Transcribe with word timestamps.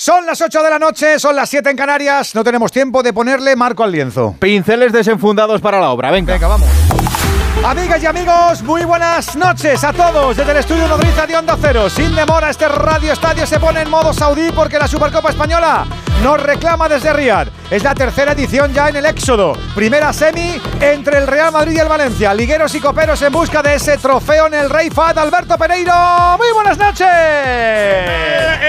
Son 0.00 0.24
las 0.24 0.40
8 0.40 0.62
de 0.62 0.70
la 0.70 0.78
noche, 0.78 1.18
son 1.18 1.36
las 1.36 1.50
7 1.50 1.68
en 1.68 1.76
Canarias. 1.76 2.34
No 2.34 2.42
tenemos 2.42 2.72
tiempo 2.72 3.02
de 3.02 3.12
ponerle 3.12 3.54
marco 3.54 3.84
al 3.84 3.92
lienzo. 3.92 4.34
Pinceles 4.38 4.94
desenfundados 4.94 5.60
para 5.60 5.78
la 5.78 5.90
obra. 5.90 6.10
Venga. 6.10 6.32
Venga, 6.32 6.48
vamos. 6.48 6.66
Amigas 7.64 8.02
y 8.02 8.06
amigos, 8.06 8.62
muy 8.62 8.84
buenas 8.84 9.36
noches 9.36 9.84
a 9.84 9.92
todos 9.92 10.34
desde 10.34 10.50
el 10.50 10.56
estudio 10.56 10.88
Nodriza 10.88 11.26
de 11.26 11.36
Onda 11.36 11.58
Cero. 11.60 11.90
Sin 11.90 12.14
demora, 12.14 12.48
este 12.48 12.66
radio 12.66 13.12
estadio 13.12 13.46
se 13.46 13.60
pone 13.60 13.82
en 13.82 13.90
modo 13.90 14.14
saudí 14.14 14.50
porque 14.50 14.78
la 14.78 14.88
Supercopa 14.88 15.28
Española 15.28 15.84
nos 16.22 16.42
reclama 16.42 16.88
desde 16.88 17.12
Riyadh. 17.12 17.48
Es 17.70 17.84
la 17.84 17.94
tercera 17.94 18.32
edición 18.32 18.72
ya 18.72 18.88
en 18.88 18.96
el 18.96 19.04
Éxodo. 19.04 19.52
Primera 19.74 20.10
semi 20.14 20.60
entre 20.80 21.18
el 21.18 21.26
Real 21.26 21.52
Madrid 21.52 21.76
y 21.76 21.80
el 21.80 21.88
Valencia. 21.88 22.32
Ligueros 22.32 22.74
y 22.74 22.80
coperos 22.80 23.20
en 23.20 23.32
busca 23.32 23.62
de 23.62 23.74
ese 23.74 23.98
trofeo 23.98 24.46
en 24.46 24.54
el 24.54 24.70
Rey 24.70 24.88
Fad. 24.88 25.18
Alberto 25.18 25.58
Pereiro, 25.58 26.38
muy 26.38 26.50
buenas 26.54 26.78
noches. 26.78 27.06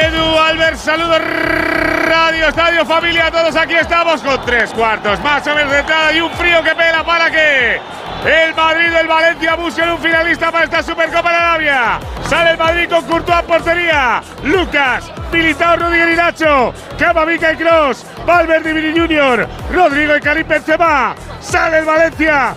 Edu 0.04 0.38
Albert, 0.38 0.78
saludos 0.78 1.22
Radio 1.22 2.50
Estadio 2.50 2.86
Familia, 2.86 3.32
todos 3.32 3.56
aquí 3.56 3.76
estamos 3.76 4.22
con 4.22 4.46
tres 4.46 4.72
cuartos 4.72 5.18
más 5.22 5.48
o 5.48 5.56
menos 5.56 5.72
de 5.72 5.80
entrada 5.80 6.12
y 6.12 6.20
un 6.20 6.30
frío 6.32 6.62
que 6.62 6.76
pela 6.76 7.06
para 7.06 7.32
que 7.32 7.80
el 8.26 8.54
Madrid 8.54 8.92
del 8.92 9.08
Valencia 9.08 9.56
busquen 9.56 9.90
un 9.90 9.98
finalista 9.98 10.52
para 10.52 10.66
esta 10.66 10.84
Supercopa 10.84 11.32
de 11.32 11.38
Arabia. 11.38 12.00
Sale 12.30 12.52
el 12.52 12.58
Madrid 12.58 12.88
con 12.88 13.04
Courtois 13.06 13.42
portería. 13.44 14.22
Lucas, 14.44 15.12
Militao, 15.32 15.76
Rodríguez 15.78 16.14
y 16.14 16.16
Nacho. 16.18 16.74
Camavinga 17.00 17.54
y 17.54 17.56
Cross. 17.58 18.06
Valverde 18.26 18.74
Vini 18.74 19.00
Junior. 19.00 19.48
Rodrigo 19.74 20.16
y 20.16 20.20
Karim 20.20 20.48
Benzema. 20.48 21.16
Sale 21.40 21.80
el 21.80 21.86
Valencia. 21.86 22.54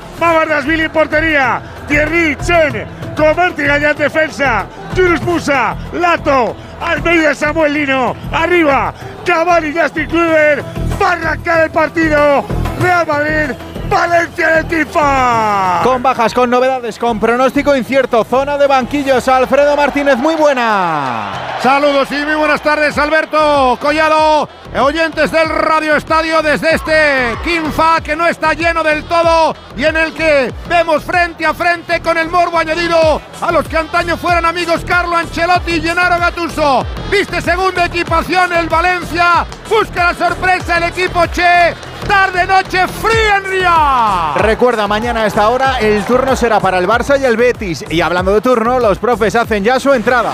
Billy 0.67 0.83
en 0.85 0.93
portería. 0.93 1.63
Thierry 1.89 2.37
Chen. 2.37 2.87
Convertiga 3.17 3.79
ya 3.79 3.91
en 3.93 3.97
defensa. 3.97 4.67
Yunus 4.95 5.23
Musa. 5.23 5.77
Lato. 5.95 6.55
Almeida 6.81 7.35
Samuel 7.35 7.73
Lino. 7.73 8.15
Arriba. 8.33 8.93
Cavani 9.25 9.69
y 9.69 9.79
Justin 9.79 10.09
Kluber. 10.09 10.63
Va 11.01 11.09
a 11.09 11.13
arrancar 11.13 11.65
el 11.65 11.71
partido. 11.71 12.45
Real 12.81 13.07
Madrid 13.07 13.57
Valencia 13.95 14.49
de 14.49 14.65
Tifa. 14.65 15.81
Con 15.85 16.03
bajas, 16.03 16.35
con 16.35 16.51
novedades, 16.51 16.99
con 16.99 17.21
pronóstico 17.21 17.77
incierto. 17.77 18.25
Zona 18.25 18.59
de 18.59 18.67
banquillos. 18.67 19.29
Alfredo 19.29 19.77
Martínez, 19.77 20.17
muy 20.17 20.35
buena. 20.35 21.59
Saludos 21.63 22.11
y 22.11 22.17
muy 22.27 22.35
buenas 22.35 22.61
tardes, 22.61 22.99
Alberto 22.99 23.79
Collado. 23.81 24.49
Oyentes 24.81 25.31
del 25.31 25.49
Radio 25.49 25.95
Estadio 25.95 26.43
desde 26.43 26.75
este 26.75 27.39
Quinfa 27.45 28.01
que 28.01 28.17
no 28.17 28.27
está 28.27 28.55
lleno 28.55 28.83
del 28.83 29.05
todo 29.05 29.55
y 29.77 29.85
en 29.85 29.97
el 29.97 30.13
que 30.13 30.53
vemos 30.69 31.05
frente 31.05 31.47
a 31.47 31.55
frente 31.55 32.01
con 32.01 32.19
el 32.19 32.29
morbo 32.29 32.59
añadido 32.59 33.23
a 33.41 33.53
los 33.53 33.69
que 33.69 33.77
antaño 33.77 34.17
fueran 34.17 34.45
amigos 34.45 34.85
Carlo 34.85 35.17
Ancelotti 35.17 35.75
y 35.75 35.81
Gennaro 35.81 36.19
Gattuso. 36.19 36.85
Viste 37.09 37.41
segunda 37.41 37.85
equipación 37.85 38.53
el 38.53 38.69
Valencia, 38.69 39.47
busca 39.71 40.13
la 40.13 40.15
sorpresa 40.15 40.79
el 40.79 40.85
equipo 40.85 41.25
Che 41.27 41.94
tarde, 42.05 42.47
noche 42.47 42.87
fría 42.89 43.37
en 43.39 43.45
Ría. 43.45 44.33
Recuerda, 44.37 44.87
mañana 44.87 45.23
a 45.23 45.27
esta 45.27 45.49
hora 45.49 45.79
el 45.81 46.05
turno 46.05 46.37
será 46.37 46.61
para 46.61 46.79
el 46.79 46.87
Barça 46.87 47.21
y 47.21 47.25
el 47.25 47.37
Betis. 47.37 47.85
Y 47.91 48.01
hablando 48.01 48.33
de 48.33 48.41
turno, 48.41 48.79
los 48.79 48.99
profes 48.99 49.35
hacen 49.35 49.65
ya 49.65 49.81
su 49.81 49.93
entrada. 49.93 50.33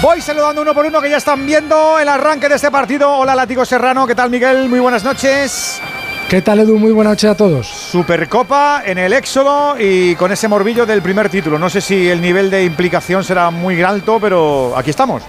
Voy 0.00 0.20
saludando 0.20 0.62
uno 0.62 0.74
por 0.74 0.86
uno 0.86 1.00
que 1.00 1.10
ya 1.10 1.16
están 1.16 1.44
viendo 1.44 1.98
el 1.98 2.08
arranque 2.08 2.48
de 2.48 2.54
este 2.54 2.70
partido. 2.70 3.10
Hola, 3.10 3.34
Látigo 3.34 3.64
Serrano. 3.64 4.06
¿Qué 4.06 4.14
tal, 4.14 4.30
Miguel? 4.30 4.68
Muy 4.68 4.78
buenas 4.78 5.02
noches. 5.02 5.80
¿Qué 6.28 6.42
tal, 6.42 6.60
Edu? 6.60 6.78
Muy 6.78 6.92
buenas 6.92 7.12
noches 7.12 7.30
a 7.30 7.36
todos. 7.36 7.66
Supercopa 7.66 8.82
en 8.84 8.98
el 8.98 9.12
Éxodo 9.12 9.76
y 9.78 10.14
con 10.16 10.30
ese 10.30 10.46
morbillo 10.46 10.86
del 10.86 11.02
primer 11.02 11.28
título. 11.30 11.58
No 11.58 11.70
sé 11.70 11.80
si 11.80 12.08
el 12.08 12.20
nivel 12.20 12.50
de 12.50 12.64
implicación 12.64 13.24
será 13.24 13.50
muy 13.50 13.82
alto, 13.82 14.18
pero 14.20 14.74
aquí 14.76 14.90
estamos. 14.90 15.22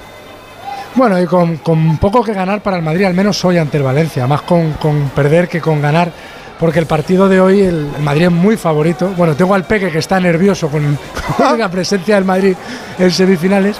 Bueno, 0.95 1.21
y 1.21 1.25
con, 1.25 1.57
poco 1.97 2.23
que 2.23 2.33
ganar 2.33 2.61
para 2.61 2.77
el 2.77 2.83
Madrid, 2.83 3.05
al 3.05 3.13
menos 3.13 3.43
hoy 3.45 3.57
ante 3.57 3.77
el 3.77 3.83
Valencia, 3.83 4.27
más 4.27 4.41
con, 4.41 4.73
perder 5.15 5.47
que 5.47 5.61
con 5.61 5.81
ganar, 5.81 6.11
porque 6.59 6.79
el 6.79 6.87
partido 6.87 7.29
de 7.29 7.39
hoy, 7.39 7.61
el, 7.61 7.87
Madrid 8.01 8.25
es 8.25 8.31
muy 8.31 8.57
favorito. 8.57 9.13
Bueno, 9.16 9.35
tengo 9.35 9.53
al 9.53 9.66
Peque 9.66 9.91
que 9.91 9.99
está 9.99 10.19
nervioso 10.19 10.69
con, 10.69 10.97
la 11.57 11.69
presencia 11.69 12.16
del 12.16 12.25
Madrid 12.25 12.55
en 12.97 13.11
semifinales 13.11 13.78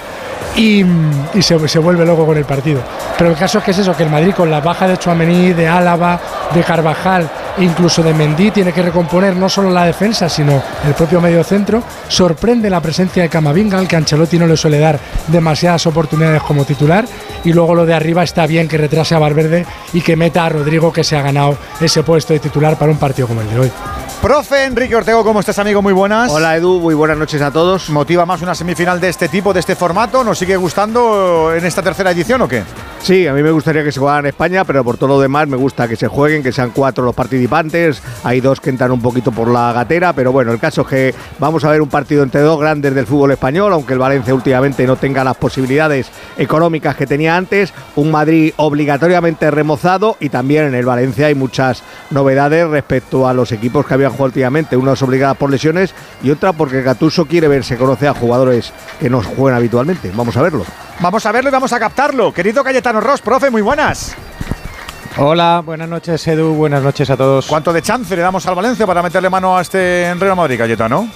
y, 0.56 0.84
se, 1.40 1.68
se, 1.68 1.78
vuelve 1.78 2.06
loco 2.06 2.24
con 2.24 2.36
el 2.36 2.44
partido. 2.44 2.80
Pero 3.18 3.30
el 3.30 3.36
caso 3.36 3.58
es 3.58 3.64
que 3.64 3.70
es 3.72 3.78
eso, 3.78 3.96
que 3.96 4.04
el 4.04 4.10
Madrid 4.10 4.32
con 4.34 4.50
la 4.50 4.60
baja 4.60 4.88
de 4.88 4.96
Chouameni, 4.96 5.52
de 5.52 5.68
Álava, 5.68 6.18
de 6.54 6.62
Carvajal 6.62 7.28
incluso 7.58 8.02
de 8.02 8.14
Mendy 8.14 8.50
tiene 8.50 8.72
que 8.72 8.82
recomponer 8.82 9.36
no 9.36 9.48
solo 9.48 9.70
la 9.70 9.84
defensa, 9.84 10.28
sino 10.28 10.62
el 10.86 10.94
propio 10.94 11.20
medio 11.20 11.44
centro. 11.44 11.82
Sorprende 12.08 12.70
la 12.70 12.80
presencia 12.80 13.22
de 13.22 13.28
Camavinga, 13.28 13.78
al 13.78 13.88
que 13.88 13.96
Ancelotti 13.96 14.38
no 14.38 14.46
le 14.46 14.56
suele 14.56 14.78
dar 14.78 14.98
demasiadas 15.28 15.86
oportunidades 15.86 16.42
como 16.42 16.64
titular. 16.64 17.04
Y 17.44 17.52
luego 17.52 17.74
lo 17.74 17.86
de 17.86 17.94
arriba 17.94 18.22
está 18.22 18.46
bien 18.46 18.68
que 18.68 18.78
retrase 18.78 19.14
a 19.14 19.18
Valverde 19.18 19.66
y 19.92 20.00
que 20.00 20.16
meta 20.16 20.44
a 20.44 20.48
Rodrigo, 20.48 20.92
que 20.92 21.04
se 21.04 21.16
ha 21.16 21.22
ganado 21.22 21.56
ese 21.80 22.02
puesto 22.02 22.32
de 22.32 22.40
titular 22.40 22.78
para 22.78 22.92
un 22.92 22.98
partido 22.98 23.28
como 23.28 23.40
el 23.40 23.50
de 23.50 23.58
hoy. 23.58 23.72
Profe 24.22 24.64
Enrique 24.64 24.94
Ortego, 24.94 25.24
¿cómo 25.24 25.40
estás, 25.40 25.58
amigo? 25.58 25.80
Muy 25.80 25.94
buenas. 25.94 26.30
Hola, 26.30 26.54
Edu, 26.54 26.78
muy 26.78 26.94
buenas 26.94 27.16
noches 27.16 27.40
a 27.40 27.50
todos. 27.50 27.88
¿Motiva 27.88 28.26
más 28.26 28.42
una 28.42 28.54
semifinal 28.54 29.00
de 29.00 29.08
este 29.08 29.28
tipo, 29.28 29.54
de 29.54 29.60
este 29.60 29.74
formato? 29.74 30.22
¿Nos 30.22 30.38
sigue 30.38 30.58
gustando 30.58 31.54
en 31.54 31.64
esta 31.64 31.82
tercera 31.82 32.10
edición 32.10 32.42
o 32.42 32.48
qué? 32.48 32.62
Sí, 33.00 33.26
a 33.26 33.32
mí 33.32 33.42
me 33.42 33.50
gustaría 33.50 33.82
que 33.82 33.90
se 33.90 33.98
jugaran 33.98 34.26
en 34.26 34.28
España, 34.28 34.62
pero 34.66 34.84
por 34.84 34.98
todo 34.98 35.08
lo 35.08 35.20
demás 35.20 35.48
me 35.48 35.56
gusta 35.56 35.88
que 35.88 35.96
se 35.96 36.06
jueguen, 36.06 36.42
que 36.42 36.52
sean 36.52 36.70
cuatro 36.70 37.02
los 37.02 37.14
participantes. 37.14 38.02
Hay 38.22 38.42
dos 38.42 38.60
que 38.60 38.68
entran 38.68 38.92
un 38.92 39.00
poquito 39.00 39.32
por 39.32 39.48
la 39.48 39.72
gatera, 39.72 40.12
pero 40.12 40.32
bueno, 40.32 40.52
el 40.52 40.58
caso 40.58 40.82
es 40.82 40.86
que 40.86 41.14
vamos 41.38 41.64
a 41.64 41.70
ver 41.70 41.80
un 41.80 41.88
partido 41.88 42.22
entre 42.22 42.42
dos 42.42 42.60
grandes 42.60 42.94
del 42.94 43.06
fútbol 43.06 43.30
español, 43.30 43.72
aunque 43.72 43.94
el 43.94 43.98
Valencia 43.98 44.34
últimamente 44.34 44.86
no 44.86 44.96
tenga 44.96 45.24
las 45.24 45.38
posibilidades 45.38 46.10
económicas 46.36 46.94
que 46.94 47.06
tenía 47.06 47.38
antes. 47.38 47.72
Un 47.96 48.10
Madrid 48.10 48.52
obligatoriamente 48.58 49.50
remozado 49.50 50.18
y 50.20 50.28
también 50.28 50.66
en 50.66 50.74
el 50.74 50.84
Valencia 50.84 51.28
hay 51.28 51.34
muchas 51.34 51.82
novedades 52.10 52.68
respecto 52.68 53.26
a 53.26 53.32
los 53.32 53.50
equipos 53.50 53.86
que 53.86 53.94
jugado 54.10 54.26
últimamente, 54.26 54.76
unas 54.76 55.00
obligadas 55.02 55.36
por 55.36 55.50
lesiones 55.50 55.94
y 56.22 56.30
otra 56.30 56.52
porque 56.52 56.82
Gatuso 56.82 57.26
quiere 57.26 57.48
ver, 57.48 57.64
se 57.64 57.76
conoce 57.76 58.08
a 58.08 58.14
jugadores 58.14 58.72
que 58.98 59.10
no 59.10 59.22
juegan 59.22 59.56
habitualmente. 59.56 60.10
Vamos 60.14 60.36
a 60.36 60.42
verlo. 60.42 60.64
Vamos 61.00 61.24
a 61.26 61.32
verlo 61.32 61.50
y 61.50 61.52
vamos 61.52 61.72
a 61.72 61.80
captarlo. 61.80 62.32
Querido 62.32 62.62
Cayetano 62.62 63.00
Ross, 63.00 63.20
profe, 63.20 63.50
muy 63.50 63.62
buenas. 63.62 64.14
Hola, 65.16 65.62
buenas 65.64 65.88
noches 65.88 66.26
Edu, 66.28 66.54
buenas 66.54 66.82
noches 66.82 67.10
a 67.10 67.16
todos. 67.16 67.46
¿Cuánto 67.46 67.72
de 67.72 67.82
chance 67.82 68.14
le 68.14 68.22
damos 68.22 68.46
al 68.46 68.54
Valencia 68.54 68.86
para 68.86 69.02
meterle 69.02 69.28
mano 69.28 69.56
a 69.56 69.62
este 69.62 70.14
Real 70.18 70.36
Madrid, 70.36 70.58
Cayetano? 70.58 71.08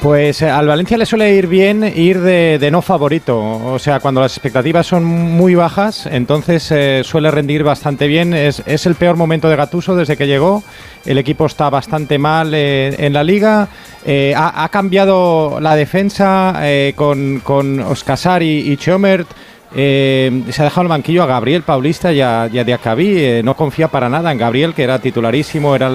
Pues 0.00 0.40
eh, 0.40 0.48
al 0.48 0.66
Valencia 0.66 0.96
le 0.96 1.04
suele 1.04 1.34
ir 1.34 1.46
bien 1.46 1.84
ir 1.84 2.20
de, 2.20 2.70
no 2.72 2.80
favorito, 2.80 3.38
o 3.38 3.78
sea, 3.78 4.00
cuando 4.00 4.22
las 4.22 4.32
expectativas 4.32 4.86
son 4.86 5.04
muy 5.04 5.54
bajas, 5.54 6.06
entonces 6.06 6.72
eh, 6.72 7.02
suele 7.04 7.30
rendir 7.30 7.64
bastante 7.64 8.06
bien. 8.06 8.32
Es, 8.32 8.62
el 8.66 8.94
peor 8.94 9.16
momento 9.16 9.50
de 9.50 9.56
Gatuso 9.56 9.94
desde 9.94 10.16
que 10.16 10.26
llegó, 10.26 10.62
el 11.04 11.18
equipo 11.18 11.44
está 11.44 11.68
bastante 11.68 12.18
mal 12.18 12.54
eh, 12.54 12.94
en 12.98 13.12
la 13.12 13.22
liga, 13.22 13.68
ha, 14.36 14.68
cambiado 14.72 15.60
la 15.60 15.76
defensa 15.76 16.58
con, 16.96 17.40
con 17.40 17.84
y, 18.40 18.72
y 18.72 18.76
Chomert. 18.78 19.28
se 19.70 20.56
ha 20.58 20.64
dejado 20.64 20.82
el 20.82 20.88
banquillo 20.88 21.22
a 21.24 21.26
Gabriel 21.26 21.62
Paulista 21.62 22.10
y 22.10 22.22
a, 22.22 22.46
y 22.46 23.42
no 23.42 23.54
confía 23.54 23.88
para 23.88 24.08
nada 24.08 24.32
en 24.32 24.38
Gabriel, 24.38 24.72
que 24.72 24.82
era 24.82 24.98
titularísimo, 24.98 25.76
era 25.76 25.90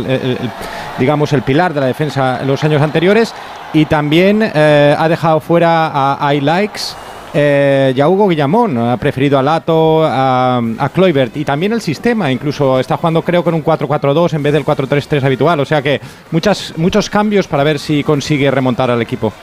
digamos 1.00 1.34
el 1.34 1.42
pilar 1.42 1.74
de 1.74 1.80
la 1.80 1.88
defensa 1.88 2.40
en 2.42 2.48
los 2.48 2.64
años 2.64 2.84
anteriores. 2.84 3.34
Y 3.76 3.86
también 3.88 4.42
eh, 4.42 4.96
ha 4.98 5.10
dejado 5.10 5.42
fuera 5.42 5.92
a, 6.18 6.34
I 6.34 6.40
Likes. 6.40 6.82
Eh, 7.34 7.94
y 7.94 8.00
a 8.00 8.08
Hugo 8.08 8.30
Guillamón 8.30 8.78
ha 8.78 8.96
preferido 8.96 9.38
a 9.38 9.44
Lato, 9.44 10.06
a, 10.06 10.60
a 10.60 10.92
y 11.34 11.44
también 11.44 11.74
el 11.74 11.82
sistema, 11.82 12.32
incluso 12.32 12.80
está 12.80 12.96
jugando 12.96 13.22
creo 13.22 13.44
con 13.44 13.54
un 13.54 13.62
4-4-2 13.62 14.36
en 14.36 14.44
vez 14.44 14.54
del 14.54 14.64
4-3-3 14.64 15.22
habitual, 15.22 15.60
o 15.60 15.66
sea 15.66 15.82
que 15.82 16.00
muchas, 16.32 16.74
muchos 16.78 17.10
cambios 17.10 17.46
para 17.50 17.66
ver 17.66 17.78
si 17.78 18.06
consigue 18.06 18.50
remontar 18.50 18.90
al 18.90 19.02
equipo. 19.02 19.34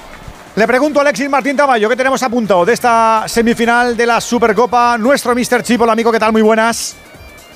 Le 0.56 0.66
pregunto 0.66 1.00
a 1.00 1.02
Alexis 1.02 1.28
Martín 1.28 1.54
Tamayo, 1.54 1.86
¿qué 1.90 1.96
tenemos 1.96 2.22
a 2.22 2.30
punto 2.30 2.64
de 2.64 2.72
esta 2.72 3.24
semifinal 3.26 3.94
de 3.94 4.06
la 4.06 4.22
Supercopa? 4.22 4.96
Nuestro 4.96 5.34
Mr. 5.34 5.62
Chip, 5.62 5.82
hola 5.82 5.92
amigo, 5.92 6.10
¿qué 6.10 6.18
tal? 6.18 6.32
Muy 6.32 6.40
buenas. 6.40 6.96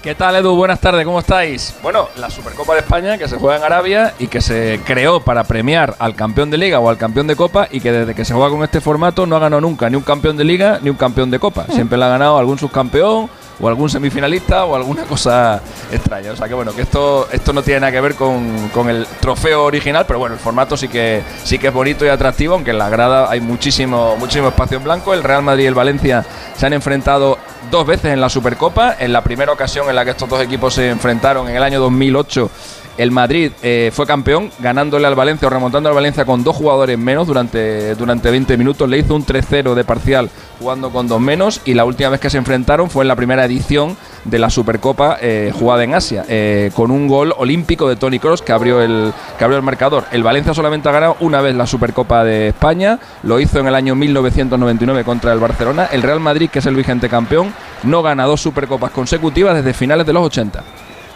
¿Qué 0.07 0.15
tal, 0.15 0.37
Edu? 0.37 0.55
Buenas 0.55 0.79
tardes, 0.79 1.05
¿cómo 1.05 1.19
estáis? 1.19 1.75
Bueno, 1.83 2.09
la 2.17 2.31
Supercopa 2.31 2.75
de 2.75 2.79
España 2.79 3.19
que 3.19 3.27
se 3.27 3.39
juega 3.39 3.57
en 3.57 3.65
Arabia 3.65 4.15
y 4.21 4.29
que 4.29 4.41
se 4.41 4.79
creó 4.85 5.19
para 5.19 5.43
premiar 5.43 5.97
al 5.99 6.15
campeón 6.15 6.49
de 6.49 6.59
liga 6.59 6.79
o 6.79 6.89
al 6.89 6.97
campeón 6.97 7.27
de 7.27 7.35
copa 7.35 7.67
y 7.73 7.81
que 7.81 7.91
desde 7.91 8.15
que 8.15 8.25
se 8.25 8.33
juega 8.33 8.51
con 8.51 8.63
este 8.63 8.81
formato 8.81 9.27
no 9.27 9.35
ha 9.35 9.41
ganado 9.41 9.61
nunca 9.61 9.91
ni 9.91 9.97
un 9.97 10.05
campeón 10.05 10.37
de 10.37 10.45
liga 10.45 10.79
ni 10.81 10.91
un 10.91 10.97
campeón 10.97 11.33
de 11.33 11.41
copa. 11.41 11.67
Siempre 11.73 11.99
la 11.99 12.07
ha 12.07 12.11
ganado 12.11 12.39
algún 12.39 12.57
subcampeón 12.57 13.29
o 13.59 13.69
algún 13.69 13.89
semifinalista 13.89 14.65
o 14.65 14.77
alguna 14.77 15.03
cosa 15.09 15.61
extraña. 15.91 16.33
O 16.33 16.37
sea 16.37 16.49
que 16.49 16.55
bueno, 16.55 16.73
que 16.73 16.83
esto, 16.83 17.29
esto 17.33 17.53
no 17.53 17.63
tiene 17.63 17.81
nada 17.81 17.93
que 17.93 18.01
ver 18.01 18.15
con, 18.15 18.69
con, 18.69 18.89
el 18.89 19.07
trofeo 19.21 19.65
original, 19.65 20.05
pero 20.07 20.19
bueno, 20.19 20.35
el 20.35 20.41
formato 20.41 20.77
sí 20.77 20.89
que, 20.89 21.23
sí 21.43 21.59
que 21.59 21.69
es 21.69 21.73
bonito 21.73 22.05
y 22.05 22.09
atractivo, 22.09 22.55
aunque 22.55 22.71
en 22.71 22.79
la 22.79 22.89
grada 22.89 23.31
hay 23.31 23.41
muchísimo, 23.41 24.17
muchísimo 24.19 24.49
espacio 24.49 24.79
en 24.79 24.85
blanco. 24.85 25.15
El 25.15 25.23
Real 25.25 25.43
Madrid 25.43 25.65
y 25.65 25.67
el 25.67 25.75
Valencia 25.75 26.25
se 26.57 26.67
han 26.67 26.73
enfrentado 26.73 27.36
dos 27.71 27.87
veces 27.87 28.13
en 28.13 28.21
la 28.21 28.29
Supercopa. 28.29 28.97
En 28.99 29.13
la 29.13 29.23
primera 29.23 29.53
ocasión 29.53 29.89
en 29.89 29.97
la 29.97 30.05
que 30.05 30.11
estos 30.13 30.29
dos 30.29 30.41
equipos 30.41 30.75
se 30.75 30.91
enfrentaron 30.91 31.49
en 31.49 31.57
el 31.57 31.63
año 31.63 31.81
2008 31.81 32.51
El 32.99 33.11
Madrid 33.11 33.53
eh, 33.63 33.91
fue 33.93 34.07
campeón 34.07 34.51
ganándole 34.59 35.07
al 35.07 35.15
Valencia 35.15 35.49
o 35.49 35.51
remontando 35.51 35.89
al 35.89 35.95
Valencia 35.95 36.25
con 36.25 36.43
dos 36.43 36.57
jugadores 36.57 36.99
menos 36.99 37.27
durante, 37.27 37.95
durante 37.95 38.31
20 38.31 38.57
minutos. 38.57 38.89
Le 38.89 38.99
hizo 38.99 39.15
un 39.15 39.25
3-0 39.25 39.75
de 39.75 39.85
parcial 39.85 40.31
jugando 40.59 40.91
con 40.91 41.07
dos 41.07 41.21
menos 41.21 41.61
y 41.65 41.75
la 41.75 41.85
última 41.85 42.09
vez 42.09 42.21
que 42.21 42.31
se 42.31 42.39
enfrentaron 42.39 42.89
fue 42.89 43.05
en 43.05 43.09
la 43.09 43.17
primera 43.17 43.45
edición 43.45 43.97
de 44.25 44.39
la 44.39 44.51
Supercopa 44.51 45.19
eh, 45.21 45.53
jugada 45.55 45.85
en 45.85 45.95
Asia, 45.95 46.25
eh, 46.29 46.71
con 46.75 46.91
un 46.91 47.07
gol 47.07 47.35
olímpico 47.37 47.89
de 47.89 47.97
Tony 47.97 48.19
Cross 48.19 48.43
que 48.43 48.53
abrió, 48.53 48.81
el, 48.81 49.13
que 49.39 49.45
abrió 49.45 49.59
el 49.59 49.65
marcador. 49.65 50.05
El 50.11 50.23
Valencia 50.23 50.55
solamente 50.55 50.89
ha 50.89 50.93
ganado 50.93 51.17
una 51.21 51.41
vez 51.41 51.55
la 51.55 51.67
Supercopa 51.67 52.25
de 52.25 52.49
España, 52.49 52.99
lo 53.23 53.39
hizo 53.41 53.61
en 53.61 53.67
el 53.67 53.75
año 53.75 53.95
1999 53.95 55.05
contra 55.05 55.33
el 55.33 55.39
Barcelona. 55.39 55.89
El 55.93 56.03
Real 56.03 56.21
Madrid, 56.21 56.51
que 56.51 56.61
es 56.61 56.67
el 56.67 56.75
vigente 56.75 57.09
campeón, 57.09 57.53
no 57.83 58.03
gana 58.03 58.25
dos 58.25 58.41
Supercopas 58.41 58.91
consecutivas 58.91 59.55
desde 59.55 59.75
finales 59.75 60.07
de 60.07 60.13
los 60.13 60.25
80. 60.25 60.63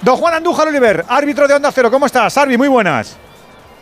Don 0.02 0.16
Juan 0.16 0.32
Andújar 0.32 0.66
Oliver, 0.68 1.04
árbitro 1.08 1.46
de 1.46 1.54
Onda 1.54 1.70
Cero, 1.70 1.90
¿cómo 1.90 2.06
estás? 2.06 2.36
Arbi, 2.38 2.56
muy 2.56 2.68
buenas. 2.68 3.18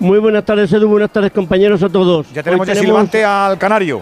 Muy 0.00 0.19
buenas 0.19 0.44
tardes, 0.44 0.73
Edu. 0.73 0.88
Buenas 0.88 1.11
tardes, 1.11 1.31
compañeros, 1.31 1.81
a 1.85 1.88
todos. 1.88 2.26
Ya 2.32 2.43
tenemos 2.43 2.67
de 2.67 2.75
silbante 2.75 3.25
al 3.25 3.56
Canario. 3.56 4.00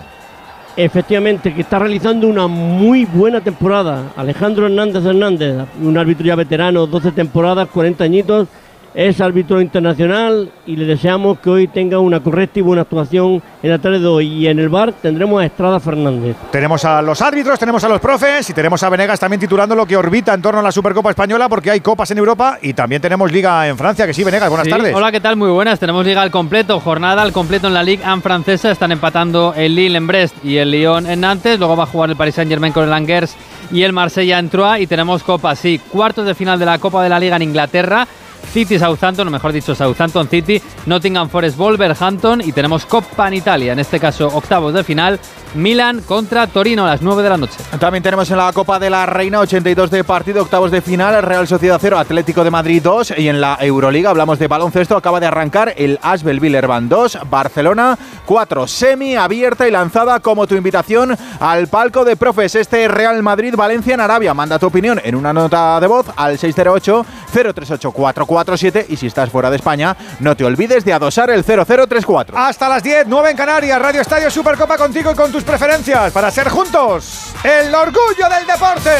Efectivamente, 0.79 1.53
que 1.53 1.61
está 1.61 1.79
realizando 1.79 2.27
una 2.27 2.47
muy 2.47 3.05
buena 3.05 3.43
temporada. 3.43 4.13
Alejandro 4.17 4.65
Hernández 4.67 5.05
Hernández, 5.05 5.67
un 5.83 5.99
árbitro 5.99 6.25
ya 6.25 6.37
veterano, 6.37 6.87
12 6.87 7.13
temporadas, 7.13 7.69
40 7.69 8.05
añitos, 8.05 8.49
es 8.97 9.21
árbitro 9.21 9.61
internacional 9.61 10.51
y 10.67 10.75
le 10.75 10.87
deseamos 10.87 11.39
que 11.41 11.51
hoy 11.51 11.69
tenga 11.69 11.99
una 11.99 12.21
correcta 12.21 12.61
y 12.61 12.63
buena 12.63 12.83
actuación 12.83 13.43
en 13.63 13.71
la 13.71 13.79
tarde 13.79 14.01
de 14.01 14.07
hoy. 14.07 14.27
Y 14.27 14.47
en 14.49 14.59
el 14.59 14.71
bar 14.71 14.95
tendremos 14.95 15.43
a 15.43 15.45
Estrada 15.45 15.79
Fernández. 15.79 16.35
Tenemos 16.51 16.83
a 16.87 17.03
los 17.03 17.21
árbitros, 17.21 17.59
tenemos 17.59 17.85
a 17.85 17.91
los 17.91 18.01
profes 18.01 18.49
y 18.49 18.55
tenemos 18.55 18.83
a 18.83 18.89
Venegas 18.89 19.21
también 19.21 19.39
titulando 19.39 19.75
lo 19.75 19.85
que 19.85 19.99
orbita 19.99 20.33
en 20.33 20.41
torno 20.41 20.61
a 20.61 20.63
la 20.63 20.73
Supercopa 20.73 21.11
Española 21.11 21.47
porque 21.47 21.71
hay 21.71 21.81
copas 21.81 22.11
en 22.11 22.17
Europa 22.19 22.59
y 22.63 22.73
también 22.73 23.03
tenemos 23.03 23.31
Liga 23.31 23.69
en 23.69 23.77
Francia, 23.77 24.07
que 24.07 24.15
sí, 24.15 24.25
Venegas, 24.25 24.49
buenas 24.49 24.65
Sí, 24.65 24.71
tardes. 24.71 24.95
Hola, 24.95 25.13
¿qué 25.13 25.21
tal? 25.21 25.37
Muy 25.37 25.51
buenas. 25.51 25.79
Tenemos 25.79 26.05
liga 26.07 26.23
al 26.23 26.31
completo, 26.31 26.81
jornada 26.81 27.21
al 27.21 27.33
completo 27.33 27.67
en 27.67 27.75
la 27.75 27.83
Ligue 27.83 28.03
1 28.03 28.23
francesa. 28.23 28.71
Están 28.71 28.93
empatando 28.93 29.53
el 29.55 29.75
Lille 29.75 29.99
en 29.99 30.07
Brest 30.07 30.43
y 30.43 30.57
el 30.57 30.71
Lyon 30.71 31.07
en 31.07 31.21
Nantes. 31.21 31.59
Luego 31.59 31.77
va 31.77 31.83
a 31.83 31.87
jugar 31.87 32.09
el 32.09 32.17
Paris 32.17 32.37
Saint-Germain 32.37 32.73
con 32.73 32.85
el 32.85 32.93
Angers 32.95 33.37
y 33.71 33.83
el 33.83 33.93
Marsella 33.93 34.39
en 34.39 34.49
Troyes. 34.49 34.81
Y 34.85 34.87
tenemos 34.87 35.23
Copa, 35.23 35.55
sí, 35.55 35.79
cuartos 35.91 36.25
de 36.25 36.35
final 36.35 36.59
de 36.59 36.65
la 36.65 36.79
Copa 36.79 37.03
de 37.03 37.11
la 37.11 37.21
Liga 37.21 37.37
en 37.37 37.43
Inglaterra. 37.43 38.09
City 38.53 38.79
Southampton, 38.79 39.29
o 39.29 39.31
mejor 39.31 39.53
dicho, 39.53 39.75
Southampton 39.75 40.29
City, 40.29 40.61
Nottingham 40.87 41.29
Forest 41.29 41.57
Wolverhampton 41.57 42.41
y 42.41 42.53
tenemos 42.53 42.87
Copa 42.87 43.29
en 43.29 43.35
Italia, 43.35 43.73
en 43.73 43.79
este 43.79 44.01
caso 44.01 44.29
octavos 44.29 44.75
de 44.75 44.85
final, 44.85 45.21
Milan 45.57 46.03
contra 46.03 46.47
Torino 46.47 46.85
a 46.85 46.89
las 46.89 47.03
9 47.03 47.23
de 47.23 47.29
la 47.29 47.37
noche. 47.37 47.57
También 47.79 48.03
tenemos 48.03 48.31
en 48.31 48.37
la 48.37 48.53
Copa 48.53 48.79
de 48.79 48.91
la 48.91 49.07
Reina 49.07 49.41
82 49.41 49.91
de 49.91 50.05
partido, 50.05 50.43
octavos 50.43 50.71
de 50.71 50.81
final, 50.81 51.23
Real 51.23 51.47
Sociedad 51.47 51.79
0, 51.81 51.99
Atlético 51.99 52.45
de 52.45 52.51
Madrid 52.51 52.81
2 52.83 53.15
y 53.19 53.29
en 53.29 53.41
la 53.41 53.59
Euroliga 53.61 54.11
hablamos 54.11 54.39
de 54.39 54.49
baloncesto, 54.49 54.97
acaba 54.97 55.21
de 55.21 55.27
arrancar 55.27 55.75
el 55.77 55.99
Asbel 56.03 56.41
Villerban 56.41 56.89
2, 56.89 57.19
Barcelona 57.31 57.99
4, 58.27 58.67
semi 58.67 59.17
abierta 59.17 59.67
y 59.67 59.71
lanzada 59.71 60.21
como 60.21 60.47
tu 60.47 60.55
invitación 60.55 61.17
al 61.41 61.69
palco 61.69 62.05
de 62.05 62.17
profes, 62.17 62.55
este 62.55 62.89
Real 62.89 63.23
Madrid 63.23 63.55
Valencia 63.57 63.95
en 63.95 64.01
Arabia. 64.01 64.35
Manda 64.35 64.59
tu 64.59 64.67
opinión 64.67 65.01
en 65.03 65.15
una 65.15 65.33
nota 65.33 65.81
de 65.81 65.87
voz 65.87 66.07
al 66.17 66.39
608 66.39 67.07
038 67.33 67.91
447 67.91 68.87
y 68.89 68.97
si 68.97 69.07
estás 69.07 69.31
fuera 69.31 69.51
de 69.51 69.57
España, 69.57 69.97
no 70.21 70.37
te 70.37 70.45
olvides 70.45 70.85
de 70.85 70.93
adosar 70.93 71.31
el 71.31 71.45
0034. 71.45 72.37
Hasta 72.37 72.69
las 72.69 72.83
10, 72.83 73.07
9 73.07 73.31
en 73.31 73.37
Canarias, 73.37 73.81
Radio 73.81 74.01
Estadio 74.01 74.31
Supercopa 74.31 74.77
contigo 74.77 75.11
y 75.13 75.15
con 75.15 75.33
tus 75.33 75.45
preferencias 75.47 76.13
para 76.13 76.31
ser 76.31 76.49
juntos 76.49 77.33
el 77.45 77.75
orgullo 77.75 78.29
del 78.29 78.47
deporte. 78.47 78.91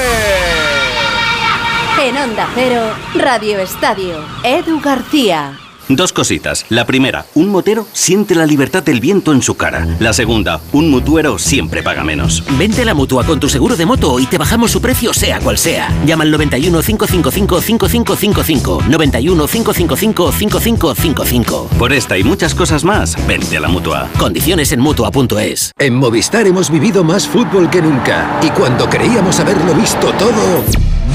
En 2.01 2.17
Onda 2.17 2.49
Cero, 2.55 2.95
Radio 3.15 3.59
Estadio, 3.59 4.25
Edu 4.45 4.81
García. 4.81 5.66
Dos 5.89 6.13
cositas. 6.13 6.67
La 6.69 6.85
primera, 6.85 7.27
un 7.35 7.49
motero 7.49 7.87
siente 7.93 8.35
la 8.35 8.45
libertad 8.45 8.83
del 8.83 9.01
viento 9.01 9.33
en 9.33 9.41
su 9.41 9.57
cara. 9.57 9.87
La 10.01 10.13
segunda, 10.13 10.61
un 10.73 10.91
mutuero 10.91 11.39
siempre 11.39 11.83
paga 11.83 12.03
menos. 12.03 12.43
Vente 12.59 12.83
a 12.83 12.85
la 12.85 12.95
mutua 12.95 13.25
con 13.25 13.39
tu 13.39 13.49
seguro 13.49 13.77
de 13.77 13.87
moto 13.87 14.19
y 14.19 14.27
te 14.27 14.37
bajamos 14.37 14.73
su 14.73 14.81
precio, 14.81 15.15
sea 15.15 15.39
cual 15.39 15.59
sea. 15.59 15.89
Llama 16.05 16.25
al 16.25 16.33
91 16.33 16.83
555 16.83 17.61
5555. 17.61 18.83
91 18.89 19.47
555 19.47 20.33
5555. 20.33 21.69
Por 21.79 21.93
esta 21.93 22.19
y 22.19 22.25
muchas 22.25 22.55
cosas 22.55 22.83
más, 22.83 23.17
vente 23.29 23.57
a 23.57 23.61
la 23.61 23.69
mutua. 23.69 24.09
Condiciones 24.19 24.73
en 24.73 24.81
mutua.es. 24.81 25.73
En 25.79 25.95
Movistar 25.95 26.47
hemos 26.47 26.71
vivido 26.71 27.05
más 27.05 27.29
fútbol 27.29 27.71
que 27.71 27.81
nunca. 27.81 28.41
Y 28.43 28.51
cuando 28.51 28.89
creíamos 28.89 29.39
haberlo 29.39 29.73
visto 29.75 30.13
todo, 30.19 30.65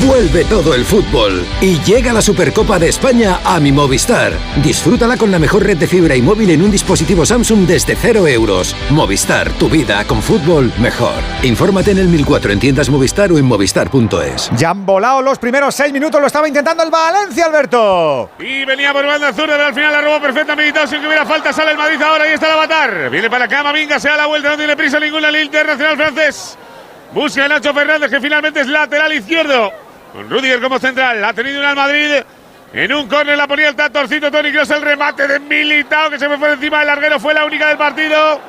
vuelve 0.06 0.46
todo 0.46 0.74
el 0.74 0.86
fútbol. 0.86 1.46
Y 1.62 1.80
llega 1.82 2.14
la 2.14 2.22
Supercopa 2.22 2.80
de 2.80 2.90
España 2.90 3.40
a 3.44 3.60
mi 3.60 3.72
Movistar. 3.72 4.34
Disfrútala 4.64 5.18
con 5.18 5.32
la 5.32 5.40
mejor 5.40 5.64
red 5.66 5.78
de 5.78 5.88
fibra 5.88 6.16
y 6.16 6.22
móvil 6.22 6.52
en 6.52 6.62
un 6.62 6.72
dispositivo 6.72 7.26
Samsung 7.26 7.66
desde 7.66 7.96
0 7.96 8.28
euros. 8.28 8.76
Movistar, 8.90 9.50
tu 9.54 9.70
vida 9.70 10.04
con 10.06 10.22
fútbol 10.22 10.72
mejor. 10.80 11.16
Infórmate 11.44 11.92
en 11.92 12.00
el 12.00 12.08
1004 12.08 12.52
en 12.52 12.60
tiendas 12.60 12.90
Movistar 12.90 13.32
o 13.32 13.38
en 13.38 13.46
movistar.es. 13.46 14.50
Ya 14.58 14.72
han 14.72 14.86
volado 14.86 15.22
los 15.22 15.38
primeros 15.38 15.76
6 15.76 15.94
minutos, 15.94 16.20
lo 16.20 16.28
estaba 16.28 16.48
intentando 16.48 16.84
el 16.84 16.90
Valencia, 16.90 17.46
Alberto. 17.46 18.32
Y 18.40 18.66
venía 18.66 18.94
por 18.94 19.06
banda 19.06 19.30
azul, 19.30 19.46
pero 19.48 19.66
al 19.66 19.74
final 19.74 19.92
la 19.92 20.02
robó 20.02 20.22
perfecta 20.22 20.56
Militao 20.56 20.88
sin 20.88 21.02
que 21.02 21.08
hubiera 21.08 21.26
falta. 21.26 21.54
Sale 21.54 21.72
el 21.72 21.78
Madrid 21.78 22.02
ahora 22.02 22.30
y 22.30 22.34
está 22.34 22.48
el 22.48 22.54
Avatar. 22.54 23.10
Viene 23.10 23.30
para 23.30 23.46
acá, 23.46 23.64
Mavinga, 23.64 24.00
se 24.00 24.10
da 24.10 24.18
la 24.18 24.26
vuelta, 24.26 24.50
no 24.50 24.58
tiene 24.58 24.76
prisa 24.76 25.00
ninguna 25.00 25.30
el 25.30 25.44
internacional 25.44 25.98
francés. 25.98 26.58
Busca 27.14 27.44
a 27.44 27.48
Nacho 27.50 27.74
Fernández, 27.74 28.10
que 28.10 28.22
finalmente 28.22 28.62
es 28.62 28.68
lateral 28.68 29.12
izquierdo. 29.14 29.72
Con 30.14 30.30
Rudiger 30.30 30.62
como 30.62 30.80
central. 30.80 31.24
Ha 31.24 31.34
tenido 31.34 31.60
una 31.60 31.72
al 31.72 31.76
Madrid. 31.76 32.24
En 32.74 32.94
un 32.94 33.08
córner 33.08 33.38
la 33.38 33.48
ponía 33.48 33.70
el 33.70 33.76
tatorcito 33.76 34.32
Tony 34.32 34.52
Kroos. 34.52 34.70
El 34.70 34.82
remate 34.82 35.28
de 35.28 35.40
Militao 35.40 36.10
que 36.10 36.18
se 36.18 36.30
me 36.30 36.38
fue 36.38 36.54
encima 36.54 36.80
del 36.80 36.88
larguero. 36.88 37.20
Fue 37.20 37.34
la 37.34 37.46
única 37.46 37.68
del 37.68 37.78
partido. 37.78 38.40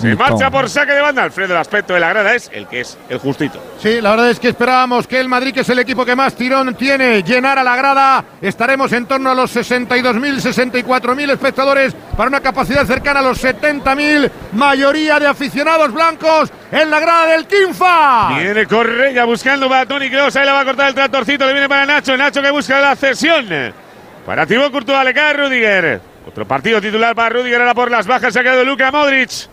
Se 0.00 0.14
marcha 0.14 0.50
por 0.50 0.68
saque 0.68 0.92
de 0.92 1.00
banda. 1.00 1.24
Alfredo, 1.24 1.54
el 1.54 1.60
aspecto 1.60 1.94
de 1.94 2.00
la 2.00 2.10
grada 2.10 2.34
es 2.34 2.50
el 2.52 2.66
que 2.66 2.80
es 2.80 2.96
el 3.08 3.18
justito. 3.18 3.62
Sí, 3.80 4.00
la 4.00 4.10
verdad 4.10 4.30
es 4.30 4.38
que 4.38 4.48
esperábamos 4.48 5.06
que 5.06 5.18
el 5.18 5.28
Madrid, 5.28 5.52
que 5.52 5.60
es 5.60 5.68
el 5.68 5.78
equipo 5.78 6.04
que 6.04 6.14
más 6.14 6.34
tirón 6.34 6.74
tiene, 6.74 7.22
llenara 7.22 7.62
la 7.62 7.76
grada. 7.76 8.24
Estaremos 8.40 8.92
en 8.92 9.06
torno 9.06 9.30
a 9.30 9.34
los 9.34 9.54
62.000, 9.54 10.40
64.000 10.40 11.30
espectadores 11.30 11.94
para 12.16 12.28
una 12.28 12.40
capacidad 12.40 12.84
cercana 12.86 13.20
a 13.20 13.22
los 13.22 13.42
70.000. 13.42 14.30
Mayoría 14.52 15.18
de 15.18 15.26
aficionados 15.26 15.92
blancos 15.92 16.52
en 16.70 16.90
la 16.90 17.00
grada 17.00 17.26
del 17.28 17.46
Quinfa. 17.46 18.38
Viene 18.38 18.66
Correa 18.66 19.24
buscando 19.24 19.68
para 19.68 19.86
Tony 19.86 20.10
Kroos. 20.10 20.34
Ahí 20.36 20.46
la 20.46 20.52
va 20.52 20.60
a 20.60 20.64
cortar 20.64 20.88
el 20.88 20.94
tractorcito. 20.94 21.46
Le 21.46 21.52
viene 21.52 21.68
para 21.68 21.86
Nacho. 21.86 22.16
Nacho 22.16 22.40
que 22.40 22.50
busca 22.50 22.80
la 22.80 22.94
cesión. 22.96 23.46
Para 24.24 24.46
Thibaut 24.46 24.70
Courtois. 24.70 25.04
Le 25.04 25.14
cae 25.14 25.32
Rudiger. 25.32 26.00
Otro 26.26 26.46
partido 26.46 26.80
titular 26.80 27.14
para 27.14 27.30
Rudiger. 27.30 27.60
Ahora 27.60 27.74
por 27.74 27.90
las 27.90 28.06
bajas 28.06 28.32
se 28.32 28.40
ha 28.40 28.42
quedado 28.42 28.64
Luka 28.64 28.90
Modric. 28.90 29.48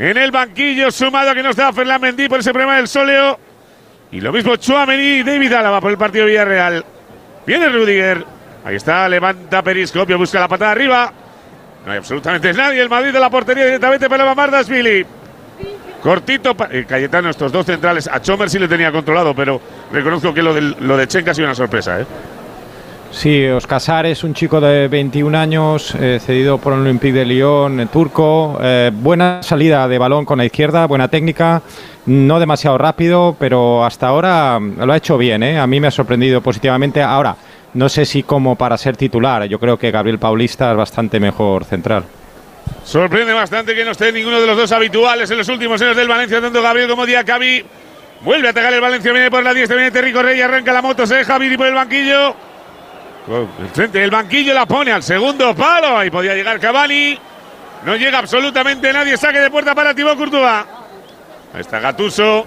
En 0.00 0.16
el 0.16 0.30
banquillo, 0.30 0.90
sumado 0.90 1.34
que 1.34 1.42
no 1.42 1.50
estaba 1.50 1.74
Ferland 1.74 2.02
Mendy 2.02 2.26
por 2.26 2.40
ese 2.40 2.52
problema 2.52 2.76
del 2.76 2.88
sóleo. 2.88 3.38
Y 4.10 4.20
lo 4.22 4.32
mismo 4.32 4.56
Chouameni 4.56 5.18
y 5.18 5.22
David 5.22 5.52
Álava 5.52 5.78
por 5.78 5.90
el 5.90 5.98
partido 5.98 6.24
Villarreal. 6.24 6.82
Viene 7.46 7.68
Rudiger. 7.68 8.24
Ahí 8.64 8.76
está, 8.76 9.06
levanta 9.10 9.62
Periscopio, 9.62 10.16
busca 10.16 10.40
la 10.40 10.48
patada 10.48 10.70
arriba. 10.72 11.12
No 11.84 11.92
hay 11.92 11.98
absolutamente 11.98 12.50
nadie. 12.54 12.80
El 12.80 12.88
Madrid 12.88 13.12
de 13.12 13.20
la 13.20 13.28
portería 13.28 13.66
directamente 13.66 14.08
para 14.08 14.24
Mamardasvili. 14.24 15.04
Cortito, 16.02 16.54
pa- 16.56 16.68
eh, 16.72 16.86
Cayetano, 16.88 17.28
estos 17.28 17.52
dos 17.52 17.66
centrales. 17.66 18.08
A 18.10 18.22
Chomer 18.22 18.48
sí 18.48 18.58
le 18.58 18.68
tenía 18.68 18.90
controlado, 18.90 19.34
pero 19.34 19.60
reconozco 19.92 20.32
que 20.32 20.42
lo, 20.42 20.54
del, 20.54 20.76
lo 20.80 20.96
de 20.96 21.06
Chenka 21.08 21.32
ha 21.32 21.34
sido 21.34 21.46
una 21.46 21.54
sorpresa. 21.54 22.00
¿eh? 22.00 22.06
Sí, 23.12 23.44
Oscasar 23.48 24.06
es 24.06 24.22
un 24.22 24.34
chico 24.34 24.60
de 24.60 24.86
21 24.88 25.36
años, 25.36 25.94
eh, 25.96 26.20
cedido 26.24 26.58
por 26.58 26.72
el 26.72 26.80
Olympique 26.80 27.12
de 27.12 27.24
Lyon, 27.24 27.80
eh, 27.80 27.86
turco. 27.86 28.58
eh, 28.62 28.90
buena 28.94 29.42
salida 29.42 29.88
de 29.88 29.98
balón 29.98 30.24
con 30.24 30.38
la 30.38 30.44
izquierda, 30.44 30.86
buena 30.86 31.08
técnica, 31.08 31.60
no 32.06 32.38
demasiado 32.38 32.78
rápido, 32.78 33.36
pero 33.38 33.84
hasta 33.84 34.06
ahora 34.06 34.58
lo 34.60 34.92
ha 34.92 34.96
hecho 34.96 35.18
bien. 35.18 35.42
A 35.42 35.66
mí 35.66 35.80
me 35.80 35.88
ha 35.88 35.90
sorprendido 35.90 36.40
positivamente. 36.40 37.02
Ahora, 37.02 37.36
no 37.74 37.88
sé 37.88 38.06
si 38.06 38.22
como 38.22 38.56
para 38.56 38.78
ser 38.78 38.96
titular, 38.96 39.44
yo 39.44 39.58
creo 39.58 39.76
que 39.76 39.90
Gabriel 39.90 40.18
Paulista 40.18 40.70
es 40.70 40.76
bastante 40.76 41.18
mejor 41.18 41.64
central. 41.64 42.04
Sorprende 42.84 43.32
bastante 43.32 43.74
que 43.74 43.84
no 43.84 43.90
esté 43.90 44.12
ninguno 44.12 44.40
de 44.40 44.46
los 44.46 44.56
dos 44.56 44.72
habituales 44.72 45.30
en 45.30 45.38
los 45.38 45.48
últimos 45.48 45.82
años 45.82 45.96
del 45.96 46.08
Valencia, 46.08 46.40
tanto 46.40 46.62
Gabriel 46.62 46.88
como 46.88 47.04
Diacabi. 47.04 47.64
Vuelve 48.22 48.48
a 48.48 48.50
atacar 48.50 48.72
el 48.72 48.80
Valencia, 48.80 49.12
viene 49.12 49.30
por 49.30 49.42
la 49.42 49.52
diestra, 49.52 49.76
viene 49.76 49.90
Terrico 49.90 50.22
Rey, 50.22 50.40
arranca 50.40 50.72
la 50.72 50.80
moto, 50.82 51.06
se 51.06 51.16
deja 51.16 51.38
Viri 51.38 51.56
por 51.56 51.66
el 51.66 51.74
banquillo. 51.74 52.49
El 53.28 53.68
frente 53.72 53.98
del 54.00 54.10
banquillo 54.10 54.52
la 54.54 54.66
pone 54.66 54.92
al 54.92 55.02
segundo 55.02 55.54
palo. 55.54 55.96
Ahí 55.98 56.10
podía 56.10 56.34
llegar 56.34 56.58
Cavani. 56.58 57.18
No 57.84 57.96
llega 57.96 58.18
absolutamente 58.18 58.92
nadie. 58.92 59.16
Saque 59.16 59.38
de 59.40 59.50
puerta 59.50 59.74
para 59.74 59.94
Thibaut 59.94 60.16
Courtois. 60.18 60.44
Ahí 61.54 61.60
está 61.60 61.78
Gatuso. 61.80 62.46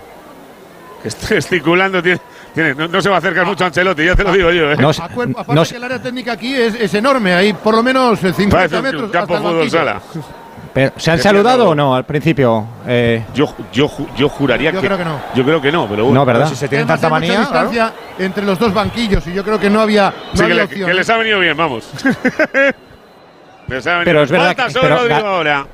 Que 1.01 1.07
está 1.07 1.27
gesticulando. 1.35 2.01
Tiene, 2.01 2.19
tiene- 2.53 2.75
no, 2.75 2.87
no 2.87 3.01
se 3.01 3.09
va 3.09 3.15
a 3.15 3.19
acercar 3.19 3.45
mucho 3.45 3.63
a 3.63 3.67
Ancelotti, 3.67 4.05
ya 4.05 4.15
te 4.15 4.23
lo 4.23 4.31
digo 4.33 4.51
yo. 4.51 4.71
¿eh? 4.71 4.75
A 4.75 5.09
cuerpo- 5.09 5.39
aparte 5.39 5.69
que 5.69 5.75
el 5.77 5.83
área 5.83 6.01
técnica 6.01 6.33
aquí 6.33 6.53
es, 6.55 6.75
es 6.75 6.93
enorme, 6.93 7.33
hay 7.33 7.53
por 7.53 7.73
lo 7.75 7.81
menos 7.83 8.23
eh, 8.23 8.33
50 8.33 8.49
Parece 8.49 8.75
un 8.77 8.83
metros. 8.83 9.11
campo 9.11 9.33
hasta 9.35 9.47
el 9.49 9.53
fútbol 9.53 9.55
banquillo. 9.59 9.77
sala. 9.79 10.01
Pero, 10.73 10.91
¿Se 10.97 11.11
han 11.11 11.17
Que 11.17 11.23
saludado 11.23 11.69
o 11.69 11.75
no 11.75 11.95
al 11.95 12.03
principio? 12.03 12.65
Eh, 12.87 13.23
Yo, 13.35 13.53
yo, 13.71 13.91
yo 14.17 14.27
juraría 14.27 14.71
Yo 14.71 14.81
que. 14.81 14.87
creo 14.87 14.97
que 14.97 15.05
no. 15.05 15.19
Yo 15.35 15.43
creo 15.43 15.61
que 15.61 15.71
no, 15.71 15.87
pero 15.87 16.05
bueno. 16.05 16.19
No, 16.21 16.25
¿verdad? 16.25 16.47
Si 16.49 16.55
se 16.55 16.67
tienen 16.67 16.87
tanta 16.87 17.09
manía, 17.09 17.29
claro. 17.47 17.69
distancia 17.69 17.93
entre 18.17 18.43
los 18.43 18.57
dos 18.57 18.73
banquillos 18.73 19.25
y 19.27 19.33
yo 19.33 19.43
creo 19.43 19.59
que 19.59 19.69
no 19.69 19.81
había, 19.81 20.05
no 20.09 20.13
Sí, 20.31 20.37
que, 20.37 20.43
había 20.43 20.55
le- 20.55 20.63
opción. 20.63 20.87
que 20.89 20.93
les 20.95 21.09
ha 21.09 21.17
venido 21.17 21.39
bien, 21.39 21.55
vamos. 21.55 21.89
Les 23.67 23.87
ha 23.87 23.99
venido 23.99 24.05
Pero 24.05 24.19
bien. 24.19 24.23
es 24.23 24.31
verdad 24.31 24.55
que- 24.55 24.73
pero 24.81 24.97
Rodrigo 24.97 25.27
ahora. 25.27 25.67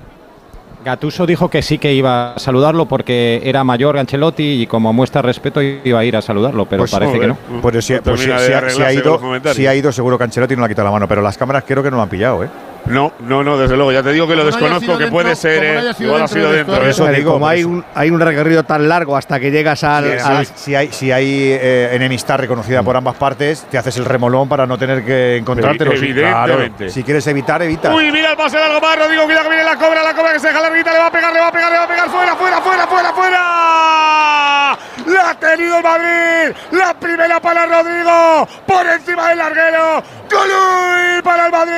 Gatuso 0.86 1.26
dijo 1.26 1.50
que 1.50 1.62
sí 1.62 1.78
que 1.78 1.94
iba 1.94 2.34
a 2.36 2.40
saludarlo 2.40 2.86
porque 2.86 3.42
era 3.44 3.66
mayor 3.66 3.98
Ancelotti 3.98 4.62
y 4.62 4.68
como 4.68 4.94
muestra 4.94 5.22
respeto 5.22 5.62
iba 5.62 6.00
a 6.00 6.06
ir 6.06 6.16
a 6.16 6.22
saludarlo, 6.22 6.66
pero 6.68 6.84
Pues, 6.84 6.92
parece 6.92 7.12
que 7.14 7.18
joder. 7.18 7.36
no. 7.52 7.62
Pues, 7.62 7.84
si, 7.86 7.94
No 7.96 8.02
pues 8.02 8.22
si- 8.22 8.28
de 8.30 8.38
si 8.40 8.54
ha- 8.54 8.70
si 8.70 8.82
ha 8.84 8.94
ido, 8.94 9.20
si 9.54 9.68
ha 9.68 9.76
ido, 9.76 9.92
seguro 9.92 10.18
que 10.18 10.24
Ancelotti 10.24 10.56
no 10.56 10.62
le 10.62 10.66
ha 10.68 10.70
quitado 10.70 10.86
la 10.88 10.92
mano, 10.94 11.06
pero 11.08 11.22
las 11.22 11.38
cámaras 11.38 11.66
creo 11.68 11.84
que 11.84 11.92
no 11.92 11.98
lo 11.98 12.04
han 12.04 12.10
pillado, 12.10 12.44
¿eh? 12.46 12.50
No, 12.86 13.12
no, 13.20 13.44
no, 13.44 13.58
desde 13.58 13.76
luego. 13.76 13.92
Ya 13.92 14.02
te 14.02 14.12
digo 14.12 14.28
que 14.28 14.36
lo 14.36 14.42
Como 14.44 14.52
desconozco, 14.52 14.86
que 14.98 15.04
dentro- 15.04 15.10
puede 15.12 15.36
ser. 15.36 15.58
como 15.60 15.68
no 15.68 15.74
eh, 15.74 15.78
haya 15.82 15.94
sido 15.94 16.08
igual 16.08 16.22
ha 16.22 16.26
dentro 16.26 16.42
sido 16.42 16.52
dentro. 16.54 16.76
Por 16.76 16.88
eso 16.88 17.04
Eso 17.06 17.14
digo, 17.16 17.34
como 17.34 17.48
hay 17.48 17.64
un, 17.64 17.86
hay 17.96 18.10
un 18.10 18.20
recorrido 18.20 18.64
tan 18.64 18.88
largo 18.90 19.16
hasta 19.16 19.40
que 19.40 19.52
llegas 19.52 19.84
al. 19.84 20.20
Si, 20.20 20.26
al- 20.28 20.46
si 20.46 20.76
hay, 20.76 20.88
si 20.92 21.12
hay 21.12 21.28
eh, 21.52 21.90
enemistad 21.94 22.38
reconocida 22.40 22.82
por 22.84 22.96
ambas 22.98 23.16
partes, 23.16 23.66
te 23.70 23.78
haces 23.78 23.98
el 23.98 24.06
remolón 24.06 24.50
para 24.50 24.66
no 24.66 24.78
tener 24.78 25.04
que 25.06 25.38
encontrártelo. 25.38 25.92
Sí, 25.98 26.14
claro. 26.14 26.54
Evidentemente. 26.54 26.90
Si 26.90 27.04
quieres 27.04 27.26
evitar, 27.28 27.62
evita. 27.62 27.94
Uy, 27.94 28.12
mira 28.12 28.32
el 28.32 28.38
pase 28.38 28.58
largo 28.58 28.80
más, 28.82 28.98
Rodrigo, 28.98 29.24
cuidado 29.26 29.44
que 29.44 29.50
viene 29.50 29.64
la 29.64 29.76
cobra, 29.76 30.04
la 30.04 30.14
cobra 30.14 30.34
que 30.34 30.40
se 30.40 30.48
deja 30.48 30.62
larguita, 30.62 30.92
le 30.94 31.00
va 31.00 31.08
a 31.08 31.12
pegar, 31.12 31.34
le 31.34 31.40
va 31.40 31.48
a 31.48 31.52
pegar, 31.52 31.72
le 31.72 31.78
va 31.78 31.84
a 31.84 31.88
pegar, 31.88 32.10
fuera, 32.10 32.36
fuera, 32.36 32.62
fuera, 32.62 32.88
fuera, 32.88 33.14
fuera. 33.14 34.79
La 35.20 35.32
ha 35.32 35.36
tenido 35.36 35.78
el 35.78 35.84
Madrid, 35.84 36.56
la 36.72 36.94
primera 36.98 37.42
para 37.42 37.66
Rodrigo, 37.66 38.48
por 38.66 38.88
encima 38.88 39.28
del 39.28 39.40
larguero, 39.40 40.02
Colui 40.30 41.22
para 41.22 41.48
el 41.48 41.52
Madrid. 41.52 41.74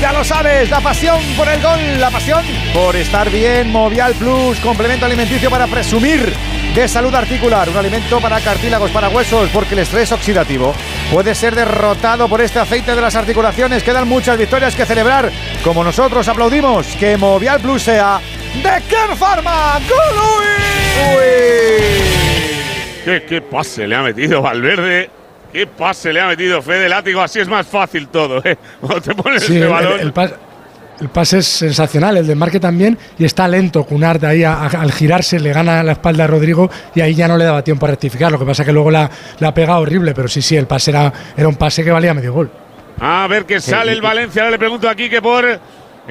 Ya 0.00 0.12
lo 0.12 0.24
sabes, 0.24 0.70
la 0.70 0.80
pasión 0.80 1.20
por 1.36 1.46
el 1.46 1.60
gol, 1.60 2.00
la 2.00 2.10
pasión 2.10 2.42
por 2.72 2.96
estar 2.96 3.28
bien. 3.28 3.70
Movial 3.70 4.14
Plus, 4.14 4.58
complemento 4.60 5.04
alimenticio 5.04 5.50
para 5.50 5.66
presumir 5.66 6.34
de 6.74 6.88
salud 6.88 7.14
articular, 7.14 7.68
un 7.68 7.76
alimento 7.76 8.18
para 8.18 8.40
cartílagos, 8.40 8.90
para 8.92 9.10
huesos, 9.10 9.50
porque 9.52 9.74
el 9.74 9.80
estrés 9.80 10.10
oxidativo 10.12 10.74
puede 11.12 11.34
ser 11.34 11.54
derrotado 11.54 12.28
por 12.28 12.40
este 12.40 12.60
aceite 12.60 12.94
de 12.94 13.02
las 13.02 13.14
articulaciones. 13.14 13.82
Quedan 13.82 14.08
muchas 14.08 14.38
victorias 14.38 14.74
que 14.74 14.86
celebrar, 14.86 15.30
como 15.62 15.84
nosotros 15.84 16.26
aplaudimos 16.28 16.86
que 16.98 17.18
Movial 17.18 17.60
Plus 17.60 17.82
sea 17.82 18.20
de 18.54 18.82
Ken 18.88 19.16
Pharma. 19.16 19.78
¿Qué, 23.04 23.22
qué 23.28 23.40
pase 23.40 23.86
le 23.86 23.96
ha 23.96 24.02
metido 24.02 24.42
Valverde. 24.42 25.10
Qué 25.52 25.66
pase 25.66 26.12
le 26.12 26.20
ha 26.20 26.26
metido 26.28 26.60
Fede 26.62 26.88
Látigo. 26.88 27.20
Así 27.20 27.40
es 27.40 27.48
más 27.48 27.66
fácil 27.66 28.08
todo, 28.08 28.40
¿eh? 28.44 28.56
Cuando 28.80 29.00
te 29.00 29.14
pones 29.14 29.42
Sí, 29.42 29.56
ese 29.56 29.64
el, 29.64 29.68
balón. 29.68 30.00
el 30.00 30.14
pas- 30.14 30.34
el 31.00 31.08
pase 31.08 31.38
es 31.38 31.46
sensacional, 31.46 32.18
el 32.18 32.26
de 32.26 32.34
Marque 32.34 32.60
también, 32.60 32.98
y 33.18 33.24
está 33.24 33.48
lento. 33.48 33.84
Cunard 33.84 34.22
ahí 34.26 34.44
a- 34.44 34.52
a- 34.54 34.66
al 34.66 34.92
girarse 34.92 35.40
le 35.40 35.50
gana 35.52 35.82
la 35.82 35.92
espalda 35.92 36.24
a 36.24 36.26
Rodrigo 36.26 36.70
y 36.94 37.00
ahí 37.00 37.14
ya 37.14 37.26
no 37.26 37.38
le 37.38 37.44
daba 37.44 37.64
tiempo 37.64 37.86
a 37.86 37.90
rectificar. 37.90 38.30
Lo 38.30 38.38
que 38.38 38.44
pasa 38.44 38.64
que 38.64 38.72
luego 38.72 38.90
la, 38.90 39.10
la 39.38 39.48
ha 39.48 39.54
pegado 39.54 39.80
horrible, 39.80 40.12
pero 40.14 40.28
sí, 40.28 40.42
sí, 40.42 40.56
el 40.56 40.66
pase 40.66 40.90
era, 40.90 41.12
era 41.36 41.48
un 41.48 41.56
pase 41.56 41.82
que 41.82 41.90
valía 41.90 42.12
medio 42.14 42.32
gol. 42.34 42.50
A 43.00 43.26
ver 43.28 43.46
qué 43.46 43.60
sale 43.60 43.92
el 43.92 44.02
Valencia. 44.02 44.42
Ahora 44.42 44.50
le 44.52 44.58
pregunto 44.58 44.88
aquí 44.88 45.08
que 45.08 45.22
por 45.22 45.58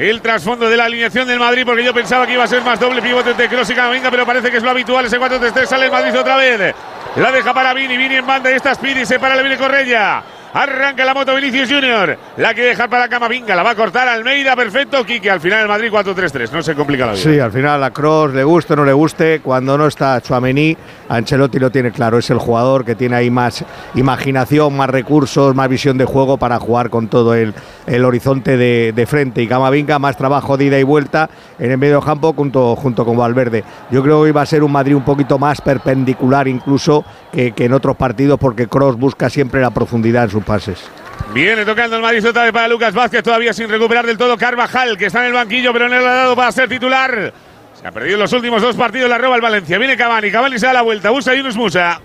el 0.08 0.22
trasfondo 0.22 0.70
de 0.70 0.78
la 0.78 0.86
alineación 0.86 1.28
del 1.28 1.40
Madrid, 1.40 1.64
porque 1.66 1.84
yo 1.84 1.94
pensaba 1.94 2.26
que 2.26 2.32
iba 2.32 2.44
a 2.46 2.48
ser 2.48 2.62
más 2.62 2.80
doble 2.80 3.02
pivote 3.02 3.34
de 3.34 3.50
Kroos 3.50 3.70
y 3.70 3.76
Camavinga, 3.76 4.10
pero 4.10 4.26
parece 4.26 4.50
que 4.50 4.56
es 4.56 4.64
lo 4.64 4.70
habitual. 4.70 5.06
Ese 5.06 5.20
4-3-3 5.20 5.66
sale 5.66 5.86
el 5.88 5.92
Madrid 5.92 6.18
otra 6.18 6.38
vez. 6.38 6.74
La 7.18 7.34
deja 7.34 7.54
para 7.54 7.74
Vini, 7.74 7.98
Vini 7.98 8.16
en 8.16 8.26
banda 8.26 8.50
y 8.50 8.54
está 8.54 8.74
Speedy, 8.74 9.06
se 9.06 9.20
para, 9.20 9.36
le 9.36 9.42
viene 9.42 9.58
Correia. 9.58 10.24
Arranca 10.54 11.06
la 11.06 11.14
moto 11.14 11.36
Vinicius 11.36 11.70
Junior. 11.70 12.18
La 12.38 12.54
quiere 12.54 12.70
dejar 12.70 12.90
para 12.90 13.08
Camavinga, 13.08 13.56
la 13.56 13.64
va 13.64 13.72
a 13.72 13.76
cortar 13.76 14.08
Almeida, 14.08 14.56
perfecto. 14.56 15.06
Quique, 15.06 15.30
al 15.30 15.40
final 15.40 15.62
el 15.62 15.68
Madrid 15.68 15.92
4-3-3. 15.92 16.52
No 16.52 16.62
se 16.64 16.74
complica 16.76 17.06
la 17.06 17.14
vida. 17.14 17.22
Sí, 17.24 17.40
al 17.40 17.52
final 17.52 17.84
a 17.84 17.92
Cross 17.92 18.34
le 18.34 18.44
guste 18.44 18.74
o 18.74 18.76
no 18.78 18.86
le 18.86 18.94
guste, 18.94 19.42
cuando 19.42 19.78
no 19.78 19.86
está 19.88 20.20
Chuamení, 20.22 20.76
Ancelotti 21.08 21.60
lo 21.60 21.70
tiene 21.70 21.92
claro, 21.92 22.18
es 22.18 22.30
el 22.30 22.40
jugador 22.40 22.84
que 22.84 22.96
tiene 22.96 23.16
ahí 23.16 23.30
más 23.30 23.64
imaginación, 23.96 24.76
más 24.76 24.90
recursos, 24.90 25.54
más 25.56 25.70
visión 25.70 25.98
de 25.98 26.06
juego 26.06 26.38
para 26.38 26.60
jugar 26.60 26.90
con 26.90 27.08
todo 27.08 27.36
el, 27.36 27.54
el 27.86 28.04
horizonte 28.06 28.58
de, 28.58 28.92
de 28.96 29.06
frente. 29.06 29.44
Y 29.44 29.48
Camavinga, 29.48 30.00
más 30.00 30.18
trabajo 30.18 30.58
de 30.58 30.66
ida 30.66 30.80
y 30.80 30.84
vuelta 30.84 31.30
en 31.60 31.72
el 31.72 31.78
medio 31.78 32.02
campo 32.02 32.34
junto, 32.34 32.76
junto 32.76 33.06
con 33.06 33.18
Valverde. 33.18 33.64
Yo 33.92 34.02
creo 34.02 34.24
que 34.24 34.30
iba 34.30 34.42
a 34.42 34.46
ser 34.46 34.64
un 34.64 34.72
Madrid 34.72 34.96
un 34.96 35.04
poquito 35.06 35.38
más 35.38 35.62
perpendicular 35.62 36.48
incluso 36.48 37.06
que, 37.32 37.52
que 37.52 37.66
en 37.66 37.74
otros 37.74 37.96
partidos 37.96 38.40
porque 38.40 38.68
Cross 38.68 38.98
busca 38.98 39.30
siempre 39.30 39.62
la 39.62 39.72
profundidad 39.72 40.26
en 40.26 40.30
sus 40.30 40.44
pases. 40.44 40.90
Viene 41.34 41.64
tocando 41.64 41.96
el 41.96 42.02
Madrid 42.02 42.28
otra 42.28 42.44
vez 42.44 42.52
para 42.52 42.68
Lucas 42.68 42.94
Vázquez, 42.94 43.22
todavía 43.24 43.54
sin 43.54 43.70
recuperar 43.70 44.06
del 44.06 44.18
todo 44.18 44.38
Carvajal, 44.38 44.98
que 44.98 45.06
está 45.06 45.20
en 45.20 45.28
el 45.28 45.34
banquillo, 45.34 45.72
pero 45.72 45.88
no 45.88 46.00
le 46.00 46.08
ha 46.08 46.14
dado 46.14 46.36
para 46.36 46.52
ser 46.52 46.68
titular. 46.68 47.34
Se 47.80 47.88
ha 47.88 47.92
perdido 47.92 48.18
los 48.18 48.34
últimos 48.34 48.62
dos 48.62 48.76
partidos, 48.76 49.10
la 49.10 49.18
roba 49.18 49.36
el 49.36 49.42
Valencia. 49.42 49.78
Viene 49.78 49.96
Cavani, 49.96 50.32
Cavani 50.32 50.58
se 50.58 50.66
da 50.66 50.74
la 50.74 50.82
vuelta, 50.82 51.12
usa 51.12 51.36
Yunus 51.36 51.56
Musa. 51.56 52.02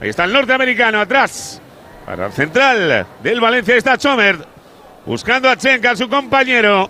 Ahí 0.00 0.08
está 0.10 0.24
el 0.24 0.32
norteamericano 0.32 1.00
atrás. 1.00 1.60
Para 2.06 2.26
el 2.26 2.32
central 2.32 3.06
del 3.22 3.40
Valencia 3.40 3.76
está 3.76 3.98
Chomer. 3.98 4.38
Buscando 5.04 5.50
a 5.50 5.56
Chenka, 5.56 5.96
su 5.96 6.08
compañero. 6.08 6.88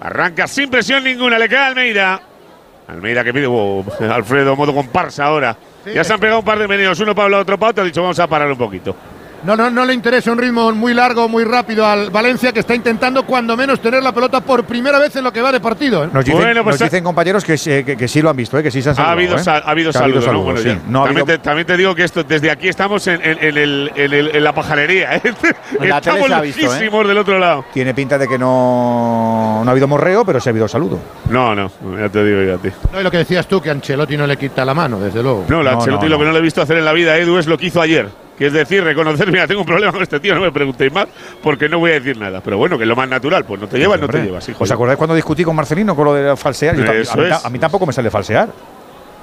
Arranca 0.00 0.46
sin 0.46 0.70
presión 0.70 1.02
ninguna, 1.04 1.38
le 1.38 1.48
queda 1.48 1.66
Almeida. 1.66 2.20
Almeida 2.86 3.24
que 3.24 3.34
pide, 3.34 3.46
oh, 3.46 3.84
Alfredo, 4.10 4.54
modo 4.54 4.74
comparsa 4.74 5.24
ahora. 5.24 5.56
Ya 5.94 6.04
se 6.04 6.12
han 6.12 6.20
pegado 6.20 6.40
un 6.40 6.44
par 6.44 6.58
de 6.58 6.68
meneos, 6.68 6.98
uno 7.00 7.14
para 7.14 7.38
otro 7.38 7.58
para 7.58 7.70
otro. 7.70 7.82
Ha 7.82 7.86
dicho, 7.86 8.02
vamos 8.02 8.18
a 8.18 8.26
parar 8.26 8.50
un 8.50 8.58
poquito. 8.58 8.94
No, 9.46 9.54
no, 9.56 9.70
no 9.70 9.84
le 9.84 9.94
interesa 9.94 10.32
un 10.32 10.38
ritmo 10.38 10.72
muy 10.72 10.92
largo, 10.92 11.28
muy 11.28 11.44
rápido 11.44 11.86
al 11.86 12.10
Valencia, 12.10 12.52
que 12.52 12.58
está 12.60 12.74
intentando 12.74 13.24
cuando 13.24 13.56
menos 13.56 13.80
tener 13.80 14.02
la 14.02 14.10
pelota 14.12 14.40
por 14.40 14.64
primera 14.64 14.98
vez 14.98 15.14
en 15.14 15.22
lo 15.22 15.32
que 15.32 15.40
va 15.40 15.52
de 15.52 15.60
partido. 15.60 16.02
¿eh? 16.04 16.08
Nos 16.12 16.24
dicen, 16.24 16.40
Bueno, 16.40 16.64
pues 16.64 16.80
nos 16.80 16.90
dicen 16.90 17.04
compañeros 17.04 17.44
que, 17.44 17.56
sí- 17.56 17.84
que, 17.84 17.96
que 17.96 18.08
sí 18.08 18.20
lo 18.20 18.30
han 18.30 18.36
visto, 18.36 18.58
¿eh? 18.58 18.62
que 18.64 18.72
sí 18.72 18.82
se 18.82 18.88
han 18.88 18.94
Ha 18.94 18.96
saludado. 18.96 19.12
habido, 19.18 19.36
¿eh? 19.36 19.38
sal- 19.38 19.62
ha 19.64 19.70
habido 19.70 19.90
ha 19.94 20.02
habido 20.02 20.20
saludo, 20.20 20.20
¿no? 20.20 20.26
saludo, 20.26 20.44
Bueno, 20.44 20.60
sí. 20.60 20.68
No 20.88 21.02
ha 21.02 21.04
también, 21.06 21.22
habido- 21.22 21.26
te, 21.26 21.38
también 21.38 21.66
te 21.66 21.76
digo 21.76 21.94
que 21.94 22.02
esto 22.02 22.24
desde 22.24 22.50
aquí 22.50 22.66
estamos 22.68 23.06
en, 23.06 23.20
en- 23.22 23.38
en 23.44 23.56
el- 23.56 23.92
en 23.94 24.12
el- 24.12 24.34
en 24.36 24.42
la 24.44 24.52
pajarería. 24.52 25.14
¿eh? 25.16 25.22
La 25.80 25.98
estamos 25.98 26.28
ha 26.30 26.40
visto, 26.40 26.60
¿eh? 26.62 26.64
lejísimos 26.64 27.06
del 27.06 27.18
otro 27.18 27.38
lado. 27.38 27.64
Tiene 27.72 27.94
pinta 27.94 28.18
de 28.18 28.26
que 28.26 28.36
no, 28.38 29.60
no 29.62 29.68
ha 29.68 29.70
habido 29.70 29.86
morreo, 29.86 30.24
pero 30.24 30.40
sí 30.40 30.48
ha 30.48 30.50
habido 30.50 30.66
saludo. 30.66 30.98
No, 31.30 31.54
no, 31.54 31.70
ya 31.96 32.08
te 32.08 32.24
digo 32.24 32.42
yo 32.42 32.54
a 32.56 32.58
ti. 32.58 32.68
No, 32.92 33.00
y 33.00 33.04
lo 33.04 33.10
que 33.12 33.18
decías 33.18 33.46
tú, 33.46 33.60
que 33.60 33.70
Ancelotti 33.70 34.16
no 34.16 34.26
le 34.26 34.36
quita 34.36 34.64
la 34.64 34.74
mano, 34.74 34.98
desde 34.98 35.22
luego. 35.22 35.44
No, 35.48 35.62
la 35.62 35.70
No, 35.72 35.78
Ancelotti 35.78 36.06
no, 36.06 36.10
lo 36.10 36.16
no. 36.16 36.18
que 36.20 36.26
no 36.26 36.32
le 36.32 36.38
he 36.40 36.42
visto 36.42 36.60
hacer 36.62 36.78
en 36.78 36.84
la 36.84 36.92
vida, 36.92 37.16
Edu, 37.16 37.38
es 37.38 37.46
lo 37.46 37.56
que 37.56 37.66
hizo 37.66 37.80
ayer. 37.80 38.08
Que 38.38 38.46
es 38.46 38.52
decir, 38.52 38.84
reconocer, 38.84 39.26
mira, 39.32 39.46
tengo 39.46 39.60
un 39.62 39.66
problema 39.66 39.92
con 39.92 40.02
este 40.02 40.20
tío, 40.20 40.34
no 40.34 40.40
me 40.40 40.52
preguntéis 40.52 40.92
más, 40.92 41.06
porque 41.42 41.68
no 41.68 41.78
voy 41.78 41.92
a 41.92 41.94
decir 41.94 42.16
nada. 42.18 42.40
Pero 42.40 42.58
bueno, 42.58 42.76
que 42.76 42.84
es 42.84 42.88
lo 42.88 42.96
más 42.96 43.08
natural, 43.08 43.44
pues 43.44 43.60
no 43.60 43.66
te 43.66 43.78
llevas, 43.78 44.00
no 44.00 44.08
te 44.08 44.22
llevas, 44.22 44.48
hijo. 44.48 44.62
¿Os 44.62 44.70
acordáis 44.70 44.98
cuando 44.98 45.14
discutí 45.14 45.44
con 45.44 45.56
Marcelino 45.56 45.96
con 45.96 46.04
lo 46.04 46.14
de 46.14 46.36
falsear? 46.36 46.76
Yo 46.76 46.84
a, 46.84 47.16
mí, 47.16 47.28
a 47.44 47.50
mí 47.50 47.58
tampoco 47.58 47.86
me 47.86 47.92
sale 47.92 48.10
falsear. 48.10 48.48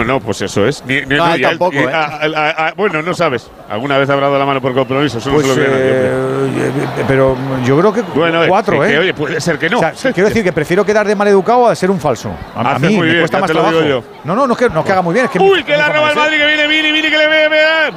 No, 0.06 0.20
pues 0.20 0.42
eso 0.42 0.66
es. 0.66 0.84
Ni- 0.86 1.02
ni- 1.02 1.16
No, 1.16 1.28
no, 1.28 1.34
él 1.36 1.40
y 1.40 1.44
tampoco, 1.44 1.76
y 1.76 1.78
¿eh? 1.80 1.88
a- 1.94 2.06
a- 2.06 2.68
a- 2.68 2.74
bueno, 2.74 3.02
no 3.02 3.14
sabes. 3.14 3.50
¿Alguna 3.70 3.98
vez 3.98 4.10
habrá 4.10 4.26
dado 4.28 4.40
la 4.40 4.46
mano 4.46 4.60
por 4.62 4.74
compromiso? 4.74 5.20
Eso 5.20 5.30
no 5.30 5.36
Pues, 5.36 5.48
se 5.48 5.56
lo 5.56 5.62
nadie, 5.62 5.74
hombre. 5.76 6.08
eh, 6.08 6.72
eh, 7.00 7.04
pero 7.08 7.38
yo 7.64 7.80
creo 7.80 7.94
que 7.94 8.02
Bueno, 8.02 8.44
eh, 8.44 8.48
cuatro, 8.48 8.80
que- 8.82 8.88
¿eh? 8.88 8.90
que, 8.90 9.00
oye, 9.00 9.14
puede 9.14 9.40
ser 9.40 9.58
que 9.60 9.70
no. 9.70 9.78
O 9.80 9.82
sea, 9.96 10.12
quiero 10.12 10.28
decir 10.28 10.44
que 10.44 10.52
prefiero 10.52 10.84
quedar 10.86 11.08
de 11.08 11.16
mal 11.16 11.28
educado 11.28 11.68
a 11.68 11.76
ser 11.76 11.90
un 11.90 12.00
falso. 12.00 12.32
A, 12.56 12.78
mí 12.80 12.90
muy 12.90 12.98
me 12.98 13.06
bien, 13.14 13.20
cuesta 13.20 13.40
más 13.40 13.48
te 13.48 13.54
lo 13.54 13.62
trabajo. 13.62 13.82
digo 13.84 14.04
No, 14.26 14.36
no, 14.36 14.46
no 14.48 14.54
es 14.54 14.60
que, 14.60 14.70
no 14.70 14.80
es 14.82 14.86
que 14.86 14.92
haga 14.92 15.02
muy 15.02 15.14
bien. 15.14 15.26
Es 15.26 15.32
que 15.32 15.40
Uy, 15.40 15.58
mi- 15.60 15.64
que 15.64 15.78
la 15.78 15.88
roba 15.90 16.00
de 16.00 16.04
el 16.08 16.10
ser. 16.14 16.18
Madrid, 16.24 16.38
que 16.38 16.46
viene 16.48 16.68
Vini, 16.68 16.92
Vini, 16.92 17.10
que 17.10 17.18
le 17.18 17.28
ve, 17.28 17.50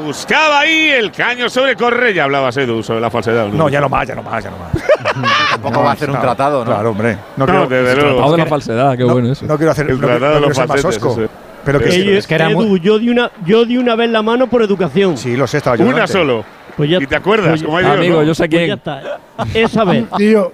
Buscaba 0.05 0.61
ahí 0.61 0.88
el 0.91 1.11
caño 1.11 1.49
sobre 1.49 1.75
Correa. 1.76 2.25
Hablabas, 2.25 2.57
Edu, 2.59 2.83
sobre 2.83 3.00
la 3.00 3.11
falsedad. 3.11 3.47
No, 3.49 3.69
ya 3.69 3.81
no 3.81 3.88
más, 3.88 4.07
ya 4.07 4.15
no 4.15 4.23
más, 4.23 4.45
ya 4.45 4.50
no 4.50 4.57
más. 4.59 4.71
Tampoco 5.50 5.83
va 5.83 5.91
a 5.91 5.93
hacer 5.95 6.11
un 6.11 6.21
tratado, 6.21 6.65
¿no? 6.65 6.71
Claro, 6.71 6.91
hombre. 6.91 7.17
No, 7.37 7.47
No, 7.47 7.67
quiero, 7.67 7.69
desde 7.85 7.97
luego. 7.97 8.17
Tratado 8.17 8.33
de 8.33 8.38
la 8.38 8.47
falsedad, 8.47 8.97
qué 8.97 9.05
no, 9.05 9.12
bueno 9.12 9.33
eso. 9.33 9.47
no 9.47 9.57
quiero 9.57 9.73
hacer 9.73 9.87
El 9.91 10.00
no, 10.00 10.07
quiero- 10.07 10.19
tratado 10.19 10.35
no 10.35 10.41
de 10.41 10.49
los 10.49 10.57
falsetes. 10.57 11.31
Pero 11.66 11.80
que 11.80 12.16
es 12.16 12.26
que 12.26 12.35
era 12.35 12.50
Edu, 12.50 12.62
muy- 12.62 12.80
yo, 12.80 12.99
di 12.99 13.11
una, 13.11 13.30
yo 13.44 13.64
di 13.66 13.76
una 13.76 13.94
vez 13.96 14.08
la 14.08 14.23
mano 14.23 14.46
por 14.46 14.62
educación. 14.62 15.16
sí, 15.18 15.37
lo 15.37 15.46
sé, 15.46 15.58
estaba 15.58 15.76
yo 15.76 15.82
Una 15.85 15.92
delante. 15.92 16.12
solo. 16.12 16.44
Pues 16.76 16.88
ya, 16.90 16.99
¿Y 17.00 17.06
te 17.06 17.16
acuerdas? 17.16 17.50
pues- 17.50 17.62
¿Cómo 17.64 17.76
hay 17.78 17.85
Dios, 17.85 17.96
Amigo, 17.96 18.16
no? 18.16 18.23
yo 18.23 18.35
sé 18.35 18.42
pues 18.49 18.50
ya 18.50 18.58
quién. 18.58 18.70
está. 18.78 19.18
Esa 19.54 19.85
vez. 19.85 20.04
Tío, 20.16 20.52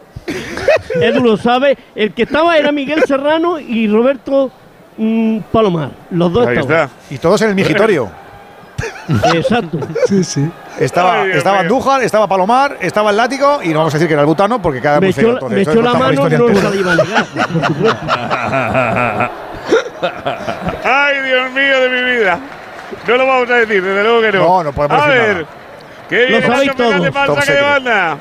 Edu 1.00 1.22
lo 1.22 1.36
sabe. 1.36 1.76
El 1.94 2.12
que 2.12 2.22
estaba 2.22 2.56
era 2.56 2.72
Miguel 2.72 3.02
Serrano 3.06 3.58
y 3.60 3.86
Roberto 3.88 4.50
mm, 4.96 5.38
Palomar. 5.52 5.90
Los 6.10 6.32
dos 6.32 6.46
Ahí 6.46 6.56
estaban. 6.58 6.84
está. 6.86 7.14
Y 7.14 7.18
todos 7.18 7.42
en 7.42 7.50
el 7.50 7.54
migitorio. 7.54 8.10
Exacto. 9.34 9.78
sí, 10.06 10.24
sí. 10.24 10.48
Estaba, 10.80 11.22
Ay, 11.22 11.32
estaba. 11.34 11.60
Andújar, 11.60 12.02
estaba 12.02 12.26
Palomar, 12.26 12.78
estaba 12.80 13.10
el 13.10 13.16
látigo 13.16 13.60
y 13.62 13.68
no 13.68 13.78
vamos 13.78 13.94
a 13.94 13.98
decir 13.98 14.08
que 14.08 14.14
era 14.14 14.22
el 14.22 14.26
butano 14.26 14.60
porque 14.62 14.80
queda 14.80 15.00
Me 15.00 15.08
echó, 15.10 15.38
me 15.48 15.60
echó 15.60 15.82
la 15.82 15.94
mano, 15.94 16.12
historia 16.14 16.38
no 16.38 16.48
la 16.48 16.74
iba 16.74 16.92
a 16.92 16.96
supuesto. 16.96 17.96
Ay, 20.94 21.20
Dios 21.22 21.50
mío 21.52 21.80
de 21.80 21.88
mi 21.88 22.10
vida. 22.16 22.38
No 23.06 23.16
lo 23.16 23.26
vamos 23.26 23.50
a 23.50 23.54
decir, 23.54 23.82
desde 23.82 24.02
luego 24.02 24.20
que 24.20 24.32
no. 24.32 24.38
No, 24.44 24.64
no 24.64 24.72
podemos 24.72 25.00
A 25.02 25.06
decir 25.08 25.22
ver. 25.22 25.34
nada. 25.36 25.46
¿Qué 26.08 26.26
viene 26.26 26.46
sabéis 26.46 26.66
Nacho 26.68 26.78
Fernández 26.82 27.12
todos. 27.12 27.26
para 27.26 27.32
el 27.32 27.38
saque 27.46 27.52
de 27.52 27.62
banda? 27.62 28.18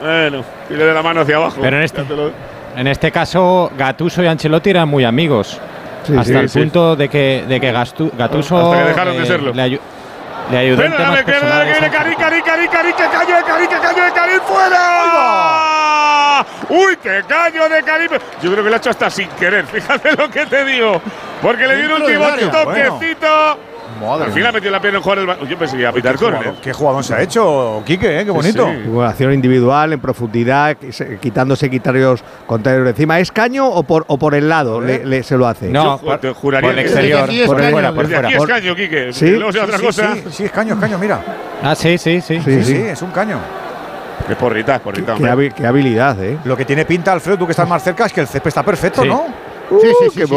Bueno, 0.00 0.44
y 0.68 0.74
le 0.74 0.84
de 0.84 0.94
la 0.94 1.02
mano 1.02 1.20
hacia 1.22 1.36
abajo. 1.36 1.56
Pero 1.62 1.76
en 1.76 1.82
este- 1.82 2.04
lo- 2.04 2.32
En 2.76 2.86
este 2.86 3.10
caso, 3.10 3.70
Gatuso 3.76 4.22
y 4.22 4.26
Ancelotti 4.26 4.70
eran 4.70 4.88
muy 4.88 5.04
amigos. 5.04 5.58
hasta 6.02 6.24
sí, 6.24 6.32
el 6.34 6.48
sí. 6.48 6.58
punto 6.60 6.94
de 6.96 7.08
que, 7.08 7.44
de 7.48 7.60
que 7.60 7.72
Gastu- 7.72 8.10
Gatuso. 8.16 8.56
Hasta 8.72 8.82
que 8.84 8.88
dejaron 8.90 9.16
de 9.18 9.26
serlo. 9.26 9.52
le 9.52 9.62
ayu- 9.62 9.80
Le 10.50 10.58
ayudó 10.58 10.82
en 10.84 10.92
temas 10.96 11.18
que 11.18 11.24
perdóname, 11.24 11.60
que 11.60 11.64
viene 11.70 11.80
personales. 11.90 11.90
Cari, 11.90 12.16
Cari, 12.16 12.42
Cari, 12.42 12.68
Cari, 12.68 12.92
que 12.92 13.04
caño 13.08 13.36
de 13.36 13.42
Cari, 13.44 13.66
que 13.68 13.76
caño 13.78 14.04
de 14.04 14.12
Cari, 14.12 14.32
fuera. 14.46 16.44
Uy, 16.68 16.96
qué 17.02 17.22
caño 17.28 17.68
de 17.68 17.82
Cari. 17.82 18.06
Yo 18.42 18.50
creo 18.52 18.64
que 18.64 18.70
lo 18.70 18.74
ha 18.74 18.78
hecho 18.78 18.90
hasta 18.90 19.10
sin 19.10 19.28
querer, 19.30 19.64
fíjate 19.72 20.12
lo 20.16 20.28
que 20.30 20.46
te 20.46 20.64
digo. 20.64 21.00
Porque 21.42 21.66
le 21.66 21.76
dio 21.76 21.86
un 21.96 22.02
último 22.02 22.24
área, 22.24 22.50
toquecito. 22.50 23.26
Madre 24.00 24.24
Al 24.26 24.32
fin 24.32 24.46
ha 24.46 24.52
metido 24.52 24.70
la 24.72 24.80
pierna 24.80 24.98
en 24.98 25.02
jugar 25.02 25.18
el 25.18 25.48
Yo 25.48 25.58
pensé 25.58 25.74
que 25.76 25.82
iba 25.82 25.90
a 25.90 25.92
pitar 25.92 26.12
Qué 26.12 26.18
córner. 26.18 26.40
jugador, 26.42 26.60
qué 26.62 26.72
jugador 26.72 27.04
se 27.04 27.14
ha 27.14 27.20
hecho, 27.22 27.82
Quique, 27.84 28.20
¿eh? 28.20 28.24
qué 28.24 28.30
bonito. 28.30 28.66
Sí, 28.66 28.82
Bueno, 28.86 29.10
acción 29.10 29.32
individual, 29.34 29.92
en 29.92 30.00
profundidad, 30.00 30.76
quitándose 31.20 31.68
quitarios 31.68 32.22
contrarios 32.46 32.84
de 32.84 32.90
encima. 32.90 33.18
¿Es 33.20 33.30
caño 33.30 33.66
o 33.68 33.82
por, 33.82 34.04
o 34.06 34.16
por 34.16 34.34
el 34.34 34.48
lado 34.48 34.80
le, 34.80 35.04
le- 35.04 35.22
se 35.22 35.36
lo 35.36 35.46
hace? 35.46 35.68
No, 35.68 35.98
Yo 36.00 36.06
por, 36.06 36.18
te 36.18 36.30
juraría 36.32 36.70
por 36.70 36.78
el 36.78 36.84
exterior, 36.86 37.20
por 37.46 37.56
caño, 37.58 37.70
fuera, 37.72 37.92
por 37.92 38.06
fuera. 38.06 38.20
aquí 38.28 38.32
es 38.32 38.38
Por- 38.38 38.48
caño, 38.48 38.74
Quique. 38.76 39.12
¿Sí? 39.12 39.30
Luego 39.32 39.52
sea 39.52 39.64
otra 39.64 39.78
Sí, 39.78 39.84
cosa. 39.84 40.14
sí, 40.14 40.22
sí, 40.30 40.44
es 40.44 40.50
caño, 40.52 40.74
es 40.74 40.80
caño, 40.80 40.98
mira. 40.98 41.20
Ah, 41.62 41.74
sí, 41.74 41.98
sí, 41.98 42.20
sí. 42.22 42.40
Sí, 42.42 42.64
sí, 42.64 42.76
es 42.76 43.02
un 43.02 43.10
caño. 43.10 43.38
Qué 44.26 44.36
porrita, 44.36 44.76
es 44.76 44.80
porrita, 44.80 45.14
Qué, 45.16 45.52
qué 45.54 45.66
habilidad, 45.66 46.22
¿eh? 46.22 46.38
Lo 46.44 46.56
que 46.56 46.64
tiene 46.64 46.84
pinta, 46.86 47.12
Alfredo, 47.12 47.36
tú 47.38 47.46
que 47.46 47.52
estás 47.52 47.68
más 47.68 47.82
cerca, 47.82 48.06
es 48.06 48.12
que 48.12 48.20
el 48.20 48.28
césped 48.28 48.48
está 48.48 48.62
perfecto, 48.62 49.02
Sí. 49.02 49.08
¿no? 49.08 49.26
Sí, 49.68 49.86
sí, 49.86 50.06
sí, 50.12 50.20
qué 50.20 50.26
sí, 50.26 50.32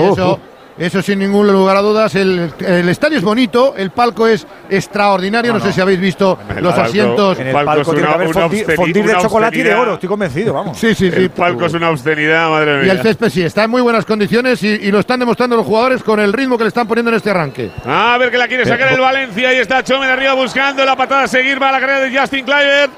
eso, 0.78 1.02
sin 1.02 1.20
ningún 1.20 1.48
lugar 1.48 1.78
a 1.78 1.82
dudas. 1.82 2.16
El, 2.16 2.52
el 2.66 2.90
estadio 2.90 3.18
es 3.18 3.24
bonito, 3.24 3.74
el 3.78 3.92
palco 3.92 4.28
es 4.28 4.46
extraordinario. 4.70 5.54
No, 5.54 5.60
No, 5.60 5.66
sé 5.66 5.72
si 5.74 5.82
habéis 5.82 6.00
visto 6.00 6.40
El 6.56 6.64
los 6.64 6.74
palco- 6.74 6.86
asientos. 6.90 7.40
En 7.40 7.48
el 7.48 7.54
palco 7.54 7.66
palco 7.68 7.82
es 7.82 7.88
tiene 7.88 8.02
que 8.02 8.06
una- 8.08 8.44
haber 8.46 8.76
fondir 8.76 9.06
de 9.06 9.18
chocolate 9.18 9.58
y 9.58 9.64
de 9.64 9.74
oro, 9.76 9.94
estoy 9.94 10.10
convencido, 10.10 10.54
vamos. 10.54 10.78
Sí, 10.78 10.96
sí, 10.96 11.10
sí. 11.12 11.18
El 11.18 11.30
palco 11.30 11.66
es 11.66 11.74
una 11.74 11.90
obscenidad, 11.90 12.50
madre 12.50 12.80
Y 12.80 12.84
mía. 12.86 12.92
el 12.94 13.02
césped 13.02 13.30
sí, 13.30 13.42
está 13.44 13.64
en 13.66 13.72
muy 13.72 13.82
buenas 13.82 14.06
condiciones 14.06 14.62
y, 14.64 14.68
y 14.68 14.92
lo 14.92 15.00
están 15.00 15.20
demostrando 15.20 15.56
los 15.56 15.66
jugadores 15.66 16.04
con 16.04 16.20
el 16.20 16.34
ritmo 16.34 16.58
que 16.58 16.64
le 16.64 16.70
están 16.70 16.88
poniendo 16.88 17.10
en 17.12 17.18
este 17.18 17.30
arranque. 17.30 17.72
A 17.86 18.18
ver 18.18 18.32
que 18.32 18.38
la 18.38 18.48
quiere 18.48 18.66
sacar 18.66 18.92
el 18.94 19.00
Valencia. 19.00 19.50
Ahí 19.50 19.58
está 19.58 19.84
Chome 19.84 20.06
de 20.08 20.12
arriba 20.14 20.34
buscando 20.34 20.84
la 20.86 20.96
patada 20.96 21.24
a 21.24 21.28
seguir. 21.28 21.62
Va 21.62 21.70
a 21.70 21.72
la 21.74 21.80
carrera 21.80 22.00
de 22.02 22.18
Justin 22.18 22.46
Kluivert. 22.46 22.92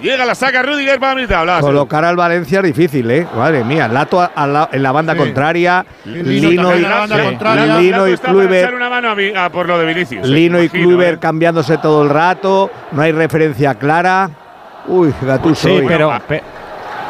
Llega, 0.00 0.24
la 0.24 0.34
saca 0.34 0.62
Rudiger 0.62 0.98
para 1.00 1.14
mitad. 1.14 1.40
Hablaba, 1.40 1.60
Colocar 1.60 2.04
al 2.04 2.16
Valencia 2.16 2.58
es 2.60 2.64
difícil, 2.66 3.10
¿eh? 3.10 3.26
Madre 3.36 3.64
mía, 3.64 3.88
Lato 3.88 4.20
a- 4.20 4.30
a 4.34 4.46
la- 4.46 4.68
en 4.72 4.82
la 4.82 4.92
banda 4.92 5.12
Sí. 5.14 5.18
contraria, 5.18 5.84
Lino 6.04 6.50
y, 6.72 6.76
en 6.76 6.82
la 6.82 6.98
banda 7.00 7.16
sí. 7.16 7.22
contraria. 7.24 7.76
Lino 7.78 8.08
y 8.08 8.12
está 8.12 8.28
para 8.28 8.38
echar 8.38 8.48
Kluivert, 8.48 8.74
una 8.74 8.88
mano 8.90 9.10
a 9.10 9.14
mí- 9.14 9.32
a 9.36 9.48
por 9.50 9.66
lo 9.66 9.78
de 9.78 9.86
Vinicius. 9.86 10.24
eh, 10.24 10.28
Lino 10.28 10.62
y 10.62 10.68
Kluivert 10.68 11.16
eh. 11.16 11.20
cambiándose 11.20 11.78
todo 11.78 12.02
el 12.04 12.10
rato, 12.10 12.70
no 12.92 13.02
hay 13.02 13.12
referencia 13.12 13.74
clara. 13.74 14.30
Uy, 14.86 15.12
Gattuso. 15.20 15.68
Sí, 15.68 15.74
hoy. 15.74 15.84
pero, 15.86 16.12
pe- 16.26 16.42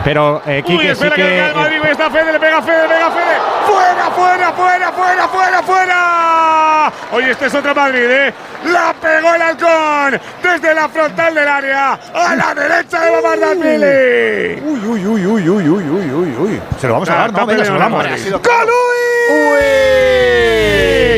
pero 0.04 0.42
eh, 0.46 0.62
Uy, 0.66 0.72
Quique, 0.72 0.82
sí 0.84 0.90
espera 0.90 1.16
que, 1.16 1.22
venga 1.22 1.46
el 1.46 1.52
que. 1.52 1.58
Madrid. 1.58 1.80
Ahí 1.84 1.90
está 1.90 2.10
Fede, 2.10 2.32
le 2.32 2.40
pega 2.40 2.62
Fede, 2.62 2.82
le 2.82 2.88
pega 2.94 3.10
Fede. 3.10 3.36
¡Fuera, 3.66 4.10
fuera, 4.10 4.52
fuera, 4.52 4.92
fuera, 4.92 5.28
fuera, 5.28 5.62
fuera! 5.62 6.92
Oye, 7.12 7.30
este 7.30 7.46
es 7.46 7.54
otro 7.54 7.74
Madrid, 7.74 8.10
¿eh? 8.10 8.34
La 8.64 8.94
pegó 9.00 9.34
el 9.34 9.42
halcón 9.42 10.20
desde 10.42 10.74
la 10.74 10.88
frontal 10.88 11.34
del 11.34 11.48
área 11.48 11.98
a 12.14 12.36
la 12.36 12.54
derecha 12.54 13.00
de 13.00 13.10
Mamardashvili. 13.12 14.62
Uy, 14.64 14.80
uy, 14.86 15.06
uy, 15.06 15.26
uy, 15.26 15.48
uy, 15.48 15.68
uy, 15.68 15.88
uy, 15.88 16.10
uy, 16.10 16.36
uy. 16.38 16.62
Se 16.80 16.86
lo 16.86 16.94
vamos 16.94 17.08
a 17.10 17.14
dar, 17.14 17.32
¿no? 17.32 17.46
Venga, 17.46 17.64
se 17.64 17.70
lo 17.70 17.78
damos. 17.78 18.04
¡Calui! 18.04 19.30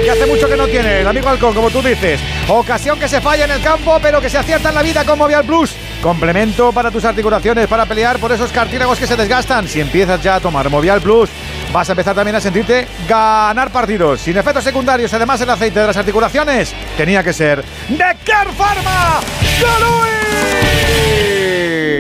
Que 0.02 0.10
hace 0.10 0.26
mucho 0.26 0.48
que 0.48 0.56
no 0.56 0.66
tiene 0.66 1.00
el 1.00 1.08
amigo 1.08 1.28
Halcón, 1.28 1.54
como 1.54 1.70
tú 1.70 1.82
dices. 1.82 2.20
Ocasión 2.48 2.98
que 2.98 3.08
se 3.08 3.20
falla 3.20 3.44
en 3.44 3.52
el 3.52 3.62
campo, 3.62 3.98
pero 4.02 4.20
que 4.20 4.28
se 4.28 4.38
acierta 4.38 4.70
en 4.70 4.74
la 4.74 4.82
vida 4.82 5.04
con 5.04 5.18
Movial 5.18 5.44
Plus. 5.44 5.74
Complemento 6.02 6.72
para 6.72 6.90
tus 6.90 7.04
articulaciones, 7.04 7.68
para 7.68 7.86
pelear 7.86 8.18
por 8.18 8.32
esos 8.32 8.50
cartílagos 8.50 8.98
que 8.98 9.06
se 9.06 9.16
desgastan. 9.16 9.68
Si 9.68 9.80
empiezas 9.80 10.20
ya 10.20 10.34
a 10.34 10.40
tomar 10.40 10.68
Movial 10.68 11.00
Plus, 11.00 11.30
vas 11.72 11.88
a 11.88 11.92
empezar 11.92 12.16
también 12.16 12.34
a 12.34 12.40
sentirte 12.40 12.88
ganar 13.08 13.70
partidos. 13.70 14.20
Sin 14.20 14.36
efectos 14.36 14.64
secundarios, 14.64 15.14
además 15.14 15.40
el 15.40 15.50
aceite 15.50 15.78
de 15.78 15.86
las 15.86 15.96
articulaciones 15.96 16.74
tenía 16.96 17.22
que 17.22 17.32
ser 17.32 17.64
de 17.88 18.16
Care 18.24 18.50
Pharma. 18.58 19.20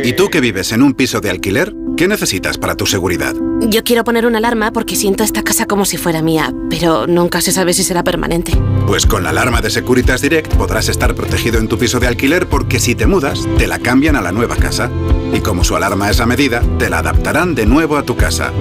¿Y 0.04 0.12
tú 0.14 0.28
que 0.28 0.40
vives 0.40 0.72
en 0.72 0.82
un 0.82 0.94
piso 0.94 1.20
de 1.20 1.30
alquiler? 1.30 1.72
¿Qué 1.96 2.08
necesitas 2.08 2.58
para 2.58 2.74
tu 2.74 2.86
seguridad? 2.86 3.34
Yo 3.60 3.84
quiero 3.84 4.02
poner 4.02 4.26
una 4.26 4.38
alarma 4.38 4.72
porque 4.72 4.96
siento 4.96 5.22
esta 5.22 5.42
casa 5.42 5.66
como 5.66 5.84
si 5.84 5.98
fuera 5.98 6.22
mía, 6.22 6.52
pero 6.70 7.06
nunca 7.06 7.40
se 7.40 7.52
sabe 7.52 7.72
si 7.74 7.84
será 7.84 8.02
permanente. 8.02 8.52
Pues 8.86 9.06
con 9.06 9.22
la 9.22 9.30
alarma 9.30 9.60
de 9.60 9.70
Securitas 9.70 10.20
Direct 10.22 10.54
podrás 10.54 10.88
estar 10.88 11.14
protegido 11.14 11.58
en 11.58 11.68
tu 11.68 11.78
piso 11.78 12.00
de 12.00 12.08
alquiler 12.08 12.48
porque 12.48 12.80
si 12.80 12.94
te 12.94 13.06
mudas, 13.06 13.46
te 13.58 13.66
la 13.66 13.78
cambian 13.78 14.16
a 14.16 14.22
la 14.22 14.32
nueva 14.32 14.56
casa. 14.56 14.90
Y 15.32 15.40
como 15.40 15.64
su 15.64 15.76
alarma 15.76 16.10
es 16.10 16.20
a 16.20 16.26
medida, 16.26 16.62
te 16.78 16.90
la 16.90 16.98
adaptarán 16.98 17.54
de 17.54 17.66
nuevo 17.66 17.96
a 17.96 18.04
tu 18.04 18.16
casa. 18.16 18.52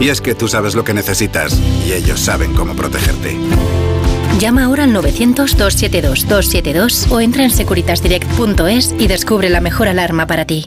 Y 0.00 0.08
es 0.08 0.20
que 0.20 0.34
tú 0.34 0.48
sabes 0.48 0.74
lo 0.74 0.84
que 0.84 0.94
necesitas 0.94 1.58
y 1.86 1.92
ellos 1.92 2.18
saben 2.20 2.54
cómo 2.54 2.74
protegerte. 2.74 3.36
Llama 4.38 4.64
ahora 4.64 4.84
al 4.84 4.94
900-272-272 4.94 7.10
o 7.10 7.20
entra 7.20 7.44
en 7.44 7.50
securitasdirect.es 7.50 8.94
y 8.98 9.06
descubre 9.06 9.48
la 9.48 9.60
mejor 9.60 9.88
alarma 9.88 10.26
para 10.26 10.44
ti. 10.44 10.66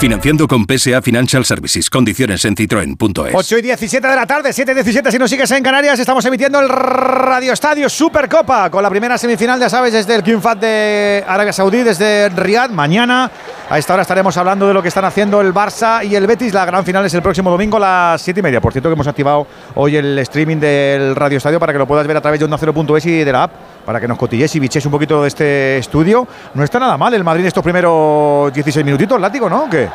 Financiando 0.00 0.46
con 0.46 0.64
PSA 0.64 1.02
Financial 1.02 1.44
Services. 1.44 1.90
Condiciones 1.90 2.44
en 2.44 2.54
citroen.es. 2.54 3.34
8 3.34 3.58
y 3.58 3.62
17 3.62 4.06
de 4.06 4.14
la 4.14 4.26
tarde, 4.26 4.52
7 4.52 4.70
y 4.70 4.74
17 4.76 5.10
si 5.10 5.18
nos 5.18 5.28
sigues 5.28 5.50
en 5.50 5.60
Canarias, 5.60 5.98
estamos 5.98 6.24
emitiendo 6.24 6.60
el 6.60 6.68
Radio 6.68 7.52
Estadio 7.52 7.88
Supercopa 7.88 8.70
con 8.70 8.80
la 8.80 8.90
primera 8.90 9.18
semifinal, 9.18 9.58
ya 9.58 9.68
sabes, 9.68 9.92
desde 9.92 10.14
el 10.14 10.22
King 10.22 10.38
de 10.60 11.24
Arabia 11.26 11.52
Saudí, 11.52 11.82
desde 11.82 12.28
Riyadh. 12.28 12.70
Mañana 12.70 13.28
a 13.68 13.76
esta 13.76 13.94
hora 13.94 14.02
estaremos 14.02 14.36
hablando 14.36 14.68
de 14.68 14.74
lo 14.74 14.82
que 14.82 14.88
están 14.88 15.04
haciendo 15.04 15.40
el 15.40 15.52
Barça 15.52 16.06
y 16.08 16.14
el 16.14 16.28
Betis. 16.28 16.54
La 16.54 16.64
gran 16.64 16.84
final 16.84 17.04
es 17.04 17.14
el 17.14 17.22
próximo 17.22 17.50
domingo 17.50 17.78
a 17.78 17.80
las 17.80 18.22
7 18.22 18.38
y 18.38 18.42
media. 18.44 18.60
Por 18.60 18.72
cierto 18.72 18.88
que 18.88 18.92
hemos 18.92 19.08
activado 19.08 19.48
hoy 19.74 19.96
el 19.96 20.16
streaming 20.20 20.58
del 20.58 21.16
Radio 21.16 21.38
Estadio 21.38 21.58
para 21.58 21.72
que 21.72 21.78
lo 21.80 21.88
puedas 21.88 22.06
ver 22.06 22.16
a 22.16 22.20
través 22.20 22.38
de 22.38 22.44
onda 22.44 22.56
0.es 22.56 23.04
y 23.06 23.24
de 23.24 23.32
la 23.32 23.42
app, 23.42 23.52
para 23.88 24.00
que 24.00 24.06
nos 24.06 24.18
cotilles 24.18 24.54
y 24.54 24.60
biches 24.60 24.84
un 24.84 24.92
poquito 24.92 25.22
de 25.22 25.28
este 25.28 25.78
estudio. 25.78 26.28
No 26.52 26.62
está 26.62 26.78
nada 26.78 26.98
mal 26.98 27.14
el 27.14 27.24
Madrid 27.24 27.46
estos 27.46 27.64
primeros 27.64 28.52
16 28.52 28.84
minutitos, 28.84 29.18
látigo, 29.18 29.48
¿no? 29.48 29.64
¿O 29.64 29.70
¿Qué? 29.70 29.88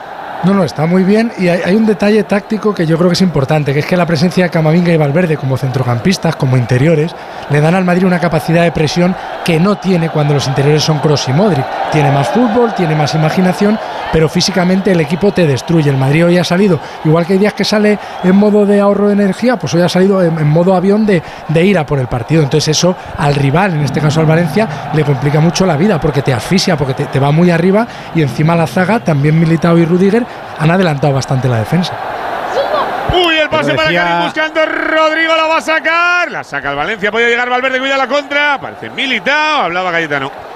No, 0.44 0.54
no, 0.54 0.66
está 0.66 0.86
muy 0.86 1.04
bien 1.04 1.32
y 1.38 1.48
hay, 1.48 1.74
un 1.74 1.86
detalle 1.86 2.22
táctico 2.26 2.74
que 2.74 2.86
yo 2.86 2.98
creo 2.98 3.10
que 3.10 3.14
es 3.14 3.22
importante, 3.22 3.72
que 3.72 3.80
es 3.80 3.86
que 3.86 3.96
la 3.96 4.06
presencia 4.06 4.44
de 4.44 4.50
Camavinga 4.50 4.92
y 4.92 4.98
Valverde 4.98 5.38
como 5.38 5.56
centrocampistas, 5.56 6.36
como 6.36 6.58
interiores, 6.58 7.16
le 7.50 7.62
dan 7.62 7.76
al 7.76 7.86
Madrid 7.86 8.06
una 8.06 8.20
capacidad 8.20 8.64
de 8.64 8.74
presión 8.74 9.16
que 9.46 9.58
no 9.58 9.78
tiene 9.78 10.10
cuando 10.10 10.34
los 10.34 10.46
interiores 10.46 10.84
son 10.84 11.00
Kroos 11.00 11.30
y 11.30 11.34
Modric. 11.34 11.66
Tiene 11.94 12.12
más 12.12 12.28
fútbol, 12.28 12.74
tiene 12.76 12.94
más 12.94 13.16
imaginación, 13.16 13.80
pero 14.12 14.28
físicamente 14.28 14.92
el 14.92 15.00
equipo 15.00 15.32
te 15.32 15.48
destruye. 15.48 15.90
El 15.90 15.98
Madrid 15.98 16.26
hoy 16.26 16.38
ha 16.38 16.44
salido, 16.44 16.78
igual 17.06 17.26
que 17.26 17.34
hay 17.34 17.40
días 17.40 17.54
que 17.54 17.64
sale 17.64 17.98
en 18.26 18.36
modo 18.36 18.66
de 18.66 18.82
ahorro 18.82 19.08
de 19.08 19.14
energía, 19.14 19.58
pues 19.58 19.74
hoy 19.76 19.82
ha 19.82 19.90
salido 19.90 20.22
en, 20.22 20.48
modo 20.48 20.76
avión 20.76 21.06
de, 21.06 21.24
de 21.48 21.66
ir 21.66 21.78
a 21.78 21.86
por 21.86 22.00
el 22.00 22.08
partido. 22.08 22.44
Entonces 22.44 22.78
eso 22.78 22.98
al 23.18 23.34
rival, 23.36 23.76
en 23.76 23.84
este 23.84 24.02
caso 24.02 24.20
al 24.20 24.26
Valencia, 24.26 24.92
le 24.94 25.06
complica 25.06 25.40
mucho 25.40 25.66
la 25.66 25.78
vida 25.78 26.02
porque 26.02 26.22
te 26.22 26.34
asfixia, 26.34 26.76
porque 26.76 26.96
te, 26.96 27.06
te 27.06 27.20
va 27.20 27.32
muy 27.32 27.50
arriba 27.50 27.88
y 28.14 28.22
encima 28.22 28.58
la 28.58 28.68
zaga, 28.68 29.00
también 29.00 29.40
Militao 29.40 29.78
y 29.78 29.86
Rudiger, 29.86 30.26
han 30.60 30.72
adelantado 30.72 31.14
bastante 31.14 31.48
la 31.48 31.60
defensa. 31.60 31.94
Uy, 33.14 33.38
el 33.38 33.50
pase 33.50 33.74
para 33.74 33.94
Karim 33.94 34.24
buscando 34.24 34.66
Rodrigo, 34.66 35.36
la 35.36 35.44
va 35.44 35.58
a 35.58 35.62
sacar. 35.62 36.32
La 36.32 36.44
saca 36.44 36.72
el 36.72 36.76
Valencia, 36.76 37.12
podía 37.12 37.28
llegar 37.28 37.50
Valverde, 37.50 37.80
cuida 37.80 37.98
la 37.98 38.08
contra. 38.08 38.60
Parece 38.60 38.90
Militao, 38.90 39.64
hablaba 39.64 39.92
Cayetano. 39.92 40.53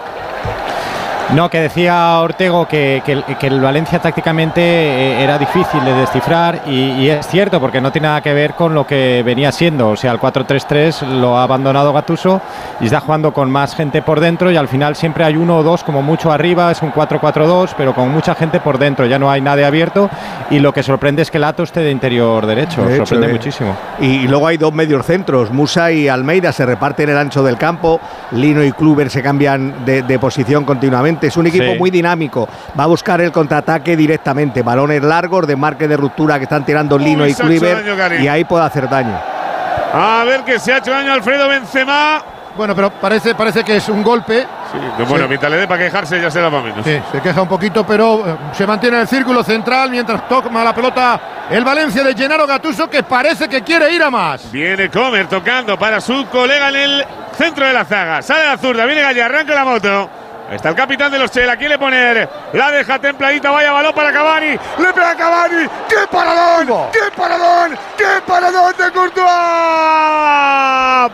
No, 1.35 1.49
que 1.49 1.59
decía 1.59 2.19
Ortego 2.21 2.67
que, 2.67 3.01
que 3.05 3.11
el- 3.11 3.23
que 3.37 3.47
el 3.47 3.59
Valencia 3.59 3.99
tácticamente 3.99 4.61
eh, 4.61 5.23
era 5.23 5.37
difícil 5.37 5.83
de 5.83 5.93
descifrar 5.93 6.61
y, 6.67 6.91
y 6.91 7.09
es 7.09 7.27
cierto 7.27 7.59
porque 7.59 7.81
no 7.81 7.91
tiene 7.91 8.07
nada 8.07 8.21
que 8.21 8.33
ver 8.33 8.53
con 8.53 8.73
lo 8.73 8.87
que 8.87 9.23
venía 9.25 9.51
siendo. 9.51 9.89
O 9.89 9.95
sea, 9.97 10.13
el 10.13 10.19
4-3-3 10.19 11.01
lo 11.19 11.37
ha 11.37 11.43
abandonado 11.43 11.91
Gatuso 11.91 12.39
y 12.79 12.85
está 12.85 13.01
jugando 13.01 13.33
con 13.33 13.51
más 13.51 13.75
gente 13.75 14.01
por 14.01 14.21
dentro 14.21 14.51
y 14.51 14.55
al 14.55 14.69
final 14.69 14.95
siempre 14.95 15.25
hay 15.25 15.35
uno 15.35 15.57
o 15.57 15.63
dos 15.63 15.83
como 15.83 16.01
mucho 16.01 16.31
arriba, 16.31 16.71
es 16.71 16.81
un 16.81 16.93
4-4-2 16.93 17.71
pero 17.77 17.93
con 17.93 18.09
mucha 18.09 18.33
gente 18.33 18.61
por 18.61 18.77
dentro, 18.77 19.05
ya 19.05 19.19
no 19.19 19.29
hay 19.29 19.41
nadie 19.41 19.65
abierto 19.65 20.09
y 20.49 20.59
lo 20.59 20.71
que 20.73 20.81
sorprende 20.81 21.23
es 21.23 21.29
que 21.31 21.39
Lato 21.39 21.63
esté 21.63 21.81
de 21.81 21.91
interior 21.91 22.45
derecho, 22.45 22.83
De 22.83 22.95
hecho, 22.95 23.05
sorprende 23.05 23.27
eh. 23.27 23.33
muchísimo. 23.33 23.75
Y 23.99 24.27
luego 24.29 24.47
hay 24.47 24.55
dos 24.57 24.71
medios 24.73 25.05
centros, 25.05 25.51
Musa 25.51 25.91
y 25.91 26.07
Almeida 26.07 26.53
se 26.53 26.65
reparten 26.65 27.09
el 27.09 27.17
ancho 27.17 27.43
del 27.43 27.57
campo, 27.57 27.99
Lino 28.31 28.63
y 28.63 28.71
Kluber 28.71 29.09
se 29.09 29.21
cambian 29.21 29.83
de, 29.85 30.03
de 30.03 30.19
posición 30.19 30.63
continuamente, 30.63 31.16
es 31.25 31.35
un 31.37 31.47
equipo 31.47 31.71
Sí. 31.71 31.79
muy 31.79 31.89
dinámico, 31.89 32.47
va 32.79 32.83
a 32.83 32.87
buscar 32.87 33.19
el 33.21 33.31
contraataque 33.31 33.97
directamente, 33.97 34.61
balones 34.61 35.01
largos 35.01 35.47
de 35.47 35.55
marque 35.55 35.87
de 35.87 35.97
ruptura 35.97 36.37
que 36.37 36.43
están 36.43 36.63
tirando 36.63 36.95
Lino 36.99 37.23
Uy, 37.23 37.31
y 37.31 37.33
Karim. 37.33 38.21
y 38.21 38.27
ahí 38.27 38.43
puede 38.43 38.63
hacer 38.65 38.87
daño. 38.87 39.19
A 39.93 40.23
ver 40.25 40.41
que 40.43 40.59
se 40.59 40.71
ha 40.73 40.77
hecho 40.77 40.91
daño 40.91 41.13
Alfredo 41.13 41.47
Benzema. 41.47 42.21
Bueno, 42.55 42.75
pero 42.75 42.89
parece, 42.89 43.35
parece 43.35 43.63
que 43.63 43.77
es 43.77 43.87
un 43.87 44.01
golpe. 44.03 44.45
Sí, 44.71 45.03
bueno, 45.07 45.27
mientras 45.27 45.51
le 45.51 45.57
dé 45.59 45.67
para 45.67 45.83
quejarse 45.85 46.19
ya 46.19 46.29
será 46.31 46.49
para 46.49 46.63
menos. 46.63 46.83
Sí, 46.83 46.99
se 47.11 47.21
queja 47.21 47.41
un 47.43 47.47
poquito, 47.47 47.85
pero 47.85 48.27
eh, 48.27 48.35
se 48.53 48.65
mantiene 48.65 48.97
en 48.97 49.01
el 49.03 49.07
círculo 49.07 49.43
central 49.43 49.91
mientras 49.91 50.27
toma 50.27 50.63
la 50.63 50.73
pelota 50.73 51.19
el 51.51 51.63
Valencia 51.63 52.03
de 52.03 52.15
Gennaro 52.15 52.47
Gattuso 52.47 52.89
que 52.89 53.03
parece 53.03 53.47
que 53.47 53.61
quiere 53.61 53.91
ir 53.93 54.01
a 54.01 54.09
más. 54.09 54.51
Viene 54.51 54.89
Comer 54.89 55.27
tocando 55.27 55.77
para 55.77 56.01
su 56.01 56.25
colega 56.31 56.69
en 56.69 56.75
el 56.75 57.05
centro 57.37 57.65
de 57.65 57.73
la 57.73 57.85
zaga. 57.85 58.21
Sale 58.23 58.45
la 58.47 58.57
zurda, 58.57 58.85
viene 58.85 59.01
Gallá, 59.03 59.25
arranca 59.27 59.53
la 59.53 59.63
moto. 59.63 60.09
Está 60.51 60.69
el 60.69 60.75
capitán 60.75 61.11
de 61.11 61.19
los 61.19 61.29
Chela, 61.29 61.57
quiere 61.57 61.77
poner. 61.77 62.29
La 62.53 62.71
deja 62.71 62.97
templadita, 62.99 63.51
vaya 63.51 63.71
balón 63.71 63.93
para 63.93 64.13
Cavani. 64.13 64.51
Le 64.51 64.93
pega 64.93 65.11
a 65.11 65.15
Cavani. 65.15 65.67
¡Qué 65.89 66.07
paradón! 66.09 66.89
¡Qué 66.91 67.11
paradón! 67.15 67.77
¡Qué 67.97 68.21
paradón 68.25 68.73
de 68.77 68.91
Courtois! 68.91 69.27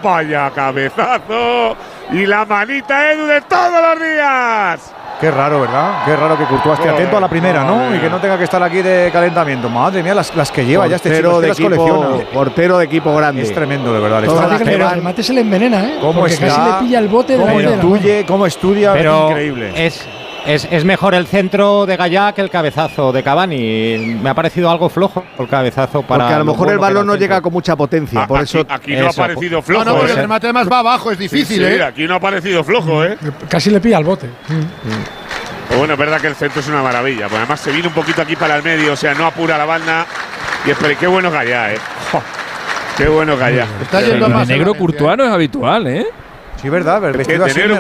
Vaya 0.04 0.52
cabezazo. 0.54 1.76
Y 2.12 2.26
la 2.26 2.46
manita 2.46 3.12
Edu 3.12 3.26
de 3.26 3.42
todos 3.42 3.72
los 3.82 4.00
días. 4.08 4.94
Qué 5.20 5.32
raro, 5.32 5.62
¿verdad? 5.62 6.04
Qué 6.06 6.16
raro 6.18 6.38
que 6.38 6.44
Courtois 6.44 6.78
esté 6.78 6.90
atento 6.90 7.16
a 7.16 7.22
la 7.22 7.30
primera, 7.30 7.64
¿no? 7.64 7.96
Y 7.96 8.00
que 8.00 8.10
no 8.10 8.20
tenga 8.20 8.38
que 8.38 8.44
estar 8.44 8.62
aquí 8.62 8.82
de 8.82 9.10
calentamiento. 9.14 9.70
Madre 9.70 10.04
mía, 10.04 10.14
las, 10.14 10.36
las 10.36 10.52
que 10.52 10.66
lleva 10.66 10.86
ya 10.88 10.98
este 10.98 11.16
chico, 11.16 11.36
es 11.36 11.42
de 11.42 11.48
las 11.48 11.60
equipo, 11.60 11.76
colecciona. 11.78 12.26
portero 12.34 12.78
de 12.78 12.86
equipo 12.86 13.16
grande. 13.16 13.42
Es 13.42 13.54
tremendo, 13.54 13.94
de 13.94 14.00
verdad. 14.02 14.24
Todas 14.26 14.62
que 14.62 14.74
el 14.74 14.90
remate 14.90 15.24
se 15.24 15.32
le 15.34 15.42
envenena, 15.42 15.86
¿eh? 15.86 15.98
¿Cómo 16.02 16.20
Porque 16.20 16.34
está? 16.34 16.48
casi 16.48 16.62
le 16.62 16.74
pilla 16.80 17.00
el 17.00 17.08
bote 17.08 17.34
de 17.34 17.40
la 17.40 17.46
¿Cómo 17.46 17.62
idea. 17.62 17.72
intuye? 17.76 18.26
¿Cómo 18.26 18.46
estudia? 18.46 18.94
Pero 18.94 19.30
Increíble. 19.30 19.72
Es, 19.86 20.06
es, 20.46 20.68
es 20.70 20.84
mejor 20.86 21.16
el 21.16 21.26
centro 21.28 21.86
de 21.86 21.96
Gallá 21.98 22.34
que 22.34 22.42
el 22.42 22.50
cabezazo 22.50 23.12
de 23.12 23.24
Cavani. 23.24 24.18
Me 24.22 24.30
ha 24.30 24.34
parecido 24.34 24.70
algo 24.70 24.90
flojo 24.90 25.24
el 25.40 25.48
cabezazo 25.48 26.02
para. 26.04 26.24
Porque 26.26 26.34
a 26.36 26.40
lo 26.40 26.46
mejor 26.46 26.72
el 26.72 26.80
balón 26.80 27.08
no 27.08 27.16
llega 27.16 27.42
con 27.42 27.54
mucha 27.54 27.76
potencia. 27.76 28.22
Ah, 28.24 28.28
por 28.28 28.40
aquí- 28.40 28.58
eso 28.60 28.66
aquí 28.70 28.96
no 28.96 29.08
ha 29.10 29.14
parecido 29.14 29.62
flojo, 29.62 29.86
No, 29.86 29.92
no, 29.92 29.98
porque 29.98 30.12
¿eh? 30.12 30.16
el 30.16 30.22
remate 30.22 30.48
además 30.48 30.68
va 30.72 30.80
abajo, 30.80 31.12
es 31.12 31.18
Sí, 31.18 31.24
difícil, 31.24 31.58
sí, 31.66 31.74
¿eh? 31.74 31.84
aquí 31.84 32.06
no 32.08 32.16
ha 32.16 32.20
parecido 32.20 32.64
flojo, 32.64 33.04
¿eh? 33.06 33.18
Casi 33.50 33.70
le 33.70 33.80
pilla 33.80 33.98
el 34.00 34.04
bote. 34.04 34.30
Pero 35.68 35.80
bueno, 35.80 35.94
es 35.94 36.00
verdad 36.00 36.20
que 36.22 36.28
el 36.28 36.36
centro 36.36 36.60
es 36.60 36.68
una 36.68 36.82
maravilla. 36.82 37.28
Pues 37.28 37.40
además 37.40 37.60
se 37.60 37.72
viene 37.72 37.88
un 37.88 37.94
poquito 37.94 38.22
aquí 38.22 38.36
para 38.36 38.56
el 38.58 38.64
medio, 38.64 38.94
o 38.94 38.96
sea, 38.96 39.14
no 39.14 39.26
apura 39.26 39.58
la 39.58 39.66
banda. 39.66 40.06
Y 40.66 40.72
espere, 40.72 40.96
qué 40.98 41.08
bueno 41.08 41.32
Gallá, 41.32 41.74
¿eh? 41.74 41.78
Qué 42.98 43.08
bueno 43.08 43.36
Gallá. 43.38 43.66
Está 43.82 44.00
El 44.02 44.12
yendo 44.12 44.26
a 44.28 44.30
más. 44.30 44.48
de 44.48 44.54
el 44.54 44.60
negro 44.60 44.74
Valencia, 44.74 44.98
Courtois 44.98 45.18
no 45.18 45.24
es 45.26 45.32
habitual, 45.32 45.88
¿eh? 45.88 46.06
Sí, 46.62 46.70
verdad, 46.70 47.04
el 47.06 47.18
vestido 47.18 47.44
de 47.46 47.52
así 47.52 47.60
negro 47.60 47.74
es 47.76 47.80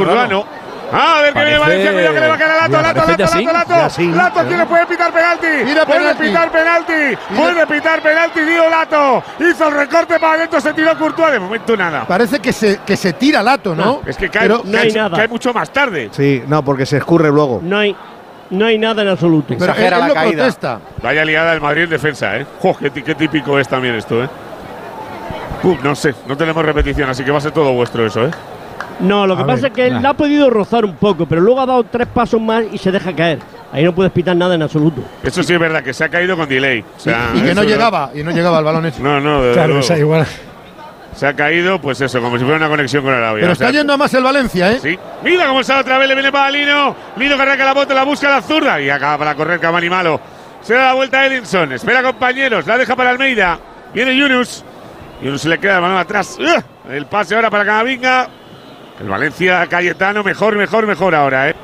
No. 0.94 1.00
Ah, 1.00 1.20
a 1.20 1.22
ver 1.24 1.34
que 1.34 1.40
viene 1.40 1.58
Valencia, 1.60 1.92
cuidado 1.92 2.14
que 2.14 2.20
le 2.22 2.28
va 2.28 2.34
a 2.34 2.38
caer 2.38 2.52
a 2.52 2.56
Lato, 2.56 2.82
Lato, 2.82 2.84
Lato, 2.84 3.24
Lato, 3.52 3.74
Lato. 3.74 4.02
Lato 4.16 4.46
tiene, 4.46 4.66
puede 4.66 4.86
pitar 4.86 5.12
penalti. 5.12 5.48
Mira, 5.66 5.86
puede 5.86 6.00
penalti. 6.00 6.24
pitar 6.24 6.52
penalti. 6.52 7.18
Puede 7.36 7.68
pitar 7.68 8.02
penalti, 8.02 8.40
dio 8.42 8.70
Lato. 8.70 9.24
Hizo 9.40 9.68
el 9.70 9.74
recorte 9.76 10.20
para 10.20 10.34
adentro, 10.34 10.62
se 10.62 10.74
tiró 10.74 10.98
Courtois. 10.98 11.32
De 11.34 11.40
momento 11.40 11.76
nada. 11.76 12.06
Parece 12.06 12.40
que 12.40 12.54
se, 12.54 12.80
que 12.86 12.96
se 12.96 13.14
tira 13.14 13.42
Lato, 13.42 13.76
¿no? 13.76 14.02
Es 14.06 14.18
que 14.18 14.30
cae, 14.30 14.44
Pero 14.44 14.62
no 14.64 14.78
hay 14.78 14.90
cae- 14.92 14.96
nada. 15.02 15.18
cae 15.18 15.28
mucho 15.28 15.54
más 15.54 15.72
tarde. 15.72 16.10
Sí, 16.12 16.44
no, 16.48 16.64
porque 16.64 16.86
se 16.86 16.98
escurre 16.98 17.30
luego. 17.30 17.60
No 17.64 17.78
hay, 17.80 17.96
no 18.52 18.66
hay 18.66 18.78
nada 18.78 19.02
en 19.02 19.08
absoluto. 19.10 19.54
exagera 19.54 19.96
él 19.96 20.02
la 20.02 20.08
lo 20.10 20.14
caída. 20.14 20.32
protesta. 20.44 20.80
Vaya 21.02 21.26
liada 21.26 21.54
el 21.54 21.62
Madrid 21.62 21.84
en 21.84 21.90
defensa, 21.90 22.38
¿eh? 22.38 22.46
Jo, 22.62 22.78
qué, 22.78 22.92
qué 22.92 23.16
típico 23.16 23.58
es 23.58 23.68
también 23.68 23.96
esto, 23.96 24.24
¿eh? 24.24 24.30
Uh, 25.64 25.76
no 25.82 25.96
sé, 25.96 26.14
no 26.28 26.36
tenemos 26.38 26.64
repetición, 26.64 27.10
así 27.10 27.24
que 27.24 27.32
va 27.32 27.38
a 27.38 27.42
ser 27.42 27.52
todo 27.52 27.72
vuestro 27.72 28.06
eso, 28.06 28.26
¿eh? 28.28 28.32
No, 29.00 29.26
lo 29.28 29.36
que 29.36 29.44
A 29.44 29.46
pasa 29.46 29.62
ver, 29.64 29.72
es 29.72 29.76
que 29.76 29.88
él 29.88 30.02
la 30.02 30.10
ha 30.10 30.14
podido 30.14 30.50
rozar 30.50 30.86
un 30.86 30.96
poco, 30.96 31.26
pero 31.26 31.42
luego 31.42 31.62
ha 31.62 31.66
dado 31.66 31.84
tres 31.84 32.08
pasos 32.08 32.40
más 32.42 32.64
y 32.72 32.78
se 32.78 32.92
deja 32.92 33.14
caer. 33.16 33.40
Ahí 33.72 33.84
no 33.84 33.94
puedes 33.94 34.12
pitar 34.12 34.36
nada 34.36 34.54
en 34.56 34.62
absoluto. 34.62 35.02
Eso 35.24 35.42
sí 35.42 35.54
es 35.54 35.60
verdad, 35.60 35.84
que 35.84 35.94
se 35.94 36.04
ha 36.04 36.10
caído 36.10 36.38
con 36.38 36.48
delay. 36.48 36.82
O 36.96 37.00
sea, 37.00 37.32
y 37.34 37.42
que 37.42 37.56
no 37.56 37.64
llegaba, 37.64 38.12
y 38.14 38.22
no 38.24 38.32
llegaba 38.32 38.60
el 38.60 38.64
balón 38.66 38.86
ese. 38.86 39.02
No, 39.02 39.20
no, 39.20 39.42
desde 39.42 39.54
Claro, 39.54 39.68
luego. 39.70 39.82
esa 39.84 39.98
igual. 39.98 40.26
Se 41.16 41.28
ha 41.28 41.34
caído, 41.36 41.80
pues 41.80 42.02
eso, 42.02 42.22
como 42.22 42.38
si 42.38 42.44
fuera 42.44 42.58
una 42.58 42.70
conexión 42.70 43.04
con 43.04 43.14
Arabia. 43.14 43.42
Pero 43.42 43.52
o 43.54 43.56
sea, 43.56 43.68
está 43.68 43.78
yendo 43.80 43.94
a 43.94 43.98
más 43.98 44.14
el 44.14 44.24
Valencia, 44.24 44.72
¿eh? 44.72 44.80
Sí. 44.82 44.98
Mira 45.24 45.48
cómo 45.48 45.64
sale 45.64 45.82
otra 45.82 45.98
vez, 45.98 46.08
le 46.08 46.16
viene 46.16 46.32
para 46.32 46.50
Lino. 46.52 46.96
Lino 47.18 47.36
que 47.36 47.42
arranca 47.42 47.66
la 47.66 47.74
bota, 47.74 47.94
la 47.94 48.04
busca 48.04 48.30
la 48.30 48.42
zurda 48.42 48.82
y 48.82 48.90
acaba 48.90 49.18
para 49.20 49.36
correr 49.36 49.60
Cavani 49.60 49.90
malo. 49.90 50.20
Se 50.62 50.74
da 50.76 50.86
la 50.86 50.94
vuelta 50.94 51.20
a 51.20 51.26
Edinson, 51.28 51.72
espera 51.74 52.02
compañeros, 52.02 52.66
la 52.66 52.78
deja 52.78 52.96
para 52.96 53.10
Almeida. 53.12 53.60
Viene 53.94 54.16
Yunus. 54.16 54.64
Yunus 55.22 55.42
se 55.42 55.50
le 55.50 55.60
queda 55.60 55.76
el 55.76 55.82
balón 55.82 55.98
atrás. 55.98 56.38
¡Ugh! 56.40 56.64
El 56.92 57.06
pase 57.06 57.36
ahora 57.36 57.50
para 57.50 57.66
Camavinga. 57.66 58.28
El 59.02 59.10
Valencia 59.10 59.66
Cayetano, 59.68 60.24
mejor, 60.24 60.56
mejor, 60.56 60.86
mejor 60.88 61.16
ahora, 61.16 61.50
¿eh? 61.50 61.56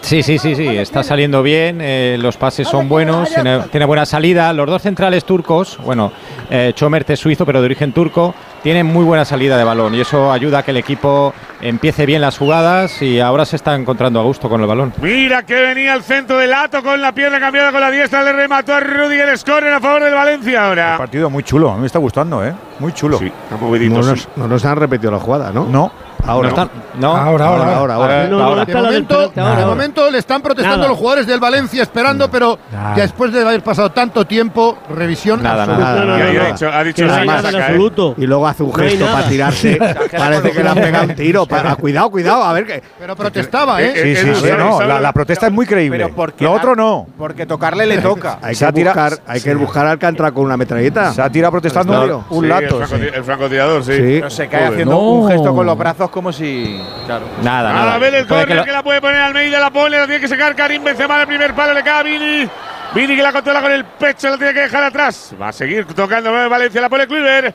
Sí, 0.00 0.22
sí, 0.22 0.38
sí, 0.38 0.54
sí, 0.54 0.66
está 0.76 1.02
saliendo 1.02 1.42
bien, 1.42 1.78
eh, 1.80 2.16
los 2.20 2.36
pases 2.36 2.68
son 2.68 2.88
buenos, 2.88 3.30
tiene, 3.34 3.60
tiene 3.70 3.84
buena 3.84 4.06
salida. 4.06 4.52
Los 4.52 4.66
dos 4.68 4.80
centrales 4.82 5.24
turcos, 5.24 5.76
bueno, 5.82 6.12
eh, 6.50 6.72
Chomert 6.74 7.08
es 7.10 7.18
suizo, 7.18 7.44
pero 7.44 7.60
de 7.60 7.64
origen 7.66 7.92
turco, 7.92 8.32
tienen 8.62 8.86
muy 8.86 9.04
buena 9.04 9.24
salida 9.24 9.56
de 9.56 9.64
balón 9.64 9.94
y 9.94 10.00
eso 10.00 10.30
ayuda 10.30 10.58
a 10.58 10.62
que 10.62 10.70
el 10.70 10.76
equipo 10.76 11.34
empiece 11.60 12.06
bien 12.06 12.20
las 12.20 12.38
jugadas 12.38 13.02
y 13.02 13.18
ahora 13.18 13.44
se 13.44 13.56
está 13.56 13.74
encontrando 13.74 14.20
a 14.20 14.22
gusto 14.22 14.48
con 14.48 14.60
el 14.60 14.68
balón. 14.68 14.92
Mira 15.02 15.42
que 15.42 15.54
venía 15.54 15.94
al 15.94 16.02
centro 16.04 16.38
del 16.38 16.50
Lato 16.50 16.80
con 16.82 17.00
la 17.02 17.12
pierna 17.12 17.40
cambiada 17.40 17.72
con 17.72 17.80
la 17.80 17.90
diestra, 17.90 18.22
le 18.22 18.32
remató 18.32 18.74
a 18.74 18.80
Rudiger 18.80 19.36
Scorner 19.36 19.72
a 19.72 19.80
favor 19.80 20.04
del 20.04 20.14
Valencia 20.14 20.66
ahora. 20.66 20.96
Partido 20.96 21.28
muy 21.28 21.42
chulo, 21.42 21.70
a 21.70 21.74
mí 21.74 21.80
me 21.80 21.86
está 21.86 21.98
gustando, 21.98 22.46
¿eh? 22.46 22.54
Muy 22.78 22.92
chulo. 22.92 23.18
Sí, 23.18 23.26
está 23.26 23.56
movidito, 23.56 23.96
No 23.96 24.02
sí. 24.04 24.10
nos, 24.10 24.28
no 24.36 24.46
nos 24.46 24.64
han 24.64 24.76
repetido 24.76 25.10
la 25.10 25.18
jugada, 25.18 25.50
¿no? 25.50 25.64
No. 25.66 25.90
Ahora. 26.28 26.50
No 26.50 26.68
no. 26.98 27.16
Ahora, 27.16 27.46
ahora, 27.46 27.76
ahora, 27.76 27.94
ahora. 27.94 28.26
No, 28.28 28.56
no, 28.56 28.64
De 28.64 28.74
momento, 28.74 29.28
de 29.30 29.64
momento 29.66 30.10
le 30.10 30.18
están 30.18 30.42
protestando 30.42 30.78
Nada. 30.78 30.88
los 30.90 30.98
jugadores 30.98 31.26
del 31.26 31.40
Valencia 31.40 31.82
esperando, 31.82 32.30
pero 32.30 32.58
Nada. 32.72 32.96
ya 32.96 33.02
después 33.02 33.32
de 33.32 33.42
haber 33.42 33.62
pasado 33.62 33.90
tanto 33.92 34.26
tiempo, 34.26 34.78
revisión 34.94 35.42
Nada, 35.42 35.62
absoluta. 35.62 36.04
nada, 36.04 36.78
ha 36.78 36.84
dicho, 36.84 37.06
nada 37.06 37.38
absoluto. 37.48 38.14
Y 38.18 38.26
luego 38.26 38.46
hace 38.46 38.62
un 38.62 38.74
gesto 38.74 39.06
para 39.06 39.28
tirarse. 39.28 39.78
Parece 40.16 40.50
que 40.50 40.62
le 40.62 40.68
han 40.68 40.74
pegado 40.74 41.04
un 41.04 41.14
tiro. 41.14 41.46
Para, 41.46 41.76
cuidado, 41.76 42.10
cuidado, 42.10 42.42
a 42.44 42.52
ver 42.52 42.66
que. 42.66 42.82
Pero 42.98 43.16
protestaba, 43.16 43.80
Eh. 43.82 44.16
Sí, 44.16 44.26
sí, 44.26 44.34
sí, 44.34 44.48
no, 44.56 44.82
la, 44.82 45.00
la 45.00 45.12
protesta 45.12 45.46
es 45.46 45.52
muy 45.52 45.66
creíble. 45.66 45.98
Pero 45.98 46.14
porque 46.14 46.44
Lo 46.44 46.52
otro 46.52 46.74
no. 46.74 47.06
Porque 47.16 47.46
tocarle 47.46 47.86
le 47.86 47.98
toca. 48.02 48.38
Hay 48.42 48.54
Se 48.54 48.66
que 48.72 48.84
buscar, 48.84 49.18
hay 49.26 49.40
que 49.40 49.54
buscar 49.54 49.86
al 49.86 49.92
Alcántara 49.92 50.32
con 50.32 50.44
una 50.44 50.56
metralleta. 50.56 51.12
Se 51.12 51.22
ha 51.22 51.30
tirado 51.30 51.52
protestando 51.52 52.24
un 52.30 52.48
lato. 52.48 52.82
El, 52.82 53.24
francotirador, 53.24 53.82
sí. 53.84 53.92
Pero 53.96 54.30
se 54.30 54.48
cae 54.48 54.66
haciendo 54.66 54.98
un 54.98 55.28
gesto 55.28 55.54
con 55.54 55.66
los 55.66 55.78
brazos 55.78 56.10
como 56.18 56.32
si. 56.32 56.82
Claro. 57.06 57.26
Nada, 57.42 57.72
nada. 57.72 57.94
A 57.94 57.98
ver 57.98 58.12
el 58.12 58.26
córner 58.26 58.58
que 58.58 58.64
que, 58.64 58.72
la 58.72 58.82
puede 58.82 59.00
poner 59.00 59.20
Almeida, 59.20 59.60
la 59.60 59.70
pone, 59.70 59.96
la 59.96 60.06
tiene 60.06 60.20
que 60.20 60.26
sacar 60.26 60.56
Karim 60.56 60.82
Benzema, 60.82 61.20
el 61.20 61.28
primer 61.28 61.54
palo 61.54 61.72
le 61.72 61.84
cae 61.84 62.00
a 62.00 62.02
Vini. 62.02 62.50
Vini 62.92 63.14
que 63.14 63.22
la 63.22 63.32
controla 63.32 63.62
con 63.62 63.70
el 63.70 63.84
pecho, 63.84 64.28
la 64.30 64.36
tiene 64.36 64.52
que 64.52 64.60
dejar 64.62 64.82
atrás. 64.82 65.32
Va 65.40 65.48
a 65.48 65.52
seguir 65.52 65.86
tocando 65.86 66.32
Valencia, 66.48 66.80
la 66.80 66.88
pone 66.88 67.06
Kluivert. 67.06 67.54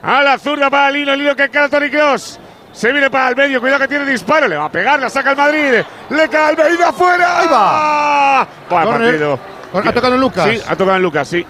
A 0.00 0.22
la 0.22 0.38
zurda 0.38 0.70
para 0.70 0.92
Lino, 0.92 1.16
Lino 1.16 1.34
que 1.34 1.48
cara 1.48 1.68
Toni 1.68 1.90
Kroos. 1.90 2.38
Se 2.70 2.92
viene 2.92 3.10
para 3.10 3.30
el 3.30 3.36
medio, 3.36 3.60
cuidado 3.60 3.80
que 3.80 3.88
tiene 3.88 4.04
disparo, 4.04 4.46
le 4.46 4.56
va 4.56 4.66
a 4.66 4.70
pegar, 4.70 5.00
la 5.00 5.10
saca 5.10 5.32
el 5.32 5.36
Madrid. 5.36 5.82
Le 6.10 6.28
cae 6.28 6.50
Almeida 6.50 6.90
afuera. 6.90 7.40
¡Ahí 7.40 7.48
va! 7.50 8.48
Buen 8.70 8.84
partido. 8.84 9.38
Ha 9.72 9.92
tocado 9.92 10.14
en 10.14 10.20
Lucas. 10.20 10.48
Sí, 10.48 10.60
ha 10.68 10.76
tocado 10.76 10.96
en 10.96 11.02
Lucas, 11.02 11.26
sí. 11.26 11.44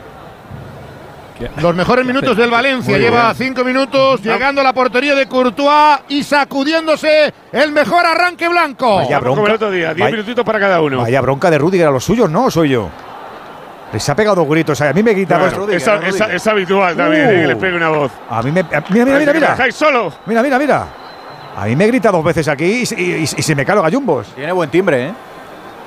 Los 1.61 1.75
mejores 1.75 2.07
minutos 2.07 2.37
del 2.37 2.51
Valencia. 2.51 2.93
Muy 2.93 3.01
Lleva 3.01 3.33
bien. 3.33 3.49
cinco 3.49 3.65
minutos 3.65 4.21
llegando 4.23 4.61
a 4.61 4.65
la 4.65 4.73
portería 4.73 5.15
de 5.15 5.27
Courtois 5.27 5.99
y 6.09 6.23
sacudiéndose 6.23 7.33
el 7.53 7.73
mejor 7.73 8.07
arranque 8.07 8.49
blanco. 8.49 8.97
Vaya 8.97 9.19
Vamos 9.19 9.23
como 9.23 9.35
bronca. 9.43 9.49
el 9.51 9.55
otro 9.57 9.71
día, 9.71 9.95
diez 9.95 9.99
Vaya- 10.05 10.13
minutitos 10.17 10.45
para 10.45 10.61
cada 10.61 10.81
uno. 10.81 10.99
Vaya 10.99 11.21
bronca 11.21 11.51
de 11.51 11.59
Rudiger 11.59 11.89
a 11.89 11.91
los 11.91 12.05
suyos, 12.05 12.31
¿no? 12.31 12.45
¿O 12.45 12.51
soy 12.51 12.71
yo? 12.71 12.89
Les 13.93 14.09
ha 14.09 14.15
pegado 14.17 14.45
gritos. 14.47 14.81
A 14.81 14.93
mí 14.93 15.03
me 15.03 15.13
grita 15.13 15.39
Claro, 15.39 15.57
Rudiger, 15.59 15.77
es, 15.77 15.87
es- 15.87 16.01
Rudiger. 16.21 16.35
es 16.35 16.47
habitual 16.47 16.97
también 16.97 17.27
Uh. 17.27 17.31
eh, 17.31 17.41
que 17.43 17.47
les 17.49 17.57
pegue 17.57 17.77
una 17.77 17.89
voz. 17.91 18.13
A 18.31 18.43
mí 18.43 18.51
me. 18.53 18.61
a- 18.61 18.65
Mira, 18.65 18.83
mira, 18.91 19.05
mira, 19.05 19.19
Que 19.19 19.27
me 19.27 19.33
mira. 19.35 19.51
dejáis 19.51 19.75
solo. 19.75 20.13
Mira, 20.27 20.43
mira, 20.43 20.59
mira. 20.59 20.87
A 21.57 21.67
mí 21.67 21.77
me 21.77 21.87
grita 21.87 22.11
dos 22.11 22.25
veces 22.25 22.49
aquí 22.49 22.65
y, 22.65 22.87
se- 22.87 23.01
y- 23.01 23.13
y- 23.13 23.23
y 23.23 23.43
se 23.43 23.55
me 23.55 23.65
caen 23.65 23.77
los 23.77 23.85
gallumbos. 23.85 24.27
Tiene 24.35 24.51
buen 24.53 24.69
timbre, 24.71 25.07
¿eh? 25.09 25.13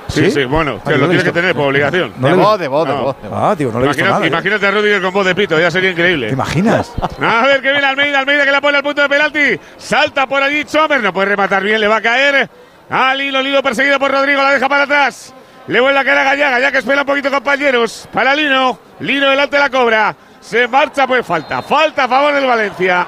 Sí, 0.08 0.24
sí, 0.24 0.30
¿Sí? 0.30 0.44
bueno, 0.44 0.80
Ah, 0.84 0.90
no 0.90 0.90
lo 0.92 0.96
lo 0.98 1.04
he 1.04 1.08
tiene 1.08 1.24
que 1.24 1.32
tener 1.32 1.54
por 1.54 1.66
obligación. 1.68 2.14
No 2.18 2.28
de 2.28 2.34
voz, 2.34 2.58
de 2.58 2.68
voz, 2.68 2.88
de 2.88 2.94
No. 2.94 3.02
voz. 3.02 3.22
de 3.22 3.28
voz. 3.28 3.38
Ah, 3.40 3.54
tío, 3.56 3.70
no 3.70 3.78
le 3.78 3.84
he 3.84 3.88
visto 3.88 4.00
Imagina- 4.02 4.14
nada. 4.14 4.24
¿eh? 4.24 4.28
imagínate 4.28 4.66
a 4.66 4.70
Rudiger 4.70 5.02
con 5.02 5.12
voz 5.12 5.26
de 5.26 5.34
pito, 5.34 5.60
ya 5.60 5.70
sería 5.70 5.90
increíble. 5.90 6.26
¿Te 6.28 6.32
imaginas? 6.32 6.92
A 7.20 7.46
ver 7.46 7.60
que 7.60 7.70
viene 7.72 7.86
Almeida, 7.86 8.18
Almeida 8.20 8.44
que 8.44 8.50
la 8.52 8.60
pone 8.60 8.76
al 8.78 8.82
punto 8.82 9.02
de 9.02 9.08
penalti. 9.08 9.60
Salta 9.76 10.26
por 10.26 10.42
allí 10.42 10.64
Chomer, 10.64 11.02
no 11.02 11.12
puede 11.12 11.28
rematar 11.28 11.62
bien, 11.62 11.80
le 11.80 11.88
va 11.88 11.96
a 11.96 12.00
caer. 12.00 12.48
A 12.90 13.14
Lilo, 13.14 13.42
Lilo 13.42 13.62
perseguido 13.62 13.98
por 13.98 14.10
Rodrigo, 14.10 14.40
la 14.42 14.52
deja 14.52 14.68
para 14.68 14.84
atrás. 14.84 15.34
Le 15.66 15.78
vuelve 15.80 15.98
a 16.00 16.04
caer 16.04 16.18
a 16.18 16.24
Gallaga, 16.24 16.60
ya 16.60 16.72
que 16.72 16.78
espera 16.78 17.02
un 17.02 17.06
poquito 17.06 17.30
compañeros. 17.30 18.08
Para 18.10 18.34
Lino, 18.34 18.78
Lino 19.00 19.28
delante 19.28 19.58
la 19.58 19.68
cobra. 19.68 20.16
Se 20.40 20.66
marcha, 20.66 21.06
pues 21.06 21.26
falta, 21.26 21.60
falta 21.60 22.04
a 22.04 22.08
favor 22.08 22.32
del 22.32 22.46
Valencia. 22.46 23.06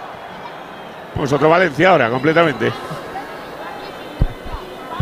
Pues 1.15 1.33
otro 1.33 1.49
Valencia 1.49 1.89
ahora, 1.91 2.11
completamente. 2.11 2.71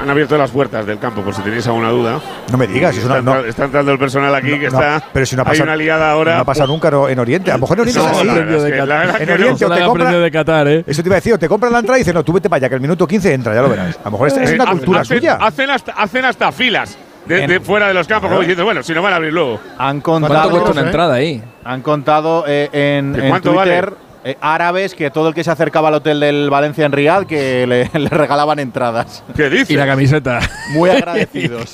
Han 0.01 0.09
abierto 0.11 0.39
las 0.39 0.51
puertas 0.51 0.87
del 0.87 0.99
campo, 0.99 1.23
por 1.23 1.35
si 1.35 1.43
tenéis 1.43 1.67
alguna 1.67 1.91
duda. 1.91 2.21
No 2.51 2.57
me 2.59 2.67
digas, 2.67 2.97
es 2.97 3.03
está, 3.03 3.21
una- 3.21 3.35
no. 3.35 3.45
está 3.45 3.65
entrando 3.65 3.93
el 3.93 3.99
personal 3.99 4.35
aquí 4.35 4.51
que 4.59 4.71
No, 4.71 4.81
está. 4.81 5.03
pero 5.13 5.27
si 5.27 5.37
no 5.37 5.43
hay 5.43 5.49
pasa, 5.49 5.63
una 5.65 5.77
liada 5.77 6.11
ahora. 6.11 6.39
No 6.39 6.45
pasa 6.45 6.67
nunca 6.67 6.91
no- 6.91 7.09
en 7.09 7.19
Oriente. 7.19 7.51
A 7.51 7.55
lo 7.55 7.61
mejor 7.61 7.77
en 7.79 7.81
Oriente 7.83 8.01
No, 8.01 8.07
es 8.11 8.17
así. 8.17 8.29
En. 8.29 9.31
Oriente 9.31 9.65
o 9.67 9.71
te 9.71 9.85
compra. 9.85 10.11
de 10.13 10.31
Qatar, 10.31 10.69
¿eh? 10.69 10.85
Eso 10.87 11.03
te 11.03 11.09
iba 11.09 11.15
a 11.17 11.19
decir, 11.19 11.33
o 11.35 11.39
te 11.39 11.49
compran 11.49 11.73
la 11.73 11.79
entrada 11.81 11.99
y 11.99 12.01
dicen, 12.03 12.15
no, 12.15 12.23
tú 12.25 12.33
vete 12.33 12.49
para 12.49 12.59
allá, 12.59 12.69
que 12.69 12.75
el 12.77 12.81
minuto 12.81 13.07
15 13.07 13.33
entra, 13.35 13.55
ya 13.55 13.63
lo 13.63 13.69
verás. 13.69 13.99
A 14.01 14.05
lo 14.07 14.11
mejor 14.13 14.29
es, 14.29 14.37
es 14.37 14.51
Eh, 14.51 14.55
una 14.55 14.67
cultura 14.71 15.01
hacen, 15.01 15.19
suya. 15.19 15.35
Hacen 15.41 15.71
hasta, 15.71 15.93
hacen 15.93 16.25
hasta 16.25 16.53
filas 16.53 16.97
de, 17.27 17.61
fuera 17.61 17.89
de 17.89 17.95
los 17.95 18.07
campos, 18.07 18.29
como 18.29 18.41
diciendo, 18.41 18.65
bueno, 18.65 18.83
si 18.83 18.93
no 18.95 19.03
van 19.03 19.13
a 19.13 19.17
abrir 19.17 19.33
luego. 19.33 19.61
Han 19.79 20.01
¿Cuánto 20.01 20.27
contado, 20.29 20.51
cuesta 20.51 20.71
una 20.71 20.81
eh? 20.81 20.85
entrada 20.85 21.15
ahí? 21.15 21.43
han 21.65 21.83
contado 21.83 22.45
eh, 22.47 22.71
en, 22.73 23.13
¿De 23.13 23.23
en 23.25 23.29
cuánto 23.29 23.53
Twitter 23.53 23.93
Eh, 24.25 24.37
árabes 24.41 24.95
que 24.95 25.11
todo 25.11 25.29
el 25.29 25.35
que 25.35 25.45
se 25.45 25.51
acercaba 25.51 25.89
al 25.89 25.95
hotel 25.95 26.19
del 26.21 26.51
Valencia 26.51 26.85
en 26.85 26.93
Riad 26.93 27.25
que 27.27 27.67
le, 27.67 27.89
le 27.99 28.09
regalaban 28.09 28.59
entradas. 28.59 29.23
¿Qué 29.37 29.49
dices? 29.49 29.71
Y 29.71 29.77
la 29.77 29.87
camiseta. 29.87 30.41
Muy 30.73 30.91
agradecidos. 30.91 31.73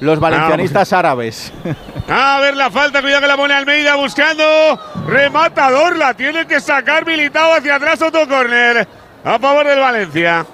Los 0.00 0.20
valencianistas 0.20 0.92
árabes. 0.92 1.52
A 2.08 2.38
ver 2.40 2.54
la 2.54 2.70
falta, 2.70 3.00
cuidado 3.00 3.22
que 3.22 3.26
la 3.28 3.36
pone 3.36 3.54
Almeida 3.54 3.96
buscando. 3.96 4.44
Rematador, 5.06 5.96
la 5.96 6.12
tiene 6.14 6.46
que 6.46 6.60
sacar 6.60 7.06
militado 7.06 7.54
hacia 7.54 7.76
atrás, 7.76 8.02
otro 8.02 8.28
córner. 8.28 8.86
A 9.24 9.38
favor 9.38 9.66
del 9.66 9.78
Valencia. 9.80 10.44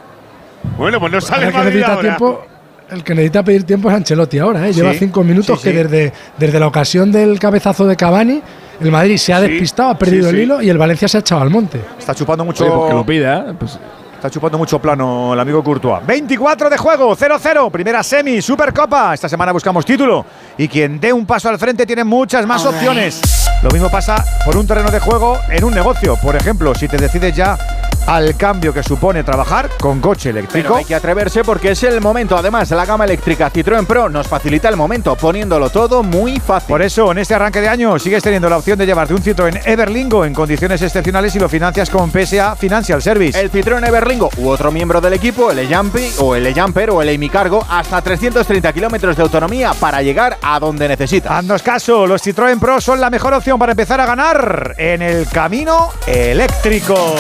Bueno, 0.79 1.01
pues 1.01 1.13
no 1.13 1.21
sale 1.21 1.47
el 1.47 1.51
que, 1.53 1.59
Madrid 1.59 1.71
necesita 1.75 1.93
ahora. 1.95 2.03
tiempo, 2.03 2.47
el 2.91 3.03
que 3.05 3.15
necesita 3.15 3.43
pedir 3.43 3.65
tiempo 3.65 3.91
es 3.91 3.97
Ancelotti 3.97 4.39
ahora. 4.39 4.69
¿eh? 4.69 4.73
Lleva 4.73 4.93
Sí, 4.93 4.99
cinco 5.01 5.25
minutos 5.25 5.61
sí, 5.61 5.69
sí. 5.69 5.75
que 5.75 5.83
desde, 5.85 6.13
desde 6.39 6.61
la 6.61 6.69
ocasión 6.69 7.11
del 7.11 7.39
cabezazo 7.41 7.85
de 7.87 7.97
Cavani, 7.97 8.41
el 8.83 8.93
Madrid 8.93 9.17
se 9.17 9.33
ha 9.33 9.41
Sí, 9.41 9.49
despistado, 9.49 9.91
ha 9.91 9.99
perdido 9.99 10.31
sí, 10.31 10.37
el 10.37 10.43
hilo 10.43 10.63
y 10.63 10.69
el 10.71 10.79
Valencia 10.79 11.09
se 11.09 11.17
ha 11.19 11.21
echado 11.21 11.41
al 11.43 11.51
monte. 11.51 11.81
Está 11.99 12.15
chupando 12.15 12.45
mucho. 12.45 12.65
Oye, 12.65 12.73
pues 12.75 12.89
que 12.91 12.95
lo 12.95 13.07
pida, 13.07 13.47
¿eh? 13.51 13.55
Pues 13.59 13.79
Está 14.23 14.31
chupando 14.31 14.57
mucho 14.57 14.79
plano 14.79 15.33
el 15.35 15.41
amigo 15.41 15.65
Courtois. 15.65 16.07
24 16.07 16.71
de 16.71 16.77
juego, 16.79 17.17
0-0. 17.17 17.73
Primera 17.73 18.05
semi, 18.05 18.41
Supercopa. 18.41 19.15
Esta 19.15 19.29
semana 19.29 19.51
buscamos 19.51 19.85
título. 19.85 20.25
Y 20.57 20.69
quien 20.69 21.01
dé 21.01 21.13
un 21.13 21.27
paso 21.27 21.49
al 21.49 21.59
frente 21.59 21.85
tiene 21.85 22.05
muchas 22.05 22.47
más 22.47 22.65
opciones. 22.65 23.21
Lo 23.65 23.71
mismo 23.71 23.91
pasa 23.91 24.25
por 24.45 24.57
un 24.57 24.65
terreno 24.65 24.93
de 24.93 25.01
juego 25.01 25.41
en 25.51 25.65
un 25.65 25.75
negocio. 25.75 26.17
Por 26.23 26.37
ejemplo, 26.37 26.73
si 26.73 26.87
te 26.87 26.99
decides 26.99 27.35
ya 27.35 27.59
al 28.07 28.37
cambio 28.37 28.73
que 28.73 28.83
supone 28.83 29.25
trabajar 29.25 29.71
con 29.81 30.01
coche 30.01 30.31
Pero 30.31 30.39
eléctrico. 30.39 30.77
hay 30.77 30.85
que 30.85 30.95
atreverse 30.95 31.45
porque 31.45 31.73
es 31.73 31.83
el 31.83 32.01
momento. 32.01 32.37
Además, 32.37 32.71
la 32.71 32.85
gama 32.85 33.05
eléctrica 33.05 33.51
Citroën 33.51 33.87
Pro 33.87 34.09
nos 34.09 34.29
facilita 34.29 34.69
el 34.69 34.77
momento, 34.77 35.17
poniéndolo 35.17 35.71
todo 35.71 36.03
muy 36.03 36.41
fácil. 36.41 36.69
Por 36.69 36.83
eso, 36.83 37.11
en 37.13 37.19
este 37.19 37.35
arranque 37.35 37.61
de 37.61 37.69
año 37.69 37.99
sigues 37.99 38.23
teniendo 38.23 38.49
la 38.49 38.59
opción 38.59 38.79
de 38.79 38.87
llevarte 38.87 39.15
un 39.15 39.23
Citroën 39.23 39.63
Everlingo 39.65 40.25
en 40.25 40.35
condiciones 40.35 40.83
excepcionales 40.83 41.35
y 41.37 41.39
lo 41.39 41.49
financias 41.49 41.91
con 41.91 42.11
PSA 42.11 42.57
Financial 42.57 43.01
Service. 43.01 43.39
El 43.41 43.51
Citroën 43.51 43.87
Everlingo 43.87 44.31
u 44.39 44.49
otro 44.49 44.71
miembro 44.71 45.01
del 45.01 45.13
equipo, 45.13 45.51
el 45.51 45.61
E-Jumpy 45.61 46.13
o 46.19 46.35
el 46.35 46.47
E-Jumper 46.47 46.91
o 46.91 47.03
el 47.03 47.09
e 47.09 47.29
Cargo, 47.29 47.65
hasta 47.69 48.03
330 48.03 48.73
kilómetros 48.73 49.17
de 49.17 49.23
autonomía 49.23 49.73
para 49.75 50.03
llegar 50.03 50.39
a 50.43 50.59
donde 50.59 50.89
necesitas. 50.89 51.31
Haznos 51.31 51.63
caso, 51.63 52.07
los 52.07 52.23
Citroën 52.23 52.59
Pro 52.59 52.81
son 52.81 53.01
la 53.01 53.11
mejor 53.11 53.33
opción 53.35 53.59
para 53.59 53.73
empezar 53.73 54.01
a 54.01 54.07
ganar 54.07 54.75
en 54.77 55.03
el 55.03 55.29
camino 55.29 55.91
eléctrico. 56.07 57.15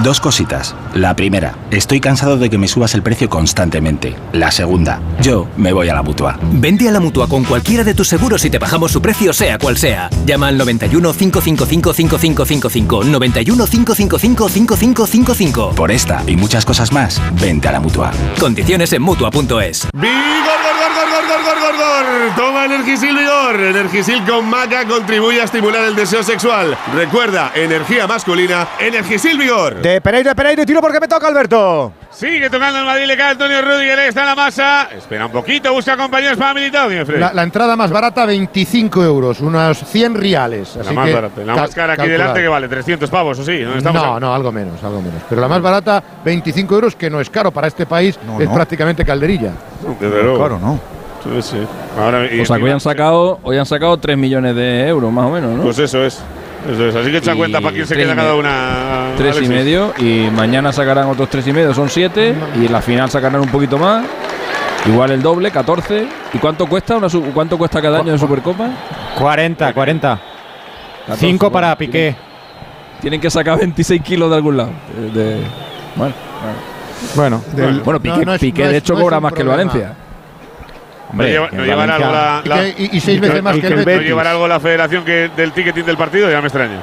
Dos 0.00 0.20
cositas. 0.20 0.74
La 0.94 1.16
primera, 1.16 1.56
estoy 1.70 2.00
cansado 2.00 2.36
de 2.36 2.50
que 2.50 2.58
me 2.58 2.68
subas 2.68 2.94
el 2.94 3.02
precio 3.02 3.30
constantemente. 3.30 4.14
La 4.32 4.50
segunda, 4.50 5.00
yo 5.22 5.48
me 5.56 5.72
voy 5.72 5.88
a 5.88 5.94
la 5.94 6.02
mutua. 6.02 6.38
Vende 6.52 6.86
a 6.88 6.92
la 6.92 7.00
mutua 7.00 7.26
con 7.28 7.44
cualquiera 7.44 7.82
de 7.82 7.94
tus 7.94 8.08
seguros 8.08 8.44
y 8.44 8.50
te 8.50 8.58
bajamos 8.58 8.92
su 8.92 9.00
precio, 9.00 9.32
sea 9.32 9.58
cual 9.58 9.78
sea. 9.78 10.10
Llama 10.26 10.48
al 10.48 10.58
91 10.58 11.12
555 11.14 11.94
5555. 11.94 13.04
91 13.04 13.66
555 13.66 14.48
5555. 14.48 15.70
Por 15.74 15.90
esta 15.90 16.22
y 16.26 16.36
muchas 16.36 16.66
cosas 16.66 16.92
más, 16.92 17.20
vente 17.40 17.68
a 17.68 17.72
la 17.72 17.80
mutua. 17.80 18.10
Condiciones 18.38 18.92
en 18.92 19.02
mutua.es. 19.02 19.88
¡Vigor, 19.94 20.12
gor, 20.62 20.76
gor, 20.78 20.94
gor, 21.10 21.42
gor, 21.42 21.60
gor, 21.60 21.76
gor! 21.78 21.95
Toma 22.36 22.64
Energisil 22.64 23.16
Vigor. 23.16 23.60
Energisil 23.60 24.24
con 24.24 24.48
maca 24.48 24.86
contribuye 24.86 25.40
a 25.40 25.44
estimular 25.44 25.84
el 25.84 25.94
deseo 25.94 26.22
sexual. 26.22 26.76
Recuerda, 26.94 27.52
energía 27.54 28.06
masculina, 28.06 28.66
Energisil 28.78 29.38
Vigor. 29.38 29.76
De 29.82 30.00
Pereiro, 30.00 30.30
de 30.30 30.34
Pereiro, 30.34 30.64
tiro 30.64 30.80
porque 30.80 31.00
me 31.00 31.08
toca, 31.08 31.28
Alberto. 31.28 31.92
Sigue 32.10 32.48
tocando 32.48 32.78
el 32.78 32.86
Madrid, 32.86 33.04
le 33.04 33.16
cae 33.16 33.32
Antonio 33.32 33.60
Rudiger, 33.60 33.98
está 33.98 34.20
en 34.22 34.26
la 34.28 34.34
masa. 34.34 34.88
Espera 34.96 35.26
un 35.26 35.32
poquito, 35.32 35.70
busca 35.72 35.96
compañeros 35.98 36.38
para 36.38 36.54
Fred. 37.04 37.20
La, 37.20 37.34
la 37.34 37.42
entrada 37.42 37.76
más 37.76 37.90
barata, 37.90 38.24
25 38.24 39.04
euros, 39.04 39.40
unos 39.40 39.78
100 39.78 40.14
reales. 40.14 40.76
La 40.76 40.82
Así 40.82 40.94
más 40.94 41.06
que 41.08 41.14
barata. 41.14 41.40
La 41.42 41.54
más 41.56 41.74
cara 41.74 41.92
aquí 41.92 42.08
delante 42.08 42.40
que 42.40 42.48
vale 42.48 42.68
300 42.68 43.10
pavos, 43.10 43.38
¿o 43.38 43.44
sí? 43.44 43.62
No, 43.82 44.18
no, 44.18 44.34
algo 44.34 44.50
menos, 44.50 44.82
algo 44.82 45.02
menos. 45.02 45.22
Pero 45.28 45.42
la 45.42 45.48
más 45.48 45.60
barata, 45.60 46.02
25 46.24 46.74
euros, 46.74 46.96
que 46.96 47.10
no 47.10 47.20
es 47.20 47.28
caro 47.28 47.50
para 47.50 47.66
este 47.68 47.84
país, 47.84 48.18
No, 48.26 48.40
es 48.40 48.48
no. 48.48 48.54
prácticamente 48.54 49.04
calderilla. 49.04 49.52
Desde 50.00 50.22
luego. 50.22 50.38
Claro, 50.38 50.58
¿no? 50.58 50.95
Sí, 51.34 51.42
sí. 51.42 51.56
Ahora, 51.98 52.32
y 52.32 52.40
o 52.40 52.44
sea, 52.46 52.56
que 52.56 52.64
hoy 52.64 52.70
han 52.70 52.80
sacado, 52.80 53.38
hoy 53.42 53.58
han 53.58 53.66
sacado 53.66 53.96
3 53.96 54.16
millones 54.16 54.54
de 54.54 54.86
euros, 54.88 55.12
más 55.12 55.26
o 55.26 55.30
menos, 55.30 55.50
¿no? 55.56 55.62
Pues 55.62 55.78
eso 55.78 56.04
es. 56.04 56.22
Eso 56.70 56.86
es. 56.86 56.94
Así 56.96 57.10
que 57.10 57.18
echa 57.18 57.34
Y 57.34 57.36
cuenta 57.36 57.60
para 57.60 57.72
quién 57.74 57.86
se 57.86 57.94
queda 57.96 58.16
cada 58.16 58.34
una. 58.34 59.12
Tres 59.16 59.40
y 59.40 59.48
medio 59.48 59.92
y 59.98 60.28
mañana 60.34 60.72
sacarán 60.72 61.08
otros 61.08 61.28
tres 61.30 61.46
y 61.46 61.52
medio, 61.52 61.72
son 61.74 61.88
siete 61.88 62.34
y 62.60 62.66
en 62.66 62.72
la 62.72 62.82
final 62.82 63.08
sacarán 63.10 63.40
un 63.40 63.48
poquito 63.48 63.78
más. 63.78 64.04
Igual 64.86 65.10
el 65.12 65.22
doble, 65.22 65.50
14. 65.50 66.06
¿Y 66.32 66.38
cuánto 66.38 66.66
cuesta 66.66 66.96
una 66.96 67.08
cuánto 67.34 67.58
cuesta 67.58 67.82
cada 67.82 67.98
año 67.98 68.12
de 68.12 68.18
Supercopa? 68.18 68.68
40, 69.18 69.72
40. 69.72 70.20
14, 71.06 71.26
5 71.26 71.50
para 71.52 71.76
Piqué. 71.76 72.14
Tienen 73.00 73.20
que 73.20 73.30
sacar 73.30 73.58
26 73.58 74.00
kilos 74.02 74.30
de 74.30 74.36
algún 74.36 74.56
lado. 74.56 74.70
De, 74.96 75.10
de- 75.24 75.40
bueno, 75.96 76.14
Bueno, 77.14 77.42
bueno, 77.52 77.80
bueno, 77.84 78.00
Piqué, 78.00 78.24
no 78.24 78.34
es- 78.34 78.40
Piqué 78.40 78.64
no 78.64 78.70
de 78.70 78.76
hecho 78.78 78.94
cobra 78.94 79.20
más 79.20 79.32
que 79.32 79.42
el 79.42 79.46
problema. 79.48 79.72
No, 81.12 81.22
lleva- 81.24 81.48
no 81.52 81.62
el 81.62 81.68
llevará 81.68 81.94
algo 81.96 82.12
la, 82.12 82.40
Y, 82.44 82.48
la- 82.48 82.56
que- 82.60 82.74
y- 82.78 82.96
y 82.96 83.00
seis 83.00 83.20
veces 83.20 83.42
más 83.42 83.56
que 83.58 83.66
el 83.68 83.76
¿No 83.76 83.84
Betis. 83.84 84.06
llevará 84.08 84.30
algo 84.32 84.48
la 84.48 84.58
federación 84.60 85.04
que 85.04 85.30
del 85.36 85.52
ticketing 85.52 85.84
del 85.84 85.96
partido? 85.96 86.30
Ya 86.30 86.40
me 86.40 86.48
extraña. 86.48 86.80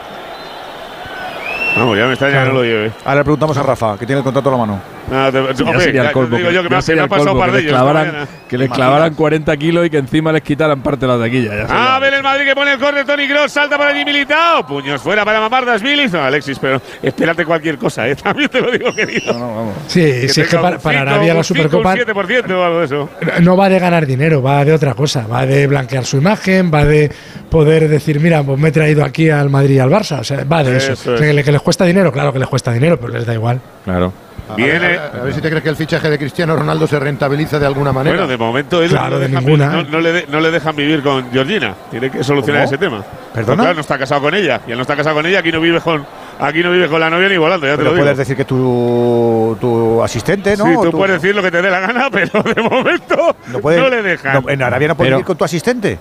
Vamos, 1.76 1.98
ya 1.98 2.06
me 2.06 2.12
extraña 2.14 2.44
que 2.44 2.48
no 2.50 2.54
lo 2.56 2.64
lleve. 2.64 2.92
Ahora 3.04 3.16
le 3.20 3.24
preguntamos 3.24 3.58
a 3.58 3.64
Rafa, 3.64 3.98
que 3.98 4.06
tiene 4.06 4.20
el 4.20 4.24
contrato 4.24 4.50
a 4.50 4.52
la 4.54 4.58
mano. 4.60 4.80
Nada, 5.12 5.32
te- 5.32 5.38
Ya 5.56 5.64
hombre, 5.66 5.84
sería 5.84 6.02
ya 6.04 6.08
el 6.10 6.14
colmo 6.14 6.38
digo 6.38 6.50
que- 6.50 6.56
yo 6.56 6.62
ya 6.62 6.70
me 6.70 7.08
pasado 7.08 7.38
par 7.38 7.52
de 7.52 7.58
les 7.58 7.66
ellos. 7.68 7.74
clavaran- 7.74 8.06
mañana. 8.08 8.28
Que 8.48 8.58
les 8.58 8.68
Imaginas. 8.68 8.88
clavaran 8.88 9.14
40 9.16 9.58
kilos 9.58 9.86
y 9.86 9.90
que 9.90 9.98
encima 9.98 10.32
les 10.32 10.42
quitaran 10.42 10.82
parte 10.82 11.06
de 11.06 11.12
la 11.18 11.20
taquilla. 11.24 11.56
ya 11.56 11.68
sería- 11.68 11.96
A 11.96 12.00
ver 12.00 12.14
el 12.14 12.24
Madrid 12.24 12.46
que 12.46 12.56
pone 12.56 12.74
el 12.74 12.80
córner, 12.80 13.06
Tony 13.06 13.28
Cross, 13.28 13.52
salta 13.52 13.78
para 13.78 13.90
allí 13.92 14.06
Militao. 14.06 14.66
Puños 14.66 15.02
fuera 15.02 15.26
para 15.26 15.40
Mamardas 15.40 15.82
No, 15.84 16.24
Alexis, 16.24 16.58
pero 16.60 16.82
espérate 17.02 17.46
cualquier 17.46 17.78
cosa, 17.78 18.08
¿eh? 18.08 18.16
También 18.24 18.50
te 18.50 18.62
lo 18.62 18.72
digo, 18.72 18.94
querido. 18.94 19.74
Sí, 19.88 20.30
sí, 20.30 20.42
es 20.42 20.48
que 20.48 20.58
para, 20.58 20.78
para 20.80 21.02
Arabia 21.02 21.34
la 21.34 21.44
Supercopa 21.44 21.90
un 21.94 21.96
7% 22.00 22.52
o 22.60 22.64
algo 22.64 22.80
de 22.80 22.86
eso. 22.86 23.10
no 23.42 23.58
va 23.58 23.70
de 23.70 23.80
ganar 23.80 24.06
dinero, 24.06 24.42
va 24.42 24.64
de 24.64 24.74
otra 24.74 24.94
cosa. 24.94 25.28
Va 25.28 25.46
de 25.46 25.68
blanquear 25.68 26.06
su 26.06 26.18
imagen, 26.18 26.72
va 26.74 26.86
de 26.86 27.12
poder 27.50 27.88
decir, 27.90 28.20
mira, 28.20 28.42
pues 28.44 28.58
me 28.60 28.70
he 28.70 28.72
traído 28.72 29.04
aquí 29.04 29.30
al 29.30 29.50
Madrid 29.50 29.76
y 29.76 29.80
al 29.80 29.90
Barça. 29.90 30.20
O 30.20 30.24
sea, 30.24 30.44
va 30.46 30.64
de 30.64 30.78
eso. 30.78 30.94
Eso 30.94 30.94
O 30.94 30.96
sea, 30.96 31.16
es. 31.16 31.22
que, 31.22 31.34
le- 31.34 31.44
que 31.44 31.52
les 31.52 31.62
cuesta 31.62 31.84
dinero, 31.86 32.12
claro 32.12 32.32
que 32.32 32.40
les 32.40 32.48
cuesta 32.48 32.72
dinero, 32.72 32.98
pero 33.00 33.14
les 33.14 33.26
da 33.26 33.34
igual. 33.34 33.60
claro. 33.84 34.14
A 34.50 34.56
Viene- 34.56 34.72
ver, 34.80 34.84
a 34.84 34.88
ver- 35.10 35.22
a 35.22 35.24
ver 35.24 35.34
si 35.34 35.42
te 35.42 35.50
crees 35.50 35.64
que 35.64 35.70
el 35.70 35.76
fichaje 35.76 36.10
de 36.10 36.18
Cristiano 36.20 36.56
Ronaldo 36.56 36.86
se 36.86 37.00
rentabiliza 37.00 37.60
de 37.60 37.66
alguna 37.66 37.94
manera. 37.94 38.16
Bueno, 38.18 38.28
de 38.30 38.38
momento 38.38 38.84
él 38.84 38.90
Claro, 38.90 39.12
no, 39.12 39.20
de 39.20 39.28
dejan 39.30 39.44
ninguna. 39.46 39.70
vivir- 39.70 39.86
no- 39.86 39.92
no 39.92 40.00
le 40.02 40.12
de- 40.12 40.28
no 40.28 40.40
le 40.42 40.52
dejan 40.52 40.76
vivir 40.76 41.02
con 41.02 41.32
Georgina. 41.32 41.74
Tiene 41.90 42.10
que 42.12 42.24
solucionar 42.24 42.64
¿Cómo? 42.64 42.74
ese 42.74 42.78
tema. 42.78 43.04
¿Perdona? 43.34 43.64
Claro, 43.64 43.76
no 43.76 43.82
está 43.82 43.98
casado 43.98 44.22
con 44.22 44.34
ella. 44.36 44.62
Y 44.68 44.72
él 44.72 44.78
no 44.78 44.82
está 44.82 44.96
casado 44.96 45.16
con 45.16 45.26
ella, 45.26 45.40
aquí 45.40 45.52
no 45.52 45.60
vive 45.62 45.80
con, 45.80 46.06
aquí 46.40 46.62
no 46.62 46.72
vive 46.72 46.88
con 46.88 47.00
la 47.00 47.10
novia 47.10 47.30
ni 47.30 47.38
volando, 47.38 47.66
ya 47.66 47.72
te 47.74 47.78
Pero 47.78 47.90
lo 47.90 47.96
digo. 47.96 48.04
puedes 48.04 48.18
decir 48.18 48.36
que 48.36 48.46
tu, 48.46 49.58
tu 49.62 50.04
asistente, 50.04 50.56
¿no? 50.58 50.66
Sí, 50.66 50.72
tú 50.84 50.92
puedes 50.92 51.22
decir 51.22 51.36
lo 51.36 51.42
que 51.42 51.50
te 51.50 51.62
dé 51.62 51.70
la 51.72 51.80
gana, 51.80 52.10
pero 52.12 52.44
de 52.44 52.62
momento 52.62 53.36
no, 53.48 53.60
puede- 53.60 53.80
no 53.80 53.90
le 53.90 54.02
dejan. 54.04 54.44
no, 54.44 54.50
en 54.50 54.62
Arabia 54.62 54.90
no 54.90 54.96
puedes 54.96 55.10
Pero- 55.12 55.20
ir 55.20 55.26
con 55.26 55.38
tu 55.38 55.46
asistente. 55.46 55.98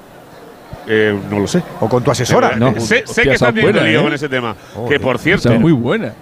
Eh, 0.87 1.17
no 1.31 1.39
lo 1.39 1.47
sé. 1.47 1.63
O 1.81 1.89
con 1.89 2.03
tu 2.03 2.11
asesora. 2.11 2.57
No, 2.57 2.75
sé, 2.81 3.05
que 3.23 3.31
está 3.35 3.53
teniendo 3.53 3.81
lío 3.83 4.01
¿eh? 4.01 4.03
con 4.03 4.13
ese 4.13 4.29
tema. 4.29 4.57
Que 4.89 4.99
por 4.99 5.17
cierto, 5.19 5.51
muy 5.59 5.71
buena. 5.73 6.13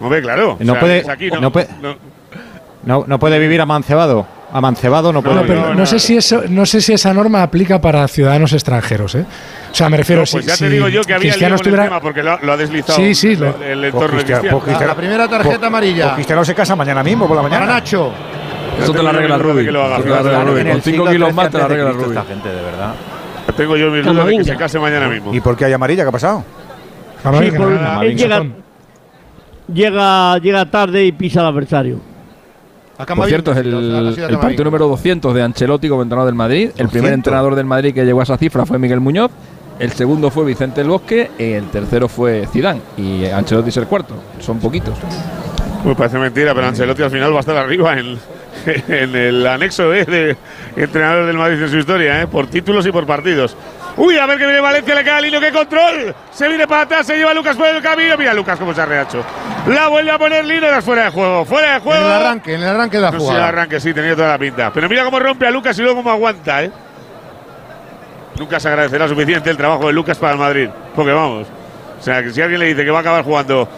Hombre, 0.00 0.22
claro. 0.22 0.56
No 0.60 0.72
o 0.72 0.74
sea, 0.76 0.80
puede- 0.80 1.10
aquí, 1.10 1.30
no, 1.30 1.40
no 1.40 1.52
puede- 1.52 1.68
no- 1.80 1.96
No, 2.82 3.04
no 3.06 3.18
puede 3.18 3.38
vivir 3.38 3.60
amancebado. 3.60 4.26
Amancebado 4.52 5.12
no 5.12 5.22
puede 5.22 5.34
No, 5.36 5.40
No, 5.42 5.46
pero 5.46 5.74
no, 5.74 5.84
sé 5.86 5.98
si 5.98 6.16
eso, 6.16 6.42
no 6.48 6.64
sé 6.66 6.80
si 6.80 6.92
esa 6.94 7.12
norma 7.14 7.42
aplica 7.42 7.78
para 7.80 8.08
ciudadanos 8.08 8.52
extranjeros, 8.54 9.14
¿eh? 9.14 9.24
O 9.70 9.74
sea, 9.74 9.88
me 9.90 9.98
refiero 9.98 10.22
No, 10.22 10.26
pues 10.32 10.44
si, 10.44 10.50
ya 10.50 10.56
te 10.56 10.64
si 10.66 10.68
digo 10.72 10.88
yo 10.88 11.02
que 11.02 11.14
había 11.14 11.30
Cristiano 11.30 11.54
el 11.56 11.60
tema 11.60 12.00
porque 12.00 12.22
lo, 12.22 12.38
lo 12.40 12.52
ha 12.52 12.56
deslizado 12.56 12.98
Sí, 12.98 13.14
sí, 13.14 13.36
lo- 13.36 13.48
el, 13.62 13.84
el 13.84 13.92
Pues 13.92 14.02
entorno 14.02 14.06
de 14.06 14.08
Cristiano- 14.08 14.40
Cristiano. 14.40 14.50
pues 14.58 14.64
Cristiano- 14.64 14.92
La 14.92 14.96
primera 14.96 15.28
tarjeta 15.28 15.56
Pues- 15.58 15.66
amarilla. 15.68 16.02
pues 16.04 16.14
Cristiano 16.14 16.44
se 16.44 16.54
casa 16.54 16.74
mañana 16.74 17.02
mismo 17.04 17.28
por 17.28 17.36
la 17.36 17.42
Para 17.42 17.54
mañana. 17.58 17.74
Nacho. 17.74 18.12
Eso 18.82 18.92
te 18.92 19.02
la 19.02 19.10
arregla 19.10 19.34
en 19.36 20.70
Con 20.70 20.82
5 20.82 21.06
kilos 21.10 21.34
más 21.34 21.50
te 21.50 21.58
la 21.58 21.64
arregla 21.66 21.92
Rubí. 21.92 22.08
Esta 22.16 22.24
gente, 22.24 22.48
de 22.48 22.62
verdad. 22.62 22.94
Tengo 23.56 23.76
yo 23.76 23.90
mis 23.90 24.04
dudas 24.04 24.26
de 24.26 24.36
que 24.38 24.44
se 24.44 24.56
case 24.56 24.78
mañana 24.78 25.06
mismo. 25.08 25.34
¿Y 25.34 25.40
por 25.40 25.54
qué 25.56 25.66
hay 25.66 25.72
amarilla? 25.74 26.02
¿Qué 26.04 26.08
ha 26.08 26.12
pasado? 26.12 26.44
Sí, 27.22 27.50
por- 27.50 27.72
él 28.04 28.16
llega. 28.16 28.42
Llega, 29.72 30.38
llega 30.38 30.70
tarde 30.70 31.04
y 31.04 31.12
pisa 31.12 31.40
al 31.40 31.46
adversario. 31.46 32.00
Por 33.06 33.26
cierto, 33.26 33.52
es 33.52 33.58
el, 33.58 34.38
partido 34.40 34.64
número 34.64 34.86
200 34.88 35.34
de 35.34 35.42
Ancelotti 35.42 35.88
como 35.88 36.02
entrenador 36.02 36.26
del 36.26 36.34
Madrid. 36.34 36.70
El 36.76 36.88
primer 36.88 37.12
200. 37.12 37.14
entrenador 37.14 37.54
del 37.54 37.64
Madrid 37.64 37.94
que 37.94 38.04
llegó 38.04 38.20
a 38.20 38.24
esa 38.24 38.36
cifra 38.36 38.66
fue 38.66 38.78
Miguel 38.78 39.00
Muñoz. 39.00 39.30
El 39.78 39.92
segundo 39.92 40.30
fue 40.30 40.44
Vicente 40.44 40.82
El 40.82 40.88
Bosque. 40.88 41.30
El 41.38 41.64
tercero 41.70 42.08
fue 42.08 42.46
Zidane. 42.52 42.82
Y 42.98 43.24
Ancelotti 43.24 43.70
es 43.70 43.76
el 43.78 43.86
cuarto. 43.86 44.14
Son 44.38 44.58
poquitos. 44.58 44.94
Pues 45.82 45.96
parece 45.96 46.18
mentira, 46.18 46.54
pero 46.54 46.66
Ancelotti 46.66 47.02
al 47.02 47.10
final 47.10 47.32
va 47.32 47.38
a 47.38 47.40
estar 47.40 47.56
arriba 47.56 47.98
en, 47.98 48.18
en 48.88 49.16
el 49.16 49.46
anexo 49.46 49.94
¿eh? 49.94 50.04
de 50.04 50.36
entrenador 50.76 51.26
del 51.26 51.38
Madrid 51.38 51.62
en 51.62 51.70
su 51.70 51.78
historia, 51.78 52.20
¿eh? 52.20 52.26
por 52.26 52.48
títulos 52.48 52.86
y 52.86 52.92
por 52.92 53.06
partidos. 53.06 53.56
Uy, 53.96 54.16
a 54.16 54.26
ver 54.26 54.38
que 54.38 54.44
viene 54.46 54.60
Valencia, 54.60 54.94
le 54.94 55.04
cae 55.04 55.14
al 55.18 55.26
hilo, 55.26 55.40
qué 55.40 55.52
control. 55.52 56.14
Se 56.30 56.48
viene 56.48 56.66
para 56.66 56.82
atrás, 56.82 57.06
se 57.06 57.16
lleva 57.16 57.32
a 57.32 57.34
Lucas 57.34 57.56
por 57.56 57.66
el 57.68 57.82
camino. 57.82 58.16
Mira 58.16 58.32
Lucas 58.32 58.58
cómo 58.58 58.72
se 58.72 58.80
ha 58.80 58.86
rehacho. 58.86 59.22
La 59.66 59.88
vuelve 59.88 60.10
a 60.10 60.18
poner 60.18 60.44
Lino, 60.44 60.66
era 60.66 60.80
fuera 60.80 61.04
de 61.04 61.10
juego, 61.10 61.44
fuera 61.44 61.74
de 61.74 61.80
juego. 61.80 62.00
En 62.00 62.06
el 62.06 62.12
arranque, 62.12 62.54
en 62.54 62.62
el 62.62 62.68
arranque 62.68 62.96
de 62.96 63.02
la 63.02 63.10
No 63.10 63.18
sé, 63.18 63.24
el 63.24 63.28
jugada. 63.30 63.48
arranque 63.48 63.80
sí, 63.80 63.92
tenía 63.92 64.16
toda 64.16 64.28
la 64.28 64.38
pinta. 64.38 64.72
Pero 64.72 64.88
mira 64.88 65.04
cómo 65.04 65.18
rompe 65.18 65.46
a 65.46 65.50
Lucas 65.50 65.78
y 65.78 65.82
luego 65.82 65.98
cómo 65.98 66.10
aguanta, 66.10 66.62
¿eh? 66.64 66.70
Nunca 68.38 68.58
se 68.58 68.68
agradecerá 68.68 69.06
suficiente 69.06 69.50
el 69.50 69.56
trabajo 69.56 69.86
de 69.88 69.92
Lucas 69.92 70.16
para 70.18 70.32
el 70.32 70.38
Madrid. 70.38 70.68
Porque 70.94 71.12
vamos, 71.12 71.46
O 71.98 72.02
sea, 72.02 72.22
que 72.22 72.30
si 72.30 72.40
alguien 72.40 72.60
le 72.60 72.66
dice 72.66 72.84
que 72.84 72.90
va 72.90 72.98
a 72.98 73.00
acabar 73.02 73.24
jugando. 73.24 73.68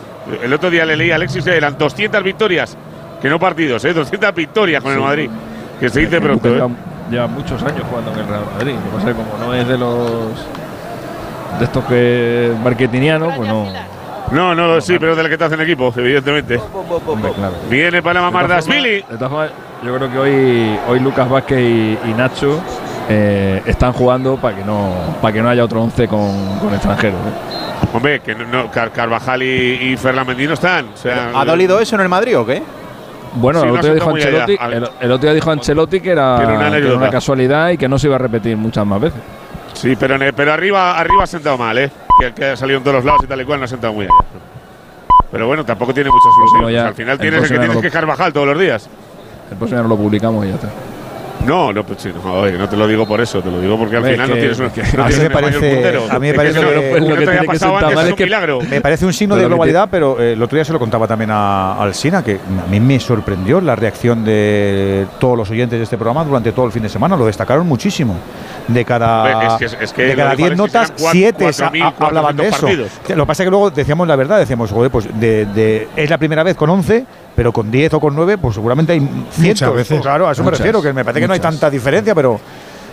El 0.40 0.53
otro 0.53 0.70
día 0.70 0.87
le 0.87 0.96
leí 0.96 1.11
a 1.11 1.16
Alexis, 1.16 1.44
eran 1.48 1.77
200 1.77 2.22
victorias, 2.22 2.77
que 3.20 3.29
no 3.29 3.40
partidos, 3.40 3.85
¿eh? 3.85 3.92
200 3.92 4.33
victorias 4.33 4.81
con 4.81 4.92
el 4.92 5.01
Madrid. 5.01 5.29
Que 5.81 5.88
se 5.88 5.98
dice 6.01 6.20
pronto, 6.20 6.48
¿eh? 6.48 6.62
Lleva, 7.12 7.27
muchos 7.29 7.62
años 7.62 7.83
jugando 7.88 8.12
en 8.12 8.18
el 8.20 8.27
Real 8.27 8.44
Madrid. 8.55 8.75
Lo 8.75 8.83
que 8.83 8.96
pasa 8.96 9.11
es 9.11 9.16
que 9.16 9.22
como 9.22 9.44
no 9.44 9.55
es 9.55 9.68
de 9.68 9.79
los. 9.79 11.59
de 11.59 11.64
estos 11.64 11.85
que. 11.85 12.53
marketingianos, 12.64 13.35
pues 13.37 13.48
no. 13.48 13.66
No, 14.31 14.55
no, 14.55 14.81
sí, 14.81 14.96
pero 14.98 15.14
del 15.14 15.29
que 15.29 15.37
te 15.37 15.44
hacen 15.44 15.61
equipo, 15.61 15.92
evidentemente. 15.94 16.59
Hombre, 17.07 17.33
claro. 17.33 17.53
Viene 17.68 18.01
Mamardashvili. 18.01 19.01
formas- 19.03 19.11
de 19.11 19.16
todas 19.18 19.31
formas, 19.31 19.51
yo 19.85 19.96
creo 19.96 20.11
que 20.11 20.18
hoy, 20.18 20.79
hoy 20.88 21.01
Lucas 21.01 21.29
Vázquez 21.29 21.59
y, 21.61 21.98
y 22.09 22.14
Nacho 22.16 22.59
eh, 23.11 23.61
están 23.66 23.92
jugando 23.92 24.37
para 24.37 24.57
que 24.57 24.64
no 24.64 24.90
para 25.20 25.35
que 25.35 25.42
no 25.42 25.51
haya 25.51 25.62
otro 25.64 25.83
once 25.83 26.09
con, 26.09 26.59
con 26.61 26.72
extranjeros. 26.72 27.18
¿eh? 27.20 27.87
Hombre, 27.94 28.20
que 28.20 28.35
no, 28.35 28.46
no, 28.46 28.70
Car- 28.70 28.90
Carvajal 28.92 29.42
y, 29.42 29.46
y 29.92 29.96
Ferland 29.98 30.29
Mendy 30.29 30.46
no 30.46 30.55
están. 30.55 30.87
O 30.94 30.96
sea, 30.96 31.31
¿Ha 31.35 31.44
dolido 31.44 31.79
eso 31.79 31.96
en 31.96 32.01
el 32.01 32.09
Madrid 32.09 32.38
o 32.38 32.46
qué? 32.46 32.62
Bueno, 33.35 33.61
Sí, 33.61 33.66
el, 33.66 33.73
otro 33.77 33.95
dijo. 33.95 34.11
Ancelotti, 34.11 34.59
el, 34.61 34.88
el 35.01 35.12
otro 35.12 35.27
día 35.27 35.35
dijo 35.35 35.51
Ancelotti 35.51 36.01
que 36.01 36.11
era, 36.11 36.35
una 36.37 36.47
que 36.47 36.53
era 36.55 36.66
anécdota. 36.66 36.97
una 36.97 37.11
casualidad 37.11 37.71
y 37.71 37.79
que 37.79 37.88
no 37.88 37.99
se 37.99 38.07
iba 38.07 38.16
a 38.16 38.18
repetir 38.18 38.57
muchas 38.57 38.87
más 38.87 39.01
veces. 39.01 39.21
Sí, 39.75 39.97
pero, 39.99 40.16
pero 40.37 40.53
arriba, 40.53 40.99
arriba 40.99 41.25
ha 41.25 41.27
sentado 41.27 41.57
mal, 41.57 41.79
¿eh? 41.79 41.90
Que, 42.21 42.33
que 42.33 42.45
ha 42.45 42.57
salido 42.57 42.79
en 42.79 42.85
todos 42.85 42.97
los 42.97 43.05
lados 43.05 43.23
y 43.25 43.27
tal 43.27 43.40
y 43.40 43.45
cual 43.45 43.59
no 43.59 43.64
ha 43.64 43.68
sentado 43.68 43.92
muy 43.95 44.05
allá. 44.05 44.14
Pero 45.31 45.47
bueno, 45.47 45.64
tampoco 45.64 45.95
tiene 45.95 46.11
mucha 46.11 46.29
solución. 46.31 46.87
al 46.87 46.95
final 46.95 47.18
tienes 47.18 47.42
el 47.45 47.49
que 47.49 47.59
tienes 47.59 47.79
que 47.79 47.90
Carvajal 47.90 48.33
todos 48.33 48.47
los 48.49 48.59
días. 48.59 48.88
El 49.51 49.57
próximo 49.57 49.83
no 49.83 49.88
lo 49.88 49.97
publicamos 49.97 50.45
y 50.45 50.49
ya 50.49 50.55
está. 50.57 50.68
No, 51.47 51.73
no, 51.73 51.85
pues 51.85 52.03
sí, 52.03 52.11
no, 52.15 52.33
oye, 52.35 52.53
no 52.57 52.69
te 52.69 52.77
lo 52.77 52.87
digo 52.87 53.07
por 53.07 53.21
eso, 53.21 53.43
te 53.43 53.51
lo 53.51 53.61
digo 53.61 53.77
porque 53.77 53.97
al 53.97 54.05
final 54.05 54.29
no 54.31 54.35
tienes 54.37 54.59
un, 54.61 54.71
que- 54.71 54.83
no 54.97 55.03
a 55.05 55.09
mí 55.09 55.15
me 55.17 55.31
parece- 55.31 55.97
a 56.11 56.19
mí 56.19 56.29
me 56.29 56.35
parece 56.35 56.61
que- 56.61 56.65
no, 56.65 56.71
lo 56.73 57.17
que 57.17 57.25
que 57.41 57.45
pasado 57.47 57.77
antes 57.79 57.99
es 58.05 58.13
un 58.13 58.17
milagro. 58.25 58.59
Me 58.71 58.81
parece 58.81 59.07
un 59.07 59.13
signo 59.13 59.35
de 59.37 59.45
globalidad, 59.47 59.89
pero 59.91 60.21
eh, 60.21 60.33
el 60.35 60.43
otro 60.43 60.57
día 60.57 60.65
se 60.65 60.73
lo 60.73 60.79
contaba 60.79 61.07
también 61.09 61.31
a 61.33 61.83
Alsina, 61.83 62.23
que 62.23 62.35
a 62.37 62.71
mí 62.71 62.79
me 62.81 63.01
sorprendió 63.01 63.61
la 63.61 63.75
reacción 63.75 64.25
de 64.25 65.07
todos 65.19 65.37
los 65.37 65.51
oyentes 65.51 65.79
de 65.79 65.85
este 65.85 65.97
programa 65.97 66.25
durante 66.25 66.53
todo 66.53 66.67
el 66.67 66.73
fin 66.73 66.83
de 66.85 66.89
semana. 66.89 67.17
Lo 67.17 67.27
destacaron 67.27 67.67
muchísimo. 67.67 68.15
De 68.69 68.85
cada, 68.85 69.57
es 69.57 69.75
que- 69.75 69.85
es 69.85 69.93
que 69.93 70.03
de 70.03 70.15
cada 70.15 70.31
de 70.31 70.37
10 70.37 70.47
Alexis 70.53 70.57
notas, 70.75 70.89
eran 70.91 70.97
cuatro- 71.01 71.11
7 71.13 71.45
4.400 71.47 72.07
hablaban 72.07 72.37
de 72.37 72.49
eso. 72.49 72.61
partidos. 72.61 72.91
Lo 73.09 73.17
que 73.25 73.27
pasa 73.27 73.43
es 73.43 73.47
que 73.47 73.51
luego 73.51 73.71
decíamos 73.71 74.07
la 74.07 74.15
verdad, 74.17 74.39
decíamos, 74.39 74.71
joder, 74.71 74.91
pues 74.93 75.09
de, 75.19 75.47
de- 75.47 75.89
es 75.97 76.09
la 76.09 76.19
primera 76.19 76.45
vez 76.45 76.57
con 76.57 76.71
11, 76.71 77.05
pero 77.43 77.53
con 77.53 77.71
10 77.73 77.95
o 77.95 77.99
con 78.01 78.15
9, 78.15 78.39
pues 78.39 78.55
seguramente 78.55 78.93
hay 78.93 79.01
cientos. 79.33 79.75
veces. 79.75 80.01
Claro, 80.01 80.29
a 80.29 80.33
eso 80.33 80.45
Muchas, 80.45 80.61
me 80.61 80.65
refiero, 80.65 80.81
que 80.81 80.93
me 80.93 81.05
parece 81.05 81.21
que 81.23 81.27
no 81.27 81.35
hay 81.35 81.41
tanta 81.41 81.69
diferencia, 81.69 82.15
pero 82.15 82.39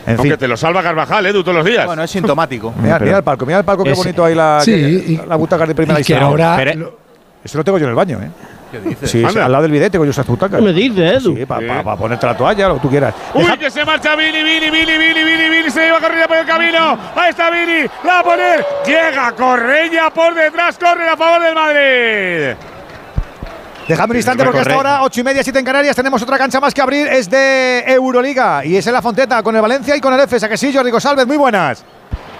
en 0.08 0.16
Aunque 0.16 0.30
fin. 0.32 0.40
te 0.40 0.48
lo 0.48 0.58
salva 0.58 0.82
Carvajal, 0.82 1.24
Edu, 1.28 1.44
todos 1.44 1.58
los 1.58 1.66
días. 1.66 1.86
Bueno, 1.86 2.02
es 2.04 2.10
sintomático. 2.10 2.74
Mira, 2.82 2.98
mira 2.98 3.18
el 3.18 3.24
palco, 3.24 3.46
mira 3.46 3.60
el 3.60 3.66
palco, 3.66 3.84
qué 3.84 3.92
Es- 3.92 3.98
bonito 3.98 4.26
ahí 4.26 4.34
la, 4.34 4.60
sí, 4.64 4.72
que- 4.72 4.80
y- 4.80 5.22
la 5.28 5.36
butaca 5.36 5.68
de 5.68 5.76
primera 5.76 6.00
historia. 6.00 6.24
ahora 6.26 6.56
Pero- 6.58 6.98
Eso 7.44 7.58
lo 7.58 7.64
tengo 7.64 7.78
yo 7.78 7.86
en 7.86 7.92
el 7.92 7.96
baño, 7.96 8.20
¿eh? 8.22 8.30
¿Qué 8.70 8.80
dices? 8.82 9.10
Sí, 9.10 9.24
Anda. 9.24 9.46
al 9.46 9.52
lado 9.52 9.62
del 9.64 9.72
bidet 9.72 9.92
tengo 9.92 10.04
yo 10.04 10.12
esas 10.12 10.28
butacas. 10.28 10.60
¿Qué 10.60 10.66
me 10.66 10.74
dices, 10.74 11.24
Edu? 11.24 11.36
Sí, 11.38 11.46
para 11.46 11.82
Sí. 11.82 11.88
ponerte 11.98 12.26
la 12.26 12.36
toalla, 12.36 12.68
lo 12.68 12.76
que 12.76 12.82
tú 12.82 12.90
quieras. 12.90 13.14
Uy, 13.34 13.44
Deja- 13.44 13.58
que 13.58 13.72
se 13.72 13.86
marcha 13.86 14.14
Vini, 14.18 14.44
Vini, 14.44 14.70
Vini, 14.70 14.98
Vini, 14.98 15.24
Vini, 15.24 15.50
Vini, 15.50 15.70
se 15.70 15.86
lleva 15.86 16.00
corrida 16.02 16.28
por 16.28 16.38
el 16.38 16.46
camino. 16.46 16.98
Ahí 17.16 17.30
está 17.30 17.50
Vini, 17.50 17.88
la 18.04 18.14
va 18.14 18.20
a 18.20 18.24
poner. 18.24 18.66
Llega 18.86 19.32
Correña 19.38 20.10
por 20.10 20.36
detrás, 20.36 20.78
corre 20.78 21.08
a 21.08 21.16
favor 21.16 21.42
del 21.44 21.56
Madrid. 21.56 22.58
Dejadme 23.90 24.12
un 24.12 24.18
instante 24.18 24.44
porque 24.44 24.60
hasta 24.60 24.76
ahora, 24.76 25.02
8 25.02 25.20
y 25.20 25.24
media, 25.24 25.44
7 25.44 25.58
en 25.58 25.66
Canarias, 25.66 25.96
tenemos 25.96 26.22
otra 26.22 26.38
cancha 26.38 26.60
más 26.60 26.76
que 26.76 26.82
abrir. 26.82 27.08
Es 27.08 27.28
de 27.28 27.84
Euroliga 27.88 28.64
y 28.64 28.78
es 28.78 28.86
en 28.86 28.94
la 28.94 29.02
Fonteta 29.02 29.42
con 29.42 29.56
el 29.56 29.64
Valencia 29.64 29.98
y 29.98 30.00
con 30.00 30.14
el 30.14 30.20
EFES. 30.20 30.44
¿A 30.44 30.50
que 30.50 30.58
sí, 30.58 30.72
Jordi 30.72 30.92
González? 30.92 31.26
Muy 31.26 31.38
buenas. 31.38 31.84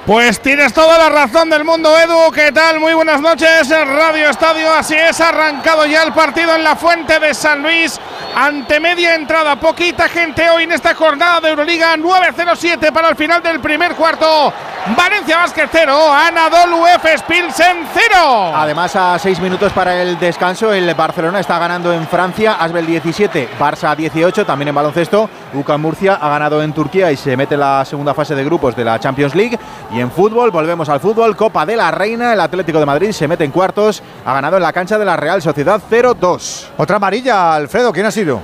Pues 0.06 0.40
tienes 0.40 0.74
toda 0.74 0.98
la 0.98 1.10
razón 1.10 1.50
del 1.52 1.64
mundo, 1.64 1.96
Edu. 1.98 2.32
¿Qué 2.32 2.52
tal? 2.52 2.80
Muy 2.80 2.94
buenas 2.94 3.22
noches, 3.22 3.70
Radio 3.70 4.30
Estadio. 4.30 4.74
Así 4.74 4.96
es, 4.96 5.22
arrancado 5.22 5.86
ya 5.86 6.02
el 6.04 6.14
partido 6.14 6.56
en 6.56 6.64
la 6.64 6.76
Fuente 6.76 7.20
de 7.20 7.34
San 7.34 7.62
Luis. 7.62 8.00
Ante 8.36 8.80
media 8.80 9.16
entrada, 9.16 9.60
poquita 9.60 10.08
gente 10.10 10.50
hoy 10.50 10.64
en 10.64 10.72
esta 10.72 10.96
jornada 10.96 11.42
de 11.42 11.50
Euroliga. 11.50 11.96
9-0-7 11.96 12.92
para 12.92 13.10
el 13.10 13.16
final 13.16 13.44
del 13.44 13.60
primer 13.60 13.96
cuarto. 13.96 14.52
Valencia 14.96 15.38
Basket 15.38 15.68
0, 15.70 16.12
Anadolu 16.12 16.88
Efes 16.88 17.22
Pilsen 17.24 17.86
0. 17.94 18.54
Además, 18.56 18.96
a 18.96 19.20
seis 19.20 19.40
minutos 19.40 19.74
para 19.74 20.02
el 20.02 20.18
descanso, 20.18 20.74
el 20.74 20.92
Barcelona 20.96 21.42
está 21.42 21.60
ganando 21.60 21.92
en 21.94 22.08
Francia, 22.08 22.54
Asbel 22.54 22.86
17, 22.86 23.50
Barça 23.60 23.96
18, 23.96 24.46
también 24.46 24.70
en 24.70 24.76
baloncesto. 24.76 25.30
UCAM 25.54 25.82
Murcia 25.82 26.16
ha 26.16 26.30
ganado 26.30 26.64
en 26.64 26.72
Turquía 26.74 27.12
y 27.12 27.18
se 27.18 27.36
mete 27.36 27.56
en 27.56 27.60
la 27.60 27.84
segunda 27.84 28.14
fase 28.14 28.36
de 28.36 28.44
grupos 28.46 28.76
de 28.76 28.86
la 28.86 29.00
Champions 29.00 29.36
League. 29.36 29.60
Y 29.92 30.00
en 30.00 30.12
fútbol, 30.12 30.52
volvemos 30.52 30.88
al 30.90 31.00
fútbol, 31.00 31.36
Copa 31.36 31.66
de 31.66 31.76
la 31.76 31.90
Reina, 31.90 32.34
el 32.34 32.40
Atlético 32.40 32.80
de 32.80 32.86
Madrid 32.86 33.12
se 33.12 33.28
mete 33.28 33.44
en 33.44 33.52
cuartos, 33.52 34.04
ha 34.24 34.34
ganado 34.34 34.58
en 34.58 34.64
la 34.64 34.72
cancha 34.72 35.00
de 35.00 35.06
la 35.06 35.18
Real 35.18 35.42
Sociedad 35.42 35.82
0-2. 35.90 36.68
Otra 36.78 36.98
amarilla, 36.98 37.56
Alfredo, 37.56 37.92
¿quién 37.92 38.06
ha 38.06 38.12
sido? 38.12 38.40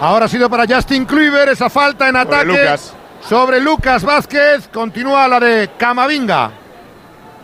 Ahora 0.00 0.24
ha 0.24 0.28
sido 0.28 0.50
para 0.50 0.66
Justin 0.66 1.04
Kluivert 1.04 1.52
esa 1.52 1.70
falta 1.70 2.08
en 2.08 2.16
ataque 2.16 2.46
Lucas. 2.46 2.92
sobre 3.28 3.60
Lucas 3.60 4.02
Vázquez. 4.02 4.68
Continúa 4.72 5.28
la 5.28 5.38
de 5.38 5.70
Camavinga. 5.78 6.50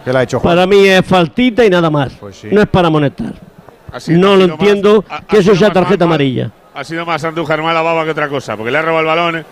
¿Qué 0.05 0.13
le 0.13 0.19
ha 0.19 0.23
hecho 0.23 0.41
Juan? 0.41 0.55
Para 0.57 0.67
mí 0.67 0.87
es 0.89 1.05
faltita 1.07 1.65
y 1.65 1.71
nada 1.71 1.89
más. 1.91 2.15
Pues 2.19 2.37
sí. 2.41 2.49
No 2.51 2.61
es 2.63 2.67
para 2.69 2.89
amonestar. 2.89 3.33
Ha 3.93 4.01
sido- 4.01 4.19
no 4.21 4.35
lo 4.37 4.43
sido 4.45 4.57
más- 4.57 4.67
entiendo 4.67 5.05
ha- 5.09 5.21
que 5.21 5.37
eso 5.37 5.43
sido 5.45 5.57
sea 5.57 5.69
más 5.69 5.75
tarjeta 5.75 6.05
mal- 6.05 6.15
amarilla. 6.15 6.51
Ha 6.75 6.83
sido 6.85 7.07
más 7.07 7.23
Andújar 7.25 7.63
mala 7.63 7.81
baba 7.83 8.05
que 8.05 8.11
otra 8.11 8.29
cosa, 8.29 8.57
porque 8.57 8.71
le 8.73 8.79
ha 8.79 8.83
robado 8.83 9.01
el 9.01 9.07
balón 9.07 9.47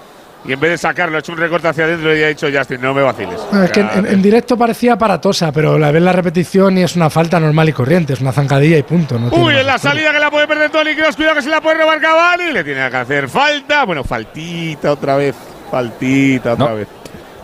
y 0.46 0.52
en 0.52 0.60
vez 0.60 0.70
de 0.72 0.78
sacarlo, 0.78 1.16
ha 1.16 1.20
hecho 1.20 1.32
un 1.32 1.38
recorte 1.38 1.68
hacia 1.68 1.84
adentro 1.84 2.14
y 2.16 2.22
ha 2.22 2.28
dicho 2.28 2.46
Justin, 2.54 2.80
no 2.82 2.92
me 2.92 3.02
vaciles. 3.02 3.40
Es 3.64 3.70
que 3.70 3.80
en, 3.80 4.20
directo 4.22 4.56
parecía 4.56 4.92
aparatosa, 4.94 5.50
pero 5.52 5.78
la 5.78 5.90
ves 5.90 6.02
la 6.02 6.12
repetición 6.12 6.76
y 6.78 6.82
es 6.82 6.96
una 6.96 7.08
falta 7.10 7.40
normal 7.40 7.68
y 7.68 7.72
corriente, 7.72 8.12
es 8.12 8.20
una 8.20 8.32
zancadilla 8.32 8.76
y 8.76 8.82
punto. 8.82 9.18
no 9.18 9.28
Uy, 9.28 9.54
en 9.56 9.66
la 9.66 9.76
historia. 9.76 9.78
salida 9.78 10.12
que 10.12 10.18
la 10.18 10.30
puede 10.30 10.46
perder 10.46 10.70
Tony 10.70 10.94
Cross, 10.94 11.16
cuidado 11.16 11.36
que 11.36 11.42
se 11.42 11.48
la 11.48 11.60
puede 11.60 11.78
robar 11.78 12.00
Cavani, 12.00 12.52
le 12.52 12.62
tiene 12.64 12.90
que 12.90 12.96
hacer 12.96 13.28
falta. 13.28 13.84
Bueno, 13.84 14.04
faltita 14.04 14.92
otra 14.92 15.16
vez, 15.16 15.34
faltita 15.70 16.52
otra 16.54 16.68
No. 16.68 16.76
vez. 16.76 16.88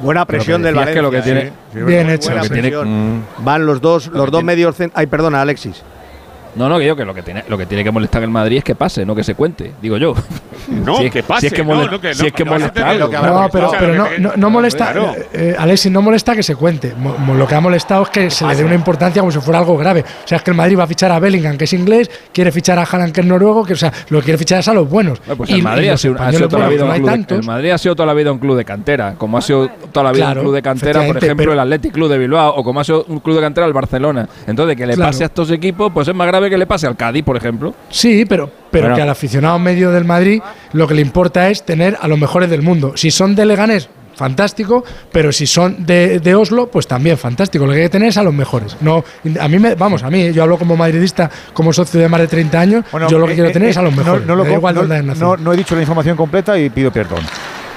Buena 0.01 0.25
presión 0.25 0.63
del 0.63 0.75
Valencia. 0.75 0.95
que 0.95 1.03
lo 1.03 1.11
que 1.11 1.21
tiene- 1.23 1.53
sí. 1.75 1.79
Bien 1.83 2.09
hecho. 2.09 2.31
Tiene- 2.31 2.49
presión. 2.49 3.17
mm. 3.19 3.25
Van 3.45 3.67
los 3.67 3.81
dos, 3.83 4.07
los 4.07 4.13
que 4.27 4.31
dos 4.31 4.41
tiene- 4.41 4.45
medios. 4.45 4.77
Ay, 4.95 5.07
perdona, 5.07 5.43
Alexis. 5.43 5.83
No, 6.57 6.69
no, 6.69 6.79
que 6.79 6.87
yo 6.87 6.97
que 6.97 7.05
lo 7.05 7.15
que 7.15 7.23
tiene, 7.23 7.45
lo 7.49 7.57
que 7.57 7.67
tiene 7.67 7.85
que 7.85 7.91
molestar 7.91 8.23
el 8.23 8.31
Madrid 8.31 8.59
es 8.59 8.65
que 8.65 8.75
pase, 8.75 9.05
no 9.07 9.15
que 9.15 9.23
se 9.25 9.35
cuente, 9.35 9.73
digo 9.81 9.97
yo. 9.97 10.15
No, 10.71 10.97
Si 10.99 11.07
es- 11.07 11.13
que 11.13 11.23
pase, 11.25 11.41
Si 11.41 11.47
es 11.49 11.53
que, 11.53 11.65
no, 11.65 11.75
mole- 11.75 11.91
no, 11.91 12.01
que 12.01 12.15
si 12.15 12.21
no, 12.23 12.27
es 12.29 12.33
que 12.33 12.45
no 12.45 12.53
molesta 12.53 12.89
algo. 12.91 13.11
que 13.11 13.17
No, 13.17 13.49
pero, 13.51 13.71
pero 13.77 13.95
no, 13.95 14.07
no, 14.19 14.33
no 14.37 14.51
molesta. 14.51 14.93
claro. 14.93 15.15
eh, 15.17 15.29
eh, 15.33 15.57
Alexis, 15.59 15.91
no 15.91 16.01
molesta 16.01 16.35
que 16.37 16.43
se 16.45 16.55
cuente. 16.55 16.95
Mo- 16.97 17.17
mo- 17.19 17.35
lo 17.35 17.47
que 17.47 17.55
ha 17.57 17.61
molestado 17.61 18.03
es 18.05 18.09
que 18.11 18.31
se 18.31 18.47
le 18.47 18.55
dé 18.55 18.65
una 18.65 18.75
importancia 18.77 19.21
como 19.21 19.33
si 19.33 19.41
fuera 19.41 19.59
algo 19.59 19.77
grave. 19.77 20.03
O 20.25 20.29
sea, 20.29 20.37
es 20.37 20.43
que 20.45 20.51
el 20.53 20.57
Madrid 20.57 20.79
va 20.79 20.85
a 20.85 20.87
fichar 20.87 21.11
a 21.11 21.19
Bellingham, 21.19 21.57
que 21.57 21.65
es 21.65 21.73
inglés, 21.73 22.09
quiere 22.33 22.53
fichar 22.53 22.79
a 22.79 22.83
Haaland, 22.85 23.13
que 23.13 23.21
es 23.23 23.27
noruego, 23.27 23.65
que 23.65 23.73
o 23.73 23.77
sea, 23.77 23.93
lo 24.11 24.19
que 24.21 24.27
quiere 24.27 24.39
fichar 24.39 24.61
es 24.61 24.69
a 24.69 24.75
los 24.75 24.89
buenos. 24.89 25.19
Bueno, 25.21 25.37
pues 25.39 25.51
Y- 25.51 25.55
el 25.55 25.59
y 25.59 25.63
Madrid, 25.63 25.89
ha 25.89 25.97
sido, 25.97 26.13
ha 26.13 26.17
españoles, 26.31 26.37
sido 26.39 26.49
toda 26.49 26.63
la 26.63 26.69
vida 26.69 26.81
no 26.85 26.91
un 26.91 26.97
club 26.97 27.27
de, 27.27 27.35
el 27.35 27.43
Madrid 27.47 27.71
ha 27.71 27.79
sido 27.79 27.97
toda 27.97 28.07
la 28.07 28.15
vida 28.15 28.33
un 28.33 28.39
club 28.39 28.57
de 28.57 28.65
cantera, 28.65 29.15
como 29.19 29.39
ha 29.39 29.41
sido 29.41 29.69
toda 29.91 30.05
la 30.05 30.13
vida 30.13 30.25
Claro, 30.27 30.41
un 30.43 30.45
club 30.45 30.55
de 30.55 30.63
cantera, 30.63 31.01
por 31.07 31.17
ejemplo, 31.17 31.37
pero- 31.37 31.53
el 31.55 31.59
Athletic 31.59 31.93
Club 31.93 32.09
de 32.11 32.19
Bilbao, 32.19 32.55
o 32.55 32.63
como 32.63 32.79
ha 32.81 32.85
sido 32.85 33.05
un 33.09 33.19
club 33.19 33.37
de 33.37 33.43
cantera 33.43 33.67
el 33.67 33.73
Barcelona. 33.73 34.29
Entonces, 34.47 34.77
que 34.77 34.87
le 34.87 34.95
Claro. 34.95 35.09
pase 35.11 35.25
a 35.25 35.27
estos 35.27 35.51
equipos, 35.51 35.91
pues 35.93 36.07
es 36.07 36.15
más 36.15 36.29
grave 36.29 36.39
que 36.48 36.57
le 36.57 36.66
pase 36.66 36.87
al 36.87 36.96
Cádiz, 36.96 37.24
por 37.24 37.37
ejemplo. 37.37 37.74
Sí, 37.90 38.24
pero, 38.24 38.50
pero 38.70 38.85
Bueno. 38.85 38.96
que 38.96 39.03
al 39.03 39.11
aficionado 39.11 39.59
medio 39.59 39.90
del 39.90 40.05
Madrid 40.05 40.40
lo 40.72 40.87
que 40.87 40.94
le 40.94 41.03
importa 41.03 41.50
es 41.50 41.64
tener 41.64 41.98
a 42.00 42.09
los 42.09 42.18
mejores 42.18 42.48
del 42.48 42.62
mundo. 42.62 42.92
Si 42.96 43.11
son 43.11 43.35
de 43.35 43.44
Leganés, 43.44 43.88
fantástico, 44.14 44.85
pero 45.12 45.33
si 45.33 45.46
son 45.46 45.85
de, 45.87 46.20
de 46.20 46.35
Oslo, 46.35 46.66
pues 46.68 46.87
también 46.87 47.16
fantástico. 47.18 47.66
Lo 47.66 47.72
que 47.72 47.79
hay 47.79 47.85
que 47.87 47.90
tener 47.90 48.09
es 48.09 48.16
a 48.18 48.22
los 48.22 48.35
mejores. 48.35 48.76
No, 48.81 49.03
a 49.40 49.48
mí 49.48 49.59
me, 49.59 49.74
vamos, 49.74 50.03
a 50.03 50.11
mí, 50.11 50.33
yo 50.33 50.42
hablo 50.42 50.59
como 50.59 50.76
madridista, 50.76 51.31
como 51.53 51.72
socio 51.72 51.98
de 52.00 52.09
más 52.09 52.20
de 52.20 52.29
30 52.29 52.61
años, 52.61 52.85
Bueno, 52.92 53.09
yo 53.09 53.18
lo 53.18 53.26
que 53.26 53.33
eh, 53.33 53.35
quiero 53.37 53.50
eh, 53.50 53.53
tener 53.53 53.68
eh, 53.68 53.70
es 53.72 53.76
a 53.79 53.83
los 53.83 53.92
no- 53.92 53.98
mejores. 54.03 54.26
No, 54.26 54.37
lo 54.37 54.44
igual 54.50 54.74
no 55.42 55.53
he 55.53 55.57
dicho 55.57 55.74
la 55.74 55.81
información 55.81 56.16
completa 56.16 56.59
y 56.59 56.68
pido 56.70 56.90
perdón. 56.92 57.20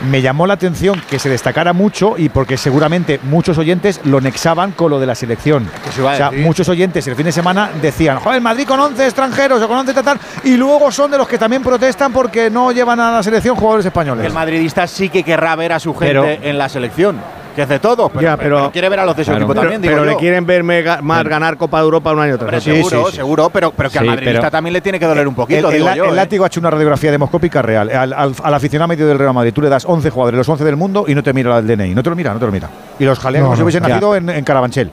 Me 0.03 0.21
llamó 0.21 0.45
la 0.47 0.55
atención 0.55 1.01
que 1.09 1.17
se 1.19 1.29
destacara 1.29 1.73
mucho 1.73 2.15
y 2.17 2.29
porque 2.29 2.57
seguramente 2.57 3.19
muchos 3.23 3.57
oyentes 3.57 4.01
lo 4.03 4.19
nexaban 4.21 4.71
con 4.71 4.91
lo 4.91 4.99
de 4.99 5.05
la 5.05 5.15
selección. 5.15 5.69
se 5.93 6.01
o 6.01 6.15
sea, 6.15 6.31
muchos 6.31 6.67
oyentes 6.69 7.07
el 7.07 7.15
fin 7.15 7.25
de 7.25 7.31
semana 7.31 7.69
decían, 7.81 8.19
joder, 8.19 8.41
Madrid 8.41 8.67
con 8.67 8.79
11 8.79 9.05
extranjeros 9.05 9.61
o 9.61 9.67
con 9.67 9.77
11 9.77 9.93
tal, 9.93 10.03
tal", 10.03 10.19
y 10.43 10.57
luego 10.57 10.91
son 10.91 11.11
de 11.11 11.17
los 11.17 11.27
que 11.27 11.37
también 11.37 11.63
protestan 11.63 12.11
porque 12.11 12.49
no 12.49 12.71
llevan 12.71 12.99
a 12.99 13.11
la 13.11 13.23
selección 13.23 13.55
jugadores 13.55 13.85
españoles. 13.85 14.25
El 14.25 14.33
madridista 14.33 14.87
sí 14.87 15.09
que 15.09 15.23
querrá 15.23 15.55
ver 15.55 15.73
a 15.73 15.79
su 15.79 15.93
gente 15.93 16.07
Pero- 16.07 16.25
en 16.25 16.57
la 16.57 16.67
selección, 16.69 17.17
que 17.53 17.61
hace 17.61 17.79
todo, 17.79 18.09
pero, 18.09 18.21
Ya, 18.21 18.37
pero- 18.37 18.57
pero 18.57 18.71
quiere 18.71 18.89
ver 18.89 18.99
a 18.99 19.05
los 19.05 19.15
de 19.15 19.23
su 19.23 19.29
Claro. 19.31 19.41
equipo 19.45 19.53
Pero, 19.53 19.61
también, 19.61 19.81
digo 19.81 19.93
pero 19.93 20.05
le 20.05 20.11
yo. 20.13 20.17
quieren 20.17 20.45
verme 20.45 20.83
ga- 20.83 21.01
más 21.01 21.23
ganar 21.23 21.57
Copa 21.57 21.77
de 21.79 21.83
Europa 21.83 22.11
un 22.11 22.19
año 22.19 22.37
tras 22.37 22.49
otro. 22.49 22.73
seguro, 22.73 23.11
seguro, 23.11 23.49
pero, 23.49 23.71
pero 23.71 23.89
que 23.89 23.99
al 23.99 24.05
madridista 24.05 24.39
pero- 24.41 24.51
también 24.51 24.73
le 24.73 24.81
tiene 24.81 24.99
que 24.99 25.05
doler 25.05 25.27
un 25.27 25.35
poquito, 25.35 25.69
el, 25.69 25.75
digo 25.75 25.89
el- 25.89 25.95
yo. 25.95 26.05
el 26.05 26.11
¿eh? 26.11 26.15
látigo 26.15 26.43
ha 26.43 26.47
hecho 26.47 26.59
una 26.59 26.69
radiografía 26.71 27.11
demoscópica 27.11 27.61
real. 27.61 27.89
Al, 27.89 28.13
al- 28.13 28.35
al 28.43 28.53
aficionado 28.53 28.87
medio 28.87 29.07
del 29.07 29.19
Real 29.19 29.33
Madrid 29.33 29.53
tú 29.53 29.61
le 29.61 29.69
das 29.69 29.85
11 29.85 30.09
jugadores, 30.09 30.37
los 30.37 30.49
11 30.49 30.63
del 30.63 30.75
mundo, 30.75 31.05
y 31.07 31.15
no 31.15 31.21
te 31.23 31.31
mira 31.33 31.57
el 31.57 31.67
DNI. 31.67 31.93
No 31.95 32.03
te 32.03 32.09
lo 32.09 32.15
mira, 32.15 32.33
no 32.33 32.39
te 32.39 32.45
lo 32.45 32.51
mira. 32.51 32.69
Y 32.99 33.05
los 33.05 33.19
jalea 33.19 33.41
No, 33.41 33.47
como 33.47 33.55
si 33.55 33.59
no, 33.61 33.65
hubiesen 33.65 33.83
ya. 33.83 33.89
nacido 33.89 34.15
en, 34.15 34.29
en 34.29 34.43
Carabanchel. 34.43 34.91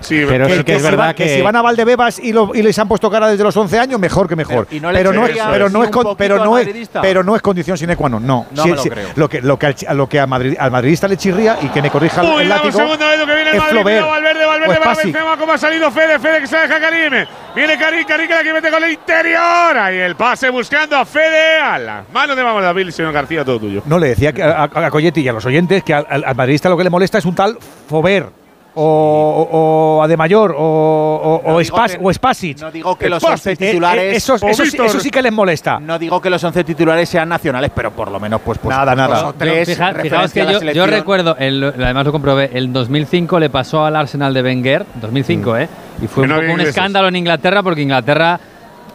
Sí, 0.00 0.24
pero 0.26 0.46
que, 0.46 0.56
sí 0.56 0.64
que, 0.64 0.74
es 0.76 0.82
verdad 0.82 1.10
si 1.10 1.14
que, 1.16 1.24
que, 1.24 1.36
si 1.36 1.42
van 1.42 1.56
a 1.56 1.62
Valdebebas 1.62 2.18
y, 2.18 2.32
lo, 2.32 2.54
y, 2.54 2.62
les 2.62 2.78
han 2.78 2.88
puesto 2.88 3.10
cara 3.10 3.28
desde 3.28 3.42
los 3.42 3.56
11 3.56 3.78
años, 3.78 4.00
mejor 4.00 4.28
que 4.28 4.36
mejor. 4.36 4.66
Pero, 4.68 4.80
no 4.80 4.92
pero, 4.92 5.12
no 5.12 5.26
es, 5.26 5.38
pero, 5.50 5.68
no 5.68 5.84
es 5.84 5.90
con, 5.90 6.16
pero, 6.16 6.44
no 6.44 6.58
es, 6.58 6.68
pero, 7.00 7.22
no 7.22 7.36
es, 7.36 7.42
condición 7.42 7.76
sine 7.76 7.96
qua 7.96 8.08
non. 8.08 8.26
No, 8.26 8.46
no 8.50 8.62
sí, 8.62 8.70
me 8.70 8.76
lo, 8.76 8.82
sí, 8.82 8.90
creo. 8.90 9.08
lo, 9.16 9.28
que, 9.28 9.42
lo 9.42 9.58
que, 9.58 9.66
al, 9.66 9.96
lo 9.96 10.08
que 10.08 10.20
a 10.20 10.26
Madrid, 10.26 10.56
al 10.58 10.70
madridista 10.70 11.08
le 11.08 11.16
chirría 11.16 11.58
y 11.62 11.68
que 11.68 11.82
me 11.82 11.90
corrija 11.90 12.22
Uy, 12.22 12.42
el, 12.42 12.48
látigo 12.48 12.72
segunda 12.72 13.10
vez 13.10 13.18
lo 13.18 13.26
que 13.26 13.34
viene 13.34 13.50
el 13.50 13.56
es 13.56 13.62
Madrid, 13.62 13.74
Flover, 13.74 14.02
Valverde, 14.02 14.44
pues 14.44 14.48
Valverde, 14.68 14.92
es 14.92 15.04
Benzema, 15.04 15.36
cómo 15.36 15.52
ha 15.52 15.58
salido 15.58 15.90
Fede, 15.90 16.18
Fede 16.18 16.40
que 16.40 16.46
se 16.46 16.56
deja 16.56 16.80
Karim. 16.80 17.26
Viene 17.54 17.78
Karim, 17.78 18.06
Karim 18.06 18.28
que 18.28 18.34
la 18.34 18.42
que 18.42 18.52
mete 18.52 18.70
con 18.70 18.84
el 18.84 18.90
interior. 18.90 19.78
Ahí 19.78 19.98
el 19.98 20.16
pase 20.16 20.50
buscando 20.50 20.96
a 20.96 21.04
Fede. 21.04 21.58
A 21.58 21.78
las 21.78 22.08
manos 22.12 22.36
de 22.36 22.42
Vamos 22.42 22.62
David, 22.62 22.90
señor 22.90 23.12
García, 23.12 23.44
todo 23.44 23.58
tuyo. 23.58 23.82
No, 23.86 23.98
le 23.98 24.08
decía 24.08 24.32
a, 24.42 24.64
a, 24.64 24.86
a 24.86 24.90
Coyetti 24.90 25.20
y 25.22 25.28
a 25.28 25.32
los 25.32 25.44
oyentes 25.44 25.82
que 25.82 25.94
al, 25.94 26.06
al, 26.08 26.24
al 26.24 26.34
madridista 26.36 26.68
lo 26.68 26.76
que 26.76 26.84
le 26.84 26.90
molesta 26.90 27.18
es 27.18 27.24
un 27.24 27.34
tal 27.34 27.58
Fover 27.88 28.47
o, 28.80 29.98
o, 29.98 30.02
Ademayor 30.02 30.52
o, 30.52 30.56
o, 30.56 31.42
no 31.44 31.56
o, 31.56 32.10
o 32.10 32.12
No 32.60 32.70
digo 32.70 32.96
que 32.96 33.08
los 33.08 33.22
11 33.24 33.50
eh, 33.50 33.52
eh, 33.52 33.56
titulares. 33.56 34.14
Eh, 34.14 34.16
esos, 34.16 34.42
esos, 34.42 34.74
eso, 34.74 35.00
sí 35.00 35.10
que 35.10 35.20
les 35.20 35.32
molesta. 35.32 35.80
No 35.80 35.98
digo 35.98 36.20
que 36.20 36.30
los 36.30 36.42
11 36.42 36.62
titulares 36.64 37.08
sean 37.08 37.28
nacionales, 37.28 37.72
pero 37.74 37.90
por 37.90 38.10
lo 38.10 38.20
menos, 38.20 38.40
pues. 38.40 38.58
pues 38.58 38.76
nada, 38.76 38.94
nada. 38.94 39.32
Tres 39.36 39.68
Fija, 39.68 39.94
fijaos 39.94 40.32
que 40.32 40.46
yo, 40.46 40.60
yo, 40.60 40.86
recuerdo, 40.86 41.36
además 41.38 42.06
lo 42.06 42.12
comprobé, 42.12 42.50
el 42.52 42.72
2005 42.72 43.40
le 43.40 43.50
pasó 43.50 43.84
al 43.84 43.96
Arsenal 43.96 44.32
de 44.32 44.42
Wenger, 44.42 44.86
2005, 45.00 45.50
mm. 45.50 45.56
¿eh? 45.56 45.68
Y 46.02 46.06
fue 46.06 46.24
un, 46.24 46.60
escándalo 46.60 47.08
en 47.08 47.16
Inglaterra 47.16 47.62
porque 47.62 47.82
Inglaterra 47.82 48.38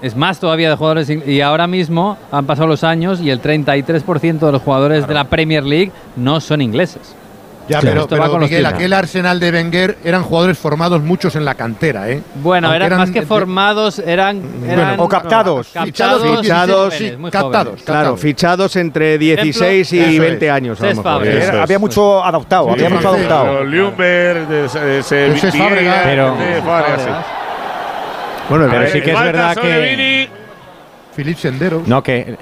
es 0.02 0.16
más 0.16 0.40
todavía 0.40 0.70
de 0.70 0.76
jugadores 0.76 1.10
y 1.10 1.42
ahora 1.42 1.68
mismo 1.68 2.18
han 2.32 2.46
pasado 2.46 2.68
los 2.68 2.84
años 2.84 3.20
y 3.22 3.30
el 3.30 3.42
33% 3.42 4.40
de 4.40 4.52
los 4.52 4.62
jugadores 4.62 5.08
de 5.08 5.14
la 5.14 5.26
Premier 5.26 5.64
League 5.64 5.92
no 6.16 6.40
son 6.40 6.62
ingleses. 6.62 7.16
Ya, 7.68 7.80
claro, 7.80 8.08
pero, 8.10 8.22
pero 8.22 8.32
con 8.32 8.42
Miguel, 8.42 8.66
aquel 8.66 8.92
Arsenal 8.92 9.40
de 9.40 9.52
Wenger 9.52 9.98
eran 10.04 10.24
jugadores 10.24 10.58
formados 10.58 11.02
muchos 11.02 11.36
en 11.38 11.46
la 11.46 11.56
cantera, 11.56 12.10
¿eh? 12.10 12.22
Bueno, 12.36 12.74
eran, 12.74 12.88
eran 12.88 13.00
más 13.00 13.12
que 13.12 13.22
formados, 13.22 14.00
eran, 14.00 14.42
bueno, 14.66 14.96
o 14.98 15.08
captados, 15.08 15.68
no, 15.74 15.82
captados, 15.82 16.22
fichados, 16.22 16.42
fichados 16.42 16.94
sí, 16.94 17.10
jóvenes, 17.12 17.32
captados, 17.32 17.82
claro, 17.84 18.18
fichados 18.18 18.76
entre 18.76 19.18
16 19.18 19.94
y 19.94 20.20
20 20.20 20.46
es. 20.46 20.52
años. 20.52 20.82
A 20.82 20.88
lo 20.88 20.96
mejor. 20.96 21.28
Es. 21.28 21.50
Había 21.50 21.80
mucho 21.80 22.24
adaptado, 22.24 22.66
sí, 22.66 22.72
había 22.74 22.90
sí, 22.90 22.94
mucho 22.96 23.10
adaptado. 23.10 23.64
Lumber, 23.64 24.46
bueno, 28.50 28.68
pero 28.70 28.88
sí 28.88 29.02
que 29.02 29.12
es 29.12 29.20
verdad 29.20 29.56
que 29.56 30.43
Filip 31.16 31.38
Sendero. 31.38 31.84
No, 31.86 32.04
que 32.04 32.20
eh, 32.20 32.38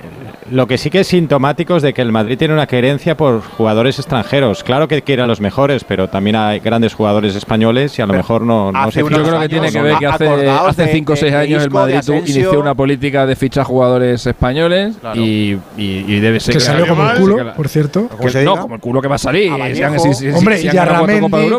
lo 0.52 0.68
que 0.68 0.78
sí 0.78 0.90
que 0.90 1.02
es 1.02 1.08
sintomático 1.08 1.76
es 1.76 1.84
de 1.84 1.94
que 1.94 2.02
el 2.02 2.12
Madrid 2.12 2.38
tiene 2.38 2.54
una 2.54 2.68
querencia 2.68 3.16
por 3.18 3.42
jugadores 3.42 4.00
extranjeros. 4.00 4.64
Claro 4.64 4.88
que 4.88 5.02
quiere 5.02 5.22
a 5.22 5.28
los 5.28 5.42
mejores, 5.42 5.84
pero 5.84 6.10
también 6.10 6.36
hay 6.36 6.60
grandes 6.60 6.94
jugadores 6.94 7.36
españoles 7.36 7.98
y 8.00 8.02
a 8.02 8.06
lo 8.06 8.14
mejor 8.14 8.42
no, 8.44 8.72
no 8.72 8.92
se 8.92 9.00
Yo 9.00 9.08
creo 9.08 9.40
que 9.40 9.50
tiene 9.50 9.72
que 9.72 9.82
ver 9.82 9.98
que 9.98 10.08
hace, 10.08 10.50
hace 10.50 10.88
cinco 10.92 11.14
o 11.14 11.16
6 11.16 11.34
años 11.34 11.64
el 11.64 11.72
Madrid 11.72 12.00
inició 12.26 12.60
una 12.60 12.76
política 12.76 13.26
de 13.26 13.36
fichar 13.36 13.66
jugadores 13.66 14.26
españoles 14.26 14.96
claro. 15.00 15.20
y, 15.20 15.58
y, 15.78 16.06
y, 16.08 16.20
debe 16.20 16.40
ser 16.40 16.54
que, 16.54 16.60
que 16.60 16.66
salió 16.66 16.88
como 16.88 17.10
el 17.10 17.18
culo, 17.18 17.44
la, 17.44 17.54
por 17.54 17.70
cierto. 17.70 18.10
Que 18.10 18.44
no, 18.44 18.58
como 18.58 18.76
el 18.76 18.82
culo 18.82 19.02
que 19.02 19.08
va 19.08 19.16
a 19.16 19.20
salir. 19.20 19.52
A 19.52 19.74
si 19.74 19.84
han, 19.84 20.00
si, 20.00 20.30
Hombre, 20.30 20.58
si 20.58 20.68
y 20.68 20.78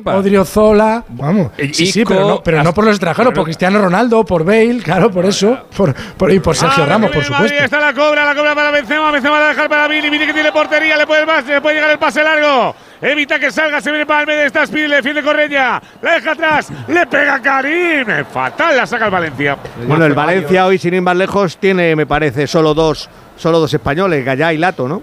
Odriozola, 0.05 1.05
vamos. 1.09 1.51
Ico, 1.59 1.75
sí, 1.75 1.87
sí, 1.87 2.05
pero, 2.05 2.29
no, 2.29 2.43
pero 2.43 2.63
no, 2.63 2.73
por 2.73 2.85
los 2.85 2.95
extranjeros, 2.95 3.33
por 3.33 3.45
Cristiano 3.45 3.81
Ronaldo, 3.81 4.25
por 4.25 4.45
Bale, 4.45 4.79
claro, 4.83 5.11
por 5.11 5.25
eso, 5.25 5.59
por, 5.77 5.95
por 6.17 6.33
y 6.33 6.41
por 6.41 6.55
ah, 6.55 6.59
Sergio 6.59 6.87
Ramos. 6.87 7.02
Por 7.11 7.25
supuesto. 7.25 7.65
Está 7.65 7.81
la 7.81 7.93
cobra, 7.93 8.25
la 8.25 8.35
cobra 8.35 8.55
para 8.55 8.71
Benzema, 8.71 9.11
Benzema 9.11 9.41
la 9.41 9.49
dejar 9.49 9.69
para 9.69 9.89
Vini, 9.89 10.11
Vini 10.11 10.27
que 10.27 10.33
tiene 10.33 10.53
portería, 10.53 10.97
le 10.97 11.07
puede, 11.07 11.25
le 11.25 11.61
puede 11.61 11.75
llegar 11.75 11.91
el 11.91 11.99
pase 11.99 12.23
largo. 12.23 12.75
Evita 13.01 13.39
que 13.39 13.51
salga, 13.51 13.81
se 13.81 13.91
viene 13.91 14.07
para 14.07 14.21
el 14.21 14.27
medio, 14.27 14.43
está 14.43 14.65
Spiri, 14.65 14.87
le 14.87 14.97
defiende 14.97 15.23
Correia, 15.23 15.83
la 16.01 16.15
deja 16.15 16.33
atrás, 16.33 16.73
le 16.87 17.07
pega 17.07 17.43
Karim, 17.43 18.07
fatal, 18.33 18.77
la 18.77 18.87
saca 18.87 19.07
el 19.07 19.11
Valencia. 19.11 19.57
Bueno, 19.87 20.05
el 20.05 20.15
Valencia 20.15 20.67
hoy, 20.67 20.79
sin 20.79 20.95
ir 20.95 21.03
más 21.03 21.17
lejos, 21.17 21.57
tiene, 21.57 21.97
me 21.97 22.07
parece, 22.07 22.47
solo 22.47 22.75
dos, 22.75 23.11
solo 23.37 23.59
dos 23.59 23.75
españoles, 23.75 24.25
Gallá 24.25 24.53
y 24.53 24.59
Lato, 24.59 24.87
¿no? 24.87 25.03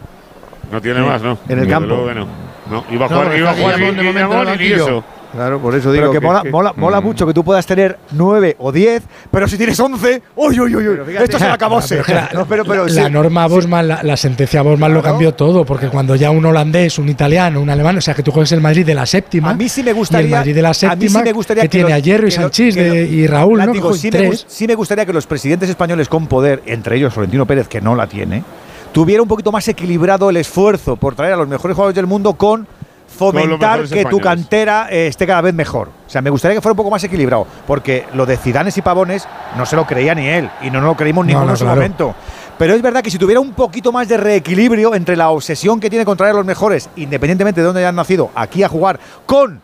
No 0.72 0.82
tiene 0.82 1.02
sí. 1.02 1.06
más, 1.06 1.22
¿no? 1.22 1.40
En 1.50 1.60
el 1.60 1.68
campo. 1.68 1.88
Luego, 1.88 2.04
bueno, 2.04 2.28
no. 2.70 2.86
Iba 2.90 3.06
a 3.06 3.10
jugar, 3.10 3.28
no, 3.28 3.36
iba 3.36 3.50
a 3.50 3.54
jugar 3.54 3.80
y, 3.80 4.64
y, 4.64 4.68
y, 4.68 4.70
y 4.70 4.74
eso. 4.74 5.04
Claro, 5.32 5.60
por 5.60 5.76
eso 5.76 5.92
digo. 5.92 6.12
Pero 6.12 6.44
que, 6.44 6.50
mola, 6.50 6.74
mm. 6.76 7.04
mucho 7.04 7.28
que 7.28 7.34
tú 7.34 7.44
puedas 7.44 7.66
tener 7.66 8.00
9 8.12 8.56
o 8.60 8.72
10, 8.72 9.04
pero 9.30 9.48
si 9.48 9.58
tienes 9.58 9.80
11, 9.80 10.22
¡uy, 10.36 10.60
uy, 10.60 10.76
uy! 10.76 11.16
esto 11.20 11.38
se 11.38 11.48
la 11.48 11.54
acabose. 11.54 12.02
La, 12.08 12.30
la, 12.34 12.88
sí. 12.88 12.96
la 12.96 13.10
norma 13.10 13.48
Bosman, 13.48 13.88
la, 13.88 14.04
la, 14.04 14.18
sentencia 14.18 14.62
Bosman 14.62 14.92
claro. 14.92 14.94
lo 14.96 15.02
cambió 15.04 15.34
todo, 15.34 15.66
porque 15.66 15.90
cuando 15.90 16.16
ya 16.16 16.32
un 16.32 16.46
holandés, 16.46 16.98
un 16.98 17.10
italiano, 17.10 17.62
un 17.62 17.70
alemán, 17.70 17.98
o 17.98 18.02
sea, 18.02 18.14
que 18.14 18.24
tú 18.24 18.32
juegues 18.32 18.52
el 18.54 18.62
Madrid 18.62 18.86
de 18.86 18.96
la 18.96 19.06
séptima. 19.06 19.52
A 19.52 19.54
mí 19.54 19.70
sí 19.70 19.84
me 19.84 19.94
gustaría. 19.94 20.26
el 20.26 20.32
Madrid 20.32 20.56
de 20.56 20.62
la 20.62 20.74
séptima, 20.74 20.94
a 20.94 20.96
mí 20.96 21.10
sí 21.10 21.22
me 21.24 21.32
gustaría 21.32 21.64
que, 21.64 21.70
tiene 21.70 21.94
a 21.94 22.00
Hierro 22.00 22.28
y 22.28 22.32
Sanchís 22.32 22.76
y 22.76 23.28
Raúl, 23.28 23.60
¿no? 23.64 23.72
Digo, 23.72 23.94
sí. 23.94 24.10
Me, 24.12 24.36
sí 24.36 24.68
me 24.68 24.76
gustaría 24.76 25.06
que 25.06 25.14
los 25.14 25.28
presidentes 25.28 25.70
españoles 25.70 26.10
con 26.10 26.28
poder, 26.28 26.64
entre 26.66 26.98
ellos 26.98 27.14
Florentino 27.14 27.46
Pérez, 27.46 27.68
que 27.68 27.82
no 27.82 27.96
la 27.96 28.08
tiene, 28.08 28.44
tuviera 28.92 29.22
un 29.22 29.28
poquito 29.28 29.52
más 29.52 29.68
equilibrado 29.68 30.30
el 30.30 30.38
esfuerzo 30.38 30.96
por 30.96 31.16
traer 31.16 31.34
a 31.34 31.38
los 31.38 31.48
mejores 31.48 31.76
jugadores 31.76 31.96
del 31.96 32.08
mundo 32.08 32.34
con 32.34 32.68
fomentar 33.10 33.88
que 33.88 34.06
tu 34.06 34.20
cantera 34.20 34.88
eh, 34.90 35.08
esté 35.08 35.28
cada 35.28 35.42
vez 35.42 35.54
mejor. 35.54 35.90
O 36.08 36.10
sea, 36.10 36.22
me 36.22 36.30
gustaría 36.30 36.56
que 36.56 36.62
fuera 36.62 36.74
un 36.74 36.78
poco 36.78 36.92
más 36.92 37.04
equilibrado, 37.04 37.46
porque 37.68 38.06
lo 38.14 38.26
de 38.26 38.38
Zidanes 38.38 38.78
y 38.78 38.82
Pavones 38.82 39.28
no 39.58 39.66
se 39.66 39.76
lo 39.76 39.86
creía 39.86 40.16
ni 40.16 40.28
él, 40.28 40.50
y 40.62 40.70
no 40.70 40.80
nos 40.80 40.90
lo 40.90 40.96
creímos 40.96 41.26
ninguno 41.26 41.52
en 41.52 41.58
su 41.58 41.66
momento. 41.66 42.16
Pero 42.58 42.74
es 42.74 42.82
verdad 42.82 43.02
que 43.02 43.10
si 43.10 43.18
tuviera 43.18 43.40
un 43.40 43.54
poquito 43.54 43.92
más 43.92 44.08
de 44.08 44.18
reequilibrio 44.18 44.94
entre 44.94 45.16
la 45.16 45.30
obsesión 45.30 45.80
que 45.80 45.90
tiene 45.90 46.06
con 46.06 46.18
traer 46.18 46.34
a 46.34 46.38
los 46.38 46.46
mejores, 46.46 46.90
independientemente 46.98 47.62
de 47.62 47.66
dónde 47.66 47.82
hayan 47.82 47.96
nacido, 47.96 48.32
aquí 48.36 48.64
a 48.64 48.70
jugar, 48.70 49.00
con 49.26 49.62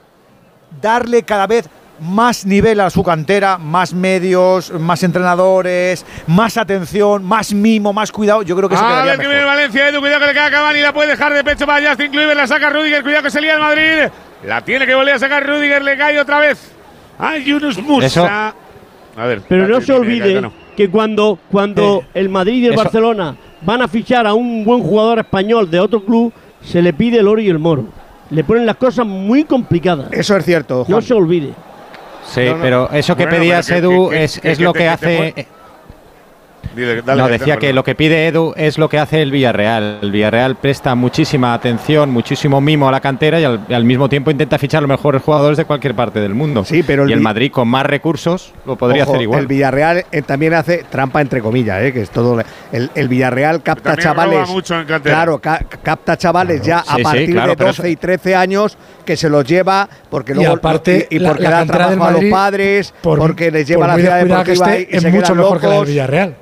darle 0.81 1.23
cada 1.23 1.45
vez 1.45 1.69
más 1.99 2.45
nivel 2.45 2.79
a 2.79 2.89
su 2.89 3.03
cantera, 3.03 3.57
más 3.57 3.93
medios, 3.93 4.71
más 4.71 5.03
entrenadores, 5.03 6.05
más 6.27 6.57
atención, 6.57 7.23
más 7.23 7.53
mimo, 7.53 7.93
más 7.93 8.11
cuidado, 8.11 8.41
yo 8.43 8.55
creo 8.55 8.69
que 8.69 8.75
a 8.75 8.77
se 8.77 8.83
ah, 8.83 8.87
quedaría 8.87 9.11
ver, 9.11 9.21
que 9.21 9.27
viene 9.27 9.43
Valencia, 9.45 9.89
Edu, 9.89 9.99
cuidado 9.99 10.19
que 10.21 10.27
le 10.27 10.33
queda 10.33 10.51
Cavani, 10.51 10.79
la 10.81 10.93
puede 10.93 11.09
dejar 11.09 11.33
de 11.33 11.43
pecho 11.43 11.65
para 11.65 11.87
Justin 11.87 12.11
Kluivert, 12.11 12.37
la 12.37 12.47
saca 12.47 12.69
Rudiger, 12.69 13.03
cuidado 13.03 13.23
que 13.23 13.31
se 13.31 13.41
lía 13.41 13.55
el 13.55 13.61
Madrid. 13.61 14.11
La 14.45 14.61
tiene 14.61 14.85
que 14.85 14.93
volver 14.93 15.15
a 15.15 15.19
sacar 15.19 15.45
Rudiger, 15.45 15.83
le 15.83 15.97
cae 15.97 16.19
otra 16.19 16.39
vez. 16.39 16.71
A 17.17 17.37
Yunus 17.37 17.81
Musa. 17.81 18.05
Eso. 18.05 18.25
A 18.27 19.25
ver, 19.25 19.41
pero 19.47 19.67
no 19.67 19.79
se 19.79 19.93
olvide 19.93 20.41
no. 20.41 20.51
que 20.75 20.89
cuando, 20.89 21.39
cuando 21.49 22.01
eh, 22.01 22.19
el 22.19 22.29
Madrid 22.29 22.63
y 22.63 22.65
el 22.65 22.73
eso. 22.73 22.83
Barcelona 22.83 23.35
van 23.61 23.81
a 23.81 23.87
fichar 23.87 24.27
a 24.27 24.33
un 24.33 24.65
buen 24.65 24.81
jugador 24.81 25.19
español 25.19 25.71
de 25.71 25.79
otro 25.79 26.03
club, 26.03 26.33
se 26.61 26.81
le 26.81 26.91
pide 26.91 27.19
el 27.19 27.27
oro 27.27 27.41
y 27.41 27.47
el 27.47 27.59
moro. 27.59 27.85
Le 28.29 28.43
ponen 28.43 28.65
las 28.65 28.75
cosas 28.75 29.05
muy 29.05 29.45
complicadas. 29.45 30.11
Eso 30.11 30.35
es 30.35 30.43
cierto. 30.43 30.83
Juan. 30.83 30.97
No 30.97 31.01
se 31.01 31.13
olvide. 31.13 31.53
Sí, 32.27 32.51
pero 32.61 32.89
eso 32.91 33.15
que 33.15 33.23
bueno, 33.23 33.37
pedías, 33.37 33.69
Edu, 33.69 34.11
es, 34.11 34.39
es 34.43 34.59
lo 34.59 34.73
que 34.73 34.89
hace... 34.89 35.47
No, 37.05 37.27
decía 37.27 37.57
que 37.57 37.73
lo 37.73 37.83
que 37.83 37.95
pide 37.95 38.27
Edu 38.27 38.53
es 38.55 38.77
lo 38.77 38.89
que 38.89 38.99
hace 38.99 39.21
el 39.21 39.31
Villarreal. 39.31 39.99
El 40.01 40.11
Villarreal 40.11 40.55
presta 40.55 40.95
muchísima 40.95 41.53
atención, 41.53 42.09
muchísimo 42.11 42.61
mimo 42.61 42.87
a 42.87 42.91
la 42.91 42.99
cantera 42.99 43.39
y 43.39 43.43
al, 43.43 43.83
mismo 43.85 44.09
tiempo 44.09 44.31
intenta 44.31 44.57
fichar 44.57 44.81
los 44.81 44.89
mejores 44.89 45.21
jugadores 45.21 45.57
de 45.57 45.65
cualquier 45.65 45.95
parte 45.95 46.19
del 46.19 46.33
mundo. 46.33 46.65
Sí, 46.65 46.83
pero 46.83 47.03
el 47.03 47.09
y 47.09 47.13
el 47.13 47.21
Madrid 47.21 47.51
con 47.51 47.67
más 47.67 47.85
recursos 47.85 48.53
lo 48.65 48.75
podría 48.75 49.03
hacer 49.03 49.21
igual. 49.21 49.41
El 49.41 49.47
Villarreal 49.47 50.05
eh, 50.11 50.21
también 50.21 50.53
hace 50.53 50.83
trampa 50.89 51.21
entre 51.21 51.41
comillas, 51.41 51.81
eh, 51.83 51.93
que 51.93 52.01
es 52.01 52.09
todo. 52.09 52.41
El, 52.71 52.89
el 52.95 53.07
Villarreal 53.07 53.61
capta 53.63 53.95
chavales. 53.95 54.49
Mucho 54.49 54.79
en 54.79 54.85
claro, 54.85 55.39
capta 55.39 56.17
chavales 56.17 56.61
ya 56.61 56.79
a 56.79 56.97
partir 56.97 57.41
de 57.41 57.55
12 57.55 57.89
y 57.89 57.95
13 57.95 58.35
años 58.35 58.77
que 59.05 59.15
se 59.15 59.29
los 59.29 59.45
lleva 59.45 59.87
porque 60.09 60.33
luego 60.33 60.55
y, 60.55 60.57
porque 60.57 61.43
la, 61.43 61.49
da 61.49 61.65
trabajo 61.65 62.03
a 62.03 62.11
los 62.11 62.25
padres, 62.25 62.93
porque 63.01 63.51
les 63.51 63.67
lleva 63.67 63.85
a 63.85 63.87
la 63.89 63.95
ciudad 63.95 64.23
deportiva 64.23 64.79
y 64.79 64.87
es 64.89 65.11
mucho 65.11 65.35
mejor 65.35 65.59
que 65.59 65.67
la 65.67 65.75
del 65.75 65.85
Villarreal. 65.85 66.35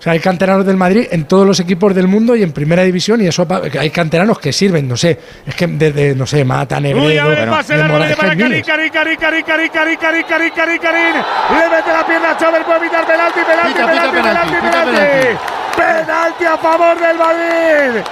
O 0.00 0.02
sea, 0.02 0.14
hay 0.14 0.20
canteranos 0.20 0.64
del 0.64 0.78
Madrid 0.78 1.08
en 1.10 1.26
todos 1.26 1.46
los 1.46 1.60
equipos 1.60 1.94
del 1.94 2.08
mundo 2.08 2.34
y 2.34 2.42
en 2.42 2.52
primera 2.52 2.82
división, 2.82 3.20
y 3.20 3.26
eso 3.26 3.46
hay 3.78 3.90
canteranos 3.90 4.38
que 4.38 4.50
sirven, 4.50 4.88
no 4.88 4.96
sé, 4.96 5.18
es 5.44 5.54
que 5.54 5.66
desde, 5.66 6.14
no 6.14 6.26
sé, 6.26 6.42
Mata, 6.42 6.80
Negredo, 6.80 7.04
Uy, 7.04 7.18
a 7.18 7.26
ver, 7.26 7.50
pase 7.50 7.76
de 7.76 7.84
Morales, 7.84 8.16
para 8.16 8.34
Karin, 8.34 8.62
Karin, 8.62 8.90
Karin, 8.90 9.18
Karin, 9.18 9.44
Karin, 9.44 9.68
Karin, 9.70 9.98
Karin, 9.98 10.52
Karin, 10.56 10.78
Karin, 10.80 11.14
le 11.14 11.76
mete 11.76 11.92
la 11.92 12.06
pierna 12.06 12.30
a 12.30 12.36
Chávez, 12.38 12.64
puede 12.64 12.78
evitar 12.78 13.06
penalti, 13.06 13.40
penalti, 13.40 13.72
pita, 13.74 13.86
penalti, 13.86 14.16
pita, 14.16 14.22
penalti, 14.22 14.54
pita, 14.54 14.70
penalti, 14.70 14.96
penalti, 14.96 15.36
penalti, 15.76 16.06
penalti 16.06 16.44
a 16.46 16.56
favor 16.56 16.98
del 16.98 17.18
Madrid. 17.18 18.02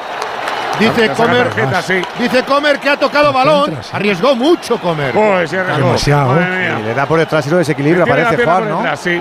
Dice 0.78 1.08
Comer, 1.10 1.48
tarjeta, 1.48 1.82
sí. 1.82 2.02
dice 2.18 2.42
Comer 2.44 2.78
que 2.78 2.90
ha 2.90 2.96
tocado 2.98 3.32
balón. 3.32 3.78
Arriesgó 3.92 4.36
mucho 4.36 4.78
Comer. 4.78 5.12
Pues, 5.12 5.50
Demasiado. 5.50 6.38
Sí, 6.38 6.84
le 6.84 6.94
da 6.94 7.06
por 7.06 7.18
detrás 7.18 7.46
y 7.46 7.50
lo 7.50 7.56
desequilibra, 7.56 8.04
parece 8.04 8.44
Juan, 8.44 8.68
¿no? 8.68 8.76
Detrás, 8.76 9.00
sí 9.00 9.20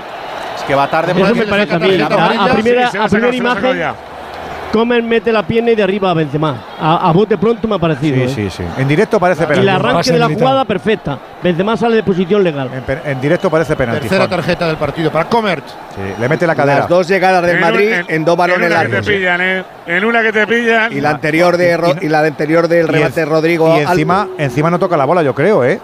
que 0.68 0.74
va 0.74 0.88
tarde 0.88 1.14
por 1.14 1.26
a 1.26 1.30
primera, 2.52 2.90
imagen. 3.32 3.94
Comer 4.72 5.02
mete 5.02 5.32
la 5.32 5.46
pierna 5.46 5.70
y 5.70 5.74
de 5.74 5.82
arriba 5.82 6.10
a 6.10 6.14
Benzema. 6.14 6.54
A, 6.78 7.08
a 7.08 7.12
bote 7.12 7.38
pronto 7.38 7.66
me 7.66 7.76
ha 7.76 7.78
parecido. 7.78 8.16
Sí, 8.28 8.42
¿eh? 8.42 8.50
sí, 8.50 8.50
sí. 8.58 8.62
En 8.76 8.86
directo 8.86 9.18
parece 9.18 9.46
penalti. 9.46 9.60
Y 9.60 9.62
el 9.62 9.68
arranque 9.70 10.12
de 10.12 10.18
la 10.18 10.28
jugada 10.28 10.64
perfecta. 10.66 11.18
Benzema 11.42 11.74
sale 11.78 11.96
de 11.96 12.02
posición 12.02 12.44
legal. 12.44 12.70
En, 13.04 13.18
directo 13.18 13.48
parece 13.48 13.74
penalti. 13.76 14.02
Tercera 14.02 14.28
tarjeta 14.28 14.66
del 14.66 14.76
partido 14.76 15.10
para 15.10 15.26
Comer. 15.26 15.62
Le 16.20 16.28
mete 16.28 16.46
la 16.46 16.54
cadera. 16.54 16.80
Las 16.80 16.88
dos 16.88 17.08
llegadas 17.08 17.42
del 17.46 17.60
Madrid 17.60 17.92
en, 18.08 18.24
dos 18.26 18.36
balones 18.36 18.68
largos. 18.68 19.06
Pillan, 19.06 19.40
¿eh? 19.40 19.64
En 19.86 20.04
una 20.04 20.20
que 20.20 20.32
te 20.32 20.46
pillan. 20.46 20.92
Y 20.92 21.00
la 21.00 21.10
anterior 21.10 21.56
de 21.56 21.76
Ro 21.76 21.94
y 22.02 22.08
la 22.08 22.20
anterior 22.20 22.68
del 22.68 22.88
remate 22.88 23.20
de 23.20 23.26
Rodrigo. 23.26 23.74
Y 23.78 23.80
encima, 23.80 24.28
encima 24.36 24.70
no 24.70 24.78
toca 24.78 24.98
la 24.98 25.06
bola, 25.06 25.22
yo 25.22 25.34
creo, 25.34 25.64
¿eh? 25.64 25.80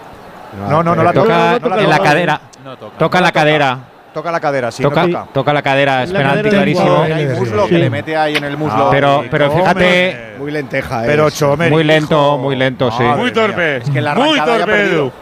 No, 0.68 0.82
no, 0.82 0.94
no, 0.94 1.02
la 1.02 1.12
toca, 1.12 1.56
en 1.56 1.88
la 1.88 1.98
cadera. 1.98 2.40
Toca 2.98 3.20
la 3.20 3.32
cadera. 3.32 3.78
Toca 4.14 4.30
la 4.30 4.38
cadera, 4.38 4.70
sí, 4.70 4.80
toca, 4.82 5.02
no 5.08 5.18
toca. 5.18 5.32
toca 5.32 5.52
la 5.52 5.60
cadera, 5.62 6.04
es 6.04 6.10
La 6.10 6.20
penalti 6.20 6.38
cadera 6.44 6.56
clarísimo. 6.56 7.02
Hay 7.02 7.26
muslo 7.26 7.66
que 7.66 7.78
le 7.78 7.90
mete 7.90 8.16
ahí 8.16 8.36
en 8.36 8.44
el 8.44 8.56
muslo. 8.56 8.88
Pero, 8.92 9.24
pero 9.28 9.50
fíjate, 9.50 10.34
Muy 10.38 10.52
lenteja, 10.52 11.02
¿eh? 11.02 11.06
Pero 11.08 11.30
Chomer, 11.30 11.68
muy 11.70 11.82
lento, 11.82 12.14
hijo. 12.14 12.38
muy 12.38 12.54
lento, 12.54 12.90
sí. 12.92 13.02
Muy 13.02 13.32
torpe. 13.32 13.78
Es 13.78 13.90
que 13.90 14.00
la 14.00 14.14
Muy 14.14 14.38
torpe. 14.38 14.82
Edu. 14.84 15.12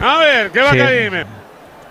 A 0.00 0.18
ver, 0.18 0.50
¿qué 0.52 0.60
va 0.62 0.70
Sí. 0.70 0.78
Karim? 0.78 1.14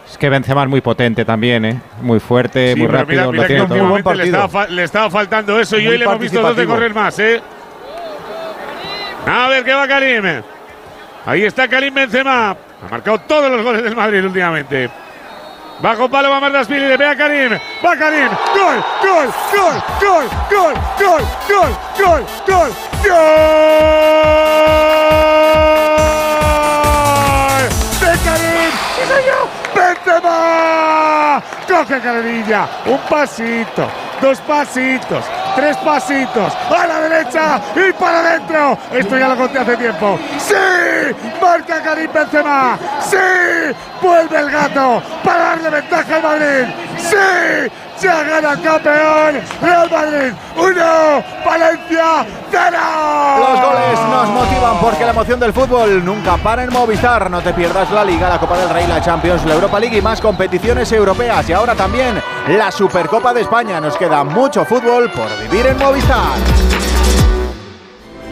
Es 0.09 0.17
que 0.17 0.29
Benzema 0.29 0.63
es 0.63 0.69
muy 0.69 0.79
potente 0.81 1.23
también, 1.25 1.65
¿eh? 1.65 1.79
Muy 2.01 2.19
fuerte, 2.21 2.73
Sí, 2.73 2.79
muy 2.79 2.87
pero 2.87 2.99
rápido, 2.99 3.21
mira, 3.21 3.25
lo 3.25 3.31
mira 3.33 3.43
que 3.43 3.47
tiene 3.53 3.61
todo. 3.67 3.73
últimamente 3.93 4.15
le 4.15 4.23
estaba, 4.23 4.67
le 4.67 4.83
estaba 4.83 5.09
faltando 5.09 5.59
eso 5.59 5.77
y 5.79 5.87
hoy 5.87 5.97
le 5.97 6.05
hemos 6.05 6.19
visto 6.19 6.41
dos 6.41 6.55
de 6.55 6.65
correr 6.65 6.93
más, 6.93 7.19
¿eh? 7.19 7.41
A 9.27 9.47
ver, 9.49 9.63
¿qué 9.65 9.73
va 9.73 9.87
Karim? 9.87 10.23
Ahí 11.25 11.43
está 11.43 11.67
Karim 11.67 11.93
Benzema. 11.93 12.51
Ha 12.51 12.89
marcado 12.89 13.19
todos 13.19 13.51
los 13.51 13.61
goles 13.63 13.83
del 13.83 13.95
Madrid 13.95 14.25
últimamente. 14.25 14.89
Bajo 15.81 16.07
palo 16.09 16.29
va 16.29 16.39
Mardasvili, 16.39 16.87
le 16.87 16.97
pega 16.97 17.15
Karim. 17.15 17.59
Va 17.83 17.97
Karim. 17.97 18.29
Gol, 18.53 18.83
gol, 19.01 19.33
gol, 19.51 19.81
gol, 19.99 20.29
gol, 20.51 20.75
gol, 20.99 21.23
gol, 21.49 21.71
gol, 21.97 22.25
gol, 22.45 22.71
gol. 23.03 23.21
De 27.99 28.11
Karim. 28.23 28.71
¡Sí. 30.03 31.60
Coge 31.71 32.01
carrerilla. 32.01 32.67
Un 32.85 32.97
pasito, 33.09 33.87
dos 34.21 34.39
pasitos, 34.39 35.23
tres 35.55 35.77
pasitos. 35.77 36.53
A 36.69 36.85
la 36.85 36.99
derecha 36.99 37.61
y 37.73 37.93
para 37.93 38.19
adentro. 38.19 38.77
Esto 38.91 39.17
ya 39.17 39.29
lo 39.29 39.37
conté 39.37 39.59
hace 39.59 39.77
tiempo. 39.77 40.19
¡Sí! 40.37 41.15
Marca 41.41 41.81
Karim 41.81 42.11
Benzema. 42.11 42.77
¡Sí! 42.99 43.15
Vuelve 44.01 44.37
el 44.37 44.51
gato 44.51 45.01
para 45.23 45.39
darle 45.39 45.69
ventaja 45.69 46.15
al 46.17 46.23
Madrid. 46.23 46.73
¡Sí! 46.97 47.71
Ya 48.01 48.23
gana 48.23 48.59
campeón. 48.59 49.41
Real 49.61 49.91
Madrid 49.91 50.33
1, 50.57 51.23
Valencia 51.45 52.25
0. 52.49 52.77
Los 53.37 53.61
goles 53.61 53.99
nos 54.09 54.29
motivan 54.29 54.79
porque 54.81 55.05
la 55.05 55.11
emoción 55.11 55.39
del 55.39 55.53
fútbol 55.53 56.03
nunca 56.03 56.37
para 56.37 56.63
en 56.63 56.73
Movistar. 56.73 57.29
No 57.29 57.41
te 57.41 57.53
pierdas 57.53 57.91
la 57.91 58.03
Liga, 58.03 58.27
la 58.27 58.39
Copa 58.39 58.57
del 58.57 58.69
Rey, 58.69 58.87
la 58.87 59.01
Champions, 59.01 59.45
la 59.45 59.53
Europa 59.53 59.79
League 59.79 59.95
y 59.95 60.01
más 60.01 60.19
competiciones 60.19 60.91
europeas. 60.91 61.47
Y 61.49 61.53
ahora 61.53 61.75
también 61.75 62.19
la 62.47 62.71
Supercopa 62.71 63.35
de 63.35 63.41
España. 63.41 63.79
Nos 63.79 63.95
queda 63.97 64.23
mucho 64.23 64.65
fútbol 64.65 65.11
por 65.11 65.27
vivir 65.39 65.67
en 65.67 65.77
Movistar. 65.77 66.39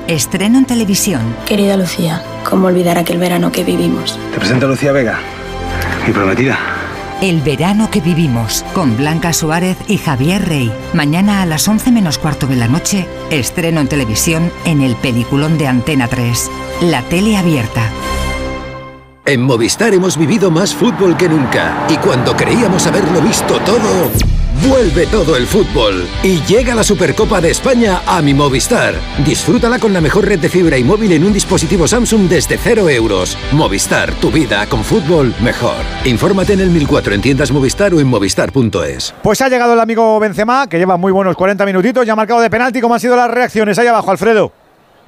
Estreno 0.07 0.57
en 0.57 0.65
televisión. 0.65 1.35
Querida 1.45 1.77
Lucía, 1.77 2.23
¿cómo 2.49 2.65
olvidar 2.65 2.97
aquel 2.97 3.19
verano 3.19 3.51
que 3.51 3.63
vivimos? 3.63 4.17
Te 4.31 4.39
presento 4.39 4.65
a 4.65 4.69
Lucía 4.69 4.91
Vega, 4.91 5.19
mi 6.07 6.11
prometida. 6.11 6.78
El 7.21 7.41
verano 7.41 7.91
que 7.91 7.99
vivimos 7.99 8.63
con 8.73 8.95
Blanca 8.95 9.33
Suárez 9.33 9.77
y 9.89 9.97
Javier 9.97 10.47
Rey. 10.47 10.71
Mañana 10.93 11.41
a 11.41 11.45
las 11.45 11.67
11 11.67 11.91
menos 11.91 12.17
cuarto 12.17 12.47
de 12.47 12.55
la 12.55 12.69
noche, 12.69 13.09
estreno 13.29 13.81
en 13.81 13.89
televisión 13.89 14.49
en 14.63 14.81
el 14.81 14.95
peliculón 14.95 15.57
de 15.57 15.67
Antena 15.67 16.07
3. 16.07 16.49
La 16.83 17.01
tele 17.01 17.35
abierta. 17.35 17.81
En 19.25 19.41
Movistar 19.41 19.93
hemos 19.93 20.17
vivido 20.17 20.49
más 20.49 20.73
fútbol 20.73 21.17
que 21.17 21.27
nunca 21.27 21.85
y 21.89 21.97
cuando 21.97 22.37
creíamos 22.37 22.87
haberlo 22.87 23.21
visto 23.21 23.59
todo, 23.65 24.09
vuelve 24.67 25.05
todo 25.07 25.35
el 25.35 25.47
fútbol 25.47 26.07
y 26.23 26.41
llega 26.43 26.75
la 26.75 26.83
Supercopa 26.83 27.41
de 27.41 27.51
España 27.51 28.01
a 28.05 28.21
mi 28.21 28.33
Movistar. 28.33 28.95
Disfrútala 29.25 29.79
con 29.79 29.93
la 29.93 30.01
mejor 30.01 30.25
red 30.27 30.39
de 30.39 30.49
fibra 30.49 30.77
y 30.77 30.83
móvil 30.83 31.11
en 31.13 31.23
un 31.23 31.33
dispositivo 31.33 31.87
Samsung 31.87 32.27
desde 32.27 32.57
0 32.57 32.89
euros. 32.89 33.37
Movistar, 33.51 34.11
tu 34.15 34.31
vida 34.31 34.65
con 34.67 34.83
fútbol 34.83 35.33
mejor. 35.41 35.83
Infórmate 36.05 36.53
en 36.53 36.61
el 36.61 36.69
1004 36.69 37.13
en 37.13 37.21
tiendas 37.21 37.51
Movistar 37.51 37.93
o 37.93 37.99
en 37.99 38.07
movistar.es. 38.07 39.13
Pues 39.21 39.41
ha 39.41 39.49
llegado 39.49 39.73
el 39.73 39.79
amigo 39.79 40.19
Benzema, 40.19 40.67
que 40.67 40.77
lleva 40.77 40.97
muy 40.97 41.11
buenos 41.11 41.35
40 41.35 41.65
minutitos 41.65 42.05
y 42.05 42.09
ha 42.09 42.15
marcado 42.15 42.41
de 42.41 42.49
penalti. 42.49 42.81
¿Cómo 42.81 42.93
han 42.93 42.99
sido 42.99 43.15
las 43.15 43.31
reacciones 43.31 43.77
ahí 43.79 43.87
abajo, 43.87 44.11
Alfredo? 44.11 44.51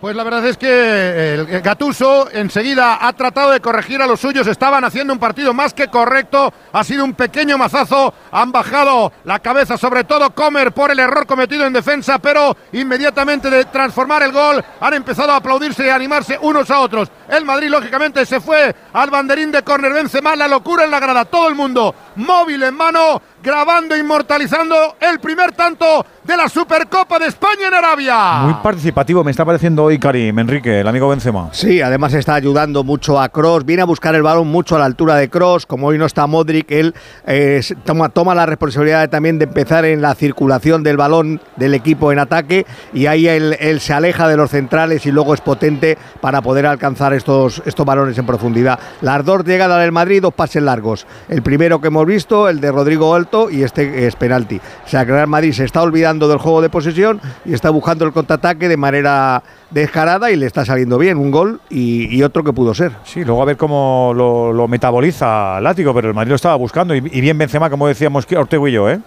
Pues 0.02 0.16
la 0.16 0.24
verdad 0.24 0.44
es 0.48 0.58
que 0.58 1.36
el 1.36 1.62
Gatuso 1.62 2.28
enseguida 2.32 3.06
ha 3.08 3.14
tratado 3.14 3.52
de 3.52 3.60
corregir 3.60 4.02
a 4.02 4.08
los 4.08 4.20
suyos. 4.20 4.48
Estaban 4.48 4.84
haciendo 4.84 5.14
un 5.14 5.20
partido 5.20 5.54
más 5.54 5.76
que 5.76 5.90
correcto. 5.90 6.52
Ha 6.74 6.84
sido 6.84 7.06
un 7.06 7.14
pequeño 7.14 7.56
mazazo. 7.56 8.12
Han 8.32 8.52
bajado 8.52 9.14
la 9.26 9.38
cabeza, 9.38 9.78
sobre 9.78 10.04
todo 10.04 10.34
Comer, 10.34 10.72
por 10.72 10.90
el 10.90 10.98
error 10.98 11.28
cometido 11.28 11.68
en 11.68 11.74
defensa. 11.74 12.18
Pero 12.18 12.58
inmediatamente 12.72 13.52
de 13.52 13.66
transformar 13.66 14.24
el 14.24 14.32
gol, 14.32 14.66
han 14.80 14.94
empezado 14.96 15.34
a 15.34 15.36
aplaudirse 15.36 15.86
y 15.86 15.90
a 15.90 15.96
animarse 15.96 16.40
unos 16.42 16.72
a 16.72 16.80
otros. 16.80 17.12
El 17.30 17.46
Madrid, 17.46 17.70
lógicamente, 17.70 18.26
se 18.26 18.42
fue 18.42 18.76
al 18.94 19.12
banderín 19.12 19.52
de 19.52 19.62
córner. 19.62 19.94
Benzema, 19.94 20.36
la 20.36 20.48
locura 20.48 20.84
en 20.84 20.90
la 20.90 21.00
grada. 21.00 21.26
Todo 21.26 21.48
el 21.48 21.54
mundo 21.54 21.94
móvil 22.16 22.64
en 22.64 22.74
mano, 22.74 23.22
grabando, 23.44 23.98
inmortalizando 23.98 24.96
el 25.00 25.20
primer 25.20 25.52
tanto 25.54 26.06
de 26.24 26.38
la 26.38 26.48
Supercopa 26.48 27.18
de 27.18 27.28
España 27.28 27.68
en 27.68 27.74
Arabia. 27.74 28.34
Muy 28.44 28.54
participativo 28.62 29.24
me 29.24 29.32
está 29.32 29.44
pareciendo 29.44 29.84
hoy 29.84 29.98
Karim, 29.98 30.38
Enrique, 30.38 30.82
el 30.82 30.88
amigo 30.88 31.10
Benzema. 31.10 31.50
Sí, 31.52 31.82
además 31.82 32.14
está 32.14 32.36
ayudando 32.36 32.84
mucho 32.84 33.20
a 33.20 33.30
Cross, 33.30 33.66
viene 33.66 33.82
a 33.82 33.86
buscar 33.86 34.14
el 34.14 34.22
balón 34.22 34.48
mucho 34.48 34.76
a 34.76 34.80
la 34.80 34.86
altura 34.86 35.16
de 35.16 35.30
Cross, 35.30 35.66
como 35.66 35.88
hoy 35.88 35.98
no 35.98 36.06
está 36.06 36.28
Modric, 36.28 36.70
él 36.72 36.94
eh, 37.26 37.62
toma, 37.84 38.10
toma 38.10 38.36
la 38.36 38.46
responsabilidad 38.46 39.10
también 39.10 39.40
de 39.40 39.46
empezar 39.46 39.86
en 39.86 40.02
la 40.02 40.14
circulación 40.14 40.84
del 40.84 40.98
balón 40.98 41.42
del 41.56 41.74
equipo 41.74 42.12
en 42.12 42.20
ataque 42.20 42.66
y 42.94 43.08
ahí 43.08 43.28
él, 43.28 43.58
él 43.60 43.80
se 43.80 43.94
aleja 43.94 44.28
de 44.28 44.38
los 44.38 44.52
centrales 44.52 45.06
y 45.06 45.12
luego 45.12 45.34
es 45.34 45.42
potente 45.42 45.98
para 46.22 46.42
poder 46.42 46.68
alcanzar 46.68 47.14
estos, 47.14 47.64
estos 47.66 47.86
balones 47.86 48.18
en 48.18 48.26
profundidad. 48.26 48.80
Las 49.02 49.26
dos 49.26 49.44
llegadas 49.44 49.82
del 49.82 49.92
Madrid, 49.92 50.22
dos 50.22 50.34
pases 50.34 50.62
largos. 50.62 51.08
El 51.30 51.42
primero 51.42 51.82
que 51.82 51.88
hemos 51.88 52.06
visto, 52.06 52.48
el 52.48 52.62
de 52.62 52.72
Rodrigo 52.72 53.10
Y 53.50 53.64
este 53.64 54.06
es 54.08 54.16
penalti. 54.16 54.58
O 54.86 54.88
sea 54.90 55.06
que 55.06 55.12
el 55.12 55.18
Real 55.18 55.28
Madrid 55.28 55.54
se 55.54 55.64
está 55.66 55.82
olvidando 55.82 56.28
del 56.28 56.38
juego 56.38 56.62
de 56.62 56.70
posesión 56.70 57.20
y 57.46 57.54
está 57.54 57.70
buscando 57.70 58.06
el 58.06 58.12
contraataque 58.12 58.68
de 58.68 58.78
manera 58.78 59.42
descarada 59.70 60.32
y 60.32 60.36
le 60.36 60.46
está 60.46 60.66
saliendo 60.66 60.98
bien. 60.98 61.18
Un 61.18 61.32
gol 61.32 61.62
y, 61.70 62.14
y 62.16 62.24
otro 62.24 62.44
que 62.44 62.52
pudo 62.54 62.74
ser. 62.74 62.92
Sí, 63.06 63.24
luego 63.24 63.42
a 63.42 63.46
ver 63.46 63.58
cómo 63.58 64.12
lo, 64.16 64.52
lo 64.54 64.68
metaboliza 64.68 65.60
Látigo, 65.62 65.94
pero 65.94 66.10
el 66.10 66.14
Madrid 66.14 66.30
lo 66.30 66.36
estaba 66.36 66.56
buscando 66.56 66.94
y, 66.96 66.98
y 67.12 67.22
bien 67.22 67.38
Benzema, 67.38 67.70
como 67.70 67.88
decíamos 67.88 68.26
que 68.26 68.38
Ortego 68.38 68.68
y 68.68 68.72
yo, 68.74 68.90
¿eh? 68.90 69.00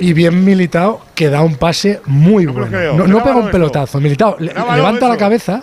Y 0.00 0.12
bien 0.12 0.44
militado, 0.44 1.00
que 1.14 1.28
da 1.28 1.42
un 1.42 1.56
pase 1.56 2.00
muy 2.06 2.46
bueno. 2.46 2.68
creo. 2.68 2.94
No, 3.06 3.22
pega 3.22 3.36
un 3.36 3.50
pelotazo. 3.50 3.98
Le- 3.98 4.14
Grábalo 4.14 4.76
levanta 4.76 5.08
la 5.08 5.14
eso. 5.14 5.18
cabeza, 5.20 5.62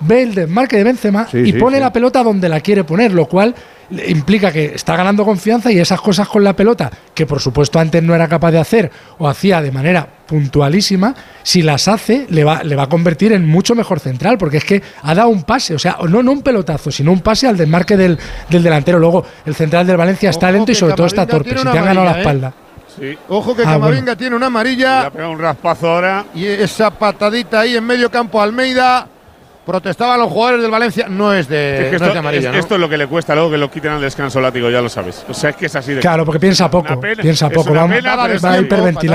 ve 0.00 0.22
el 0.22 0.34
desmarque 0.34 0.76
de 0.76 0.84
Benzema 0.84 1.26
Sí, 1.30 1.38
y 1.38 1.52
sí, 1.52 1.58
pone 1.58 1.76
sí. 1.76 1.82
la 1.82 1.92
pelota 1.92 2.22
donde 2.22 2.48
la 2.48 2.60
quiere 2.60 2.84
poner, 2.84 3.12
lo 3.12 3.26
cual 3.26 3.54
le- 3.90 4.10
implica 4.10 4.52
que 4.52 4.66
está 4.74 4.96
ganando 4.96 5.24
confianza 5.24 5.72
y 5.72 5.78
esas 5.78 6.00
cosas 6.00 6.28
con 6.28 6.44
la 6.44 6.54
pelota, 6.54 6.90
que 7.14 7.26
por 7.26 7.40
supuesto 7.40 7.78
antes 7.78 8.02
no 8.02 8.14
era 8.14 8.28
capaz 8.28 8.50
de 8.52 8.58
hacer 8.58 8.90
o 9.18 9.28
hacía 9.28 9.60
de 9.62 9.72
manera 9.72 10.06
puntualísima, 10.26 11.14
si 11.42 11.62
las 11.62 11.88
hace 11.88 12.26
le 12.30 12.44
va, 12.44 12.62
le 12.62 12.76
va 12.76 12.84
a 12.84 12.88
convertir 12.88 13.32
en 13.32 13.46
mucho 13.46 13.74
mejor 13.74 13.98
central, 14.00 14.38
porque 14.38 14.58
es 14.58 14.64
que 14.64 14.82
ha 15.02 15.14
dado 15.14 15.28
un 15.30 15.42
pase, 15.42 15.74
o 15.74 15.78
sea, 15.78 15.96
no, 16.08 16.22
no 16.22 16.32
un 16.32 16.42
pelotazo, 16.42 16.90
sino 16.90 17.12
un 17.12 17.20
pase 17.20 17.48
al 17.48 17.56
desmarque 17.56 17.96
del, 17.96 18.18
del 18.50 18.62
delantero. 18.62 18.98
Luego 18.98 19.24
el 19.46 19.54
central 19.54 19.86
del 19.86 19.96
Valencia 19.96 20.30
está 20.30 20.46
Ojo 20.48 20.52
lento 20.56 20.72
y 20.72 20.74
sobre 20.74 20.94
todo 20.94 21.06
está 21.06 21.26
torpe, 21.26 21.50
si 21.56 21.62
te 21.62 21.68
han 21.78 21.84
ganado 21.84 22.04
la 22.04 22.16
¿eh? 22.16 22.18
espalda. 22.18 22.52
Sí. 22.98 23.16
Ojo 23.28 23.54
que 23.54 23.62
Ah, 23.62 23.72
Camavinga 23.72 24.00
bueno. 24.02 24.16
tiene 24.16 24.36
una 24.36 24.46
Le 24.46 24.48
amarilla 24.48 25.06
ha 25.06 25.10
pegado 25.10 25.30
un 25.32 25.38
raspazo 25.38 25.88
ahora. 25.88 26.24
y 26.34 26.44
esa 26.46 26.90
patadita 26.90 27.60
ahí 27.60 27.76
en 27.76 27.84
medio 27.84 28.10
campo 28.10 28.40
a 28.40 28.44
Almeida. 28.44 29.06
Protestaban 29.68 30.18
los 30.18 30.30
jugadores 30.32 30.62
del 30.62 30.70
Valencia. 30.70 31.06
No 31.10 31.34
es 31.34 31.46
de, 31.46 31.74
Es 31.76 31.84
que 31.84 31.90
no 31.90 31.96
esto, 31.96 32.06
es 32.06 32.12
de 32.14 32.18
amarilla, 32.20 32.48
es- 32.48 32.54
¿no? 32.54 32.58
esto 32.58 32.74
es 32.76 32.80
lo 32.80 32.88
que 32.88 32.96
le 32.96 33.06
cuesta 33.06 33.34
luego 33.34 33.50
que 33.50 33.58
lo 33.58 33.70
quiten 33.70 33.92
al 33.92 34.00
descanso 34.00 34.40
látigo, 34.40 34.70
ya 34.70 34.80
lo 34.80 34.88
sabes. 34.88 35.26
O 35.28 35.34
sea, 35.34 35.50
es 35.50 35.56
que 35.56 35.66
es 35.66 35.76
así 35.76 35.92
de 35.92 36.00
Claro, 36.00 36.24
porque 36.24 36.40
piensa 36.40 36.70
poco, 36.70 36.98
pena, 36.98 37.20
piensa 37.22 37.48
es 37.48 37.52
poco, 37.52 37.74
va, 37.74 37.86
pena, 37.86 38.16
va 38.16 38.32
es 38.32 38.42
va. 38.42 38.56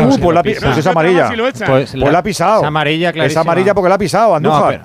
Uh, 0.08 0.12
sí. 0.12 0.22
pues, 0.22 0.36
la 0.36 0.44
pues 0.44 0.58
es 0.78 0.86
No, 0.86 0.92
amarilla. 0.92 1.30
echan. 1.48 1.68
Pues, 1.72 1.92
Pues 2.00 2.12
la 2.14 2.20
ha 2.20 2.24
pisado. 2.24 2.62
Es 2.62 2.68
amarilla, 2.68 3.08
Es 3.10 3.14
clarísima. 3.16 3.42
amarilla 3.42 3.74
porque 3.74 3.90
la 3.90 3.96
ha 3.96 3.98
pisado, 3.98 4.30
No, 4.30 4.36
Andújar. 4.36 4.82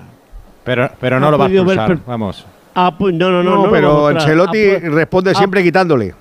pero, 0.65 0.87
pero, 0.87 0.91
pero 0.99 1.21
no 1.21 1.31
lo 1.31 1.37
va 1.39 1.45
a 1.45 1.49
per- 1.49 1.99
vamos. 2.07 2.47
Ah, 2.75 2.95
pues 2.99 3.13
no, 3.15 3.29
no, 3.31 3.43
no. 3.43 3.65
No, 3.67 3.71
pero 3.71 4.07
a. 4.07 4.11
Ancelotti 4.11 4.77
responde 4.77 5.35
siempre 5.35 5.63
quitándole. 5.63 6.15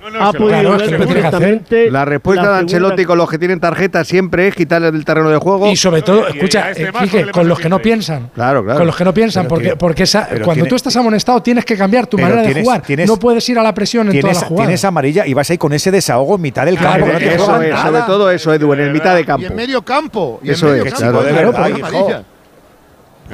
No, 0.00 0.10
no, 0.10 0.24
ha 0.24 0.32
podido 0.32 0.48
Claro, 0.48 0.76
ver 0.78 0.96
perfectamente 0.96 1.90
La 1.90 2.04
respuesta 2.04 2.42
la 2.44 2.52
de 2.52 2.58
Ancelotti 2.60 3.04
con 3.04 3.18
los 3.18 3.28
que 3.28 3.36
tienen 3.38 3.58
tarjeta 3.58 4.04
siempre 4.04 4.46
es 4.48 4.54
quitarle 4.54 4.90
del 4.92 5.04
terreno 5.04 5.28
de 5.28 5.38
juego. 5.38 5.68
Y 5.70 5.76
sobre 5.76 6.02
todo, 6.02 6.28
escucha, 6.28 6.70
este 6.70 6.84
eh, 6.84 6.92
Quique, 7.02 7.26
con 7.32 7.48
los 7.48 7.58
que 7.58 7.68
no 7.68 7.78
piensan. 7.80 8.30
Claro, 8.34 8.62
claro. 8.64 8.78
Con 8.78 8.86
los 8.86 8.96
que 8.96 9.04
no 9.04 9.12
piensan, 9.12 9.42
Pero 9.44 9.48
porque, 9.50 9.62
tiene- 9.64 9.76
porque 9.76 10.02
esa- 10.04 10.26
cuando 10.28 10.52
tiene- 10.54 10.68
tú 10.68 10.76
estás 10.76 10.96
amonestado 10.96 11.42
tienes 11.42 11.64
que 11.64 11.76
cambiar 11.76 12.06
tu 12.06 12.16
manera 12.16 12.42
de 12.42 12.46
tienes- 12.48 12.64
jugar. 12.64 12.82
tienes- 12.82 13.08
no 13.08 13.16
puedes 13.18 13.48
ir 13.48 13.58
a 13.58 13.62
la 13.62 13.74
presión 13.74 14.06
en 14.06 14.12
toda 14.12 14.20
Tienes, 14.20 14.40
la 14.42 14.46
jugada. 14.48 14.66
tienes 14.68 14.84
amarilla 14.84 15.26
y 15.26 15.34
vas 15.34 15.50
ahí 15.50 15.58
con 15.58 15.72
ese 15.72 15.90
desahogo 15.90 16.36
en 16.36 16.40
mitad 16.42 16.64
del 16.64 16.76
Claro, 16.78 17.04
campo. 17.04 17.18
te 17.18 17.34
Eso 17.34 17.44
juegan 17.44 17.62
es, 17.64 17.78
sobre 17.80 18.02
todo 18.02 18.30
eso, 18.30 18.54
Edu, 18.54 18.72
en 18.74 18.80
el 18.80 18.92
mitad 18.92 19.14
de 19.14 19.20
Y 19.20 19.22
en 19.22 19.26
campo. 19.26 19.54
medio 19.54 19.82
campo. 19.82 20.40
Y 20.44 20.50
Eso 20.50 20.66
en 20.66 20.72
medio 20.72 20.84
es, 20.84 20.94
campo. 20.94 21.10
claro, 21.10 21.22
de 21.24 21.32
Claro. 21.32 22.24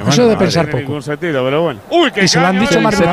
Eso 0.09 0.27
de 0.27 0.35
pensar 0.35 0.65
poco. 0.65 0.77
ningún 0.79 1.01
sentido, 1.01 1.43
pero 1.45 1.61
bueno. 1.61 1.79
Uy, 1.89 2.11
que 2.11 2.25
Y 2.25 2.27
se 2.27 2.39
lo 2.39 2.47
han 2.47 2.59
dicho 2.59 2.75
de 2.75 2.81
más 2.81 2.99
de 2.99 3.05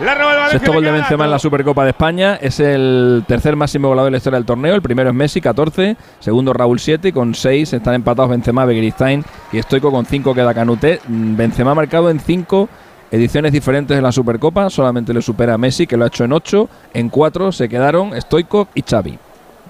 La 0.00 0.14
roba 0.14 0.32
el 0.32 0.36
Valencia. 0.38 0.58
Sexto 0.58 0.72
gol 0.72 0.84
de 0.84 0.90
Benzema 0.90 1.24
en 1.24 1.30
la. 1.30 1.38
Supercopa 1.38 1.84
de 1.84 1.90
España. 1.90 2.36
Es 2.40 2.58
el 2.60 3.24
tercer 3.28 3.54
máximo 3.54 3.88
goleador 3.88 4.08
de 4.08 4.10
la 4.12 4.16
historia 4.16 4.38
del 4.38 4.46
torneo. 4.46 4.74
El 4.74 4.82
primero 4.82 5.10
es 5.10 5.14
Messi, 5.14 5.40
14. 5.40 5.96
Segundo 6.18 6.52
Raúl, 6.52 6.80
7. 6.80 7.12
Con 7.12 7.34
6 7.34 7.72
están 7.74 7.94
empatados 7.94 8.30
Benzema, 8.30 8.64
Begiristain 8.64 9.24
y 9.52 9.62
Stoico 9.62 9.92
con 9.92 10.04
5 10.04 10.34
queda 10.34 10.52
Canute. 10.52 11.00
Mm, 11.06 11.36
Benzema 11.36 11.72
ha 11.72 11.74
marcado 11.74 12.10
en 12.10 12.18
5 12.18 12.68
ediciones 13.10 13.52
diferentes 13.52 13.96
de 13.96 14.02
la 14.02 14.10
Supercopa. 14.10 14.68
Solamente 14.68 15.14
le 15.14 15.22
supera 15.22 15.54
a 15.54 15.58
Messi, 15.58 15.86
que 15.86 15.96
lo 15.96 16.04
ha 16.04 16.08
hecho 16.08 16.24
en 16.24 16.32
8. 16.32 16.68
En 16.94 17.08
4 17.08 17.52
se 17.52 17.68
quedaron 17.68 18.20
Stoikov 18.20 18.68
y 18.74 18.82
Xavi. 18.82 19.18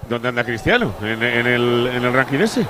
¿Dónde 0.08 0.28
anda 0.28 0.44
Cristiano? 0.44 0.92
¿En, 1.02 1.22
en 1.22 1.46
el, 1.46 1.86
en 1.94 2.04
el 2.04 2.12
ranking 2.12 2.38
ese? 2.38 2.66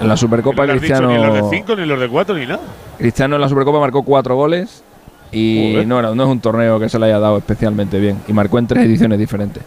En 0.00 0.08
la 0.08 0.16
Supercopa 0.16 0.64
no 0.66 0.72
has 0.72 0.80
dicho 0.80 0.94
Cristiano. 0.94 1.08
ni 1.08 1.40
los 1.40 1.50
de 1.50 1.56
5, 1.58 1.76
ni 1.76 1.86
los 1.86 2.00
de 2.00 2.08
4, 2.08 2.34
ni 2.36 2.46
nada. 2.46 2.60
Cristiano 2.98 3.34
en 3.36 3.40
la 3.42 3.48
Supercopa 3.48 3.80
marcó 3.80 4.02
4 4.02 4.34
goles. 4.36 4.84
Y 5.32 5.72
Joder. 5.72 5.86
no, 5.86 5.98
era- 6.00 6.14
no 6.14 6.22
es 6.22 6.28
un 6.28 6.40
torneo 6.40 6.80
que 6.80 6.88
se 6.88 6.98
le 6.98 7.06
haya 7.06 7.18
dado 7.18 7.38
especialmente 7.38 7.98
bien. 7.98 8.18
Y 8.28 8.32
marcó 8.32 8.58
en 8.58 8.66
tres 8.66 8.84
ediciones 8.84 9.18
diferentes. 9.18 9.62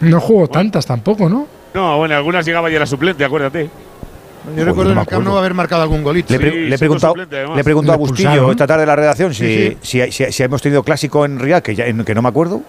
No 0.00 0.20
jugó 0.20 0.48
tantas 0.48 0.86
tampoco, 0.86 1.28
¿no? 1.28 1.46
No, 1.74 1.98
bueno, 1.98 2.14
algunas 2.16 2.44
llegaba 2.44 2.68
ya 2.70 2.76
era 2.76 2.86
suplente, 2.86 3.24
acuérdate. 3.24 3.68
Yo 4.56 4.64
recuerdo 4.64 4.92
en 4.92 4.98
el 4.98 5.06
Camp 5.06 5.22
Nou 5.24 5.36
haber 5.36 5.52
marcado 5.52 5.82
algún 5.82 6.02
golito. 6.02 6.32
Le, 6.32 6.40
pre- 6.40 6.68
le 6.68 6.74
he 6.74 6.78
preguntado, 6.78 7.14
le 7.14 7.60
he 7.60 7.62
preguntado 7.64 7.94
a 7.94 7.98
Bustillo 7.98 8.50
esta 8.50 8.66
tarde 8.66 8.82
en 8.84 8.88
la 8.88 8.96
redacción 8.96 9.34
si, 9.34 9.44
Sí, 9.44 9.76
si, 9.82 10.10
si- 10.12 10.32
si 10.32 10.42
hemos 10.42 10.62
tenido 10.62 10.82
clásico 10.82 11.24
en 11.26 11.38
Riyadh, 11.38 11.62
que, 11.62 11.74
ya, 11.74 11.84
en- 11.86 12.04
que 12.04 12.14
no 12.14 12.22
me 12.22 12.30
acuerdo. 12.30 12.62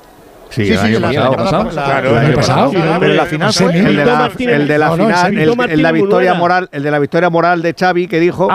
Sí, 0.49 0.69
el 0.69 0.77
año 1.05 1.31
pasado. 1.31 1.69
Claro, 1.69 2.09
el 2.09 2.17
año 2.25 2.35
pasado. 2.35 2.71
Pero 2.99 3.13
la 3.13 3.25
final 3.25 3.53
fue 3.53 3.67
el 3.67 3.95
de 3.95 4.05
la, 4.05 4.31
el 4.37 4.67
de 4.67 4.77
la 4.77 4.87
No, 4.89 4.97
no, 4.97 5.05
final, 5.05 5.37
el 5.37 5.77
de 5.77 5.77
la 5.77 5.91
victoria 5.93 6.33
moral, 6.33 6.67
el 6.73 6.83
de 6.83 6.91
la 6.91 6.99
victoria 6.99 7.29
moral 7.29 7.61
de 7.61 7.73
Xavi 7.73 8.07
que 8.07 8.19
dijo 8.19 8.49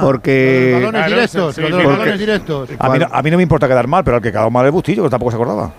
porque 0.00 0.70
Los 0.80 0.82
balones 0.92 1.06
directos, 1.06 1.38
los 1.46 1.56
de 1.56 1.62
los 1.62 1.70
porque- 1.82 1.88
balones 1.88 2.18
directos. 2.18 2.70
A 2.78 2.88
mí, 2.90 2.98
no, 2.98 3.06
a 3.10 3.22
mí 3.22 3.30
no 3.30 3.36
me 3.36 3.42
importa 3.42 3.68
quedar 3.68 3.86
mal, 3.86 4.04
pero 4.04 4.16
al 4.16 4.22
que 4.22 4.32
quedó 4.32 4.50
mal 4.50 4.66
es 4.66 4.72
Bustillo, 4.72 5.02
que 5.04 5.10
tampoco 5.10 5.30
se 5.30 5.36
acordaba. 5.36 5.70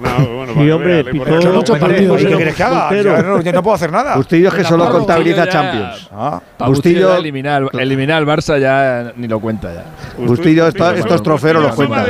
Sí, 0.00 0.70
hombre, 0.70 1.02
Pero 1.04 1.24
pitó 1.24 1.42
son 1.42 1.54
muchos 1.56 1.76
partidos. 1.78 2.16
¿Qué 2.18 2.22
Bueno, 2.22 2.36
quieres 2.36 2.54
que 2.54 2.62
haga? 2.62 3.02
Ya 3.02 3.22
no, 3.22 3.38
no 3.42 3.62
puedo 3.64 3.74
hacer 3.74 3.90
nada. 3.90 4.14
Bustillo 4.14 4.48
es 4.48 4.54
que 4.54 4.64
solo 4.64 4.88
contabiliza 4.92 5.44
ya- 5.44 5.50
Champions. 5.50 6.08
Ah. 6.12 6.40
Bustillo 6.66 7.16
eliminar, 7.16 7.64
eliminar 7.72 8.18
al 8.18 8.26
Barça 8.26 8.58
ya 8.60 9.12
ni 9.16 9.26
lo 9.26 9.40
cuenta 9.40 9.72
ya. 9.74 9.84
Bustillo 10.24 10.68
esto- 10.68 10.92
estos 10.92 11.20
trofeos 11.22 11.62
los 11.62 11.74
cuenta. 11.74 12.06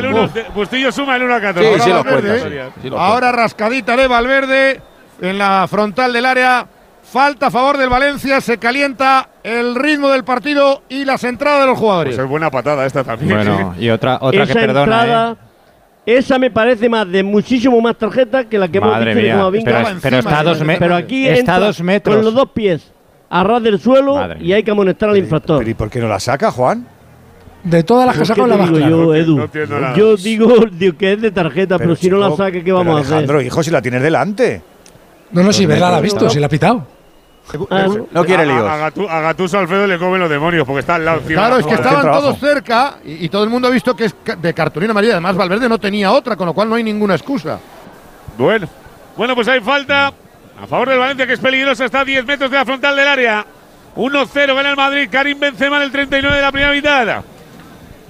Bustillo 0.54 0.92
suma 0.92 1.16
el 1.16 1.22
1 1.22 1.34
a 1.34 1.40
14. 1.40 1.68
Ahora 1.70 1.82
Ahora 1.84 2.02
Valverde, 2.02 2.28
Valverde, 2.28 2.60
¿eh? 2.66 2.70
sí. 2.82 2.90
Ahora 2.94 3.32
rascadita 3.32 3.96
de 3.96 4.06
Valverde 4.06 4.80
en 5.22 5.38
la 5.38 5.66
frontal 5.68 6.12
del 6.12 6.26
área. 6.26 6.66
Falta 7.10 7.46
a 7.46 7.50
favor 7.50 7.78
del 7.78 7.88
Valencia, 7.88 8.40
se 8.42 8.58
calienta 8.58 9.30
el 9.42 9.74
ritmo 9.74 10.10
del 10.10 10.24
partido 10.24 10.82
y 10.90 11.06
las 11.06 11.24
entradas 11.24 11.62
de 11.62 11.66
los 11.68 11.78
jugadores. 11.78 12.14
Pues 12.14 12.24
es 12.24 12.30
buena 12.30 12.50
patada 12.50 12.84
esta 12.84 13.02
también. 13.02 13.34
Bueno, 13.34 13.74
y 13.80 13.88
otra, 13.88 14.18
otra 14.20 14.42
esa 14.42 14.52
que 14.52 14.60
perdona, 14.60 14.82
entrada, 14.82 15.36
esa 16.04 16.38
me 16.38 16.50
parece 16.50 16.88
más 16.90 17.10
de 17.10 17.22
muchísimo 17.22 17.80
más 17.80 17.96
tarjeta 17.96 18.44
que 18.44 18.58
la 18.58 18.68
que 18.68 18.78
Madre 18.80 19.12
hemos 19.30 19.52
visto 19.52 19.70
mía, 19.70 19.82
pero- 19.84 19.98
pero 20.02 20.18
está 20.18 20.38
a 20.40 20.42
dos 20.42 20.60
me- 20.60 20.76
Pero 20.76 20.94
aquí 20.96 21.26
está 21.26 21.38
entra 21.40 21.58
dos 21.60 21.80
metros. 21.80 22.14
con 22.16 22.24
los 22.26 22.34
dos 22.34 22.50
pies 22.50 22.92
a 23.30 23.42
ras 23.42 23.62
del 23.62 23.80
suelo 23.80 24.18
y 24.38 24.52
hay 24.52 24.62
que 24.62 24.70
amonestar 24.70 25.08
al 25.08 25.16
infractor. 25.16 25.58
¿Pero 25.60 25.70
y 25.70 25.74
por 25.74 25.88
qué 25.88 26.00
no 26.00 26.08
la 26.08 26.20
saca, 26.20 26.50
Juan? 26.50 26.86
De 27.64 27.82
todas 27.84 28.04
las 28.06 28.14
que 28.16 28.18
Pues, 28.20 28.28
sacó 28.28 28.42
¿qué 28.44 28.48
la 28.50 28.66
clara. 28.66 28.88
yo, 28.88 29.14
Edu? 29.14 29.40
entiendo 29.40 29.80
nada. 29.80 29.96
Yo 29.96 30.14
digo, 30.16 30.48
digo 30.72 30.96
que 30.98 31.14
es 31.14 31.22
de 31.22 31.30
tarjeta, 31.30 31.78
pero, 31.78 31.96
si 31.96 32.10
no 32.10 32.18
la 32.18 32.36
saque, 32.36 32.58
¿qué 32.58 32.64
pero 32.64 32.76
vamos 32.76 32.96
a 32.96 33.00
hacer? 33.00 33.12
Alejandro, 33.14 33.40
hijo, 33.40 33.62
si 33.62 33.70
la 33.70 33.80
tienes 33.80 34.02
delante. 34.02 34.62
No, 35.32 35.42
no, 35.42 35.52
si 35.52 35.64
Dos 35.64 35.70
verla 35.70 35.90
la 35.90 35.96
ha 35.98 36.00
metros, 36.00 36.12
visto, 36.14 36.24
¿no? 36.26 36.30
si 36.30 36.38
la 36.40 36.46
ha 36.46 36.50
pitado. 36.50 36.97
Ah, 37.70 37.86
No 38.10 38.24
quiere 38.24 38.44
líos. 38.46 38.62
A, 38.66 38.86
a 38.86 39.20
Gattuso 39.20 39.58
Alfredo 39.58 39.86
le 39.86 39.98
comen 39.98 40.20
los 40.20 40.30
demonios 40.30 40.66
porque 40.66 40.80
está 40.80 40.96
al 40.96 41.04
lado. 41.04 41.20
encima 41.20 41.40
Claro, 41.40 41.58
es 41.58 41.66
que 41.66 41.74
estaban 41.74 42.10
todos 42.10 42.38
cerca 42.38 42.96
y, 43.04 43.24
y 43.24 43.28
todo 43.28 43.44
el 43.44 43.50
mundo 43.50 43.68
ha 43.68 43.70
visto 43.70 43.96
que 43.96 44.06
es 44.06 44.14
de 44.38 44.54
cartulina 44.54 44.90
amarilla. 44.90 45.14
Además, 45.14 45.36
Valverde 45.36 45.68
no 45.68 45.78
tenía 45.78 46.12
otra, 46.12 46.36
con 46.36 46.46
lo 46.46 46.52
cual 46.54 46.68
no 46.68 46.74
hay 46.74 46.82
ninguna 46.84 47.14
excusa. 47.14 47.58
Bueno, 48.36 48.68
bueno, 49.16 49.34
pues 49.34 49.48
hay 49.48 49.60
falta 49.60 50.12
a 50.62 50.66
favor 50.66 50.88
del 50.90 50.98
Valencia 50.98 51.26
que 51.26 51.32
es 51.32 51.40
peligrosa. 51.40 51.84
Está 51.84 52.00
a 52.00 52.04
10 52.04 52.24
metros 52.26 52.50
de 52.50 52.56
la 52.56 52.64
frontal 52.64 52.94
del 52.96 53.08
área. 53.08 53.46
1-0 53.96 54.54
gana 54.54 54.70
el 54.70 54.76
Madrid. 54.76 55.08
Karim 55.10 55.40
Benzema 55.40 55.78
en 55.78 55.82
el 55.84 55.90
39 55.90 56.36
de 56.36 56.42
la 56.42 56.52
primera 56.52 56.72
mitad. 56.72 57.22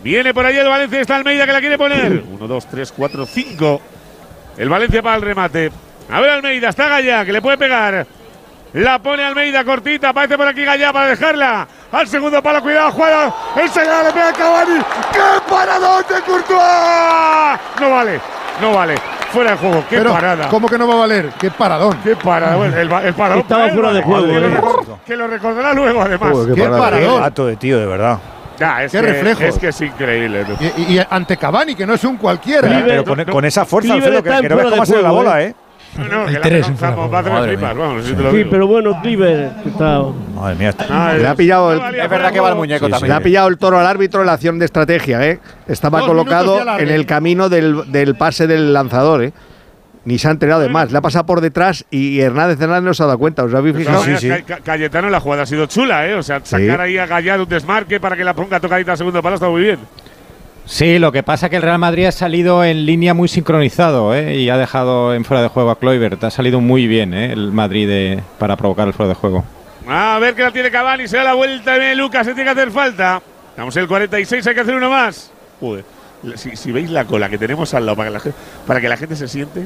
Viene 0.02 0.34
por 0.34 0.44
ahí 0.44 0.56
el 0.56 0.68
Valencia. 0.68 1.00
Está 1.00 1.16
Almeida 1.16 1.46
que 1.46 1.52
la 1.52 1.60
quiere 1.60 1.78
poner. 1.78 2.24
1, 2.28 2.46
2, 2.46 2.66
3, 2.66 2.92
4, 2.92 3.26
5. 3.26 3.80
El 4.58 4.68
Valencia 4.68 5.02
para 5.02 5.16
el 5.16 5.22
remate. 5.22 5.70
A 6.10 6.20
ver 6.20 6.30
Almeida, 6.30 6.68
está 6.70 6.88
Gallá 6.88 7.24
que 7.24 7.32
le 7.32 7.40
puede 7.40 7.56
pegar. 7.58 8.06
La 8.74 8.98
pone 8.98 9.24
Almeida 9.24 9.64
cortita, 9.64 10.10
aparece 10.10 10.36
por 10.36 10.46
aquí 10.46 10.64
Gallá 10.64 10.92
para 10.92 11.06
dejarla. 11.08 11.66
Al 11.90 12.06
segundo 12.06 12.42
palo, 12.42 12.60
cuidado, 12.62 12.90
juega. 12.92 13.34
Enseguida 13.56 14.02
le 14.02 14.12
pega 14.12 14.28
a 14.28 14.32
Cavani. 14.32 14.78
¡Qué 15.12 15.50
paradón 15.50 16.04
de 16.08 16.20
Courtois! 16.20 17.60
No 17.80 17.90
vale, 17.90 18.20
no 18.60 18.72
vale. 18.74 18.94
Fuera 19.32 19.50
de 19.52 19.56
juego, 19.58 19.84
qué 19.90 19.98
Pero, 19.98 20.12
parada. 20.12 20.48
¿cómo 20.48 20.68
que 20.68 20.78
no 20.78 20.86
va 20.88 20.94
a 20.94 20.98
valer? 20.98 21.30
¡Qué 21.38 21.50
paradón! 21.50 21.98
Qué 22.02 22.16
parada, 22.16 22.56
bueno, 22.56 22.76
el, 22.78 22.88
paradón. 23.14 23.40
Estaba 23.40 23.68
fuera 23.68 23.92
de 23.92 24.02
juego, 24.02 24.26
Que 24.26 24.40
lo, 24.40 24.46
eh. 24.46 24.50
recor- 24.58 24.98
que 25.04 25.16
lo 25.16 25.26
recordará 25.28 25.74
luego, 25.74 26.02
además. 26.02 26.32
¡Qué. 26.46 26.54
Qué 26.62 26.68
paradón! 26.68 27.20
gato 27.22 27.46
de 27.46 27.56
tío, 27.56 27.78
de 27.78 27.86
verdad. 27.86 28.18
Es 28.80 28.90
Qué 28.90 28.98
que, 29.00 29.06
reflejos. 29.06 29.42
Es 29.42 29.58
que 29.58 29.68
es 29.68 29.80
increíble. 29.82 30.44
Y, 30.60 30.82
y- 30.94 30.96
y 30.98 31.06
ante 31.08 31.36
Cavani, 31.36 31.74
que 31.74 31.86
no 31.86 31.94
es 31.94 32.04
un 32.04 32.16
cualquiera. 32.16 32.68
Pero, 32.68 32.84
pero 32.86 33.04
con, 33.04 33.24
con 33.26 33.44
esa 33.44 33.64
fuerza, 33.64 33.94
Alfredo, 33.94 34.22
que, 34.22 34.30
que 34.40 34.48
no 34.48 34.56
ves 34.56 34.66
cómo 34.70 34.82
hace 34.82 35.02
la 35.02 35.10
bola, 35.10 35.42
¿eh? 35.42 35.48
¿eh? 35.48 35.54
No, 35.98 36.04
no, 36.04 36.26
Hay 36.28 36.34
que 36.34 36.40
tres 36.40 36.60
la 36.62 36.66
en 36.68 36.76
fuera 36.76 36.92
de 36.92 36.96
lanzamos, 36.96 37.12
va 37.12 37.16
a 37.16 37.20
hacer 37.20 37.32
Madre 37.32 37.48
flipas, 37.56 37.74
mía. 37.74 37.84
vamos, 37.84 38.04
si 38.06 38.12
te 38.14 38.22
lo 38.22 38.30
Sí, 38.30 38.36
digo. 38.38 38.50
pero 38.50 38.66
bueno, 38.66 39.02
Cliver, 39.02 39.50
que 39.62 39.68
está. 39.68 40.02
Madre 40.34 40.54
mía. 40.56 40.68
está- 40.70 40.86
Ah, 40.88 41.14
Le 41.14 41.26
ha 41.26 41.30
es- 41.32 41.36
pillado 41.36 41.72
el- 41.72 41.94
Es 42.00 42.10
verdad 42.10 42.32
que 42.32 42.40
va 42.40 42.48
el 42.50 42.54
muñeco 42.56 42.86
Sí, 42.86 42.90
también. 42.92 43.08
Le 43.10 43.14
ha 43.16 43.20
pillado 43.20 43.48
el 43.48 43.58
toro 43.58 43.78
al 43.78 43.86
árbitro 43.86 44.20
en 44.20 44.26
la 44.26 44.32
acción 44.34 44.58
de 44.58 44.64
estrategia, 44.64 45.26
¿eh? 45.26 45.40
Estaba 45.66 45.98
Dos 46.00 46.08
minutos 46.08 46.24
colocado 46.24 46.54
de 46.56 46.62
alargue. 46.62 46.82
en 46.84 46.90
el 46.94 47.06
camino 47.06 47.48
del, 47.48 47.90
del 47.92 48.14
pase 48.16 48.46
del 48.46 48.72
lanzador, 48.72 49.24
¿eh? 49.24 49.32
Ni 50.04 50.16
se 50.18 50.28
ha 50.28 50.30
enterado 50.30 50.60
de 50.62 50.68
más. 50.70 50.90
Le 50.90 50.96
ha 50.98 51.02
pasado 51.02 51.26
por 51.26 51.40
detrás 51.42 51.84
y 51.90 52.20
Hernández 52.20 52.58
Hernández 52.60 52.84
no 52.84 52.94
se 52.94 53.02
ha 53.02 53.06
dado 53.06 53.18
cuenta. 53.18 53.44
¿Os 53.44 53.52
habéis 53.52 53.76
De 53.76 53.84
todas 53.84 54.04
fijado? 54.04 54.22
maneras, 54.22 54.42
Ca- 54.46 54.54
Ca- 54.56 54.62
Cayetano, 54.62 55.10
la 55.10 55.20
jugada 55.20 55.42
ha 55.42 55.46
sido 55.46 55.66
chula, 55.66 56.06
¿eh? 56.06 56.14
O 56.14 56.22
sea, 56.22 56.40
sacar 56.42 56.80
ahí 56.80 56.96
a 56.96 57.04
Gallardo 57.06 57.42
un 57.42 57.48
desmarque 57.48 58.00
para 58.00 58.16
que 58.16 58.24
la 58.24 58.32
ponga 58.34 58.58
tocadita 58.58 58.92
al 58.92 58.98
segundo 58.98 59.20
palo 59.22 59.34
está 59.34 59.48
muy 59.50 59.60
bien. 59.62 59.78
Sí, 60.70 60.98
lo 60.98 61.12
que 61.12 61.22
pasa 61.22 61.46
es 61.46 61.50
que 61.50 61.56
el 61.56 61.62
Real 61.62 61.78
Madrid 61.78 62.04
ha 62.04 62.12
salido 62.12 62.62
en 62.62 62.84
línea 62.84 63.14
muy 63.14 63.26
sincronizado 63.28 64.14
¿eh? 64.14 64.36
y 64.36 64.50
ha 64.50 64.58
dejado 64.58 65.14
en 65.14 65.24
fuera 65.24 65.42
de 65.42 65.48
juego 65.48 65.70
a 65.70 65.78
Kluivert. 65.78 66.22
Ha 66.24 66.30
salido 66.30 66.60
muy 66.60 66.86
bien 66.86 67.14
¿eh? 67.14 67.32
el 67.32 67.52
Madrid 67.52 67.88
de- 67.88 68.22
para 68.38 68.54
provocar 68.56 68.86
el 68.86 68.92
fuera 68.92 69.08
de 69.08 69.14
juego. 69.14 69.44
A 69.88 70.18
ver 70.20 70.34
que 70.34 70.42
la 70.42 70.50
tiene 70.50 70.70
Cavani, 70.70 71.08
se 71.08 71.16
da 71.16 71.24
la 71.24 71.32
vuelta 71.34 71.74
y 71.74 71.78
viene 71.78 71.94
Lucas, 71.94 72.26
se 72.26 72.34
tiene 72.34 72.52
que 72.52 72.60
hacer 72.60 72.70
falta. 72.70 73.22
Estamos 73.50 73.74
en 73.76 73.82
el 73.82 73.88
46, 73.88 74.46
hay 74.46 74.54
que 74.54 74.60
hacer 74.60 74.74
uno 74.74 74.90
más. 74.90 75.32
Joder, 75.58 75.84
si, 76.34 76.54
si 76.54 76.70
veis 76.70 76.90
la 76.90 77.06
cola 77.06 77.30
que 77.30 77.38
tenemos 77.38 77.72
al 77.72 77.86
lado 77.86 77.96
para 77.96 78.10
que 78.10 78.12
la, 78.12 78.20
gen- 78.20 78.34
para 78.66 78.80
que 78.82 78.88
la 78.90 78.96
gente 78.98 79.16
se 79.16 79.26
siente. 79.26 79.60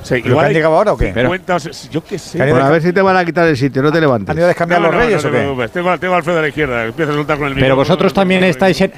O 0.00 0.06
sea, 0.06 0.16
¿Pero 0.18 0.28
igual 0.28 0.44
que 0.44 0.48
han 0.48 0.54
llegado 0.54 0.76
ahora 0.76 0.92
o 0.92 0.96
qué? 0.96 1.12
50 1.12 1.54
o 1.56 1.58
se- 1.58 1.88
yo 1.90 2.04
qué 2.04 2.20
sé. 2.20 2.38
Bueno, 2.38 2.64
a 2.64 2.70
ver 2.70 2.82
si 2.82 2.92
te 2.92 3.02
van 3.02 3.16
a 3.16 3.24
quitar 3.24 3.48
el 3.48 3.56
sitio, 3.56 3.82
no 3.82 3.90
te 3.90 4.00
levantes. 4.00 4.30
¿Han 4.30 4.36
ido 4.36 4.44
a 4.44 4.48
descambiar 4.48 4.80
No, 4.80 4.86
los 4.86 4.94
no, 4.94 5.00
reyes 5.00 5.24
no 5.24 5.28
o 5.28 5.32
te 5.32 5.38
qué? 5.38 5.68
Tengo, 5.72 5.98
tengo 5.98 6.14
a 6.14 6.16
Alfredo 6.18 6.38
a 6.38 6.42
la 6.42 6.48
izquierda, 6.48 6.84
empieza 6.84 7.10
a 7.10 7.14
soltar 7.14 7.36
con 7.38 7.48
el 7.48 7.54
Pero 7.54 7.74
vosotros 7.74 8.14
también 8.14 8.44
estáis 8.44 8.80
en. 8.82 8.92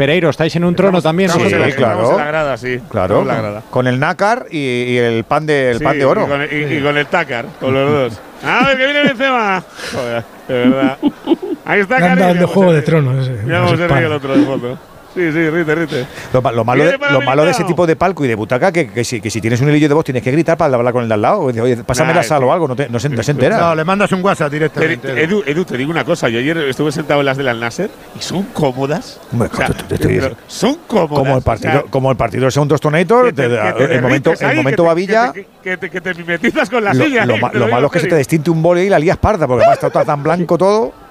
Ah, 0.00 0.06
Pereiro, 0.06 0.30
estáis 0.30 0.54
en 0.56 0.64
un 0.64 0.74
trono 0.74 1.00
también. 1.02 1.28
Estamos 1.30 1.48
Sí, 1.48 1.54
en 1.54 1.60
la, 1.60 1.70
claro. 1.74 1.92
estamos 1.94 2.10
en 2.12 2.18
la 2.18 2.24
grada, 2.26 2.56
sí. 2.56 2.80
Claro, 2.90 3.14
Estamos 3.20 3.22
en 3.22 3.28
la 3.28 3.42
grada. 3.50 3.62
con 3.70 3.86
el 3.86 4.00
nácar 4.00 4.46
y, 4.50 4.58
y 4.58 4.98
el 4.98 5.24
pan 5.24 5.46
de, 5.46 5.70
el 5.72 5.78
Sí, 5.78 5.84
pan 5.84 5.98
de 5.98 6.04
oro. 6.04 6.24
Y 6.24 6.28
con, 6.28 6.40
el, 6.42 6.52
y- 6.72 6.76
y 6.78 6.80
con 6.82 6.96
el 6.98 7.06
tácar, 7.06 7.46
con 7.60 7.74
los 7.74 7.90
dos. 7.90 8.20
A 8.44 8.66
ver, 8.68 8.76
que 8.78 8.84
viene 8.84 9.02
Benzema. 9.04 9.62
Joder, 9.92 10.24
de 10.48 10.54
verdad. 10.54 10.98
Ahí 11.64 11.80
está 11.80 11.98
dado 12.00 12.30
el 12.32 12.46
Juego 12.46 12.72
de 12.72 12.82
Tronos. 12.82 13.28
ese, 13.28 13.36
Ya 13.46 13.58
no 13.58 13.64
vamos 13.64 13.78
se 13.78 13.84
a 13.94 13.98
el 13.98 14.12
otro 14.12 14.36
de 14.36 14.44
fondo. 14.44 14.78
Sí, 15.12 15.32
sí, 15.32 15.50
rite, 15.50 15.74
rite. 15.74 16.06
Lo, 16.32 16.40
lo 16.52 16.64
malo, 16.64 16.84
de, 16.84 16.96
para 16.98 17.12
lo 17.12 17.20
malo 17.22 17.44
de 17.44 17.50
ese 17.50 17.64
tipo 17.64 17.84
de 17.84 17.96
palco 17.96 18.24
y 18.24 18.28
de 18.28 18.36
butaca 18.36 18.70
que, 18.70 18.88
que, 18.92 19.02
si, 19.02 19.20
que 19.20 19.28
si 19.28 19.40
tienes 19.40 19.60
un 19.60 19.68
hilillo 19.68 19.88
de 19.88 19.94
voz 19.94 20.04
tienes 20.04 20.22
que 20.22 20.30
gritar 20.30 20.56
para 20.56 20.72
hablar 20.76 20.92
con 20.92 21.02
el 21.02 21.08
de 21.08 21.14
al 21.14 21.22
lado. 21.22 21.40
Oye, 21.40 21.76
pásame 21.78 22.10
Nah, 22.12 22.18
la 22.18 22.22
sal 22.22 22.44
o 22.44 22.52
algo, 22.52 22.68
no, 22.68 22.76
te- 22.76 22.88
no 22.88 23.00
se, 23.00 23.08
no 23.08 23.20
se 23.22 23.32
entera. 23.32 23.58
No, 23.58 23.74
le 23.74 23.84
mandas 23.84 24.12
un 24.12 24.22
WhatsApp 24.24 24.50
Te- 24.50 24.56
directamente. 24.56 25.12
te- 25.12 25.24
Edu, 25.24 25.42
Edu, 25.44 25.64
te 25.64 25.76
digo 25.76 25.90
una 25.90 26.04
cosa. 26.04 26.28
Yo 26.28 26.38
ayer 26.38 26.56
estuve 26.58 26.92
sentado 26.92 27.20
en 27.20 27.26
las 27.26 27.36
del 27.36 27.48
Al 27.48 27.58
Nasser 27.58 27.90
y 28.16 28.22
son 28.22 28.44
cómodas. 28.52 29.18
Hombre, 29.32 29.48
O 29.52 29.56
sea, 29.56 29.66
te- 29.66 29.82
te 29.82 29.94
estoy 29.96 30.36
son 30.46 30.76
cómodas. 30.86 31.08
como 31.18 31.36
el 31.36 31.42
partido, 31.42 31.70
o 31.70 31.80
sea, 31.82 31.90
como 31.90 32.10
el 32.12 32.16
partido 32.16 32.42
del 32.44 32.52
segundo 32.52 32.78
Tonator, 32.78 33.26
que 33.26 33.32
te- 33.32 33.42
que 33.48 33.48
te 33.86 33.94
el 33.96 34.02
momento, 34.02 34.32
el 34.38 34.56
momento 34.56 34.70
que 34.70 34.76
te- 34.76 34.82
Babilla. 34.82 35.32
Que 35.32 35.42
te, 35.42 35.48
que 35.62 35.76
te- 35.76 35.90
que 35.90 36.00
te 36.00 36.14
mimetizas 36.14 36.70
con 36.70 36.84
la 36.84 36.94
Lo, 36.94 37.04
silla. 37.04 37.26
lo 37.26 37.34
¿eh? 37.66 37.70
malo 37.70 37.86
es 37.88 37.92
que 37.92 37.98
se 38.00 38.06
te 38.06 38.14
destinte 38.14 38.48
un 38.50 38.62
boli 38.62 38.82
y 38.82 38.88
la 38.88 38.98
lías 39.00 39.16
parda, 39.16 39.48
porque 39.48 39.64
además 39.64 39.82
está 39.82 40.04
tan 40.04 40.22
blanco 40.22 40.56
todo. 40.56 40.92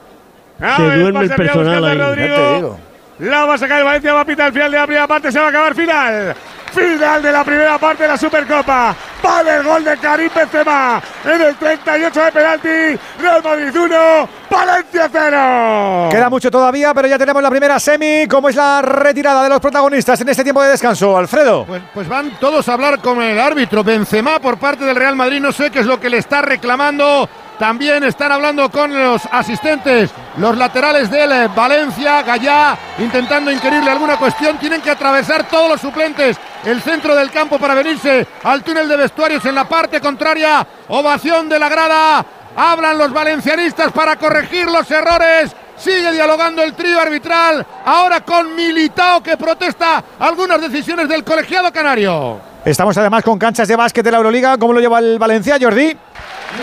Ah, 0.62 0.76
Se 0.76 0.84
duerme 1.00 1.22
el 1.22 1.30
personal 1.30 1.86
ahí. 1.86 1.98
Rodrigo. 1.98 2.28
Ya 2.28 2.36
te 2.36 2.56
digo. 2.58 2.80
La 3.20 3.46
va 3.46 3.56
a 3.56 3.58
sacar 3.58 3.80
el 3.80 3.86
Valencia, 3.86 4.14
va 4.14 4.22
a 4.22 4.26
pitar 4.26 4.48
el 4.48 4.54
final 4.54 4.72
de 4.72 4.78
la 4.78 4.86
primera 4.86 5.08
parte, 5.08 5.32
se 5.32 5.40
va 5.40 5.48
a 5.48 5.50
acabar 5.50 5.76
final. 5.76 6.36
Final 6.72 7.22
de 7.22 7.32
la 7.32 7.44
primera 7.44 7.78
parte 7.78 8.04
de 8.04 8.10
la 8.10 8.18
Supercopa. 8.18 8.96
Vale 9.22 9.56
el 9.56 9.64
gol 9.64 9.84
de 9.84 9.98
Karim 9.98 10.30
Benzema 10.34 11.02
en 11.26 11.42
el 11.42 11.56
38 11.56 12.24
de 12.24 12.32
penalti. 12.32 13.02
Real 13.20 13.44
Madrid 13.44 13.76
1, 13.76 14.30
Valencia 14.50 15.10
0. 15.12 16.10
Queda 16.12 16.30
mucho 16.30 16.50
todavía, 16.50 16.94
pero 16.94 17.08
ya 17.08 17.18
tenemos 17.18 17.44
la 17.44 17.50
primera 17.50 17.78
semi. 17.80 18.26
¿Cómo 18.28 18.48
es 18.48 18.56
la 18.56 18.82
retirada 18.82 19.44
de 19.44 19.50
los 19.50 19.60
protagonistas 19.60 20.22
en 20.22 20.30
este 20.30 20.44
tiempo 20.44 20.62
de 20.62 20.70
descanso, 20.70 21.18
Alfredo? 21.18 21.66
Pues, 21.66 21.82
pues 21.94 22.08
van 22.08 22.40
todos 22.40 22.70
a 22.70 22.74
hablar 22.74 23.00
con 23.00 23.22
el 23.22 23.38
árbitro. 23.40 23.84
Benzema 23.84 24.40
por 24.40 24.58
parte 24.58 24.86
del 24.86 24.96
Real 24.96 25.16
Madrid, 25.16 25.42
no 25.42 25.52
sé 25.52 25.72
qué 25.72 25.80
es 25.80 25.86
lo 25.86 26.00
que 26.00 26.10
le 26.10 26.20
está 26.20 26.42
reclamando. 26.42 27.28
También 27.60 28.06
están 28.06 28.32
hablando 28.32 28.72
con 28.72 28.98
los 28.98 29.22
asistentes, 29.30 30.12
los 30.38 30.56
laterales 30.56 31.12
del 31.12 31.30
eh, 31.30 31.50
Valencia, 31.54 32.22
Gallá, 32.22 32.78
intentando 33.00 33.52
inquirirle 33.52 33.92
alguna 33.92 34.16
cuestión. 34.16 34.58
Tienen 34.58 34.82
que 34.82 34.92
atravesar 34.92 35.46
todos 35.50 35.68
los 35.68 35.82
suplentes 35.82 36.38
el 36.64 36.82
centro 36.82 37.14
del 37.14 37.30
campo 37.32 37.60
para 37.60 37.74
venirse 37.74 38.26
al 38.46 38.64
túnel 38.64 38.88
de 38.88 38.96
vestuarios 38.96 39.44
en 39.44 39.56
la 39.56 39.68
parte 39.68 40.00
contraria. 40.00 40.66
Ovación 40.88 41.50
de 41.50 41.60
la 41.60 41.68
grada. 41.68 42.26
Hablan 42.56 42.98
los 42.98 43.12
valencianistas 43.12 43.92
para 43.92 44.16
corregir 44.16 44.66
los 44.72 44.90
errores. 44.90 45.54
Sigue 45.76 46.14
dialogando 46.14 46.64
el 46.64 46.74
trío 46.74 47.02
arbitral. 47.02 47.68
Ahora 47.84 48.22
con 48.22 48.56
Militao 48.56 49.22
que 49.22 49.36
protesta 49.36 50.02
algunas 50.18 50.62
decisiones 50.62 51.10
del 51.10 51.26
colegiado 51.26 51.74
canario. 51.74 52.40
Estamos 52.70 52.96
además 52.98 53.24
con 53.24 53.40
canchas 53.40 53.68
de 53.68 53.76
básquet 53.76 54.06
de 54.06 54.12
la 54.12 54.18
Euroliga. 54.18 54.56
¿Cómo 54.60 54.74
lo 54.74 54.80
lleva 54.80 55.00
el 55.00 55.18
Valencia, 55.18 55.58
Jordi? 55.60 55.98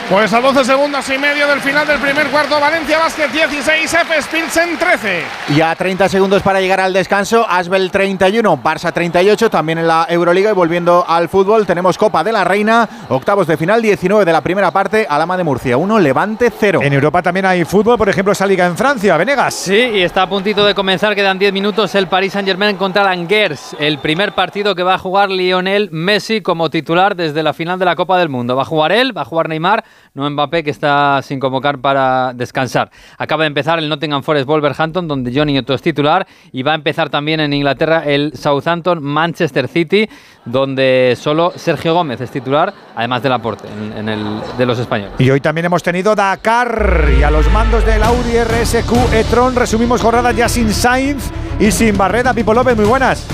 Pues 0.09 0.33
a 0.33 0.41
12 0.41 0.65
segundos 0.65 1.09
y 1.11 1.19
medio 1.19 1.47
del 1.47 1.61
final 1.61 1.87
del 1.87 1.99
primer 1.99 2.27
cuarto, 2.29 2.61
Valencia 2.61 2.99
Basket 2.99 3.29
16, 3.29 3.95
F 3.95 4.15
Pilsen 4.33 4.77
13. 4.79 5.23
Y 5.55 5.61
a 5.61 5.75
30 5.75 6.09
segundos 6.09 6.43
para 6.43 6.61
llegar 6.61 6.81
al 6.81 6.93
descanso, 6.93 7.47
Asbel 7.49 7.91
31, 7.91 8.61
Barça 8.63 8.93
38, 8.93 9.49
también 9.49 9.79
en 9.79 9.89
la 9.89 10.07
Euroliga. 10.09 10.51
Y 10.51 10.55
volviendo 10.55 11.05
al 11.07 11.29
fútbol, 11.29 11.67
tenemos 11.67 11.99
Copa 11.99 12.25
de 12.25 12.33
la 12.33 12.45
Reina, 12.45 12.89
octavos 13.09 13.47
de 13.47 13.57
final, 13.57 13.81
19 13.81 14.25
de 14.25 14.33
la 14.33 14.41
primera 14.41 14.71
parte, 14.71 15.07
Alama 15.09 15.37
de 15.37 15.45
Murcia 15.45 15.77
1, 15.77 15.99
Levante 16.01 16.53
0. 16.57 16.81
En 16.83 16.93
Europa 16.93 17.23
también 17.23 17.47
hay 17.47 17.65
fútbol, 17.65 17.97
por 17.97 18.09
ejemplo, 18.09 18.33
esa 18.33 18.47
liga 18.47 18.67
en 18.67 18.77
Francia, 18.77 19.17
Venegas. 19.17 19.55
Sí, 19.55 19.91
y 19.95 20.03
está 20.03 20.23
a 20.23 20.29
puntito 20.29 20.65
de 20.65 20.75
comenzar, 20.75 21.15
quedan 21.15 21.39
10 21.39 21.53
minutos 21.53 21.95
el 21.95 22.09
Paris 22.09 22.33
Saint-Germain 22.33 22.77
contra 22.77 23.05
Langers, 23.05 23.77
el 23.79 23.99
primer 23.99 24.35
partido 24.35 24.75
que 24.75 24.83
va 24.83 24.95
a 24.95 24.99
jugar 24.99 25.31
Lionel 25.31 25.91
Messi 25.97 26.43
como 26.43 26.69
titular 26.69 27.17
desde 27.17 27.43
la 27.43 27.55
final 27.55 27.79
de 27.79 27.87
la 27.87 27.97
Copa 27.97 28.19
del 28.19 28.29
Mundo. 28.29 28.55
Va 28.55 28.63
a 28.63 28.67
jugar 28.67 28.93
él, 28.93 29.17
va 29.17 29.23
a 29.23 29.25
jugar 29.25 29.49
Neymar, 29.49 29.83
no 30.15 30.29
Mbappé 30.29 30.63
que 30.63 30.71
está 30.71 31.23
sin 31.23 31.41
convocar 31.41 31.79
para 31.79 32.33
descansar. 32.35 32.91
Acaba 33.17 33.45
de 33.45 33.49
empezar 33.49 33.79
el 33.79 33.89
Nottingham 33.89 34.23
Forest 34.23 34.47
Wolverhampton 34.47 35.09
donde 35.09 35.33
Johnny 35.35 35.59
Otto 35.59 35.73
es 35.75 35.81
titular 35.81 36.27
y 36.53 36.63
va 36.63 36.73
a 36.73 36.75
empezar 36.75 37.09
también 37.09 37.41
en 37.41 37.53
Inglaterra 37.53 38.03
el 38.05 38.33
Southampton 38.35 39.03
Manchester 39.03 39.69
City 39.69 40.09
donde 40.45 41.17
solo 41.19 41.53
Sergio 41.57 41.95
Gómez 41.95 42.21
es 42.21 42.31
titular, 42.31 42.73
además 42.95 43.23
del 43.23 43.33
aporte 43.33 43.67
de 43.67 44.67
los 44.67 44.79
españoles. 44.79 45.15
Y 45.19 45.31
hoy 45.31 45.41
también 45.41 45.65
hemos 45.65 45.83
tenido 45.83 46.15
Dakar 46.15 47.09
y 47.19 47.23
a 47.23 47.31
los 47.31 47.51
mandos 47.51 47.85
del 47.87 48.03
Audi 48.03 48.39
RSQ 48.39 49.15
e-tron 49.15 49.57
resumimos 49.57 50.03
jornadas 50.03 50.37
ya 50.37 50.49
sin 50.49 50.73
Sainz 50.73 51.31
y 51.59 51.71
sin 51.71 51.97
Barreda. 51.97 52.35
Pipo 52.35 52.55
López, 52.55 52.77
muy 52.77 52.87
buenas. 52.87 53.27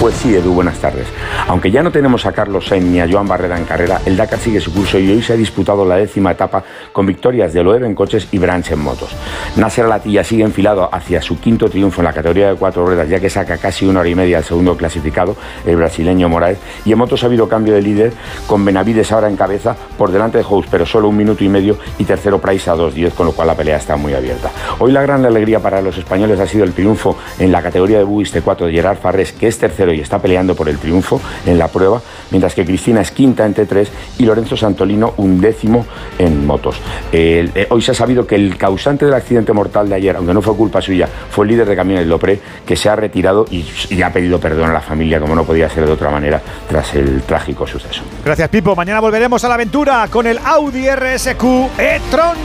Pues 0.00 0.14
sí, 0.14 0.32
Edu, 0.32 0.54
buenas 0.54 0.78
tardes. 0.78 1.08
Aunque 1.48 1.72
ya 1.72 1.82
no 1.82 1.90
tenemos 1.90 2.24
a 2.24 2.30
Carlos 2.30 2.66
Sainz 2.66 2.86
ni 2.86 3.00
a 3.00 3.08
Joan 3.10 3.26
Barrera 3.26 3.58
en 3.58 3.64
carrera, 3.64 4.00
el 4.06 4.16
Dakar 4.16 4.38
sigue 4.38 4.60
su 4.60 4.72
curso 4.72 4.96
y 4.96 5.10
hoy 5.10 5.22
se 5.22 5.32
ha 5.32 5.36
disputado 5.36 5.84
la 5.84 5.96
décima 5.96 6.30
etapa 6.30 6.62
con 6.92 7.04
victorias 7.04 7.52
de 7.52 7.64
Loeb 7.64 7.82
en 7.82 7.96
coches 7.96 8.28
y 8.30 8.38
Branch 8.38 8.70
en 8.70 8.78
motos. 8.78 9.10
Nasser 9.56 9.86
Latilla 9.86 10.22
sigue 10.22 10.44
enfilado 10.44 10.88
hacia 10.92 11.20
su 11.20 11.40
quinto 11.40 11.68
triunfo 11.68 12.00
en 12.00 12.04
la 12.04 12.12
categoría 12.12 12.50
de 12.50 12.54
cuatro 12.54 12.86
ruedas, 12.86 13.08
ya 13.08 13.18
que 13.18 13.28
saca 13.28 13.58
casi 13.58 13.86
una 13.86 13.98
hora 13.98 14.08
y 14.08 14.14
media 14.14 14.38
al 14.38 14.44
segundo 14.44 14.76
clasificado, 14.76 15.36
el 15.66 15.74
brasileño 15.74 16.28
Moraes. 16.28 16.58
Y 16.84 16.92
en 16.92 16.98
motos 16.98 17.24
ha 17.24 17.26
habido 17.26 17.48
cambio 17.48 17.74
de 17.74 17.82
líder, 17.82 18.12
con 18.46 18.64
Benavides 18.64 19.10
ahora 19.10 19.28
en 19.28 19.36
cabeza, 19.36 19.74
por 19.96 20.12
delante 20.12 20.38
de 20.38 20.44
House, 20.44 20.66
pero 20.70 20.86
solo 20.86 21.08
un 21.08 21.16
minuto 21.16 21.42
y 21.42 21.48
medio, 21.48 21.76
y 21.98 22.04
tercero 22.04 22.40
Price 22.40 22.70
a 22.70 22.76
2.10, 22.76 23.14
con 23.14 23.26
lo 23.26 23.32
cual 23.32 23.48
la 23.48 23.56
pelea 23.56 23.78
está 23.78 23.96
muy 23.96 24.14
abierta. 24.14 24.52
Hoy 24.78 24.92
la 24.92 25.02
gran 25.02 25.26
alegría 25.26 25.58
para 25.58 25.82
los 25.82 25.98
españoles 25.98 26.38
ha 26.38 26.46
sido 26.46 26.62
el 26.62 26.72
triunfo 26.72 27.16
en 27.40 27.50
la 27.50 27.62
categoría 27.62 27.98
de 27.98 28.04
Bugis 28.04 28.32
T4 28.32 28.66
de 28.66 28.72
Gerard 28.72 28.98
Farrés, 28.98 29.32
que 29.32 29.48
es 29.48 29.58
tercero 29.58 29.87
y 29.92 30.00
está 30.00 30.18
peleando 30.18 30.54
por 30.54 30.68
el 30.68 30.78
triunfo 30.78 31.20
en 31.46 31.58
la 31.58 31.68
prueba, 31.68 32.00
mientras 32.30 32.54
que 32.54 32.64
Cristina 32.64 33.00
es 33.00 33.10
quinta 33.10 33.46
en 33.46 33.54
T3 33.54 33.86
y 34.18 34.24
Lorenzo 34.24 34.56
Santolino 34.56 35.14
un 35.16 35.40
décimo 35.40 35.86
en 36.18 36.46
motos. 36.46 36.80
Eh, 37.12 37.66
hoy 37.70 37.82
se 37.82 37.92
ha 37.92 37.94
sabido 37.94 38.26
que 38.26 38.34
el 38.34 38.56
causante 38.56 39.04
del 39.04 39.14
accidente 39.14 39.52
mortal 39.52 39.88
de 39.88 39.94
ayer, 39.94 40.16
aunque 40.16 40.34
no 40.34 40.42
fue 40.42 40.54
culpa 40.56 40.80
suya, 40.80 41.08
fue 41.30 41.44
el 41.44 41.52
líder 41.52 41.68
de 41.68 41.76
camiones 41.76 42.06
Lopré, 42.06 42.40
que 42.66 42.76
se 42.76 42.88
ha 42.88 42.96
retirado 42.96 43.46
y, 43.50 43.64
y 43.90 44.02
ha 44.02 44.12
pedido 44.12 44.40
perdón 44.40 44.70
a 44.70 44.72
la 44.72 44.80
familia, 44.80 45.20
como 45.20 45.34
no 45.34 45.44
podía 45.44 45.68
ser 45.68 45.86
de 45.86 45.92
otra 45.92 46.10
manera, 46.10 46.40
tras 46.68 46.94
el 46.94 47.22
trágico 47.22 47.66
suceso. 47.66 48.02
Gracias, 48.24 48.48
Pipo. 48.48 48.74
Mañana 48.74 49.00
volveremos 49.00 49.42
a 49.44 49.48
la 49.48 49.54
aventura 49.54 50.08
con 50.10 50.26
el 50.26 50.38
Audi 50.38 50.88
RSQ 50.88 51.44
e-tron. 51.78 52.36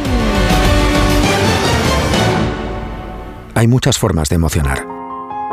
Hay 3.56 3.68
muchas 3.68 3.98
formas 3.98 4.30
de 4.30 4.36
emocionar. 4.36 4.93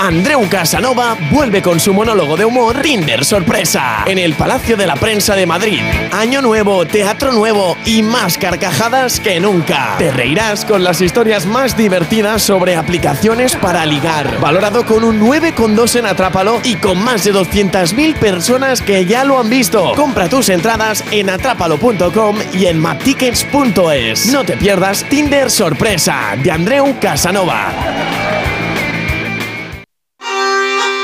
Andreu 0.00 0.48
Casanova 0.48 1.14
vuelve 1.30 1.60
con 1.60 1.78
su 1.78 1.92
monólogo 1.92 2.34
de 2.34 2.46
humor 2.46 2.80
Tinder 2.80 3.22
Sorpresa 3.22 4.04
en 4.06 4.16
el 4.16 4.32
Palacio 4.32 4.74
de 4.78 4.86
la 4.86 4.96
Prensa 4.96 5.36
de 5.36 5.44
Madrid. 5.44 5.82
Año 6.10 6.40
nuevo, 6.40 6.86
teatro 6.86 7.32
nuevo 7.32 7.76
y 7.84 8.02
más 8.02 8.38
carcajadas 8.38 9.20
que 9.20 9.38
nunca. 9.40 9.96
Te 9.98 10.10
reirás 10.10 10.64
con 10.64 10.82
las 10.82 11.02
historias 11.02 11.44
más 11.44 11.76
divertidas 11.76 12.40
sobre 12.40 12.76
aplicaciones 12.76 13.56
para 13.56 13.84
ligar. 13.84 14.40
Valorado 14.40 14.86
con 14.86 15.04
un 15.04 15.20
9,2 15.20 15.96
en 15.98 16.06
Atrápalo 16.06 16.62
y 16.64 16.76
con 16.76 16.96
más 17.04 17.24
de 17.24 17.34
200.000 17.34 18.14
personas 18.14 18.80
que 18.80 19.04
ya 19.04 19.24
lo 19.24 19.38
han 19.38 19.50
visto. 19.50 19.92
Compra 19.96 20.30
tus 20.30 20.48
entradas 20.48 21.04
en 21.10 21.28
atrápalo.com 21.28 22.38
y 22.54 22.64
en 22.64 22.78
maptickets.es. 22.78 24.32
No 24.32 24.44
te 24.44 24.56
pierdas 24.56 25.04
Tinder 25.10 25.50
Sorpresa 25.50 26.38
de 26.42 26.50
Andreu 26.50 26.98
Casanova. 26.98 28.29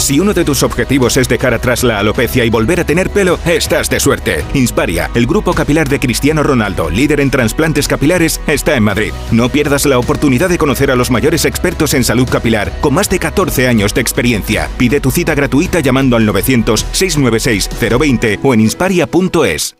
Si 0.00 0.18
uno 0.18 0.32
de 0.32 0.46
tus 0.46 0.62
objetivos 0.62 1.18
es 1.18 1.28
dejar 1.28 1.52
atrás 1.52 1.84
la 1.84 1.98
alopecia 1.98 2.44
y 2.44 2.50
volver 2.50 2.80
a 2.80 2.84
tener 2.84 3.10
pelo, 3.10 3.38
estás 3.44 3.90
de 3.90 4.00
suerte. 4.00 4.42
Insparia, 4.54 5.10
el 5.14 5.26
grupo 5.26 5.52
capilar 5.52 5.88
de 5.88 6.00
Cristiano 6.00 6.42
Ronaldo, 6.42 6.88
líder 6.88 7.20
en 7.20 7.30
trasplantes 7.30 7.86
capilares, 7.86 8.40
está 8.46 8.74
en 8.76 8.82
Madrid. 8.82 9.12
No 9.30 9.50
pierdas 9.50 9.84
la 9.84 9.98
oportunidad 9.98 10.48
de 10.48 10.58
conocer 10.58 10.90
a 10.90 10.96
los 10.96 11.10
mayores 11.10 11.44
expertos 11.44 11.92
en 11.94 12.02
salud 12.02 12.28
capilar, 12.28 12.72
con 12.80 12.94
más 12.94 13.10
de 13.10 13.18
14 13.18 13.68
años 13.68 13.92
de 13.94 14.00
experiencia. 14.00 14.68
Pide 14.78 15.00
tu 15.00 15.10
cita 15.10 15.34
gratuita 15.34 15.80
llamando 15.80 16.16
al 16.16 16.24
900 16.24 16.86
696 16.92 17.68
020 17.78 18.40
o 18.42 18.54
en 18.54 18.60
insparia.es. 18.60 19.79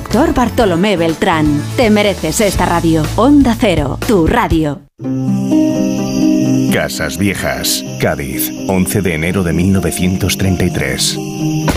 Bartolomé 0.33 0.97
Beltrán. 0.97 1.61
Te 1.77 1.89
mereces 1.89 2.41
esta 2.41 2.65
radio. 2.65 3.03
Onda 3.15 3.55
Cero, 3.59 3.97
tu 4.07 4.27
radio. 4.27 4.81
Casas 6.73 7.17
Viejas, 7.17 7.83
Cádiz, 7.99 8.49
11 8.69 9.01
de 9.01 9.13
enero 9.13 9.43
de 9.43 9.51
1933. 9.51 11.17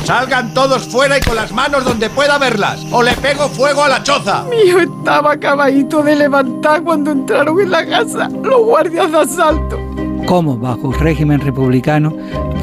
Salgan 0.04 0.54
todos 0.54 0.84
fuera 0.84 1.18
y 1.18 1.20
con 1.20 1.34
las 1.34 1.50
manos 1.52 1.84
donde 1.84 2.10
pueda 2.10 2.38
verlas, 2.38 2.80
o 2.92 3.02
le 3.02 3.12
pego 3.14 3.48
fuego 3.48 3.82
a 3.82 3.88
la 3.88 4.02
choza. 4.04 4.44
Hijo 4.64 4.78
estaba 4.78 5.32
acabadito 5.32 6.02
de 6.02 6.14
levantar 6.14 6.82
cuando 6.84 7.10
entraron 7.10 7.60
en 7.60 7.70
la 7.72 7.84
casa 7.84 8.28
los 8.28 8.60
guardias 8.60 9.10
de 9.10 9.18
asalto. 9.18 9.83
¿Cómo 10.26 10.56
bajo 10.56 10.92
régimen 10.92 11.40
republicano 11.40 12.12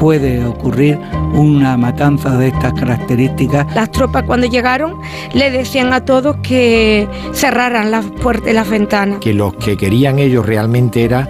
puede 0.00 0.44
ocurrir 0.44 0.98
una 1.32 1.76
matanza 1.76 2.36
de 2.36 2.48
estas 2.48 2.72
características? 2.72 3.72
Las 3.74 3.90
tropas 3.90 4.24
cuando 4.24 4.48
llegaron 4.48 4.96
le 5.32 5.50
decían 5.50 5.92
a 5.92 6.04
todos 6.04 6.36
que 6.42 7.08
cerraran 7.32 7.90
las 7.90 8.04
puertas 8.06 8.50
y 8.50 8.52
las 8.52 8.68
ventanas. 8.68 9.20
Que 9.20 9.32
lo 9.32 9.52
que 9.52 9.76
querían 9.76 10.18
ellos 10.18 10.44
realmente 10.44 11.04
era 11.04 11.28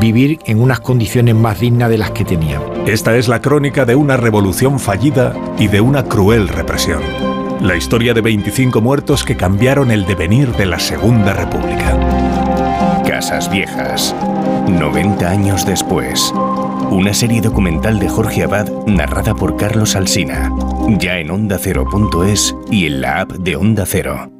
vivir 0.00 0.38
en 0.46 0.62
unas 0.62 0.80
condiciones 0.80 1.34
más 1.34 1.60
dignas 1.60 1.90
de 1.90 1.98
las 1.98 2.12
que 2.12 2.24
tenían. 2.24 2.62
Esta 2.86 3.16
es 3.16 3.28
la 3.28 3.42
crónica 3.42 3.84
de 3.84 3.94
una 3.94 4.16
revolución 4.16 4.80
fallida 4.80 5.34
y 5.58 5.68
de 5.68 5.80
una 5.80 6.04
cruel 6.04 6.48
represión. 6.48 7.02
La 7.60 7.76
historia 7.76 8.14
de 8.14 8.20
25 8.20 8.80
muertos 8.80 9.24
que 9.24 9.36
cambiaron 9.36 9.90
el 9.90 10.06
devenir 10.06 10.52
de 10.52 10.66
la 10.66 10.78
Segunda 10.78 11.32
República. 11.32 11.98
Casas 13.06 13.50
Viejas, 13.50 14.14
90 14.68 15.28
años 15.28 15.66
después. 15.66 16.32
Una 16.90 17.12
serie 17.12 17.40
documental 17.40 17.98
de 17.98 18.08
Jorge 18.08 18.44
Abad 18.44 18.70
narrada 18.86 19.34
por 19.34 19.56
Carlos 19.56 19.94
Alsina. 19.94 20.50
Ya 20.98 21.18
en 21.18 21.30
ondacero.es 21.30 22.54
y 22.70 22.86
en 22.86 23.00
la 23.00 23.20
app 23.20 23.32
de 23.32 23.56
Onda 23.56 23.84
Cero. 23.86 24.30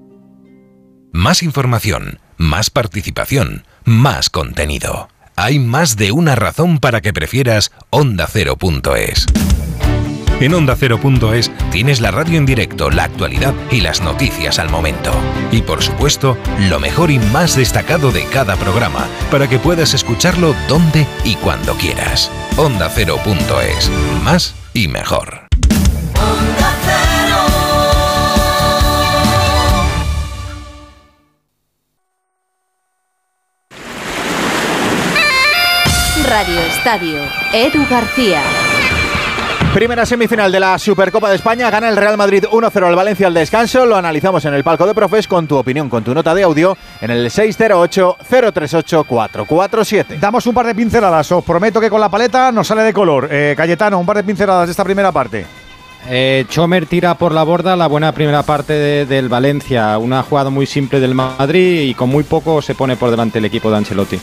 Más 1.12 1.42
información, 1.42 2.18
más 2.36 2.70
participación, 2.70 3.64
más 3.84 4.30
contenido. 4.30 5.08
Hay 5.36 5.58
más 5.58 5.96
de 5.96 6.12
una 6.12 6.34
razón 6.36 6.78
para 6.78 7.00
que 7.00 7.12
prefieras 7.12 7.72
ondacero.es. 7.90 9.26
En 10.40 10.52
ondacero.es 10.52 11.50
tienes 11.70 12.00
la 12.00 12.10
radio 12.10 12.38
en 12.38 12.46
directo, 12.46 12.90
la 12.90 13.04
actualidad 13.04 13.54
y 13.70 13.80
las 13.80 14.00
noticias 14.02 14.58
al 14.58 14.70
momento. 14.70 15.12
Y 15.52 15.62
por 15.62 15.82
supuesto, 15.82 16.36
lo 16.68 16.80
mejor 16.80 17.10
y 17.10 17.18
más 17.18 17.56
destacado 17.56 18.10
de 18.10 18.24
cada 18.24 18.56
programa, 18.56 19.06
para 19.30 19.48
que 19.48 19.58
puedas 19.58 19.94
escucharlo 19.94 20.54
donde 20.68 21.06
y 21.24 21.36
cuando 21.36 21.74
quieras. 21.74 22.30
Ondacero.es. 22.56 23.90
Más 24.22 24.54
y 24.74 24.88
mejor. 24.88 25.44
Radio 36.26 36.58
Estadio, 36.60 37.18
Edu 37.52 37.86
García. 37.88 38.42
Primera 39.74 40.06
semifinal 40.06 40.50
de 40.52 40.60
la 40.60 40.78
Supercopa 40.78 41.28
de 41.28 41.34
España. 41.36 41.68
Gana 41.68 41.88
el 41.88 41.96
Real 41.96 42.16
Madrid 42.16 42.44
1-0 42.48 42.86
al 42.86 42.94
Valencia 42.94 43.26
al 43.26 43.34
descanso. 43.34 43.84
Lo 43.84 43.96
analizamos 43.96 44.44
en 44.44 44.54
el 44.54 44.62
palco 44.62 44.86
de 44.86 44.94
profes 44.94 45.26
con 45.26 45.48
tu 45.48 45.56
opinión, 45.56 45.88
con 45.90 46.04
tu 46.04 46.14
nota 46.14 46.32
de 46.32 46.44
audio 46.44 46.76
en 47.00 47.10
el 47.10 47.28
608-038-447. 47.28 50.20
Damos 50.20 50.46
un 50.46 50.54
par 50.54 50.66
de 50.66 50.76
pinceladas. 50.76 51.32
Os 51.32 51.42
prometo 51.42 51.80
que 51.80 51.90
con 51.90 52.00
la 52.00 52.08
paleta 52.08 52.52
nos 52.52 52.68
sale 52.68 52.82
de 52.82 52.92
color. 52.92 53.26
Eh, 53.32 53.54
Cayetano, 53.56 53.98
un 53.98 54.06
par 54.06 54.18
de 54.18 54.22
pinceladas 54.24 54.68
de 54.68 54.70
esta 54.70 54.84
primera 54.84 55.10
parte. 55.10 55.44
Eh, 56.08 56.44
Chomer 56.48 56.86
tira 56.86 57.16
por 57.16 57.32
la 57.32 57.42
borda 57.42 57.74
la 57.76 57.88
buena 57.88 58.12
primera 58.12 58.44
parte 58.44 58.74
de- 58.74 59.06
del 59.06 59.28
Valencia. 59.28 59.98
Una 59.98 60.22
jugada 60.22 60.50
muy 60.50 60.66
simple 60.66 61.00
del 61.00 61.16
Madrid 61.16 61.80
y 61.88 61.94
con 61.94 62.10
muy 62.10 62.22
poco 62.22 62.62
se 62.62 62.76
pone 62.76 62.94
por 62.96 63.10
delante 63.10 63.40
el 63.40 63.44
equipo 63.46 63.72
de 63.72 63.78
Ancelotti. 63.78 64.20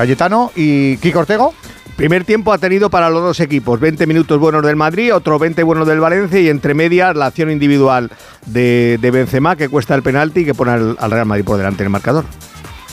Cayetano 0.00 0.50
y 0.56 0.96
Kiko 0.96 1.18
Ortego. 1.18 1.52
Primer 1.96 2.24
tiempo 2.24 2.54
ha 2.54 2.58
tenido 2.58 2.88
para 2.88 3.10
los 3.10 3.22
dos 3.22 3.40
equipos 3.40 3.78
20 3.78 4.06
minutos 4.06 4.38
buenos 4.40 4.62
del 4.62 4.74
Madrid, 4.74 5.14
otros 5.14 5.38
20 5.38 5.62
buenos 5.62 5.86
del 5.86 6.00
Valencia 6.00 6.40
y 6.40 6.48
entre 6.48 6.72
medias 6.72 7.14
la 7.14 7.26
acción 7.26 7.50
individual 7.50 8.10
de, 8.46 8.98
de 8.98 9.10
Benzema 9.10 9.56
que 9.56 9.68
cuesta 9.68 9.94
el 9.94 10.02
penalti 10.02 10.40
y 10.40 10.44
que 10.46 10.54
pone 10.54 10.70
al, 10.70 10.96
al 10.98 11.10
Real 11.10 11.26
Madrid 11.26 11.44
por 11.44 11.58
delante 11.58 11.82
en 11.82 11.88
el 11.88 11.90
marcador. 11.90 12.24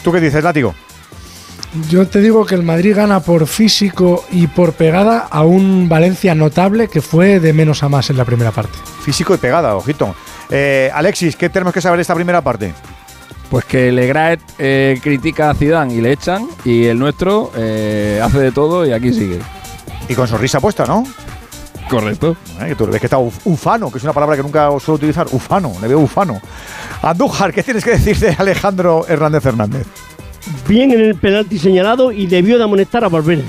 ¿Tú 0.04 0.12
qué 0.12 0.20
dices, 0.20 0.44
Látigo? 0.44 0.76
Yo 1.90 2.06
te 2.08 2.20
digo 2.20 2.46
que 2.46 2.56
el 2.56 2.64
Madrid 2.64 2.98
gana 2.98 3.22
por 3.22 3.48
físico 3.48 4.26
y 4.30 4.48
por 4.48 4.74
pegada 4.74 5.20
a 5.20 5.44
un 5.44 5.88
Valencia 5.88 6.36
notable 6.36 6.90
que 6.90 7.02
fue 7.02 7.40
de 7.40 7.54
menos 7.54 7.84
a 7.84 7.90
más 7.90 8.10
en 8.10 8.18
la 8.18 8.26
primera 8.26 8.52
parte. 8.52 8.78
Físico 9.02 9.34
y 9.34 9.38
pegada, 9.38 9.78
ojito. 9.78 10.14
Eh, 10.50 10.92
Alexis, 10.94 11.38
¿qué 11.38 11.50
tenemos 11.50 11.74
que 11.74 11.80
saber 11.80 11.98
de 11.98 12.02
esta 12.02 12.16
primera 12.16 12.42
parte? 12.42 12.74
Pues 13.50 13.64
que 13.66 13.92
Legraet 13.92 14.42
eh, 14.60 15.00
critica 15.02 15.50
a 15.50 15.54
Zidane 15.56 15.94
y 15.94 16.02
le 16.02 16.12
echan, 16.12 16.48
y 16.66 16.86
el 16.86 17.00
nuestro 17.00 17.52
eh, 17.56 18.20
hace 18.22 18.40
de 18.40 18.52
todo 18.52 18.86
y 18.86 18.92
aquí 18.92 19.14
sigue. 19.14 19.40
Y 20.10 20.16
con 20.16 20.28
sonrisa 20.28 20.60
puesta, 20.60 20.86
¿no? 20.86 21.06
Correcto. 21.90 22.36
Eh, 22.62 22.66
que 22.70 22.76
tú 22.76 22.86
ves 22.88 23.00
que 23.00 23.08
está 23.08 23.18
uf- 23.18 23.40
ufano, 23.46 23.90
que 23.90 23.98
es 24.00 24.04
una 24.04 24.12
palabra 24.12 24.36
que 24.36 24.44
nunca 24.44 24.68
suelo 24.82 24.96
utilizar. 24.96 25.28
Ufano, 25.32 25.74
le 25.82 25.88
veo 25.88 26.00
ufano. 26.00 26.42
Andújar, 27.02 27.54
¿qué 27.54 27.64
tienes 27.64 27.84
que 27.86 27.92
decir 27.92 28.18
de 28.20 28.36
Alejandro 28.38 29.06
Hernández 29.08 29.46
Hernández? 29.46 29.88
Bien 30.68 30.92
en 30.92 31.00
el 31.00 31.16
penalti 31.16 31.58
señalado 31.58 32.12
y 32.12 32.28
debió 32.28 32.58
de 32.58 32.66
amonestar 32.66 33.06
a 33.06 33.10
Valverde. 33.10 33.46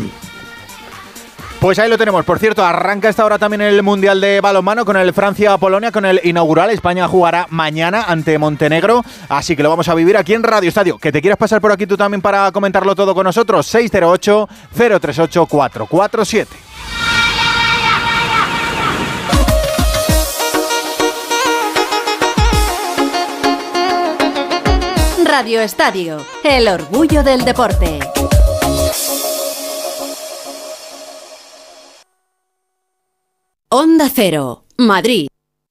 Pues 1.60 1.76
ahí 1.80 1.88
lo 1.88 1.98
tenemos. 1.98 2.24
Por 2.24 2.38
cierto, 2.38 2.64
arranca 2.64 3.08
esta 3.08 3.24
hora 3.24 3.36
también 3.36 3.62
el 3.62 3.82
Mundial 3.82 4.20
de 4.20 4.40
Balonmano 4.40 4.84
con 4.84 4.96
el 4.96 5.12
Francia-Polonia, 5.12 5.90
con 5.90 6.06
el 6.06 6.20
inaugural. 6.22 6.70
España 6.70 7.08
jugará 7.08 7.48
mañana 7.50 8.04
ante 8.04 8.38
Montenegro, 8.38 9.04
así 9.28 9.56
que 9.56 9.64
lo 9.64 9.70
vamos 9.70 9.88
a 9.88 9.96
vivir 9.96 10.16
aquí 10.16 10.34
en 10.34 10.44
Radio 10.44 10.68
Estadio. 10.68 10.98
¿Que 10.98 11.10
te 11.10 11.20
quieras 11.20 11.36
pasar 11.36 11.60
por 11.60 11.72
aquí 11.72 11.84
tú 11.84 11.96
también 11.96 12.22
para 12.22 12.52
comentarlo 12.52 12.94
todo 12.94 13.12
con 13.12 13.24
nosotros? 13.24 13.74
608-038-447. 13.74 16.46
Radio 25.24 25.60
Estadio, 25.60 26.24
el 26.44 26.68
orgullo 26.68 27.24
del 27.24 27.44
deporte. 27.44 27.98
Onda 33.70 34.08
Cero, 34.10 34.64
Madrid. 34.78 35.26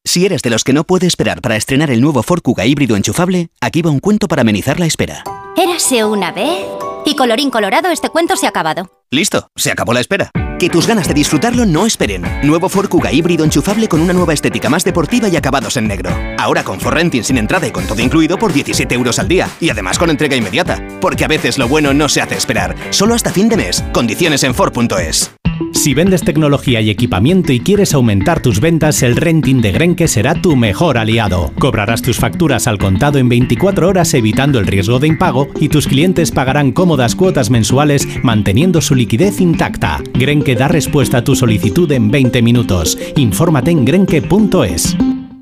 Si 0.06 0.24
eres 0.24 0.44
de 0.44 0.52
los 0.52 0.64
que 0.64 0.72
no 0.72 0.84
puede 0.84 1.08
esperar 1.08 1.42
para 1.42 1.56
estrenar 1.56 1.90
el 1.90 2.00
nuevo 2.00 2.22
Ford 2.22 2.44
Kuga 2.44 2.64
híbrido 2.64 2.96
enchufable, 2.96 3.50
aquí 3.60 3.82
va 3.82 3.90
un 3.90 4.00
cuento 4.00 4.28
para 4.28 4.44
amenizar 4.44 4.80
la 4.80 4.86
espera. 4.86 5.24
Érase 5.56 6.06
una 6.06 6.32
vez. 6.32 6.68
Y 7.08 7.16
colorín 7.16 7.50
colorado, 7.50 7.90
este 7.90 8.10
cuento 8.10 8.36
se 8.36 8.46
ha 8.46 8.50
acabado. 8.50 8.92
Listo, 9.10 9.48
se 9.56 9.72
acabó 9.72 9.94
la 9.94 10.02
espera. 10.02 10.30
Que 10.60 10.70
tus 10.70 10.88
ganas 10.88 11.08
de 11.08 11.14
disfrutarlo 11.14 11.66
no 11.66 11.86
esperen. 11.86 12.24
Nuevo 12.42 12.68
Ford 12.68 12.90
Kuga 12.90 13.12
híbrido 13.12 13.44
enchufable 13.44 13.88
con 13.88 14.02
una 14.02 14.14
nueva 14.14 14.34
estética 14.34 14.70
más 14.70 14.84
deportiva 14.84 15.28
y 15.28 15.36
acabados 15.36 15.78
en 15.78 15.88
negro. 15.88 16.10
Ahora 16.40 16.64
con 16.64 16.80
Forrenting 16.80 17.24
sin 17.24 17.38
entrada 17.38 17.68
y 17.68 17.72
con 17.72 17.86
todo 17.86 18.02
incluido 18.02 18.40
por 18.40 18.52
17 18.52 18.96
euros 18.96 19.20
al 19.20 19.28
día. 19.28 19.50
Y 19.60 19.70
además 19.70 20.00
con 20.00 20.10
entrega 20.10 20.36
inmediata. 20.36 20.84
Porque 21.00 21.26
a 21.26 21.28
veces 21.28 21.60
lo 21.60 21.68
bueno 21.68 21.94
no 21.94 22.10
se 22.10 22.22
hace 22.22 22.36
esperar. 22.36 22.76
Solo 22.90 23.14
hasta 23.14 23.32
fin 23.32 23.50
de 23.50 23.58
mes. 23.58 23.84
Condiciones 23.94 24.44
en 24.44 24.56
Ford.es. 24.56 25.32
Si 25.74 25.94
vendes 25.94 26.24
tecnología 26.24 26.82
y 26.82 26.90
equipamiento 26.90 27.52
y 27.52 27.60
quieres 27.60 27.94
aumentar 27.94 28.42
tus 28.42 28.60
ventas, 28.60 29.04
el 29.04 29.16
renting 29.16 29.62
de 29.62 29.72
Grenke 29.72 30.08
será 30.08 30.36
tu 30.36 30.56
mejor 30.56 30.98
aliado. 30.98 31.52
Cobrarás 31.60 32.02
tus 32.02 32.18
facturas 32.18 32.68
al 32.68 32.78
contado 32.78 33.20
en 33.20 33.30
24 33.30 33.88
horas 33.88 34.14
evitando 34.14 34.60
el 34.60 34.68
riesgo 34.68 35.00
de 35.00 35.08
impago 35.08 35.48
y 35.60 35.70
tus 35.70 35.88
clientes 35.88 36.32
pagarán 36.32 36.72
cómodas 36.72 37.16
cuotas 37.16 37.50
mensuales 37.50 38.08
manteniendo 38.24 38.82
su 38.82 38.96
liquidez 38.96 39.40
intacta. 39.40 40.02
Grenke 40.14 40.47
da 40.56 40.68
respuesta 40.68 41.18
a 41.18 41.24
tu 41.24 41.36
solicitud 41.36 41.92
en 41.92 42.12
20 42.12 42.42
minutos. 42.42 42.98
Infórmate 43.16 43.72
en 43.72 43.86
grenke.es. 43.86 44.96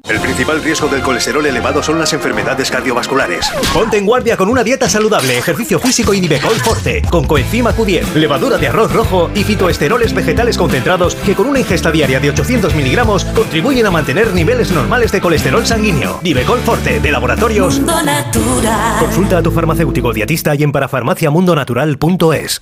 El 0.07 0.19
principal 0.19 0.61
riesgo 0.61 0.87
del 0.87 1.01
colesterol 1.01 1.43
elevado 1.47 1.81
son 1.81 1.97
las 1.97 2.13
enfermedades 2.13 2.69
cardiovasculares. 2.69 3.49
Ponte 3.73 3.97
en 3.97 4.05
guardia 4.05 4.37
con 4.37 4.49
una 4.49 4.63
dieta 4.63 4.87
saludable, 4.87 5.35
ejercicio 5.35 5.79
físico 5.79 6.13
y 6.13 6.21
Nivecol 6.21 6.53
Forte, 6.57 7.01
con 7.09 7.25
coenzima 7.25 7.75
Q10, 7.75 8.13
levadura 8.13 8.59
de 8.59 8.67
arroz 8.67 8.93
rojo 8.93 9.31
y 9.33 9.43
fitoesteroles 9.43 10.13
vegetales 10.13 10.59
concentrados 10.59 11.15
que 11.15 11.33
con 11.33 11.47
una 11.47 11.59
ingesta 11.59 11.91
diaria 11.91 12.19
de 12.19 12.29
800 12.29 12.75
miligramos 12.75 13.25
contribuyen 13.25 13.87
a 13.87 13.91
mantener 13.91 14.31
niveles 14.33 14.71
normales 14.71 15.11
de 15.11 15.21
colesterol 15.21 15.65
sanguíneo. 15.65 16.19
Nivecol 16.21 16.59
Forte, 16.59 16.99
de 16.99 17.11
laboratorios. 17.11 17.77
Mundo 17.77 18.03
Natural. 18.03 18.99
Consulta 18.99 19.39
a 19.39 19.43
tu 19.43 19.49
farmacéutico 19.49 20.13
dietista 20.13 20.53
y 20.53 20.61
en 20.61 20.71
parafarmaciamundonatural.es. 20.71 22.61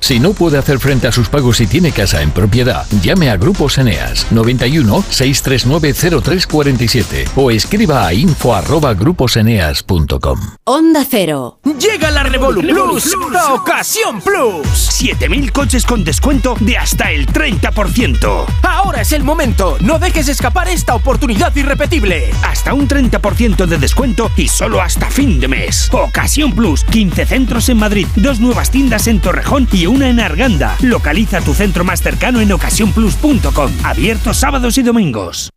Si 0.00 0.18
no 0.18 0.32
puede 0.32 0.58
hacer 0.58 0.78
frente 0.78 1.06
a 1.06 1.12
sus 1.12 1.28
pagos 1.28 1.60
y 1.60 1.66
tiene 1.66 1.92
casa 1.92 2.22
en 2.22 2.30
propiedad, 2.30 2.86
llame 3.02 3.30
a 3.30 3.36
Grupos 3.36 3.78
Eneas 3.78 4.26
91 4.32 5.04
639 5.08 5.94
0347 6.22 7.24
o 7.36 7.50
escriba 7.50 8.06
a 8.06 8.14
info 8.14 8.54
arroba 8.54 8.94
gruposeneas.com. 8.94 10.40
Onda 10.64 11.06
Cero. 11.08 11.60
Llega 11.78 12.10
la 12.10 12.22
Revolu 12.22 12.62
Plus, 12.62 13.14
la 13.30 13.52
ocasión 13.52 14.20
Plus. 14.20 14.66
7000 14.66 15.52
coches 15.52 15.84
con 15.84 16.02
descuento 16.02 16.56
de 16.60 16.76
hasta 16.76 17.12
el 17.12 17.26
30%. 17.26 18.46
Ahora 18.62 19.02
es 19.02 19.12
el 19.12 19.22
momento. 19.22 19.76
No 19.80 19.98
dejes 19.98 20.28
escapar 20.28 20.68
esta 20.68 20.94
oportunidad 20.94 21.54
irrepetible. 21.54 22.30
Hasta 22.42 22.74
un 22.74 22.88
30% 22.88 23.66
de 23.66 23.78
descuento 23.78 24.30
y 24.36 24.48
solo 24.48 24.80
hasta 24.80 25.10
fin 25.10 25.40
de 25.40 25.48
mes. 25.48 25.88
Ocasión 25.92 26.52
Plus, 26.54 26.84
15 26.84 27.26
centros 27.26 27.68
en 27.68 27.78
Madrid, 27.78 28.06
dos 28.16 28.40
nuevas 28.40 28.70
tiendas 28.70 29.06
en 29.06 29.20
Torrejón 29.20 29.68
y 29.72 29.86
una 29.90 30.08
en 30.08 30.20
Arganda. 30.20 30.76
Localiza 30.80 31.40
tu 31.40 31.52
centro 31.52 31.84
más 31.84 32.00
cercano 32.00 32.40
en 32.40 32.52
ocasiónplus.com. 32.52 33.72
Abierto 33.84 34.32
sábados 34.32 34.78
y 34.78 34.82
domingos. 34.82 35.50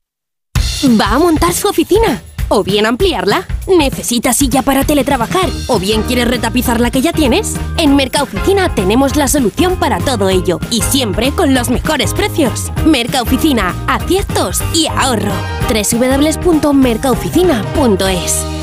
Va 0.99 1.11
a 1.11 1.19
montar 1.19 1.53
su 1.53 1.69
oficina. 1.69 2.21
O 2.49 2.61
bien 2.63 2.85
ampliarla. 2.85 3.47
¿Necesitas 3.67 4.37
silla 4.37 4.61
para 4.61 4.83
teletrabajar? 4.83 5.49
¿O 5.67 5.79
bien 5.79 6.03
quieres 6.03 6.27
retapizar 6.27 6.79
la 6.81 6.91
que 6.91 7.01
ya 7.01 7.13
tienes? 7.13 7.55
En 7.77 7.95
Mercaoficina 7.95 8.75
tenemos 8.75 9.15
la 9.15 9.27
solución 9.27 9.77
para 9.77 9.97
todo 9.99 10.29
ello. 10.29 10.59
Y 10.69 10.81
siempre 10.81 11.31
con 11.31 11.53
los 11.53 11.69
mejores 11.69 12.13
precios. 12.13 12.71
Mercaoficina, 12.85 13.73
aciertos 13.87 14.61
y 14.73 14.87
ahorro. 14.87 15.31
www.mercaoficina.es 15.69 18.62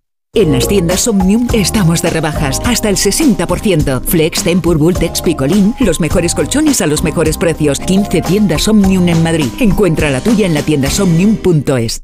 En 0.33 0.53
las 0.53 0.65
tiendas 0.65 1.09
Omnium 1.09 1.49
estamos 1.51 2.01
de 2.01 2.09
rebajas 2.09 2.61
hasta 2.63 2.87
el 2.87 2.95
60%. 2.95 4.01
Flex, 4.01 4.43
Tempur, 4.43 4.77
Vultex, 4.77 5.21
Picolín, 5.21 5.75
los 5.81 5.99
mejores 5.99 6.33
colchones 6.33 6.79
a 6.79 6.87
los 6.87 7.03
mejores 7.03 7.37
precios. 7.37 7.81
15 7.81 8.21
tiendas 8.21 8.65
Omnium 8.69 9.09
en 9.09 9.21
Madrid. 9.23 9.49
Encuentra 9.59 10.09
la 10.09 10.21
tuya 10.21 10.45
en 10.45 10.53
la 10.53 10.61
tienda 10.61 10.89
somnium.es. 10.89 12.03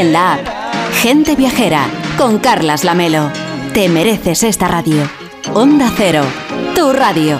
la 0.03 0.33
app. 0.33 0.47
Gente 1.01 1.35
viajera. 1.35 1.85
Con 2.17 2.39
Carlas 2.39 2.83
Lamelo. 2.83 3.29
Te 3.73 3.89
mereces 3.89 4.43
esta 4.43 4.67
radio. 4.67 5.09
Onda 5.53 5.91
Cero. 5.95 6.23
Tu 6.75 6.93
radio. 6.93 7.39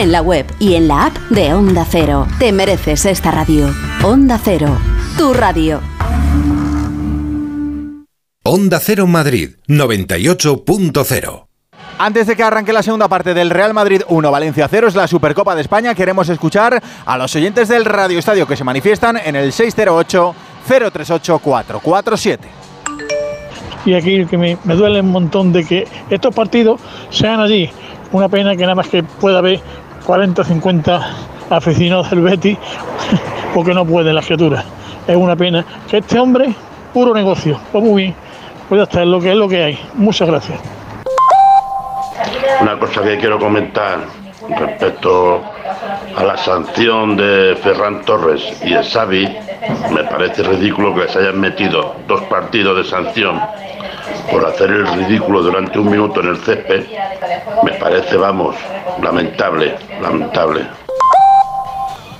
en 0.01 0.11
la 0.11 0.23
web 0.23 0.47
y 0.57 0.73
en 0.73 0.87
la 0.87 1.05
app 1.05 1.15
de 1.29 1.53
Onda 1.53 1.85
Cero. 1.87 2.25
Te 2.39 2.51
mereces 2.51 3.05
esta 3.05 3.29
radio. 3.29 3.69
Onda 4.03 4.39
Cero, 4.43 4.75
tu 5.15 5.31
radio. 5.31 5.79
Onda 8.43 8.79
Cero 8.79 9.05
Madrid 9.05 9.51
98.0. 9.67 11.45
Antes 11.99 12.25
de 12.25 12.35
que 12.35 12.41
arranque 12.41 12.73
la 12.73 12.81
segunda 12.81 13.07
parte 13.07 13.35
del 13.35 13.51
Real 13.51 13.75
Madrid 13.75 14.01
1 14.07 14.31
Valencia 14.31 14.67
0 14.67 14.87
es 14.87 14.95
la 14.95 15.07
Supercopa 15.07 15.53
de 15.53 15.61
España, 15.61 15.93
queremos 15.93 16.27
escuchar 16.29 16.81
a 17.05 17.17
los 17.19 17.35
oyentes 17.35 17.67
del 17.67 17.85
Radio 17.85 18.17
Estadio 18.17 18.47
que 18.47 18.55
se 18.55 18.63
manifiestan 18.63 19.17
en 19.17 19.35
el 19.35 19.51
608 19.53 20.35
038 20.67 21.39
447. 21.39 22.47
y 23.85 23.93
aquí 23.93 24.25
que 24.25 24.37
me, 24.39 24.57
me 24.63 24.73
duele 24.73 25.01
un 25.01 25.11
montón 25.11 25.53
de 25.53 25.63
que 25.63 25.87
estos 26.09 26.33
partidos 26.33 26.81
sean 27.11 27.39
allí. 27.39 27.69
Una 28.11 28.27
pena 28.27 28.55
que 28.57 28.63
nada 28.63 28.75
más 28.75 28.89
que 28.89 29.03
pueda 29.03 29.37
haber 29.37 29.61
40 30.05 30.41
o 30.41 30.45
50 30.45 31.07
aficionados 31.49 32.09
del 32.09 32.21
Betis 32.21 32.57
porque 33.53 33.73
no 33.73 33.85
pueden 33.85 34.15
las 34.15 34.25
criaturas. 34.25 34.65
Es 35.07 35.15
una 35.15 35.35
pena 35.35 35.65
que 35.89 35.97
este 35.97 36.19
hombre, 36.19 36.53
puro 36.93 37.13
negocio. 37.13 37.59
Pues 37.71 37.83
muy 37.83 38.03
bien, 38.03 38.15
pues 38.69 38.87
ya 38.89 39.01
es 39.01 39.07
lo 39.07 39.19
que 39.19 39.31
es 39.31 39.35
lo 39.35 39.47
que 39.47 39.63
hay. 39.63 39.79
Muchas 39.95 40.27
gracias. 40.27 40.59
Una 42.61 42.77
cosa 42.77 43.01
que 43.01 43.17
quiero 43.17 43.39
comentar 43.39 43.99
respecto 44.57 45.41
a 46.15 46.23
la 46.23 46.37
sanción 46.37 47.15
de 47.15 47.57
Ferran 47.61 48.03
Torres 48.03 48.61
y 48.63 48.73
el 48.73 48.83
Xavi, 48.83 49.27
me 49.91 50.03
parece 50.03 50.43
ridículo 50.43 50.93
que 50.93 51.01
les 51.01 51.15
hayan 51.15 51.39
metido 51.39 51.95
dos 52.07 52.21
partidos 52.23 52.77
de 52.77 52.83
sanción 52.83 53.39
por 54.29 54.45
hacer 54.45 54.69
el 54.69 54.87
ridículo 54.87 55.41
durante 55.41 55.79
un 55.79 55.89
minuto 55.89 56.19
en 56.21 56.27
el 56.27 56.37
césped. 56.37 56.85
Me 57.63 57.71
parece, 57.73 58.17
vamos, 58.17 58.55
lamentable, 59.01 59.75
lamentable. 60.01 60.61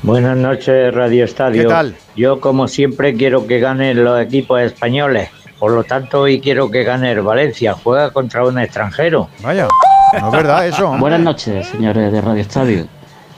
Buenas 0.04 0.38
noches, 0.38 0.94
Radio 0.94 1.26
Estadio. 1.26 1.64
¿Qué 1.64 1.68
tal? 1.68 1.96
Yo, 2.16 2.40
como 2.40 2.68
siempre, 2.68 3.14
quiero 3.14 3.46
que 3.46 3.60
ganen 3.60 4.04
los 4.04 4.20
equipos 4.20 4.60
españoles. 4.62 5.30
Por 5.60 5.74
lo 5.74 5.84
tanto, 5.84 6.22
hoy 6.22 6.42
quiero 6.42 6.72
que 6.72 6.84
gane 6.84 7.12
el 7.12 7.22
Valencia. 7.22 7.74
Juega 7.74 8.10
contra 8.12 8.44
un 8.44 8.58
extranjero. 8.58 9.30
Vaya, 9.44 9.68
no 10.20 10.28
es 10.28 10.32
verdad 10.32 10.68
eso. 10.68 10.86
hombre. 10.86 11.02
Buenas 11.02 11.20
noches, 11.20 11.68
señores 11.68 12.12
de 12.12 12.20
Radio 12.20 12.42
Estadio. 12.42 12.88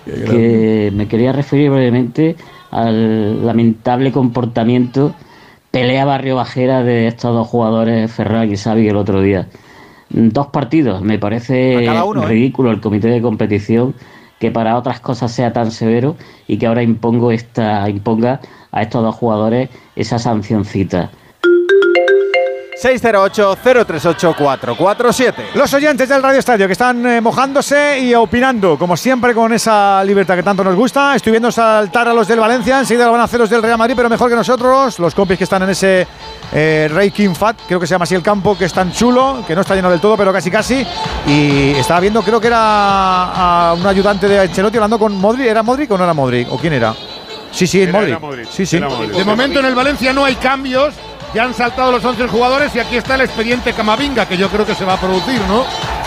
Que 0.05 0.89
me 0.93 1.07
quería 1.09 1.33
referir 1.33 1.69
brevemente 1.69 2.37
al 2.71 3.45
lamentable 3.45 4.13
comportamiento, 4.13 5.13
pelea 5.73 6.05
barrio 6.05 6.35
bajera 6.35 6.83
de 6.83 7.07
estos 7.07 7.33
dos 7.33 7.47
jugadores, 7.47 8.11
Ferran 8.11 8.47
y 8.51 8.55
Xavi, 8.55 8.87
el 8.87 8.95
otro 8.95 9.21
día. 9.21 9.47
Dos 10.11 10.47
partidos, 10.47 11.01
me 11.01 11.17
parece 11.17 11.85
¿eh? 11.85 12.03
ridículo 12.27 12.69
el 12.69 12.79
comité 12.79 13.07
de 13.07 13.23
competición 13.23 13.95
que 14.39 14.51
para 14.51 14.77
otras 14.77 14.99
cosas 14.99 15.31
sea 15.31 15.51
tan 15.51 15.71
severo 15.71 16.15
y 16.47 16.57
que 16.57 16.67
ahora 16.67 16.83
impongo 16.83 17.31
esta, 17.31 17.89
imponga 17.89 18.39
a 18.71 18.83
estos 18.83 19.01
dos 19.01 19.15
jugadores 19.15 19.69
esa 19.95 20.19
sancioncita. 20.19 21.09
608-038-447. 22.83 25.33
Los 25.55 25.73
oyentes 25.73 26.09
del 26.09 26.21
Radio 26.21 26.39
Estadio 26.39 26.67
que 26.67 26.73
están 26.73 27.05
eh, 27.05 27.21
mojándose 27.21 27.99
y 27.99 28.13
opinando, 28.13 28.77
como 28.77 28.97
siempre, 28.97 29.33
con 29.33 29.53
esa 29.53 30.03
libertad 30.03 30.35
que 30.35 30.43
tanto 30.43 30.63
nos 30.63 30.75
gusta. 30.75 31.15
Estoy 31.15 31.31
viendo 31.31 31.51
saltar 31.51 32.07
a 32.07 32.13
los 32.13 32.27
del 32.27 32.39
Valencia, 32.39 32.79
enseguida 32.79 33.05
lo 33.05 33.11
van 33.13 33.21
a 33.21 33.25
hacer 33.25 33.39
los 33.39 33.49
del 33.49 33.61
Real 33.63 33.77
Madrid, 33.77 33.93
pero 33.95 34.09
mejor 34.09 34.29
que 34.29 34.35
nosotros. 34.35 34.99
Los 34.99 35.15
compis 35.15 35.37
que 35.37 35.43
están 35.45 35.63
en 35.63 35.69
ese 35.69 36.07
eh, 36.51 36.89
Rey 36.91 37.11
King 37.11 37.33
Fat, 37.35 37.57
creo 37.67 37.79
que 37.79 37.87
se 37.87 37.91
llama 37.91 38.03
así 38.03 38.15
el 38.15 38.23
campo, 38.23 38.57
que 38.57 38.65
es 38.65 38.73
tan 38.73 38.91
chulo, 38.91 39.43
que 39.47 39.55
no 39.55 39.61
está 39.61 39.75
lleno 39.75 39.89
del 39.89 39.99
todo, 40.01 40.17
pero 40.17 40.33
casi 40.33 40.51
casi. 40.51 40.85
Y 41.27 41.71
estaba 41.71 41.99
viendo, 41.99 42.21
creo 42.21 42.39
que 42.41 42.47
era 42.47 42.57
a 42.59 43.73
un 43.73 43.85
ayudante 43.87 44.27
de 44.27 44.39
Ancelotti 44.39 44.77
hablando 44.77 44.99
con 44.99 45.15
Modric. 45.15 45.45
¿Era 45.47 45.63
Modric 45.63 45.89
o 45.91 45.97
no 45.97 46.03
era 46.03 46.13
Modric? 46.13 46.51
¿O 46.51 46.57
quién 46.57 46.73
era? 46.73 46.93
Sí, 47.51 47.67
sí, 47.67 47.81
Era- 47.81 47.91
Modric. 47.93 48.09
era 48.09 48.19
Modric, 48.19 48.49
Sí, 48.49 48.65
sí. 48.65 48.77
era 48.77 48.89
Modric. 48.89 49.11
De 49.11 49.23
momento 49.23 49.59
en 49.59 49.65
el 49.65 49.75
Valencia 49.75 50.11
no 50.13 50.25
hay 50.25 50.35
cambios. 50.35 50.93
Ya 51.33 51.43
han 51.43 51.53
saltado 51.53 51.91
los 51.91 52.03
11 52.05 52.27
jugadores 52.27 52.75
y 52.75 52.79
aquí 52.79 52.95
está 52.97 53.15
el 53.15 53.21
expediente 53.21 53.73
Camavinga, 53.73 54.27
que 54.27 54.37
yo 54.37 54.49
creo 54.49 54.65
que 54.65 54.75
se 54.75 54.85
va 54.85 54.93
a 54.93 54.97
producir, 54.97 55.41
¿no? 55.47 55.65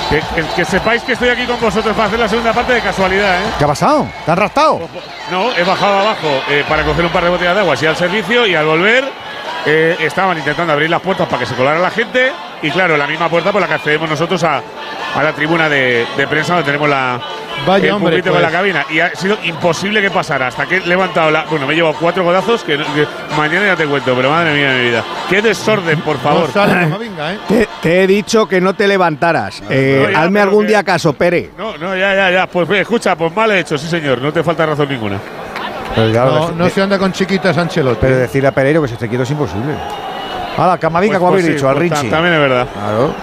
Que, 0.08 0.20
que- 0.34 0.46
que 0.54 0.64
sepáis 0.64 1.02
que 1.02 1.14
estoy 1.14 1.30
aquí 1.30 1.44
con 1.46 1.58
vosotros 1.60 1.94
para 1.96 2.06
hacer 2.06 2.18
la 2.20 2.28
segunda 2.28 2.52
parte 2.52 2.74
de 2.74 2.80
casualidad, 2.80 3.40
¿eh? 3.40 3.44
¿Qué 3.58 3.64
ha 3.64 3.66
pasado? 3.66 4.06
¿Te 4.24 4.30
han 4.30 4.36
raptado? 4.36 4.80
No, 5.32 5.52
he 5.56 5.64
bajado 5.64 5.98
abajo 5.98 6.28
eh, 6.48 6.64
para 6.68 6.84
coger 6.84 7.04
un 7.06 7.10
par 7.10 7.24
de 7.24 7.30
botellas 7.30 7.54
de 7.54 7.60
agua, 7.60 7.74
así 7.74 7.86
al 7.86 7.96
servicio 7.96 8.46
y 8.46 8.54
al 8.54 8.66
volver 8.66 9.04
eh, 9.66 9.96
estaban 10.00 10.38
intentando 10.38 10.72
abrir 10.72 10.90
las 10.90 11.00
puertas 11.00 11.26
para 11.26 11.40
que 11.40 11.46
se 11.46 11.54
colara 11.54 11.78
la 11.78 11.90
gente 11.90 12.30
y 12.62 12.70
claro, 12.70 12.96
la 12.96 13.06
misma 13.06 13.28
puerta 13.28 13.52
por 13.52 13.60
la 13.60 13.66
que 13.68 13.74
accedemos 13.74 14.08
nosotros 14.08 14.42
a, 14.44 14.62
a 15.14 15.22
la 15.22 15.32
tribuna 15.32 15.68
de, 15.68 16.06
de 16.16 16.26
prensa 16.26 16.54
donde 16.54 16.66
tenemos 16.66 16.88
la 16.88 17.20
Vaya, 17.66 17.86
el 17.86 17.92
hombre, 17.92 18.22
con 18.22 18.32
pues. 18.32 18.42
la 18.42 18.50
cabina 18.50 18.84
y 18.90 19.00
ha 19.00 19.14
sido 19.14 19.38
imposible 19.44 20.02
que 20.02 20.10
pasara 20.10 20.48
hasta 20.48 20.66
que 20.66 20.76
he 20.76 20.80
levantado 20.86 21.30
la 21.30 21.44
bueno 21.44 21.66
me 21.66 21.72
he 21.72 21.76
llevado 21.76 21.94
cuatro 21.98 22.22
godazos 22.22 22.62
que, 22.62 22.76
que 22.76 23.06
mañana 23.36 23.66
ya 23.66 23.76
te 23.76 23.86
cuento 23.86 24.14
pero 24.14 24.28
madre 24.30 24.52
mía 24.54 24.70
de 24.72 24.78
mi 24.82 24.88
vida 24.90 25.04
qué 25.30 25.40
desorden 25.40 26.00
por 26.02 26.18
favor 26.18 26.48
No 26.48 26.52
sale 26.52 26.72
Camavinga, 26.80 27.32
¿eh? 27.34 27.38
Te, 27.48 27.68
te 27.80 28.02
he 28.02 28.06
dicho 28.06 28.46
que 28.46 28.60
no 28.60 28.74
te 28.74 28.86
levantaras. 28.86 29.62
Eh, 29.70 30.02
no, 30.04 30.10
ya, 30.10 30.22
hazme 30.22 30.40
algún 30.40 30.62
que- 30.64 30.68
día 30.68 30.84
caso, 30.84 31.14
Pere. 31.14 31.50
no 31.56 31.78
no 31.78 31.96
ya 31.96 32.14
ya 32.14 32.30
ya 32.30 32.46
pues 32.46 32.68
eh, 32.70 32.80
escucha 32.82 33.16
pues 33.16 33.34
mal 33.34 33.50
hecho 33.52 33.78
sí 33.78 33.88
señor 33.88 34.20
no 34.20 34.30
te 34.32 34.42
falta 34.44 34.66
razón 34.66 34.88
ninguna 34.90 35.18
Pero 35.94 36.12
claro, 36.12 36.52
No, 36.56 36.64
de- 36.64 36.70
se 36.70 36.82
anda 36.82 36.98
con 36.98 37.12
chiquitas 37.12 37.56
Ancelotti. 37.56 37.98
Pero 38.00 38.16
decirle 38.16 38.48
a 38.48 38.52
Pereiro 38.52 38.82
que 38.82 38.88
se 38.88 38.94
esté 38.94 39.08
quieto 39.08 39.22
es 39.24 39.30
imposible. 39.30 39.74
Ahora, 40.56 40.78
Camavinga, 40.78 41.12
Pues- 41.14 41.18
como 41.20 41.30
pues 41.32 41.42
habéis 41.44 41.46
sí, 41.46 41.52
dicho, 41.54 41.68
al 41.68 41.74
pues 41.76 41.90
Richie. 41.90 42.10
ta- 42.10 42.16
también 42.16 42.34
es 42.34 42.40
verdad. 42.40 42.66
Claro. 42.72 43.14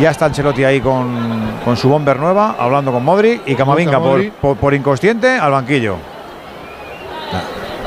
Ya 0.00 0.10
está 0.10 0.26
Ancelotti 0.26 0.64
ahí 0.64 0.80
con, 0.80 1.58
con 1.64 1.76
su 1.76 1.88
bomber 1.88 2.18
nueva, 2.20 2.54
hablando 2.58 2.92
con 2.92 3.04
Modric 3.04 3.42
y 3.46 3.54
Camavinga 3.56 3.98
por, 3.98 4.28
por, 4.30 4.56
por 4.56 4.74
inconsciente 4.74 5.38
al 5.38 5.50
banquillo. 5.50 5.96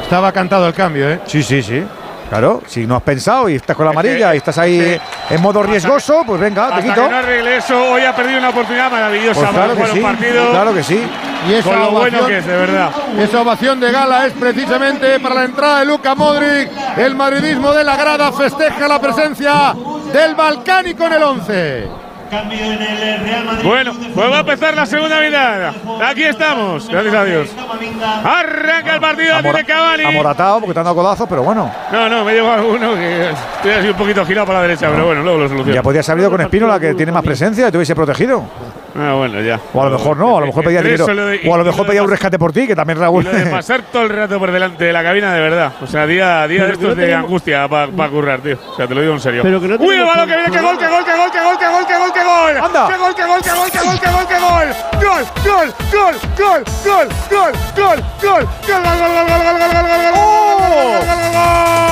Estaba 0.03 0.31
cantado 0.33 0.67
el 0.67 0.73
cambio, 0.73 1.09
¿eh? 1.09 1.19
Sí, 1.25 1.41
sí, 1.41 1.61
sí. 1.63 1.83
Claro, 2.29 2.61
si 2.65 2.85
no 2.85 2.95
has 2.95 3.01
pensado 3.01 3.49
y 3.49 3.55
estás 3.55 3.75
con 3.75 3.85
la 3.85 3.91
amarilla 3.91 4.33
y 4.33 4.37
estás 4.37 4.57
ahí 4.57 4.97
en 5.29 5.41
modo 5.41 5.63
riesgoso, 5.63 6.23
pues 6.25 6.39
venga, 6.39 6.75
te 6.75 6.81
quito. 6.83 7.03
que 7.03 7.09
no 7.09 7.17
arregle 7.17 7.57
eso, 7.57 7.91
hoy 7.91 8.03
ha 8.05 8.15
perdido 8.15 8.39
una 8.39 8.49
oportunidad 8.49 8.89
maravillosa 8.89 9.39
Pues 9.41 9.51
claro 9.51 9.73
para 9.73 9.85
que 9.85 9.91
sí, 9.91 9.97
un 9.99 10.03
partido. 10.03 10.51
claro 10.51 10.73
que 10.73 10.83
sí. 10.83 11.01
Y 11.49 11.53
esa 11.53 11.69
Con 11.69 11.79
lo 11.79 11.91
bueno 11.91 12.17
ovación- 12.19 12.27
que 12.27 12.37
es, 12.37 12.45
de 12.45 12.55
verdad. 12.57 12.89
Esa 13.19 13.41
ovación 13.41 13.79
de 13.79 13.91
gala 13.91 14.25
es 14.27 14.33
precisamente 14.33 15.19
para 15.19 15.35
la 15.35 15.43
entrada 15.45 15.79
de 15.79 15.85
Luca 15.85 16.13
Modric. 16.15 16.69
El 16.97 17.15
madridismo 17.15 17.73
de 17.73 17.83
la 17.83 17.95
grada 17.97 18.31
festeja 18.31 18.87
la 18.87 18.99
presencia 18.99 19.73
del 20.13 20.35
balcánico 20.35 21.05
en 21.07 21.13
el 21.13 21.23
11. 21.23 21.87
Bueno, 23.63 23.91
pues 24.15 24.31
va 24.31 24.37
a 24.37 24.39
empezar 24.39 24.73
la 24.73 24.85
segunda 24.85 25.19
mitad. 25.19 25.73
Aquí 26.07 26.23
estamos, 26.23 26.87
gracias 26.87 27.13
a 27.13 27.23
Dios. 27.25 27.49
Arranca 28.23 28.95
el 28.95 29.01
partido, 29.01 29.35
Amor- 29.35 29.53
tiene 29.55 29.65
Cavani. 29.67 30.03
Amoratado 30.05 30.59
porque 30.59 30.73
te 30.73 30.79
han 30.79 30.85
dado 30.85 30.95
codazos, 30.95 31.27
pero 31.27 31.43
bueno. 31.43 31.69
No, 31.91 32.07
no, 32.09 32.23
me 32.23 32.33
llevo 32.33 32.51
alguno 32.51 32.93
que 32.95 33.31
estoy 33.31 33.71
así 33.71 33.89
un 33.89 33.95
poquito 33.97 34.25
girado 34.25 34.47
para 34.47 34.59
la 34.59 34.67
derecha, 34.67 34.89
pero 34.89 35.05
bueno, 35.07 35.23
luego 35.23 35.39
lo 35.39 35.47
soluciono. 35.49 35.73
Ya 35.75 35.83
podías 35.83 36.07
haber 36.09 36.21
ido 36.21 36.31
con 36.31 36.41
Espínola, 36.41 36.79
que 36.79 36.93
tiene 36.93 37.11
más 37.11 37.23
presencia 37.23 37.67
y 37.67 37.71
te 37.71 37.77
hubiese 37.77 37.95
protegido. 37.95 38.43
Ah, 38.93 39.13
bueno, 39.15 39.39
ya. 39.41 39.59
O 39.73 39.81
a 39.81 39.85
lo 39.85 39.91
mejor 39.97 40.17
no, 40.17 40.37
a 40.37 40.41
lo 40.41 40.47
mejor 40.47 40.63
pedía 40.65 40.81
dinero. 40.81 41.05
de- 41.05 41.41
O 41.49 41.53
a 41.55 41.57
lo 41.57 41.63
mejor 41.63 41.79
lo 41.81 41.87
pedía 41.87 42.03
un 42.03 42.09
rescate 42.09 42.37
por 42.37 42.51
ti, 42.51 42.67
que 42.67 42.75
también 42.75 42.99
Raúl. 42.99 43.23
Y 43.23 43.27
lo 43.27 43.31
de 43.33 43.45
pasar 43.45 43.83
todo 43.91 44.03
el 44.03 44.09
rato 44.09 44.37
por 44.37 44.51
delante 44.51 44.83
de 44.85 44.93
la 44.93 45.01
cabina, 45.03 45.33
de 45.33 45.39
verdad. 45.39 45.71
O 45.81 45.87
sea, 45.87 46.05
día, 46.05 46.45
día 46.47 46.65
de 46.65 46.73
estos 46.73 46.89
no 46.89 46.95
de 46.95 47.03
tenemos- 47.05 47.25
angustia 47.25 47.67
para 47.69 48.09
currar, 48.09 48.41
tío. 48.41 48.57
O 48.71 48.75
sea, 48.75 48.87
te 48.87 48.95
lo 48.95 49.01
digo 49.01 49.13
en 49.13 49.19
serio. 49.19 49.43
Pero 49.43 49.61
que 49.61 49.67
no 49.67 49.75
¡Uy, 49.79 49.95
el 49.95 50.03
balón 50.05 50.27
que 50.27 50.35
viene! 50.35 50.51
¡Qué 50.51 50.59
gol, 50.61 50.77
qué 50.77 50.87
gol, 50.87 51.03
qué 51.05 51.11
gol, 51.17 51.31
qué 51.31 51.39
gol, 51.41 51.57
qué 51.57 51.67
gol, 51.67 51.85
qué 51.87 51.97
gol, 51.97 52.11
qué 52.13 52.23
gol! 52.23 52.57
¡Anda! 52.65 52.87
¡Qué 52.89 52.97
gol, 52.97 53.15
qué 53.15 53.23
gol, 53.25 53.41
qué 53.41 53.49
gol, 53.51 53.71
qué 53.71 53.79
gol, 53.79 53.99
qué 53.99 54.09
gol, 54.11 54.27
qué 54.27 54.39
gol! 54.39 54.67
¡Gol, 55.01 55.03
gol, 55.03 55.23
gol, 55.43 55.69
gol, 55.71 55.71
gol, 55.71 56.05
gol, 57.11 57.55
gol, 57.87 58.21
gol! 58.21 58.45
¡Gol, 58.61 58.79
gol, 58.81 58.91
gol, 58.91 58.91
gol, 58.91 59.21
gol, 59.21 59.41
gol, 59.41 59.55
gol, 59.55 59.65
gol, 59.65 59.65
gol, 60.41 60.41
gol, 60.41 60.41
gol, 60.41 60.45
gol, 60.91 61.21
gol, 61.21 61.41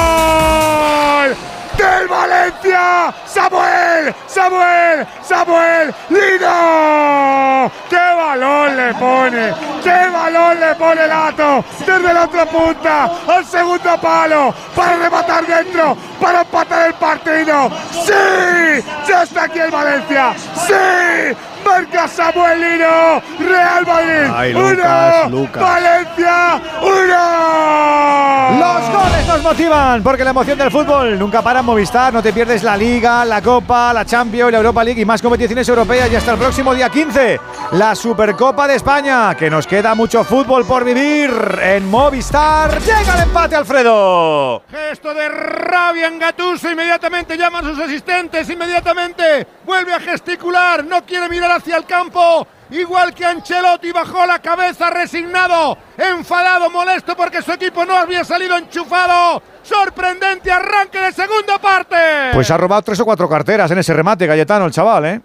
gol! 0.10 1.59
¡Del 1.80 2.10
Valencia! 2.10 3.14
¡Samuel! 3.26 4.14
¡Samuel! 4.28 5.08
¡Samuel! 5.24 5.96
¡Lino! 6.10 7.72
¡Qué 7.90 7.96
balón 7.96 8.76
le 8.76 8.94
pone! 8.96 9.54
¡Qué 9.82 10.10
balón 10.12 10.60
le 10.60 10.76
pone 10.76 11.08
Lato! 11.08 11.64
Desde 11.80 12.14
la 12.14 12.24
otra 12.26 12.46
punta 12.48 13.10
al 13.26 13.46
segundo 13.46 13.98
palo 14.02 14.54
para 14.76 14.98
rematar 14.98 15.48
dentro, 15.48 15.96
para 16.20 16.42
empatar 16.42 16.88
el 16.88 16.94
partido. 16.96 17.72
¡Sí! 17.92 18.84
¡Ya 19.08 19.24
está 19.24 19.44
aquí 19.44 19.60
el 19.60 19.72
Valencia! 19.72 20.34
¡Sí! 20.68 21.38
Marca 21.70 22.08
Samuel 22.08 22.60
Lino, 22.60 23.22
Real 23.40 23.86
Madrid, 23.86 24.32
Ay, 24.34 24.54
uno, 24.54 25.30
Lucas. 25.30 25.62
Valencia, 25.62 26.62
uno. 26.82 28.60
Los 28.60 28.90
goles 28.90 29.28
nos 29.28 29.44
motivan, 29.44 30.02
porque 30.02 30.24
la 30.24 30.32
emoción 30.32 30.58
del 30.58 30.72
fútbol 30.72 31.20
nunca 31.20 31.44
para 31.44 31.60
en 31.60 31.66
Movistar. 31.66 32.12
No 32.12 32.24
te 32.24 32.34
pierdes 32.34 32.64
la 32.64 32.76
Liga, 32.76 33.24
la 33.24 33.42
Copa, 33.42 33.94
la 33.94 34.04
Champions, 34.04 34.52
la 34.52 34.58
Europa 34.58 34.84
League 34.84 35.02
y 35.02 35.06
más 35.06 35.22
competiciones 35.22 35.70
europeas. 35.70 36.12
Y 36.12 36.16
hasta 36.16 36.32
el 36.32 36.40
próximo 36.40 36.74
día 36.74 36.90
15, 36.90 37.40
la 37.74 37.94
Supercopa 37.96 38.68
de 38.68 38.76
España. 38.76 39.36
Que 39.36 39.50
nos 39.50 39.68
queda 39.68 39.94
mucho 39.94 40.24
fútbol 40.24 40.66
por 40.66 40.84
vivir 40.84 41.32
en 41.62 41.88
Movistar. 41.90 42.80
Llega 42.82 43.16
el 43.16 43.24
empate, 43.24 43.56
Alfredo. 43.56 44.64
Gesto 44.72 45.14
de 45.14 45.30
rabia 45.30 46.08
en 46.08 46.18
Gattuso. 46.18 46.72
Inmediatamente 46.72 47.38
llama 47.38 47.60
a 47.60 47.64
sus 47.64 47.80
asistentes. 47.80 48.50
Inmediatamente 48.50 49.46
vuelve 49.66 49.94
a 49.94 50.00
gesticular. 50.00 50.84
No 50.84 51.06
quiere 51.06 51.30
mirar 51.30 51.52
hacia 51.60 51.78
el 51.78 51.86
campo. 51.86 52.48
Igual 52.72 53.14
que 53.14 53.26
Ancelotti 53.26 53.92
bajó 53.92 54.26
la 54.26 54.40
cabeza 54.40 54.90
resignado, 54.90 55.78
enfadado, 55.98 56.70
molesto 56.70 57.16
porque 57.16 57.42
su 57.42 57.52
equipo 57.52 57.86
no 57.86 57.96
había 57.96 58.24
salido 58.24 58.58
enchufado. 58.58 59.42
Sorprendente 59.64 60.52
arranque 60.52 61.00
de 61.00 61.12
segunda 61.12 61.60
parte. 61.60 61.96
Pues 62.34 62.50
ha 62.52 62.58
robado 62.58 62.82
tres 62.84 63.00
o 63.00 63.06
cuatro 63.06 63.28
carteras 63.28 63.70
en 63.72 63.80
ese 63.80 63.94
remate, 63.94 64.28
Cayetano, 64.28 64.66
el 64.66 64.72
chaval, 64.72 65.06
¿eh? 65.06 65.22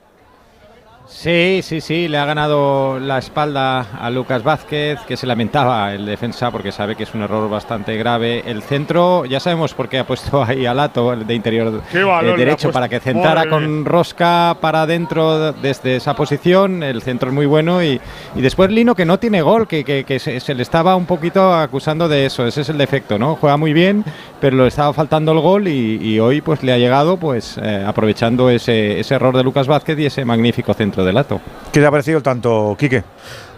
Sí, 1.06 1.60
sí, 1.62 1.82
sí, 1.82 2.08
le 2.08 2.16
ha 2.16 2.24
ganado 2.24 2.98
la 2.98 3.18
espalda 3.18 3.80
a 4.00 4.08
Lucas 4.08 4.42
Vázquez, 4.42 4.98
que 5.06 5.18
se 5.18 5.26
lamentaba 5.26 5.92
el 5.92 6.06
defensa 6.06 6.50
porque 6.50 6.72
sabe 6.72 6.96
que 6.96 7.02
es 7.02 7.12
un 7.14 7.20
error 7.22 7.48
bastante 7.50 7.94
grave. 7.98 8.42
El 8.46 8.62
centro, 8.62 9.26
ya 9.26 9.38
sabemos 9.38 9.74
por 9.74 9.90
qué 9.90 9.98
ha 9.98 10.06
puesto 10.06 10.42
ahí 10.48 10.64
a 10.64 10.72
Lato 10.72 11.14
de 11.14 11.34
interior 11.34 11.82
eh, 12.22 12.24
derecho 12.38 12.68
para 12.72 12.88
que 12.88 13.00
centrara 13.00 13.42
con 13.50 13.84
Rosca 13.84 14.56
para 14.62 14.82
adentro 14.82 15.52
desde 15.52 15.96
esa 15.96 16.16
posición. 16.16 16.82
El 16.82 17.02
centro 17.02 17.28
es 17.28 17.34
muy 17.34 17.44
bueno 17.46 17.82
y, 17.82 18.00
y 18.34 18.40
después 18.40 18.70
Lino 18.70 18.94
que 18.94 19.04
no 19.04 19.18
tiene 19.18 19.42
gol, 19.42 19.68
que, 19.68 19.84
que- 19.84 20.04
que 20.04 20.18
se, 20.18 20.40
se 20.40 20.54
le 20.54 20.62
estaba 20.62 20.96
un 20.96 21.04
poquito 21.06 21.52
acusando 21.54 22.08
de 22.08 22.24
eso. 22.24 22.46
Ese 22.46 22.62
es 22.62 22.68
el 22.70 22.78
defecto, 22.78 23.18
¿no? 23.18 23.36
Juega 23.36 23.58
muy 23.58 23.74
bien, 23.74 24.04
pero 24.40 24.56
le 24.56 24.66
estaba 24.68 24.92
faltando 24.94 25.32
el 25.32 25.40
gol 25.40 25.68
y, 25.68 25.98
y 26.02 26.18
hoy 26.18 26.40
pues 26.40 26.62
le 26.62 26.72
ha 26.72 26.78
llegado 26.78 27.18
pues 27.18 27.58
eh, 27.62 27.84
aprovechando 27.86 28.48
ese, 28.48 28.98
ese 29.00 29.14
error 29.14 29.36
de 29.36 29.44
Lucas 29.44 29.66
Vázquez 29.66 29.98
y 29.98 30.06
ese 30.06 30.24
magnífico 30.24 30.72
centro 30.72 30.93
de 31.02 31.12
Lato. 31.12 31.40
¿Qué 31.72 31.80
te 31.80 31.86
ha 31.86 31.90
parecido 31.90 32.18
el 32.18 32.22
tanto, 32.22 32.76
Quique? 32.78 33.02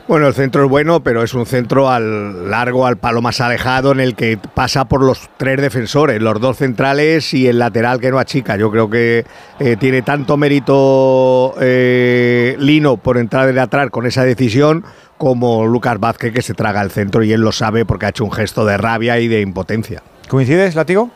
Bueno, 0.09 0.29
el 0.29 0.35
centro 0.35 0.63
es 0.63 0.71
bueno, 0.71 1.01
pero 1.03 1.25
es 1.25 1.35
un 1.35 1.47
centro 1.47 1.91
al 1.91 2.49
largo, 2.49 2.87
al 2.87 2.97
palo 2.97 3.23
más 3.23 3.41
alejado, 3.41 3.91
en 3.91 3.99
el 3.99 4.15
que 4.15 4.39
pasa 4.55 4.85
por 4.85 5.03
los 5.03 5.29
tres 5.37 5.61
defensores, 5.61 6.23
los 6.23 6.41
dos 6.41 6.59
centrales 6.59 7.35
y 7.35 7.49
el 7.49 7.59
lateral 7.59 7.99
que 7.99 8.13
no 8.13 8.21
achica. 8.21 8.57
Yo 8.57 8.71
creo 8.71 8.89
que 8.89 9.27
eh, 9.59 9.77
tiene 9.77 10.03
tanto 10.03 10.37
mérito 10.37 11.55
eh, 11.61 12.55
Lino 12.61 12.99
por 12.99 13.19
entrar 13.19 13.53
de 13.53 13.61
atrás 13.61 13.91
con 13.91 14.07
esa 14.07 14.23
decisión 14.23 14.85
como 15.19 15.67
Lucas 15.67 15.99
Vázquez 15.99 16.33
que 16.33 16.43
se 16.43 16.55
traga 16.55 16.83
el 16.83 16.93
centro 16.93 17.25
y 17.25 17.33
él 17.33 17.41
lo 17.41 17.51
sabe 17.51 17.85
porque 17.85 18.07
ha 18.07 18.11
hecho 18.11 18.25
un 18.25 18.33
gesto 18.33 18.65
de 18.65 18.77
rabia 18.77 19.19
y 19.19 19.27
de 19.27 19.41
impotencia. 19.41 20.05
¿Coincides, 20.29 20.77
Latigo? 20.77 21.11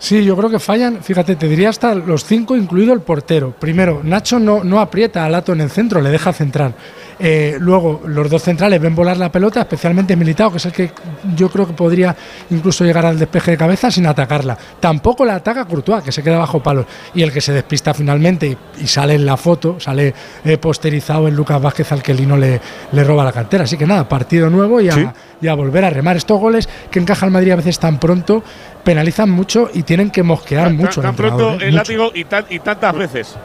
Sí, 0.00 0.24
yo 0.24 0.34
creo 0.34 0.48
que 0.48 0.58
fallan, 0.58 1.02
fíjate, 1.02 1.36
te 1.36 1.46
diría 1.46 1.68
hasta 1.68 1.94
los 1.94 2.24
cinco, 2.24 2.56
incluido 2.56 2.94
el 2.94 3.02
portero. 3.02 3.52
Primero, 3.52 4.00
Nacho 4.02 4.38
no, 4.38 4.64
no 4.64 4.80
aprieta 4.80 5.26
a 5.26 5.28
Lato 5.28 5.52
en 5.52 5.60
el 5.60 5.68
centro, 5.68 6.00
le 6.00 6.08
deja 6.08 6.32
centrar. 6.32 6.72
Eh, 7.18 7.58
luego, 7.60 8.00
los 8.06 8.30
dos 8.30 8.42
centrales 8.42 8.80
ven 8.80 8.94
volar 8.94 9.18
la 9.18 9.30
pelota, 9.30 9.60
especialmente 9.60 10.16
Militao, 10.16 10.50
que 10.50 10.56
es 10.56 10.64
el 10.64 10.72
que 10.72 10.90
yo 11.36 11.50
creo 11.50 11.66
que 11.66 11.74
podría 11.74 12.16
incluso 12.48 12.82
llegar 12.82 13.04
al 13.04 13.18
despeje 13.18 13.50
de 13.50 13.56
cabeza 13.58 13.90
sin 13.90 14.06
atacarla. 14.06 14.56
Tampoco 14.80 15.26
la 15.26 15.34
ataca 15.34 15.66
Courtois, 15.66 16.02
que 16.02 16.12
se 16.12 16.22
queda 16.22 16.38
bajo 16.38 16.62
palos. 16.62 16.86
Y 17.12 17.20
el 17.22 17.30
que 17.30 17.42
se 17.42 17.52
despista 17.52 17.92
finalmente 17.92 18.56
y, 18.80 18.86
sale 18.86 19.16
en 19.16 19.26
la 19.26 19.36
foto, 19.36 19.78
sale 19.78 20.14
eh, 20.46 20.56
posterizado 20.56 21.28
en 21.28 21.36
Lucas 21.36 21.60
Vázquez, 21.60 21.92
al 21.92 22.02
que 22.02 22.14
Lino 22.14 22.38
le, 22.38 22.58
le 22.90 23.04
roba 23.04 23.22
la 23.22 23.32
cartera. 23.32 23.64
Así 23.64 23.76
que 23.76 23.86
nada, 23.86 24.08
partido 24.08 24.48
nuevo 24.48 24.80
y 24.80 24.88
a. 24.88 25.14
y 25.40 25.48
a 25.48 25.54
volver 25.54 25.84
a 25.84 25.90
remar. 25.90 26.16
Estos 26.16 26.38
goles 26.40 26.68
que 26.90 26.98
encaja 26.98 27.26
el 27.26 27.32
Madrid 27.32 27.52
a 27.52 27.56
veces 27.56 27.78
tan 27.78 27.98
pronto 27.98 28.42
penalizan 28.84 29.30
mucho 29.30 29.70
y 29.72 29.82
tienen 29.82 30.10
que 30.10 30.22
mosquear 30.22 30.64
Tan, 30.68 30.76
mucho. 30.76 31.00
tan 31.00 31.14
pronto 31.16 31.52
¿eh? 31.54 31.68
el 31.68 31.74
látigo 31.74 32.10
y, 32.14 32.24
tan- 32.24 32.46
y 32.50 32.58
tantas 32.60 32.94
veces. 32.96 33.36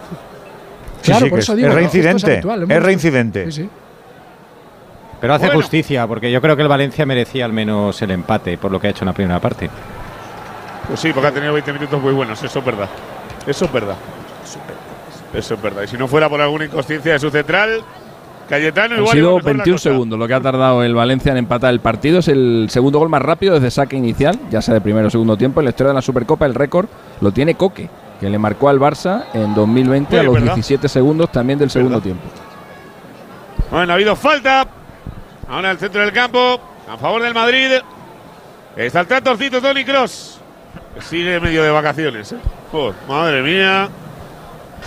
Claro, 1.04 1.26
sí, 1.26 1.30
por 1.30 1.40
eso 1.40 1.54
es- 1.54 1.58
digo, 1.58 1.70
es 1.70 1.76
reincidente, 1.76 2.16
Esto 2.18 2.28
es 2.30 2.34
habitual, 2.34 2.72
es 2.72 2.84
reincidente. 2.84 3.46
Sí, 3.52 3.64
sí. 3.64 3.70
Pero 5.22 5.34
hace 5.34 5.46
Bueno. 5.46 5.62
justicia, 5.62 6.06
porque 6.08 6.32
yo 6.32 6.42
creo 6.42 6.56
que 6.56 6.62
el 6.62 6.68
Valencia 6.68 7.06
merecía 7.06 7.46
al 7.46 7.54
menos 7.54 8.02
el 8.02 8.12
empate 8.12 8.58
por 8.58 8.72
lo 8.72 8.80
que 8.80 8.88
ha 8.88 8.90
hecho 8.90 9.04
en 9.04 9.08
la 9.08 9.14
primera 9.14 9.40
parte. 9.40 9.70
Pues 10.88 11.00
sí, 11.00 11.12
porque 11.14 11.28
ha 11.30 11.32
tenido 11.32 11.54
20 11.54 11.74
minutos 11.74 12.02
muy 12.02 12.14
buenos, 12.14 12.42
eso 12.44 12.60
es 12.60 12.66
verdad. 12.66 12.90
Eso 13.48 13.66
es 13.66 13.72
verdad. 13.72 13.96
Eso 15.34 15.54
es 15.56 15.62
verdad. 15.62 15.84
Y 15.84 15.88
si 15.88 15.98
no 15.98 16.08
fuera 16.08 16.30
por 16.30 16.40
alguna 16.42 16.66
inconsciencia 16.66 17.14
de 17.14 17.20
su 17.20 17.30
central, 17.30 17.82
Cayetano 18.50 18.96
igual. 18.98 19.12
sido 19.14 19.36
mejor 19.38 19.44
la 19.44 19.50
21 19.54 19.76
cosa. 19.76 19.90
segundos 19.90 20.20
lo 20.20 20.28
que 20.28 20.34
ha 20.34 20.42
tardado 20.42 20.84
el 20.84 20.94
Valencia 20.94 21.32
en 21.32 21.38
empatar 21.40 21.74
el 21.74 21.80
partido. 21.80 22.20
Es 22.20 22.28
el 22.28 22.68
segundo 22.70 23.00
gol 23.00 23.10
más 23.10 23.22
rápido 23.22 23.56
desde 23.56 23.72
saque 23.72 23.96
inicial, 23.96 24.40
ya 24.52 24.62
sea 24.62 24.74
de 24.76 24.82
primero 24.82 25.08
o 25.08 25.10
segundo 25.10 25.36
tiempo. 25.38 25.60
En 25.62 25.66
la 25.66 25.70
historia 25.72 25.90
de 25.90 25.96
la 25.96 26.02
Supercopa, 26.02 26.46
el 26.46 26.54
récord 26.54 26.88
lo 27.22 27.32
tiene 27.32 27.56
Coque, 27.56 27.90
que 28.20 28.30
le 28.30 28.38
marcó 28.38 28.70
al 28.70 28.80
Barça 28.80 29.26
en 29.34 29.56
2020 29.56 30.12
Sí, 30.12 30.18
a 30.18 30.24
los 30.24 30.34
verdad. 30.36 30.54
17 30.56 30.88
segundos 30.88 31.32
también 31.32 31.58
del 31.58 31.70
segundo 31.70 32.00
tiempo. 32.02 32.24
Bueno, 33.72 33.94
ha 33.94 33.96
habido 33.96 34.16
falta. 34.16 34.68
Ahora 35.50 35.72
el 35.72 35.78
centro 35.78 36.02
del 36.02 36.12
campo. 36.12 36.60
A 36.90 36.98
favor 36.98 37.22
del 37.24 37.34
Madrid. 37.34 37.72
Está 38.76 39.02
el 39.02 39.08
tratorcito 39.08 39.60
Tony 39.62 39.84
Cross. 39.84 40.40
Sigue 41.00 41.40
medio 41.40 41.64
de 41.64 41.72
vacaciones. 41.72 42.32
¿eh? 42.32 42.38
Joder, 42.72 42.96
madre 43.08 43.42
mía. 43.42 43.90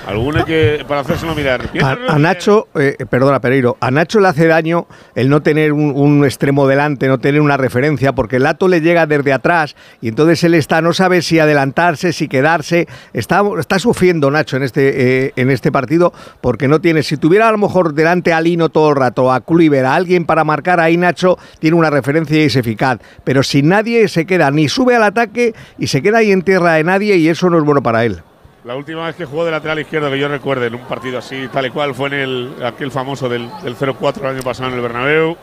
Alguno 0.06 0.38
hay 0.38 0.44
que 0.44 0.84
para 0.86 1.00
hacérselo 1.00 1.34
mirar. 1.34 1.68
A, 1.82 2.14
a 2.14 2.18
Nacho, 2.18 2.68
eh, 2.74 2.96
perdona 3.10 3.40
Pereiro, 3.40 3.76
a 3.80 3.90
Nacho 3.90 4.20
le 4.20 4.28
hace 4.28 4.46
daño 4.46 4.86
el 5.14 5.28
no 5.28 5.42
tener 5.42 5.72
un, 5.72 6.24
extremo 6.24 6.66
delante, 6.66 7.08
no 7.08 7.18
tener 7.18 7.40
una 7.40 7.56
referencia, 7.56 8.14
porque 8.14 8.36
el 8.36 8.44
Lato 8.44 8.68
le 8.68 8.80
llega 8.80 9.06
desde 9.06 9.32
atrás 9.32 9.76
y 10.00 10.08
entonces 10.08 10.42
él 10.44 10.54
está, 10.54 10.80
no 10.80 10.92
sabe 10.92 11.22
si 11.22 11.38
adelantarse, 11.38 12.12
si 12.12 12.28
quedarse, 12.28 12.88
está, 13.12 13.42
sufriendo 13.78 14.30
Nacho 14.30 14.56
en 14.56 14.62
este, 14.62 15.26
eh, 15.26 15.32
en 15.36 15.50
este 15.50 15.70
partido 15.70 16.12
porque 16.40 16.68
no 16.68 16.80
tiene, 16.80 17.02
si 17.02 17.16
tuviera 17.16 17.48
a 17.48 17.52
lo 17.52 17.58
mejor 17.58 17.94
delante 17.94 18.32
a 18.32 18.40
Lino 18.40 18.68
todo 18.68 18.90
el 18.90 18.96
rato, 18.96 19.32
a 19.32 19.40
Kluivert, 19.40 19.86
a 19.86 19.94
alguien 19.94 20.24
para 20.24 20.44
marcar, 20.44 20.80
ahí 20.80 20.96
Nacho 20.96 21.38
tiene 21.58 21.76
una 21.76 21.90
referencia 21.90 22.36
y 22.36 22.46
es 22.46 22.56
eficaz, 22.56 22.98
pero 23.24 23.42
sin 23.42 23.68
nadie 23.68 24.08
se 24.08 24.26
queda, 24.26 24.50
ni 24.50 24.68
sube 24.68 24.96
al 24.96 25.02
ataque 25.02 25.54
y 25.78 25.88
se 25.88 26.02
queda 26.02 26.18
ahí 26.18 26.32
en 26.32 26.42
tierra 26.42 26.74
de 26.74 26.84
nadie 26.84 27.16
y 27.16 27.28
eso 27.28 27.50
no 27.50 27.58
es 27.58 27.64
bueno 27.64 27.82
para 27.82 28.04
él. 28.04 28.22
La 28.68 28.76
última 28.76 29.06
vez 29.06 29.16
que 29.16 29.24
jugó 29.24 29.46
de 29.46 29.50
lateral 29.50 29.78
izquierdo 29.78 30.10
que 30.10 30.18
yo 30.18 30.28
recuerde 30.28 30.66
en 30.66 30.74
un 30.74 30.82
partido 30.82 31.16
así, 31.16 31.48
tal 31.50 31.64
y 31.64 31.70
cual, 31.70 31.94
fue 31.94 32.08
en 32.08 32.12
el, 32.12 32.52
aquel 32.62 32.90
famoso 32.90 33.26
del, 33.26 33.48
del 33.62 33.74
0-4 33.74 34.20
el 34.20 34.26
año 34.26 34.42
pasado 34.42 34.68
en 34.68 34.74
el 34.74 34.82
Bernabéu. 34.82 35.38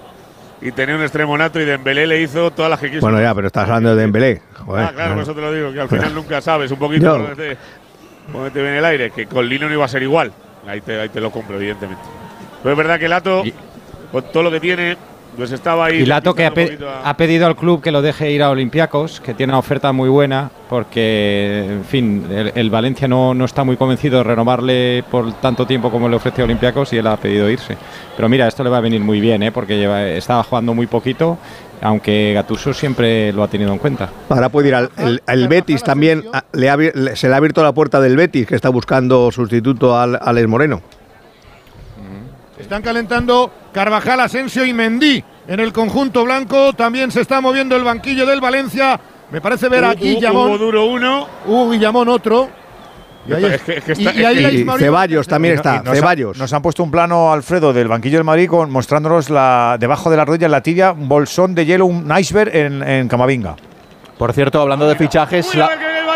Y 0.62 0.72
tenía 0.72 0.96
un 0.96 1.02
extremo 1.02 1.36
nato 1.36 1.60
y 1.60 1.66
Dembélé 1.66 2.06
le 2.06 2.22
hizo 2.22 2.52
todas 2.52 2.70
las 2.70 2.80
que 2.80 2.92
quiso. 2.92 3.02
Bueno, 3.02 3.20
ya, 3.20 3.34
pero 3.34 3.48
estás 3.48 3.64
hablando 3.64 3.96
de 3.96 4.02
Dembélé. 4.04 4.44
Joder, 4.54 4.86
ah, 4.86 4.92
claro, 4.94 5.14
por 5.16 5.24
eso 5.24 5.34
te 5.34 5.42
lo 5.42 5.52
digo, 5.52 5.74
que 5.74 5.82
al 5.82 5.90
final 5.90 6.14
nunca 6.14 6.40
sabes 6.40 6.70
un 6.70 6.78
poquito 6.78 7.06
Yo- 7.06 7.14
por 7.14 7.36
donde 8.32 8.52
te, 8.52 8.62
viene 8.62 8.78
el 8.78 8.86
aire, 8.86 9.10
que 9.10 9.26
con 9.26 9.50
Lino 9.50 9.68
no 9.70 9.74
iba 9.74 9.86
a 9.86 9.88
ser 9.88 10.04
igual. 10.04 10.32
Ahí 10.68 10.82
te, 10.82 11.02
ahí 11.02 11.10
te 11.10 11.20
lo 11.20 11.32
compro, 11.32 11.56
evidentemente. 11.56 12.04
Pero 12.62 12.74
es 12.74 12.78
verdad 12.78 13.00
que 13.00 13.08
Lato, 13.08 13.44
con 14.12 14.24
todo 14.32 14.44
lo 14.44 14.52
que 14.52 14.60
tiene, 14.60 14.98
pues 15.36 15.52
estaba 15.52 15.86
ahí. 15.86 15.98
Y 16.02 16.06
Lato 16.06 16.34
que 16.34 16.46
ha, 16.46 16.54
pe- 16.54 16.78
a- 17.04 17.10
ha 17.10 17.18
pedido 17.18 17.46
al 17.48 17.56
club 17.56 17.82
que 17.82 17.92
lo 17.92 18.02
deje 18.02 18.32
ir 18.32 18.42
a 18.44 18.50
Olympiacos, 18.50 19.20
que 19.22 19.34
tiene 19.34 19.52
una 19.54 19.60
oferta 19.60 19.92
muy 19.92 20.10
buena, 20.10 20.50
porque, 20.70 21.66
en 21.70 21.84
fin, 21.86 22.26
el, 22.32 22.52
el 22.56 22.70
Valencia 22.70 23.08
no, 23.08 23.34
no 23.34 23.46
está 23.46 23.64
muy 23.64 23.78
convencido 23.78 24.18
de 24.20 24.24
renovarle 24.24 25.04
por 25.10 25.34
tanto 25.34 25.66
tiempo 25.68 25.92
como 25.92 26.08
le 26.10 26.16
ofreció 26.16 26.44
Olympiacos 26.46 26.94
y 26.94 26.98
él 26.98 27.08
ha 27.08 27.18
pedido 27.18 27.50
irse. 27.50 27.78
Pero 28.16 28.30
mira, 28.30 28.48
esto 28.48 28.64
le 28.64 28.70
va 28.70 28.78
a 28.78 28.82
venir 28.82 29.02
muy 29.02 29.20
bien, 29.20 29.44
¿eh? 29.44 29.52
porque 29.52 29.78
lleva, 29.78 30.04
estaba 30.08 30.44
jugando 30.44 30.74
muy 30.74 30.88
poquito, 30.88 31.38
aunque 31.82 32.32
Gatuso 32.34 32.74
siempre 32.74 33.34
lo 33.34 33.44
ha 33.44 33.48
tenido 33.48 33.72
en 33.74 33.78
cuenta. 33.80 34.10
Ahora 34.30 34.50
puede 34.50 34.70
ir 34.70 34.76
al 34.76 34.90
el, 34.98 35.22
el 35.28 35.48
Betis 35.48 35.84
también. 35.84 36.24
a- 36.34 36.46
le 36.54 36.70
ha 36.70 36.78
le- 36.78 37.16
se 37.16 37.28
le 37.28 37.34
ha 37.34 37.38
abierto 37.38 37.62
la 37.64 37.74
puerta 37.74 38.00
del 38.00 38.16
Betis, 38.16 38.48
que 38.48 38.56
está 38.56 38.70
buscando 38.70 39.32
sustituto 39.32 39.98
al 39.98 40.18
Alex 40.22 40.48
Moreno. 40.48 40.82
Están 42.58 42.82
calentando 42.82 43.52
Carvajal, 43.74 44.20
Asensio 44.22 44.66
y 44.66 44.74
Mendy 44.74 45.24
en 45.48 45.60
el 45.60 45.74
conjunto 45.74 46.24
blanco. 46.24 46.74
También 46.74 47.12
se 47.12 47.22
está 47.22 47.42
moviendo 47.42 47.76
el 47.76 47.84
banquillo 47.84 48.26
del 48.26 48.40
Valencia. 48.42 49.00
Me 49.32 49.42
parece 49.42 49.68
ver 49.70 49.84
a 49.84 49.90
Hugo- 49.92 50.00
Guillamón. 50.00 50.48
Hugo 50.50 50.58
duro 50.58 50.86
uno. 50.86 51.28
Hugo 51.46 51.72
Guillamón 51.72 52.08
otro. 52.10 52.50
Y 53.28 53.34
ahí, 53.34 53.44
Es 53.46 53.62
que- 53.64 53.78
es 53.78 53.84
que 53.84 53.92
está- 53.94 54.14
y- 54.14 54.20
y 54.20 54.24
ahí 54.24 54.34
es 54.36 54.38
que- 54.38 54.42
la 54.44 54.52
y 54.52 54.56
Ismael- 54.62 54.80
Ceballos 54.80 55.28
también 55.28 55.56
está, 55.56 55.78
Y 55.78 55.80
nos 55.80 55.88
ha- 55.90 55.96
Ceballos. 55.96 56.38
nos 56.38 56.54
han 56.54 56.62
puesto 56.62 56.84
un 56.84 56.92
plano, 56.92 57.34
Alfredo, 57.34 57.74
del 57.74 57.88
banquillo 57.88 58.20
del 58.20 58.24
Madrid 58.24 58.48
con, 58.48 58.70
mostrándonos 58.70 59.32
la, 59.32 59.78
debajo 59.80 60.12
de 60.12 60.18
la 60.18 60.26
rodilla, 60.26 60.46
en 60.46 60.52
la 60.52 60.62
tibia, 60.62 60.92
un 60.92 61.10
bolsón 61.10 61.56
de 61.56 61.66
hielo, 61.66 61.88
un 61.88 62.08
iceberg 62.18 62.56
en, 62.56 62.84
en 62.84 63.08
Camavinga. 63.08 63.56
Por 64.20 64.32
cierto, 64.32 64.62
hablando 64.62 64.88
de 64.88 64.96
fichajes, 64.96 65.48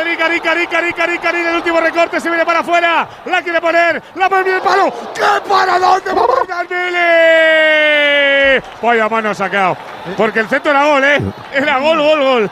que 0.10 0.18
Cari, 0.18 0.40
Cari, 0.40 0.68
Cari, 0.68 0.94
Cari, 0.94 1.18
Cari, 1.20 1.40
el 1.40 1.56
último 1.56 1.80
recorte 1.80 2.20
se 2.20 2.30
viene 2.30 2.46
para 2.46 2.60
afuera. 2.60 3.08
La 3.26 3.42
quiere 3.42 3.62
poner, 3.62 4.02
la 4.16 4.30
pone 4.30 4.56
el 4.56 4.62
palo. 4.62 4.94
¡Qué 5.14 5.22
para 5.48 5.80
dónde 5.80 6.14
va 6.14 6.26
Dembélé! 6.48 8.64
Vaya 8.82 9.10
mano 9.10 9.36
sacado. 9.36 9.78
Porque 10.18 10.40
el 10.40 10.48
centro 10.48 10.72
era 10.72 10.86
gol, 10.86 11.04
¿eh? 11.04 11.20
Era 11.54 11.78
gol, 11.78 12.00
gol, 12.00 12.20
gol. 12.20 12.50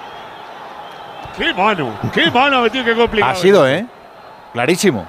¡Qué 1.37 1.53
mano! 1.53 1.97
¡Qué 2.13 2.31
mano 2.31 2.57
ha 2.57 2.61
metido! 2.61 2.85
¡Qué 2.85 2.95
complicado! 2.95 3.31
ha 3.31 3.35
sido, 3.35 3.67
¿eh? 3.67 3.85
Clarísimo. 4.53 5.07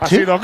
Ha 0.00 0.06
sido 0.06 0.38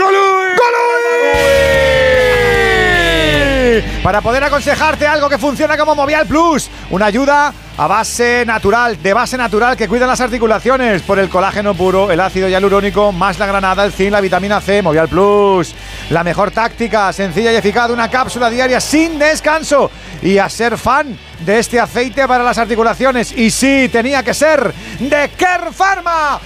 Para 4.03 4.21
poder 4.21 4.43
aconsejarte 4.43 5.07
algo 5.07 5.29
que 5.29 5.39
funciona 5.39 5.77
como 5.77 5.95
Movial 5.95 6.27
Plus, 6.27 6.69
una 6.91 7.07
ayuda 7.07 7.53
a 7.77 7.87
base 7.87 8.45
natural, 8.45 9.01
de 9.01 9.15
base 9.15 9.37
natural 9.37 9.77
que 9.77 9.89
cuida 9.89 10.07
las 10.07 10.21
articulaciones 10.21 11.03
por 11.03 11.19
el 11.19 11.29
colágeno 11.29 11.75
puro, 11.75 12.11
el 12.11 12.21
ácido 12.21 12.49
hialurónico, 12.49 13.13
más 13.13 13.39
la 13.39 13.47
granada, 13.47 13.85
el 13.85 13.93
zinc, 13.93 14.11
la 14.11 14.21
vitamina 14.21 14.61
C, 14.61 14.83
Movial 14.83 15.09
Plus. 15.09 15.75
La 16.11 16.25
mejor 16.25 16.51
táctica, 16.51 17.13
sencilla 17.13 17.53
y 17.53 17.57
eficaz, 17.57 17.91
una 17.91 18.11
cápsula 18.11 18.51
diaria 18.51 18.81
sin 18.81 19.19
descanso. 19.19 19.91
Y 20.21 20.39
a 20.39 20.49
ser 20.49 20.77
fan 20.77 21.17
de 21.41 21.59
este 21.61 21.81
aceite 21.81 22.27
para 22.27 22.45
las 22.45 22.59
articulaciones. 22.59 23.33
Y 23.33 23.51
sí, 23.51 23.89
tenía 23.91 24.23
que 24.23 24.35
ser 24.35 24.75
de 24.99 25.31
Kerr 25.37 25.73
Pharma. 25.73 26.41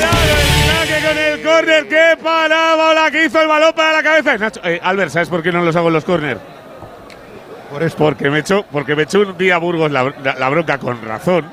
Saque 0.00 0.37
con 1.08 1.18
el 1.18 1.42
córner, 1.42 1.88
qué 1.88 2.16
parábola 2.22 3.10
que 3.10 3.24
hizo 3.26 3.40
el 3.40 3.48
balón 3.48 3.72
para 3.74 3.92
la 3.92 4.02
cabeza. 4.02 4.36
Nacho, 4.38 4.60
eh, 4.64 4.80
Albert, 4.82 5.10
¿sabes 5.10 5.28
por 5.28 5.42
qué 5.42 5.50
no 5.52 5.62
los 5.62 5.74
hago 5.76 5.88
en 5.88 5.94
los 5.94 6.04
córner? 6.04 6.38
Por 7.70 7.82
esto. 7.82 7.98
Porque 7.98 8.30
me 8.30 8.40
echó, 8.40 8.64
porque 8.70 8.94
me 8.96 9.02
echó 9.04 9.20
un 9.20 9.36
día 9.38 9.58
Burgos 9.58 9.90
la, 9.90 10.04
la- 10.22 10.34
la 10.34 10.48
bronca 10.48 10.78
con 10.78 11.00
razón 11.02 11.46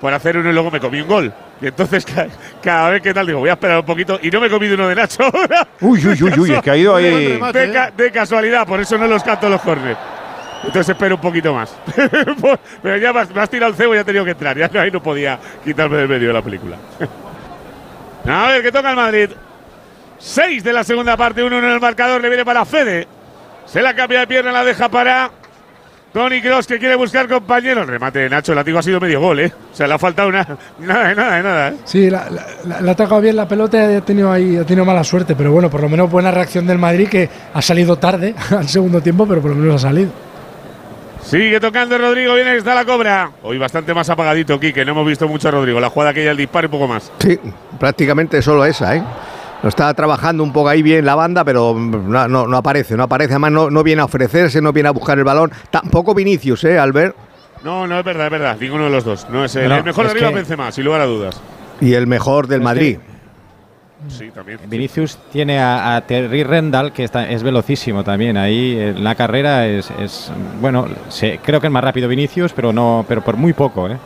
por 0.00 0.12
hacer 0.12 0.36
uno 0.36 0.50
y 0.50 0.52
luego 0.52 0.70
me 0.70 0.80
comí 0.80 1.00
un 1.00 1.08
gol. 1.08 1.32
Y 1.60 1.66
entonces 1.68 2.04
ca- 2.04 2.26
cada 2.62 2.90
vez 2.90 3.00
que 3.02 3.14
tal 3.14 3.26
digo, 3.26 3.38
voy 3.38 3.48
a 3.48 3.54
esperar 3.54 3.78
un 3.80 3.86
poquito 3.86 4.18
y 4.22 4.30
no 4.30 4.40
me 4.40 4.48
he 4.48 4.50
comido 4.50 4.74
uno 4.74 4.88
de 4.88 4.94
Nacho 4.94 5.22
ahora. 5.24 5.66
Uy, 5.80 6.06
uy, 6.06 6.22
uy, 6.22 6.32
uy, 6.38 6.60
ha 6.70 6.76
ido 6.76 6.94
ahí. 6.96 7.38
De, 7.52 7.72
ca- 7.72 7.90
de 7.96 8.10
casualidad, 8.12 8.66
por 8.66 8.80
eso 8.80 8.98
no 8.98 9.06
los 9.06 9.22
canto 9.22 9.48
los 9.48 9.60
corners. 9.62 9.98
Entonces 10.64 10.90
espero 10.90 11.14
un 11.14 11.20
poquito 11.20 11.54
más. 11.54 11.74
Pero 12.82 12.96
ya 12.98 13.12
me 13.12 13.20
has, 13.20 13.30
me 13.34 13.40
has 13.40 13.48
tirado 13.50 13.70
el 13.72 13.76
cebo 13.76 13.94
y 13.94 13.96
ya 13.96 14.00
he 14.02 14.04
tenido 14.04 14.24
que 14.24 14.32
entrar. 14.32 14.56
Ya 14.56 14.70
ahí 14.80 14.90
no 14.90 15.02
podía 15.02 15.38
quitarme 15.64 15.96
del 15.98 16.08
medio 16.08 16.28
de 16.28 16.34
la 16.34 16.42
película. 16.42 16.76
A 18.28 18.48
ver, 18.48 18.62
que 18.62 18.72
toca 18.72 18.90
el 18.90 18.96
Madrid. 18.96 19.30
6 20.18 20.64
de 20.64 20.72
la 20.72 20.82
segunda 20.84 21.16
parte, 21.16 21.42
1 21.44 21.58
en 21.58 21.64
el 21.64 21.80
marcador, 21.80 22.20
le 22.20 22.28
viene 22.28 22.44
para 22.44 22.64
Fede. 22.64 23.06
Se 23.66 23.82
la 23.82 23.94
cambia 23.94 24.20
de 24.20 24.26
pierna, 24.26 24.50
la 24.52 24.64
deja 24.64 24.88
para 24.88 25.30
Tony 26.12 26.40
Cross 26.40 26.66
que 26.66 26.78
quiere 26.78 26.94
buscar 26.96 27.28
compañero. 27.28 27.84
Remate 27.84 28.20
de 28.20 28.30
Nacho, 28.30 28.52
el 28.52 28.56
látigo 28.56 28.78
ha 28.78 28.82
sido 28.82 28.98
medio 29.00 29.20
gol, 29.20 29.40
¿eh? 29.40 29.52
O 29.72 29.76
sea, 29.76 29.86
le 29.86 29.94
ha 29.94 29.98
faltado 29.98 30.28
una, 30.28 30.46
nada, 30.78 31.14
nada, 31.14 31.42
nada. 31.42 31.68
¿eh? 31.68 31.74
Sí, 31.84 32.08
la- 32.08 32.28
la- 32.30 32.90
ha 32.92 32.96
tocado 32.96 33.20
bien 33.20 33.36
la 33.36 33.46
pelota 33.46 33.92
y 33.92 33.96
ha 33.96 34.00
tenido, 34.00 34.32
ahí, 34.32 34.56
ha 34.56 34.64
tenido 34.64 34.84
mala 34.86 35.04
suerte, 35.04 35.34
pero 35.36 35.52
bueno, 35.52 35.68
por 35.68 35.82
lo 35.82 35.88
menos 35.88 36.10
buena 36.10 36.30
reacción 36.30 36.66
del 36.66 36.78
Madrid 36.78 37.08
que 37.08 37.28
ha 37.52 37.60
salido 37.60 37.96
tarde 37.96 38.34
al 38.50 38.68
segundo 38.68 39.00
tiempo, 39.02 39.26
pero 39.26 39.42
por 39.42 39.50
lo 39.50 39.56
menos 39.56 39.84
ha 39.84 39.88
salido. 39.88 40.10
Sigue 41.26 41.58
tocando 41.58 41.98
Rodrigo, 41.98 42.34
viene, 42.34 42.56
está 42.56 42.72
la 42.74 42.84
cobra. 42.84 43.30
Hoy 43.42 43.58
bastante 43.58 43.92
más 43.92 44.08
apagadito, 44.08 44.60
Quique, 44.60 44.84
no 44.84 44.92
hemos 44.92 45.06
visto 45.06 45.26
mucho 45.26 45.48
a 45.48 45.50
Rodrigo. 45.50 45.80
La 45.80 45.90
jugada 45.90 46.14
que 46.14 46.22
ella, 46.22 46.30
el 46.30 46.36
disparo 46.36 46.66
y 46.66 46.70
poco 46.70 46.86
más. 46.86 47.10
Sí, 47.18 47.36
prácticamente 47.80 48.40
solo 48.42 48.64
esa, 48.64 48.94
¿eh? 48.94 49.02
Lo 49.62 49.68
está 49.68 49.92
trabajando 49.94 50.44
un 50.44 50.52
poco 50.52 50.68
ahí 50.68 50.82
bien 50.82 51.04
la 51.04 51.16
banda, 51.16 51.42
pero 51.42 51.74
no, 51.74 52.28
no- 52.28 52.46
no 52.46 52.56
aparece, 52.56 52.96
no 52.96 53.02
aparece. 53.04 53.32
Además, 53.32 53.50
no, 53.50 53.70
no 53.70 53.82
viene 53.82 54.02
a 54.02 54.04
ofrecerse, 54.04 54.60
no 54.62 54.72
viene 54.72 54.88
a 54.88 54.92
buscar 54.92 55.18
el 55.18 55.24
balón. 55.24 55.50
Tampoco 55.70 56.14
Vinicius, 56.14 56.62
¿eh, 56.64 56.78
Albert? 56.78 57.16
No, 57.64 57.86
no 57.88 57.98
es 57.98 58.04
verdad, 58.04 58.26
es 58.26 58.30
verdad. 58.30 58.56
Ninguno 58.60 58.84
de 58.84 58.90
los 58.90 59.04
dos. 59.04 59.26
No 59.28 59.44
es 59.44 59.56
el, 59.56 59.68
No, 59.68 59.76
el 59.78 59.84
mejor 59.84 60.04
de 60.04 60.08
es 60.10 60.12
arriba, 60.14 60.28
que- 60.28 60.34
Benzema, 60.36 60.70
sin 60.70 60.84
lugar 60.84 61.00
a 61.00 61.06
dudas. 61.06 61.40
Y 61.80 61.94
el 61.94 62.06
mejor 62.06 62.46
del 62.46 62.60
Madrid. 62.60 62.98
Sí, 64.08 64.30
también. 64.30 64.58
Vinicius 64.66 65.18
tiene 65.32 65.58
a, 65.58 65.96
a 65.96 66.00
Terry 66.02 66.44
Rendal, 66.44 66.92
que 66.92 67.04
está, 67.04 67.28
es 67.28 67.42
velocísimo 67.42 68.04
también. 68.04 68.36
Ahí 68.36 68.78
en 68.78 69.02
la 69.02 69.14
carrera 69.14 69.66
es, 69.66 69.90
es- 69.98 70.30
bueno, 70.60 70.86
se- 71.08 71.38
creo 71.42 71.60
que 71.60 71.66
es 71.66 71.72
más 71.72 71.82
rápido 71.82 72.08
Vinicius, 72.08 72.52
pero 72.52 72.72
no, 72.72 73.04
pero 73.08 73.22
por 73.22 73.36
muy 73.36 73.52
poco, 73.52 73.88
¿eh? 73.88 73.96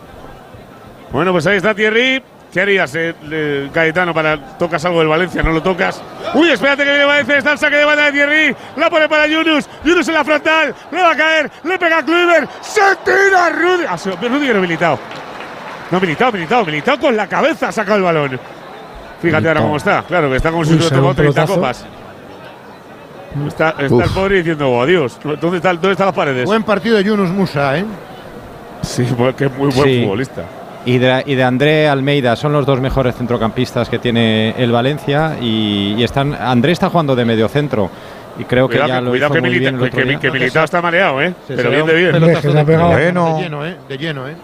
Bueno, 1.13 1.33
pues 1.33 1.47
ahí 1.47 1.57
está 1.57 1.75
Thierry. 1.75 2.23
¿Qué 2.53 2.61
harías, 2.61 2.93
eh, 2.97 3.15
para 4.13 4.59
tocas 4.59 4.85
algo 4.85 4.99
del 4.99 5.07
Valencia? 5.09 5.41
¿No 5.43 5.53
lo 5.53 5.63
tocas? 5.63 6.03
Uy, 6.35 6.51
espérate 6.51 6.83
que 6.83 6.91
viene 6.91 7.05
Valencia, 7.05 7.39
está 7.39 7.53
el 7.53 7.59
saque 7.59 7.77
de 7.77 7.85
banda 7.85 8.07
de 8.07 8.13
Thierry. 8.13 8.57
La 8.77 8.91
pone 8.91 9.09
para 9.09 9.27
Yunus. 9.29 9.69
Yunus 9.85 10.09
en 10.09 10.15
la 10.15 10.25
frontal. 10.25 10.75
Le 10.91 11.01
va 11.03 11.13
a 11.13 11.17
caer. 11.17 11.51
Le 11.63 11.79
pega 11.79 11.99
a 11.99 12.05
Kluivert. 12.05 12.51
Se 12.61 12.81
tira 13.05 13.51
Rudy. 13.51 13.85
Ah, 13.89 13.97
Rudiger 14.29 14.57
no 14.57 14.63
militado. 14.63 14.99
No, 15.93 16.01
militado, 16.01 16.33
militado, 16.33 16.65
militado 16.65 16.99
con 16.99 17.17
la 17.17 17.27
cabeza 17.29 17.69
ha 17.69 17.73
sacado 17.73 17.99
el 17.99 18.03
balón. 18.03 18.41
Fíjate 19.21 19.49
ahora 19.49 19.61
cómo 19.63 19.77
está. 19.77 20.03
Claro, 20.03 20.31
que 20.31 20.37
está 20.37 20.51
como 20.51 20.65
si 20.65 20.73
hubiera 20.75 20.89
tomado 20.89 21.09
un 21.11 21.17
30 21.17 21.33
pelotazo. 21.35 21.55
copas. 21.61 21.87
Está, 23.47 23.71
está 23.79 24.05
el 24.05 24.11
pobre 24.11 24.37
diciendo, 24.39 24.69
oh, 24.71 24.83
adiós. 24.83 25.19
¿Dónde, 25.41 25.59
está, 25.59 25.73
¿Dónde 25.73 25.93
están 25.93 26.07
las 26.07 26.17
paredes? 26.17 26.45
Buen 26.47 26.63
partido 26.65 26.97
de 26.97 27.05
Yunus 27.05 27.31
Musa, 27.31 27.79
¿eh? 27.79 27.85
Sí, 28.83 29.07
bueno, 29.17 29.37
que 29.37 29.45
es 29.45 29.51
muy 29.57 29.71
buen 29.71 29.89
Sí. 29.89 30.03
futbolista. 30.03 30.43
Y 30.87 30.97
de, 30.99 31.23
y 31.27 31.35
de 31.35 31.45
André 31.45 31.89
Almeida 31.89 32.35
son 32.37 32.53
los 32.53 32.65
dos 32.65 32.81
mejores 32.81 33.15
centrocampistas 33.15 33.89
que 33.91 33.99
tiene 33.99 34.55
el 34.57 34.73
Valencia 34.73 35.37
y, 35.41 35.95
y 35.99 36.03
están 36.03 36.33
André 36.35 36.73
está 36.73 36.89
jugando 36.89 37.15
de 37.15 37.27
medio 37.27 37.49
centro 37.49 37.91
y 38.39 38.45
creo 38.45 38.67
Cuidado 38.67 38.87
que 38.87 38.89
ya 38.93 38.99
que, 38.99 39.05
lo 39.05 39.11
cuidado 39.11 39.27
hizo 39.27 39.35
que, 39.35 39.41
muy 39.43 39.51
Milita- 39.51 39.61
bien 39.61 39.75
el 39.75 39.83
otro 39.83 40.03
que- 40.03 40.19
que 40.19 40.31
Militao 40.31 40.65
está 40.65 40.81
mareado, 40.81 41.21
¿eh? 41.21 41.35
Pero 41.47 41.69
bien 41.71 41.83
un 41.83 41.87
de 41.89 41.95
bien. 41.95 42.13
Bueno. 42.13 43.37
De 43.37 43.43
lleno, 43.43 43.67
¿eh? 43.67 43.77
De 43.87 43.99
lleno, 43.99 44.27
¿eh? 44.29 44.35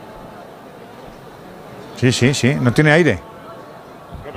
Sí, 1.96 2.12
sí, 2.12 2.34
sí, 2.34 2.54
no 2.60 2.70
tiene 2.72 2.92
aire. 2.92 3.18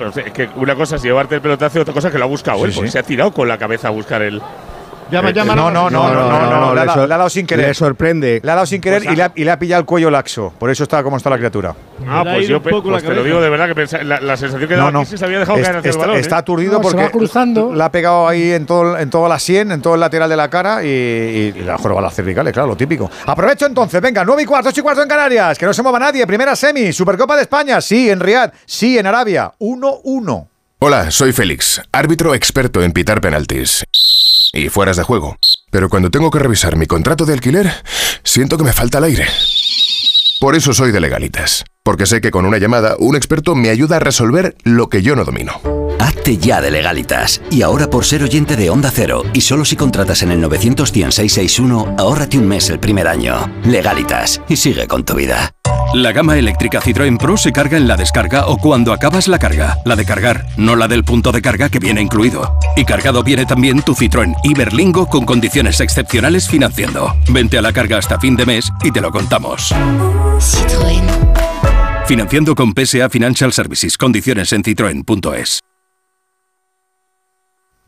Pero 0.00 0.10
es 0.26 0.32
que 0.32 0.48
una 0.56 0.74
cosa 0.74 0.96
es 0.96 1.02
llevarte 1.02 1.34
el 1.34 1.42
pelotazo 1.42 1.78
y 1.78 1.82
otra 1.82 1.92
cosa 1.92 2.08
es 2.08 2.12
que 2.12 2.18
lo 2.18 2.24
ha 2.24 2.28
buscado 2.28 2.58
Sí, 2.60 2.64
él, 2.64 2.72
porque 2.74 2.88
sí. 2.88 2.92
se 2.92 2.98
ha 3.00 3.02
tirado 3.02 3.32
con 3.32 3.46
la 3.46 3.58
cabeza 3.58 3.88
a 3.88 3.90
buscar 3.90 4.22
el. 4.22 4.40
Llama, 5.10 5.30
Eh, 5.30 5.32
llama. 5.32 5.54
No, 5.54 5.70
no, 5.70 5.90
no, 5.90 6.08
no, 6.12 6.14
no, 6.14 6.60
no, 6.60 6.74
le 6.74 6.80
ha 6.80 6.84
le 6.84 6.86
dado- 6.86 7.00
sor- 7.00 7.08
le 7.08 7.14
ha 7.14 7.18
dado 7.18 7.30
sin 7.30 7.46
querer. 7.46 7.68
Le 7.68 7.74
sorprende. 7.74 8.40
Le 8.42 8.50
ha 8.50 8.54
dado 8.54 8.66
sin 8.66 8.80
querer 8.80 9.02
Pues 9.02 9.12
y, 9.14 9.16
le 9.16 9.22
ha, 9.24 9.32
y 9.34 9.44
le 9.44 9.50
ha 9.50 9.58
pillado 9.58 9.80
el 9.80 9.86
cuello 9.86 10.10
laxo. 10.10 10.52
Por 10.58 10.70
eso 10.70 10.82
está 10.84 11.02
como 11.02 11.16
está 11.16 11.30
la 11.30 11.36
criatura. 11.38 11.74
Ah, 12.08 12.22
pues 12.24 12.48
yo 12.48 12.56
la 12.56 12.62
pues 12.62 13.02
te 13.04 13.14
lo 13.14 13.22
digo 13.22 13.40
de 13.40 13.50
verdad 13.50 13.74
que 13.74 14.04
la, 14.04 14.20
la 14.20 14.36
sensación 14.36 14.68
que 14.68 14.76
No, 14.76 14.90
daba 14.90 15.04
se 15.04 15.22
había 15.24 15.38
dejado 15.40 15.60
caer 15.60 15.76
hacia 15.76 15.90
está, 15.90 16.02
el 16.02 16.06
balón. 16.08 16.16
está 16.20 16.36
¿eh? 16.36 16.38
aturdido 16.38 16.72
No, 16.72 16.78
se 16.78 16.82
porque 16.82 17.02
va 17.02 17.10
cruzando. 17.10 17.74
le 17.74 17.82
ha 17.84 17.90
pegado 17.90 18.26
ahí 18.28 18.52
en 18.52 18.66
todo, 18.66 18.96
en 18.98 19.10
toda 19.10 19.28
la 19.28 19.38
sien, 19.38 19.70
en 19.72 19.82
todo 19.82 19.94
el 19.94 20.00
lateral 20.00 20.28
de 20.30 20.36
la 20.36 20.48
cara 20.48 20.82
y, 20.84 21.54
ha 21.70 21.76
jorobado 21.76 22.06
las 22.06 22.14
cervicales, 22.14 22.52
claro, 22.52 22.68
lo 22.68 22.76
típico. 22.76 23.10
Aprovecho 23.26 23.66
entonces, 23.66 24.00
venga, 24.00 24.24
9 24.24 24.42
y 24.42 24.46
cuarto, 24.46 24.70
8 24.70 24.80
y 24.80 24.82
cuarto 24.82 25.02
en 25.02 25.08
Canarias, 25.08 25.58
que 25.58 25.66
no 25.66 25.72
se 25.74 25.82
mueva 25.82 25.98
nadie. 25.98 26.26
Primera 26.26 26.56
semi, 26.56 26.92
Supercopa 26.92 27.36
de 27.36 27.42
España, 27.42 27.80
sí, 27.80 28.08
en 28.10 28.20
Riyadh, 28.20 28.52
sí, 28.64 28.98
en 28.98 29.06
Arabia, 29.06 29.52
1-1. 29.58 30.46
Hola, 30.82 31.10
soy 31.10 31.34
Félix, 31.34 31.82
árbitro 31.92 32.34
experto 32.34 32.82
en 32.82 32.92
pitar 32.92 33.20
penaltis 33.20 33.84
y 34.54 34.70
fueras 34.70 34.96
de 34.96 35.02
juego. 35.02 35.36
Pero 35.70 35.90
cuando 35.90 36.10
tengo 36.10 36.30
que 36.30 36.38
revisar 36.38 36.76
mi 36.76 36.86
contrato 36.86 37.26
de 37.26 37.34
alquiler, 37.34 37.70
siento 38.24 38.56
que 38.56 38.64
me 38.64 38.72
falta 38.72 38.96
el 38.96 39.04
aire. 39.04 39.26
Por 40.40 40.56
eso 40.56 40.72
soy 40.72 40.90
de 40.90 41.00
legalitas, 41.00 41.66
porque 41.90 42.06
sé 42.06 42.20
que 42.20 42.30
con 42.30 42.46
una 42.46 42.58
llamada 42.58 42.94
un 43.00 43.16
experto 43.16 43.56
me 43.56 43.68
ayuda 43.68 43.96
a 43.96 43.98
resolver 43.98 44.54
lo 44.62 44.88
que 44.88 45.02
yo 45.02 45.16
no 45.16 45.24
domino. 45.24 45.60
Hazte 45.98 46.36
ya 46.36 46.60
de 46.60 46.70
legalitas. 46.70 47.42
Y 47.50 47.62
ahora 47.62 47.90
por 47.90 48.04
ser 48.04 48.22
oyente 48.22 48.54
de 48.54 48.70
Onda 48.70 48.92
Cero 48.94 49.24
y 49.32 49.40
solo 49.40 49.64
si 49.64 49.74
contratas 49.74 50.22
en 50.22 50.30
el 50.30 50.40
91661, 50.40 51.96
ahórrate 51.98 52.38
un 52.38 52.46
mes 52.46 52.70
el 52.70 52.78
primer 52.78 53.08
año. 53.08 53.52
Legalitas 53.64 54.40
y 54.48 54.54
sigue 54.54 54.86
con 54.86 55.04
tu 55.04 55.14
vida. 55.14 55.52
La 55.92 56.12
gama 56.12 56.38
eléctrica 56.38 56.80
Citroën 56.80 57.18
Pro 57.18 57.36
se 57.36 57.50
carga 57.50 57.76
en 57.76 57.88
la 57.88 57.96
descarga 57.96 58.46
o 58.46 58.58
cuando 58.58 58.92
acabas 58.92 59.26
la 59.26 59.40
carga. 59.40 59.78
La 59.84 59.96
de 59.96 60.04
cargar, 60.04 60.46
no 60.56 60.76
la 60.76 60.86
del 60.86 61.02
punto 61.02 61.32
de 61.32 61.42
carga 61.42 61.70
que 61.70 61.80
viene 61.80 62.00
incluido. 62.00 62.56
Y 62.76 62.84
cargado 62.84 63.24
viene 63.24 63.46
también 63.46 63.82
tu 63.82 63.96
Citroën 63.96 64.32
Iberlingo 64.44 65.06
con 65.08 65.24
condiciones 65.24 65.80
excepcionales 65.80 66.48
financiando. 66.48 67.16
Vente 67.30 67.58
a 67.58 67.62
la 67.62 67.72
carga 67.72 67.98
hasta 67.98 68.20
fin 68.20 68.36
de 68.36 68.46
mes 68.46 68.70
y 68.84 68.92
te 68.92 69.00
lo 69.00 69.10
contamos. 69.10 69.74
Financiando 72.10 72.56
con 72.56 72.72
PSA 72.72 73.08
Financial 73.08 73.52
Services. 73.52 73.96
Condiciones 73.96 74.52
en 74.52 74.64
citroen.es. 74.64 75.60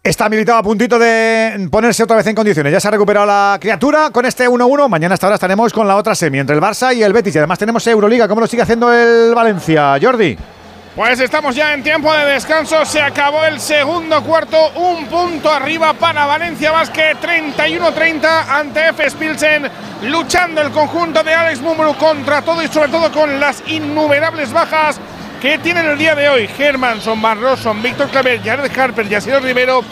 Está 0.00 0.28
militado 0.28 0.58
a 0.58 0.62
puntito 0.62 0.96
de 0.96 1.68
ponerse 1.68 2.04
otra 2.04 2.18
vez 2.18 2.26
en 2.28 2.36
condiciones. 2.36 2.72
Ya 2.72 2.78
se 2.78 2.86
ha 2.86 2.92
recuperado 2.92 3.26
la 3.26 3.58
criatura 3.60 4.10
con 4.12 4.24
este 4.24 4.48
1-1. 4.48 4.88
Mañana 4.88 5.14
hasta 5.14 5.26
ahora 5.26 5.34
estaremos 5.34 5.72
con 5.72 5.88
la 5.88 5.96
otra 5.96 6.14
semi 6.14 6.38
entre 6.38 6.54
el 6.54 6.62
Barça 6.62 6.94
y 6.94 7.02
el 7.02 7.12
Betis. 7.12 7.34
Y 7.34 7.38
además 7.38 7.58
tenemos 7.58 7.84
Euroliga. 7.84 8.28
¿Cómo 8.28 8.42
lo 8.42 8.46
sigue 8.46 8.62
haciendo 8.62 8.92
el 8.92 9.34
Valencia? 9.34 9.98
Jordi. 10.00 10.38
Pues 10.94 11.18
estamos 11.20 11.56
ya 11.56 11.72
en 11.72 11.82
tiempo 11.82 12.12
de 12.12 12.34
descanso. 12.34 12.84
Se 12.84 13.00
acabó 13.00 13.46
el 13.46 13.58
segundo 13.60 14.22
cuarto. 14.22 14.72
Un 14.72 15.06
punto 15.06 15.50
arriba 15.50 15.94
para 15.94 16.26
Valencia 16.26 16.70
Basket. 16.70 17.16
31-30 17.18 18.46
ante 18.46 18.88
F. 18.88 19.10
Pilsen. 19.12 19.70
Luchando 20.02 20.60
el 20.60 20.70
conjunto 20.70 21.22
de 21.22 21.32
Alex 21.32 21.62
Mumuru 21.62 21.94
contra 21.94 22.42
todo 22.42 22.62
y 22.62 22.68
sobre 22.68 22.90
todo 22.90 23.10
con 23.10 23.40
las 23.40 23.62
innumerables 23.68 24.52
bajas 24.52 25.00
que 25.40 25.56
tienen 25.58 25.86
el 25.86 25.96
día 25.96 26.14
de 26.14 26.28
hoy. 26.28 26.50
Hermanson, 26.58 27.22
Van 27.22 27.40
Rossum, 27.40 27.82
Víctor 27.82 28.10
Claver, 28.10 28.42
Jared 28.42 28.78
Harper, 28.78 29.08
Yasiel 29.08 29.42
Rivero 29.42 29.82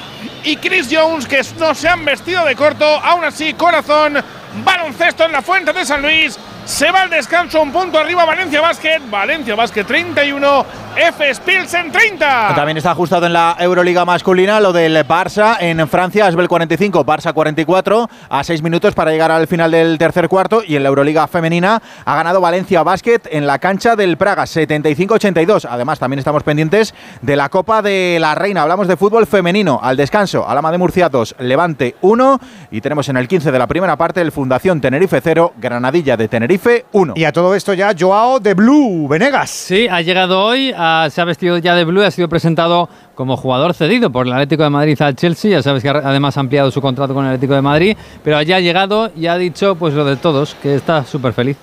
y 0.44 0.56
Chris 0.56 0.86
Jones 0.90 1.26
que 1.26 1.40
no 1.58 1.74
se 1.74 1.88
han 1.88 2.04
vestido 2.04 2.44
de 2.44 2.54
corto. 2.54 2.84
Aún 2.84 3.24
así, 3.24 3.54
corazón. 3.54 4.22
Baloncesto 4.62 5.24
en 5.24 5.32
la 5.32 5.40
Fuente 5.40 5.72
de 5.72 5.86
San 5.86 6.02
Luis. 6.02 6.38
Se 6.70 6.88
va 6.92 7.02
al 7.02 7.10
descanso, 7.10 7.60
un 7.60 7.72
punto 7.72 7.98
arriba 7.98 8.24
Valencia 8.24 8.60
Basket. 8.60 9.00
Valencia 9.10 9.56
Basket 9.56 9.84
31, 9.84 10.64
F. 10.96 11.32
Pilsen 11.44 11.90
30. 11.90 12.54
También 12.54 12.76
está 12.76 12.92
ajustado 12.92 13.26
en 13.26 13.32
la 13.32 13.56
Euroliga 13.58 14.04
masculina 14.04 14.60
lo 14.60 14.72
del 14.72 14.96
Barça 15.04 15.56
en 15.58 15.86
Francia, 15.88 16.26
Asbel 16.26 16.46
45, 16.46 17.04
Barça 17.04 17.32
44, 17.34 18.08
a 18.28 18.44
6 18.44 18.62
minutos 18.62 18.94
para 18.94 19.10
llegar 19.10 19.32
al 19.32 19.48
final 19.48 19.72
del 19.72 19.98
tercer 19.98 20.28
cuarto. 20.28 20.62
Y 20.64 20.76
en 20.76 20.84
la 20.84 20.90
Euroliga 20.90 21.26
femenina 21.26 21.82
ha 22.04 22.14
ganado 22.14 22.40
Valencia 22.40 22.84
Basket 22.84 23.20
en 23.32 23.48
la 23.48 23.58
cancha 23.58 23.96
del 23.96 24.16
Praga, 24.16 24.44
75-82. 24.44 25.66
Además, 25.68 25.98
también 25.98 26.20
estamos 26.20 26.44
pendientes 26.44 26.94
de 27.20 27.34
la 27.34 27.48
Copa 27.48 27.82
de 27.82 28.18
la 28.20 28.36
Reina. 28.36 28.62
Hablamos 28.62 28.86
de 28.86 28.96
fútbol 28.96 29.26
femenino. 29.26 29.80
Al 29.82 29.96
descanso, 29.96 30.48
Alama 30.48 30.70
de 30.70 30.78
Murcia 30.78 31.08
2, 31.08 31.34
Levante 31.40 31.96
1. 32.00 32.40
Y 32.70 32.80
tenemos 32.80 33.08
en 33.08 33.16
el 33.16 33.26
15 33.26 33.50
de 33.50 33.58
la 33.58 33.66
primera 33.66 33.96
parte 33.96 34.20
el 34.20 34.30
Fundación 34.30 34.80
Tenerife 34.80 35.20
0, 35.20 35.54
Granadilla 35.58 36.16
de 36.16 36.28
Tenerife 36.28 36.59
1. 36.92 37.14
Y 37.16 37.24
a 37.24 37.32
todo 37.32 37.54
esto 37.54 37.74
ya 37.74 37.92
Joao 37.98 38.38
de 38.40 38.54
Blue, 38.54 39.08
Venegas. 39.08 39.50
Sí, 39.50 39.86
ha 39.90 40.00
llegado 40.02 40.42
hoy, 40.44 40.72
ha- 40.76 41.08
se 41.10 41.20
ha 41.20 41.24
vestido 41.24 41.58
ya 41.58 41.74
de 41.74 41.84
blue, 41.84 42.02
ha 42.02 42.10
sido 42.10 42.28
presentado 42.28 42.88
como 43.14 43.36
jugador 43.36 43.74
cedido 43.74 44.10
por 44.10 44.26
el 44.26 44.32
Atlético 44.32 44.62
de 44.62 44.70
Madrid 44.70 45.00
al 45.02 45.16
Chelsea. 45.16 45.50
Ya 45.50 45.62
sabes 45.62 45.82
que 45.82 45.88
además 45.88 46.36
ha 46.36 46.40
ampliado 46.40 46.70
su 46.70 46.80
contrato 46.80 47.14
con 47.14 47.24
el 47.24 47.30
Atlético 47.32 47.54
de 47.54 47.62
Madrid, 47.62 47.96
pero 48.24 48.36
allá 48.36 48.56
ha 48.56 48.60
llegado 48.60 49.10
y 49.16 49.26
ha 49.26 49.36
dicho 49.36 49.74
pues 49.74 49.94
lo 49.94 50.04
de 50.04 50.16
todos, 50.16 50.54
que 50.62 50.74
está 50.74 51.04
súper 51.04 51.32
feliz. 51.32 51.56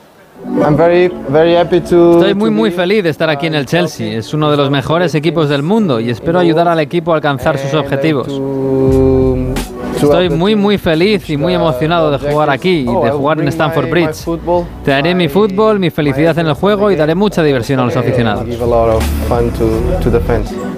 Estoy 2.18 2.36
muy 2.36 2.52
muy 2.52 2.70
feliz 2.70 3.04
de 3.04 3.10
estar 3.10 3.28
aquí 3.28 3.48
en 3.48 3.56
el 3.56 3.66
Chelsea. 3.66 4.18
Es 4.20 4.34
uno 4.36 4.52
de 4.52 4.58
los 4.58 4.70
mejores 4.70 5.16
equipos 5.16 5.50
del 5.50 5.64
mundo 5.64 6.00
y 6.00 6.12
espero 6.12 6.38
ayudar 6.38 6.68
al 6.68 6.80
equipo 6.80 7.12
a 7.12 7.16
alcanzar 7.16 7.58
sus 7.58 7.74
objetivos. 7.74 8.28
Estoy 9.98 10.30
muy 10.30 10.56
muy 10.56 10.78
feliz 10.78 11.30
y 11.30 11.38
muy 11.38 11.54
emocionado 11.54 12.12
de 12.12 12.18
jugar 12.32 12.50
aquí 12.50 12.80
y 12.80 12.86
de 12.86 13.12
jugar 13.12 13.42
en 13.42 13.48
Stanford 13.50 13.90
Bridge. 13.90 14.26
Traeré 14.84 15.14
mi 15.16 15.28
fútbol, 15.28 15.80
mi 15.80 15.90
felicidad 15.90 16.38
en 16.40 16.48
el 16.48 16.54
juego 16.54 16.92
y 16.92 16.96
daré 16.96 17.16
mucha 17.16 17.44
diversión 17.44 17.80
a 17.80 17.86
los 17.86 17.96
aficionados. 17.96 18.46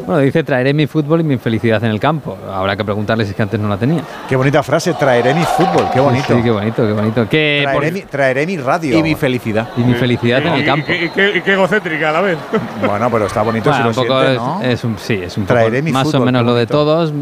Bueno, 0.06 0.22
dice 0.22 0.44
traeré 0.44 0.74
mi 0.74 0.88
fútbol 0.88 1.22
y 1.22 1.24
mi 1.24 1.38
felicidad 1.38 1.84
en 1.84 1.92
el 1.92 2.00
campo. 2.00 2.38
Habrá 2.52 2.76
que 2.76 2.84
preguntarle 2.84 3.26
si 3.26 3.32
es 3.32 3.36
que 3.36 3.42
antes 3.44 3.60
no 3.60 3.70
la 3.70 3.78
tenía. 3.78 4.02
Qué 4.28 4.36
bonita 4.36 4.64
frase, 4.64 4.94
traeré 4.94 5.34
mi 5.34 5.44
fútbol, 5.44 5.86
qué 5.94 6.00
bonito. 6.00 6.36
Sí, 6.36 6.42
qué 6.44 6.52
bonito, 6.52 6.86
qué 6.88 6.94
bonito. 6.94 7.30
Que 7.30 7.60
traeré, 7.64 7.88
por- 7.88 7.94
mi, 7.94 8.02
traeré 8.02 8.46
mi 8.48 8.58
radio. 8.58 8.98
Y 8.98 9.04
mi 9.04 9.16
felicidad. 9.16 9.70
y 9.78 9.82
mi 9.82 9.94
felicidad 9.94 10.42
en 10.46 10.54
el 10.54 10.66
campo. 10.66 10.92
Y, 10.92 11.06
y 11.06 11.10
qué, 11.10 11.38
y 11.38 11.42
qué 11.42 11.54
egocéntrica 11.54 12.10
a 12.10 12.14
la 12.14 12.22
vez. 12.22 12.38
Bueno, 12.86 13.10
pero 13.12 13.26
está 13.28 13.44
bonito 13.44 13.70
Bueno, 13.70 13.94
si 13.94 14.00
un 14.00 14.06
lo 14.08 14.10
poco 14.14 14.22
siente, 14.22 14.36
es, 14.36 14.42
¿no? 14.42 14.62
es 14.64 14.84
un, 14.84 14.98
sí, 14.98 15.14
es 15.24 15.38
un 15.38 15.46
Traeré 15.46 15.78
poco 15.80 15.84
mi 15.86 15.92
más 15.92 16.08
o 16.08 16.12
fútbol, 16.12 16.26
menos 16.26 16.42
qué 16.42 16.46
lo 16.48 16.56
de 16.56 16.68
todos, 16.68 17.14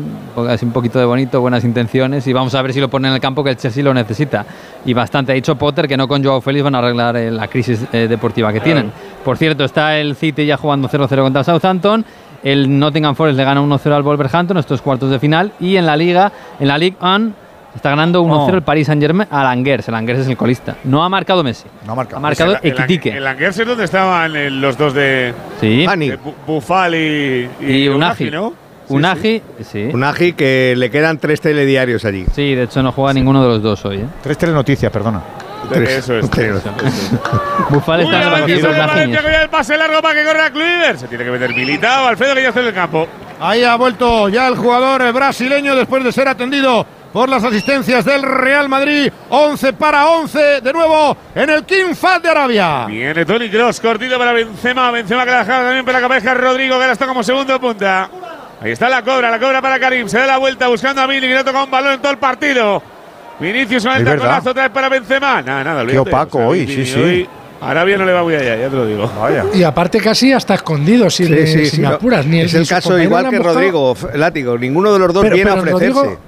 así 0.50 0.66
un 0.66 0.72
poquito 0.72 1.00
de 1.00 1.06
bonito, 1.06 1.42
buenas 1.42 1.64
intenciones 1.64 1.87
y 1.94 2.34
vamos 2.34 2.54
a 2.56 2.62
ver 2.62 2.74
si 2.74 2.80
lo 2.80 2.90
pone 2.90 3.08
en 3.08 3.14
el 3.16 3.20
campo 3.20 3.44
que 3.44 3.52
el 3.52 3.58
Chelsea 3.58 3.84
lo 3.84 3.94
necesita. 3.94 4.46
Y 4.86 4.94
bastante. 4.94 5.32
Ha 5.32 5.36
dicho 5.36 5.56
Potter 5.56 5.88
que 5.88 5.98
no 5.98 6.08
con 6.08 6.24
Joao 6.24 6.42
Félix 6.42 6.64
van 6.64 6.76
a 6.76 6.80
arreglar 6.80 7.18
eh, 7.18 7.32
la 7.32 7.48
crisis 7.48 7.86
eh, 7.92 8.08
deportiva 8.08 8.52
que 8.54 8.60
tienen. 8.60 8.92
Por 9.24 9.38
cierto, 9.38 9.64
está 9.64 9.98
el 9.98 10.16
City 10.16 10.46
ya 10.46 10.58
jugando 10.58 10.88
0-0 10.90 11.22
contra 11.22 11.44
Southampton. 11.44 12.06
El 12.44 12.78
Nottingham 12.80 13.16
Forest 13.16 13.38
le 13.38 13.44
gana 13.44 13.62
1-0 13.62 13.92
al 13.92 14.04
Wolverhampton, 14.04 14.58
estos 14.58 14.82
cuartos 14.82 15.10
de 15.10 15.20
final. 15.20 15.52
Y 15.60 15.76
en 15.76 15.86
la 15.86 15.98
Liga, 15.98 16.32
en 16.60 16.68
la 16.68 16.78
Ligue 16.78 16.96
1, 17.02 17.32
está 17.76 17.90
ganando 17.90 18.22
1-0 18.24 18.52
Oh. 18.52 18.56
el 18.56 18.62
Paris 18.62 18.88
Saint-Germain 18.88 19.28
al 19.32 19.48
Angers. 19.48 19.88
El 19.88 19.96
Angers 19.96 20.20
es 20.20 20.28
el 20.28 20.38
colista. 20.38 20.76
No 20.84 21.04
ha 21.04 21.10
marcado 21.10 21.44
Messi. 21.44 21.66
No 21.86 21.94
ha 21.94 21.96
marcado. 21.96 22.18
Ha 22.18 22.20
marcado 22.22 22.52
Pues 22.54 22.64
el- 22.64 22.72
el- 22.72 22.78
Equitique. 22.78 23.18
El 23.18 23.26
Angers 23.28 23.58
es 23.60 23.68
donde 23.68 23.84
estaban 23.86 24.36
eh, 24.36 24.50
los 24.52 24.78
dos 24.78 24.94
de, 24.94 25.34
Sí. 25.60 25.86
de 25.86 26.20
Bu- 26.20 26.34
Bufal 26.46 26.94
y, 26.96 27.50
Y 27.60 27.88
Unagi. 27.90 28.30
¿no? 28.32 28.54
Unagi, 28.90 29.42
sí. 29.70 29.90
Unagi 29.94 30.34
que 30.34 30.74
le 30.78 30.90
quedan 30.90 31.18
tres 31.18 31.42
telediarios 31.42 32.06
allí. 32.06 32.26
Sí, 32.34 32.56
de 32.56 32.64
hecho 32.64 32.82
no 32.82 32.92
juega 32.92 33.14
ninguno 33.14 33.42
de 33.44 33.50
los 33.50 33.62
dos 33.62 33.84
hoy. 33.86 33.98
¿eh? 33.98 34.06
Tres 34.24 34.38
telenoticias, 34.38 34.92
perdona. 34.92 35.22
Eso 35.74 36.18
es. 36.18 36.30
Bufal 37.70 38.02
está 38.02 38.18
en 38.18 38.24
el 38.24 38.32
banquillo 38.32 39.20
el 39.42 39.50
pase 39.50 39.78
largo 39.78 40.02
para 40.02 40.16
que 40.16 40.26
corra 40.26 40.50
Kluivert. 40.50 41.00
Se 41.00 41.08
tiene 41.08 41.26
que 41.26 41.32
meter 41.32 41.54
militado. 41.54 42.08
Alfredo 42.08 42.36
que 42.36 42.44
ya 42.44 42.50
está 42.50 42.62
en 42.62 42.68
el 42.68 42.74
campo. 42.74 43.08
Ahí 43.40 43.64
ha 43.64 43.76
vuelto 43.76 44.30
ya 44.30 44.48
el 44.48 44.56
jugador 44.56 45.12
brasileño 45.14 45.76
después 45.76 46.04
de 46.04 46.12
ser 46.12 46.28
atendido 46.28 46.86
por 47.12 47.30
las 47.30 47.44
asistencias 47.44 48.06
del 48.06 48.24
Real 48.24 48.70
Madrid. 48.70 49.12
11 49.30 49.74
para 49.74 50.08
11 50.08 50.62
de 50.62 50.74
nuevo 50.74 51.18
en 51.36 51.50
el 51.50 51.66
King 51.66 51.94
Fahd 51.94 52.22
de 52.22 52.30
Arabia. 52.30 52.86
Viene 52.86 53.26
Tony 53.26 53.50
Cross, 53.50 53.80
cortito 53.80 54.18
para 54.18 54.34
Benzema. 54.34 54.92
Benzema 54.92 55.26
que 55.26 55.32
la 55.32 55.40
deja 55.40 55.64
también 55.64 55.86
para 55.86 56.00
la 56.00 56.08
cabeza 56.08 56.34
Rodrigo, 56.34 56.76
que 56.76 56.82
ahora 56.82 56.94
está 56.94 57.06
como 57.06 57.24
segundo 57.24 57.60
punta. 57.60 58.10
Ahí 58.62 58.72
está 58.72 58.90
la 58.90 59.04
cobra, 59.04 59.30
la 59.30 59.40
cobra 59.40 59.62
para 59.62 59.80
Karim. 59.80 60.08
Se 60.08 60.18
da 60.18 60.26
la 60.28 60.38
vuelta 60.38 60.68
buscando 60.68 61.02
a 61.02 61.08
Mili, 61.08 61.28
que 61.28 61.34
no 61.36 61.44
toca 61.46 61.64
un 61.64 61.70
balón 61.72 61.94
en 61.94 62.00
todo 62.02 62.12
el 62.12 62.18
partido. 62.18 62.82
Vinicius 63.40 63.86
con 63.86 63.96
el 63.96 64.04
taconazo 64.04 64.50
otra 64.50 64.64
vez 64.64 64.72
para 64.72 64.90
Benzema. 64.90 65.42
Nada, 65.44 65.64
nada, 65.64 65.82
Qué 65.86 65.98
olvídate. 66.00 66.10
opaco 66.10 66.40
hoy, 66.40 66.62
sí, 66.62 66.66
Vini 66.76 66.86
sí. 66.88 67.00
hoy 67.00 67.30
Arabia 67.62 67.98
no 67.98 68.06
le 68.06 68.14
va 68.14 68.24
muy 68.24 68.34
allá, 68.36 68.56
ya 68.56 68.68
te 68.70 68.76
lo 68.76 68.86
digo. 68.88 69.12
Vaya. 69.20 69.46
Y 69.54 69.62
aparte 69.64 70.00
casi 70.00 70.34
hasta 70.34 70.56
escondido, 70.56 71.08
si, 71.10 71.26
Sí, 71.26 71.36
sí, 71.46 71.48
si 71.48 71.66
sí, 71.76 71.82
me 71.82 71.88
no. 71.90 71.96
apuras. 71.96 72.26
Ni 72.26 72.40
es 72.42 72.54
el 72.56 72.68
caso 72.68 72.98
igual 73.00 73.30
que. 73.30 73.38
Rodrigo, 73.38 73.96
Látigo. 74.16 74.58
Ninguno 74.58 74.92
de 74.94 75.00
los 75.00 75.14
dos 75.14 75.22
Pero- 75.24 75.36
viene 75.36 75.52
a 75.52 75.56
pero 75.62 75.76
ofrecerse. 75.76 76.00
Rodrigo- 76.00 76.20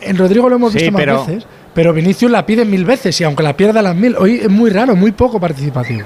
En 0.00 0.16
Rodrigo 0.18 0.48
lo 0.48 0.56
hemos 0.56 0.72
Sí, 0.72 0.78
visto 0.78 0.92
más 0.92 1.00
pero- 1.00 1.24
veces, 1.26 1.46
pero 1.74 1.92
Vinicius 1.92 2.30
la 2.30 2.46
pide 2.46 2.64
mil 2.64 2.84
veces 2.84 3.20
y 3.20 3.24
aunque 3.24 3.42
la 3.42 3.56
pierda 3.56 3.80
las 3.82 3.94
mil, 3.96 4.16
hoy 4.16 4.40
es 4.42 4.48
muy 4.48 4.70
raro, 4.70 4.94
muy 4.96 5.10
poco 5.12 5.40
participativo. 5.40 6.02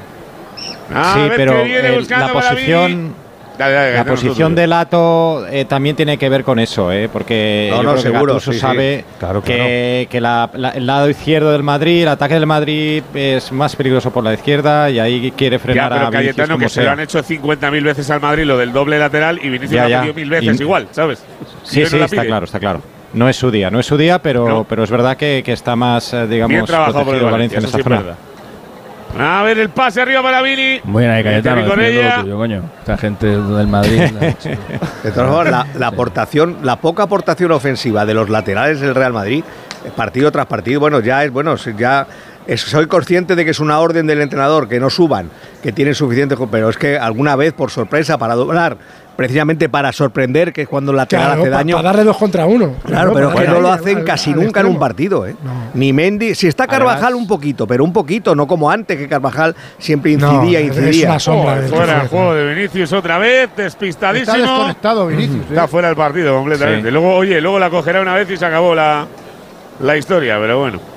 A 0.94 1.14
sí, 1.14 1.20
pero 1.36 1.62
qué 1.64 1.78
el- 1.96 2.06
la 2.08 2.32
posición. 2.32 3.14
Dale, 3.56 3.72
dale, 3.74 3.92
la 3.94 4.04
que 4.04 4.10
posición 4.10 4.54
de 4.56 4.66
Lato 4.66 5.46
eh, 5.46 5.64
también 5.64 5.94
tiene 5.94 6.18
que 6.18 6.28
ver 6.28 6.42
con 6.42 6.58
eso, 6.58 6.90
eh, 6.90 7.08
porque 7.12 7.68
No, 7.70 7.76
yo 7.76 7.82
no, 7.84 7.90
creo 7.92 7.94
que 8.02 8.02
seguro, 8.10 8.32
Gattuso 8.34 8.50
sí, 8.52 8.58
sí. 8.58 8.60
sabe 8.60 9.04
Claro, 9.20 9.42
que, 9.44 10.08
que 10.10 10.20
la- 10.20 10.50
la- 10.54 10.70
el 10.70 10.84
lado 10.86 11.08
izquierdo 11.08 11.52
del 11.52 11.62
Madrid, 11.62 12.02
el 12.02 12.08
ataque 12.08 12.34
del 12.34 12.46
Madrid 12.46 13.02
es 13.14 13.52
más 13.52 13.76
peligroso 13.76 14.10
por 14.12 14.24
la 14.24 14.34
izquierda 14.34 14.90
y 14.90 14.98
ahí 14.98 15.32
quiere 15.36 15.58
Ya, 15.58 15.62
frenar 15.62 15.88
pero 15.92 16.06
a 16.06 16.10
Vinicius 16.10 16.34
Cayetano, 16.36 16.54
como 16.54 16.64
que 16.64 16.68
se 16.68 16.82
lo 16.82 16.90
han 16.90 17.00
hecho 17.00 17.22
50.000 17.22 17.84
veces 17.84 18.10
al 18.10 18.20
Madrid, 18.20 18.44
lo 18.44 18.58
del 18.58 18.72
doble 18.72 18.98
lateral, 18.98 19.38
y 19.40 19.48
Vinicius 19.48 19.70
Ya, 19.70 19.80
lo 19.82 19.86
ha 19.86 19.88
ya. 19.90 20.00
pedido 20.00 20.14
mil 20.14 20.30
veces 20.30 20.58
Y- 20.58 20.62
igual, 20.62 20.88
¿sabes? 20.90 21.20
Y 21.20 21.66
Sí, 21.68 21.80
no 21.82 21.86
sí, 21.86 21.96
está 22.00 22.24
claro, 22.24 22.44
está 22.46 22.58
claro. 22.58 22.82
No 23.12 23.28
es 23.28 23.36
su 23.36 23.52
día, 23.52 23.70
no 23.70 23.78
es 23.78 23.86
su 23.86 23.96
día, 23.96 24.18
pero, 24.20 24.48
No. 24.48 24.64
pero 24.64 24.82
es 24.82 24.90
verdad 24.90 25.16
que, 25.16 25.42
que 25.44 25.52
está 25.52 25.76
más, 25.76 26.12
eh, 26.12 26.26
digamos, 26.26 26.48
Bien 26.50 26.64
trabajado 26.64 27.04
por 27.04 27.14
el 27.14 27.20
protegido 27.20 27.30
Valencia, 27.30 27.58
en 27.60 27.64
esta 27.66 27.76
sí 27.76 27.80
es 27.80 27.84
zona. 27.84 27.96
verdad. 27.98 28.14
A 29.18 29.42
ver 29.44 29.58
el 29.58 29.68
pase 29.70 30.00
arriba 30.00 30.22
para 30.22 30.42
Vini. 30.42 30.80
Muy 30.84 31.02
bien 31.02 31.12
ahí, 31.12 31.22
Cayetano, 31.22 31.66
con 31.68 31.80
ella. 31.80 32.20
tuyo, 32.22 32.36
coño. 32.36 32.62
Esta 32.80 32.96
gente 32.96 33.26
del 33.26 33.66
Madrid. 33.68 34.00
De 35.02 35.10
todas 35.12 35.30
formas, 35.30 35.50
la, 35.50 35.66
la 35.78 35.86
aportación, 35.88 36.58
la 36.62 36.76
poca 36.76 37.04
aportación 37.04 37.52
ofensiva 37.52 38.04
de 38.06 38.14
los 38.14 38.28
laterales 38.28 38.80
del 38.80 38.94
Real 38.94 39.12
Madrid, 39.12 39.44
partido 39.96 40.32
tras 40.32 40.46
partido, 40.46 40.80
bueno, 40.80 41.00
ya 41.00 41.22
es 41.24 41.30
bueno, 41.30 41.54
ya 41.56 42.06
es- 42.46 42.60
soy 42.62 42.86
consciente 42.86 43.36
de 43.36 43.44
que 43.44 43.50
es 43.52 43.60
una 43.60 43.78
orden 43.78 44.06
del 44.06 44.20
entrenador 44.20 44.68
que 44.68 44.80
no 44.80 44.90
suban, 44.90 45.30
que 45.62 45.72
tienen 45.72 45.94
suficiente, 45.94 46.36
pero 46.50 46.68
es 46.70 46.76
que 46.76 46.98
alguna 46.98 47.36
vez 47.36 47.52
por 47.52 47.70
sorpresa 47.70 48.18
para 48.18 48.34
doblar, 48.34 48.76
precisamente 49.16 49.68
para 49.68 49.92
sorprender, 49.92 50.52
que 50.52 50.62
es 50.62 50.68
cuando 50.68 50.90
el 50.90 50.96
lateral 50.96 51.26
Claro, 51.26 51.40
hace 51.42 51.50
daño. 51.50 51.76
para 51.76 51.88
darle 51.90 52.04
dos 52.04 52.16
contra 52.16 52.46
uno. 52.46 52.74
Claro, 52.84 53.12
pero 53.14 53.32
para 53.32 53.46
que 53.46 53.52
no 53.52 53.60
lo 53.60 53.72
hacen 53.72 53.98
al- 53.98 54.04
casi 54.04 54.32
al 54.32 54.40
nunca 54.40 54.60
en 54.60 54.66
un 54.66 54.78
partido, 54.78 55.26
¿eh? 55.26 55.36
Ni 55.74 55.92
Mendy, 55.92 56.34
si 56.34 56.46
está 56.48 56.64
Además- 56.64 56.94
Carvajal 56.94 57.14
un 57.14 57.26
poquito, 57.26 57.66
pero 57.66 57.84
un 57.84 57.92
poquito, 57.92 58.34
no 58.34 58.46
como 58.46 58.70
antes 58.70 58.96
que 58.98 59.08
Carvajal 59.08 59.54
siempre 59.78 60.16
No, 60.16 60.32
incidía, 60.34 60.60
es 60.60 60.66
incidía. 60.66 61.10
una 61.10 61.18
sombra 61.18 61.56
del 61.60 61.70
fuera 61.70 62.02
el 62.02 62.08
juego 62.08 62.34
de 62.34 62.54
Vinicius 62.54 62.92
otra 62.92 63.18
vez, 63.18 63.50
despistadísimo. 63.56 64.34
Está 64.36 64.46
desconectado 64.52 65.06
Vinicius. 65.06 65.42
Está 65.48 65.64
¿eh? 65.64 65.68
fuera 65.68 65.88
del 65.88 65.96
partido 65.96 66.34
completamente. 66.36 66.88
Sí. 66.88 66.92
Luego, 66.92 67.14
oye, 67.14 67.40
luego 67.40 67.58
la 67.58 67.70
cogerá 67.70 68.00
una 68.00 68.14
vez 68.14 68.30
y 68.30 68.36
se 68.36 68.44
acabó 68.46 68.74
la, 68.74 69.06
la 69.80 69.96
historia, 69.96 70.38
pero 70.40 70.58
bueno. 70.60 70.93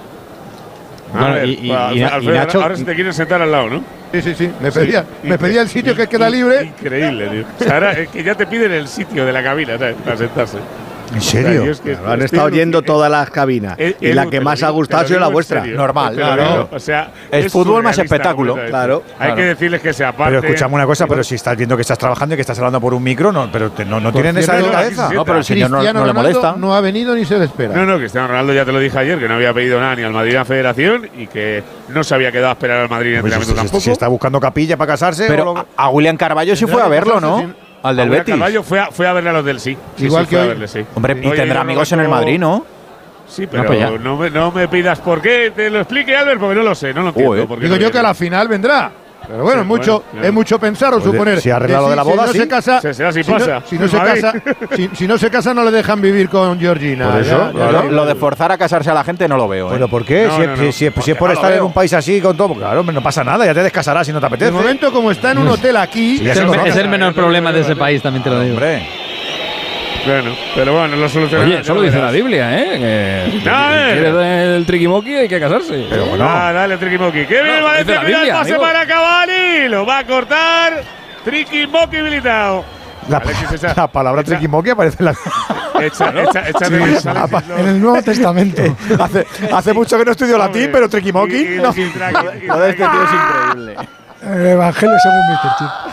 A 1.13 1.17
Bueno, 1.19 1.33
ver, 1.35 1.45
y- 1.49 1.59
y- 1.63 1.69
va, 1.69 1.93
y- 1.93 1.99
y 1.99 2.03
Alfredo, 2.03 2.35
Nacho- 2.37 2.61
ahora 2.61 2.75
se 2.75 2.83
te 2.83 2.95
quieren 2.95 3.13
sentar 3.13 3.41
al 3.41 3.51
lado, 3.51 3.69
¿no? 3.69 3.83
Sí, 4.13 4.21
sí, 4.21 4.35
sí. 4.35 4.49
Me 4.61 4.71
pedía, 4.71 5.05
me 5.23 5.37
pedía 5.37 5.61
el 5.61 5.69
sitio 5.69 5.95
que 5.95 6.07
queda 6.07 6.29
libre. 6.29 6.65
Increíble, 6.65 7.27
tío. 7.29 7.45
O 7.59 7.63
sea, 7.63 7.73
ahora 7.75 7.91
es 7.93 8.09
que 8.09 8.23
ya 8.23 8.35
te 8.35 8.45
piden 8.47 8.71
el 8.71 8.87
sitio 8.87 9.25
de 9.25 9.33
la 9.33 9.43
cabina, 9.43 9.77
¿sabes? 9.77 9.95
Para 10.03 10.17
sentarse. 10.17 10.57
¿En 11.11 11.17
O 11.19 11.21
sea, 11.21 11.41
serio? 11.43 11.65
yo 11.65 11.71
es 11.71 11.79
que 11.79 11.93
Claro, 11.93 12.11
han 12.11 12.21
estado 12.21 12.49
yendo 12.49 12.81
todas 12.81 13.09
las 13.09 13.29
cabinas. 13.29 13.77
Y 14.01 14.13
la 14.13 14.25
que 14.27 14.41
más 14.41 14.61
ha 14.63 14.69
gustado 14.69 15.03
ha 15.03 15.07
sido 15.07 15.19
la 15.19 15.27
vuestra. 15.29 15.61
serio. 15.61 15.77
Normal, 15.77 16.15
claro. 16.15 16.69
O 16.71 16.79
sea, 16.79 17.11
Es 17.31 17.51
fútbol 17.51 17.83
más 17.83 17.97
espectáculo. 17.97 18.55
Claro. 18.67 19.03
Hay 19.19 19.33
que 19.35 19.43
decirles 19.43 19.81
que 19.81 19.93
se 19.93 20.03
aparte. 20.05 20.35
Pero 20.35 20.47
escuchame 20.47 20.75
una 20.75 20.85
cosa, 20.85 21.07
pero 21.07 21.23
si 21.23 21.35
estás 21.35 21.55
viendo 21.55 21.75
que 21.75 21.81
estás 21.81 21.97
trabajando 21.97 22.33
y 22.33 22.37
que 22.37 22.41
estás 22.41 22.57
hablando 22.59 22.81
por 22.81 22.93
un 22.93 23.03
micro, 23.03 23.31
no, 23.31 23.49
pero 23.51 23.71
te- 23.71 23.85
no, 23.85 23.99
no 23.99 24.11
tienen 24.11 24.37
esa 24.37 24.53
cierto, 24.53 24.69
delicadeza. 24.69 25.05
aquí 25.07 25.15
No, 25.15 25.25
pero 25.25 25.37
el 25.37 25.43
señor 25.43 25.69
no, 25.69 25.93
no 25.93 26.05
le 26.05 26.13
molesta. 26.13 26.55
no 26.57 26.75
ha 26.75 26.81
venido 26.81 27.15
ni 27.15 27.25
se 27.25 27.37
le 27.39 27.45
espera. 27.45 27.73
No, 27.73 27.85
no, 27.85 27.97
Cristiano 27.97 28.27
Ronaldo 28.27 28.53
ya 28.53 28.65
te 28.65 28.71
lo 28.71 28.79
dije 28.79 28.97
ayer, 28.99 29.17
que 29.19 29.27
no 29.27 29.35
había 29.35 29.53
pedido 29.53 29.79
nada 29.79 29.95
ni 29.95 30.03
al 30.03 30.11
Madrid 30.13 30.31
ni 30.31 30.35
a 30.35 30.39
la 30.39 30.45
Federación 30.45 31.09
y 31.17 31.27
que 31.27 31.63
no 31.89 32.03
se 32.03 32.13
había 32.15 32.31
quedado 32.31 32.49
a 32.49 32.53
esperar 32.53 32.81
al 32.81 32.89
Madrid 32.89 33.15
en 33.15 33.21
Pues 33.21 33.33
si, 33.33 33.39
entrenamiento 33.39 33.51
si- 33.51 33.55
tampoco. 33.71 33.81
si 33.81 33.91
está 33.91 34.07
buscando 34.07 34.39
capilla 34.39 34.75
para 34.77 34.91
casarse. 34.93 35.25
o 35.25 35.27
Pero 35.27 35.45
lo- 35.45 35.65
a 35.75 35.89
William 35.89 36.17
Carballo 36.17 36.55
sí 36.55 36.65
fue 36.65 36.81
a 36.81 36.87
verlo, 36.87 37.19
¿no? 37.21 37.66
Al 37.83 37.95
del 37.95 38.09
Betis. 38.09 38.33
Carballo 38.33 38.63
fue 38.63 38.79
a, 38.79 38.91
fue 38.91 39.07
a 39.07 39.13
verle 39.13 39.29
a 39.29 39.33
los 39.33 39.45
del 39.45 39.59
sí. 39.59 39.77
Sí, 39.95 40.05
Igual 40.05 40.25
sí, 40.25 40.29
que 40.29 40.35
fue 40.35 40.39
a 40.39 40.43
hoy. 40.43 40.49
verle, 40.49 40.67
sí. 40.67 40.85
Hombre, 40.95 41.17
y 41.21 41.31
tendrá 41.31 41.61
amigos 41.61 41.91
en 41.91 41.99
el 41.99 42.09
Madrid, 42.09 42.39
¿no? 42.39 42.65
Sí, 43.27 43.45
pero 43.45 43.65
pues 43.65 43.79
ya. 43.79 43.91
no, 43.91 44.15
me, 44.17 44.29
no 44.29 44.51
me 44.51 44.67
pidas 44.69 44.99
por 44.99 45.21
qué, 45.21 45.51
te 45.55 45.69
lo 45.69 45.79
explique 45.79 46.15
Albert, 46.15 46.39
porque 46.39 46.55
no 46.55 46.63
lo 46.63 46.73
sé, 46.73 46.93
no 46.93 47.01
lo 47.01 47.09
entiendo. 47.09 47.47
Por 47.47 47.57
qué 47.59 47.65
Digo 47.65 47.75
no 47.75 47.81
yo 47.81 47.91
que 47.91 47.97
a 47.99 48.03
la 48.03 48.13
final 48.13 48.47
vendrá. 48.47 48.91
Pero 49.27 49.43
bueno, 49.43 49.59
Sí, 49.59 49.61
es 49.61 49.67
mucho, 49.67 49.91
bueno, 49.93 50.11
claro. 50.11 50.27
es 50.27 50.33
mucho 50.33 50.59
pensar 50.59 50.93
o 50.93 50.97
Pues 50.97 51.05
de- 51.05 51.11
suponer. 51.11 51.41
si 51.41 51.49
arregla 51.49 51.81
lo 51.81 51.89
de 51.89 51.95
la 51.95 52.03
boda, 52.03 52.21
si 52.23 52.27
no 52.27 52.33
sí. 52.33 52.39
se 52.39 52.47
casa, 52.47 52.81
Se- 52.81 52.93
será 52.93 53.11
si 53.11 53.23
si 53.23 53.31
no- 53.31 53.37
pasa. 53.37 53.61
si 53.65 53.77
no 53.77 53.87
se 53.87 53.97
casa, 53.97 54.33
si, 54.75 54.89
si 54.93 55.07
no 55.07 55.17
se 55.17 55.29
casa 55.29 55.53
no 55.53 55.63
le 55.63 55.71
dejan 55.71 56.01
vivir 56.01 56.29
con 56.29 56.59
Georgina. 56.59 57.11
Por 57.11 57.21
eso, 57.21 57.37
Ya- 57.37 57.45
ya 57.47 57.51
claro. 57.69 57.83
lo- 57.83 57.91
Lo 57.91 58.05
de 58.05 58.15
forzar 58.15 58.51
a 58.51 58.57
casarse 58.57 58.89
a 58.89 58.93
la 58.93 59.03
gente 59.03 59.27
no 59.27 59.35
lo 59.37 59.47
veo. 59.47 59.67
¿eh? 59.67 59.71
¿Pero 59.73 59.87
por 59.89 60.05
qué? 60.05 60.27
No, 60.27 60.35
si, 60.37 60.41
es- 60.43 60.47
no, 60.47 60.55
si- 60.57 60.71
si 60.71 60.85
es- 60.85 60.93
si 61.03 61.11
es 61.11 61.17
por 61.17 61.31
estar 61.31 61.51
en 61.51 61.61
un 61.63 61.73
país 61.73 61.91
así 61.93 62.21
con 62.21 62.37
todo, 62.37 62.53
claro, 62.55 62.83
no 62.83 63.03
pasa 63.03 63.23
nada, 63.23 63.45
ya 63.45 63.53
te 63.53 63.63
descasarás 63.63 64.05
si 64.07 64.13
no 64.13 64.19
te 64.19 64.23
De 64.23 64.27
apetece. 64.27 64.51
momento, 64.51 64.91
como 64.93 65.11
está 65.11 65.31
en 65.31 65.39
un 65.39 65.47
hotel 65.49 65.75
aquí, 65.77 66.17
Sí, 66.19 66.29
Es 66.29 66.37
el, 66.37 66.53
es 66.67 66.75
el 66.75 66.87
menor 66.89 67.13
problema 67.13 67.51
de 67.51 67.61
ese 67.61 67.75
país, 67.75 68.01
también 68.01 68.23
te 68.23 68.29
lo 68.29 68.39
digo. 68.39 68.53
Hombre, 68.53 68.87
Bueno, 70.07 70.35
pero 70.55 70.73
bueno, 70.73 70.95
lo 70.95 71.09
solucionarán. 71.09 71.51
Oye, 71.51 71.61
eso 71.61 71.73
lo 71.73 71.81
dice 71.81 71.99
la 71.99 72.11
Biblia, 72.11 72.57
¿eh? 72.57 72.79
Que 73.31 73.39
si 73.41 73.49
A 73.49 73.69
ver. 73.69 73.93
quieres 73.99 74.55
el 74.57 74.65
triquimoqui 74.65 75.13
hay 75.15 75.27
que 75.27 75.39
casarse. 75.39 75.85
pero 75.89 76.05
bueno. 76.05 76.25
Ah, 76.27 76.51
dale, 76.53 76.77
Triquimoqui. 76.77 77.25
¡Qué 77.25 77.41
bien, 77.43 77.59
No, 77.61 77.67
la 77.67 77.83
Cuidado 77.83 78.23
el 78.23 78.29
pase 78.31 78.51
amigo. 78.51 78.61
para 78.61 78.85
Cavani. 78.87 79.67
Lo 79.67 79.85
va 79.85 79.97
a 79.99 80.03
cortar. 80.05 80.81
Triquimoqui 81.25 81.97
habilitado. 81.97 82.63
La, 83.09 83.21
echa- 83.21 83.73
la 83.77 83.87
palabra 83.87 84.21
echa- 84.21 84.31
triquimoqui 84.31 84.69
aparece 84.69 84.97
en 84.99 85.05
la. 85.05 85.11
Echa, 85.81 86.09
echa, 86.09 86.49
échate 86.49 86.99
Sí, 86.99 87.07
pa- 87.31 87.43
En 87.57 87.67
el 87.67 87.81
Nuevo 87.81 88.01
Testamento. 88.01 88.61
hace, 88.99 89.27
hace 89.53 89.73
mucho 89.73 89.97
que 89.97 90.05
no 90.05 90.11
estudio 90.11 90.37
latín, 90.37 90.69
pero 90.71 90.89
triquimoqui. 90.89 91.57
no. 91.61 91.73
Lo 92.47 92.59
de 92.59 92.69
este 92.69 92.83
tío 92.83 93.03
es 93.03 93.09
increíble. 93.13 93.75
El 94.23 94.45
Evangelio 94.47 94.95
según 95.03 95.19
Mr. 95.29 95.57
Chip. 95.59 95.86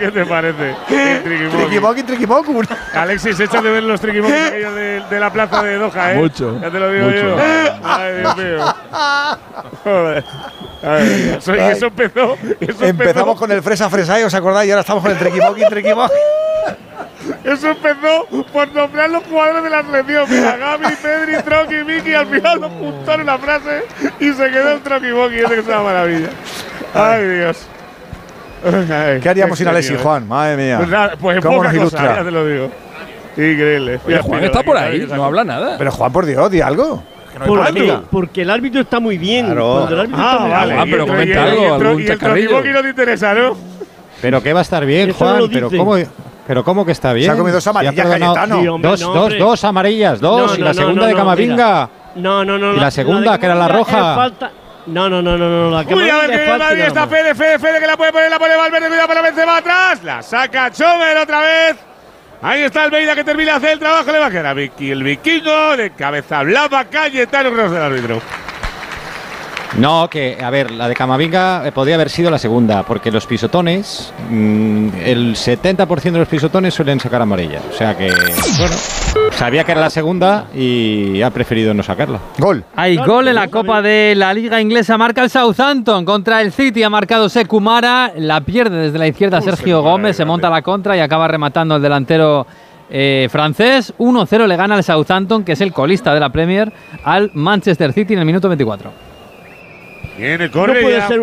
¿Qué 0.00 0.10
te 0.10 0.24
parece? 0.26 0.74
Triquimoqui, 1.22 2.02
triquimoqui. 2.02 2.52
Alexis, 2.94 3.38
échate 3.38 3.62
de 3.66 3.70
ver 3.70 3.82
los 3.82 4.00
triquimoquis 4.00 4.34
aquellos 4.48 4.74
de, 4.74 5.02
de 5.10 5.20
la 5.20 5.30
plaza 5.32 5.62
de 5.62 5.76
Doha, 5.76 6.12
¿eh? 6.14 6.16
Mucho, 6.16 6.58
Ya 6.60 6.70
te 6.70 6.78
lo 6.80 6.90
digo 6.90 7.06
mucho. 7.06 7.18
yo. 7.18 7.36
Ay, 7.84 8.14
Dios 8.20 8.36
mío. 8.36 8.74
Joder. 9.84 10.24
Ay, 10.82 11.36
eso, 11.38 11.86
empezó. 11.86 12.36
Eso 12.58 12.84
Empezamos 12.84 13.38
con 13.38 13.52
el 13.52 13.62
fresa 13.62 13.90
fresa, 13.90 14.16
¿os 14.24 14.34
acordáis? 14.34 14.68
Y 14.68 14.72
ahora 14.72 14.80
estamos 14.80 15.02
con 15.02 15.12
el 15.12 15.18
triquimoqui, 15.18 15.62
triquimoqui. 15.68 16.14
Eso 17.44 17.68
empezó 17.70 18.26
por 18.52 18.72
nombrar 18.72 19.10
los 19.10 19.22
jugadores 19.24 19.62
de 19.62 19.70
la 19.70 19.82
selección. 19.82 20.24
Mira, 20.28 20.56
Gaby, 20.56 20.86
Pedri, 21.02 21.42
Troki, 21.42 21.84
Miki. 21.84 22.14
Al 22.14 22.26
final 22.26 22.60
lo 22.60 22.68
juntó 22.70 23.12
en 23.12 23.20
una 23.22 23.38
frase 23.38 23.84
y 24.18 24.32
se 24.32 24.50
quedó 24.50 24.72
el 24.72 24.80
Troki 24.80 25.10
Boki. 25.10 25.36
Ese 25.40 25.48
que 25.54 25.60
es 25.60 25.66
una 25.66 25.80
maravilla. 25.82 26.28
Ay, 26.94 27.28
Dios. 27.28 27.66
¿Qué 29.22 29.28
haríamos 29.28 29.58
sin 29.58 29.68
Alexis, 29.68 29.90
genio, 29.92 30.02
Juan? 30.04 30.28
Madre 30.28 30.56
mía. 30.56 30.76
Pues, 30.78 30.88
nada, 30.90 31.12
pues 31.18 31.40
¿Cómo 31.40 31.56
poca 31.58 31.72
nos 31.72 31.82
cosa, 31.84 31.96
ilustra? 31.96 32.16
ya 32.16 32.24
te 32.24 32.30
lo 32.30 32.46
digo. 32.46 32.70
Increíble. 33.36 34.00
Oye, 34.06 34.18
Juan 34.18 34.44
está 34.44 34.62
por 34.62 34.76
ahí, 34.76 35.06
no 35.08 35.24
habla 35.24 35.44
nada. 35.44 35.76
Pero 35.78 35.90
Juan, 35.92 36.12
por 36.12 36.26
Dios, 36.26 36.50
di 36.50 36.60
algo. 36.60 37.02
Porque, 37.46 37.98
porque 38.10 38.42
el 38.42 38.50
árbitro 38.50 38.80
está 38.80 38.98
muy 39.00 39.16
bien. 39.16 39.46
Cuando 39.46 39.88
el 39.94 40.00
árbitro 40.00 40.20
está 40.20 40.32
Ah, 40.36 40.38
muy 40.40 40.50
vale. 40.50 40.74
bien. 40.74 40.88
Y 40.88 40.92
el- 40.92 40.98
y 40.98 41.32
el- 41.32 41.58
y 42.40 42.66
el- 42.68 42.72
no 42.74 42.82
te 42.82 42.88
interesa, 42.88 43.34
¿no? 43.34 43.56
Pero 44.20 44.42
que 44.42 44.52
va 44.52 44.58
a 44.58 44.62
estar 44.62 44.84
bien, 44.84 45.08
no 45.08 45.14
Juan. 45.14 45.48
pero 45.52 45.70
cómo, 45.70 45.96
pero 46.46 46.64
cómo 46.64 46.84
que 46.84 46.92
está 46.92 47.12
bien. 47.12 47.26
Se 47.26 47.32
ha 47.32 47.36
comido 47.36 47.54
dos 47.54 47.66
amarillas, 47.68 48.06
Cayetano. 48.08 48.60
Sí, 48.60 48.68
hombre, 48.68 48.90
dos, 48.90 49.00
no, 49.00 49.14
dos, 49.14 49.38
dos 49.38 49.64
amarillas, 49.64 50.20
dos. 50.20 50.50
No, 50.50 50.56
y 50.56 50.58
no, 50.58 50.64
la 50.64 50.70
no, 50.72 50.74
segunda 50.74 51.00
no, 51.02 51.06
de 51.06 51.12
no, 51.12 51.18
Camavinga. 51.18 51.88
No, 52.16 52.44
no, 52.44 52.58
no. 52.58 52.74
Y 52.74 52.80
la 52.80 52.90
segunda, 52.90 53.38
que 53.38 53.46
era 53.46 53.54
la 53.54 53.68
roja. 53.68 54.14
falta- 54.16 54.50
No, 54.90 55.08
no, 55.08 55.22
no, 55.22 55.38
no, 55.38 55.48
no. 55.48 55.70
La 55.70 55.84
que 55.84 55.94
Madrid 55.94 56.08
y 56.08 56.38
nada 56.38 56.86
está. 56.86 57.06
Fede, 57.06 57.34
Fede, 57.34 57.58
Fede, 57.58 57.80
que 57.80 57.86
la 57.86 57.96
puede 57.96 58.12
poner, 58.12 58.30
la 58.30 58.38
pone 58.38 58.56
Valverde, 58.56 58.88
cuidado 58.88 59.08
para 59.08 59.22
Benzema 59.22 59.56
atrás. 59.58 60.02
La 60.02 60.22
saca 60.22 60.70
Chomer 60.70 61.16
otra 61.16 61.40
vez. 61.40 61.76
Ahí 62.42 62.62
está 62.62 62.84
el 62.84 62.90
Beida 62.90 63.14
que 63.14 63.22
termina 63.22 63.52
de 63.52 63.56
hacer 63.58 63.70
el 63.72 63.78
trabajo. 63.78 64.10
Le 64.10 64.18
va 64.18 64.26
a 64.26 64.30
quedar 64.30 64.46
a 64.46 64.54
Vicky, 64.54 64.90
el 64.90 65.02
vikingo 65.02 65.76
de 65.76 65.90
cabeza 65.90 66.42
blava, 66.42 66.84
Cayetano 66.86 67.52
Cross 67.52 67.70
del 67.70 67.82
árbitro. 67.82 68.22
No, 69.76 70.08
que, 70.10 70.36
a 70.42 70.50
ver, 70.50 70.72
la 70.72 70.88
de 70.88 70.94
Camavinga 70.94 71.66
eh, 71.66 71.72
podría 71.72 71.94
haber 71.94 72.10
sido 72.10 72.30
la 72.30 72.38
segunda, 72.38 72.82
porque 72.82 73.10
los 73.12 73.26
pisotones, 73.26 74.12
mm, 74.28 74.88
el 75.04 75.36
70% 75.36 76.12
de 76.12 76.18
los 76.18 76.28
pisotones 76.28 76.74
suelen 76.74 76.98
sacar 76.98 77.22
amarilla. 77.22 77.60
O 77.70 77.72
sea 77.72 77.96
que, 77.96 78.10
bueno, 78.10 78.74
sabía 79.32 79.62
que 79.62 79.72
era 79.72 79.80
la 79.80 79.90
segunda 79.90 80.46
y 80.54 81.22
ha 81.22 81.30
preferido 81.30 81.72
no 81.72 81.82
sacarla. 81.84 82.18
Gol. 82.38 82.64
Hay 82.74 82.96
gol 82.96 83.28
en 83.28 83.36
la 83.36 83.48
Copa 83.48 83.80
de 83.80 84.14
la 84.16 84.34
Liga 84.34 84.60
Inglesa. 84.60 84.98
Marca 84.98 85.22
el 85.22 85.30
Southampton 85.30 86.04
contra 86.04 86.40
el 86.42 86.52
City. 86.52 86.82
Ha 86.82 86.90
marcado 86.90 87.28
Sekumara. 87.28 88.12
La 88.16 88.40
pierde 88.40 88.76
desde 88.76 88.98
la 88.98 89.06
izquierda 89.06 89.40
Sergio 89.40 89.82
Gómez. 89.82 90.16
Se 90.16 90.24
monta 90.24 90.50
la 90.50 90.62
contra 90.62 90.96
y 90.96 91.00
acaba 91.00 91.28
rematando 91.28 91.76
el 91.76 91.82
delantero 91.82 92.46
eh, 92.90 93.28
francés. 93.30 93.94
1-0 93.98 94.46
le 94.46 94.56
gana 94.56 94.76
el 94.76 94.82
Southampton, 94.82 95.44
que 95.44 95.52
es 95.52 95.60
el 95.60 95.72
colista 95.72 96.12
de 96.12 96.20
la 96.20 96.30
Premier, 96.30 96.72
al 97.04 97.30
Manchester 97.34 97.92
City 97.92 98.14
en 98.14 98.18
el 98.20 98.26
minuto 98.26 98.48
24. 98.48 99.09
Viene, 100.20 100.48
No 100.48 100.64
puede 100.66 101.00
ser 101.08 101.22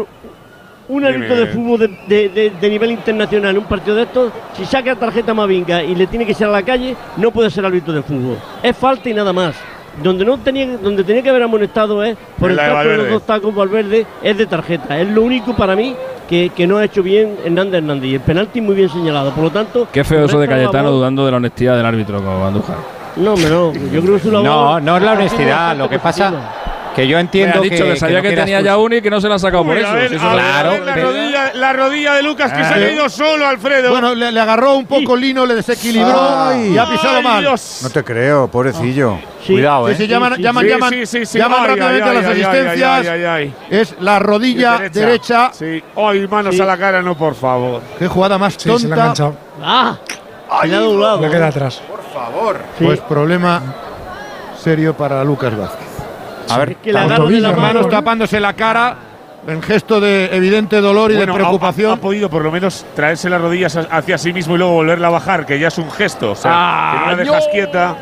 un 0.89 1.05
árbitro 1.05 1.35
de 1.35 1.47
fútbol 1.47 1.79
de, 1.79 1.87
de- 2.07 2.29
de- 2.29 2.49
de 2.61 2.69
nivel 2.69 2.91
internacional 2.91 3.51
en 3.51 3.57
un 3.57 3.65
partido 3.65 3.95
de 3.95 4.03
estos. 4.03 4.31
Si 4.55 4.65
saca 4.65 4.95
tarjeta 4.95 5.33
Mavinga 5.33 5.83
y 5.83 5.95
le 5.95 6.07
tiene 6.07 6.25
que 6.25 6.33
ser 6.33 6.47
a 6.47 6.51
la 6.51 6.63
calle, 6.63 6.95
no 7.17 7.31
puede 7.31 7.49
ser 7.49 7.65
árbitro 7.65 7.93
de 7.93 8.01
fútbol. 8.01 8.37
Es 8.63 8.75
falta 8.75 9.09
y 9.09 9.13
nada 9.13 9.33
más. 9.33 9.55
Donde 10.01 10.23
no 10.23 10.37
tenía, 10.37 10.77
donde 10.77 11.03
tenía 11.03 11.23
que 11.23 11.29
haber 11.29 11.41
amonestado 11.43 12.03
es 12.03 12.15
por 12.39 12.51
el 12.51 12.55
la 12.55 12.63
de 12.63 12.69
trapo 12.69 12.81
de 12.83 12.85
los 12.89 12.97
Valverde. 12.97 13.13
dos 13.13 13.25
tacos 13.25 13.55
Valverde, 13.55 14.05
es 14.21 14.37
de 14.37 14.45
tarjeta. 14.45 14.99
Es 14.99 15.07
lo 15.09 15.23
único 15.23 15.55
para 15.55 15.75
mí 15.75 15.95
que, 16.29 16.51
que 16.55 16.67
no 16.67 16.77
ha 16.77 16.85
hecho 16.85 17.01
bien 17.01 17.35
Hernández 17.43 17.79
Hernández. 17.79 18.09
Y 18.11 18.13
el 18.15 18.19
penalti 18.21 18.61
muy 18.61 18.75
bien 18.75 18.89
señalado. 18.89 19.31
Por 19.31 19.43
lo 19.45 19.49
tanto. 19.51 19.87
Qué 19.91 20.03
feo 20.03 20.25
eso 20.25 20.39
de 20.39 20.47
Cayetano 20.47 20.91
dudando 20.91 21.25
de 21.25 21.31
la 21.31 21.37
honestidad 21.37 21.75
del 21.75 21.85
árbitro 21.85 22.17
como 22.23 22.45
Andújar. 22.45 22.77
No, 23.15 23.35
no. 23.35 23.73
Yo 23.73 24.01
creo 24.01 24.13
que 24.13 24.19
su 24.19 24.31
labor. 24.31 24.45
No, 24.45 24.79
no 24.79 24.97
es 24.97 25.03
la 25.03 25.09
sido 25.13 25.19
honestidad. 25.19 25.75
Lo 25.75 25.89
que 25.89 25.97
pasa 25.99 26.53
que 26.97 27.07
yo 27.07 27.17
entiendo 27.19 27.61
Me 27.61 27.67
ha 27.67 27.69
dicho 27.69 27.85
que, 27.85 27.95
sabía 27.95 28.17
no 28.17 28.29
que, 28.29 28.35
tenía 28.35 28.59
ya 28.59 28.77
uno 28.77 28.95
y 28.95 29.01
que 29.01 29.09
no 29.09 29.21
se 29.21 29.29
la 29.29 29.35
ha 29.35 29.39
sacado 29.39 29.63
por 29.63 29.73
Uy, 29.75 29.79
eso. 29.81 29.87
a 29.89 29.93
ver, 29.93 30.13
eso 30.13 30.29
claro. 30.29 30.69
ver, 30.71 30.81
la, 30.83 30.95
rodilla, 30.95 31.53
la 31.53 31.73
rodilla 31.73 32.13
de 32.15 32.23
Lucas 32.23 32.51
que 32.51 32.63
se 32.63 32.73
ha 32.73 32.77
Eh. 32.79 32.93
ido 32.93 33.07
solo, 33.07 33.47
Alfredo. 33.47 33.91
Bueno, 33.91 34.13
le, 34.15 34.31
le 34.31 34.39
agarró 34.39 34.75
un 34.75 34.85
poco 34.85 35.15
Lino, 35.15 35.45
le 35.45 35.55
desequilibró 35.55 36.19
Ay. 36.47 36.73
y 36.73 36.77
ha 36.77 36.89
pisado 36.89 37.17
Ay, 37.17 37.23
mal. 37.23 37.41
Dios. 37.41 37.79
No 37.83 37.89
te 37.91 38.03
creo, 38.03 38.47
pobrecillo. 38.49 39.19
Sí. 39.45 39.53
Cuidado, 39.53 39.87
Sí, 39.87 39.93
eh. 39.93 39.95
sí, 39.97 40.07
llaman, 40.07 40.35
Sí, 40.35 40.41
llaman, 40.41 40.63
Sí, 40.65 40.69
llaman, 40.69 40.89
sí, 40.91 41.05
sí, 41.05 41.25
sí. 41.25 41.37
llaman 41.37 41.59
Ay, 41.61 41.67
rápidamente 41.67 42.03
ay, 42.03 42.09
a 42.09 42.13
las 42.13 42.25
ay, 42.25 42.31
ay, 42.35 42.41
asistencias. 42.43 42.99
ay, 42.99 43.07
ay, 43.07 43.23
ay. 43.25 43.53
Es 43.69 43.95
la 44.01 44.19
rodilla 44.19 44.79
derecha. 44.91 45.51
Sí. 45.53 45.83
Ay, 45.95 46.27
manos 46.27 46.55
Sí. 46.55 46.61
a 46.61 46.65
la 46.65 46.77
cara, 46.77 47.01
no, 47.01 47.15
por 47.15 47.35
favor. 47.35 47.81
Qué 47.99 48.07
jugada 48.07 48.37
más 48.37 48.53
Sí, 48.55 48.59
se 48.61 48.69
ha 48.69 48.73
tonta. 48.73 48.87
enganchado. 48.87 49.35
¡Ah! 49.63 49.97
Le 50.65 50.75
ha 50.75 50.79
doblado. 50.79 51.21
Le 51.21 51.29
queda 51.29 51.47
atrás. 51.47 51.81
Pues 52.79 52.99
problema 53.01 53.61
serio 54.59 54.95
para 54.95 55.23
Lucas 55.23 55.55
Vázquez. 55.55 55.87
A 56.51 56.57
ver, 56.59 56.75
Que 56.77 56.91
agarro 56.91 57.27
de 57.27 57.39
la 57.39 57.49
Las 57.49 57.57
mano. 57.57 57.73
manos 57.73 57.89
tapándose 57.89 58.39
la 58.39 58.53
cara 58.53 58.95
en 59.47 59.61
gesto 59.61 59.99
de 60.01 60.25
evidente 60.35 60.81
dolor 60.81 61.11
y 61.11 61.15
Bueno, 61.15 61.33
de 61.33 61.39
preocupación. 61.39 61.91
Ha, 61.91 61.93
ha 61.93 61.97
podido 61.97 62.29
por 62.29 62.43
lo 62.43 62.51
menos 62.51 62.85
traerse 62.95 63.29
las 63.29 63.39
rodillas 63.41 63.77
hacia 63.77 64.17
sí 64.17 64.33
mismo 64.33 64.55
y 64.55 64.57
luego 64.57 64.73
volverla 64.73 65.07
a 65.07 65.11
bajar, 65.11 65.45
que 65.45 65.57
ya 65.59 65.69
es 65.69 65.77
un 65.77 65.89
gesto. 65.91 66.31
O 66.31 66.35
sea, 66.35 66.51
Ah, 66.53 66.91
que 66.93 66.99
no 66.99 67.11
la 67.11 67.15
dejas 67.23 67.47
quieta. 67.51 67.95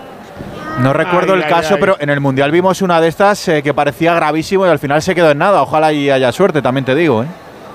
No 0.82 0.92
recuerdo 0.92 1.34
Ay, 1.34 1.40
el 1.40 1.46
ay, 1.46 1.50
caso, 1.52 1.76
ay. 1.76 1.80
pero 1.80 1.96
en 2.00 2.10
el 2.10 2.20
Mundial 2.20 2.52
vimos 2.52 2.82
una 2.82 3.00
de 3.00 3.08
estas 3.08 3.48
eh, 3.48 3.62
que 3.64 3.74
parecía 3.74 4.14
gravísimo 4.16 4.66
y 4.66 4.70
al 4.70 4.80
final 4.80 5.02
se 5.02 5.16
quedó 5.16 5.32
en 5.32 5.38
nada. 5.38 5.62
Ojalá 5.62 5.94
y 5.94 6.10
haya 6.10 6.32
suerte, 6.32 6.62
también 6.62 6.84
te 6.84 6.96
digo. 6.96 7.24
¿eh? 7.24 7.28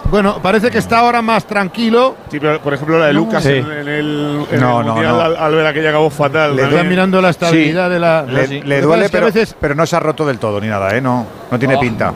Bueno, 0.05 0.41
parece 0.43 0.71
que 0.71 0.79
está 0.79 0.99
ahora 1.01 1.23
más 1.23 1.47
tranquilo. 1.47 2.17
Sí, 2.31 2.41
pero 2.41 2.61
por 2.61 2.75
ejemplo 2.75 2.99
la 2.99 3.07
de 3.07 3.13
Lucas 3.13 3.43
Sí. 3.45 3.51
en, 3.53 3.71
en 3.71 3.89
el, 3.89 4.47
en 4.51 4.61
No, 4.61 4.81
el 4.81 4.87
no, 4.87 4.93
Mundial 4.95 5.13
no. 5.17 5.21
Al, 5.21 5.37
al 5.37 5.55
ver 5.55 5.67
aquella 5.67 5.91
acabó 5.91 6.11
fatal. 6.11 6.57
Le 6.57 6.65
están 6.65 6.89
mirando 6.89 7.21
la 7.21 7.31
estabilidad 7.31 7.87
Sí. 7.89 7.93
de 7.93 7.99
la. 8.01 8.23
Le, 8.23 8.47
Sí. 8.49 8.61
le 8.63 8.77
que 8.77 8.83
duele, 8.83 9.05
que 9.05 9.11
pero, 9.11 9.27
veces 9.27 9.55
pero 9.61 9.75
no 9.75 9.87
se 9.87 9.95
ha 9.97 10.01
roto 10.01 10.27
del 10.27 10.39
todo 10.39 10.61
ni 10.61 10.67
nada, 10.67 10.97
¿eh? 10.97 11.01
No, 11.01 11.27
no 11.51 11.59
tiene 11.59 11.77
Oh. 11.77 11.81
pinta. 11.81 12.13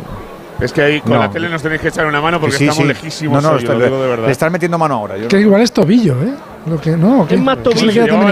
Es 0.60 0.72
que 0.72 0.82
ahí 0.82 1.00
con 1.00 1.12
No. 1.14 1.18
la 1.18 1.30
tele 1.30 1.48
nos 1.48 1.62
tenéis 1.62 1.80
que 1.80 1.88
echar 1.88 2.06
una 2.06 2.20
mano 2.20 2.40
porque 2.40 2.56
Sí, 2.56 2.64
estamos 2.64 2.82
sí. 2.82 2.88
lejísimos. 2.88 3.42
No, 3.42 3.48
no, 3.50 3.56
hoy, 3.56 3.62
está- 3.62 3.74
lo 3.74 3.84
digo 3.84 4.02
de 4.02 4.08
verdad. 4.08 4.26
le 4.26 4.32
están 4.32 4.52
metiendo 4.52 4.78
mano 4.78 4.94
ahora. 4.94 5.16
yo 5.16 5.28
Que 5.28 5.40
igual 5.40 5.60
es 5.62 5.72
tobillo, 5.72 6.14
¿eh? 6.22 6.32
Lo 6.66 6.80
que, 6.80 6.96
no, 6.96 7.26
¿qué? 7.28 7.34
Es 7.34 7.40
más 7.40 7.58
Que 7.58 7.62
tobillo. 7.64 7.86
la, 7.86 7.92
que 7.92 8.00
llevaba 8.00 8.22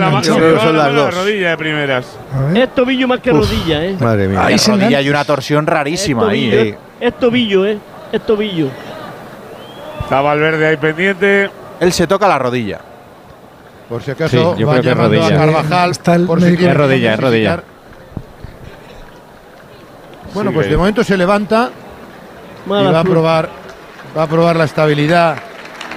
son 0.62 0.76
la 0.76 0.84
las 0.86 0.94
dos. 0.94 1.14
la 1.14 1.20
rodilla 1.20 1.50
de 1.50 1.56
primeras. 1.56 2.06
Es 2.54 2.74
tobillo 2.74 3.08
más 3.08 3.20
que 3.20 3.30
rodilla, 3.32 3.84
¿eh? 3.84 3.96
Madre 4.00 4.28
mía. 4.28 4.44
Ahí 4.44 4.52
La 4.54 4.58
se 4.58 4.70
rodilla 4.72 4.98
hay 4.98 5.10
una 5.10 5.24
torsión 5.24 5.66
rarísima 5.66 6.22
es 6.22 6.28
ahí. 6.30 6.50
tobillo, 6.50 6.62
¿eh? 6.64 6.78
es 7.00 7.18
tobillo, 7.18 7.66
¿eh? 7.66 7.78
Es 8.12 8.26
tobillo. 8.26 8.68
Está 10.12 10.20
Valverde 10.20 10.66
ahí 10.66 10.76
pendiente. 10.76 11.50
Él 11.80 11.90
se 11.90 12.06
toca 12.06 12.28
la 12.28 12.38
rodilla. 12.38 12.78
Por 13.88 14.02
si 14.02 14.10
acaso, 14.10 14.52
Sí, 14.54 14.60
yo 14.60 14.66
va 14.66 14.74
creo 14.74 14.82
que 14.82 14.94
rodilla. 14.94 15.26
a 15.26 15.38
Carvajal. 15.38 15.90
Está 15.92 16.14
el 16.16 16.26
por 16.26 16.38
si 16.38 16.48
Es 16.48 16.76
rodilla, 16.76 17.14
es 17.14 17.18
rodilla. 17.20 17.62
Bueno, 20.34 20.52
pues 20.52 20.68
de 20.68 20.76
momento 20.76 21.02
se 21.02 21.16
levanta 21.16 21.70
y 22.66 22.68
va 22.68 23.00
a 23.00 23.04
probar, 23.04 23.48
va 24.14 24.24
a 24.24 24.26
probar 24.26 24.56
la 24.56 24.64
estabilidad 24.64 25.36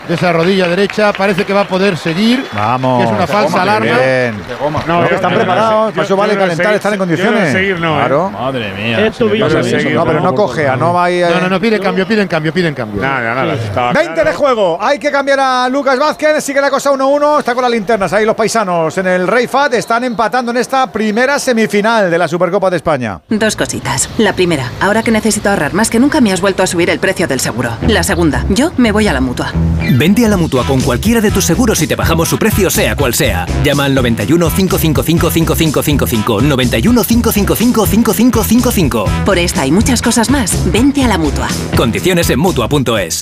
de 0.07 0.14
esa 0.15 0.32
rodilla 0.34 0.68
derecha. 0.68 1.14
Parece 1.14 1.45
que 1.45 1.53
va 1.53 1.61
a 1.61 1.68
poder 1.68 1.98
seguir. 1.98 2.45
Vamos. 2.53 2.99
Que 2.99 3.06
es 3.06 3.11
una 3.11 3.27
falsa 3.27 3.44
goma, 3.52 3.61
alarma. 3.61 3.98
Bien. 3.98 4.36
No, 4.60 4.69
No, 4.99 5.03
que 5.03 5.10
yo- 5.10 5.15
están 5.15 5.34
preparados, 5.34 5.88
yo- 5.90 5.94
para 5.95 6.06
eso 6.06 6.15
vale 6.15 6.34
calentar, 6.36 6.65
seguir- 6.65 6.76
estar 6.77 6.94
en 6.94 6.99
condiciones. 6.99 7.52
seguir 7.52 7.80
no, 7.80 7.94
¿eh? 7.95 7.99
claro. 7.99 8.30
Madre 8.30 8.73
mía. 8.73 9.06
Es 9.07 9.19
¿eh? 9.22 9.26
seguir, 9.64 9.95
No, 9.95 10.06
pero 10.06 10.19
no 10.22 10.34
por 10.36 10.56
favor. 10.56 10.77
no 10.77 10.94
va. 10.94 11.10
No, 11.10 11.41
no, 11.41 11.49
no, 11.49 11.60
piden 11.60 11.82
cambio, 11.82 12.07
piden 12.07 12.27
cambio, 12.27 12.53
piden 12.53 12.73
cambio. 12.73 13.02
Nada, 13.02 13.34
nada. 13.36 13.53
estaba 13.53 13.94
20 13.94 14.14
claro. 14.14 14.30
de 14.30 14.36
juego. 14.36 14.77
Hay 14.82 14.99
que 14.99 15.11
cambiar 15.11 15.40
a 15.40 15.69
Lucas 15.69 15.98
Vázquez. 15.99 16.44
Sigue 16.44 16.61
la 16.61 16.69
cosa 16.69 16.91
1-1. 16.91 17.40
Está 17.40 17.53
con 17.53 17.61
las 17.64 17.72
linternas. 17.72 18.11
Ahí 18.14 18.26
los 18.26 18.36
paisanos 18.36 18.98
en 18.98 19.07
el 19.07 19.27
Rey 19.27 19.48
Fat 19.48 19.73
están 19.73 20.03
empatando 20.03 20.52
en 20.52 20.57
esta 20.57 20.91
primera 20.91 21.40
semifinal 21.40 22.10
de 22.11 22.18
la 22.18 22.27
Supercopa 22.27 22.69
de 22.69 22.77
España. 22.77 23.19
Dos 23.30 23.56
cositas. 23.56 24.10
La 24.18 24.34
primera, 24.34 24.72
ahora 24.82 25.03
que 25.03 25.11
necesito 25.11 25.49
ahorrar 25.49 25.73
más 25.73 25.90
que 25.90 25.99
nunca 25.99 26.22
me 26.22 26.32
has 26.34 26.41
vuelto 26.41 26.64
a 26.64 26.68
subir 26.68 26.90
el 26.90 26.99
precio 26.99 27.27
del 27.27 27.40
seguro. 27.40 27.72
La 27.88 28.03
segunda, 28.03 28.45
yo 28.49 28.72
me 28.77 28.91
voy 28.91 29.07
a 29.07 29.14
la 29.14 29.22
mutua. 29.22 29.52
Vente 29.98 30.26
a 30.26 30.30
la 30.30 30.38
mutua 30.38 30.66
con 30.66 30.82
cualquiera 30.82 31.22
de 31.22 31.32
tus 31.32 31.46
seguros 31.46 31.82
y 31.82 31.88
te 31.88 31.96
bajamos 31.96 32.28
su 32.28 32.38
precio, 32.38 32.70
sea 32.70 32.96
cual 32.96 33.14
sea. 33.14 33.46
Llama 33.64 33.86
al 33.86 33.96
91 33.96 34.50
555 34.50 35.32
5555. 35.32 36.42
91 36.42 37.04
555 37.04 37.86
5555. 37.86 39.06
Por 39.26 39.38
esta 39.38 39.66
y 39.66 39.72
muchas 39.72 40.02
cosas 40.02 40.30
más, 40.30 40.72
vente 40.72 41.04
a 41.04 41.08
la 41.08 41.18
mutua. 41.18 41.48
Condiciones 41.78 42.30
en 42.30 42.40
mutua.es. 42.40 43.22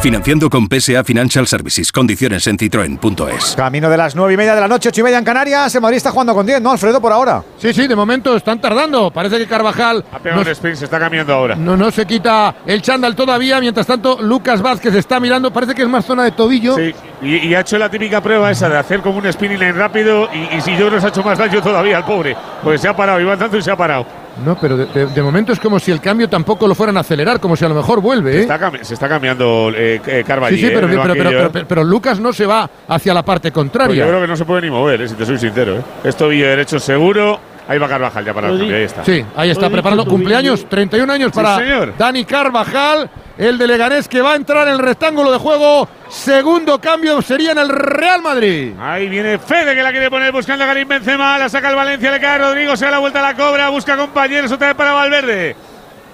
Financiando 0.00 0.48
con 0.48 0.68
PSA 0.68 1.02
Financial 1.02 1.46
Services. 1.48 1.90
Condiciones 1.90 2.46
en 2.46 2.56
citroen.es. 2.58 3.54
Camino 3.56 3.90
de 3.90 3.96
las 3.96 4.14
9 4.14 4.34
y 4.34 4.36
media 4.36 4.54
de 4.54 4.60
la 4.60 4.68
noche, 4.68 4.90
8 4.90 5.00
y 5.00 5.04
media 5.04 5.18
en 5.18 5.24
Canarias. 5.24 5.74
El 5.74 5.80
Madrid 5.80 5.96
está 5.96 6.12
jugando 6.12 6.32
con 6.32 6.46
10, 6.46 6.60
¿no, 6.62 6.70
Alfredo? 6.70 7.00
Por 7.00 7.12
ahora. 7.12 7.42
Sí, 7.58 7.72
sí, 7.74 7.88
de 7.88 7.96
momento 7.96 8.36
están 8.36 8.60
tardando. 8.60 9.10
Parece 9.10 9.38
que 9.38 9.46
Carvajal 9.46 10.04
Ha 10.12 10.18
pegado 10.20 10.44
no, 10.44 10.50
sprint, 10.50 10.76
se 10.78 10.84
está 10.84 11.00
cambiando 11.00 11.32
ahora. 11.32 11.56
no, 11.56 11.76
no 11.76 11.90
se 11.90 12.06
quita 12.06 12.54
el 12.66 12.82
chándal 12.82 13.16
todavía. 13.16 13.58
Mientras 13.58 13.86
tanto, 13.86 14.18
Lucas 14.22 14.62
Vázquez 14.62 14.94
está 14.94 15.18
mirando. 15.18 15.52
Parece 15.52 15.74
que 15.74 15.82
es 15.82 15.88
más 15.88 16.04
zona 16.04 16.22
de 16.22 16.30
tobillo. 16.32 16.76
Sí, 16.76 16.94
y, 17.22 17.48
y 17.48 17.54
ha 17.54 17.60
hecho 17.60 17.76
la 17.76 17.90
típica 17.90 18.20
prueba 18.20 18.50
esa 18.50 18.68
de 18.68 18.78
hacer 18.78 19.00
como 19.00 19.18
un 19.18 19.32
spinning 19.32 19.74
rápido 19.74 20.28
y, 20.32 20.56
y 20.56 20.60
si 20.60 20.76
yo 20.76 20.88
se 21.00 21.06
ha 21.06 21.08
hecho 21.08 21.24
más 21.24 21.38
daño 21.38 21.60
todavía 21.60 21.96
al 21.96 22.04
pobre, 22.04 22.36
porque 22.62 22.78
se 22.78 22.86
ha 22.86 22.94
parado, 22.94 23.18
iba 23.20 23.36
tanto 23.36 23.56
y 23.56 23.62
se 23.62 23.70
ha 23.72 23.76
parado. 23.76 24.06
No, 24.44 24.56
pero 24.60 24.76
de, 24.76 24.86
de- 24.86 25.06
de 25.06 25.22
momento 25.22 25.52
es 25.52 25.60
como 25.60 25.78
si 25.78 25.90
el 25.90 26.00
cambio 26.00 26.28
tampoco 26.28 26.68
lo 26.68 26.74
fueran 26.74 26.96
a 26.96 27.00
acelerar, 27.00 27.40
como 27.40 27.56
si 27.56 27.64
a 27.64 27.68
lo 27.68 27.74
mejor 27.74 28.00
vuelve. 28.00 28.32
Se 28.32 28.38
¿eh? 28.38 28.42
está, 28.42 28.70
se 28.82 28.94
está 28.94 29.08
cambiando 29.08 29.70
eh, 29.74 30.00
eh, 30.06 30.24
Carvalho. 30.26 30.54
Sí, 30.56 30.60
sí, 30.62 30.68
eh, 30.68 31.64
pero, 31.66 31.84
Lucas 31.84 32.20
no 32.20 32.32
se 32.32 32.44
va 32.46 32.68
hacia 32.88 33.14
la 33.14 33.22
parte 33.22 33.50
Pues 33.50 33.54
contraria. 33.54 34.04
yo 34.04 34.08
creo 34.08 34.20
que 34.20 34.26
no 34.26 34.36
se 34.36 34.44
puede 34.44 34.62
ni 34.62 34.70
mover, 34.70 35.00
eh, 35.02 35.08
si 35.08 35.14
te 35.14 35.24
soy 35.24 35.38
sincero. 35.38 35.76
Eh. 35.76 35.82
Es 36.04 36.16
tobillo 36.16 36.46
derecho 36.48 36.78
seguro. 36.78 37.38
Ahí 37.68 37.78
va 37.78 37.88
Carvajal 37.88 38.24
ya 38.24 38.32
para 38.32 38.48
el 38.48 38.58
cambio, 38.58 38.76
ahí 38.76 38.82
está. 38.84 39.04
Sí, 39.04 39.24
ahí 39.34 39.50
está 39.50 39.68
preparando 39.68 40.04
cumpleaños, 40.06 40.68
31 40.68 41.12
años 41.12 41.32
Sí, 41.32 41.36
para 41.36 41.56
señor. 41.56 41.94
Dani 41.98 42.24
Carvajal, 42.24 43.10
el 43.36 43.58
de 43.58 43.66
Leganés 43.66 44.06
que 44.06 44.20
va 44.22 44.32
a 44.32 44.36
entrar 44.36 44.68
en 44.68 44.74
el 44.74 44.78
rectángulo 44.78 45.32
de 45.32 45.38
juego. 45.38 45.88
Segundo 46.08 46.80
cambio 46.80 47.20
sería 47.22 47.52
en 47.52 47.58
el 47.58 47.68
Real 47.68 48.22
Madrid. 48.22 48.72
Ahí 48.80 49.08
viene 49.08 49.38
Fede 49.38 49.74
que 49.74 49.82
la 49.82 49.90
quiere 49.90 50.08
poner 50.10 50.30
buscando 50.30 50.64
a 50.64 50.68
Karim 50.68 50.86
Benzema, 50.86 51.38
la 51.38 51.48
saca 51.48 51.70
el 51.70 51.74
Valencia, 51.76 52.12
le 52.12 52.20
cae 52.20 52.36
a 52.36 52.38
Rodrigo, 52.38 52.76
se 52.76 52.84
da 52.84 52.92
la 52.92 52.98
vuelta 52.98 53.18
a 53.18 53.32
la 53.32 53.34
cobra, 53.34 53.68
busca 53.68 53.96
compañeros 53.96 54.52
otra 54.52 54.68
vez 54.68 54.76
para 54.76 54.92
Valverde. 54.92 55.56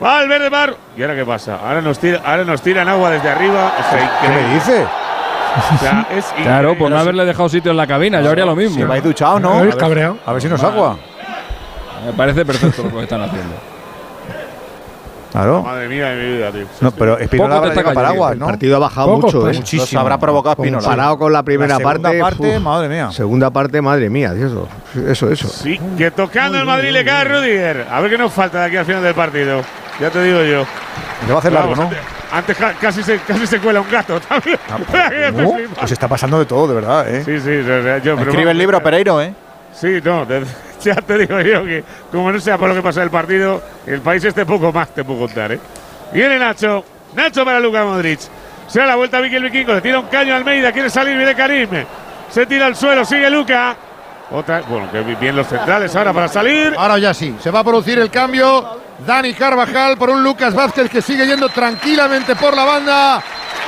Valverde 0.01 0.49
Bar. 0.49 0.75
¿Y 0.97 1.03
ahora 1.03 1.15
qué 1.15 1.25
pasa? 1.25 1.59
Ahora 1.63 1.83
nos 1.83 1.99
tira, 1.99 2.23
ahora 2.25 2.45
nos 2.45 2.63
tiran 2.63 2.89
agua 2.89 3.11
desde 3.11 3.29
arriba. 3.29 3.73
O 3.79 3.91
sea, 3.91 4.19
¿Qué 4.23 4.29
me 4.29 4.55
dice? 4.55 4.87
O 5.75 5.79
sea, 5.79 6.07
es 6.17 6.25
Claro, 6.43 6.77
por 6.79 6.91
no 6.91 6.99
haberle 6.99 7.27
dejado 7.27 7.49
sitio 7.51 7.73
en 7.73 7.77
la 7.77 7.87
cabina, 7.87 8.23
yo 8.23 8.31
haría 8.31 8.47
lo 8.47 8.57
mismo. 8.57 8.77
Si 8.77 8.83
vais 8.85 9.05
duchado, 9.05 9.39
¿no? 9.39 9.59
A 9.59 9.63
ver, 9.63 9.77
cabreado. 9.77 10.17
A 10.25 10.33
ver 10.33 10.41
si 10.41 10.49
nos 10.49 10.63
agua. 10.65 10.97
Me 12.07 12.13
parece 12.13 12.45
perfecto 12.45 12.83
lo 12.85 12.91
que 12.91 13.03
están 13.03 13.23
haciendo. 13.23 13.55
Claro. 15.33 15.63
Madre 15.63 15.89
mía 15.89 16.11
de 16.11 16.23
mi 16.23 16.37
vida, 16.37 16.51
tío. 16.53 16.67
No, 16.83 16.91
pero 16.91 17.19
Espinola 17.19 17.57
habrá 17.57 17.73
llegado 17.75 17.95
paraguas, 17.95 18.33
El 18.35 18.39
¿no? 18.39 18.47
partido 18.49 18.77
ha 18.77 18.79
bajado 18.81 19.07
Poco, 19.15 19.27
mucho, 19.29 19.41
pues. 19.41 19.57
¿eh? 19.57 19.61
Muchísimo. 19.61 20.01
habrá 20.03 20.19
provocado 20.19 20.53
Espinola. 20.63 20.83
Comparado 20.85 21.19
con 21.19 21.33
la 21.33 21.43
primera 21.43 21.69
La 21.69 21.77
segunda 21.79 22.03
parte. 22.11 22.21
parte, 22.21 22.57
uf, 22.59 22.63
madre 22.63 22.89
mía. 22.91 23.11
Segunda 23.13 23.51
parte, 23.51 23.81
madre 23.81 24.11
mía, 24.11 24.35
eso. 24.37 24.69
Eso, 25.09 25.31
eso. 25.31 25.49
Sí, 25.49 25.81
que 25.97 26.11
tocando 26.11 26.59
el 26.59 26.67
Madrid 26.67 26.91
le 26.91 27.03
cae 27.03 27.23
a 27.23 27.25
Rudiger. 27.25 27.87
A 27.91 28.01
ver 28.03 28.11
qué 28.11 28.19
nos 28.19 28.31
falta 28.31 28.61
de 28.61 28.67
aquí 28.67 28.77
al 28.77 28.85
final 28.85 29.03
del 29.03 29.15
partido. 29.15 29.63
Ya 29.99 30.11
te 30.11 30.23
digo 30.23 30.43
yo. 30.43 30.67
Se 31.25 31.31
va 31.33 31.37
a 31.37 31.39
hacer 31.39 31.53
largo, 31.53 31.77
¿no? 31.77 31.83
Antes, 31.85 31.99
antes 32.31 32.57
ca- 32.59 32.75
casi, 32.79 33.03
se, 33.03 33.19
casi 33.21 33.47
se 33.47 33.59
cuela 33.59 33.81
un 33.81 33.91
gato 33.91 34.21
también. 34.21 34.59
Uh, 35.47 35.57
Pues 35.79 35.93
está 35.93 36.09
pasando 36.09 36.39
de 36.41 36.45
todo, 36.45 36.69
de 36.69 36.75
verdad, 36.75 37.09
¿eh? 37.09 37.25
Sí, 37.25 37.39
sí, 37.41 37.63
yo, 38.05 38.17
pero 38.17 38.31
Escribe 38.31 38.51
el 38.51 38.59
libro 38.59 38.83
Pereiro, 38.83 39.23
¿eh? 39.23 39.33
Sí, 39.73 40.01
no, 40.05 40.27
ya 40.85 40.97
te 40.97 41.19
digo 41.19 41.41
yo 41.41 41.65
que 41.65 41.85
como 42.11 42.33
no 42.33 42.41
sea 42.41 42.59
por 42.59 42.69
lo 42.69 42.75
que 42.75 42.83
pasa 42.83 43.03
el 43.03 43.11
partido, 43.11 43.63
el 43.87 44.01
país 44.01 44.25
este 44.25 44.45
poco 44.45 44.73
más 44.73 44.95
te 44.95 45.05
puedo 45.05 45.21
contar, 45.21 45.53
¿eh? 45.53 45.61
Viene 46.13 46.39
Nacho, 46.39 46.85
Nacho 47.15 47.45
para 47.45 47.61
Luka 47.61 47.85
Modric. 47.85 48.21
Se 48.67 48.79
da 48.79 48.87
la 48.87 48.97
vuelta 48.97 49.21
Vicky 49.21 49.37
el 49.37 49.45
Vikingo, 49.45 49.75
le 49.75 49.81
tira 49.81 50.01
un 50.01 50.07
caño 50.07 50.35
a 50.35 50.37
Almeida, 50.37 50.73
quiere 50.73 50.91
salir, 50.91 51.17
viene 51.17 51.35
Karim. 51.35 51.69
Se 52.31 52.47
tira 52.47 52.67
al 52.67 52.77
suelo, 52.77 53.05
sigue 53.05 53.29
Luca. 53.31 53.77
Otra, 54.33 54.63
bueno, 54.63 54.91
que 54.91 55.01
bien 55.03 55.37
los 55.37 55.47
centrales 55.47 55.95
ahora 55.95 56.13
para 56.13 56.29
salir. 56.29 56.75
Ahora 56.77 56.99
ya 56.99 57.13
sí, 57.13 57.35
se 57.41 57.51
va 57.51 57.61
a 57.61 57.65
producir 57.65 57.99
el 57.99 58.11
cambio. 58.11 58.81
Dani 59.07 59.35
Carvajal 59.35 59.97
por 59.97 60.11
un 60.11 60.23
Lucas 60.23 60.55
Vázquez 60.55 60.89
que 60.89 61.03
sigue 61.03 61.27
yendo 61.27 61.49
tranquilamente 61.49 62.35
por 62.37 62.57
la 62.57 62.65
banda. 62.65 63.23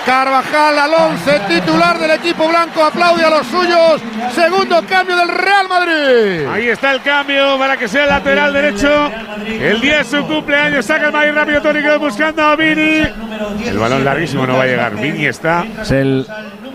Carvajal 0.07 0.79
al 0.79 0.93
11, 0.93 1.41
titular 1.49 1.99
del 1.99 2.11
equipo 2.13 2.47
blanco, 2.47 2.85
aplaude 2.85 3.25
a 3.25 3.31
los 3.31 3.47
suyos. 3.47 4.03
Segundo 4.35 4.83
cambio 4.87 5.17
del 5.17 5.29
Real 5.29 5.69
Madrid. 5.69 6.47
Ahí 6.47 6.69
está 6.69 6.93
el 6.93 7.01
cambio 7.01 7.59
para 7.59 7.77
que 7.77 7.89
sea 7.89 8.05
el 8.05 8.11
lateral 8.11 8.53
derecho. 8.53 9.11
El 9.47 9.81
día 9.81 10.01
es 10.01 10.09
su 10.09 10.27
cumpleaños. 10.27 10.85
Saca 10.85 11.07
el 11.07 11.13
Madrid 11.13 11.33
rápido 11.33 11.63
Toni 11.63 11.81
Kroos 11.81 12.01
buscando 12.01 12.43
a 12.43 12.55
Vini. 12.55 13.03
El 13.65 13.79
balón 13.79 14.05
larguísimo 14.05 14.47
no 14.47 14.59
va 14.59 14.65
a 14.65 14.67
llegar. 14.67 14.95
Vini 14.95 15.27
está. 15.27 15.65
Es 15.81 15.91
el 15.91 16.27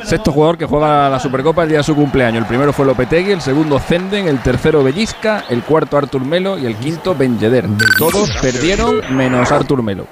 sexto 0.03 0.31
jugador 0.31 0.57
que 0.57 0.65
juega 0.65 1.09
la 1.09 1.19
Supercopa 1.19 1.63
el 1.63 1.69
día 1.69 1.77
de 1.79 1.83
su 1.83 1.95
cumpleaños. 1.95 2.41
El 2.41 2.47
primero 2.47 2.73
fue 2.73 2.85
Lopetegui, 2.85 3.31
el 3.31 3.41
segundo 3.41 3.79
Zenden, 3.79 4.27
el 4.27 4.39
tercero 4.39 4.83
Bellisca, 4.83 5.45
el 5.49 5.63
cuarto 5.63 5.97
Artur 5.97 6.23
Melo 6.25 6.57
y 6.57 6.65
el 6.65 6.75
quinto 6.75 7.15
Ben 7.15 7.39
Yedder. 7.39 7.65
Todos 7.97 8.29
perdieron 8.41 9.01
menos 9.15 9.51
Artur 9.51 9.83
Melo. 9.83 10.05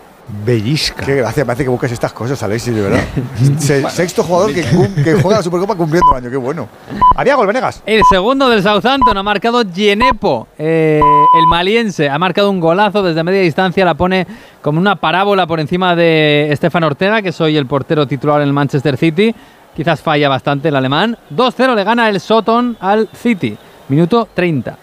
Bellisca. 0.46 1.06
Qué 1.06 1.16
gracia, 1.16 1.46
parece 1.46 1.64
que 1.64 1.70
busques 1.70 1.90
estas 1.90 2.12
cosas, 2.12 2.44
Alexis, 2.44 2.76
de 2.76 2.82
verdad. 2.82 3.00
Se- 3.60 3.90
sexto 3.90 4.24
jugador 4.24 4.54
que, 4.54 4.62
juega 4.64 5.38
la 5.38 5.42
Supercopa 5.44 5.74
cumpliendo 5.76 6.12
el 6.12 6.18
año, 6.18 6.30
qué 6.30 6.36
bueno. 6.36 6.68
Había 7.16 7.36
gol, 7.36 7.48
Venegas. 7.48 7.82
El 7.86 8.02
segundo 8.10 8.50
del 8.50 8.62
Southampton 8.62 9.18
ha 9.18 9.24
marcado 9.24 9.64
Genepo, 9.74 10.50
eh, 10.58 11.00
el 11.40 11.48
maliense. 11.48 12.10
Ha 12.10 12.20
marcado 12.20 12.50
un 12.52 12.60
golazo 12.60 13.04
desde 13.04 13.24
media 13.24 13.40
distancia, 13.40 13.86
la 13.86 13.94
pone 13.94 14.28
como 14.62 14.82
una 14.82 14.98
parábola 14.98 15.48
por 15.48 15.62
encima 15.62 15.96
de 15.96 16.52
Estefan 16.52 16.84
Ortega, 16.84 17.22
que 17.22 17.32
soy 17.32 17.56
el 17.56 17.66
portero 17.66 18.06
titular 18.06 18.42
en 18.42 18.48
el 18.50 18.54
Manchester 18.54 18.98
City. 18.98 19.34
Quizás 19.78 20.02
falla 20.02 20.28
bastante 20.28 20.70
el 20.70 20.76
alemán. 20.76 21.16
2-0 21.32 21.76
le 21.76 21.84
gana 21.84 22.10
el 22.10 22.20
Soton 22.20 22.76
al 22.80 23.08
City. 23.14 23.56
Minuto 23.90 24.28
30. 24.34 24.76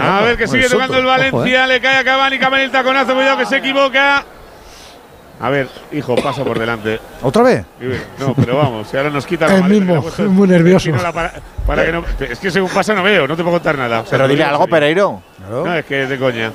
A 0.00 0.20
ver 0.22 0.38
que 0.38 0.48
sigue 0.48 0.70
tocando 0.70 0.96
el 0.96 1.04
Valencia. 1.04 1.66
Le 1.66 1.82
cae 1.82 1.98
a 1.98 2.04
Cavani. 2.04 2.38
Cavani 2.38 2.62
el 2.62 2.70
taconazo. 2.70 3.14
Cuidado 3.14 3.36
que 3.36 3.44
se 3.44 3.58
equivoca. 3.58 4.24
A 5.38 5.50
ver, 5.50 5.68
hijo, 5.92 6.14
pasa 6.16 6.42
por 6.44 6.58
delante. 6.58 6.98
¿Otra 7.20 7.42
vez? 7.42 7.66
No, 8.18 8.34
pero 8.34 8.56
vamos, 8.56 8.88
si 8.88 8.96
ahora 8.96 9.10
nos 9.10 9.26
quita 9.26 9.48
la 9.48 9.56
El 9.56 9.64
mismo, 9.64 10.00
puesto 10.00 10.22
muy 10.30 10.48
nervioso. 10.48 10.90
Para, 11.12 11.34
para 11.66 11.84
que 11.84 11.92
no, 11.92 12.04
es 12.20 12.38
que 12.38 12.50
según 12.50 12.70
pasa 12.70 12.94
no 12.94 13.02
veo, 13.02 13.28
no 13.28 13.36
te 13.36 13.42
puedo 13.42 13.56
contar 13.56 13.76
nada. 13.76 14.00
O 14.00 14.06
sea, 14.06 14.12
Pero 14.12 14.28
dile 14.28 14.44
algo. 14.44 14.66
Pereiro. 14.66 15.20
No, 15.50 15.74
es 15.74 15.84
que 15.84 16.04
es 16.04 16.08
de 16.08 16.18
coña. 16.18 16.52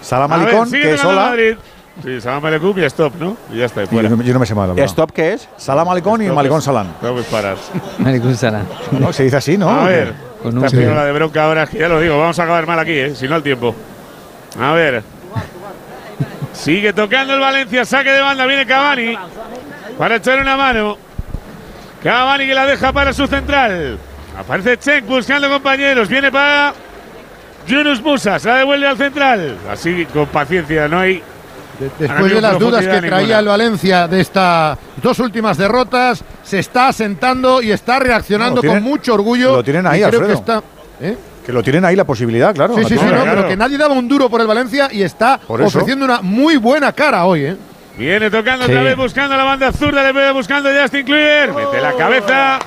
Salam 0.00 0.32
A 0.32 0.36
ver, 0.38 0.46
Alicón, 0.46 0.70
sigue 0.70 0.82
que 0.84 0.94
es. 0.94 1.04
Madrid. 1.04 1.56
Sí, 2.02 2.20
Salam 2.20 2.44
Aleikum 2.44 2.78
y 2.78 2.84
stop, 2.84 3.14
¿no? 3.18 3.36
Y 3.52 3.58
ya 3.58 3.66
está, 3.66 3.82
y 3.82 3.84
Y 3.84 3.86
fuera. 3.88 4.08
Yo, 4.08 4.16
no- 4.16 4.22
yo 4.22 4.32
no 4.32 4.38
me 4.40 4.46
sé 4.46 4.54
mal, 4.54 4.68
la 4.68 4.74
verdad. 4.74 4.86
¿Stop 4.90 5.12
qué 5.12 5.32
es? 5.34 5.48
Salam 5.56 5.88
Alicón 5.88 6.22
y 6.22 6.26
es- 6.26 6.64
Salam. 6.64 6.86
No, 7.02 7.12
pues 7.12 7.26
paras. 7.26 7.58
Maricún 7.98 8.36
Salah. 8.36 8.62
No, 8.92 9.12
se 9.12 9.24
dice 9.24 9.36
así, 9.36 9.56
¿no? 9.58 9.68
A 9.70 9.84
ver, 9.86 10.14
Con 10.42 10.56
un- 10.58 10.64
Espinola 10.64 11.04
de 11.04 11.12
bronca 11.12 11.44
ahora, 11.44 11.64
es 11.64 11.70
que 11.70 11.78
ya 11.78 11.88
lo 11.88 12.00
digo, 12.00 12.18
vamos 12.18 12.38
a 12.38 12.42
acabar 12.42 12.66
mal 12.66 12.78
aquí, 12.78 12.92
¿eh? 12.92 13.14
si 13.14 13.28
no 13.28 13.36
el 13.36 13.42
tiempo. 13.42 13.74
A 14.60 14.72
ver. 14.72 15.02
Sigue 16.52 16.92
tocando 16.92 17.34
el 17.34 17.40
Valencia, 17.40 17.84
saque 17.84 18.10
de 18.10 18.20
banda, 18.20 18.44
viene 18.46 18.66
Cavani 18.66 19.16
para 19.96 20.16
echar 20.16 20.40
una 20.40 20.56
mano. 20.56 20.96
Cavani 22.02 22.46
que 22.46 22.54
la 22.54 22.66
deja 22.66 22.92
para 22.92 23.12
su 23.12 23.26
central. 23.26 23.98
Aparece 24.38 24.78
Chek 24.78 25.06
buscando 25.06 25.48
compañeros, 25.48 26.08
viene 26.08 26.30
para 26.30 26.72
Yunus 27.66 28.02
Musa, 28.02 28.38
se 28.38 28.48
la 28.48 28.56
devuelve 28.56 28.86
al 28.86 28.96
central. 28.96 29.56
Así 29.70 30.06
con 30.12 30.26
paciencia, 30.26 30.88
no 30.88 30.98
hay. 30.98 31.22
Después 31.98 32.32
de 32.34 32.40
las 32.40 32.58
dudas 32.58 32.80
que 32.86 33.00
traía 33.00 33.10
ninguna. 33.18 33.38
el 33.38 33.46
Valencia 33.46 34.06
de 34.08 34.20
estas 34.20 34.78
dos 35.02 35.18
últimas 35.18 35.56
derrotas, 35.56 36.22
se 36.42 36.58
está 36.58 36.88
asentando 36.88 37.62
y 37.62 37.72
está 37.72 37.98
reaccionando 37.98 38.56
No, 38.56 38.60
tienen- 38.60 38.82
con 38.82 38.90
mucho 38.90 39.14
orgullo. 39.14 39.56
lo 39.56 39.64
tienen 39.64 39.86
ahí, 39.86 40.00
creo 40.00 40.10
que 40.10 40.16
Alfredo. 40.32 40.38
está. 40.38 40.62
¿eh? 41.00 41.16
Que 41.46 41.52
lo 41.52 41.62
tienen 41.62 41.84
ahí 41.84 41.96
la 41.96 42.04
posibilidad, 42.04 42.54
claro. 42.54 42.74
Sí, 42.76 42.84
sí, 42.84 42.98
sí, 42.98 43.04
no, 43.04 43.24
pero 43.24 43.48
que 43.48 43.56
nadie 43.56 43.78
daba 43.78 43.94
un 43.94 44.06
duro 44.06 44.28
por 44.28 44.40
el 44.40 44.46
Valencia 44.46 44.88
y 44.92 45.02
está 45.02 45.40
ofreciendo 45.48 46.04
una 46.04 46.20
muy 46.22 46.56
buena 46.58 46.92
cara 46.92 47.24
hoy. 47.24 47.44
¿eh? 47.46 47.56
Viene 47.96 48.30
tocando 48.30 48.66
Sí. 48.66 48.70
otra 48.72 48.82
vez, 48.82 48.96
buscando 48.96 49.36
la 49.36 49.44
banda 49.44 49.72
zurda, 49.72 50.02
le 50.04 50.12
ve 50.12 50.32
buscando 50.32 50.68
a 50.68 50.72
Justin 50.82 51.04
Kluivert. 51.04 51.54
Mete 51.56 51.80
la 51.80 51.92
cabeza. 51.94 52.58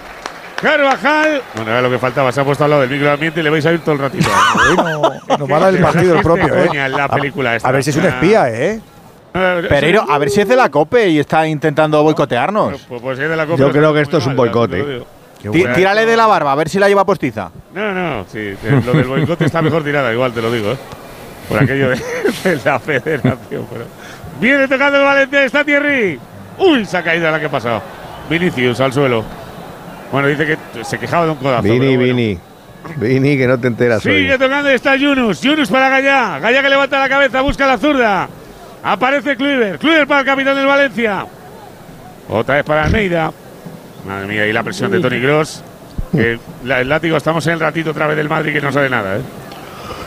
Carvajal. 0.61 1.41
Bueno, 1.55 1.71
era 1.71 1.81
lo 1.81 1.89
que 1.89 1.99
faltaba. 1.99 2.31
Se 2.31 2.39
ha 2.39 2.45
puesto 2.45 2.63
al 2.63 2.69
lado 2.69 2.81
del 2.83 2.91
microambiente 2.91 3.39
y 3.39 3.43
le 3.43 3.49
vais 3.49 3.65
a 3.65 3.71
ir 3.73 3.79
todo 3.81 3.93
el 3.95 3.99
ratito. 3.99 4.29
Bueno, 4.77 5.01
nos 5.39 5.51
va 5.51 5.57
a 5.57 5.59
dar 5.59 5.73
el 5.75 5.81
partido 5.81 6.15
el 6.15 6.21
propio, 6.21 6.55
¿eh? 6.55 6.69
En 6.73 6.91
la 6.93 7.07
película 7.09 7.55
esta. 7.55 7.67
A 7.67 7.71
ver 7.71 7.83
si 7.83 7.89
es 7.89 7.95
un 7.97 8.05
espía, 8.05 8.49
¿eh? 8.49 8.79
Pereiro, 9.33 10.05
a 10.07 10.17
ver 10.19 10.29
si 10.29 10.41
es 10.41 10.47
de 10.47 10.55
la 10.55 10.69
COPE 10.69 11.09
y 11.09 11.19
está 11.19 11.47
intentando 11.47 12.01
boicotearnos. 12.03 12.81
Pues, 12.87 13.01
pues 13.01 13.19
es 13.19 13.29
de 13.29 13.35
la 13.35 13.45
Copa, 13.45 13.57
Yo 13.57 13.67
pero 13.67 13.79
creo 13.79 13.93
que 13.93 14.01
esto 14.01 14.17
es 14.19 14.27
un 14.27 14.35
mal, 14.35 14.45
ya 14.47 14.51
te 14.53 14.57
boicot, 14.59 14.71
lo 14.71 14.77
¿eh? 14.77 14.93
digo. 14.93 15.51
Tí- 15.51 15.73
Tírale 15.75 16.05
de 16.05 16.15
la 16.15 16.25
barba, 16.27 16.51
a 16.51 16.55
ver 16.55 16.69
si 16.69 16.79
la 16.79 16.87
lleva 16.87 17.05
postiza. 17.05 17.51
No, 17.73 17.91
no, 17.93 18.25
sí. 18.31 18.39
eh, 18.39 18.81
Lo 18.85 18.93
del 18.93 19.05
boicot 19.05 19.41
está 19.41 19.61
mejor 19.61 19.83
tirada, 19.83 20.13
igual 20.13 20.31
te 20.33 20.41
lo 20.41 20.51
digo, 20.51 20.71
¿eh? 20.71 20.77
Por 21.49 21.61
aquello 21.63 21.89
de, 21.89 21.95
de 22.43 22.59
la 22.63 22.79
federación. 22.79 23.65
pero- 23.71 23.85
Viene 24.39 24.67
tocando 24.67 24.97
el 24.99 25.03
Valencia, 25.03 25.43
está 25.43 25.63
Thierry. 25.63 26.19
Uy, 26.59 26.85
se 26.85 26.97
ha 26.97 27.03
caído 27.03 27.29
la 27.29 27.39
que 27.39 27.47
ha 27.47 27.51
pasado. 27.51 27.81
Vinicius 28.29 28.79
al 28.79 28.93
suelo. 28.93 29.23
Bueno, 30.11 30.27
dice 30.27 30.45
que 30.45 30.83
se 30.83 30.97
quejaba 30.99 31.25
de 31.25 31.31
un 31.31 31.37
codazo. 31.37 31.63
Vini, 31.63 31.97
bueno. 31.97 32.01
Vini. 32.15 32.39
Vini, 32.97 33.37
que 33.37 33.47
no 33.47 33.59
te 33.59 33.67
enteras 33.67 34.05
hoy. 34.05 34.13
Sigue 34.21 34.37
tocando 34.37 34.71
y 34.71 34.75
está 34.75 34.95
Yunus. 34.95 35.41
Yunus 35.41 35.69
para 35.69 35.89
Gallá. 35.89 36.39
Gallá 36.39 36.61
que 36.61 36.69
levanta 36.69 36.99
la 36.99 37.09
cabeza, 37.09 37.41
busca 37.41 37.65
la 37.67 37.77
zurda. 37.77 38.27
Aparece 38.83 39.35
Kluivert. 39.35 39.79
Kluivert 39.79 40.07
para 40.07 40.19
el 40.21 40.25
capitán 40.25 40.55
del 40.55 40.65
Valencia. 40.65 41.25
Otra 42.29 42.55
vez 42.55 42.63
para 42.63 42.83
Almeida. 42.83 43.31
Madre 44.05 44.27
mía, 44.27 44.47
y 44.47 44.53
la 44.53 44.63
presión 44.63 44.91
de 44.91 44.99
Tony. 44.99 45.21
Que 46.11 46.37
la- 46.63 46.81
el 46.81 46.89
látigo, 46.89 47.17
estamos 47.17 47.45
en 47.47 47.53
el 47.53 47.59
ratito 47.59 47.91
otra 47.91 48.07
vez 48.07 48.17
del 48.17 48.29
Madrid 48.29 48.53
que 48.53 48.61
no 48.61 48.71
sabe 48.71 48.89
nada. 48.89 49.17
¿eh? 49.17 49.21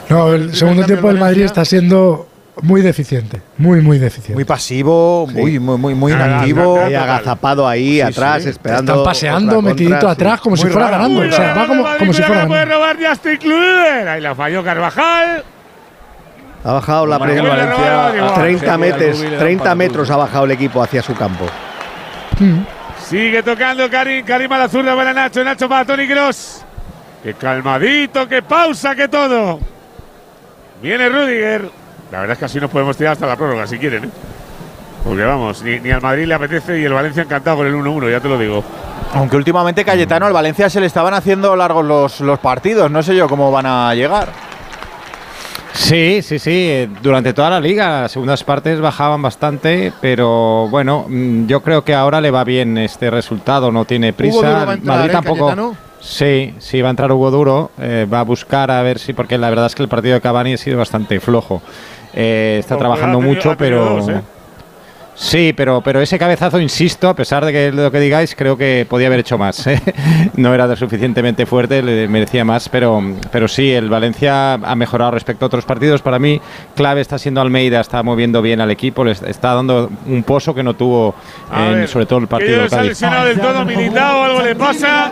No, 0.08 0.32
el 0.34 0.54
segundo 0.54 0.84
tiempo 0.84 1.08
del 1.08 1.16
el 1.16 1.20
Madrid 1.22 1.42
está 1.42 1.64
siendo 1.64 2.28
muy 2.62 2.80
deficiente. 2.80 3.40
Muy, 3.58 3.80
muy 3.80 3.98
deficiente. 3.98 4.34
Muy 4.34 4.44
pasivo, 4.44 5.26
muy, 5.26 5.58
muy, 5.58 5.78
muy, 5.78 5.94
muy 5.94 6.12
inactivo. 6.12 6.80
Ahí 6.84 6.94
agazapado 6.94 7.66
ahí, 7.66 8.00
atrás, 8.00 8.44
sí. 8.44 8.50
esperando. 8.50 8.92
Están 8.92 9.04
paseando, 9.04 9.62
metidito 9.62 9.92
contra, 9.94 10.08
sí. 10.10 10.12
atrás, 10.14 10.40
como 10.40 10.56
si 10.56 10.66
fuera 10.68 10.90
raro. 10.90 11.02
ganando. 11.02 11.20
Uy, 11.20 11.28
o 11.28 11.32
sea, 11.32 11.54
va 11.54 11.66
como, 11.66 11.82
Madrid, 11.82 11.98
como 11.98 12.12
si 12.12 12.22
fuera 12.22 12.46
ganando. 12.46 12.74
robar 12.74 12.96
Kluivert. 13.40 14.08
Ahí 14.08 14.20
la 14.20 14.34
falló 14.34 14.62
Carvajal. 14.62 15.44
Ha 16.66 16.72
bajado 16.72 17.06
la 17.06 17.16
presión. 17.20 17.46
vuelve 17.46 17.62
a 17.62 17.70
robar, 17.70 18.16
igual. 18.16 18.34
30 18.34 18.58
Genial, 18.58 18.78
metros, 18.80 19.18
Rubí 19.18 19.28
le 19.28 19.36
da 19.36 19.38
30 19.38 19.72
un 19.72 19.78
metros 19.78 20.10
ha 20.10 20.16
bajado 20.16 20.44
el 20.46 20.50
equipo 20.50 20.82
hacia 20.82 21.00
su 21.00 21.14
campo. 21.14 21.46
Sigue 23.08 23.40
tocando 23.44 23.88
Karim. 23.88 24.26
Karim 24.26 24.52
a 24.52 24.58
la 24.58 24.68
zurda 24.68 24.96
para 24.96 25.12
Nacho. 25.12 25.44
Nacho 25.44 25.68
para 25.68 25.84
Tony 25.84 26.08
Cross. 26.08 26.64
Que 27.22 27.34
calmadito, 27.34 28.26
que 28.26 28.42
pausa, 28.42 28.96
que 28.96 29.06
todo. 29.06 29.60
Viene 30.82 31.08
Rudiger. 31.08 31.70
La 32.10 32.20
verdad 32.20 32.32
es 32.32 32.38
que 32.38 32.44
así 32.46 32.58
nos 32.58 32.70
podemos 32.70 32.96
tirar 32.96 33.12
hasta 33.12 33.28
la 33.28 33.36
prórroga 33.36 33.64
si 33.68 33.78
quieren. 33.78 34.04
¿eh? 34.04 34.10
Porque 35.04 35.22
vamos, 35.22 35.62
ni, 35.62 35.78
ni 35.78 35.92
al 35.92 36.00
Madrid 36.00 36.26
le 36.26 36.34
apetece 36.34 36.80
y 36.80 36.84
el 36.84 36.92
Valencia 36.92 37.22
encantado 37.22 37.58
con 37.58 37.66
el 37.68 37.74
1-1, 37.74 38.10
ya 38.10 38.18
te 38.18 38.28
lo 38.28 38.36
digo. 38.36 38.64
Aunque 39.14 39.36
últimamente 39.36 39.84
Cayetano 39.84 40.26
al 40.26 40.32
Valencia 40.32 40.68
se 40.68 40.80
le 40.80 40.86
estaban 40.86 41.14
haciendo 41.14 41.54
largos 41.54 41.84
los, 41.84 42.20
los 42.20 42.40
partidos. 42.40 42.90
No 42.90 43.04
sé 43.04 43.14
yo 43.14 43.28
cómo 43.28 43.52
van 43.52 43.66
a 43.66 43.94
llegar. 43.94 44.55
Sí, 45.76 46.20
sí, 46.22 46.38
sí. 46.38 46.50
eh, 46.52 46.88
Durante 47.02 47.32
toda 47.32 47.50
la 47.50 47.60
liga, 47.60 48.02
las 48.02 48.12
segundas 48.12 48.42
partes 48.44 48.80
bajaban 48.80 49.22
bastante, 49.22 49.92
pero 50.00 50.68
bueno, 50.70 51.04
mm, 51.08 51.46
yo 51.46 51.62
creo 51.62 51.84
que 51.84 51.94
ahora 51.94 52.20
le 52.20 52.30
va 52.30 52.44
bien 52.44 52.78
este 52.78 53.10
resultado. 53.10 53.70
No 53.70 53.84
tiene 53.84 54.08
Hugo 54.10 54.16
Duro 54.16 54.32
prisa. 54.40 54.64
va 54.64 54.70
a 54.72 54.74
entrar, 54.74 54.96
Madrid 54.96 55.10
¿eh, 55.10 55.12
tampoco. 55.12 55.44
Cayetano? 55.46 55.76
Sí, 56.00 56.54
sí, 56.58 56.80
va 56.82 56.88
a 56.88 56.90
entrar 56.90 57.10
Hugo 57.12 57.30
Duro. 57.30 57.70
eh, 57.78 58.06
va 58.12 58.20
a 58.20 58.24
buscar 58.24 58.70
a 58.70 58.82
ver 58.82 58.98
si, 58.98 59.12
porque 59.12 59.38
la 59.38 59.48
verdad 59.50 59.66
es 59.66 59.74
que 59.74 59.82
el 59.82 59.88
partido 59.88 60.14
de 60.14 60.20
Cavani 60.20 60.54
ha 60.54 60.58
sido 60.58 60.78
bastante 60.78 61.20
flojo. 61.20 61.62
Eh, 62.14 62.56
está 62.60 62.76
trabajando 62.78 63.18
tenido- 63.18 63.34
mucho, 63.36 63.54
pero. 63.58 63.84
dos, 63.96 64.08
¿eh? 64.08 64.20
Sí, 65.18 65.54
pero, 65.56 65.80
pero 65.80 66.02
ese 66.02 66.18
cabezazo, 66.18 66.60
insisto, 66.60 67.08
a 67.08 67.14
pesar 67.16 67.42
de 67.44 67.50
que 67.50 67.72
lo 67.72 67.90
que 67.90 67.98
digáis, 68.00 68.34
creo 68.34 68.56
que 68.58 68.86
podía 68.88 69.06
haber 69.06 69.20
hecho 69.20 69.38
más. 69.38 69.66
¿eh? 69.66 69.80
No 70.36 70.54
era 70.54 70.66
lo 70.66 70.76
suficientemente 70.76 71.46
fuerte, 71.46 71.82
le 71.82 72.06
merecía 72.06 72.44
más, 72.44 72.68
pero, 72.68 73.02
pero 73.32 73.48
sí, 73.48 73.72
el 73.72 73.88
Valencia 73.88 74.52
ha 74.54 74.76
mejorado 74.76 75.12
respecto 75.12 75.46
a 75.46 75.48
otros 75.48 75.64
partidos. 75.64 76.02
Para 76.02 76.18
mí, 76.18 76.38
clave 76.74 77.00
está 77.00 77.18
siendo 77.18 77.40
Almeida, 77.40 77.80
está 77.80 78.02
moviendo 78.02 78.42
bien 78.42 78.60
al 78.60 78.70
equipo, 78.70 79.04
le 79.04 79.12
está 79.12 79.54
dando 79.54 79.90
un 80.06 80.22
poso 80.22 80.54
que 80.54 80.62
no 80.62 80.74
tuvo, 80.74 81.14
en, 81.50 81.72
ver, 81.72 81.88
sobre 81.88 82.04
todo 82.04 82.18
el 82.18 82.28
partido 82.28 82.58
no 82.58 82.62
de 82.64 82.68
se 82.68 82.74
ha 82.74 82.78
Cádiz. 82.78 82.90
lesionado 82.90 83.24
del 83.26 83.40
todo 83.40 83.64
militado, 83.64 84.22
algo 84.22 84.42
le 84.42 84.54
pasa. 84.54 85.10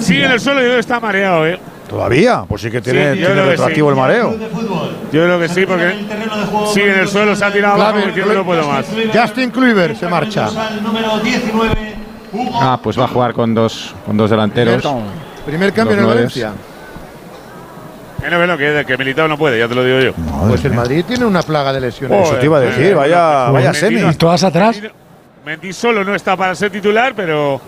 Sigue 0.00 0.26
en 0.26 0.32
el 0.32 0.40
suelo 0.40 0.62
y 0.66 0.78
está 0.78 1.00
mareado, 1.00 1.46
¿eh. 1.46 1.58
Todavía, 1.88 2.44
pues 2.48 2.62
sí 2.62 2.70
que 2.70 2.80
tiene, 2.80 3.14
Sí, 3.14 3.20
yo 3.20 3.26
tiene 3.26 3.42
retroactivo 3.44 3.88
sí. 3.88 3.90
el 3.90 3.96
mareo. 3.96 4.36
Yo 5.12 5.22
creo 5.24 5.38
que 5.38 5.48
sí, 5.48 5.66
porque 5.66 5.94
sigue 6.72 6.92
en 6.92 6.98
el 7.00 7.08
suelo, 7.08 7.36
se 7.36 7.44
ha 7.44 7.52
tirado 7.52 7.74
abajo 7.74 7.92
Clave, 7.92 8.12
y 8.12 8.14
dice, 8.20 8.34
no 8.34 8.44
puedo 8.44 8.68
más. 8.68 8.86
Justin 9.14 9.50
Kluivert 9.50 9.96
se 9.96 10.08
marcha. 10.08 10.48
Ah, 12.54 12.78
pues 12.82 12.98
va 12.98 13.04
a 13.04 13.08
jugar 13.08 13.32
con 13.32 13.54
dos, 13.54 13.94
con 14.04 14.16
dos 14.16 14.30
delanteros. 14.30 14.82
Primer 15.44 15.72
cambio 15.72 15.94
en 15.94 16.00
el. 16.00 16.06
Valencia. 16.06 16.52
Que 18.20 18.30
no, 18.30 18.40
que 18.40 18.46
no, 18.46 18.58
que, 18.58 18.84
que 18.84 18.96
militado 18.98 19.28
no 19.28 19.38
puede, 19.38 19.58
ya 19.58 19.68
te 19.68 19.74
lo 19.76 19.84
digo 19.84 20.00
yo. 20.00 20.12
Pues 20.48 20.64
el 20.64 20.72
Madrid 20.72 21.04
tiene 21.06 21.24
una 21.24 21.42
plaga 21.42 21.72
de 21.72 21.80
lesiones. 21.80 22.26
Eso 22.26 22.36
te 22.36 22.46
iba 22.46 22.58
a 22.58 22.60
decir, 22.60 22.94
vaya, 22.94 23.50
vaya 23.50 23.72
semi. 23.72 24.00
¿Y 24.00 24.14
todas 24.14 24.42
atrás? 24.42 24.82
Mendy 25.44 25.72
solo 25.72 26.02
no 26.02 26.12
está 26.12 26.36
para 26.36 26.52
ser 26.56 26.72
titular, 26.72 27.14
pero 27.14 27.60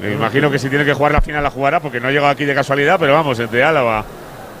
me 0.00 0.12
imagino 0.12 0.50
que 0.50 0.58
si 0.58 0.68
tiene 0.68 0.84
que 0.84 0.92
jugar 0.94 1.12
la 1.12 1.20
final 1.20 1.42
la 1.42 1.50
jugará, 1.50 1.80
porque 1.80 2.00
no 2.00 2.08
ha 2.08 2.10
llegado 2.10 2.28
aquí 2.28 2.44
de 2.44 2.54
casualidad, 2.54 2.98
pero 2.98 3.14
vamos, 3.14 3.38
entre 3.38 3.62
Álava 3.64 4.04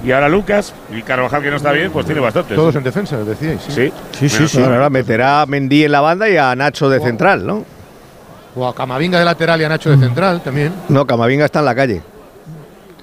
y 0.04 0.12
ahora 0.12 0.28
Lucas 0.28 0.72
y 0.90 1.02
Carvajal 1.02 1.42
que 1.42 1.50
no 1.50 1.56
está 1.56 1.72
bien, 1.72 1.90
pues 1.90 2.06
tiene 2.06 2.20
bastante. 2.20 2.54
Todos 2.54 2.74
en 2.76 2.84
defensa, 2.84 3.16
decíais. 3.18 3.60
Sí. 3.68 3.92
Sí, 4.12 4.28
sí, 4.28 4.48
sí. 4.48 4.62
Ahora 4.62 4.90
meterá 4.90 5.42
a 5.42 5.46
Mendy 5.46 5.84
en 5.84 5.92
la 5.92 6.00
banda 6.00 6.28
y 6.28 6.36
a 6.36 6.54
Nacho 6.54 6.88
de 6.88 7.00
central, 7.00 7.46
¿no? 7.46 7.64
O 8.54 8.66
a 8.66 8.74
Camavinga 8.74 9.18
de 9.18 9.24
lateral 9.24 9.60
y 9.60 9.64
a 9.64 9.68
Nacho 9.68 9.90
de 9.90 9.98
central 9.98 10.40
también. 10.42 10.72
No, 10.88 11.06
Camavinga 11.06 11.44
está 11.44 11.58
en 11.60 11.64
la 11.64 11.74
calle. 11.74 12.02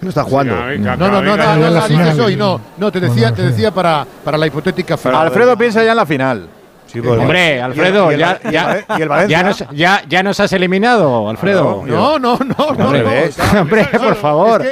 No 0.01 0.09
está 0.09 0.23
jugando. 0.23 0.55
No, 0.55 0.95
no, 0.95 0.97
no, 0.97 1.21
no, 1.21 1.21
no, 1.21 1.35
no, 1.37 2.29
no, 2.35 2.61
no, 2.77 2.91
te 2.91 2.99
decía, 2.99 3.33
te 3.33 3.41
decía 3.41 3.71
para, 3.71 4.05
para 4.23 4.37
la 4.37 4.47
hipotética 4.47 4.97
final. 4.97 5.27
Alfredo 5.27 5.57
piensa 5.57 5.83
ya 5.83 5.91
en 5.91 5.97
la 5.97 6.05
final. 6.05 6.47
Pues, 6.93 7.19
Hombre, 7.19 7.61
Alfredo, 7.61 8.11
ya, 8.11 8.39
ya, 8.49 8.85
ya, 9.27 9.43
nos, 9.43 9.63
ya, 9.71 10.01
ya 10.07 10.23
nos 10.23 10.39
has 10.39 10.53
eliminado, 10.53 11.29
Alfredo. 11.29 11.83
No, 11.85 12.17
no, 12.19 12.37
no, 12.37 12.55
no. 12.57 12.85
Hombre, 12.85 13.03
no, 13.03 13.59
hombre, 13.61 13.85
por 13.91 14.15
favor, 14.15 14.65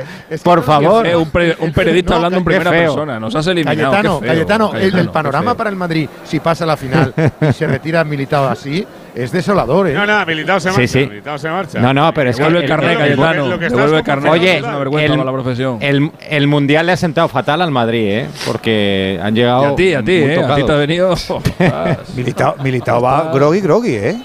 por 0.44 0.64
favor. 0.64 1.06
Un, 1.08 1.30
pre- 1.30 1.56
un 1.60 1.72
periodista 1.74 2.12
No, 2.12 2.16
hablando 2.18 2.38
en 2.38 2.44
primera 2.46 2.72
feo. 2.72 2.94
persona. 2.94 3.20
Nos 3.20 3.36
has 3.36 3.48
eliminado. 3.48 3.92
Cayetano, 3.92 4.20
feo, 4.20 4.28
Cayetano, 4.30 4.70
el- 4.74 4.82
el, 4.84 4.92
Cayetano, 4.92 5.12
panorama 5.12 5.56
para 5.56 5.70
el 5.70 5.76
Madrid, 5.76 6.08
si 6.24 6.40
pasa 6.40 6.66
la 6.66 6.78
final 6.78 7.14
y 7.42 7.54
se 7.54 7.68
retira 7.74 8.04
militado 8.04 8.48
así, 8.48 8.86
es 9.16 9.32
desolador, 9.32 9.88
¿eh? 9.88 9.94
No, 9.94 10.06
no, 10.06 10.26
Militao 10.26 10.60
se 10.60 10.70
Sí, 10.72 10.76
marcha. 10.78 10.88
sí. 10.94 11.06
Militao 11.08 11.38
se 11.38 11.50
marcha. 11.50 11.80
No, 11.80 11.94
no, 11.94 12.14
pero 12.14 12.30
es 12.32 12.36
que 12.38 12.44
Devuelve 12.44 12.64
el 12.64 12.70
carnet, 12.70 12.98
Cayetano. 12.98 13.44
Devuelve 13.58 13.66
el 13.66 13.72
como 13.92 14.04
carnet. 14.04 14.32
Oye, 14.32 14.58
es 14.58 14.64
una 14.64 14.78
vergüenza 14.80 15.06
el- 15.14 15.20
para 15.20 15.26
la 15.32 15.32
profesión. 15.44 15.78
El, 15.82 16.12
el 16.30 16.48
mundial 16.48 16.86
le 16.86 16.92
ha 16.94 16.98
sentado 16.98 17.28
fatal 17.28 17.62
al 17.62 17.72
Madrid, 17.72 18.08
¿eh? 18.10 18.28
Porque 18.46 19.20
han 19.22 19.36
llegado. 19.36 19.64
Y 19.64 19.66
a 19.72 19.76
ti, 19.76 19.94
a 19.94 20.04
ti, 20.04 20.12
¿eh? 20.14 20.44
A 20.44 20.56
ti 20.56 20.64
te 20.64 20.72
ha 20.72 20.76
venido. 20.76 21.16
Militao, 22.16 22.56
Militao 22.64 23.02
va 23.02 23.32
groggy, 23.34 23.62
groggy, 23.62 23.96
¿eh? 23.96 24.22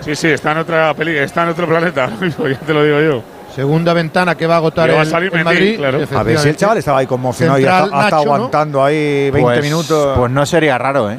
Sí, 0.00 0.14
sí, 0.14 0.28
está 0.28 0.52
en 0.52 0.58
otra 0.58 0.92
peli, 0.94 1.16
está 1.16 1.44
en 1.44 1.50
otro 1.50 1.66
planeta, 1.66 2.04
ahora 2.06 2.16
mismo, 2.16 2.46
ya 2.48 2.58
te 2.58 2.74
lo 2.74 2.84
digo 2.84 3.00
yo. 3.00 3.22
Segunda 3.54 3.92
ventana 3.94 4.36
que 4.36 4.46
va 4.46 4.54
a 4.54 4.56
agotar 4.58 4.90
va 4.90 5.00
a 5.00 5.02
el, 5.02 5.08
salir 5.08 5.34
el 5.34 5.44
Madrid. 5.44 5.76
claro. 5.76 5.98
A 6.14 6.22
ver 6.22 6.38
si 6.38 6.48
el 6.50 6.56
chaval 6.56 6.78
estaba 6.78 6.98
ahí 6.98 7.06
conmocionado 7.06 7.58
y 7.58 7.64
ha, 7.64 7.84
estado 7.84 7.90
Nacho, 7.90 8.16
¿no? 8.16 8.20
aguantando 8.34 8.84
ahí 8.84 9.30
20 9.30 9.40
Pues- 9.40 9.62
minutos. 9.62 10.18
Pues 10.18 10.30
no 10.30 10.46
sería 10.46 10.78
raro, 10.78 11.10
¿eh? 11.10 11.18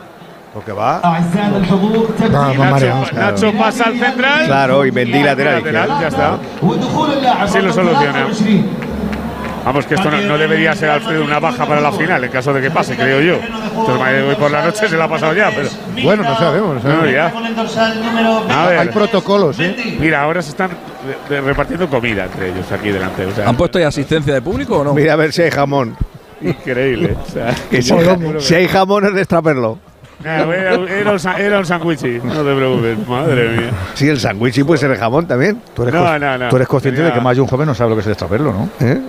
Porque 0.53 0.71
va. 0.73 0.99
Va, 0.99 1.19
Y 2.53 2.57
va 2.57 2.79
Nacho. 2.79 3.13
Nacho 3.13 3.53
pasa 3.57 3.85
al 3.85 3.97
central. 3.97 4.45
Claro, 4.47 4.85
y 4.85 4.91
Mendy 4.91 5.23
lateral. 5.23 5.63
ya 5.63 6.07
está. 6.07 6.37
Así 7.39 7.59
lo 7.59 7.71
soluciona. 7.73 8.27
Vamos, 9.63 9.85
que 9.85 9.93
esto 9.93 10.09
no, 10.09 10.19
no 10.21 10.37
debería 10.39 10.75
ser 10.75 10.89
Alfredo 10.89 11.23
una 11.23 11.39
baja 11.39 11.67
para 11.67 11.79
la 11.79 11.91
final, 11.91 12.23
en 12.23 12.31
caso 12.31 12.51
de 12.51 12.61
que 12.61 12.71
pase, 12.71 12.95
creo 12.95 13.21
yo. 13.21 13.35
Entonces, 13.35 14.23
hoy 14.27 14.35
por 14.35 14.49
la 14.49 14.65
noche 14.65 14.87
se 14.89 14.97
la 14.97 15.03
ha 15.05 15.07
pasado 15.07 15.35
ya, 15.35 15.51
pero. 15.55 15.69
Bueno, 16.03 16.23
no 16.23 16.35
sabemos, 16.35 16.75
no 16.75 16.81
sabemos. 16.81 17.05
No, 17.05 17.11
ya. 17.11 17.31
A 18.49 18.81
Hay 18.81 18.87
protocolos, 18.89 19.59
¿eh? 19.59 19.97
Mira, 19.99 20.23
ahora 20.23 20.41
se 20.41 20.49
están 20.49 20.71
repartiendo 21.29 21.87
comida 21.87 22.25
entre 22.25 22.49
ellos 22.49 22.71
aquí 22.71 22.89
delante. 22.89 23.25
O 23.27 23.35
sea, 23.35 23.47
¿Han 23.47 23.55
puesto 23.55 23.77
ahí 23.77 23.83
asistencia 23.83 24.33
de 24.33 24.41
público 24.41 24.79
o 24.79 24.83
no? 24.83 24.93
Mira 24.95 25.13
a 25.13 25.17
ver 25.17 25.31
si 25.31 25.43
hay 25.43 25.51
jamón. 25.51 25.95
increíble. 26.41 27.15
O 27.23 27.31
sea, 27.31 27.53
Que 27.69 27.83
si, 27.83 27.93
si 28.39 28.55
hay 28.55 28.67
jamón 28.67 29.05
es 29.05 29.13
de 29.13 29.21
Nada, 30.23 30.55
era, 30.55 30.73
era 30.75 31.37
era 31.39 31.59
un 31.59 31.65
sándwich, 31.65 32.01
no 32.23 32.43
te 32.43 32.55
preocupes, 32.55 33.07
madre 33.07 33.49
mía. 33.57 33.69
Sí, 33.93 34.07
el 34.09 34.19
sándwich 34.19 34.53
sí 34.55 34.63
puede 34.63 34.79
ser 34.79 34.89
de 34.91 34.97
jamón 34.97 35.25
también. 35.27 35.61
Tú 35.73 35.83
eres, 35.83 35.93
No, 35.93 36.17
no, 36.19 36.37
no. 36.37 36.49
tú 36.49 36.55
eres 36.55 36.67
consciente 36.67 37.01
de 37.01 37.11
que 37.11 37.19
más 37.21 37.35
de 37.35 37.41
un 37.41 37.47
joven 37.47 37.67
no 37.67 37.73
sabe 37.75 37.89
lo 37.91 37.95
que 37.95 38.01
es 38.01 38.05
el 38.07 38.13
extraperlo, 38.13 38.51
¿no? 38.53 38.69
¿Eh? 38.85 39.01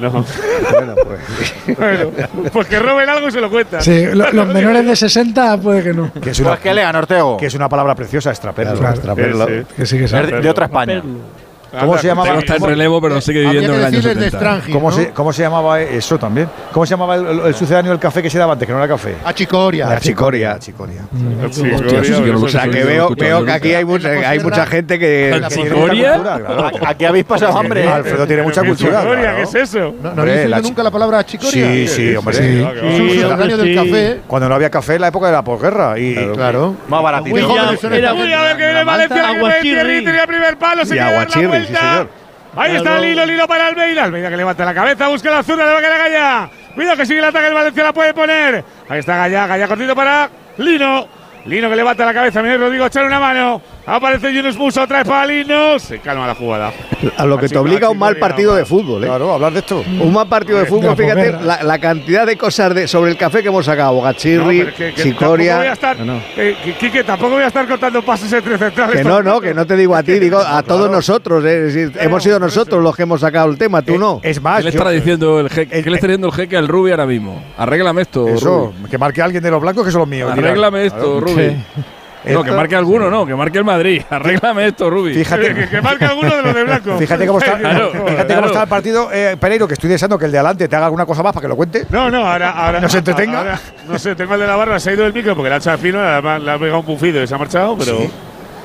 No. 0.00 0.10
Bueno, 0.10 0.94
pues. 1.04 1.78
Bueno, 1.78 2.10
pues 2.52 2.66
que 2.66 2.78
roben 2.78 3.08
algo 3.08 3.28
y 3.28 3.30
se 3.30 3.40
lo 3.40 3.50
cuentan. 3.50 3.80
Sí, 3.82 4.06
lo- 4.12 4.30
los 4.32 4.46
menores 4.48 4.84
de 4.86 4.96
60 4.96 5.58
puede 5.58 5.82
que 5.82 5.92
no. 5.92 6.10
Que 6.20 6.30
es 6.30 6.40
una, 6.40 6.50
Pues 6.50 6.60
que 6.60 6.74
lean, 6.74 6.96
Ortego. 6.96 7.36
que 7.36 7.46
es 7.46 7.54
una 7.54 7.68
palabra 7.68 7.94
preciosa, 7.94 8.30
extraperlo. 8.30 8.74
Claro. 8.78 8.94
extraperlo. 8.94 9.46
Sí, 9.46 9.52
sí. 9.60 9.74
Que 9.76 9.86
sí 9.86 9.98
que 9.98 10.08
sabe. 10.08 10.26
de, 10.32 10.40
de 10.40 10.50
otra 10.50 10.66
España. 10.66 11.02
¿Cómo 11.80 11.98
se 11.98 12.06
llamaba? 12.06 12.28
Tengo 12.28 12.40
está 12.40 12.56
en 12.56 12.64
relevo, 12.64 13.00
pero 13.00 13.20
sigue 13.20 13.40
viviendo 13.40 13.72
en 13.74 13.78
el 13.80 13.84
año 13.86 13.96
decirles 13.96 14.16
de 14.16 14.24
70. 14.30 14.38
Strangi, 14.38 14.72
¿Cómo, 14.72 14.90
¿no? 14.90 14.96
se, 14.96 15.10
¿Cómo 15.10 15.32
se 15.32 15.42
llamaba 15.42 15.80
eso 15.80 16.18
también? 16.18 16.48
¿Cómo 16.72 16.86
se 16.86 16.90
llamaba 16.90 17.16
el, 17.16 17.26
el- 17.26 17.40
el 17.46 17.54
sucedáneo 17.54 17.90
del 17.92 18.00
café 18.00 18.22
que 18.22 18.30
se 18.30 18.38
daba 18.38 18.52
antes, 18.54 18.66
que 18.66 18.72
no 18.72 18.78
era 18.78 18.88
café? 18.88 19.14
A 19.24 19.32
Chicoria. 19.32 19.86
La 19.88 20.00
chicoria. 20.00 20.58
chicoria. 20.58 21.02
Sí, 21.50 21.62
Hostia, 21.72 22.00
eso 22.00 22.16
sí 22.16 22.22
que 22.22 22.32
no 22.32 22.38
lo 22.38 22.46
O 22.46 22.48
sea, 22.48 22.62
que 22.68 22.80
no 22.80 22.86
veo, 22.86 23.08
veo 23.10 23.16
que 23.16 23.30
nunca. 23.40 23.54
aquí 23.54 23.74
hay 23.74 23.84
mucha, 23.84 24.08
hay 24.10 24.38
mucha 24.40 24.66
gente 24.66 24.98
que. 24.98 25.36
¿La 25.40 25.48
Que 25.48 25.54
tiene 25.54 25.70
mucha 25.70 26.12
cultura, 26.12 26.38
claro. 26.38 26.70
Aquí 26.86 27.04
habéis 27.04 27.24
pasado 27.24 27.58
hambre. 27.58 27.88
Alfredo 27.88 28.26
tiene 28.26 28.42
mucha 28.42 28.62
cultura. 28.62 29.02
Claro. 29.02 29.36
¿qué 29.36 29.42
es 29.42 29.54
eso? 29.54 29.94
¿No, 30.02 30.14
¿no 30.14 30.22
habéis 30.22 30.46
oído 30.46 30.60
nunca 30.62 30.82
la 30.82 30.90
palabra 30.90 31.24
chicoria? 31.24 31.52
Sí, 31.66 31.88
sí, 31.88 32.16
hombre. 32.16 32.34
Sí. 32.36 32.64
Ah, 32.66 32.72
sucedáneo 32.96 33.56
del 33.56 33.74
café. 33.74 34.20
Cuando 34.26 34.48
no 34.48 34.54
había 34.54 34.70
café 34.70 34.94
en 34.96 35.00
la 35.02 35.08
época 35.08 35.26
de 35.26 35.32
la 35.32 35.42
posguerra. 35.44 35.98
Y, 35.98 36.14
Claro. 36.34 36.74
Más 36.88 37.02
baratito. 37.02 37.34
Ver 37.34 37.44
que 38.56 38.64
viene 38.64 38.84
Valencia, 38.84 39.22
que 39.62 39.84
viene 39.84 40.02
tenía 40.02 40.26
primer 40.26 40.56
palo, 40.58 40.84
se 40.84 40.94
dar 40.96 41.12
la 41.12 41.40
Sí, 41.66 41.74
señor. 41.74 42.10
Ahí 42.56 42.76
está 42.76 43.00
Lilo, 43.00 43.26
Lilo 43.26 43.48
para 43.48 43.66
Almeida. 43.66 44.04
Almeida 44.04 44.30
que 44.30 44.36
levanta 44.36 44.64
la 44.64 44.74
cabeza, 44.74 45.08
busca 45.08 45.30
la 45.30 45.42
zurda, 45.42 45.66
le 45.66 45.72
va 45.72 45.78
a 45.78 45.82
quedar 45.82 45.98
Gallá. 45.98 46.50
Cuidado 46.74 46.96
que 46.96 47.06
sigue 47.06 47.18
el 47.18 47.24
ataque, 47.24 47.48
el 47.48 47.54
Valencia 47.54 47.82
la 47.82 47.92
puede 47.92 48.14
poner. 48.14 48.64
Ahí 48.88 49.00
está 49.00 49.16
Gallá, 49.16 49.46
Gallá 49.46 49.68
cortito 49.68 49.94
para 49.94 50.28
Lino. 50.58 51.08
Lino 51.46 51.68
que 51.68 51.76
levanta 51.76 52.04
la 52.06 52.14
cabeza, 52.14 52.42
mira 52.42 52.56
Rodrigo, 52.56 52.86
echar 52.86 53.04
una 53.04 53.20
mano. 53.20 53.60
Aparece 53.86 54.32
Yunus 54.34 54.56
Musa 54.56 54.84
otra 54.84 54.98
vez 54.98 55.08
para 55.08 55.26
Lino. 55.26 55.78
Se 55.78 55.98
calma 55.98 56.26
la 56.26 56.34
jugada. 56.34 56.72
A 57.18 57.26
lo 57.26 57.36
que 57.36 57.48
te 57.50 57.58
obliga 57.58 57.90
un 57.90 57.98
mal 57.98 58.16
partido 58.16 58.54
de 58.54 58.64
fútbol, 58.64 59.04
¿eh? 59.04 59.06
Claro, 59.06 59.34
hablar 59.34 59.52
de 59.52 59.58
esto. 59.58 59.84
Un 60.00 60.10
mal 60.12 60.26
partido 60.26 60.58
de 60.58 60.64
fútbol, 60.64 60.96
fíjate 60.96 61.32
la, 61.32 61.62
la 61.62 61.78
cantidad 61.78 62.26
de 62.26 62.38
cosas 62.38 62.74
de, 62.74 62.88
sobre 62.88 63.10
el 63.10 63.18
café 63.18 63.42
que 63.42 63.48
hemos 63.48 63.66
sacado. 63.66 63.96
No, 63.96 64.00
Gachirri, 64.02 64.66
Chicoria. 64.96 65.56
Tampoco 65.56 65.58
voy 65.58 65.66
a 65.66 65.72
estar, 65.72 65.96
eh, 66.38 66.56
que- 66.64 66.74
Quique, 66.78 67.04
tampoco 67.04 67.32
voy 67.34 67.42
a 67.42 67.48
estar 67.48 67.68
contando 67.68 68.02
pases 68.02 68.32
entre 68.32 68.56
centrales. 68.56 68.96
Que 68.96 69.04
no, 69.04 69.22
no, 69.22 69.38
que 69.40 69.52
no 69.52 69.66
te 69.66 69.76
digo 69.76 69.94
a 69.94 70.02
ti, 70.02 70.18
digo 70.18 70.38
a 70.38 70.62
todos 70.62 70.90
nosotros. 70.90 71.44
¿eh? 71.44 71.66
Es 71.66 71.74
decir, 71.74 71.92
hemos 72.00 72.22
sido 72.22 72.38
nosotros 72.40 72.82
los 72.82 72.96
que 72.96 73.02
hemos 73.02 73.20
sacado 73.20 73.50
el 73.50 73.58
tema, 73.58 73.82
tú 73.82 73.98
no. 73.98 74.20
Es 74.22 74.38
¿Qué 74.38 74.42
más, 74.42 74.58
le 74.64 74.70
yo- 74.70 74.78
estará 74.78 74.90
diciendo 74.90 75.40
el 75.40 75.50
jeque? 75.50 75.82
¿Qué 75.82 75.90
le 75.90 75.96
está 75.96 76.06
diciendo 76.06 76.28
el 76.28 76.32
jeque 76.32 76.56
al 76.56 76.68
Rubi 76.68 76.90
ahora 76.90 77.04
mismo? 77.06 77.42
Arréglame 77.58 78.00
esto, 78.00 78.26
eso, 78.28 78.72
Rubi. 78.74 78.88
que 78.90 78.96
marque 78.96 79.20
alguien 79.20 79.42
de 79.42 79.50
los 79.50 79.60
blancos 79.60 79.84
que 79.84 79.90
son 79.90 80.00
los 80.00 80.08
míos. 80.08 80.30
dirán. 80.34 80.48
Arréglame 80.48 80.86
esto, 80.86 81.20
Claro. 81.20 81.20
Rubi. 81.20 81.56
No, 82.32 82.42
que 82.42 82.52
marque 82.52 82.74
alguno, 82.76 83.10
no, 83.10 83.26
que 83.26 83.34
marque 83.34 83.58
el 83.58 83.64
Madrid. 83.64 84.02
Arréglame 84.08 84.66
esto, 84.68 84.88
Rubi. 84.88 85.14
Fíjate, 85.14 85.54
Que, 85.54 85.68
que 85.68 85.82
marque 85.82 86.04
alguno 86.04 86.34
de 86.36 86.42
los 86.42 86.54
de 86.54 86.64
blanco. 86.64 86.96
fíjate 86.98 87.26
cómo 87.26 87.38
está, 87.38 87.58
Claro, 87.58 87.90
fíjate 87.92 88.14
claro. 88.26 88.34
cómo 88.36 88.46
está 88.46 88.62
el 88.62 88.68
partido, 88.68 89.08
eh, 89.12 89.36
Pereiro, 89.38 89.68
que 89.68 89.74
estoy 89.74 89.90
deseando 89.90 90.18
que 90.18 90.24
el 90.26 90.32
de 90.32 90.38
adelante 90.38 90.68
te 90.68 90.76
haga 90.76 90.86
alguna 90.86 91.04
cosa 91.06 91.22
más 91.22 91.32
para 91.32 91.42
que 91.42 91.48
lo 91.48 91.56
cuente. 91.56 91.86
No, 91.90 92.10
no, 92.10 92.26
ahora. 92.26 92.50
ahora 92.50 92.80
¿No 92.80 92.88
se 92.88 92.98
entretenga? 92.98 93.38
ahora- 93.38 93.60
no 93.88 93.98
sé, 93.98 94.14
tengo 94.14 94.34
el 94.34 94.40
de 94.40 94.46
la 94.46 94.56
barra, 94.56 94.80
se 94.80 94.90
ha 94.90 94.92
ido 94.94 95.06
el 95.06 95.12
micro 95.12 95.34
porque 95.36 95.50
le 95.50 95.56
ha 95.56 95.76
fino, 95.78 96.00
le 96.02 96.08
ha, 96.28 96.38
le 96.38 96.50
ha 96.50 96.58
pegado 96.58 96.80
un 96.80 96.86
bufido 96.86 97.22
y 97.22 97.26
se 97.26 97.34
ha 97.34 97.38
marchado, 97.38 97.76
pero. 97.76 97.98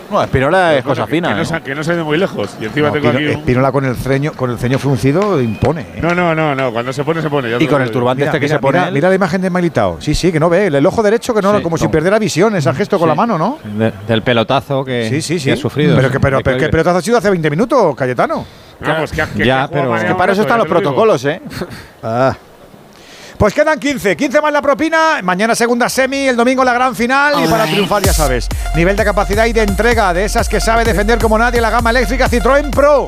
No, 0.10 0.22
Espinola 0.24 0.76
es 0.76 0.84
cosa 0.84 1.06
que- 1.06 1.12
fina. 1.12 1.30
Que 1.30 1.36
no, 1.36 1.42
¿eh? 1.42 1.46
se- 1.46 1.62
que 1.62 1.76
no 1.76 1.84
se 1.84 1.92
ha 1.92 1.96
ido 1.96 2.06
muy 2.06 2.18
lejos. 2.18 2.56
Y 2.60 2.66
encima 2.66 2.88
No, 2.88 2.94
tengo 2.94 3.08
Espino- 3.10 3.18
aquí 3.20 3.26
un- 3.36 3.40
Espinola 3.42 3.72
con 3.72 3.86
el 3.86 3.96
ceño, 3.96 4.32
con 4.34 4.50
el 4.52 4.58
ceño 4.58 4.80
fruncido 4.80 5.42
impone. 5.42 5.82
¿eh? 5.82 6.00
No, 6.02 6.14
no, 6.16 6.34
no, 6.36 6.56
no. 6.56 6.72
Cuando 6.72 6.92
se 6.94 7.04
pone, 7.04 7.22
se 7.22 7.30
pone. 7.30 7.50
ya 7.50 7.58
te 7.58 7.64
lo 7.66 7.78
digo 7.78 7.78
yo. 7.94 8.16
Mira, 8.16 8.32
mira, 8.40 8.60
mira, 8.62 8.92
mira 8.92 9.10
la 9.10 9.16
imagen 9.16 9.42
de 9.42 9.50
Militao. 9.50 9.98
Sí, 10.02 10.16
sí, 10.16 10.32
que 10.32 10.40
no 10.40 10.50
ve. 10.50 10.68
El, 10.68 10.76
el 10.76 10.86
ojo 10.86 11.04
derecho 11.04 11.34
que 11.34 11.42
no, 11.42 11.56
Sí, 11.58 11.64
como 11.64 11.78
si 11.78 11.86
no. 11.86 11.92
perdiera 11.92 12.18
visión, 12.20 12.56
ese 12.56 12.74
gesto 12.74 12.98
con 13.00 13.08
la 13.10 13.16
mano, 13.16 13.38
¿no? 13.38 13.58
De- 13.64 13.92
del 14.08 14.22
pelotazo 14.22 14.84
que, 14.84 15.08
Sí, 15.10 15.22
sí, 15.22 15.40
sí. 15.40 15.46
que 15.46 15.54
ha 15.54 15.58
sufrido. 15.58 15.96
Pero 15.96 16.10
que, 16.12 16.20
pero, 16.20 16.40
pero. 16.44 16.58
¿qué 16.58 16.70
pelotazo 16.70 16.98
ha 16.98 17.02
sido 17.02 17.18
hace 17.18 17.30
20 17.30 17.50
minutos, 17.50 17.96
Cayetano? 17.96 18.46
Vamos, 18.82 19.12
que, 19.12 19.24
que- 19.38 19.46
Ya, 19.46 19.68
que 19.68 19.74
pero- 19.74 19.96
Es 19.96 20.04
que 20.06 20.16
Para 20.16 20.32
eso 20.34 20.42
están 20.42 20.58
los 20.60 20.68
protocolos, 20.68 21.24
¿eh? 21.26 21.42
Ah. 22.04 22.36
Pues 23.40 23.54
quedan 23.54 23.80
15, 23.80 24.18
15 24.18 24.42
más 24.42 24.52
la 24.52 24.62
propina, 24.62 25.22
mañana 25.24 25.56
segunda 25.56 25.88
semi, 25.88 26.28
el 26.28 26.36
domingo 26.36 26.62
la 26.66 26.74
gran 26.74 26.94
final. 26.94 27.42
Y 27.42 27.48
para 27.48 27.66
triunfar 27.68 28.04
ya 28.04 28.12
sabes, 28.12 28.50
nivel 28.76 28.98
de 28.98 29.06
capacidad 29.06 29.46
y 29.46 29.54
de 29.54 29.62
entrega 29.62 30.14
de 30.14 30.26
esas 30.26 30.50
que 30.50 30.60
sabe 30.60 30.84
defender 30.84 31.20
como 31.20 31.38
nadie 31.38 31.62
la 31.62 31.70
gama 31.70 31.92
eléctrica 31.92 32.30
Citroën 32.30 32.70
Pro. 32.70 33.06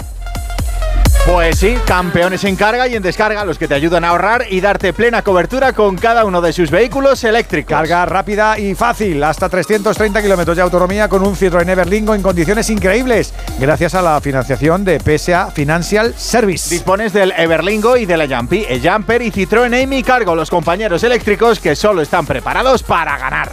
Pues 1.25 1.59
sí, 1.59 1.77
campeones 1.85 2.43
en 2.45 2.55
carga 2.55 2.87
y 2.87 2.95
en 2.95 3.03
descarga, 3.03 3.45
los 3.45 3.59
que 3.59 3.67
te 3.67 3.75
ayudan 3.75 4.03
a 4.03 4.09
ahorrar 4.09 4.45
y 4.49 4.59
darte 4.59 4.91
plena 4.91 5.21
cobertura 5.21 5.71
con 5.71 5.95
cada 5.95 6.25
uno 6.25 6.41
de 6.41 6.51
sus 6.51 6.71
vehículos 6.71 7.23
eléctricos. 7.23 7.69
Carga 7.69 8.05
rápida 8.07 8.57
y 8.57 8.73
fácil, 8.73 9.23
hasta 9.23 9.47
330 9.47 10.19
kilómetros 10.19 10.57
de 10.57 10.63
autonomía 10.63 11.07
con 11.07 11.21
un 11.21 11.35
Citroën 11.35 11.69
Everlingo 11.69 12.15
en 12.15 12.23
condiciones 12.23 12.71
increíbles, 12.71 13.35
gracias 13.59 13.93
a 13.93 14.01
la 14.01 14.19
financiación 14.19 14.83
de 14.83 14.99
PSA 14.99 15.51
Financial 15.51 16.11
Service. 16.17 16.73
Dispones 16.73 17.13
del 17.13 17.33
Everlingo 17.37 17.97
y 17.97 18.07
de 18.07 18.17
la 18.17 18.27
Jumpy, 18.27 18.65
el 18.67 18.81
Jumper 18.81 19.21
y 19.21 19.31
Citroën 19.31 19.83
Amy 19.83 20.01
Cargo, 20.01 20.33
los 20.33 20.49
compañeros 20.49 21.03
eléctricos 21.03 21.59
que 21.59 21.75
solo 21.75 22.01
están 22.01 22.25
preparados 22.25 22.81
para 22.81 23.17
ganar. 23.19 23.51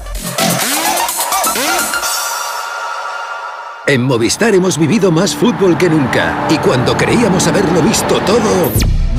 En 3.88 4.02
Movistar 4.02 4.54
hemos 4.54 4.76
vivido 4.76 5.10
más 5.10 5.34
fútbol 5.34 5.78
que 5.78 5.88
nunca 5.88 6.46
y 6.50 6.58
cuando 6.58 6.94
creíamos 6.94 7.46
haberlo 7.46 7.80
visto 7.80 8.20
todo, 8.20 8.70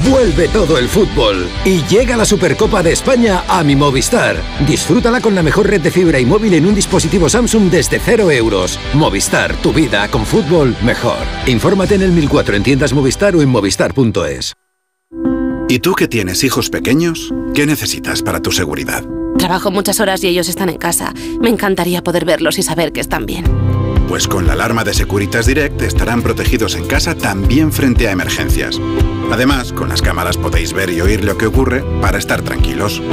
vuelve 0.07 0.47
todo 0.47 0.77
el 0.77 0.87
fútbol 0.87 1.47
y 1.65 1.81
llega 1.87 2.15
la 2.15 2.23
Supercopa 2.23 2.83
de 2.83 2.91
España 2.91 3.45
a 3.47 3.63
mi 3.63 3.75
Movistar. 3.75 4.35
Disfrútala 4.67 5.21
con 5.21 5.33
la 5.33 5.41
mejor 5.41 5.67
red 5.67 5.81
de 5.81 5.89
fibra 5.89 6.19
y 6.19 6.25
móvil 6.27 6.53
en 6.53 6.67
un 6.67 6.75
dispositivo 6.75 7.27
Samsung 7.29 7.71
desde 7.71 7.97
0 7.97 8.29
euros. 8.29 8.79
Movistar, 8.93 9.55
tu 9.55 9.73
vida 9.73 10.07
con 10.07 10.23
fútbol 10.23 10.75
mejor. 10.83 11.17
Infórmate 11.47 11.95
en 11.95 12.03
el 12.03 12.11
1004 12.11 12.55
en 12.55 12.61
tiendas 12.61 12.93
Movistar 12.93 13.35
o 13.35 13.41
en 13.41 13.49
movistar.es. 13.49 14.53
¿Y 15.67 15.79
tú 15.79 15.93
que 15.95 16.07
tienes 16.07 16.43
hijos 16.43 16.69
pequeños? 16.69 17.33
¿Qué 17.55 17.65
necesitas 17.65 18.21
para 18.21 18.39
tu 18.39 18.51
seguridad? 18.51 19.03
Trabajo 19.39 19.71
muchas 19.71 19.99
horas 19.99 20.23
y 20.23 20.27
ellos 20.27 20.47
están 20.47 20.69
en 20.69 20.77
casa. 20.77 21.11
Me 21.41 21.49
encantaría 21.49 22.03
poder 22.03 22.23
verlos 22.23 22.59
y 22.59 22.61
saber 22.61 22.91
que 22.91 22.99
están 22.99 23.25
bien. 23.25 23.45
Pues 24.09 24.27
con 24.27 24.45
la 24.47 24.53
alarma 24.53 24.83
de 24.83 24.95
Securitas 24.95 25.45
Direct 25.45 25.79
estarán 25.83 26.23
protegidos 26.23 26.75
en 26.75 26.87
casa 26.87 27.13
también 27.13 27.71
frente 27.71 28.07
a 28.07 28.11
emergencias. 28.11 28.81
Además, 29.31 29.71
con 29.71 29.89
las 29.89 30.01
cámaras 30.01 30.35
podéis 30.35 30.73
ver 30.73 30.89
y 30.89 30.99
oír 30.99 31.23
lo 31.23 31.37
que 31.37 31.45
ocurre 31.45 31.83
para 32.01 32.17
estar 32.17 32.41
tranquilos. 32.41 33.03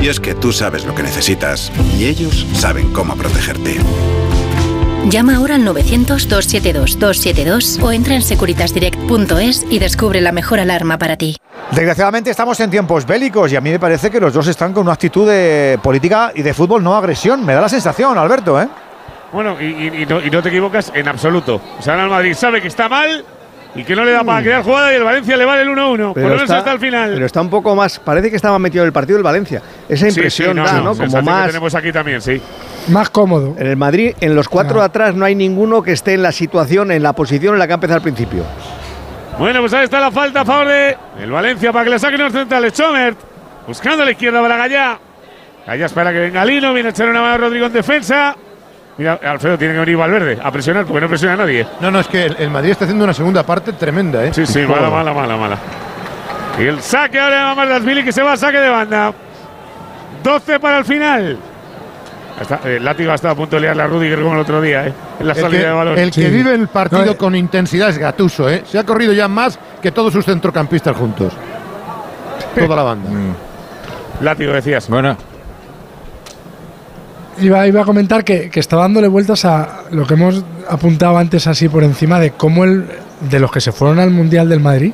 Y 0.00 0.06
es 0.06 0.20
que 0.20 0.36
tú 0.36 0.52
sabes 0.52 0.86
lo 0.86 0.94
que 0.94 1.02
necesitas 1.02 1.72
y 1.98 2.06
ellos 2.06 2.46
saben 2.54 2.92
cómo 2.92 3.16
protegerte. 3.16 3.78
Llama 5.10 5.34
ahora 5.34 5.56
al 5.56 5.66
900-272-272 5.66 7.82
o 7.82 7.90
entra 7.90 8.14
en 8.14 8.22
securitasdirect.es 8.22 9.66
y 9.68 9.80
descubre 9.80 10.20
la 10.20 10.30
mejor 10.30 10.60
alarma 10.60 10.96
para 10.96 11.16
ti. 11.16 11.38
Desgraciadamente 11.72 12.30
estamos 12.30 12.60
en 12.60 12.70
tiempos 12.70 13.04
bélicos 13.04 13.50
y 13.50 13.56
a 13.56 13.60
mí 13.60 13.70
me 13.70 13.80
parece 13.80 14.12
que 14.12 14.20
los 14.20 14.32
dos 14.32 14.46
están 14.46 14.72
con 14.72 14.84
una 14.84 14.92
actitud 14.92 15.28
de 15.28 15.80
política 15.82 16.30
y 16.36 16.42
de 16.42 16.54
fútbol 16.54 16.84
no 16.84 16.94
agresión. 16.94 17.44
Me 17.44 17.52
da 17.52 17.62
la 17.62 17.68
sensación, 17.68 18.16
Alberto, 18.16 18.62
¿eh? 18.62 18.68
Bueno, 19.36 19.58
y, 19.60 19.64
y- 19.66 20.02
y 20.02 20.06
no, 20.06 20.18
y 20.24 20.30
no 20.30 20.42
te 20.42 20.48
equivocas 20.48 20.90
en 20.94 21.06
absoluto. 21.08 21.60
O 21.78 21.82
sea, 21.82 21.92
ahora 21.92 22.04
el 22.04 22.10
Madrid 22.10 22.32
sabe 22.32 22.62
que 22.62 22.68
está 22.68 22.88
mal 22.88 23.22
y 23.74 23.84
que 23.84 23.94
no 23.94 24.02
le 24.02 24.12
da 24.12 24.24
para 24.24 24.40
crear 24.42 24.62
jugada 24.62 24.90
y 24.90 24.96
el 24.96 25.04
Valencia 25.04 25.36
le 25.36 25.44
vale 25.44 25.60
el 25.60 25.68
1-1. 25.68 26.14
Por 26.14 26.22
lo 26.22 26.28
menos 26.30 26.50
hasta 26.50 26.72
el 26.72 26.78
final. 26.80 27.10
pero 27.12 27.26
está 27.26 27.42
un 27.42 27.50
poco 27.50 27.74
más. 27.76 27.98
Parece 27.98 28.30
que 28.30 28.36
estaba 28.36 28.58
metido 28.58 28.82
en 28.82 28.86
el 28.86 28.92
partido 28.94 29.18
del 29.18 29.22
Valencia. 29.24 29.60
Esa 29.90 30.06
Sí, 30.06 30.10
sí, 30.12 30.20
impresión 30.20 30.56
no, 30.56 30.64
da, 30.64 30.72
no, 30.72 30.84
¿no? 30.84 30.96
Como 30.96 31.14
que 31.18 31.22
más. 31.22 31.46
tenemos 31.48 31.74
aquí 31.74 31.92
también, 31.92 32.22
sí. 32.22 32.40
Más 32.88 33.10
cómodo. 33.10 33.54
En 33.58 33.66
el 33.66 33.76
Madrid, 33.76 34.14
en 34.22 34.34
los 34.34 34.48
cuatro 34.48 34.78
de 34.78 34.86
atrás, 34.86 35.14
no 35.14 35.26
hay 35.26 35.34
ninguno 35.34 35.82
que 35.82 35.92
esté 35.92 36.14
en 36.14 36.22
la 36.22 36.32
situación, 36.32 36.90
en 36.90 37.02
la 37.02 37.12
posición 37.12 37.52
en 37.52 37.58
la 37.58 37.66
que 37.66 37.74
ha 37.74 37.74
empezado 37.74 37.96
al 37.98 38.02
principio. 38.02 38.42
Bueno, 39.38 39.60
pues 39.60 39.74
ahí 39.74 39.84
está 39.84 40.00
la 40.00 40.10
falta 40.10 40.40
a 40.40 40.44
favor 40.46 40.68
de 40.68 40.96
el 41.22 41.30
Valencia 41.30 41.70
para 41.74 41.84
que 41.84 41.90
le 41.90 41.98
saquen 41.98 42.22
los 42.22 42.32
centrales. 42.32 42.72
Chomert 42.72 43.18
buscando 43.66 44.02
a 44.02 44.06
la 44.06 44.12
izquierda 44.12 44.40
para 44.40 44.56
Gallá. 44.56 44.98
Gallá 45.66 45.84
espera 45.86 46.10
que 46.12 46.20
venga 46.20 46.42
Lino, 46.44 46.72
viene 46.72 46.88
a 46.88 46.92
echar 46.92 47.08
una 47.10 47.20
mano 47.20 47.34
a 47.34 47.38
Rodrigo 47.38 47.66
en 47.66 47.72
defensa. 47.74 48.34
Mira, 48.98 49.20
Alfredo 49.24 49.58
tiene 49.58 49.74
que 49.74 49.80
venir 49.80 49.96
Valverde 49.96 50.38
a 50.42 50.50
presionar 50.50 50.86
porque 50.86 51.00
no 51.02 51.08
presiona 51.08 51.34
a 51.34 51.36
nadie. 51.38 51.66
No, 51.80 51.90
no, 51.90 52.00
es 52.00 52.06
que 52.08 52.24
el, 52.24 52.36
el 52.38 52.50
Madrid 52.50 52.70
está 52.70 52.84
haciendo 52.86 53.04
una 53.04 53.12
segunda 53.12 53.42
parte 53.44 53.72
tremenda, 53.74 54.24
¿eh? 54.24 54.32
Sí, 54.32 54.46
sí, 54.46 54.60
mala, 54.62 54.88
mala, 54.88 55.12
mala, 55.12 55.36
mala. 55.36 55.58
Y 56.58 56.62
el 56.64 56.80
saque 56.80 57.20
ahora 57.20 57.36
de 57.36 57.42
Mamardasvili 57.42 58.02
que 58.04 58.12
se 58.12 58.22
va 58.22 58.32
a 58.32 58.36
saque 58.38 58.58
de 58.58 58.70
banda. 58.70 59.12
12 60.22 60.58
para 60.60 60.78
el 60.78 60.84
final. 60.86 61.38
Está, 62.40 62.60
el 62.64 62.84
látigo 62.84 63.12
ha 63.12 63.14
estado 63.14 63.32
a 63.32 63.36
punto 63.36 63.56
de 63.56 63.62
liarle 63.62 63.82
a 63.82 63.86
Rudiger 63.86 64.20
como 64.20 64.34
el 64.34 64.40
otro 64.40 64.60
día, 64.62 64.86
¿eh? 64.86 64.92
En 65.20 65.26
la 65.26 65.32
El 65.34 65.40
salida 65.40 65.60
que, 65.60 65.66
de 65.66 65.72
balón. 65.72 65.98
el 65.98 66.10
que 66.10 66.28
vive 66.28 66.54
el 66.54 66.68
partido 66.68 67.16
con 67.16 67.34
intensidad 67.34 67.90
es 67.90 67.98
Gatuso, 67.98 68.48
¿eh? 68.48 68.62
Se 68.66 68.78
ha 68.78 68.84
corrido 68.84 69.12
ya 69.12 69.28
más 69.28 69.58
que 69.82 69.92
todos 69.92 70.12
sus 70.12 70.24
centrocampistas 70.24 70.96
juntos. 70.96 71.32
Toda 72.54 72.76
la 72.76 72.82
banda. 72.82 73.10
Látigo, 74.20 74.52
decías. 74.52 74.88
Bueno, 74.88 75.16
Iba, 77.38 77.66
iba 77.66 77.82
a 77.82 77.84
comentar 77.84 78.24
que, 78.24 78.48
que 78.50 78.60
está 78.60 78.76
dándole 78.76 79.08
vueltas 79.08 79.44
a 79.44 79.82
lo 79.90 80.06
que 80.06 80.14
hemos 80.14 80.42
apuntado 80.68 81.18
antes 81.18 81.46
así 81.46 81.68
por 81.68 81.84
encima 81.84 82.18
de 82.18 82.30
cómo 82.30 82.64
el, 82.64 82.86
de 83.28 83.38
los 83.40 83.50
que 83.52 83.60
se 83.60 83.72
fueron 83.72 83.98
al 83.98 84.10
Mundial 84.10 84.48
del 84.48 84.60
Madrid, 84.60 84.92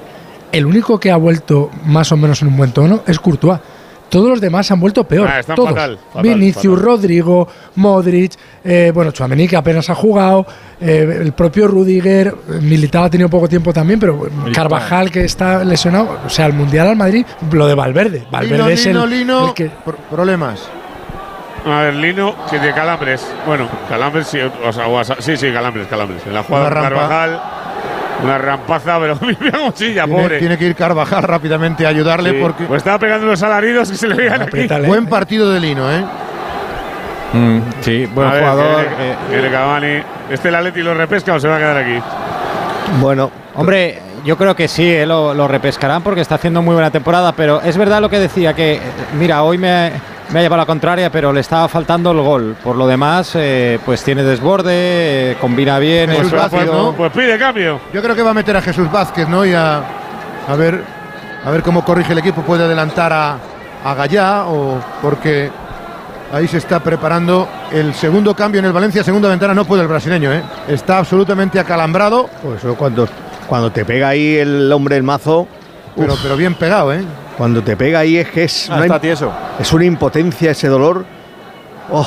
el 0.51 0.67
único 0.67 0.99
que 0.99 1.11
ha 1.11 1.17
vuelto 1.17 1.71
más 1.87 2.11
o 2.13 2.17
menos 2.17 2.43
en 2.43 2.49
un 2.49 2.57
buen 2.57 2.73
tono 2.73 3.03
es 3.07 3.19
Courtois. 3.21 3.61
Todos 4.09 4.29
los 4.29 4.41
demás 4.43 4.71
han 4.71 4.79
vuelto 4.79 5.05
peor. 5.05 5.27
Ah, 5.27 5.41
están 5.41 5.57
todos. 5.57 5.71
fatal, 5.71 5.99
fatal, 6.13 6.23
Vinicius, 6.23 6.75
fatal. 6.75 6.85
Rodrigo, 6.85 7.49
Modric, 7.77 8.33
eh, 8.63 8.91
bueno, 8.95 9.11
Chouameni 9.11 9.49
que 9.49 9.57
apenas 9.57 9.89
ha 9.89 9.95
jugado, 9.95 10.45
eh, 10.83 11.19
el 11.23 11.33
propio 11.33 11.67
Rudiger, 11.67 12.35
Militao 12.61 13.05
ha 13.05 13.09
tenido 13.09 13.31
poco 13.31 13.49
tiempo 13.49 13.73
también, 13.73 13.99
pero 13.99 14.21
Carvajal 14.53 15.11
que 15.11 15.25
está 15.25 15.65
lesionado, 15.65 16.19
o 16.27 16.29
sea, 16.29 16.45
el 16.45 16.53
Mundial 16.53 16.89
al 16.89 16.97
Madrid, 16.97 17.25
lo 17.53 17.67
de 17.67 17.75
Valverde. 17.75 18.27
Valverde 18.31 18.57
Lino, 18.59 18.69
es 18.69 18.85
el, 18.85 18.93
Lino, 18.93 19.07
Lino. 19.07 19.47
el 19.49 19.55
que 19.55 19.71
Pro- 19.83 19.97
problemas. 20.11 20.61
A 21.65 21.81
ver, 21.83 21.95
Lino, 21.95 22.35
que 22.51 22.59
de 22.59 22.73
calambres. 22.73 23.27
Bueno, 23.47 23.69
calambres, 23.89 24.27
sí, 24.27 24.39
o 24.41 24.73
sea, 24.73 24.89
o 24.89 25.05
sí, 25.05 25.37
sí, 25.37 25.53
calambres, 25.53 25.87
calambres. 25.87 26.27
En 26.27 26.35
la 26.35 26.43
jugada 26.43 26.67
Una 26.67 26.75
de 26.75 26.81
rampa. 26.81 27.01
Carvajal, 27.09 27.41
una 28.25 28.39
rampaza, 28.39 28.99
pero 29.01 29.19
mira 29.23 29.59
cómo 29.59 29.71
chilla, 29.73 30.05
Tiene, 30.05 30.23
pobre. 30.23 30.39
tiene 30.39 30.59
que 30.59 30.65
ir 30.67 30.75
Carvajal 30.75 31.23
rápidamente 31.23 31.87
a 31.87 31.91
ayudarle 31.91 32.31
Sí, 32.31 32.39
porque. 32.41 32.65
Pues 32.65 32.79
estaba 32.79 32.99
pegando 32.99 33.27
los 33.27 33.43
alaridos 33.43 33.91
que 33.91 33.97
se 33.97 34.09
le 34.09 34.15
veían 34.17 34.43
aquí. 34.43 34.67
Buen 34.87 35.07
partido 35.07 35.51
de 35.51 35.61
Lino, 35.61 35.91
¿eh? 35.91 36.05
mm, 37.33 37.59
sí, 37.81 38.07
buen 38.07 38.29
A 38.29 38.33
jugador. 38.33 38.87
Eh, 39.31 39.49
Cavani. 39.51 40.03
Este 40.31 40.49
el 40.49 40.55
Atleti 40.57 40.83
lo 40.83 40.95
repesca 40.95 41.35
o 41.35 41.41
se 41.41 41.49
va 41.49 41.57
a 41.57 41.59
quedar 41.59 41.77
aquí. 41.77 41.99
Bueno, 43.01 43.31
Hombre, 43.55 43.99
yo 44.25 44.39
creo 44.39 44.57
que 44.57 44.67
sí, 44.67 44.89
eh, 44.91 45.05
lo, 45.05 45.35
lo 45.35 45.47
repescarán 45.47 46.03
porque 46.03 46.23
está 46.23 46.37
haciendo 46.37 46.63
muy 46.63 46.73
buena 46.75 46.91
temporada, 46.91 47.33
pero 47.33 47.61
es 47.61 47.77
verdad 47.77 48.01
lo 48.01 48.09
que 48.09 48.19
decía, 48.19 48.55
que 48.55 48.81
mira, 49.19 49.43
hoy 49.43 49.59
me, 49.59 49.93
me 50.33 50.39
ha 50.39 50.43
llevado 50.43 50.63
la 50.63 50.67
contraria, 50.67 51.11
pero 51.11 51.33
le 51.33 51.41
estaba 51.41 51.69
faltando 51.69 52.11
el 52.13 52.21
gol. 52.21 52.57
Por 52.63 52.77
lo 52.77 52.87
demás, 52.87 53.33
eh, 53.35 53.79
pues 53.85 54.03
tiene 54.03 54.23
desborde, 54.23 55.33
eh, 55.33 55.37
combina 55.41 55.79
bien, 55.79 56.11
Jesús 56.11 56.27
es 56.27 56.33
Vázquez, 56.33 56.61
rápido. 56.61 56.83
¿no? 56.83 56.93
Pues 56.93 57.13
pide 57.13 57.39
cambio. 57.39 57.81
Yo 57.93 58.03
creo 58.03 58.15
que 58.15 58.23
va 58.23 58.31
a 58.31 58.35
meter 58.35 58.57
a 58.57 58.63
Jesús 58.63 58.91
Vázquez, 58.91 59.29
¿no? 59.29 59.45
Y 59.45 59.53
a, 59.53 59.83
a 60.49 60.57
ver 60.57 60.83
a 61.45 61.51
ver 61.51 61.63
cómo 61.63 61.85
corrige 61.85 62.13
el 62.13 62.19
equipo. 62.19 62.43
Puede 62.43 62.65
adelantar 62.65 63.13
a, 63.13 63.37
a 63.85 63.95
Gallá 63.95 64.45
o 64.47 64.79
porque 65.01 65.51
ahí 66.33 66.47
se 66.49 66.59
está 66.59 66.81
preparando 66.81 67.49
el 67.73 67.95
segundo 67.95 68.35
cambio 68.35 68.61
en 68.61 68.67
el 68.67 68.73
Valencia, 68.73 69.03
segunda 69.03 69.29
ventana. 69.29 69.55
No 69.55 69.65
puede 69.65 69.83
el 69.83 69.89
brasileño, 69.89 70.33
¿eh? 70.33 70.43
Está 70.69 70.99
absolutamente 70.99 71.59
acalambrado. 71.59 72.29
pues 72.43 72.59
eso 72.59 72.75
cuando, 72.77 73.09
cuando 73.49 73.71
te 73.73 73.85
pega 73.85 74.09
ahí 74.09 74.37
el 74.37 74.71
hombre 74.73 74.97
el 74.97 75.03
mazo. 75.03 75.49
Pero, 75.97 76.15
uf, 76.15 76.21
pero 76.23 76.37
bien 76.37 76.55
pegado, 76.55 76.93
¿eh? 76.93 77.03
Cuando 77.37 77.63
te 77.63 77.77
pega 77.77 78.01
ahí 78.01 78.19
es 78.19 78.29
que 78.29 78.45
es, 78.45 78.69
Ah, 78.71 78.75
una, 78.77 78.83
está 78.85 78.97
im- 78.97 79.01
tieso. 79.01 79.33
es 79.59 79.73
una 79.73 79.85
impotencia 79.85 80.51
ese 80.51 80.69
dolor. 80.69 81.05
Oh, 81.91 82.07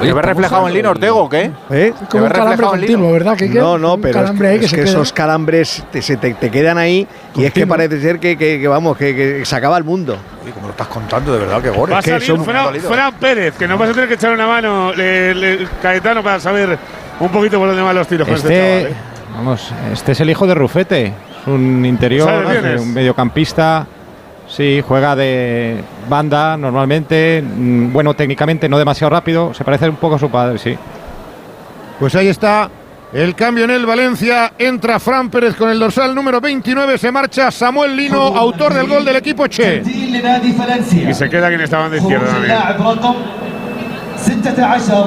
¿Te 0.00 0.12
ves 0.12 0.24
reflejado 0.24 0.68
en 0.68 0.74
Lino 0.74 0.90
Ortego 0.90 1.24
o 1.24 1.28
qué? 1.28 1.50
¿eh? 1.70 1.92
Es 2.00 2.08
como 2.08 2.24
un 2.24 2.30
calambre 2.30 2.56
reflejado 2.56 2.74
en 2.76 2.80
Lino? 2.82 2.98
continuo, 3.00 3.12
¿verdad? 3.12 3.36
No, 3.60 3.78
no, 3.78 3.98
pero 3.98 4.20
es 4.52 4.72
que, 4.72 4.82
esos 4.82 5.12
calambres 5.12 5.82
te, 5.90 6.02
se 6.02 6.16
te, 6.16 6.34
te 6.34 6.50
quedan 6.50 6.78
ahí 6.78 7.06
y 7.34 7.44
es 7.44 7.52
que 7.52 7.66
parece 7.66 8.00
ser 8.00 8.20
que, 8.20 8.36
que- 8.36 8.60
que, 8.60 8.68
vamos, 8.68 8.96
que, 8.96 9.14
que 9.16 9.44
se 9.44 9.56
acaba 9.56 9.76
el 9.76 9.82
mundo. 9.84 10.16
Uy, 10.46 10.52
como 10.52 10.66
lo 10.66 10.70
estás 10.72 10.86
contando, 10.86 11.32
de 11.32 11.38
verdad, 11.40 11.60
que 11.62 11.70
gore. 11.70 11.92
Va 11.94 11.98
a 11.98 12.02
salir 12.02 12.22
son- 12.22 12.44
Fran, 12.44 12.74
Fran 12.76 13.14
Pérez, 13.14 13.54
que 13.56 13.66
nos 13.66 13.76
vas 13.78 13.90
a 13.90 13.92
tener 13.92 14.08
que 14.08 14.14
echar 14.14 14.32
una 14.32 14.46
mano, 14.46 14.92
le- 14.92 15.34
le- 15.34 15.68
Caetano, 15.82 16.22
para 16.22 16.38
saber 16.38 16.78
un 17.18 17.28
poquito 17.30 17.58
por 17.58 17.66
dónde 17.68 17.82
van 17.82 17.96
los 17.96 18.06
tiros. 18.06 18.26
con 18.28 18.36
este 18.36 18.48
Este, 18.48 18.82
chaval, 18.82 18.92
¿eh? 18.92 18.96
vamos, 19.34 19.72
este 19.92 20.12
es 20.12 20.20
el 20.20 20.30
hijo 20.30 20.46
de 20.46 20.54
Rufete, 20.54 21.06
es 21.06 21.46
un 21.46 21.84
interior, 21.84 22.28
¿Sabe 22.28 22.60
quién 22.60 22.66
es? 22.74 22.80
un 22.80 22.94
mediocampista. 22.94 23.84
Sí, 24.48 24.82
juega 24.86 25.14
de 25.14 25.82
banda 26.08 26.56
normalmente, 26.56 27.42
mm, 27.42 27.92
bueno 27.92 28.14
técnicamente, 28.14 28.68
no 28.68 28.78
demasiado 28.78 29.10
rápido, 29.10 29.52
se 29.52 29.62
parece 29.64 29.88
un 29.88 29.96
poco 29.96 30.16
a 30.16 30.18
su 30.18 30.30
padre, 30.30 30.58
sí. 30.58 30.76
Pues 32.00 32.14
ahí 32.14 32.28
está 32.28 32.70
el 33.12 33.34
cambio 33.34 33.64
en 33.64 33.70
el 33.70 33.86
Valencia. 33.86 34.52
Entra 34.58 35.00
Fran 35.00 35.30
Pérez 35.30 35.54
con 35.56 35.68
el 35.70 35.78
dorsal 35.78 36.14
número 36.14 36.40
29. 36.40 36.96
Se 36.98 37.10
marcha 37.10 37.50
Samuel 37.50 37.96
Lino, 37.96 38.20
autor 38.20 38.72
del 38.74 38.86
gol 38.86 39.04
del 39.04 39.16
equipo 39.16 39.46
Che. 39.46 39.82
Y 41.10 41.14
se 41.14 41.28
queda 41.28 41.48
quien 41.48 41.60
estaba 41.62 41.86
en 41.86 41.90
la 41.92 41.96
izquierda 41.98 42.26
también. 42.32 42.52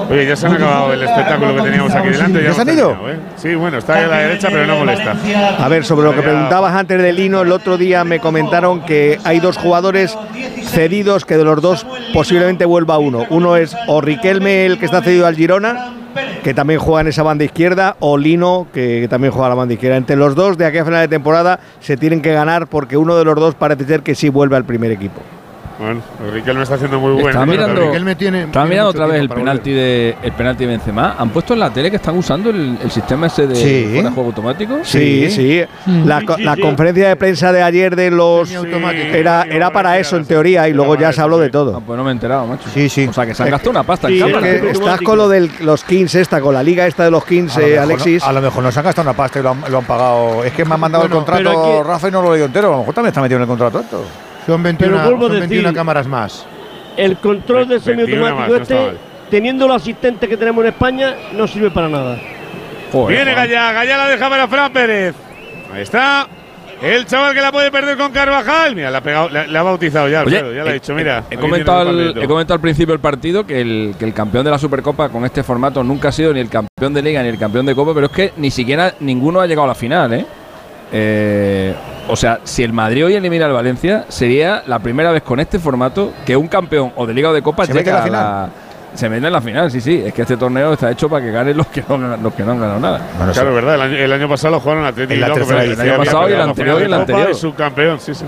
Oye, 0.10 0.26
ya 0.28 0.36
se 0.36 0.48
han 0.48 0.54
acabado 0.54 0.94
el 0.94 1.04
espectáculo 1.04 1.56
que 1.56 1.62
teníamos 1.62 1.94
aquí 1.94 2.10
delante. 2.10 2.44
¿Ya 2.44 2.54
se 2.54 2.62
han 2.62 2.70
ido? 2.70 2.92
¿eh? 3.10 3.20
Sí, 3.36 3.56
bueno, 3.56 3.78
está 3.78 3.96
ahí 3.96 4.04
a 4.04 4.08
la 4.08 4.18
derecha, 4.18 4.50
pero 4.52 4.66
no 4.66 4.78
molesta. 4.78 5.16
A 5.60 5.68
ver, 5.68 5.84
sobre 5.84 6.08
lo 6.08 6.16
que 6.16 6.22
preguntabas 6.22 6.74
antes 6.76 7.02
de 7.02 7.14
Lino, 7.14 7.42
el 7.42 7.52
otro 7.52 7.78
día 7.78 8.04
me 8.04 8.20
comentaron 8.20 8.82
que 8.82 9.20
hay 9.24 9.40
dos 9.40 9.58
jugadores 9.58 10.18
cedidos 10.66 11.26
que 11.26 11.38
de 11.38 11.44
los 11.44 11.62
dos 11.62 11.86
posiblemente 12.14 12.66
vuelva 12.66 12.98
uno. 12.98 13.26
Uno 13.30 13.56
es 13.56 13.76
o 13.88 14.02
Riquelme, 14.02 14.66
el 14.66 14.80
que 14.80 14.86
está 14.86 15.02
cedido 15.02 15.28
al 15.28 15.36
Girona, 15.36 15.94
que 16.44 16.54
también 16.54 16.80
juega 16.80 17.02
en 17.02 17.08
esa 17.08 17.24
banda 17.24 17.44
izquierda, 17.44 17.96
o 18.00 18.18
Lino, 18.18 18.68
que 18.74 19.08
también 19.10 19.32
juega 19.32 19.48
a 19.48 19.50
la 19.50 19.56
banda 19.56 19.74
izquierda. 19.74 19.98
Entre 19.98 20.16
los 20.16 20.36
dos, 20.36 20.58
de 20.58 20.66
aquí 20.66 20.78
a 20.78 20.86
final 20.86 21.02
de 21.02 21.08
temporada, 21.08 21.60
se 21.80 21.98
tienen 21.98 22.22
que 22.22 22.34
ganar 22.34 22.68
porque 22.68 22.98
uno 22.98 23.16
de 23.16 23.26
los 23.26 23.36
dos 23.36 23.56
parece 23.56 23.86
ser 23.86 24.02
que 24.02 24.16
sí 24.16 24.30
vuelve 24.30 24.56
al 24.56 24.66
primer 24.66 24.92
equipo. 24.92 25.22
Bueno, 25.82 26.02
Riquelme 26.32 26.62
está 26.62 26.76
haciendo 26.76 27.00
muy 27.00 27.14
bueno. 27.14 27.30
Estaba 27.30 27.46
mirando, 27.48 27.82
Riquelme 27.82 28.16
tiene- 28.16 28.44
estaba 28.44 28.66
tiene 28.66 28.70
mirando 28.70 28.90
otra 28.92 29.06
vez 29.08 29.20
el 29.20 29.30
penalti, 29.30 29.72
de, 29.72 30.16
el 30.22 30.32
penalti 30.34 30.66
de 30.66 30.70
Benzema. 30.70 31.16
¿Han 31.18 31.30
puesto 31.32 31.54
en 31.54 31.60
la 31.60 31.72
tele 31.72 31.90
que 31.90 31.96
están 31.96 32.16
usando 32.18 32.52
el, 32.52 32.78
el 32.84 32.92
sistema 32.92 33.26
ese 33.28 33.48
de 33.48 33.56
Sí. 33.56 33.84
de 33.88 34.02
juego 34.04 34.26
automático? 34.28 34.80
Sí, 34.84 35.30
sí. 35.32 35.62
La, 36.06 36.22
co- 36.24 36.38
la 36.38 36.56
conferencia 36.58 37.08
de 37.08 37.16
prensa 37.16 37.52
de 37.52 37.64
ayer 37.64 37.96
de 37.96 38.12
los 38.12 38.52
era, 38.52 39.44
era 39.44 39.72
para 39.72 39.98
eso 39.98 40.18
en 40.18 40.26
teoría 40.26 40.70
y 40.70 40.74
luego 40.74 40.96
ya 40.96 41.12
se 41.12 41.22
habló 41.22 41.40
de 41.40 41.50
todo. 41.50 41.82
Pues 41.82 41.98
no 41.98 42.04
me 42.04 42.12
he 42.12 42.14
enterado, 42.14 42.46
macho. 42.46 42.70
Sí, 42.72 42.88
sí. 42.88 43.08
O 43.08 43.14
sea, 43.14 43.26
que 43.26 43.34
se 43.34 43.42
han 43.42 43.50
gastado 43.50 43.72
una 43.72 43.84
pasta 43.84 44.08
Sí, 44.08 44.20
en 44.22 44.28
es 44.28 44.34
cámara. 44.36 44.62
que 44.62 44.70
estás 44.70 45.02
con 45.02 45.18
lo 45.18 45.28
de 45.30 45.50
los 45.62 45.84
Kings 45.84 46.14
esta, 46.14 46.42
con 46.42 46.54
la 46.54 46.62
liga 46.62 46.86
esta 46.86 47.06
de 47.06 47.12
los 47.12 47.26
Kings, 47.26 47.58
A 47.58 47.60
lo 47.60 47.66
eh, 47.66 47.70
mejor 47.72 47.88
no- 47.88 47.94
Alexis. 47.94 48.24
a 48.24 48.32
lo 48.34 48.42
mejor 48.42 48.64
nos 48.64 48.78
han 48.78 48.84
gastado 48.84 49.10
una 49.10 49.18
pasta 49.18 49.40
y 49.40 49.42
lo 49.44 49.50
han, 49.50 49.64
lo 49.68 49.78
han 49.80 49.86
pagado. 49.86 50.44
Es 50.44 50.54
que 50.54 50.64
me 50.64 50.76
han 50.76 50.80
mandado 50.80 51.04
Bueno, 51.06 51.16
el 51.18 51.26
contrato 51.26 51.84
Rafa 51.84 52.08
y 52.08 52.12
no 52.12 52.22
lo 52.22 52.28
he 52.30 52.32
leído 52.34 52.46
entero. 52.46 52.68
A 52.68 52.72
lo 52.72 52.78
mejor 52.80 52.94
también 52.94 53.10
está 53.10 53.22
metido 53.22 53.38
en 53.38 53.42
el 53.44 53.48
contrato 53.48 53.80
esto. 53.80 54.04
Son 54.46 54.62
21, 54.64 54.92
Pero 54.98 55.04
vuelvo 55.10 55.26
a 55.26 55.30
son 55.30 55.40
decir- 55.40 55.50
21 55.50 55.74
cámaras 55.74 56.08
más. 56.08 56.46
El 56.98 57.18
control 57.18 57.68
del 57.68 57.80
21 57.80 58.06
semiautomático 58.08 58.58
no 58.58 58.62
este, 58.62 58.98
teniendo 59.30 59.68
los 59.68 59.82
asistentes 59.82 60.28
que 60.30 60.36
tenemos 60.38 60.64
en 60.64 60.70
España, 60.72 61.16
no 61.34 61.48
sirve 61.48 61.72
para 61.72 61.88
nada. 61.88 62.18
Viene 63.08 63.34
Gallá, 63.34 63.72
Gallá 63.72 63.98
la 63.98 64.08
deja 64.10 64.30
para 64.30 64.48
Fran 64.48 64.74
Pérez. 64.74 65.16
Ahí 65.74 65.82
está. 65.84 66.28
El 66.82 67.06
chaval 67.06 67.34
que 67.36 67.42
la 67.42 67.52
puede 67.52 67.70
perder 67.72 67.96
con 67.96 68.12
Carvajal. 68.12 68.76
Mira, 68.76 68.90
la 68.90 68.98
ha, 68.98 69.02
pegado, 69.02 69.30
la, 69.30 69.46
la 69.46 69.60
ha 69.60 69.64
bautizado 69.64 70.10
ya, 70.10 70.24
Oye, 70.24 70.36
Alfredo, 70.38 70.54
ya 70.56 70.64
le 70.64 70.70
ha 70.70 70.72
he- 70.72 70.74
dicho, 70.74 70.94
mira. 70.96 71.18
He 71.30 71.36
aquí 71.36 71.38
comentado, 71.38 71.90
al, 71.90 72.18
he 72.18 72.28
comentado 72.28 72.56
al 72.56 72.60
principio 72.62 72.94
del 72.94 73.00
partido 73.00 73.46
que 73.46 73.62
el, 73.62 73.94
que 74.00 74.04
el 74.06 74.14
campeón 74.16 74.44
de 74.44 74.50
la 74.52 74.58
Supercopa 74.58 75.08
con 75.10 75.24
este 75.24 75.44
formato 75.44 75.84
nunca 75.84 76.10
ha 76.10 76.12
sido 76.12 76.34
ni 76.34 76.40
el 76.40 76.50
campeón 76.50 76.92
de 76.94 77.02
Liga 77.04 77.22
ni 77.22 77.30
el 77.30 77.38
campeón 77.38 77.68
de 77.68 77.76
Copa, 77.76 77.94
pero 77.94 78.08
es 78.08 78.12
que 78.12 78.34
ni 78.38 78.50
siquiera 78.50 78.96
ninguno 79.00 79.40
ha 79.40 79.46
llegado 79.46 79.66
a 79.66 79.68
la 79.68 79.76
final, 79.76 80.12
¿eh? 80.14 80.26
Eh, 80.92 81.74
o 82.12 82.16
sea, 82.16 82.40
si 82.44 82.64
el 82.64 82.74
Madrid 82.74 83.06
hoy 83.06 83.16
elimina 83.16 83.46
al 83.46 83.54
Valencia, 83.54 84.06
sería 84.10 84.62
la 84.68 84.80
primera 84.80 85.12
vez 85.12 85.24
con 85.24 85.40
este 85.40 85.58
formato 85.60 86.12
que 86.26 86.36
un 86.38 86.48
campeón 86.48 86.92
o 86.96 87.06
de 87.08 87.14
Liga 87.14 87.30
o 87.30 87.34
de 87.34 87.42
Copa 87.42 87.66
¿Se 87.66 87.74
mete 87.74 87.86
llega 87.92 88.06
en 88.06 88.12
la 88.12 88.20
a 88.20 88.44
la- 88.46 88.50
se 88.94 89.08
mete 89.08 89.26
en 89.28 89.32
la 89.34 89.40
final, 89.42 89.72
sí, 89.72 89.80
sí. 89.80 90.04
Es 90.06 90.14
que 90.14 90.24
este 90.24 90.36
torneo 90.36 90.74
está 90.74 90.92
hecho 90.92 91.08
para 91.08 91.24
que 91.24 91.32
ganen 91.32 91.56
los 91.56 91.68
que 91.68 91.82
no, 91.88 91.96
han- 91.96 92.22
los 92.22 92.34
que 92.34 92.44
no 92.44 92.52
han 92.52 92.60
ganado 92.60 92.80
nada. 92.82 93.02
Claro, 93.34 93.50
es 93.50 93.56
verdad. 93.56 93.76
El 93.76 93.82
año, 93.82 93.96
el 93.98 94.12
año 94.14 94.28
pasado 94.28 94.56
lo 94.56 94.60
jugaron 94.60 94.84
Atlético 94.86 95.14
y 95.18 95.24
edición. 95.24 95.60
el 95.62 95.72
El 95.72 95.82
año 95.82 95.98
pasado 95.98 96.22
y 96.24 96.26
el 96.26 96.32
final 96.34 96.50
anterior 96.50 96.82
y 96.82 96.84
el 96.84 96.90
de 96.92 96.96
anterior. 96.98 97.30
y 97.32 97.34
subcampeón, 97.34 98.00
sí, 98.02 98.14
sí. 98.14 98.26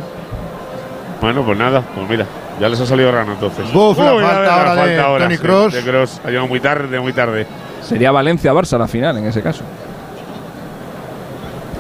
Bueno, 1.22 1.44
pues 1.44 1.58
nada, 1.58 1.82
pues 1.96 2.10
mira, 2.10 2.26
ya 2.62 2.70
les 2.70 2.80
ha 2.80 2.86
salido 2.86 3.12
rana 3.12 3.34
entonces. 3.34 3.72
Buf, 3.74 3.98
la 3.98 4.14
Uy, 4.14 4.24
falta 4.24 4.42
la 4.44 4.54
ahora 4.56 4.72
de 4.76 4.80
falta 4.82 5.04
ahora, 5.04 5.24
Toni 5.26 5.36
sí, 5.36 5.42
Kroos. 5.42 5.74
de 5.74 5.82
Kroos. 5.82 6.22
Ha 6.24 6.28
llegado 6.30 6.48
muy 6.48 6.60
tarde, 6.60 7.00
muy 7.00 7.14
tarde. 7.14 7.46
Sería 7.82 8.12
Valencia-Barça 8.12 8.78
la 8.78 8.88
final 8.88 9.18
en 9.18 9.26
ese 9.26 9.42
caso. 9.42 9.64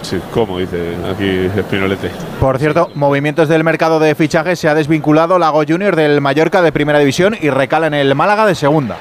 Sí, 0.03 0.19
¿cómo? 0.31 0.59
Dice 0.59 0.95
aquí 1.11 1.49
Espinolete. 1.57 2.11
Por 2.39 2.59
cierto, 2.59 2.91
movimientos 2.93 3.49
del 3.49 3.63
mercado 3.63 3.99
de 3.99 4.13
fichajes 4.15 4.59
se 4.59 4.69
ha 4.69 4.75
desvinculado 4.75 5.39
Lago 5.39 5.63
Junior 5.67 5.95
del 5.95 6.21
Mallorca 6.21 6.61
de 6.61 6.71
Primera 6.71 6.99
División 6.99 7.35
y 7.39 7.49
recala 7.49 7.87
en 7.87 7.93
el 7.93 8.13
Málaga 8.13 8.45
de 8.45 8.55
Segunda. 8.55 8.97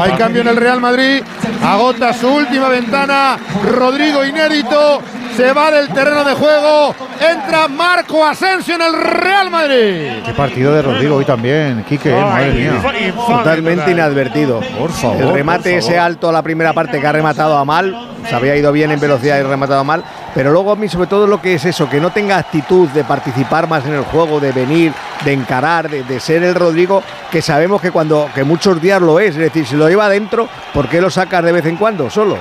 Hay 0.00 0.12
cambio 0.12 0.42
en 0.42 0.48
el 0.48 0.56
Real 0.56 0.80
Madrid. 0.80 1.22
Agota 1.62 2.12
su 2.12 2.28
última 2.28 2.68
ventana. 2.68 3.38
Rodrigo 3.64 4.24
inédito. 4.24 5.00
Se 5.36 5.52
va 5.52 5.70
del 5.70 5.88
terreno 5.88 6.24
de 6.24 6.34
juego. 6.34 6.94
Entra 7.20 7.68
Marco 7.68 8.24
Asensio 8.24 8.74
en 8.74 8.82
el 8.82 8.92
Real 8.92 9.50
Madrid. 9.50 10.22
Qué 10.24 10.32
partido 10.32 10.72
de 10.74 10.82
Rodrigo 10.82 11.16
hoy 11.16 11.24
también, 11.24 11.84
Quique, 11.88 12.10
eh, 12.10 12.20
madre 12.20 12.52
mía. 12.52 13.12
Totalmente 13.26 13.90
inadvertido. 13.90 14.60
Por 14.78 14.90
favor. 14.92 15.22
El 15.22 15.32
remate 15.32 15.70
por 15.70 15.78
ese 15.78 15.98
alto 15.98 16.28
a 16.28 16.32
la 16.32 16.42
primera 16.42 16.72
parte 16.72 17.00
que 17.00 17.06
ha 17.06 17.12
rematado 17.12 17.56
a 17.56 17.64
mal, 17.64 18.13
se 18.28 18.34
había 18.34 18.56
ido 18.56 18.72
bien 18.72 18.90
en 18.90 19.00
velocidad 19.00 19.38
y 19.38 19.42
rematado 19.42 19.84
mal, 19.84 20.02
pero 20.34 20.50
luego 20.50 20.72
a 20.72 20.76
mí 20.76 20.88
sobre 20.88 21.06
todo 21.06 21.26
lo 21.26 21.40
que 21.40 21.54
es 21.54 21.64
eso, 21.64 21.88
que 21.88 22.00
no 22.00 22.10
tenga 22.10 22.38
actitud 22.38 22.88
de 22.90 23.04
participar 23.04 23.68
más 23.68 23.84
en 23.86 23.94
el 23.94 24.04
juego, 24.04 24.40
de 24.40 24.52
venir, 24.52 24.92
de 25.24 25.32
encarar, 25.32 25.88
de, 25.88 26.02
de 26.02 26.20
ser 26.20 26.42
el 26.42 26.54
Rodrigo 26.54 27.02
que 27.30 27.42
sabemos 27.42 27.80
que 27.80 27.90
cuando 27.90 28.28
que 28.34 28.44
muchos 28.44 28.80
días 28.80 29.00
lo 29.00 29.20
es, 29.20 29.30
es 29.30 29.36
decir, 29.36 29.66
si 29.66 29.76
lo 29.76 29.88
lleva 29.88 30.06
adentro, 30.06 30.48
¿por 30.72 30.88
qué 30.88 31.00
lo 31.00 31.10
sacas 31.10 31.44
de 31.44 31.52
vez 31.52 31.66
en 31.66 31.76
cuando 31.76 32.08
solo? 32.10 32.36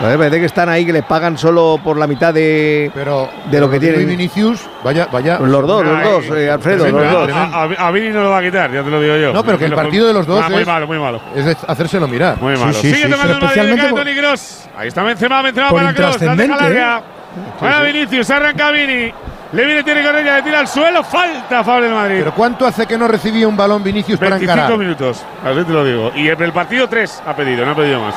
Parece 0.00 0.38
que 0.40 0.44
están 0.46 0.68
ahí 0.68 0.84
que 0.84 0.92
les 0.92 1.04
pagan 1.04 1.38
solo 1.38 1.80
por 1.82 1.96
la 1.96 2.06
mitad 2.06 2.32
de, 2.34 2.90
Pero 2.94 3.30
de 3.50 3.60
lo 3.60 3.70
que 3.70 3.76
y 3.76 3.80
tienen. 3.80 4.06
Vinicius, 4.06 4.60
vaya, 4.84 5.08
vaya. 5.10 5.38
Los 5.38 5.66
dos, 5.66 5.84
los 5.84 5.96
Ay, 5.96 6.04
dos, 6.04 6.24
eh, 6.36 6.50
Alfredo, 6.50 6.86
los 6.90 7.10
dos. 7.12 7.30
A, 7.78 7.90
Vini 7.90 8.10
no 8.10 8.22
lo 8.22 8.30
va 8.30 8.38
a 8.38 8.42
quitar, 8.42 8.70
ya 8.70 8.82
te 8.82 8.90
lo 8.90 9.00
digo 9.00 9.16
yo. 9.16 9.32
No, 9.32 9.42
pero 9.42 9.58
que 9.58 9.64
el 9.64 9.74
partido 9.74 10.06
de 10.06 10.12
los 10.12 10.26
dos 10.26 10.42
Ah, 10.44 10.50
muy 10.50 10.60
es- 10.62 10.66
malo, 10.66 10.86
muy 10.86 10.98
malo. 10.98 11.20
Es 11.34 11.44
de 11.46 11.56
hacérselo 11.66 12.06
mirar. 12.08 12.36
Muy 12.40 12.56
malo. 12.56 12.72
sí, 12.74 12.92
Sigue 12.92 13.06
sí, 13.06 13.10
tocando 13.10 13.34
Madrid, 13.34 13.44
especialmente 13.46 13.88
Toni 13.94 14.14
Kroos. 14.16 14.68
Ahí 14.76 14.88
está 14.88 15.02
Benzema, 15.02 15.42
Benzema 15.42 15.68
por 15.70 15.80
para 15.80 15.94
Kroos, 15.94 16.20
la 16.20 16.36
deja 16.36 16.56
larga. 16.56 17.02
Para 17.58 17.80
Vinicius, 17.82 18.30
arranca 18.30 18.70
Vini. 18.70 19.12
Le 19.52 19.64
viene 19.64 19.82
Tiene 19.84 20.02
Correia, 20.02 20.36
le 20.36 20.42
tira 20.42 20.58
al 20.58 20.66
suelo, 20.68 21.04
falta 21.04 21.62
favor 21.64 21.82
del 21.84 21.92
Madrid. 21.92 22.16
Pero 22.18 22.34
¿cuánto 22.34 22.66
hace 22.66 22.84
que 22.84 22.98
no 22.98 23.06
recibía 23.08 23.46
un 23.46 23.56
balón 23.56 23.82
Vinicius 23.82 24.18
para 24.18 24.32
25 24.32 24.52
encarar? 24.60 24.78
minutos, 24.78 25.22
así 25.44 25.64
te 25.64 25.72
lo 25.72 25.84
digo. 25.84 26.12
Y 26.16 26.28
el, 26.28 26.42
el 26.42 26.52
partido 26.52 26.88
3 26.88 27.22
ha 27.24 27.34
pedido, 27.34 27.64
no 27.64 27.70
ha 27.72 27.76
pedido 27.76 28.00
más. 28.00 28.14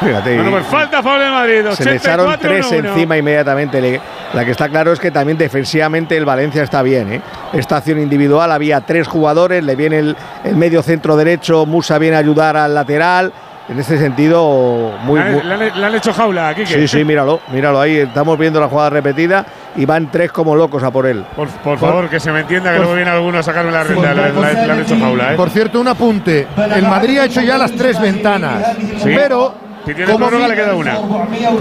Fíjate, 0.00 0.34
Bueno, 0.36 0.50
pues 0.52 0.66
falta 0.66 1.02
favor 1.02 1.20
del 1.20 1.30
Madrid. 1.30 1.64
Se 1.72 1.84
le 1.84 1.96
echaron 1.96 2.26
84, 2.26 2.48
tres 2.48 2.66
1-1. 2.84 2.88
encima 2.88 3.16
inmediatamente. 3.18 4.00
La 4.32 4.44
que 4.44 4.50
está 4.52 4.68
claro 4.68 4.92
es 4.92 4.98
que 5.00 5.10
también 5.10 5.36
defensivamente 5.36 6.16
el 6.16 6.24
Valencia 6.24 6.62
está 6.62 6.82
bien. 6.82 7.12
¿eh? 7.12 7.20
Esta 7.52 7.76
acción 7.78 7.98
individual 8.00 8.50
había 8.52 8.80
tres 8.80 9.06
jugadores, 9.08 9.62
le 9.62 9.76
viene 9.76 9.98
el, 9.98 10.16
el 10.44 10.56
medio 10.56 10.82
centro 10.82 11.16
derecho, 11.16 11.66
Musa 11.66 11.98
viene 11.98 12.16
a 12.16 12.20
ayudar 12.20 12.56
al 12.56 12.74
lateral. 12.74 13.32
En 13.68 13.78
este 13.78 13.98
sentido, 13.98 14.94
muy, 15.04 15.20
Le 15.20 15.26
han- 15.26 15.48
le, 15.48 15.54
han, 15.70 15.80
le 15.80 15.86
han 15.86 15.94
hecho 15.94 16.12
jaula 16.12 16.48
aquí. 16.48 16.66
Sí, 16.66 16.88
sí, 16.88 17.04
míralo, 17.04 17.40
míralo 17.52 17.80
ahí. 17.80 17.98
Estamos 17.98 18.36
viendo 18.36 18.58
la 18.58 18.66
jugada 18.66 18.90
repetida 18.90 19.46
y 19.76 19.84
van 19.84 20.10
tres 20.10 20.32
como 20.32 20.56
locos 20.56 20.82
a 20.82 20.90
por 20.90 21.06
él. 21.06 21.24
Por, 21.36 21.46
por 21.48 21.78
favor, 21.78 22.08
que 22.08 22.18
se 22.18 22.32
me 22.32 22.40
entienda 22.40 22.72
que 22.72 22.78
luego 22.78 22.94
viene 22.94 23.10
alguno 23.12 23.38
a 23.38 23.42
sacarme 23.44 23.70
la 23.70 23.84
renta. 23.84 24.12
Le, 24.12 24.72
han 24.72 24.80
hecho 24.80 24.98
jaula, 24.98 25.34
¿eh? 25.34 25.36
Por 25.36 25.50
cierto, 25.50 25.80
un 25.80 25.86
apunte. 25.86 26.48
El 26.74 26.82
Madrid 26.82 27.18
ha 27.18 27.26
hecho 27.26 27.42
ya 27.42 27.56
las 27.58 27.70
tres 27.70 28.00
ventanas. 28.00 28.72
Sí. 29.04 29.12
Pero. 29.14 29.69
Si 29.86 29.94
tiene 29.94 30.12
como 30.12 30.26
prórroga, 30.28 30.44
mi- 30.48 30.50
le 30.50 30.56
queda 30.62 30.74
una. 30.74 30.98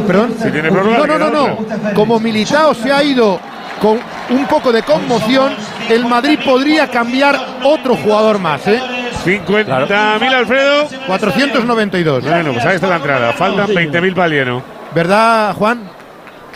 ¿Perdón? 0.08 0.36
Si 0.42 0.52
tiene 0.52 0.70
prórroga, 0.72 0.98
no, 0.98 1.06
le 1.06 1.08
no, 1.08 1.18
queda 1.18 1.30
no, 1.30 1.48
no. 1.48 1.54
otra. 1.60 1.94
Como 1.94 2.20
Militao 2.20 2.74
se 2.74 2.92
ha 2.92 3.04
ido 3.04 3.40
con 3.82 4.00
un 4.30 4.46
poco 4.46 4.72
de 4.72 4.84
conmoción, 4.84 5.54
el 5.90 6.06
Madrid 6.06 6.38
podría 6.44 6.88
cambiar 6.88 7.40
otro 7.64 7.96
jugador 7.96 8.38
más, 8.40 8.68
¿eh? 8.68 8.80
50.000, 9.26 10.34
Alfredo. 10.34 10.88
492. 11.08 12.24
Bueno, 12.24 12.54
pues 12.54 12.66
ahí 12.66 12.76
está 12.76 12.88
la 12.88 12.96
entrada. 12.98 13.34
Faltan 13.34 13.68
20.000 13.70 14.14
para 14.14 14.28
el 14.28 14.34
lleno. 14.34 14.62
¿Verdad, 14.94 15.54
Juan? 15.56 15.90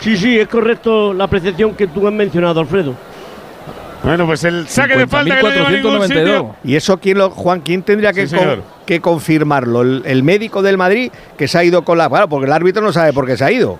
Sí, 0.00 0.16
sí, 0.16 0.38
es 0.38 0.48
correcto 0.48 1.12
la 1.14 1.24
apreciación 1.24 1.74
que 1.74 1.86
tú 1.86 2.06
has 2.06 2.12
mencionado, 2.12 2.60
Alfredo. 2.60 2.94
Bueno, 4.04 4.26
pues 4.26 4.44
el 4.44 4.68
saque 4.68 4.96
de 4.96 5.06
falta 5.06 5.36
que 5.36 5.42
no 5.42 5.50
lleva 5.50 5.68
a 5.68 5.70
ningún 5.70 6.02
sitio. 6.08 6.56
¿Y 6.62 6.76
eso 6.76 6.98
quién 6.98 7.18
lo, 7.18 7.30
Juan, 7.30 7.60
quién 7.60 7.82
tendría 7.82 8.12
que, 8.12 8.26
Sí, 8.26 8.34
con- 8.36 8.44
señor. 8.44 8.62
que 8.86 9.00
confirmarlo? 9.00 9.82
¿El, 9.82 10.02
el 10.04 10.22
médico 10.22 10.62
del 10.62 10.76
Madrid 10.76 11.10
que 11.38 11.48
se 11.48 11.58
ha 11.58 11.64
ido 11.64 11.82
con 11.82 11.96
la. 11.98 12.08
Claro, 12.08 12.28
porque 12.28 12.46
el 12.46 12.52
árbitro 12.52 12.82
no 12.82 12.92
sabe 12.92 13.12
por 13.12 13.26
qué 13.26 13.36
se 13.36 13.44
ha 13.44 13.50
ido. 13.50 13.78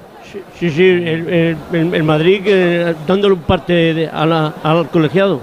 Sí, 0.58 0.70
sí, 0.70 0.82
el, 0.84 1.28
el- 1.28 1.56
el- 1.72 1.94
el 1.94 2.02
Madrid 2.02 2.42
eh, 2.46 2.94
dándole 3.06 3.34
un 3.34 3.40
parte 3.42 3.72
de- 3.72 4.08
a 4.08 4.24
la- 4.26 4.54
al 4.62 4.88
colegiado. 4.88 5.40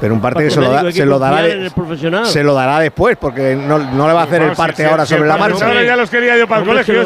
Pero 0.00 0.14
un 0.14 0.20
parte 0.20 0.42
que 0.42 0.50
se 0.50 0.60
lo, 0.60 0.72
da- 0.72 0.82
que 0.82 0.90
se 0.92 1.06
lo 1.06 1.18
dará 1.20 1.42
de- 1.42 1.70
se 2.24 2.42
lo 2.42 2.54
dará 2.54 2.80
después, 2.80 3.16
porque 3.20 3.54
no, 3.54 3.78
no 3.78 4.08
le 4.08 4.12
va 4.14 4.22
a 4.22 4.24
hacer 4.24 4.42
el 4.42 4.52
parte 4.52 4.84
ahora 4.84 5.06
sobre 5.06 5.28
la 5.28 5.36
marcha. 5.36 5.82
ya 5.84 5.94
los 5.96 6.10
quería 6.10 6.36
yo 6.36 6.48
para 6.48 6.62
el 6.62 6.66
colegio. 6.66 7.04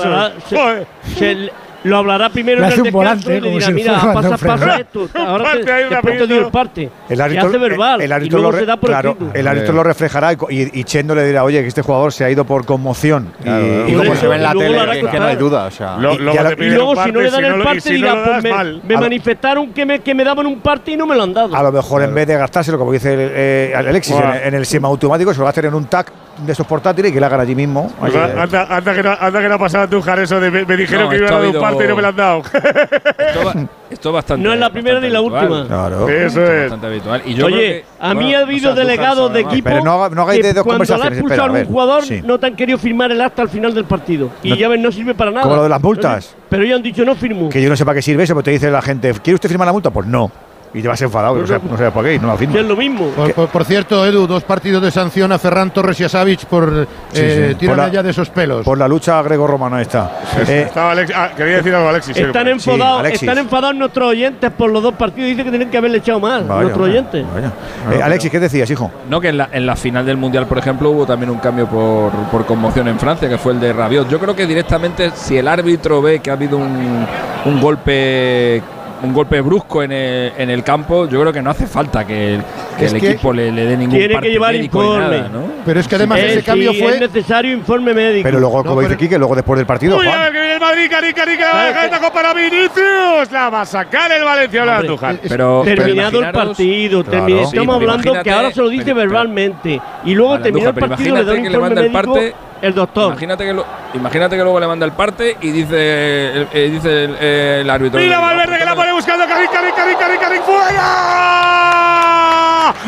Lo 1.86 1.88
eso. 1.88 1.90
lo 1.90 1.96
hablará 1.98 2.28
primero 2.30 2.58
en 2.58 2.64
el 2.64 2.70
descanso 2.70 2.92
volante, 2.92 3.36
y 3.36 3.40
le 3.40 3.50
dirá, 3.50 3.66
si 3.66 3.72
mira, 3.72 4.12
pasa, 4.12 4.36
pasa 4.36 4.76
esto. 4.80 5.08
Ahora 5.14 5.44
parte 5.44 5.64
te, 5.64 5.72
después 5.88 6.18
te 6.18 6.26
dio 6.26 6.38
el 6.46 6.46
parte. 6.52 6.90
El 7.08 7.16
Se 7.16 7.22
árbitro, 7.22 7.48
hace 7.48 7.58
verbal. 7.58 8.00
el 8.00 8.10
y 8.10 8.12
árbitro 8.12 8.38
luego 8.38 8.52
lo, 8.52 8.58
se 8.58 8.66
da 8.66 8.76
por 8.76 8.90
claro, 8.90 9.10
escrito. 9.10 9.32
el 9.34 9.48
árbitro 9.48 9.72
lo 9.74 9.82
reflejará 9.82 10.32
y, 10.32 10.36
y, 10.50 10.70
y 10.80 10.84
Chendo 10.84 11.14
le 11.14 11.24
dirá, 11.26 11.44
oye, 11.44 11.62
que 11.62 11.68
este 11.68 11.82
jugador 11.82 12.12
se 12.12 12.24
ha 12.24 12.30
ido 12.30 12.44
por 12.44 12.64
conmoción. 12.64 13.32
y, 13.44 13.48
Y 13.48 13.52
y 13.52 13.92
como 13.94 14.04
como 14.04 14.16
se 14.16 14.28
ve 14.28 14.36
en 14.36 14.42
la 14.42 14.50
y 14.50 14.54
luego 14.54 14.68
tele, 14.86 15.02
lo 15.02 15.10
que, 15.10 15.18
no 15.20 15.26
hay 15.26 15.36
duda. 15.36 15.64
O 15.66 15.70
sea, 15.70 15.96
Lo- 15.96 16.14
y- 16.14 16.18
luego 16.18 16.40
y 16.40 16.42
la- 16.44 16.52
Y 16.66 16.70
luego, 16.70 16.90
si 16.90 16.96
no 17.12 17.20
parte, 17.20 17.22
le 17.22 17.30
dan 17.30 17.44
el 17.44 17.52
lo- 17.52 17.60
y 17.60 17.64
parte, 17.64 17.90
dirá, 17.92 18.14
lo 18.14 18.24
pues 18.24 18.42
me, 18.84 18.94
lo- 18.94 19.00
manifestaron 19.00 19.72
que 19.72 19.86
me, 19.86 19.98
que 20.00 20.14
me 20.14 20.24
daban 20.24 20.46
un 20.46 20.60
parte 20.60 20.92
y 20.92 20.96
no 20.96 21.06
me 21.06 21.14
lo 21.16 21.22
han 21.22 21.34
dado. 21.34 21.54
a 21.56 21.62
lo 21.62 21.72
mejor 21.72 22.02
en 22.02 22.14
vez 22.14 22.26
de 22.26 22.36
gastárselo, 22.36 22.78
como 22.78 22.92
dice 22.92 23.14
el, 23.14 23.30
eh, 23.34 23.72
Alexis, 23.76 24.16
en, 24.44 24.54
el 24.54 24.66
semiautomático, 24.66 25.32
se 25.32 25.38
lo 25.38 25.44
va 25.44 25.50
a 25.50 25.52
hacer 25.52 25.66
en 25.66 25.74
un 25.74 25.84
TAC 25.86 26.12
de 26.44 26.52
estos 26.52 26.66
portátiles 26.66 27.10
y 27.10 27.14
que 27.14 27.20
lo 27.20 27.26
hagan 27.26 27.40
allí 27.40 27.54
mismo. 27.54 27.90
Eh. 28.06 28.34
anda, 28.38 28.66
anda 28.68 28.94
que 28.94 29.02
no, 29.02 29.16
anda 29.18 29.40
que 29.40 29.48
no 29.48 29.54
ha 29.54 29.58
pasado 29.58 29.84
a 29.84 29.88
Tujar 29.88 30.18
eso 30.20 30.38
de 30.38 30.50
me, 30.50 30.64
me 30.66 30.76
dijeron 30.76 31.04
No, 31.04 31.10
que 31.10 31.16
iban 31.16 31.28
a 31.28 31.32
dar 31.32 31.40
un 31.40 31.46
habido- 31.46 31.60
parte 31.78 31.84
y 31.84 31.88
no 31.88 31.96
me 31.96 32.02
lo 32.02 32.08
han 32.08 32.16
dado. 32.16 32.42
Esto, 32.42 33.44
va- 33.44 33.68
esto 33.90 34.08
es 34.08 34.14
bastante. 34.14 34.44
No 34.46 34.52
es 34.54 34.60
la 34.60 34.70
primera 34.70 35.00
ni 35.00 35.08
la 35.10 35.20
última. 35.20 35.66
Claro. 35.66 36.08
Eso 36.08 36.42
es 36.42 36.50
es. 36.50 36.60
bastante 36.62 36.86
habitual. 36.86 37.22
Y 37.24 37.34
yo 37.34 37.46
creo 37.46 37.56
Oye, 37.58 37.66
que- 37.66 37.84
a 38.00 38.14
mí 38.14 38.22
bueno, 38.24 38.38
ha 38.38 38.40
habido 38.42 38.70
Andújar 38.70 38.86
delegados 38.86 39.32
de 39.32 39.40
equipo 39.40 39.68
Pero 39.70 39.84
no 39.84 39.92
haga- 39.92 40.14
no 40.14 40.22
hagáis 40.22 40.40
que 40.40 40.46
de 40.48 40.52
dos 40.54 40.64
cuando 40.64 40.84
le 40.84 40.84
ha 40.84 40.96
conversaciones, 40.96 41.18
expulsado 41.18 41.42
espera, 41.42 41.44
a 41.44 41.48
a 41.50 41.52
ver, 41.58 41.66
un 41.66 41.72
jugador 41.72 42.04
sí. 42.04 42.22
no 42.24 42.38
te 42.38 42.46
han 42.46 42.56
querido 42.56 42.78
firmar 42.78 43.12
el 43.12 43.20
acta 43.20 43.42
al 43.42 43.48
final 43.48 43.74
del 43.74 43.84
partido. 43.84 44.30
Y 44.42 44.50
No- 44.50 44.56
ya 44.56 44.68
ves, 44.68 44.80
no 44.80 44.92
sirve 44.92 45.14
para 45.14 45.30
nada. 45.30 45.42
Como 45.42 45.56
lo 45.56 45.62
de 45.62 45.68
las 45.68 45.82
multas. 45.82 46.34
Pero 46.48 46.62
ellos 46.62 46.76
han 46.76 46.82
dicho 46.82 47.04
no 47.04 47.14
firmo. 47.14 47.48
Que 47.48 47.62
yo 47.62 47.68
no 47.68 47.76
sé 47.76 47.84
para 47.84 47.96
qué 47.96 48.02
sirve 48.02 48.22
eso, 48.24 48.34
pero 48.34 48.44
te 48.44 48.50
dice 48.52 48.70
la 48.70 48.82
gente, 48.82 49.12
¿quiere 49.22 49.34
usted 49.34 49.48
firmar 49.48 49.66
la 49.66 49.72
multa? 49.72 49.90
Pues 49.90 50.06
no. 50.06 50.30
Y 50.76 50.82
te 50.82 50.88
vas 50.88 51.00
enfadado, 51.00 51.36
no, 51.36 51.46
sé, 51.46 51.58
no 51.70 51.74
sabes 51.78 51.90
para 51.90 52.08
qué, 52.08 52.14
y 52.16 52.18
no 52.18 52.26
la 52.28 52.36
Que 52.36 52.44
es 52.60 52.66
lo 52.66 52.76
mismo. 52.76 53.06
Por, 53.08 53.32
por- 53.32 53.48
por 53.48 53.64
cierto, 53.64 54.04
Edu, 54.04 54.26
dos 54.26 54.44
partidos 54.44 54.82
de 54.82 54.90
sanción 54.90 55.32
a 55.32 55.38
Ferran 55.38 55.70
Torres 55.70 55.98
y 56.00 56.04
a 56.04 56.08
Savic 56.10 56.44
por 56.44 56.86
Sí, 57.12 57.20
eh, 57.22 57.46
sí. 57.50 57.54
tirar 57.54 57.76
Por 57.76 57.84
allá 57.86 58.02
de 58.02 58.10
esos 58.10 58.28
pelos. 58.28 58.62
Por 58.62 58.76
la 58.76 58.86
lucha 58.86 59.22
grego-romana 59.22 59.80
está. 59.80 60.20
Eh, 60.46 60.68
Alex- 60.74 61.12
ah, 61.16 61.30
quería 61.34 61.56
decir 61.56 61.74
algo, 61.74 61.88
Alexis. 61.88 62.14
Están 62.18 62.44
sí, 62.44 62.50
enfadados, 62.50 63.00
Alexis. 63.00 63.22
están 63.22 63.38
enfadados 63.38 63.74
nuestros 63.76 64.08
oyentes 64.10 64.50
por 64.52 64.70
los 64.70 64.82
dos 64.82 64.92
partidos. 64.96 65.30
Dicen 65.30 65.44
que 65.46 65.50
tienen 65.50 65.70
que 65.70 65.78
haberle 65.78 65.96
echado 65.96 66.20
más. 66.20 66.46
vaya, 66.46 66.60
nuestros 66.62 66.86
vaya, 66.88 67.00
oyentes. 67.00 67.24
vaya. 67.32 67.52
Eh, 67.98 68.02
Alexis, 68.02 68.30
¿qué 68.30 68.38
decías, 68.40 68.68
hijo? 68.70 68.90
No, 69.08 69.18
que 69.18 69.28
en 69.30 69.38
la, 69.38 69.48
en 69.52 69.64
la 69.64 69.76
final 69.76 70.04
del 70.04 70.18
Mundial, 70.18 70.46
por 70.46 70.58
ejemplo, 70.58 70.90
hubo 70.90 71.06
también 71.06 71.30
un 71.30 71.38
cambio 71.38 71.66
por, 71.68 72.12
por 72.30 72.44
conmoción 72.44 72.86
en 72.88 72.98
Francia, 72.98 73.30
que 73.30 73.38
fue 73.38 73.52
el 73.54 73.60
de 73.60 73.72
Rabiot. 73.72 74.10
Yo 74.10 74.18
creo 74.18 74.36
que 74.36 74.46
directamente, 74.46 75.10
si 75.14 75.38
el 75.38 75.48
árbitro 75.48 76.02
ve 76.02 76.18
que 76.18 76.28
ha 76.28 76.34
habido 76.34 76.58
un, 76.58 77.06
un 77.46 77.60
golpe 77.62 78.62
un 79.02 79.12
golpe 79.12 79.40
brusco 79.40 79.82
en 79.82 79.92
el, 79.92 80.32
en 80.38 80.50
el 80.50 80.62
campo, 80.62 81.08
yo 81.08 81.20
creo 81.20 81.32
que 81.32 81.42
no 81.42 81.50
hace 81.50 81.66
falta 81.66 82.06
que 82.06 82.34
el, 82.36 82.42
que 82.78 82.86
el 82.86 83.00
que 83.00 83.10
equipo 83.10 83.32
le, 83.32 83.52
le 83.52 83.64
dé 83.66 83.76
ningún 83.76 83.90
tiene 83.96 84.08
que 84.08 84.14
parte 84.14 84.30
llevar 84.30 84.52
médico 84.52 84.82
informe. 84.82 85.16
nada, 85.18 85.28
¿no? 85.28 85.42
Pero 85.64 85.80
es 85.80 85.88
que 85.88 85.94
además 85.96 86.18
Eh, 86.20 86.32
ese 86.32 86.42
cambio 86.42 86.72
sí, 86.72 86.80
fue. 86.82 86.94
Es 86.94 87.00
necesario 87.00 87.52
informe 87.52 87.92
médico. 87.94 88.22
Pero 88.24 88.40
luego, 88.40 88.58
No, 88.58 88.64
como 88.64 88.80
dice 88.80 88.90
pero- 88.90 88.98
Quique, 89.00 89.18
luego 89.18 89.34
después 89.34 89.58
del 89.58 89.66
partido, 89.66 89.98
Uy, 89.98 90.06
a 90.06 90.18
ver 90.24 90.32
que 90.32 90.38
viene 90.38 90.54
el 90.54 90.60
Madrid, 90.60 90.86
Cari, 90.90 91.12
Cari, 91.12 91.36
que 91.36 91.42
la 91.42 91.64
deja 91.66 91.82
de 91.82 91.90
que- 91.90 91.96
taco 91.96 92.12
para 92.12 92.32
Vinicius. 92.34 93.30
La 93.32 93.50
va 93.50 93.60
a 93.62 93.66
sacar 93.66 94.10
el 94.12 94.24
Valencia, 94.24 94.60
habla 94.62 94.72
Hombre, 94.76 94.88
Andújar. 94.88 95.14
es- 95.14 95.20
Pero, 95.30 95.62
pero 95.64 95.82
Terminado 95.82 96.08
el 96.08 96.14
imaginaros- 96.24 96.46
partido, 96.48 97.04
Claro. 97.04 97.26
estamos 97.26 97.78
pero 97.78 97.90
hablando 97.92 98.22
que 98.22 98.30
ahora 98.30 98.50
se 98.52 98.60
lo 98.60 98.68
dice 98.68 98.84
pero- 98.84 98.96
pero- 98.96 99.08
verbalmente 99.08 99.80
y 100.04 100.14
luego 100.14 100.32
Vale, 100.32 100.42
termina 100.44 100.68
el 100.68 100.74
pero 100.74 100.88
partido 100.88 101.16
le 101.16 101.24
da 101.24 101.32
un 101.32 101.40
que 101.42 101.46
informe 101.46 101.68
el 101.68 101.90
médico 101.90 101.92
parte- 102.14 102.34
el 102.62 102.74
doctor. 102.74 103.12
Imagínate 103.12 103.44
que, 103.44 103.52
lo- 103.52 103.66
imagínate 103.94 104.36
que 104.36 104.42
luego 104.42 104.58
le 104.60 104.66
manda 104.66 104.86
el 104.86 104.92
parte 104.92 105.36
y 105.40 105.50
dice, 105.50 105.74
eh, 105.76 106.46
eh, 106.52 106.68
dice 106.72 107.04
el, 107.04 107.16
eh, 107.20 107.58
el 107.62 107.70
árbitro. 107.70 108.00
Mira 108.00 108.16
no, 108.16 108.22
Valverde 108.22 108.58
que 108.58 108.64
la 108.64 108.74
pone 108.74 108.92
buscando 108.92 109.26
Karim, 109.26 109.48
Karim, 109.52 109.74
Karim, 109.74 110.18
Karim, 110.20 110.42
fuera. 110.42 110.82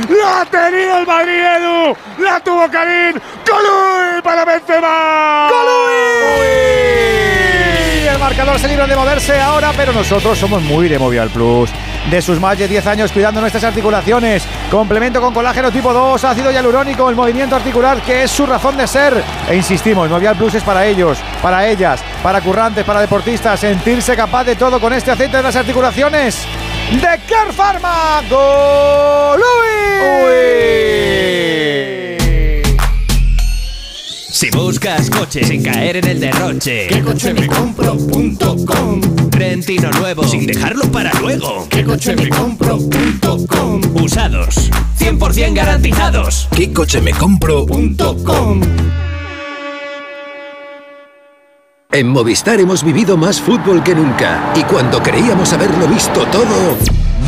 La 0.08 0.40
ha 0.40 0.44
tenido 0.50 0.98
el 0.98 1.06
Madrid, 1.06 1.40
Edu. 1.56 1.96
La 2.24 2.40
tuvo 2.40 2.68
Karim. 2.70 3.18
Colui 3.48 4.22
para 4.22 4.44
Benzema. 4.44 5.48
Y 8.02 8.06
el 8.06 8.18
marcador 8.18 8.58
se 8.58 8.68
libra 8.68 8.86
de 8.86 8.96
moverse 8.96 9.38
ahora, 9.40 9.72
pero 9.76 9.92
nosotros 9.92 10.36
somos 10.38 10.62
muy 10.62 10.88
de 10.88 10.98
Movial 10.98 11.28
Plus. 11.30 11.70
De 12.10 12.22
sus 12.22 12.40
más 12.40 12.56
de 12.56 12.66
10 12.66 12.86
años 12.86 13.12
cuidando 13.12 13.40
nuestras 13.40 13.64
articulaciones. 13.64 14.42
Complemento 14.70 15.20
con 15.20 15.34
colágeno 15.34 15.70
tipo 15.70 15.92
2, 15.92 16.24
ácido 16.24 16.50
hialurónico, 16.50 17.10
el 17.10 17.16
movimiento 17.16 17.56
articular 17.56 18.00
que 18.00 18.22
es 18.22 18.30
su 18.30 18.46
razón 18.46 18.78
de 18.78 18.86
ser. 18.86 19.22
E 19.48 19.56
insistimos, 19.56 20.08
Movial 20.08 20.36
Plus 20.36 20.54
es 20.54 20.62
para 20.62 20.86
ellos, 20.86 21.18
para 21.42 21.66
ellas, 21.66 22.02
para 22.22 22.40
currantes, 22.40 22.84
para 22.84 23.00
deportistas. 23.00 23.60
Sentirse 23.60 24.16
capaz 24.16 24.44
de 24.44 24.56
todo 24.56 24.80
con 24.80 24.92
este 24.92 25.10
aceite 25.10 25.36
de 25.36 25.42
las 25.42 25.56
articulaciones. 25.56 26.46
De 26.92 27.20
Care 27.28 27.52
Pharma. 27.52 28.22
¡Golui! 28.30 29.78
Si 34.38 34.50
buscas 34.50 35.10
coche 35.10 35.42
sin 35.42 35.64
caer 35.64 35.96
en 35.96 36.06
el 36.06 36.20
derroche, 36.20 36.86
¿qué 36.86 37.02
coche 37.02 37.34
me 37.34 37.48
compro.com? 37.48 39.00
Rentino 39.32 39.90
nuevo 39.90 40.22
sin 40.22 40.46
dejarlo 40.46 40.84
para 40.92 41.12
luego, 41.14 41.66
¿qué 41.68 41.82
coche 41.82 42.14
me 42.14 42.28
compro.com? 42.28 43.80
Usados, 44.00 44.70
100% 45.00 45.54
garantizados. 45.54 46.46
¿Qué 46.54 46.72
coche 46.72 47.00
me 47.00 47.10
compro? 47.14 47.66
.com. 47.66 48.60
En 51.90 52.08
Movistar 52.08 52.60
hemos 52.60 52.84
vivido 52.84 53.16
más 53.16 53.40
fútbol 53.40 53.82
que 53.82 53.96
nunca 53.96 54.52
y 54.54 54.62
cuando 54.62 55.02
creíamos 55.02 55.52
haberlo 55.52 55.88
visto 55.88 56.24
todo, 56.26 56.76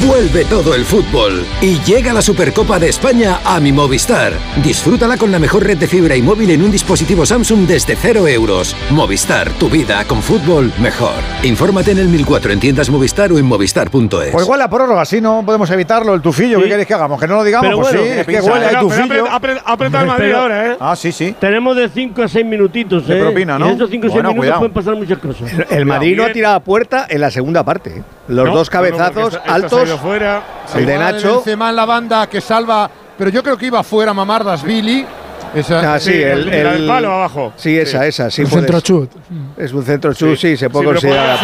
vuelve 0.06 0.44
todo 0.44 0.74
el 0.74 0.84
fútbol 0.84 1.44
y 1.60 1.78
llega 1.80 2.12
la 2.12 2.22
Supercopa 2.22 2.78
de 2.78 2.88
España 2.88 3.40
a 3.44 3.60
mi 3.60 3.72
Movistar. 3.72 4.32
Disfrútala 4.62 5.16
con 5.16 5.30
la 5.32 5.38
mejor 5.38 5.64
red 5.64 5.76
de 5.78 5.86
fibra 5.86 6.16
y 6.16 6.22
móvil 6.22 6.50
en 6.50 6.62
un 6.62 6.70
dispositivo 6.70 7.26
Samsung 7.26 7.66
desde 7.66 7.96
0 7.96 8.26
euros. 8.28 8.74
Movistar, 8.90 9.50
tu 9.52 9.68
vida 9.68 10.04
con 10.04 10.22
fútbol 10.22 10.72
mejor. 10.80 11.12
Infórmate 11.42 11.90
en 11.92 11.98
el 11.98 12.08
1004 12.08 12.52
en 12.52 12.60
tiendas 12.60 12.88
Movistar 12.90 13.32
o 13.32 13.38
en 13.38 13.44
movistar.es. 13.46 14.30
Pues 14.32 14.44
igual 14.44 14.58
la 14.58 14.70
prórroga, 14.70 15.04
sí, 15.04 15.20
no 15.20 15.42
podemos 15.44 15.70
evitarlo. 15.70 16.14
El 16.14 16.22
tufillo, 16.22 16.58
Sí. 16.58 16.64
¿qué 16.64 16.68
queréis 16.70 16.88
que 16.88 16.94
hagamos? 16.94 17.20
Que 17.20 17.26
no 17.26 17.36
lo 17.36 17.44
digamos, 17.44 17.66
Pero 17.68 17.80
pues 17.80 17.92
bueno, 17.94 18.02
sí, 18.06 18.08
¿qué 18.14 18.20
es 18.20 18.26
que 18.44 18.50
huele 18.50 18.66
pero 18.68 18.80
tufillo. 18.80 19.26
apre- 19.26 19.30
apre- 19.30 19.62
Apretado 19.64 20.04
el 20.04 20.08
Madrid 20.10 20.32
ahora, 20.32 20.66
¿eh? 20.72 20.76
Ah, 20.80 20.96
sí, 20.96 21.12
sí. 21.12 21.34
Tenemos 21.38 21.76
de 21.76 21.88
5 21.88 22.22
a 22.22 22.28
6 22.28 22.44
minutitos. 22.46 23.06
De 23.06 23.16
¿eh? 23.18 23.20
propina, 23.20 23.58
¿no? 23.58 23.66
Y 23.66 23.70
en 23.70 23.76
esos 23.76 23.90
5 23.90 24.06
o 24.06 24.10
6 24.10 24.14
Bueno, 24.14 24.28
minutos 24.30 24.38
cuidado. 24.40 24.58
pueden 24.60 24.74
pasar 24.74 24.96
muchas 24.96 25.18
cosas. 25.18 25.70
El 25.70 25.86
Madrid 25.86 26.16
no 26.16 26.24
ha 26.24 26.32
tirado 26.32 26.56
a 26.56 26.60
puerta 26.60 27.06
en 27.08 27.20
la 27.20 27.30
segunda 27.30 27.64
parte. 27.64 27.90
¿eh? 27.98 28.02
Los 28.30 28.46
No, 28.46 28.54
dos 28.54 28.68
no, 28.68 28.72
cabezazos 28.72 29.24
esta- 29.34 29.38
esta 29.38 29.54
altos. 29.54 29.90
fuera. 30.00 30.42
El 30.74 30.86
de 30.86 30.98
Nacho. 30.98 31.34
Benzema 31.36 31.70
en 31.70 31.76
la 31.76 31.84
banda 31.84 32.26
que 32.28 32.40
salva, 32.40 32.88
pero 33.18 33.30
yo 33.30 33.42
creo 33.42 33.56
que 33.58 33.66
iba 33.66 33.82
fuera 33.82 34.14
Mamardas 34.14 34.62
Billy. 34.62 35.04
Esa, 35.52 35.94
Ah, 35.94 35.98
sí, 35.98 36.12
el, 36.12 36.46
la 36.46 36.50
del 36.52 36.82
el- 36.82 36.86
palo 36.86 37.12
abajo. 37.12 37.52
Sí, 37.56 37.76
esa, 37.76 38.06
esa. 38.06 38.30
Sí, 38.30 38.42
Un 38.42 38.50
puedes- 38.50 38.64
centro 38.66 38.80
chut. 38.80 39.10
Es 39.56 39.72
un 39.72 39.84
centro 39.84 40.14
chus, 40.14 40.38
sí, 40.40 40.56
se 40.56 40.70
puede 40.70 40.86
Sí, 40.86 40.92
considerar. 40.92 41.38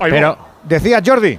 Pero 0.00 0.38
decía 0.62 1.00
Jordi. 1.04 1.38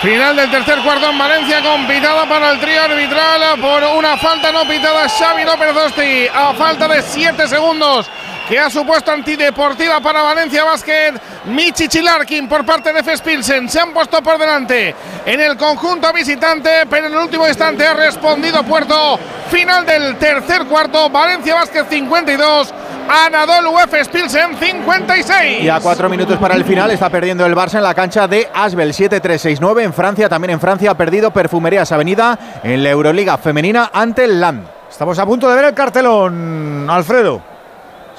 Final 0.00 0.36
del 0.36 0.50
tercer 0.50 0.78
cuarto 0.82 1.10
en 1.10 1.18
Valencia 1.18 1.60
con 1.62 1.86
pitada 1.86 2.26
para 2.28 2.52
el 2.52 2.60
trío 2.60 2.80
arbitral 2.82 3.60
por 3.60 3.82
una 3.98 4.16
falta 4.16 4.50
no 4.52 4.62
pitada 4.66 5.08
Xavi 5.08 5.44
López 5.44 5.74
Dosti 5.74 6.26
a 6.32 6.54
falta 6.54 6.88
de 6.88 7.02
7 7.02 7.46
segundos 7.46 8.06
que 8.48 8.58
ha 8.58 8.68
supuesto 8.68 9.10
antideportiva 9.10 10.00
para 10.00 10.22
Valencia 10.22 10.64
Basket. 10.64 11.14
Michi 11.46 11.88
Chilarkin 11.88 12.48
por 12.48 12.64
parte 12.64 12.92
de 12.92 13.02
Fespilsen 13.02 13.68
se 13.68 13.80
han 13.80 13.92
puesto 13.92 14.22
por 14.22 14.38
delante 14.38 14.94
en 15.24 15.40
el 15.40 15.56
conjunto 15.56 16.12
visitante, 16.12 16.86
pero 16.88 17.06
en 17.06 17.12
el 17.12 17.18
último 17.18 17.46
instante 17.46 17.86
ha 17.86 17.94
respondido 17.94 18.62
Puerto. 18.62 19.18
Final 19.50 19.86
del 19.86 20.16
tercer 20.16 20.64
cuarto, 20.66 21.08
Valencia 21.10 21.54
Basket 21.54 21.84
52, 21.88 22.74
Anadolu 23.08 23.78
Efes 23.78 24.08
Pilsen 24.08 24.56
56. 24.58 25.62
Y 25.62 25.68
a 25.68 25.80
cuatro 25.80 26.08
minutos 26.08 26.38
para 26.38 26.54
el 26.54 26.64
final 26.64 26.90
está 26.90 27.10
perdiendo 27.10 27.44
el 27.46 27.54
Barça 27.54 27.76
en 27.76 27.82
la 27.82 27.94
cancha 27.94 28.26
de 28.26 28.48
Asbel 28.52 28.92
7-3-6-9 28.92 29.82
en 29.82 29.92
Francia. 29.92 30.28
También 30.28 30.52
en 30.52 30.60
Francia 30.60 30.90
ha 30.90 30.96
perdido 30.96 31.30
Perfumerías 31.30 31.92
Avenida 31.92 32.60
en 32.62 32.82
la 32.82 32.90
Euroliga 32.90 33.38
femenina 33.38 33.90
ante 33.92 34.24
el 34.24 34.40
LAN. 34.40 34.66
Estamos 34.90 35.18
a 35.18 35.26
punto 35.26 35.48
de 35.48 35.56
ver 35.56 35.64
el 35.66 35.74
cartelón, 35.74 36.86
Alfredo. 36.88 37.53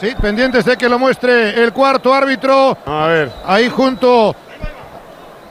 Sí, 0.10 0.16
pendientes 0.22 0.66
de 0.66 0.78
que 0.78 0.88
lo 0.90 1.00
muestre 1.00 1.62
el 1.64 1.74
cuarto 1.74 2.14
árbitro. 2.14 2.78
A 2.86 3.08
ver. 3.08 3.32
Ahí 3.46 3.70
junto 3.70 4.36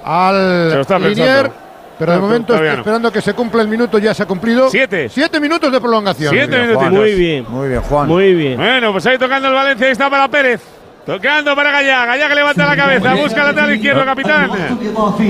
al 0.05 1.03
Linier. 1.03 1.51
Pero 1.99 2.13
de 2.13 2.19
No, 2.19 2.25
momento 2.25 2.55
estoy 2.55 2.69
no. 2.69 2.75
esperando 2.75 3.13
que 3.13 3.21
se 3.21 3.35
cumpla 3.35 3.63
el 3.63 3.69
minuto. 3.69 3.99
Ya 3.99 4.13
se 4.15 4.25
ha 4.25 4.27
cumplido. 4.27 4.69
Siete. 4.69 5.09
Siete 5.09 5.39
minutos 5.41 5.71
de 5.71 5.81
prolongación. 5.81 6.33
Siete 6.35 6.49
Muy 6.49 6.57
bien, 6.57 6.67
minutitos. 6.69 6.83
Juan. 6.83 6.95
Muy 6.95 7.15
bien. 7.15 7.47
Muy 7.49 7.69
bien, 7.69 7.81
Juan. 7.83 8.09
Muy 8.09 8.35
bien. 8.35 8.57
Bueno, 8.57 8.93
pues 8.93 9.07
ahí 9.07 9.17
tocando 9.19 9.49
el 9.49 9.55
Valencia, 9.55 9.87
ahí 9.87 9.93
está 9.93 10.11
para 10.11 10.29
Pérez. 10.29 10.61
Tocando 11.05 11.55
para 11.55 11.71
Gallá, 11.71 12.07
Gallá 12.07 12.29
que 12.29 12.35
levanta 12.35 12.65
la 12.67 12.77
cabeza, 12.77 13.15
busca 13.15 13.45
lateral 13.45 13.75
izquierdo, 13.75 14.05
capitán. 14.07 14.51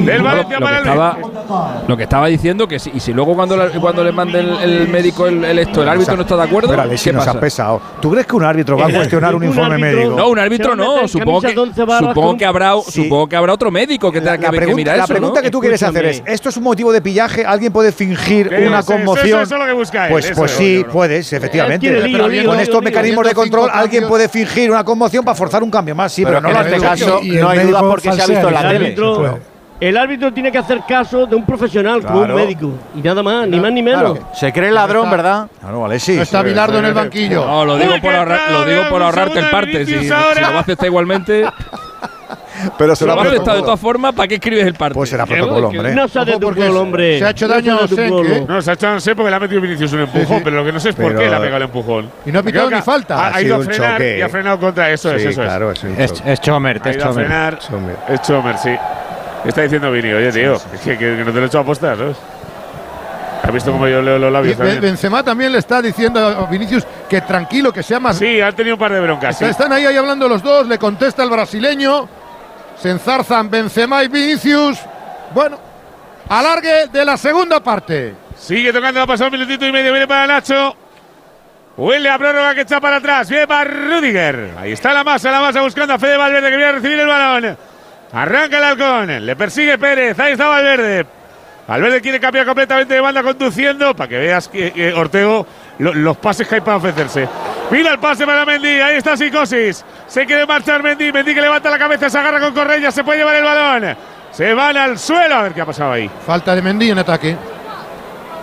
Del 0.06 0.22
Valencia 0.22 0.58
lo, 0.60 0.64
para 0.66 0.76
que 0.76 0.82
el 0.82 0.88
estaba, 0.88 1.18
lo 1.88 1.96
que 1.96 2.02
estaba 2.04 2.26
diciendo 2.28 2.68
que 2.68 2.78
si, 2.78 2.92
y 2.94 3.00
si 3.00 3.12
luego 3.12 3.34
cuando, 3.34 3.56
la- 3.56 3.68
cuando 3.70 4.04
le 4.04 4.12
mande 4.12 4.38
el, 4.38 4.52
el 4.62 4.88
médico 4.88 5.26
el, 5.26 5.42
el 5.44 5.58
esto, 5.58 5.82
el 5.82 5.88
árbitro 5.88 6.14
no 6.14 6.22
está 6.22 6.36
de 6.36 6.42
acuerdo, 6.44 6.68
Pero 6.68 6.82
Alexis 6.82 7.04
¿qué 7.06 7.12
nos 7.12 7.24
pasa? 7.24 7.36
ha 7.36 7.40
pesado. 7.40 7.80
¿Tú 8.00 8.12
crees 8.12 8.24
que 8.24 8.36
un 8.36 8.44
árbitro 8.44 8.78
va 8.78 8.86
a 8.86 8.90
cuestionar 8.92 9.34
un 9.34 9.42
Un 9.42 9.48
informe 9.48 9.74
árbitro- 9.74 9.96
médico? 9.98 10.16
No, 10.16 10.28
un 10.28 10.38
árbitro 10.38 10.76
no. 10.76 11.08
Supongo 11.08 11.40
que, 11.40 11.54
supongo 11.54 12.36
que 12.36 12.44
habrá, 12.46 12.74
Sí. 12.86 13.02
supongo 13.02 13.26
que 13.28 13.34
habrá 13.36 13.52
otro 13.52 13.70
médico 13.72 14.12
que 14.12 14.20
tenga 14.20 14.32
La, 14.32 14.38
que, 14.38 14.44
que 14.44 14.50
pregunta, 14.56 14.76
mirar 14.76 14.96
la 14.98 15.04
eso, 15.04 15.12
pregunta 15.12 15.40
¿no? 15.40 15.42
que 15.42 15.50
tú 15.50 15.58
quieres 15.60 15.82
hacer 15.82 16.04
es. 16.06 16.22
¿esto 16.24 16.50
es 16.50 16.56
un 16.56 16.62
motivo 16.62 16.92
de 16.92 17.02
pillaje? 17.02 17.44
¿Alguien 17.44 17.72
puede 17.72 17.90
fingir 17.90 18.46
una 18.46 18.58
eso- 18.58 18.68
eso- 18.78 18.86
conmoción? 18.92 19.42
eso 19.42 19.54
es 19.56 19.60
lo 19.60 19.66
que 19.66 19.72
busca 19.72 20.04
él, 20.06 20.10
pues 20.12 20.24
eso 20.26 20.34
pues 20.36 20.52
es. 20.52 20.56
sí, 20.58 20.84
puedes, 20.92 21.32
efectivamente. 21.32 22.44
con 22.44 22.60
estos 22.60 22.80
mecanismos 22.80 23.26
de 23.26 23.34
control, 23.34 23.70
alguien 23.72 24.06
puede 24.06 24.28
fingir 24.28 24.70
una 24.70 24.84
conmoción 24.84 25.24
para 25.24 25.34
forzar 25.34 25.63
un 25.64 25.70
cambio 25.70 25.94
más, 25.94 26.12
sí, 26.12 26.24
Pero 26.24 26.38
pero, 26.38 26.42
no 26.42 26.48
en 26.48 26.54
lo 26.70 26.76
este 26.76 26.86
caso 26.86 27.20
Y 27.22 27.36
el 27.36 27.40
no 27.42 27.48
hay 27.48 27.58
duda 27.60 27.80
porque 27.80 28.12
se 28.12 28.22
ha 28.22 28.26
visto 28.26 28.48
en 28.48 28.54
la 28.54 28.60
el 28.60 28.66
El 28.66 28.72
tele. 28.72 28.84
árbitro, 28.86 29.38
el 29.80 29.96
árbitro 29.96 30.32
tiene 30.32 30.52
que 30.52 30.58
hacer 30.58 30.80
caso 30.88 31.26
de 31.26 31.34
un 31.34 31.44
profesional, 31.44 32.00
como 32.02 32.20
un 32.20 32.24
Claro. 32.26 32.36
médico. 32.40 32.70
Y 32.94 33.00
nada 33.02 33.22
más, 33.22 33.48
ni 33.48 33.58
más 33.58 33.72
ni 33.72 33.82
menos. 33.82 34.12
Claro, 34.18 34.28
se 34.34 34.52
cree 34.52 34.70
ladrón, 34.70 35.10
¿verdad? 35.10 35.48
Claro, 35.60 35.80
vale, 35.80 35.98
sí. 35.98 36.14
No 36.16 36.22
está 36.22 36.42
Bilardo 36.42 36.78
en 36.78 36.84
el 36.86 36.94
banquillo. 36.94 37.44
No, 37.44 37.64
lo 37.64 37.76
digo 37.76 37.92
por, 38.00 38.12
ahorrar- 38.14 38.50
lo 38.50 38.64
digo 38.64 38.82
por 38.88 39.02
ahorrarte 39.02 39.38
el 39.40 39.50
parte. 39.50 39.84
Si, 39.84 39.98
si 39.98 40.08
lo 40.08 40.14
va 40.16 40.56
a 40.56 40.60
aceptar 40.60 40.86
igualmente, 40.86 41.44
Pero 42.78 42.96
si 42.96 43.04
lo 43.04 43.16
va 43.16 43.22
a 43.22 43.26
aceptar 43.26 43.56
de 43.56 43.62
todas 43.62 43.80
formas, 43.80 44.14
¿para 44.14 44.28
qué 44.28 44.34
escribes 44.36 44.66
el 44.66 44.74
parte? 44.74 44.94
Pues 44.94 45.10
será 45.10 45.26
protocolo, 45.26 45.68
hombre. 45.68 45.94
No 45.94 46.08
se 46.08 46.18
ha 46.18 46.22
Ojo, 46.22 46.30
de 46.30 46.38
tu 46.38 46.40
pueblo, 46.54 46.72
se- 46.72 46.78
hombre. 46.78 47.18
se 47.18 47.24
ha 47.24 47.30
hecho 47.30 47.48
No 47.48 47.54
daño 47.54 47.74
a 47.74 47.86
pueblo. 47.86 48.46
No, 48.48 48.62
se 48.62 48.70
ha 48.70 48.74
hecho 48.74 48.90
no 48.90 49.00
sé 49.00 49.14
porque 49.14 49.30
le 49.30 49.36
ha 49.36 49.40
metido 49.40 49.60
Vinicius 49.60 49.92
un 49.92 50.00
empujón, 50.00 50.38
sí. 50.38 50.42
pero 50.44 50.56
lo 50.56 50.64
que 50.64 50.72
no 50.72 50.80
sé 50.80 50.88
es 50.90 50.94
por 50.96 51.06
Pero- 51.06 51.18
qué 51.20 51.28
le 51.28 51.34
ha 51.36 51.40
pegado 51.40 51.56
el 51.58 51.62
empujón. 51.64 52.10
Y 52.26 52.32
no 52.32 52.38
ha 52.38 52.42
pitado 52.42 52.70
ni 52.70 52.82
falta. 52.82 53.14
Ha, 53.16 53.28
Ha 53.28 53.34
ha 53.36 53.42
ido 53.42 53.56
a 53.56 53.60
frenar 53.60 53.92
choque. 53.92 54.18
y 54.18 54.22
ha 54.22 54.28
frenado 54.28 54.58
contra 54.60 54.90
eso. 54.90 55.10
es, 55.12 55.20
eso 55.24 55.28
es. 55.42 55.46
claro, 55.48 55.70
es 55.72 56.40
Chomer, 56.40 56.80
Ha 56.84 56.90
es 56.90 56.96
ido 56.96 57.04
a 57.04 57.08
Chomer. 57.08 57.58
Es 58.08 58.22
Chomer, 58.22 58.58
sí. 58.58 58.70
¿Qué 59.42 59.48
está 59.50 59.62
diciendo 59.62 59.90
Vini? 59.90 60.12
Oye, 60.12 60.32
tío, 60.32 60.54
es 60.54 60.80
que, 60.82 60.96
que- 60.96 61.22
no 61.24 61.26
te 61.32 61.38
lo 61.38 61.42
he 61.42 61.46
hecho 61.46 61.58
a 61.58 61.62
apostar, 61.62 61.96
¿sabes? 61.98 62.16
¿Has 63.42 63.52
visto 63.52 63.70
cómo 63.72 63.86
yo 63.86 64.00
leo 64.00 64.18
los 64.18 64.32
labios 64.32 64.56
también? 64.56 64.80
Benzema 64.80 65.22
también 65.22 65.52
le 65.52 65.58
está 65.58 65.82
diciendo 65.82 66.18
a 66.26 66.46
Vinicius 66.50 66.86
que 67.10 67.20
tranquilo, 67.20 67.70
que 67.74 67.82
sea 67.82 68.00
más. 68.00 68.16
Sí, 68.16 68.40
han 68.40 68.54
tenido 68.56 68.76
un 68.76 68.80
par 68.80 68.90
de 68.92 69.00
broncas. 69.00 69.36
sí. 69.36 69.44
Están 69.44 69.70
ahí, 69.70 69.84
ahí 69.84 69.96
hablando 69.98 70.26
los 70.28 70.42
dos, 70.42 70.66
le 70.66 70.78
contesta 70.78 71.22
el 71.22 71.28
brasileño. 71.28 72.08
Se 72.78 72.90
enzarzan 72.90 73.50
Benzema 73.50 74.02
y 74.02 74.08
Vinicius. 74.08 74.78
Bueno, 75.32 75.58
alargue 76.28 76.88
de 76.88 77.04
la 77.04 77.16
segunda 77.16 77.60
parte. 77.60 78.14
Sigue 78.36 78.72
tocando, 78.72 79.00
ha 79.00 79.06
pasado 79.06 79.30
un 79.30 79.38
minutito 79.38 79.66
y 79.66 79.72
medio, 79.72 79.92
viene 79.92 80.06
para 80.06 80.26
Nacho. 80.26 80.76
Huele 81.76 82.08
a 82.08 82.18
prórroga 82.18 82.54
que 82.54 82.60
está 82.60 82.80
para 82.80 82.96
atrás, 82.96 83.28
viene 83.28 83.46
para 83.46 83.64
Rudiger. 83.64 84.52
Ahí 84.58 84.72
está 84.72 84.92
la 84.92 85.02
masa, 85.02 85.30
la 85.30 85.40
masa 85.40 85.60
buscando 85.62 85.94
a 85.94 85.98
Fede 85.98 86.16
Valverde 86.16 86.50
que 86.50 86.56
viene 86.56 86.70
a 86.70 86.72
recibir 86.72 87.00
el 87.00 87.06
balón. 87.06 87.56
Arranca 88.12 88.58
el 88.58 88.64
halcón, 88.64 89.26
le 89.26 89.34
persigue 89.34 89.76
Pérez, 89.76 90.18
ahí 90.20 90.32
está 90.32 90.46
Valverde. 90.46 91.04
Valverde 91.66 92.00
quiere 92.00 92.20
cambiar 92.20 92.46
completamente 92.46 92.94
de 92.94 93.00
banda 93.00 93.22
conduciendo 93.22 93.96
para 93.96 94.08
que 94.08 94.18
veas 94.18 94.48
que, 94.48 94.70
que 94.72 94.92
Ortego 94.92 95.46
lo- 95.78 95.94
los 95.94 96.16
pases 96.16 96.46
que 96.48 96.56
hay 96.56 96.60
para 96.60 96.76
ofrecerse. 96.76 97.28
Mira 97.70 97.92
el 97.92 97.98
pase 97.98 98.26
para 98.26 98.44
Mendy, 98.44 98.80
ahí 98.80 98.96
está 98.96 99.16
Psicosis. 99.16 99.84
Se 100.06 100.26
quiere 100.26 100.46
marchar 100.46 100.82
Mendy, 100.82 101.10
Mendy 101.12 101.34
que 101.34 101.40
levanta 101.40 101.70
la 101.70 101.78
cabeza, 101.78 102.08
se 102.10 102.18
agarra 102.18 102.40
con 102.40 102.52
Correia, 102.54 102.90
se 102.90 103.02
puede 103.04 103.18
llevar 103.18 103.34
el 103.36 103.44
balón. 103.44 103.96
Se 104.30 104.52
van 104.52 104.76
al 104.76 104.98
suelo, 104.98 105.34
a 105.36 105.42
ver 105.42 105.52
qué 105.54 105.60
ha 105.60 105.66
pasado 105.66 105.92
ahí. 105.92 106.10
Falta 106.26 106.54
de 106.54 106.62
Mendy 106.62 106.90
en 106.90 106.98
ataque. 106.98 107.36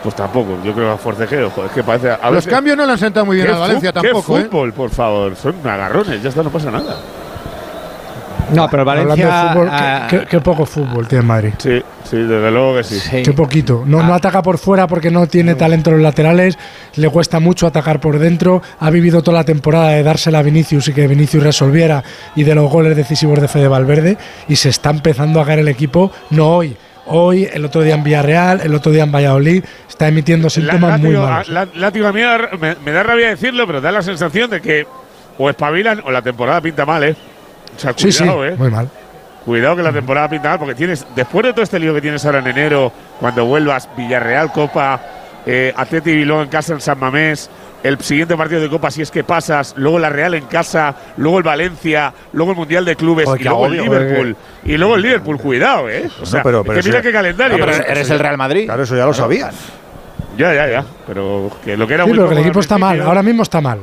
Pues 0.03 0.15
tampoco, 0.15 0.57
yo 0.63 0.73
creo 0.73 0.87
que 0.87 0.93
a 0.93 0.97
forcejeo, 0.97 1.51
joder, 1.51 1.69
es 1.69 1.75
que 1.75 1.83
parece. 1.83 2.09
A 2.09 2.17
Los 2.25 2.35
veces- 2.37 2.51
cambios 2.51 2.75
no 2.75 2.85
le 2.87 2.93
han 2.93 2.97
sentado 2.97 3.25
muy 3.25 3.35
bien 3.35 3.47
¿Qué 3.47 3.53
a 3.53 3.57
Valencia 3.59 3.93
tampoco, 3.93 4.33
¿Qué 4.35 4.41
¿eh? 4.41 4.45
fútbol, 4.45 4.73
por 4.73 4.89
favor? 4.89 5.35
Son 5.35 5.55
agarrones, 5.63 6.23
ya 6.23 6.29
está, 6.29 6.41
no 6.41 6.49
pasa 6.49 6.71
nada. 6.71 6.95
No, 8.55 8.69
pero 8.69 8.81
Hablando 8.81 9.09
Valencia. 9.09 9.43
de 9.43 9.49
fútbol, 9.53 9.67
ah, 9.71 10.07
qué, 10.09 10.19
qué- 10.19 10.25
qué 10.25 10.39
poco 10.41 10.65
fútbol 10.65 11.07
tiene 11.07 11.23
Madrid. 11.23 11.53
Sí, 11.57 11.81
sí, 12.03 12.17
desde 12.17 12.51
luego 12.51 12.75
que 12.77 12.83
sí. 12.83 12.99
sí. 12.99 13.23
Qué 13.23 13.33
poquito. 13.33 13.83
No, 13.85 14.03
no 14.03 14.13
ataca 14.13 14.41
por 14.41 14.57
fuera 14.57 14.87
porque 14.87 15.09
no 15.11 15.27
tiene 15.27 15.55
talento 15.55 15.89
en 15.89 15.97
los 15.97 16.03
laterales. 16.03 16.57
Le 16.95 17.09
cuesta 17.09 17.39
mucho 17.39 17.67
atacar 17.67 17.99
por 17.99 18.19
dentro. 18.19 18.61
Ha 18.79 18.89
vivido 18.89 19.21
toda 19.21 19.37
la 19.39 19.43
temporada 19.43 19.89
de 19.89 20.03
dársela 20.03 20.39
a 20.39 20.43
Vinicius 20.43 20.87
y 20.89 20.93
que 20.93 21.07
Vinicius 21.07 21.43
resolviera 21.43 22.03
y 22.35 22.43
de 22.43 22.55
los 22.55 22.69
goles 22.71 22.95
decisivos 22.95 23.39
de 23.41 23.47
Fede 23.47 23.67
Valverde. 23.67 24.17
Y 24.47 24.55
se 24.55 24.69
está 24.69 24.89
empezando 24.89 25.39
a 25.41 25.45
caer 25.45 25.59
el 25.59 25.67
equipo, 25.67 26.11
no 26.31 26.47
hoy. 26.57 26.75
Hoy, 27.07 27.47
el 27.51 27.65
otro 27.65 27.81
día 27.81 27.95
en 27.95 28.03
Villarreal, 28.03 28.61
el 28.63 28.73
otro 28.75 28.91
día 28.91 29.03
en 29.03 29.11
Valladolid, 29.11 29.63
está 29.89 30.07
emitiendo 30.07 30.49
síntomas 30.49 30.99
muy 30.99 31.11
látigo, 31.13 31.25
ah, 31.25 31.43
malos. 31.47 31.49
a- 31.75 31.77
látigo 31.79 32.07
a 32.07 32.13
mí 32.13 32.21
me, 32.59 32.75
me 32.85 32.91
da 32.91 33.03
rabia 33.03 33.29
decirlo, 33.29 33.65
pero 33.65 33.81
da 33.81 33.91
la 33.91 34.01
sensación 34.03 34.49
de 34.49 34.61
que 34.61 34.85
o 35.37 35.49
espabilan 35.49 36.01
o 36.05 36.11
la 36.11 36.21
temporada 36.21 36.61
pinta 36.61 36.85
mal, 36.85 37.03
¿eh? 37.03 37.15
O 37.75 37.79
sea, 37.79 37.93
Sí, 37.95 38.11
sí, 38.11 38.19
cuidado, 38.19 38.45
¿eh? 38.45 38.55
muy 38.57 38.69
mal. 38.69 38.89
Cuidado 39.45 39.75
que 39.75 39.83
la 39.83 39.91
temporada 39.91 40.29
pinta 40.29 40.49
mal, 40.49 40.59
porque 40.59 40.75
tienes, 40.75 41.05
después 41.15 41.43
de 41.45 41.51
todo 41.53 41.63
este 41.63 41.79
lío 41.79 41.93
que 41.95 42.01
tienes 42.01 42.23
ahora 42.25 42.39
en 42.39 42.47
enero, 42.47 42.91
cuando 43.19 43.45
vuelvas, 43.45 43.89
Villarreal, 43.97 44.51
Copa, 44.51 44.99
eh, 45.45 45.73
Atleti 45.75 46.11
Bilbao 46.15 46.43
en 46.43 46.49
casa 46.49 46.73
en 46.73 46.81
San 46.81 46.99
Mamés, 46.99 47.49
el 47.83 47.99
siguiente 48.01 48.37
partido 48.37 48.61
de 48.61 48.69
Copa 48.69 48.91
si 48.91 49.01
es 49.01 49.09
que 49.09 49.23
pasas, 49.23 49.73
luego 49.77 49.97
la 49.97 50.09
Real 50.09 50.35
en 50.35 50.45
casa, 50.45 50.93
luego 51.17 51.39
el 51.39 51.43
Valencia, 51.43 52.13
luego 52.33 52.51
el 52.51 52.57
Mundial 52.59 52.85
de 52.85 52.95
Clubes 52.95 53.27
y 53.39 53.43
luego 53.43 53.65
el 53.65 53.77
Liverpool. 53.77 54.35
Y 54.63 54.77
luego 54.77 54.93
el 54.95 55.01
Liverpool, 55.01 55.37
cuidado, 55.39 55.89
¿eh? 55.89 56.07
O 56.21 56.25
sea, 56.27 56.43
pero- 56.43 56.59
es 56.59 56.67
pero 56.67 56.79
que 56.79 56.85
mira 56.87 56.99
sí. 56.99 57.07
qué 57.07 57.11
calendario. 57.11 57.57
No, 57.57 57.65
pero 57.65 57.77
¿eh? 57.77 57.85
eres 57.87 58.09
el 58.11 58.19
Real 58.19 58.37
Madrid. 58.37 58.65
Claro, 58.65 58.83
eso 58.83 58.95
ya 58.95 59.05
lo 59.07 59.13
sabían. 59.15 59.49
Ya, 60.37 60.53
ya, 60.53 60.67
ya. 60.67 60.85
Pero 61.07 61.49
que 61.65 61.75
lo 61.75 61.87
que 61.87 61.95
era 61.95 62.03
Sí, 62.03 62.09
muy 62.11 62.17
pero 62.19 62.29
que 62.29 62.35
el 62.35 62.41
equipo 62.41 62.59
está 62.59 62.77
mal. 62.77 63.01
Ahora 63.01 63.23
mismo 63.23 63.41
está 63.41 63.59
mal. 63.59 63.79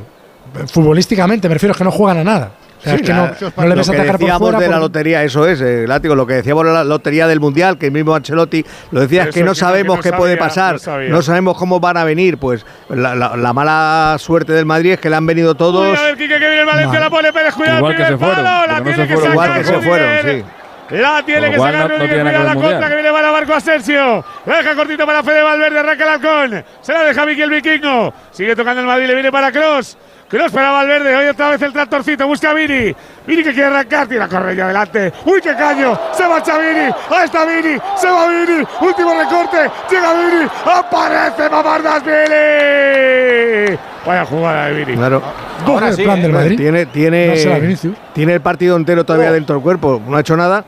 Futbolísticamente, 0.67 1.47
me 1.49 1.55
refiero, 1.55 1.71
es 1.73 1.77
que 1.77 1.83
no 1.83 1.91
juegan 1.91 2.19
a 2.19 2.23
nada. 2.23 2.51
Sí, 2.83 2.89
es 2.91 3.01
que 3.01 3.07
la- 3.09 3.15
no, 3.17 3.23
no 3.57 3.63
le 3.67 3.75
lo 3.75 3.83
que 3.83 3.89
atacar 3.91 4.05
por 4.05 4.19
decíamos 4.19 4.39
fuera. 4.39 4.59
de 4.59 4.67
la 4.67 4.73
por- 4.75 4.81
lotería, 4.81 5.23
eso 5.23 5.45
es, 5.47 5.59
eh, 5.61 5.85
látigo, 5.87 6.15
lo 6.15 6.25
que 6.25 6.35
decíamos 6.35 6.65
de 6.65 6.71
la 6.71 6.83
lotería 6.85 7.27
del 7.27 7.39
Mundial, 7.41 7.77
que 7.77 7.87
el 7.87 7.91
mismo 7.91 8.15
Ancelotti 8.15 8.65
lo 8.91 9.01
decía, 9.01 9.23
es 9.23 9.35
que 9.35 9.43
no 9.43 9.51
es 9.51 9.61
no- 9.61 9.67
sabemos 9.67 9.99
que 9.99 10.09
no 10.09 10.15
qué 10.15 10.17
puede 10.17 10.33
sabía, 10.37 10.47
pasar, 10.47 10.79
no 11.09 11.09
no 11.17 11.21
sabemos 11.21 11.57
cómo 11.57 11.79
van 11.81 11.97
a 11.97 12.03
venir, 12.05 12.37
pues 12.37 12.65
la, 12.89 13.15
la- 13.15 13.35
la 13.35 13.53
mala 13.53 14.15
suerte 14.17 14.53
del 14.53 14.65
Madrid 14.65 14.93
es 14.93 14.99
que 14.99 15.09
le 15.09 15.15
han 15.17 15.25
venido 15.25 15.51
Uy, 15.51 15.57
todos 15.57 15.99
a 15.99 16.03
ver, 16.03 16.15
Quique, 16.17 16.33
que 16.35 16.39
viene 16.39 16.59
el 16.61 16.65
Valencia, 16.65 16.99
la 16.99 17.09
pone 17.09 17.33
Pérez, 17.33 17.53
cuidado, 17.53 17.77
Igual 17.79 17.95
que 17.97 18.05
se 18.05 18.17
fueron, 18.17 18.35
palo, 18.45 18.67
la 18.67 18.77
no 18.77 18.83
tiene 18.83 18.97
se 18.97 19.07
que 19.07 19.13
fueron. 19.13 19.31
igual 19.33 19.53
que 19.55 19.63
se 19.65 19.81
fueron, 19.81 20.09
sí. 20.23 20.43
La 20.91 21.23
tiene 21.23 21.51
que 21.51 21.57
sacar 21.59 21.73
no- 21.73 21.97
no 21.99 22.07
nada 22.07 22.07
cuidado 22.09 22.31
que 22.31 22.43
la 22.45 22.55
contra 22.55 22.89
que 22.89 22.95
viene 22.95 23.11
para 23.11 23.31
Marco 23.31 23.53
Asensio. 23.53 24.25
La 24.47 24.57
deja 24.57 24.73
cortito 24.75 25.05
para 25.05 25.21
Fede 25.21 25.43
Valverde, 25.43 25.79
arranca 25.79 26.03
el 26.03 26.09
halcón. 26.09 26.65
Se 26.81 26.93
la 26.93 27.03
deja 27.03 27.25
Vicky 27.25 27.41
el 27.43 27.49
vikingo. 27.51 28.11
Sigue 28.31 28.55
tocando 28.55 28.81
el 28.81 28.87
Madrid, 28.87 29.05
le 29.05 29.13
viene 29.13 29.31
para 29.31 29.51
Cross. 29.51 29.97
Cross 30.29 30.51
para 30.51 30.71
Valverde, 30.71 31.15
hoy 31.15 31.25
otra 31.25 31.49
vez 31.49 31.61
el 31.63 31.73
tractorcito, 31.73 32.27
busca 32.27 32.51
a 32.51 32.53
Vini. 32.53 32.93
Vini 33.25 33.43
que 33.43 33.51
quiere 33.51 33.65
arrancar, 33.65 34.05
tira 34.05 34.27
correña 34.27 34.65
adelante. 34.65 35.11
¡Uy, 35.25 35.41
qué 35.41 35.55
caño! 35.55 35.99
Se 36.13 36.27
marcha 36.27 36.55
Vini, 36.59 36.93
ahí 37.09 37.25
está 37.25 37.45
Vini, 37.45 37.79
se 37.97 38.07
va 38.07 38.27
Vini, 38.27 38.63
último 38.81 39.13
recorte, 39.17 39.57
llega 39.89 40.13
Vini, 40.13 40.47
aparece 40.65 41.49
Mamardas 41.49 42.03
Vini. 42.05 43.79
Vaya 44.05 44.25
jugada 44.25 44.65
de 44.67 44.73
Vini. 44.73 44.97
Claro. 44.97 45.23
Ahora 45.65 45.93
sí, 45.93 46.01
el 46.01 46.05
plan 46.05 46.21
del 46.21 46.31
Madrid. 46.31 46.57
Tiene, 46.57 46.85
tiene, 46.85 47.33
No 47.45 47.87
tiene 48.13 48.33
el 48.35 48.41
partido 48.41 48.77
entero 48.77 49.03
todavía 49.03 49.31
dentro 49.31 49.55
del 49.55 49.63
cuerpo. 49.63 49.99
No 50.07 50.15
ha 50.15 50.19
hecho 50.19 50.37
nada. 50.37 50.63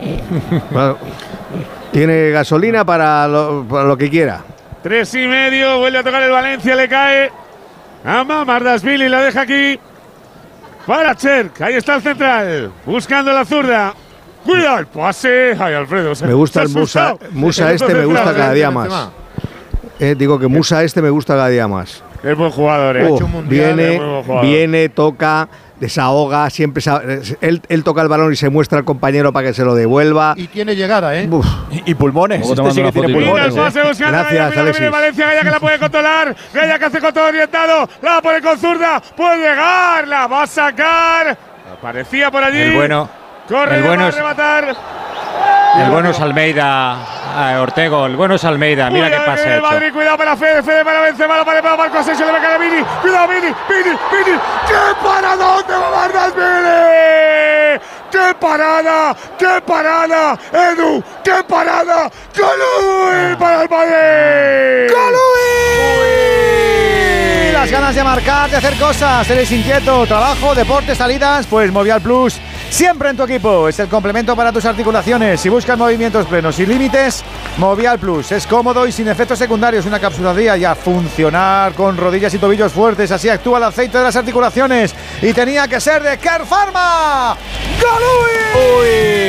Tiene 1.92 2.30
gasolina 2.30 2.84
para 2.84 3.28
lo, 3.28 3.66
para 3.68 3.84
lo 3.84 3.96
que 3.96 4.10
quiera. 4.10 4.40
Tres 4.82 5.14
y 5.14 5.26
medio, 5.26 5.78
vuelve 5.78 5.98
a 5.98 6.02
tocar 6.02 6.22
el 6.22 6.30
Valencia, 6.30 6.74
le 6.74 6.88
cae 6.88 7.30
a 8.04 8.24
Mamardasvili, 8.24 9.08
la 9.08 9.22
deja 9.22 9.42
aquí 9.42 9.78
para 10.86 11.14
Cherk. 11.14 11.60
Ahí 11.62 11.74
está 11.74 11.96
el 11.96 12.02
central, 12.02 12.72
buscando 12.84 13.32
la 13.32 13.44
zurda. 13.44 13.94
Cuidado 14.44 14.78
el 14.78 14.86
pase. 14.86 15.56
Ay, 15.58 15.74
Alfredo. 15.74 16.14
se- 16.14 16.26
Me 16.26 16.34
gusta 16.34 16.62
el 16.62 16.68
Musa. 16.68 17.16
Musa 17.32 17.72
este 17.72 17.92
me 17.94 18.04
gusta 18.04 18.32
cada 18.34 18.52
día 18.52 18.70
más. 18.70 19.10
Eh, 19.98 20.14
digo 20.16 20.38
que 20.38 20.46
Musa 20.46 20.84
este 20.84 21.02
me 21.02 21.10
gusta 21.10 21.34
cada 21.34 21.48
día 21.48 21.66
más. 21.66 22.02
Es 22.26 22.36
buen 22.36 22.50
jugador, 22.50 22.96
eh. 22.96 23.04
Uh, 23.04 23.12
Ha 23.12 23.16
hecho 23.16 23.24
un 23.26 23.32
mundial, 23.32 23.76
viene, 23.76 23.98
muy 23.98 24.08
buen 24.08 24.22
jugador. 24.24 24.46
viene, 24.46 24.88
toca, 24.88 25.48
desahoga, 25.78 26.50
siempre 26.50 26.82
él, 27.40 27.60
él 27.68 27.84
toca 27.84 28.02
el 28.02 28.08
balón 28.08 28.32
y 28.32 28.36
se 28.36 28.48
muestra 28.50 28.78
al 28.78 28.84
compañero 28.84 29.32
para 29.32 29.48
que 29.48 29.54
se 29.54 29.64
lo 29.64 29.74
devuelva. 29.74 30.34
Y 30.36 30.46
tiene 30.48 30.74
llegada, 30.74 31.16
¿eh? 31.16 31.28
Uf. 31.30 31.46
Y, 31.70 31.90
y 31.90 31.94
pulmones. 31.94 32.40
Este 32.48 32.70
sí 32.72 32.82
que 32.82 32.92
tiene 32.92 33.08
Mira 33.08 33.18
pulmones. 33.32 33.54
pase 33.54 33.80
¿eh? 33.80 33.82
Gracias, 33.84 34.00
Gaya, 34.00 34.48
mira, 34.50 34.60
Alexis. 34.62 34.80
viene 34.80 34.90
Valencia, 34.90 35.26
Gaya 35.26 35.42
que 35.42 35.50
la 35.50 35.60
puede 35.60 35.78
controlar. 35.78 36.36
Gaya 36.52 36.78
que 36.78 36.84
hace 36.86 37.00
con 37.00 37.12
todo 37.14 37.26
orientado. 37.28 37.88
La 38.02 38.20
pone 38.22 38.40
con 38.42 38.58
zurda. 38.58 39.02
Puede 39.16 39.36
llegar. 39.38 40.08
La 40.08 40.26
va 40.26 40.42
a 40.42 40.46
sacar. 40.46 41.38
Aparecía 41.78 42.30
por 42.30 42.42
allí. 42.42 42.58
El 42.58 42.74
bueno. 42.74 43.08
Corre, 43.48 43.76
el 43.76 43.82
bueno 43.82 44.10
va 44.22 44.30
a 44.30 44.58
es-. 44.60 44.76
El 45.78 45.90
bueno 45.90 46.10
es 46.10 46.20
Almeida, 46.20 46.96
ah, 47.36 47.58
Ortego, 47.60 48.06
el 48.06 48.16
bueno 48.16 48.36
es 48.36 48.44
Almeida, 48.44 48.88
mira 48.88 49.10
qué 49.10 49.18
pase 49.18 49.56
el. 49.56 49.62
Madrid, 49.62 49.92
cuidado 49.92 50.16
para 50.16 50.36
Fede, 50.36 50.62
Fede 50.62 50.84
para 50.84 51.00
Benzema, 51.02 51.44
pared 51.44 51.62
para 51.62 51.76
Marco 51.76 51.98
Asensio, 51.98 52.24
le 52.24 52.32
va 52.32 52.38
a 52.38 52.40
caer 52.40 52.54
a 52.54 52.58
Vini. 52.58 52.82
Cuidado, 53.02 53.28
Vini, 53.28 53.54
Vini, 53.68 53.96
Vini. 54.10 54.38
¡Qué 54.66 55.04
paradón 55.04 55.66
de 55.66 55.74
Mamardas 55.74 56.34
Vini! 56.34 57.80
¡Qué 58.10 58.34
parada! 58.40 59.16
¡Qué 59.38 59.60
parada! 59.66 60.38
¡Edu! 60.52 61.04
¡Qué 61.22 61.44
parada! 61.46 62.10
¡Colui 62.34 63.36
para 63.36 63.62
el 63.62 63.68
Madrid! 63.68 64.94
¡Colui! 64.94 66.15
Ganas 67.70 67.94
de 67.94 68.04
marcar, 68.04 68.48
de 68.48 68.56
hacer 68.56 68.78
cosas, 68.78 69.28
eres 69.28 69.50
inquieto, 69.50 70.06
trabajo, 70.06 70.54
deporte, 70.54 70.94
salidas, 70.94 71.46
pues 71.46 71.70
Movial 71.72 72.00
Plus 72.00 72.40
siempre 72.70 73.10
en 73.10 73.16
tu 73.16 73.24
equipo. 73.24 73.68
Es 73.68 73.78
el 73.80 73.88
complemento 73.88 74.36
para 74.36 74.52
tus 74.52 74.64
articulaciones. 74.64 75.40
Si 75.40 75.48
buscas 75.48 75.76
movimientos 75.76 76.26
plenos 76.26 76.58
y 76.58 76.66
límites, 76.66 77.24
Movial 77.58 77.98
Plus 77.98 78.32
es 78.32 78.46
cómodo 78.46 78.86
y 78.86 78.92
sin 78.92 79.08
efectos 79.08 79.38
secundarios. 79.38 79.86
Una 79.86 79.98
cápsula 79.98 80.34
día 80.34 80.56
y 80.56 80.64
funcionar 80.76 81.72
con 81.72 81.96
rodillas 81.96 82.32
y 82.34 82.38
tobillos 82.38 82.72
fuertes. 82.72 83.10
Así 83.10 83.28
actúa 83.28 83.58
el 83.58 83.64
aceite 83.64 83.98
de 83.98 84.04
las 84.04 84.16
articulaciones. 84.16 84.94
Y 85.22 85.32
tenía 85.32 85.66
que 85.66 85.80
ser 85.80 86.02
de 86.02 86.18
Care 86.18 86.44
Pharma. 86.44 87.36
¡Golui! 87.80 89.26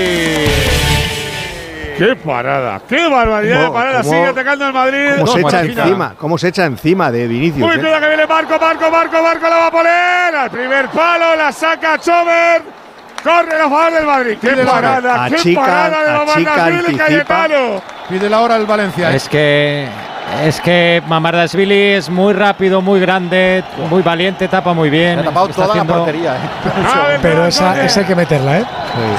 ¡Qué 1.97 2.15
parada! 2.15 2.81
¡Qué 2.87 3.07
barbaridad 3.07 3.59
de 3.59 3.65
¿Cómo- 3.65 3.73
parada! 3.77 4.03
Sigue 4.03 4.25
atacando 4.25 4.67
el 4.67 4.73
Madrid. 4.73 5.09
¿Cómo 5.17 5.27
se 5.27 5.41
echa 5.41 5.61
encima? 5.61 6.15
¿Cómo 6.17 6.37
se 6.37 6.47
echa 6.49 6.65
encima 6.65 7.11
de 7.11 7.27
Vinicius? 7.27 7.67
Uy, 7.69 7.75
eh? 7.75 7.79
cuidado 7.79 8.01
que 8.01 8.07
viene 8.07 8.27
Marco, 8.27 8.57
Marco, 8.59 8.91
Marco, 8.91 9.21
Marco, 9.23 9.49
la 9.49 9.57
va 9.57 9.67
a 9.67 9.71
poner. 9.71 10.35
Al 10.35 10.49
primer 10.51 10.87
palo, 10.89 11.35
la 11.35 11.51
saca 11.51 11.97
Chover. 11.99 12.61
Corre 13.23 13.56
a 13.61 13.69
favor 13.69 13.94
del 13.94 14.06
Madrid. 14.06 14.38
¡Qué 14.39 14.49
Pide 14.49 14.64
la 14.64 14.72
parada! 14.72 15.27
¡Qué 15.30 15.35
Achican, 15.35 15.65
parada 15.65 16.03
de 16.03 16.31
anticipa. 16.31 17.06
Cayetano! 17.06 17.81
Pide 18.10 18.30
la 18.30 18.39
hora 18.41 18.56
el 18.56 18.65
Valencia. 18.65 19.11
Es 19.14 19.27
que 19.27 19.88
es 20.44 20.60
que 20.61 21.02
Mamardashvili 21.07 21.94
es 21.94 22.10
muy 22.10 22.34
rápido, 22.34 22.81
muy 22.81 22.99
grande, 22.99 23.64
muy 23.89 24.02
valiente, 24.02 24.48
tapa 24.48 24.73
muy 24.73 24.89
bien. 24.89 25.19
Ha 25.19 25.23
tapado 25.23 25.45
Está 25.49 25.56
toda 25.64 25.68
la 25.68 25.73
haciendo- 25.81 25.94
portería. 26.06 26.35
¿eh? 26.35 27.19
Pero 27.22 27.48
esa, 27.48 27.84
esa 27.85 27.99
hay 28.02 28.06
que 28.06 28.15
meterla, 28.15 28.57
¿eh? 28.60 28.65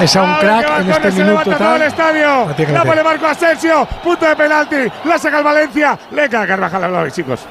Esa 0.01 0.21
un 0.21 0.29
A 0.29 0.33
ver 0.37 0.45
crack 0.45 0.65
qué 0.75 0.81
en 0.81 0.89
este 0.91 1.11
se 1.11 1.23
minuto 1.23 1.41
el 1.75 1.81
estadio. 1.81 2.45
la 2.47 2.53
tiene 2.55 2.55
que 2.55 2.63
La 2.77 2.83
meter. 2.83 2.85
pone 2.85 3.03
Marco 3.03 3.25
Asensio. 3.27 3.87
Punto 4.03 4.25
de 4.27 4.35
penalti. 4.35 4.75
La 5.05 5.17
saca 5.17 5.37
el 5.39 5.43
Valencia. 5.43 5.97
Le 6.11 6.29
cae 6.29 6.47
Carvajal 6.47 6.83
al 6.83 6.93
lado, 6.93 7.09
chicos. 7.09 7.41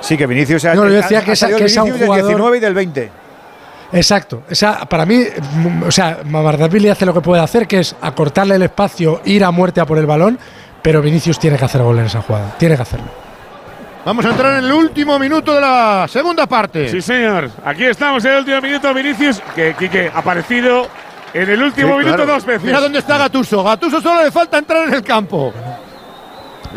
Sí, 0.00 0.16
que 0.16 0.26
Vinicius 0.26 0.64
ha, 0.64 0.74
No, 0.74 0.84
yo 0.88 0.88
ha- 0.88 1.02
decía 1.02 1.18
ha 1.18 1.22
que 1.22 1.32
esa- 1.32 1.46
salido 1.46 1.58
que 1.58 1.64
esa 1.66 1.82
un 1.82 1.86
Vinicius 1.90 2.00
del 2.00 2.08
jugador- 2.08 2.28
19 2.28 2.56
y 2.56 2.60
del 2.60 2.74
20. 2.74 3.12
Exacto. 3.92 4.42
Esa, 4.48 4.84
para 4.86 5.06
mí, 5.06 5.22
o 5.86 5.90
sea, 5.90 6.18
Mamardashvili 6.24 6.88
hace 6.88 7.06
lo 7.06 7.14
que 7.14 7.20
puede 7.20 7.42
hacer, 7.42 7.66
que 7.68 7.80
es 7.80 7.94
acortarle 8.00 8.56
el 8.56 8.62
espacio, 8.62 9.20
ir 9.24 9.44
a 9.44 9.50
muerte 9.50 9.80
a 9.80 9.86
por 9.86 9.98
el 9.98 10.06
balón, 10.06 10.38
pero 10.82 11.00
Vinicius 11.02 11.38
tiene 11.38 11.56
que 11.56 11.64
hacer 11.64 11.82
gol 11.82 11.98
en 11.98 12.06
esa 12.06 12.20
jugada. 12.22 12.54
Tiene 12.58 12.76
que 12.76 12.82
hacerlo. 12.82 13.06
Vamos 14.04 14.24
a 14.24 14.30
entrar 14.30 14.58
en 14.58 14.64
el 14.66 14.72
último 14.72 15.18
minuto 15.18 15.54
de 15.54 15.60
la 15.60 16.06
segunda 16.08 16.46
parte. 16.46 16.88
Sí, 16.88 17.00
señor. 17.02 17.50
Aquí 17.64 17.84
estamos 17.84 18.24
en 18.24 18.32
el 18.32 18.38
último 18.38 18.60
minuto. 18.60 18.94
Vinicius, 18.94 19.40
que 19.54 19.74
Quique 19.74 20.10
ha 20.14 20.18
aparecido 20.18 20.86
en 21.34 21.50
el 21.50 21.60
último 21.60 21.92
Sí, 21.94 21.98
minuto 21.98 22.16
claro. 22.18 22.32
dos 22.34 22.44
veces. 22.46 22.62
Mira 22.62 22.78
dónde 22.80 23.00
está 23.00 23.18
Gatuso. 23.18 23.64
Gatuso 23.64 24.00
solo 24.00 24.22
le 24.22 24.30
falta 24.30 24.58
entrar 24.58 24.86
en 24.86 24.94
el 24.94 25.02
campo. 25.02 25.52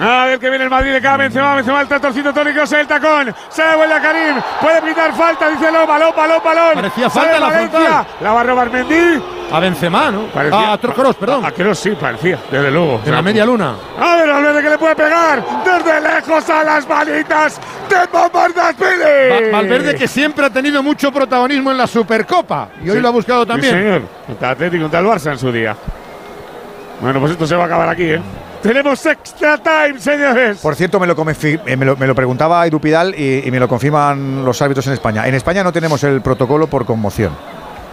A 0.02 0.26
ver 0.26 0.40
que 0.40 0.50
viene 0.50 0.64
el 0.64 0.70
Madrid 0.70 0.94
de 0.94 1.02
cada 1.02 1.18
Benzema, 1.18 1.56
Benzema 1.56 1.82
el 1.82 1.88
tractorcito 1.88 2.34
tónico, 2.34 2.62
el 2.64 2.88
tacón, 2.88 3.36
se 3.50 3.64
devuelve 3.64 3.94
a 3.96 4.02
Karim, 4.02 4.36
puede 4.62 4.82
pitar 4.82 5.14
falta, 5.14 5.50
dice 5.50 5.70
no, 5.72 5.86
balón, 5.86 6.14
balón, 6.16 6.42
balón. 6.44 6.74
Parecía 6.76 7.10
falta 7.10 7.40
la 7.40 7.48
Valencia, 7.48 8.06
la 8.22 8.32
va 8.32 8.40
a 8.40 8.44
robar 8.44 8.72
Mendy. 8.72 9.22
A 9.52 9.60
Benzema, 9.60 10.12
¿no? 10.12 10.28
Parecía- 10.28 10.74
a 10.74 10.78
Kroos, 10.78 11.16
perdón. 11.16 11.44
A 11.44 11.52
Kroos 11.52 11.80
sí, 11.80 11.90
parecía, 12.00 12.38
desde 12.50 12.72
luego. 12.72 13.02
En 13.06 13.12
la 13.12 13.22
media 13.22 13.46
luna. 13.46 13.74
A 14.00 14.16
ver, 14.16 14.30
Valverde 14.30 14.62
que 14.62 14.70
le 14.70 14.78
puede 14.78 14.96
pegar 14.96 15.44
desde 15.66 16.02
lejos 16.02 16.50
a 16.50 16.64
las 16.64 16.88
manitas 16.88 17.60
de 17.90 17.96
Mamardashvili. 18.14 19.52
Va- 19.52 19.58
Valverde 19.58 19.96
que 19.96 20.08
siempre 20.08 20.46
ha 20.46 20.50
tenido 20.50 20.82
mucho 20.84 21.12
protagonismo 21.12 21.72
en 21.72 21.78
la 21.78 21.88
Supercopa. 21.88 22.70
Y 22.84 22.90
hoy 22.90 22.98
Sí. 22.98 23.02
lo 23.02 23.08
ha 23.10 23.12
buscado 23.12 23.46
también. 23.46 23.74
Sí, 23.74 23.80
señor. 23.82 24.02
Contra 24.28 24.50
Atlético, 24.52 24.84
contra 24.84 25.00
el 25.00 25.06
Barça 25.08 25.32
en 25.32 25.40
su 25.40 25.52
día. 25.52 25.76
Bueno, 27.02 27.20
pues 27.20 27.32
esto 27.34 27.48
se 27.48 27.56
va 27.56 27.64
a 27.64 27.66
acabar 27.66 27.90
aquí, 27.90 28.04
¿eh? 28.12 28.22
Tenemos 28.62 29.06
extra 29.06 29.58
time, 29.58 30.00
señores. 30.00 30.58
Por 30.60 30.76
cierto, 30.76 31.00
me 31.00 31.08
lo, 31.08 31.16
eh, 31.16 31.76
me 31.78 31.86
lo, 31.86 31.96
me 31.96 32.08
lo 32.08 32.16
preguntaba 32.16 32.66
Edu 32.68 32.80
Pidal 32.80 33.16
y, 33.18 33.48
y 33.48 33.52
me 33.52 33.60
lo 33.60 33.68
confirman 33.68 34.44
los 34.44 34.62
árbitros 34.62 34.86
en 34.88 34.94
España. 34.94 35.28
En 35.28 35.36
España 35.36 35.64
no 35.64 35.72
tenemos 35.72 36.04
el 36.04 36.22
protocolo 36.22 36.68
por 36.68 36.86
conmoción. 36.86 37.32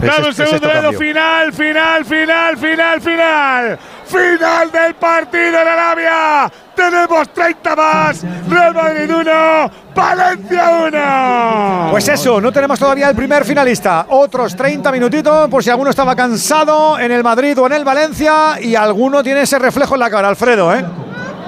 Es 0.01 0.27
es 0.27 0.35
segundo 0.35 0.67
dedo, 0.67 0.93
final, 0.93 1.51
final, 1.51 2.05
final, 2.05 2.57
final, 2.57 3.01
final. 3.01 3.79
Final 4.05 4.71
del 4.71 4.93
partido 4.95 5.59
en 5.61 5.67
Arabia. 5.67 6.51
Tenemos 6.77 7.33
30 7.33 7.75
más. 7.75 8.23
Real 8.47 8.71
Madrid 8.71 9.11
1, 9.11 9.71
Valencia 9.95 10.69
1. 10.85 11.87
Pues 11.89 12.07
eso, 12.07 12.39
no 12.39 12.51
tenemos 12.51 12.77
todavía 12.77 13.09
el 13.09 13.15
primer 13.15 13.43
finalista. 13.45 14.05
Otros 14.09 14.55
30 14.55 14.91
minutitos 14.91 15.49
por 15.49 15.63
si 15.63 15.71
alguno 15.71 15.89
estaba 15.89 16.15
cansado 16.15 16.99
en 16.99 17.11
el 17.11 17.23
Madrid 17.23 17.57
o 17.57 17.65
en 17.65 17.73
el 17.73 17.83
Valencia 17.83 18.61
y 18.61 18.75
alguno 18.75 19.23
tiene 19.23 19.41
ese 19.41 19.57
reflejo 19.57 19.95
en 19.95 20.01
la 20.01 20.11
cara, 20.11 20.29
Alfredo, 20.29 20.71
¿eh? 20.71 20.85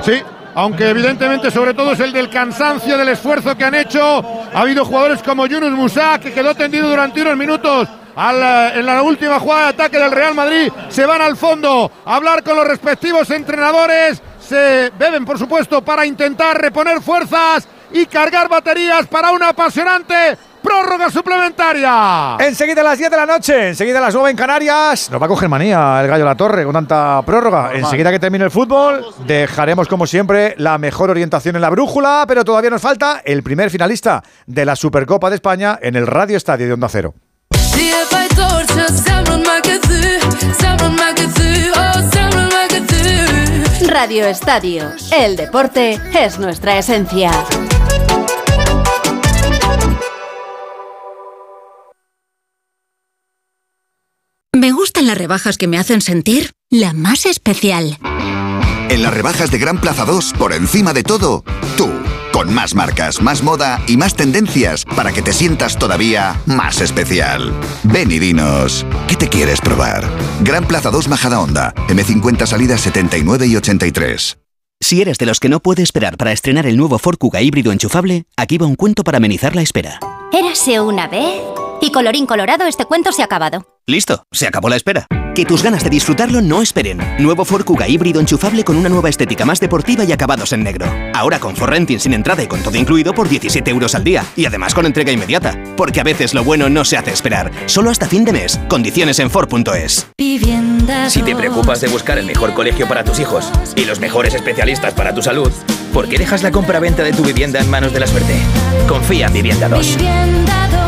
Sí, 0.03 0.19
aunque 0.55 0.89
evidentemente 0.89 1.51
sobre 1.51 1.75
todo 1.75 1.91
es 1.91 1.99
el 1.99 2.11
del 2.11 2.31
cansancio, 2.31 2.97
del 2.97 3.09
esfuerzo 3.09 3.55
que 3.55 3.65
han 3.65 3.75
hecho. 3.75 4.23
Ha 4.51 4.61
habido 4.61 4.83
jugadores 4.83 5.21
como 5.21 5.45
Yunus 5.45 5.73
Musa, 5.73 6.19
que 6.19 6.33
quedó 6.33 6.55
tendido 6.55 6.89
durante 6.89 7.21
unos 7.21 7.37
minutos 7.37 7.87
al, 8.15 8.41
eh, 8.41 8.79
en 8.79 8.85
la 8.87 9.03
última 9.03 9.39
jugada 9.39 9.65
de 9.65 9.69
ataque 9.69 9.99
del 9.99 10.11
Real 10.11 10.33
Madrid. 10.33 10.71
Se 10.89 11.05
van 11.05 11.21
al 11.21 11.37
fondo 11.37 11.91
a 12.03 12.15
hablar 12.15 12.41
con 12.41 12.55
los 12.55 12.67
respectivos 12.67 13.29
entrenadores. 13.29 14.23
Se 14.49 14.91
beben, 14.97 15.25
por 15.25 15.37
supuesto, 15.37 15.83
para 15.83 16.07
intentar 16.07 16.59
reponer 16.59 17.03
fuerzas 17.03 17.67
y 17.91 18.07
cargar 18.07 18.49
baterías 18.49 19.05
para 19.05 19.31
una 19.31 19.49
apasionante 19.49 20.15
prórroga 20.63 21.11
suplementaria. 21.11 22.35
Enseguida 22.39 22.81
a 22.81 22.85
las 22.85 22.97
10 22.97 23.11
de 23.11 23.17
la 23.17 23.27
noche, 23.27 23.67
enseguida 23.67 23.99
a 23.99 24.01
las 24.01 24.15
9 24.15 24.31
en 24.31 24.35
Canarias. 24.35 25.11
Nos 25.11 25.21
va 25.21 25.27
a 25.27 25.29
coger 25.29 25.49
manía 25.49 26.01
el 26.01 26.07
Gallo 26.07 26.25
La 26.25 26.33
Torre 26.33 26.63
con 26.63 26.73
tanta 26.73 27.21
prórroga. 27.23 27.75
Enseguida 27.75 28.09
que 28.09 28.17
termine 28.17 28.43
el 28.43 28.49
fútbol, 28.49 29.05
dejaremos 29.27 29.87
como 29.87 30.07
siempre 30.07 30.55
la 30.57 30.79
mejor 30.79 31.11
orientación 31.11 31.55
en 31.55 31.61
la 31.61 31.69
brújula, 31.69 32.25
pero 32.27 32.43
todavía 32.43 32.71
nos 32.71 32.81
falta 32.81 33.21
el 33.23 33.43
primer 33.43 33.69
finalista 33.69 34.23
de 34.47 34.65
la 34.65 34.75
Supercopa 34.75 35.29
de 35.29 35.35
España 35.35 35.77
en 35.79 35.95
el 35.95 36.07
Radio 36.07 36.37
Estadio 36.37 36.65
de 36.65 36.73
Onda 36.73 36.89
Cero. 36.89 37.13
Radio 43.87 44.25
Estadio. 44.25 44.91
El 45.11 45.35
deporte 45.35 45.99
es 46.13 46.37
nuestra 46.37 46.77
esencia. 46.77 47.31
Me 54.53 54.71
gustan 54.71 55.07
las 55.07 55.17
rebajas 55.17 55.57
que 55.57 55.67
me 55.67 55.77
hacen 55.77 56.01
sentir 56.01 56.51
la 56.69 56.93
más 56.93 57.25
especial. 57.25 57.97
En 58.89 59.03
las 59.03 59.13
rebajas 59.13 59.51
de 59.51 59.57
Gran 59.57 59.79
Plaza 59.79 60.05
2, 60.05 60.33
por 60.33 60.53
encima 60.53 60.93
de 60.93 61.03
todo, 61.03 61.43
tú. 61.77 61.89
Con 62.39 62.53
más 62.53 62.73
marcas, 62.73 63.21
más 63.21 63.43
moda 63.43 63.83
y 63.85 63.97
más 63.97 64.15
tendencias 64.15 64.85
para 64.85 65.11
que 65.11 65.21
te 65.21 65.33
sientas 65.33 65.77
todavía 65.77 66.39
más 66.45 66.79
especial. 66.79 67.51
Ven 67.83 68.09
y 68.11 68.17
dinos, 68.17 68.85
¿qué 69.09 69.17
te 69.17 69.27
quieres 69.27 69.59
probar? 69.59 70.09
Gran 70.39 70.65
Plaza 70.65 70.89
2 70.89 71.09
Majada 71.09 71.41
Honda, 71.41 71.73
M50 71.89 72.45
salidas 72.45 72.79
79 72.79 73.45
y 73.45 73.57
83. 73.57 74.37
Si 74.79 75.01
eres 75.01 75.17
de 75.17 75.25
los 75.25 75.41
que 75.41 75.49
no 75.49 75.59
puede 75.59 75.83
esperar 75.83 76.15
para 76.15 76.31
estrenar 76.31 76.65
el 76.65 76.77
nuevo 76.77 76.97
Ford 76.97 77.17
Kuga 77.17 77.41
híbrido 77.41 77.73
enchufable, 77.73 78.23
aquí 78.37 78.57
va 78.57 78.67
un 78.67 78.75
cuento 78.75 79.03
para 79.03 79.17
amenizar 79.17 79.53
la 79.53 79.61
espera. 79.61 79.99
Érase 80.31 80.79
una 80.79 81.09
vez. 81.09 81.41
Y 81.81 81.91
colorín 81.91 82.25
colorado, 82.25 82.67
este 82.67 82.85
cuento 82.85 83.11
se 83.11 83.21
ha 83.21 83.25
acabado. 83.25 83.67
Listo, 83.85 84.23
se 84.31 84.47
acabó 84.47 84.69
la 84.69 84.77
espera. 84.77 85.07
Que 85.39 85.45
tus 85.45 85.63
ganas 85.63 85.85
de 85.85 85.89
disfrutarlo 85.89 86.41
no 86.41 86.61
esperen. 86.61 86.99
Nuevo 87.17 87.45
Ford 87.45 87.63
Kuga 87.63 87.87
híbrido 87.87 88.19
enchufable 88.19 88.65
con 88.65 88.75
una 88.75 88.89
nueva 88.89 89.07
estética 89.07 89.45
más 89.45 89.61
deportiva 89.61 90.03
y 90.03 90.11
acabados 90.11 90.51
en 90.51 90.65
negro. 90.65 90.85
Ahora 91.13 91.39
con 91.39 91.55
For 91.55 91.69
Renting 91.69 91.97
sin 91.97 92.13
entrada 92.13 92.43
y 92.43 92.47
con 92.47 92.61
todo 92.61 92.75
incluido 92.75 93.13
por 93.13 93.29
17 93.29 93.71
euros 93.71 93.95
al 93.95 94.03
día. 94.03 94.25
Y 94.35 94.43
además 94.43 94.73
con 94.73 94.85
entrega 94.85 95.13
inmediata. 95.13 95.57
Porque 95.77 96.01
a 96.01 96.03
veces 96.03 96.33
lo 96.33 96.43
bueno 96.43 96.69
no 96.69 96.83
se 96.83 96.97
hace 96.97 97.11
esperar. 97.11 97.53
Solo 97.67 97.89
hasta 97.89 98.05
fin 98.05 98.25
de 98.25 98.33
mes. 98.33 98.59
Condiciones 98.67 99.17
en 99.19 99.31
Ford.es. 99.31 100.07
Si 101.07 101.21
te 101.21 101.35
preocupas 101.37 101.79
de 101.79 101.87
buscar 101.87 102.17
el 102.17 102.25
mejor 102.25 102.53
colegio 102.53 102.89
para 102.89 103.05
tus 103.05 103.21
hijos 103.21 103.49
y 103.77 103.85
los 103.85 104.01
mejores 104.01 104.33
especialistas 104.33 104.93
para 104.93 105.15
tu 105.15 105.21
salud, 105.21 105.53
¿por 105.93 106.09
qué 106.09 106.17
dejas 106.17 106.43
la 106.43 106.51
compra-venta 106.51 107.01
de 107.03 107.13
tu 107.13 107.23
vivienda 107.23 107.61
en 107.61 107.69
manos 107.69 107.93
de 107.93 108.01
la 108.01 108.07
suerte? 108.07 108.35
Confía 108.89 109.27
en 109.27 109.33
Vivienda 109.33 109.69
2. 109.69 109.97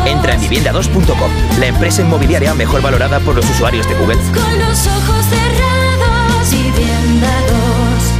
Entra 0.06 0.34
en 0.34 0.40
vivienda2.com, 0.40 1.30
la 1.58 1.66
empresa 1.66 2.02
inmobiliaria 2.02 2.54
mejor 2.54 2.82
valorada 2.82 3.20
por 3.20 3.34
los 3.34 3.48
usuarios 3.48 3.88
de 3.88 3.94
Google. 3.94 4.16
Con 4.16 4.58
los 4.58 4.86
ojos 4.86 5.24
cerrados, 5.26 6.50
vivienda 6.50 7.30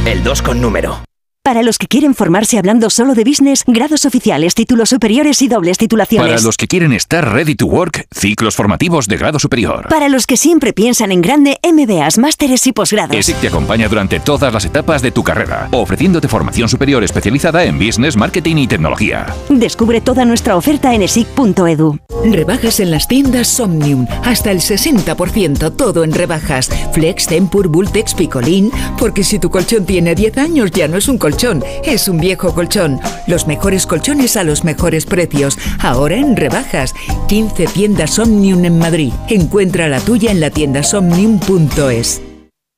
El 0.05 0.23
2 0.23 0.41
con 0.41 0.61
número. 0.61 1.12
Para 1.43 1.61
los 1.61 1.77
que 1.77 1.87
quieren 1.87 2.15
formarse 2.15 2.57
hablando 2.57 2.89
solo 2.89 3.15
de 3.15 3.25
business, 3.25 3.65
grados 3.67 4.05
oficiales, 4.05 4.55
títulos 4.55 4.87
superiores 4.87 5.41
y 5.41 5.49
dobles 5.49 5.77
titulaciones. 5.77 6.25
Para 6.25 6.41
los 6.41 6.55
que 6.55 6.69
quieren 6.69 6.93
estar 6.93 7.33
ready 7.33 7.53
to 7.53 7.65
work, 7.65 8.07
ciclos 8.15 8.55
formativos 8.55 9.09
de 9.09 9.17
grado 9.17 9.39
superior. 9.39 9.89
Para 9.89 10.07
los 10.07 10.25
que 10.25 10.37
siempre 10.37 10.71
piensan 10.71 11.11
en 11.11 11.21
grande, 11.21 11.57
MBAs, 11.61 12.17
másteres 12.17 12.65
y 12.65 12.71
posgrados. 12.71 13.17
ESIC 13.17 13.41
te 13.41 13.49
acompaña 13.49 13.89
durante 13.89 14.21
todas 14.21 14.53
las 14.53 14.63
etapas 14.63 15.01
de 15.01 15.11
tu 15.11 15.21
carrera, 15.21 15.67
ofreciéndote 15.71 16.29
formación 16.29 16.69
superior 16.69 17.03
especializada 17.03 17.65
en 17.65 17.77
business, 17.77 18.15
marketing 18.15 18.55
y 18.55 18.67
tecnología. 18.67 19.25
Descubre 19.49 19.99
toda 19.99 20.23
nuestra 20.23 20.55
oferta 20.55 20.93
en 20.93 21.01
esic.edu. 21.01 21.99
Rebajas 22.23 22.79
en 22.79 22.89
las 22.89 23.09
tiendas 23.09 23.49
Somnium. 23.49 24.07
Hasta 24.23 24.49
el 24.49 24.61
60% 24.61 25.75
todo 25.75 26.05
en 26.05 26.13
rebajas. 26.13 26.69
Flex, 26.93 27.27
Tempur, 27.27 27.67
Bultex, 27.67 28.13
Picolín. 28.13 28.71
Porque 28.97 29.25
si 29.25 29.39
tu 29.39 29.49
colchón 29.49 29.85
tiene 29.85 30.15
10 30.15 30.37
años 30.37 30.71
ya 30.71 30.87
no 30.87 30.95
es 30.95 31.09
un 31.09 31.17
colchón, 31.17 31.32
es 31.83 32.07
un 32.07 32.19
viejo 32.19 32.53
colchón. 32.53 32.99
Los 33.27 33.47
mejores 33.47 33.87
colchones 33.87 34.37
a 34.37 34.43
los 34.43 34.63
mejores 34.63 35.05
precios. 35.05 35.57
Ahora 35.79 36.15
en 36.15 36.35
rebajas. 36.35 36.93
15 37.27 37.65
tiendas 37.67 38.11
Somnium 38.11 38.63
en 38.63 38.77
Madrid. 38.77 39.13
Encuentra 39.29 39.87
la 39.87 39.99
tuya 39.99 40.31
en 40.31 40.39
la 40.39 40.51
tienda 40.51 40.83
somnium.es. 40.83 42.21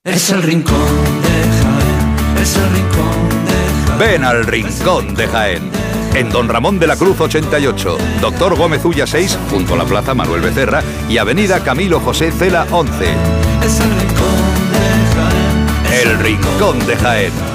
Es 0.06 0.30
el 0.30 0.42
rincón 0.42 0.80
de 1.22 1.30
Jaén, 1.62 2.42
es 2.42 2.56
el 2.56 2.70
rincón 2.72 3.46
de 3.46 3.88
Jaén. 3.88 4.00
Ven 4.00 4.24
al 4.24 4.46
Rincón 4.46 5.16
de 5.16 5.28
Jaén. 5.28 5.72
En 6.14 6.30
Don 6.30 6.48
Ramón 6.48 6.80
de 6.80 6.88
la 6.88 6.96
Cruz 6.96 7.20
88, 7.20 7.98
Doctor 8.22 8.56
Gómez 8.56 8.86
Ulla 8.86 9.06
6, 9.06 9.38
junto 9.52 9.74
a 9.74 9.78
la 9.78 9.86
Plaza 9.86 10.14
Manuel 10.14 10.42
Becerra 10.42 10.82
y 11.10 11.18
Avenida 11.18 11.60
Camilo 11.62 12.00
José 12.00 12.32
Cela 12.32 12.66
11. 12.72 12.94
Es 13.64 13.80
el 13.80 13.90
rincón 13.90 14.46
de 14.72 16.00
Jaén, 16.00 16.10
El 16.10 16.20
Rincón 16.20 16.88
de 16.88 16.96
Jaén. 16.96 17.55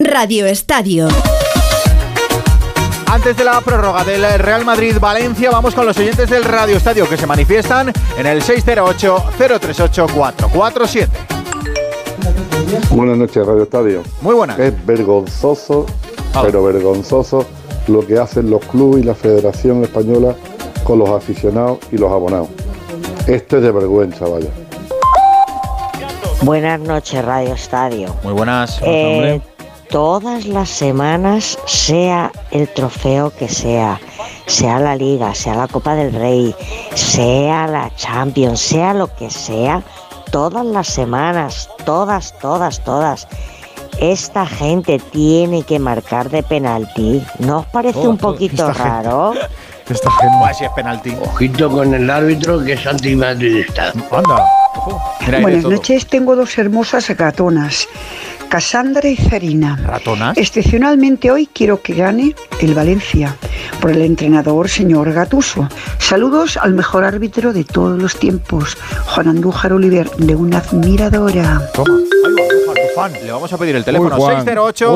Radio 0.00 0.46
Estadio. 0.46 1.08
Antes 3.10 3.36
de 3.36 3.42
la 3.42 3.60
prórroga 3.60 4.04
del 4.04 4.22
Real 4.38 4.64
Madrid-Valencia, 4.64 5.50
vamos 5.50 5.74
con 5.74 5.86
los 5.86 5.98
oyentes 5.98 6.30
del 6.30 6.44
Radio 6.44 6.76
Estadio 6.76 7.08
que 7.08 7.16
se 7.16 7.26
manifiestan 7.26 7.92
en 8.16 8.26
el 8.26 8.40
608-038-447. 8.42 11.08
Buenas 12.90 13.18
noches, 13.18 13.44
Radio 13.44 13.64
Estadio. 13.64 14.04
Muy 14.20 14.36
buenas. 14.36 14.56
Es 14.60 14.86
vergonzoso, 14.86 15.84
pero 16.42 16.62
vergonzoso, 16.62 17.44
lo 17.88 18.06
que 18.06 18.18
hacen 18.18 18.50
los 18.50 18.64
clubes 18.66 19.02
y 19.02 19.06
la 19.06 19.16
Federación 19.16 19.82
Española 19.82 20.36
con 20.84 21.00
los 21.00 21.10
aficionados 21.10 21.78
y 21.90 21.98
los 21.98 22.12
abonados. 22.12 22.50
Esto 23.26 23.56
es 23.56 23.64
de 23.64 23.72
vergüenza, 23.72 24.26
vaya. 24.26 24.50
Buenas 26.42 26.78
noches, 26.78 27.24
Radio 27.24 27.54
Estadio. 27.54 28.14
Muy 28.22 28.32
buenas. 28.32 28.78
Eh, 28.84 29.40
todas 29.90 30.44
las 30.46 30.68
semanas, 30.68 31.58
sea 31.66 32.30
el 32.50 32.68
trofeo 32.68 33.30
que 33.30 33.48
sea, 33.48 34.00
sea 34.46 34.78
la 34.78 34.96
Liga, 34.96 35.34
sea 35.34 35.54
la 35.54 35.68
Copa 35.68 35.94
del 35.94 36.12
Rey, 36.12 36.54
sea 36.94 37.66
la 37.66 37.90
Champions, 37.96 38.60
sea 38.60 38.94
lo 38.94 39.14
que 39.14 39.30
sea, 39.30 39.82
todas 40.30 40.64
las 40.66 40.86
semanas, 40.88 41.68
todas, 41.84 42.34
todas, 42.40 42.82
todas. 42.84 43.26
Esta 44.00 44.46
gente 44.46 45.00
tiene 45.10 45.64
que 45.64 45.78
marcar 45.80 46.30
de 46.30 46.42
penalti. 46.44 47.24
¿No 47.40 47.60
os 47.60 47.66
parece 47.66 47.98
Oh, 47.98 48.10
un 48.10 48.18
poquito 48.18 48.72
raro? 48.72 49.32
Esta 49.88 50.10
gente. 50.12 50.54
si 50.54 50.64
es 50.66 50.70
penalti. 50.70 51.16
Ojito 51.20 51.68
con 51.70 51.92
el 51.92 52.08
árbitro 52.08 52.62
que 52.62 52.74
es 52.74 52.86
antimadridista. 52.86 53.92
Anda. 54.12 54.46
Buenas 55.42 55.62
todo. 55.62 55.72
noches, 55.72 56.06
tengo 56.06 56.36
dos 56.36 56.56
hermosas 56.58 57.08
gatonas, 57.16 57.88
Cassandra 58.48 59.08
y 59.08 59.16
Zarina. 59.16 59.76
¿Ratonas? 59.84 60.36
Excepcionalmente 60.38 61.30
hoy 61.30 61.48
quiero 61.52 61.80
que 61.82 61.94
gane 61.94 62.34
el 62.60 62.74
Valencia 62.74 63.36
por 63.80 63.90
el 63.90 64.02
entrenador 64.02 64.68
señor 64.68 65.12
Gatuso. 65.12 65.68
Saludos 65.98 66.56
al 66.56 66.74
mejor 66.74 67.04
árbitro 67.04 67.52
de 67.52 67.64
todos 67.64 68.00
los 68.00 68.16
tiempos, 68.16 68.76
Juan 69.06 69.28
Andújar 69.28 69.72
Oliver, 69.72 70.10
de 70.16 70.34
una 70.34 70.58
admiradora. 70.58 71.62
Toma. 71.74 71.98
Le 73.22 73.30
vamos 73.30 73.52
a 73.52 73.58
pedir 73.58 73.76
el 73.76 73.84
teléfono 73.84 74.16
Uy, 74.16 74.20
Juan. 74.20 74.44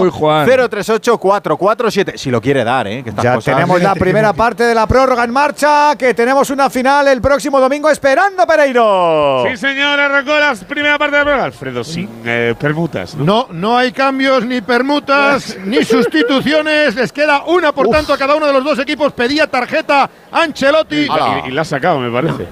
Uy, 0.01 0.11
Juan. 0.11 0.49
608-038-447. 0.49 2.17
Si 2.17 2.31
lo 2.33 2.41
quiere 2.41 2.65
dar, 2.65 2.89
¿eh? 2.89 3.03
Que 3.05 3.11
estas 3.11 3.23
Ya 3.25 3.35
cosas- 3.37 3.55
tenemos 3.55 3.81
la 3.81 3.95
primera 3.95 4.33
parte 4.35 4.65
de 4.65 4.75
la 4.75 4.89
prórroga 4.89 5.23
en 5.23 5.31
marcha, 5.31 5.95
que 5.97 6.13
tenemos 6.13 6.51
una 6.51 6.69
final 6.69 7.07
el 7.07 7.21
próximo 7.21 7.61
domingo 7.61 7.89
esperando 7.91 8.45
Pereiro. 8.45 9.45
Sí, 9.49 9.57
señor, 9.57 10.01
arrancó 10.01 10.33
la 10.37 10.53
primera 10.67 10.99
parte 10.99 11.13
de 11.17 11.19
la 11.21 11.25
prueba. 11.25 11.45
Alfredo, 11.45 11.85
sin 11.85 12.09
eh, 12.25 12.55
permutas. 12.59 13.15
No, 13.15 13.25
no 13.25 13.42
hay 13.77 13.93
cambios, 13.93 14.45
ni 14.45 14.61
permutas, 14.61 15.57
ni 15.65 15.85
sustituciones. 15.85 16.95
Les 16.95 17.13
queda 17.13 17.45
una, 17.45 17.73
por 17.73 17.89
tanto, 17.89 18.13
a 18.13 18.19
cada 18.19 18.35
uno 18.35 18.47
de 18.47 18.53
los 18.53 18.65
dos 18.65 18.79
equipos. 18.79 19.13
Pedía 19.13 19.47
tarjeta 19.47 20.09
Ancelotti. 20.31 21.07
Y, 21.45 21.49
y 21.49 21.51
la 21.53 21.63
ha 21.63 21.65
sacado, 21.65 21.99
me 22.01 22.11
parece. 22.11 22.47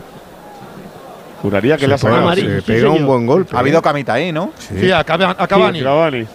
Juraría 1.42 1.76
que 1.76 1.88
la 1.88 1.94
ha 1.94 1.98
sacado. 1.98 2.34
Se 2.34 2.62
pega 2.62 2.90
un 2.90 3.06
buen 3.06 3.26
golpe. 3.26 3.56
Ha 3.56 3.60
habido 3.60 3.80
camita 3.80 4.14
ahí, 4.14 4.30
¿no? 4.32 4.52
Sí, 4.58 4.90
a, 4.92 5.04
Cava- 5.04 5.36
a 5.38 5.46
Cavani. 5.46 5.78
Sí, 5.78 5.84
Cavani. 5.84 6.26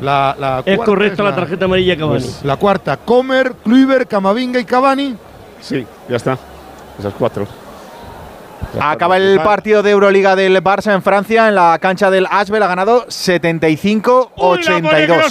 La, 0.00 0.36
la 0.38 0.58
Es 0.66 0.76
cuarta 0.76 0.84
correcta 0.84 1.22
la 1.22 1.34
tarjeta 1.34 1.64
amarilla 1.64 1.96
Cavani. 1.96 2.20
Pues 2.24 2.44
la 2.44 2.56
cuarta, 2.56 2.96
Comer, 2.98 3.52
Kluivert, 3.62 4.08
Camavinga 4.10 4.60
y 4.60 4.64
Cavani. 4.64 5.16
Sí, 5.60 5.86
ya 6.08 6.16
está. 6.16 6.36
Esas 6.98 7.14
cuatro. 7.18 7.46
Acaba 8.80 9.16
el 9.16 9.40
partido 9.40 9.82
de 9.82 9.90
Euroliga 9.90 10.34
del 10.36 10.62
Barça 10.62 10.92
en 10.94 11.02
Francia 11.02 11.48
en 11.48 11.54
la 11.54 11.78
cancha 11.80 12.10
del 12.10 12.26
Asbel. 12.30 12.62
Ha 12.62 12.66
ganado 12.66 13.06
75-82. 13.06 14.34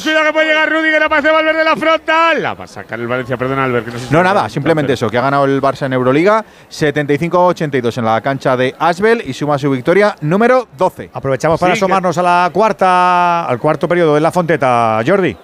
Cuidado 0.04 0.26
que 0.26 0.34
puede 0.34 0.48
llegar 0.48 0.70
Rudy, 0.72 0.92
que 0.92 1.00
la 1.00 1.10
pase 1.10 1.32
Valverde 1.32 1.64
la 1.64 1.76
frontal. 1.76 2.42
La 2.42 2.54
va 2.54 2.64
a 2.66 2.68
sacar 2.68 3.00
el 3.00 3.08
Valencia, 3.08 3.38
perdón, 3.38 3.60
Albert. 3.60 3.86
Que 3.86 3.92
no, 3.92 4.00
sé 4.00 4.08
si 4.08 4.14
No, 4.14 4.24
nada, 4.24 4.50
simplemente 4.50 4.94
eso, 4.94 5.10
que 5.10 5.18
ha 5.18 5.22
ganado 5.22 5.46
el 5.46 5.62
Barça 5.62 5.86
en 5.86 5.94
Euroliga 5.94 6.44
75-82 6.72 7.98
en 7.98 8.06
la 8.06 8.22
cancha 8.22 8.56
de 8.58 8.76
Asbel 8.80 9.24
y 9.26 9.34
suma 9.34 9.58
su 9.58 9.70
victoria 9.70 10.16
número 10.22 10.68
12. 10.78 11.10
Aprovechamos 11.14 11.60
para 11.60 11.74
Sí, 11.76 11.80
asomarnos 11.80 12.18
a 12.18 12.24
la 12.24 12.50
cuarta, 12.54 13.46
al 13.46 13.60
cuarto 13.60 13.88
periodo 13.88 14.16
de 14.16 14.22
la 14.22 14.32
Fonteta, 14.32 15.00
Jordi. 15.06 15.36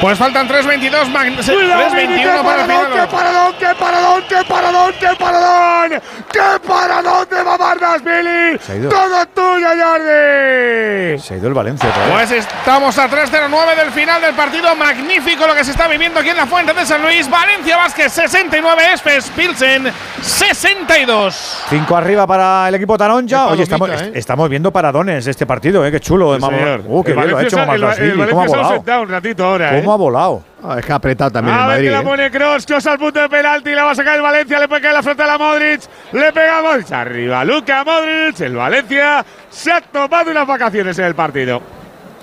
Pues 0.00 0.16
faltan 0.16 0.46
3.22, 0.46 1.10
mag- 1.12 1.36
3.21 1.38 2.42
para 2.44 2.62
el 2.62 2.70
final. 2.70 2.86
¡Qué 2.92 3.06
paradón, 3.16 3.52
qué 3.58 3.66
paradón, 3.80 4.22
qué 4.28 4.36
paradón, 4.48 4.92
qué 5.00 5.08
paradón! 5.18 6.00
¡Qué 6.30 6.68
paradón 6.68 7.17
de 7.26 7.42
Babardas, 7.42 8.02
Billy! 8.04 8.58
Se 8.60 8.72
ha 8.72 8.76
ido. 8.76 8.88
¡Todo 8.90 9.26
tuyo, 9.26 9.68
Jordi! 9.68 11.18
Se 11.18 11.34
ha 11.34 11.36
ido 11.36 11.48
el 11.48 11.54
Valencia. 11.54 11.88
vez. 11.88 11.96
Pues 12.12 12.30
estamos 12.32 12.98
a 12.98 13.08
3.09 13.08 13.76
del 13.76 13.90
final 13.90 14.20
del 14.20 14.34
partido. 14.34 14.74
Magnífico 14.76 15.46
lo 15.46 15.54
que 15.54 15.64
se 15.64 15.70
está 15.72 15.88
viviendo 15.88 16.20
aquí 16.20 16.30
en 16.30 16.36
la 16.36 16.46
Fuente 16.46 16.72
de 16.72 16.84
San 16.86 17.02
Luis. 17.02 17.28
Valencia 17.28 17.76
Vázquez 17.76 18.12
69, 18.12 18.82
Espes 18.94 19.30
Pilsen 19.34 19.90
62. 20.22 21.64
Cinco 21.68 21.96
arriba 21.96 22.26
para 22.26 22.68
el 22.68 22.74
equipo 22.74 22.96
Taronja. 22.96 23.46
Oye, 23.48 23.62
estamos, 23.64 23.90
¿eh? 23.90 24.12
estamos 24.14 24.48
viendo 24.48 24.72
paradones 24.72 25.26
este 25.26 25.46
partido, 25.46 25.84
¿eh? 25.84 25.90
Qué 25.90 26.00
chulo. 26.00 26.34
Sí, 26.36 26.40
Mama- 26.40 26.58
señor. 26.58 26.82
Uh, 26.86 27.02
qué 27.02 27.10
El 27.12 27.16
bien 27.16 27.30
lo 27.30 27.36
ha 27.36 27.36
Valencia 27.38 27.46
hecho 27.46 27.72
el- 27.72 27.80
Mamardashvili, 27.80 28.10
el 28.22 28.28
¿Cómo 28.28 28.42
ha 28.42 28.46
Valencia 28.46 28.78
volado? 28.86 29.02
un 29.02 29.08
ratito 29.08 29.44
ahora, 29.44 29.68
¿Cómo 29.70 29.90
¿eh? 29.90 29.94
ha 29.94 29.96
volado? 29.96 30.42
Es 30.78 30.84
que 30.84 30.92
ha 30.92 30.96
apretado 30.96 31.30
también 31.30 31.56
a 31.56 31.60
el 31.60 31.66
ver 31.66 31.70
Madrid. 31.76 31.86
que 31.86 31.92
la 31.92 32.00
¿eh? 32.00 32.04
pone 32.04 32.30
Cross, 32.30 32.66
Cross 32.66 32.86
al 32.86 32.98
punto 32.98 33.20
de 33.20 33.28
penalti, 33.28 33.70
la 33.72 33.84
va 33.84 33.90
a 33.92 33.94
sacar 33.94 34.16
el 34.16 34.22
Valencia, 34.22 34.58
le 34.58 34.68
puede 34.68 34.82
caer 34.82 34.94
la 34.94 35.02
frente 35.02 35.22
a 35.22 35.26
la 35.26 35.38
Modric, 35.38 35.80
le 36.12 36.32
pega 36.32 36.58
a 36.58 36.62
Modric, 36.62 36.92
arriba 36.92 37.44
Luca 37.44 37.84
Modric, 37.84 38.40
el 38.40 38.56
Valencia 38.56 39.24
se 39.50 39.72
ha 39.72 39.80
tomado 39.80 40.30
unas 40.30 40.46
vacaciones 40.46 40.98
en 40.98 41.04
el 41.04 41.14
partido. 41.14 41.62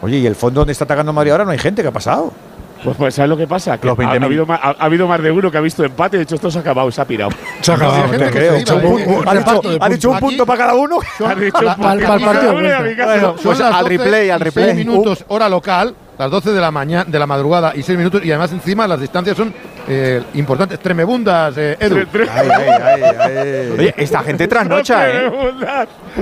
Oye, 0.02 0.18
¿y 0.18 0.26
el 0.28 0.36
fondo 0.36 0.62
donde 0.62 0.74
está 0.74 0.84
atacando 0.84 1.14
Madrid 1.14 1.32
ahora 1.32 1.46
no 1.46 1.52
hay 1.52 1.60
gente? 1.60 1.82
¿Qué 1.82 1.88
ha 1.88 1.92
pasado? 1.92 2.34
Pues, 2.84 2.98
pues 2.98 3.16
¿sabes 3.16 3.30
lo 3.30 3.38
que 3.38 3.48
pasa? 3.48 3.80
Que 3.80 3.88
Los 3.88 3.98
ha, 3.98 4.02
20.000. 4.04 4.22
ha 4.22 4.26
habido 4.26 4.46
más, 4.46 4.60
ha, 4.62 4.68
ha 4.78 4.86
habido 4.86 5.08
más 5.08 5.20
de 5.24 5.32
uno 5.32 5.50
que 5.50 5.58
ha 5.58 5.62
visto 5.62 5.84
empate, 5.84 6.18
de 6.18 6.24
hecho 6.24 6.36
esto 6.36 6.52
se 6.52 6.58
ha 6.60 6.62
acabado, 6.62 6.92
se 6.92 7.02
ha 7.02 7.06
pirado. 7.06 7.32
Se 7.62 7.72
ha 7.72 7.76
acabado, 7.76 8.10
te 8.12 8.30
creo. 8.30 8.54
Ha 8.54 8.56
dicho- 8.58 8.76
ha 8.76 9.34
dicho- 9.34 9.78
ha 9.82 9.90
dicho 9.90 10.10
un 10.12 10.20
punto 10.20 10.46
para 10.46 10.60
cada 10.60 10.74
uno. 10.76 11.00
Ha 11.26 11.34
dicho 11.36 11.58
un 11.66 11.76
punto 11.76 11.96
para 11.96 12.00
cada 12.06 12.52
uno 12.52 13.36
Pues 13.42 13.62
al 13.62 13.72
12 13.74 13.90
replay, 13.90 14.30
al 14.30 14.40
replay. 14.42 14.74
minutos, 14.76 15.26
hora 15.30 15.50
local, 15.50 15.96
las 16.18 16.32
12 16.32 16.52
de 16.52 16.62
la 16.62 16.72
mañana, 16.72 17.06
de 17.06 17.20
la 17.20 17.28
madrugada 17.28 17.74
y 17.76 17.84
6 17.84 17.98
minutos. 17.98 18.24
Y 18.24 18.32
además, 18.32 18.52
encima, 18.52 18.88
las 18.88 19.00
distancias 19.00 19.36
son 19.36 19.54
eh, 19.88 20.24
importantes, 20.36 20.80
tremebundas, 20.80 21.56
eh, 21.58 21.78
Edu. 21.80 21.98
Ay, 21.98 22.50
ay, 22.52 22.70
ay, 22.82 23.04
ay. 23.04 23.72
Oye, 23.78 23.94
esta 23.98 24.24
gente 24.24 24.48
trasnocha, 24.48 25.10
¿eh? 25.10 25.32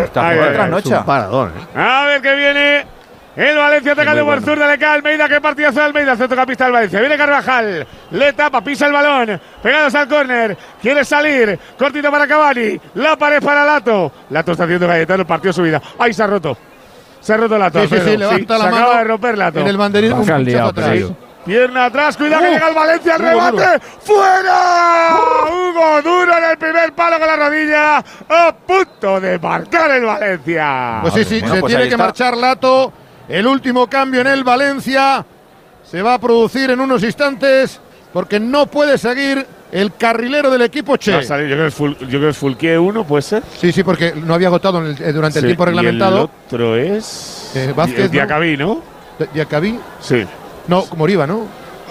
Esta 0.04 0.30
gente 0.32 0.52
trasnocha. 0.54 0.96
Es 0.96 1.00
un 1.00 1.06
paradón, 1.06 1.50
¿eh? 1.50 1.80
A 1.80 2.06
ver 2.06 2.22
que 2.22 2.36
viene 2.36 2.86
el 3.36 3.58
Valencia 3.58 3.94
atacando 3.94 4.26
por 4.26 4.42
zurda, 4.42 4.68
le 4.68 4.78
cae 4.78 4.96
Almeida, 4.96 5.28
qué 5.28 5.42
partidazo 5.42 5.80
de 5.80 5.86
Almeida, 5.86 6.16
centrocampista 6.16 6.66
del 6.66 6.74
Valencia. 6.74 7.00
Viene 7.00 7.18
Carvajal, 7.18 7.88
le 8.12 8.34
tapa, 8.34 8.62
pisa 8.62 8.86
el 8.86 8.94
balón, 8.94 9.42
pegados 9.62 9.96
al 9.96 10.08
córner, 10.08 10.58
quiere 10.80 11.04
salir, 11.04 11.58
cortito 11.78 12.12
para 12.12 12.28
Cavani, 12.28 12.80
la 12.96 13.16
pared 13.16 13.42
para 13.42 13.66
Lato. 13.66 14.12
Lato 14.30 14.52
está 14.52 14.66
haciendo 14.66 14.88
Cayetano, 14.88 15.22
el 15.22 15.28
partido 15.28 15.50
de 15.50 15.54
su 15.54 15.64
vida. 15.64 15.82
Ahí 15.98 16.14
se 16.14 16.22
ha 16.22 16.28
roto. 16.28 16.56
Se 17.24 17.34
ha 17.34 17.38
roto 17.38 17.58
Lato. 17.58 17.80
Sí, 17.82 17.88
sí, 17.88 17.94
sí, 17.96 18.00
Alfredo. 18.00 18.18
levanta 18.20 18.58
la 18.58 18.64
se 18.66 18.70
mano 18.72 18.84
acaba 18.86 18.98
de 19.00 19.04
romper 19.06 19.38
Lato. 19.38 19.60
en 19.60 19.68
el 19.68 19.78
banderín, 19.78 20.14
un 20.14 20.44
liado, 20.46 20.70
atrás. 20.70 21.00
Pierna 21.46 21.86
atrás, 21.86 22.16
cuidado 22.16 22.42
que 22.44 22.50
Uh, 22.50 22.54
llega 22.54 22.68
el 22.70 22.76
Valencia, 22.76 23.16
el 23.16 23.22
remate, 23.22 23.52
duro. 23.58 23.80
fuera. 24.02 25.16
Hugo 25.50 26.02
Duro 26.02 26.38
en 26.38 26.44
el 26.52 26.58
primer 26.58 26.94
palo 26.94 27.18
con 27.20 27.28
la 27.28 27.36
rodilla, 27.36 27.98
a 27.98 28.56
punto 28.66 29.20
de 29.20 29.40
marcar 29.40 29.92
el 29.92 30.06
Valencia. 30.06 31.00
Pues 31.02 31.14
sí, 31.16 31.24
sí, 31.26 31.40
Bueno, 31.42 31.56
se 31.56 31.60
pues 31.62 31.70
tiene 31.72 31.84
que 31.86 31.90
está. 31.96 32.04
marchar 32.04 32.38
Lato. 32.38 32.94
El 33.28 33.48
último 33.48 33.88
cambio 33.88 34.22
en 34.22 34.28
el 34.28 34.44
Valencia. 34.44 35.26
se 35.84 36.02
va 36.02 36.16
a 36.16 36.20
producir 36.20 36.72
en 36.72 36.80
unos 36.80 37.04
instantes 37.04 37.80
porque 38.14 38.40
no 38.40 38.66
puede 38.66 38.98
seguir 38.98 39.46
el 39.74 39.94
carrilero 39.96 40.50
del 40.52 40.62
equipo 40.62 40.96
Che. 40.98 41.12
Va 41.14 41.20
a 41.20 41.24
salir, 41.24 41.48
yo 41.48 41.56
creo 41.56 41.66
que 41.66 41.70
es, 41.70 41.80
Ful- 41.80 41.98
yo 42.00 42.20
creo 42.20 42.28
que 42.30 42.34
Fulquier 42.34 42.80
1, 42.80 43.04
¿puede 43.06 43.22
ser? 43.24 43.44
Sí, 43.60 43.72
sí, 43.72 43.84
porque 43.84 44.14
no 44.16 44.34
había 44.34 44.48
agotado 44.48 44.80
en 44.80 44.96
el- 44.96 45.02
eh, 45.02 45.12
durante 45.12 45.40
el 45.40 45.46
tiempo 45.46 45.64
y 45.64 45.66
reglamentado. 45.68 46.18
el 46.18 46.24
otro 46.46 46.76
es. 46.78 47.52
Eh, 47.56 47.74
Vázquez. 47.76 48.10
Diacabí, 48.12 48.56
¿no? 48.56 48.82
Diacabí. 49.34 49.80
Sí. 50.00 50.24
No, 50.68 50.86
Moriba, 50.96 51.26
¿no? 51.28 51.46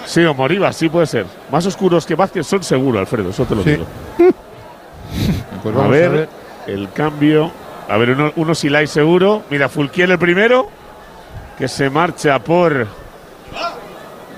Sí, 0.05 0.23
o 0.25 0.33
Moriba, 0.33 0.71
sí 0.73 0.89
puede 0.89 1.05
ser. 1.07 1.25
Más 1.51 1.65
oscuros 1.65 2.05
que 2.05 2.15
Vázquez 2.15 2.45
son 2.47 2.63
seguro, 2.63 2.99
Alfredo, 2.99 3.29
eso 3.29 3.45
te 3.45 3.55
lo 3.55 3.63
Sí. 3.63 3.71
digo. 3.71 3.85
Pues 5.63 5.75
a, 5.77 5.87
ver, 5.87 6.05
a 6.05 6.09
ver. 6.11 6.29
el 6.67 6.91
cambio. 6.91 7.51
A 7.87 7.95
ver, 7.97 8.09
uno, 8.11 8.31
uno 8.35 8.55
Silay 8.55 8.87
seguro. 8.87 9.43
Mira, 9.49 9.69
Fulquier 9.69 10.11
el 10.11 10.17
primero, 10.19 10.67
que 11.57 11.67
se 11.67 11.89
marcha 11.89 12.39
por. 12.39 12.87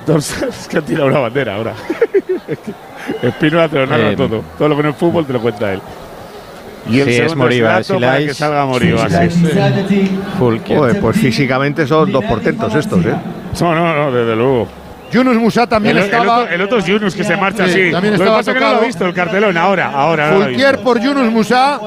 Dorsal. 0.06 0.50
Es 0.62 0.68
que 0.68 0.78
han 0.78 0.86
tirado 0.86 1.08
una 1.08 1.20
bandera 1.20 1.56
ahora. 1.56 1.74
Espínola 3.22 3.68
te 3.70 3.78
lo 3.78 3.88
narra 3.88 4.12
Eh, 4.12 4.16
todo. 4.16 4.44
Todo 4.58 4.68
lo 4.70 4.78
que 4.78 4.84
no 4.84 4.90
es 4.90 4.96
fútbol 4.96 5.26
te 5.26 5.34
lo 5.34 5.42
cuenta 5.42 5.74
él. 5.74 5.82
Y 6.90 7.00
el 7.00 7.08
Sí, 7.10 7.16
es 7.16 7.34
para 7.34 7.84
Silais. 7.84 8.28
que 8.28 8.34
salga 8.36 8.66
Moriba. 8.66 9.10
Sí, 9.10 9.30
sí. 9.32 10.12
Joder, 10.40 11.00
pues 11.00 11.18
físicamente 11.18 11.88
son 11.88 12.12
dos 12.12 12.24
portentos 12.26 12.74
estos, 12.76 13.04
¿eh? 13.06 13.16
No, 13.62 13.74
no, 13.74 13.96
no, 13.96 14.12
desde 14.12 14.36
luego. 14.36 14.68
Yunus 15.12 15.38
Musa 15.38 15.66
también 15.68 15.96
el, 15.98 16.04
el 16.04 16.10
estaba. 16.10 16.40
otro, 16.40 16.54
el 16.54 16.62
otro 16.62 16.78
es 16.80 16.86
Yunus 16.86 17.16
que 17.16 17.24
se 17.24 17.38
marcha 17.38 17.66
Sí, 17.68 17.72
así. 17.84 17.92
también 17.92 18.14
Lo 18.14 18.18
que 18.20 18.24
estaba 18.24 18.38
pasa 18.38 18.52
es 18.52 18.56
que 18.58 18.60
no 18.60 18.66
lo 18.66 18.72
tocado. 18.72 18.84
he 18.84 18.88
visto 18.88 19.06
el 19.06 19.14
cartelón 19.14 19.58
ahora, 19.58 19.92
ahora. 19.92 20.32
no. 20.32 20.42
Fulquier 20.42 20.80
por 20.80 21.00
Yunus 21.00 21.32
Musa 21.32 21.80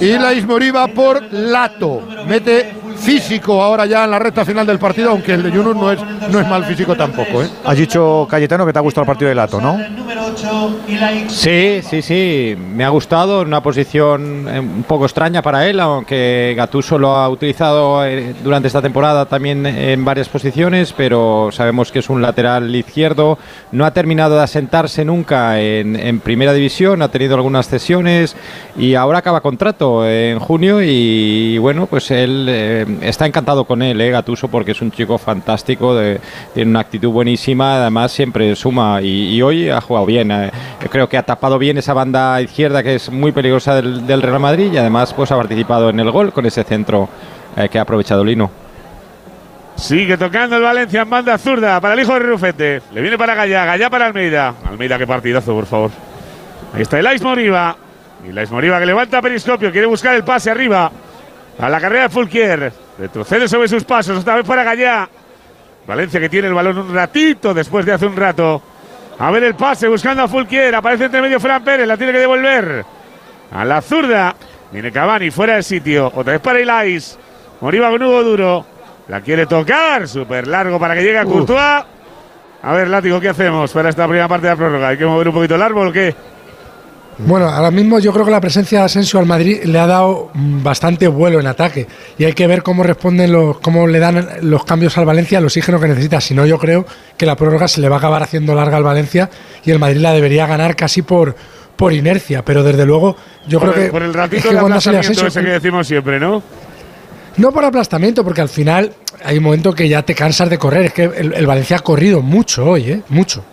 y 0.00 0.12
Lais 0.12 0.46
Moriba 0.46 0.86
por 0.88 1.22
Lato. 1.32 2.02
Mete 2.26 2.72
físico 3.02 3.62
ahora 3.62 3.86
ya 3.86 4.04
en 4.04 4.10
la 4.10 4.18
recta 4.18 4.44
final 4.44 4.66
del 4.66 4.78
partido, 4.78 5.10
aunque 5.10 5.32
el 5.32 5.42
de 5.42 5.50
Yunus 5.50 5.74
no 5.76 5.90
es, 5.90 6.00
no 6.30 6.40
es 6.40 6.48
mal 6.48 6.64
físico 6.64 6.94
tampoco. 6.94 7.42
¿eh? 7.42 7.48
Has 7.64 7.76
dicho, 7.76 8.26
Cayetano, 8.30 8.64
que 8.64 8.72
te 8.72 8.78
ha 8.78 8.82
gustado 8.82 9.02
el 9.02 9.06
partido 9.06 9.28
de 9.28 9.34
Lato, 9.34 9.60
¿no? 9.60 9.78
Sí, 11.28 11.80
sí, 11.82 12.02
sí, 12.02 12.56
me 12.56 12.84
ha 12.84 12.88
gustado, 12.88 13.42
en 13.42 13.48
una 13.48 13.62
posición 13.62 14.46
eh, 14.48 14.60
un 14.60 14.84
poco 14.84 15.04
extraña 15.04 15.42
para 15.42 15.68
él, 15.68 15.80
aunque 15.80 16.54
Gattuso 16.56 16.98
lo 16.98 17.16
ha 17.16 17.28
utilizado 17.28 18.04
eh, 18.06 18.34
durante 18.42 18.68
esta 18.68 18.80
temporada 18.82 19.26
también 19.26 19.66
en 19.66 20.04
varias 20.04 20.28
posiciones, 20.28 20.92
pero 20.92 21.50
sabemos 21.52 21.90
que 21.90 21.98
es 21.98 22.08
un 22.08 22.22
lateral 22.22 22.74
izquierdo, 22.74 23.38
no 23.72 23.84
ha 23.84 23.92
terminado 23.92 24.36
de 24.36 24.42
asentarse 24.42 25.04
nunca 25.04 25.60
en, 25.60 25.96
en 25.96 26.20
primera 26.20 26.52
división, 26.52 27.02
ha 27.02 27.08
tenido 27.08 27.34
algunas 27.34 27.68
cesiones 27.68 28.36
y 28.76 28.94
ahora 28.94 29.18
acaba 29.18 29.40
contrato 29.40 30.06
en 30.08 30.38
junio 30.38 30.80
y, 30.82 31.58
bueno, 31.58 31.86
pues 31.86 32.10
él 32.10 32.46
eh, 32.48 32.86
está 33.00 33.26
encantado 33.26 33.64
con 33.64 33.82
él, 33.82 34.00
eh, 34.00 34.10
Gattuso, 34.10 34.48
porque 34.48 34.72
es 34.72 34.82
un 34.82 34.90
chico 34.90 35.18
fantástico, 35.18 35.98
tiene 36.52 36.70
una 36.70 36.80
actitud 36.80 37.10
buenísima, 37.10 37.76
además 37.76 38.12
siempre 38.12 38.54
suma 38.56 39.00
y, 39.02 39.40
hoy 39.42 39.68
ha 39.68 39.80
jugado 39.80 40.06
bien. 40.06 40.30
eh. 40.30 40.50
creo 40.90 41.08
que 41.08 41.16
ha 41.16 41.22
tapado 41.22 41.58
bien 41.58 41.78
esa 41.78 41.94
banda 41.94 42.40
izquierda 42.40 42.82
que 42.82 42.96
es 42.96 43.10
muy 43.10 43.32
peligrosa 43.32 43.74
del, 43.76 44.22
Real 44.22 44.40
Madrid 44.40 44.72
y 44.72 44.78
además 44.78 45.12
pues 45.14 45.30
ha 45.32 45.36
participado 45.36 45.90
en 45.90 46.00
el 46.00 46.10
gol 46.10 46.32
con 46.32 46.46
ese 46.46 46.64
centro 46.64 47.08
eh, 47.56 47.68
que 47.68 47.78
ha 47.78 47.82
aprovechado 47.82 48.24
Lino. 48.24 48.50
Sigue 49.76 50.16
tocando 50.16 50.56
el 50.56 50.62
Valencia 50.62 51.02
en 51.02 51.10
banda 51.10 51.38
zurda 51.38 51.80
para 51.80 51.94
el 51.94 52.00
hijo 52.00 52.12
de 52.12 52.20
Rufete. 52.20 52.82
Le 52.92 53.00
viene 53.00 53.16
para 53.16 53.34
Gallá, 53.34 53.64
Gallá 53.64 53.90
para 53.90 54.06
Almeida. 54.06 54.54
Almeida, 54.64 54.98
qué 54.98 55.06
partidazo, 55.06 55.54
por 55.54 55.66
favor. 55.66 55.90
Ahí 56.74 56.82
está 56.82 56.98
Elais 56.98 57.22
Moriba. 57.22 57.76
Y 58.24 58.30
Elais 58.30 58.50
Moriba 58.50 58.78
que 58.78 58.86
levanta 58.86 59.20
periscopio, 59.20 59.72
quiere 59.72 59.86
buscar 59.86 60.14
el 60.14 60.24
pase 60.24 60.50
arriba. 60.50 60.90
A 61.58 61.68
la 61.68 61.80
carrera 61.80 62.04
de 62.04 62.08
Fulquier. 62.08 62.72
Retrocede 62.98 63.48
sobre 63.48 63.68
sus 63.68 63.84
pasos, 63.84 64.18
otra 64.18 64.36
vez 64.36 64.46
para 64.46 64.64
Gallá. 64.64 65.08
Valencia 65.86 66.20
que 66.20 66.28
tiene 66.28 66.48
el 66.48 66.54
balón 66.54 66.78
un 66.78 66.94
ratito 66.94 67.52
después 67.52 67.84
de 67.84 67.92
hace 67.92 68.06
un 68.06 68.16
rato. 68.16 68.62
A 69.18 69.30
ver 69.30 69.44
el 69.44 69.54
pase, 69.54 69.88
buscando 69.88 70.22
a 70.22 70.28
Fulquier. 70.28 70.74
Aparece 70.74 71.04
entre 71.04 71.20
medio 71.20 71.40
Fran 71.40 71.62
Pérez, 71.62 71.86
la 71.86 71.96
tiene 71.96 72.12
que 72.12 72.18
devolver. 72.18 72.84
A 73.52 73.64
la 73.64 73.82
zurda. 73.82 74.34
Viene 74.72 74.90
Cavani, 74.90 75.30
fuera 75.30 75.54
del 75.54 75.64
sitio. 75.64 76.10
Otra 76.14 76.32
vez 76.32 76.40
para 76.40 76.58
Elais. 76.58 77.18
Moriba 77.60 77.90
con 77.90 78.02
Hugo 78.02 78.22
Duro. 78.22 78.66
La 79.08 79.20
quiere 79.20 79.46
tocar. 79.46 80.08
Súper 80.08 80.46
largo 80.46 80.78
para 80.78 80.94
que 80.94 81.02
llegue 81.02 81.18
a. 81.18 81.24
Courtois. 81.24 81.84
A 82.64 82.72
ver, 82.72 82.88
Látigo, 82.88 83.20
¿qué 83.20 83.28
hacemos 83.28 83.72
para 83.72 83.88
esta 83.88 84.04
primera 84.06 84.28
parte 84.28 84.46
de 84.46 84.52
la 84.52 84.56
prórroga? 84.56 84.88
¿Hay 84.88 84.96
que 84.96 85.04
mover 85.04 85.28
un 85.28 85.34
poquito 85.34 85.56
el 85.56 85.62
árbol 85.62 85.88
o 85.88 85.92
qué? 85.92 86.14
Bueno, 87.18 87.46
ahora 87.48 87.70
mismo 87.70 87.98
yo 87.98 88.12
creo 88.12 88.24
que 88.24 88.30
la 88.30 88.40
presencia 88.40 88.80
de 88.80 88.84
Asensio 88.86 89.20
al 89.20 89.26
Madrid 89.26 89.62
le 89.64 89.78
ha 89.78 89.86
dado 89.86 90.30
bastante 90.34 91.06
vuelo 91.08 91.38
en 91.40 91.46
ataque 91.46 91.86
y 92.18 92.24
hay 92.24 92.32
que 92.32 92.46
ver 92.46 92.62
cómo 92.62 92.82
responden 92.82 93.30
los, 93.30 93.58
cómo 93.60 93.86
le 93.86 93.98
dan 93.98 94.26
los 94.42 94.64
cambios 94.64 94.96
al 94.98 95.04
Valencia 95.04 95.38
el 95.38 95.44
oxígeno 95.44 95.78
que 95.78 95.88
necesita. 95.88 96.20
Si 96.20 96.34
no, 96.34 96.46
yo 96.46 96.58
creo 96.58 96.86
que 97.16 97.26
la 97.26 97.36
prórroga 97.36 97.68
se 97.68 97.80
le 97.80 97.88
va 97.88 97.96
a 97.96 97.98
acabar 97.98 98.22
haciendo 98.22 98.54
larga 98.54 98.78
al 98.78 98.82
Valencia 98.82 99.30
y 99.64 99.70
el 99.70 99.78
Madrid 99.78 100.00
la 100.00 100.12
debería 100.12 100.46
ganar 100.46 100.74
casi 100.74 101.02
por 101.02 101.36
por 101.76 101.92
inercia. 101.92 102.44
Pero 102.44 102.62
desde 102.62 102.84
luego, 102.86 103.16
yo 103.46 103.58
por 103.60 103.70
creo 103.70 103.80
el, 103.82 103.86
que 103.88 103.92
por 103.92 104.02
el 104.02 104.10
es 104.10 104.16
ratito 104.16 104.48
que 104.48 104.54
de 104.54 104.60
cuando 104.60 104.78
Asensio- 104.78 105.26
ese 105.26 105.42
que 105.42 105.50
decimos 105.50 105.86
siempre, 105.86 106.18
¿no? 106.18 106.42
no 107.36 107.50
por 107.52 107.64
aplastamiento, 107.64 108.22
porque 108.24 108.40
al 108.40 108.48
final 108.48 108.92
hay 109.24 109.38
un 109.38 109.44
momento 109.44 109.72
que 109.72 109.88
ya 109.88 110.02
te 110.02 110.14
cansas 110.14 110.50
de 110.50 110.58
correr. 110.58 110.86
Es 110.86 110.92
que 110.92 111.04
el, 111.04 111.32
el 111.34 111.46
Valencia 111.46 111.76
ha 111.76 111.80
corrido 111.80 112.20
mucho 112.20 112.64
hoy, 112.66 112.90
¿eh? 112.90 113.00
Mucho. 113.08 113.44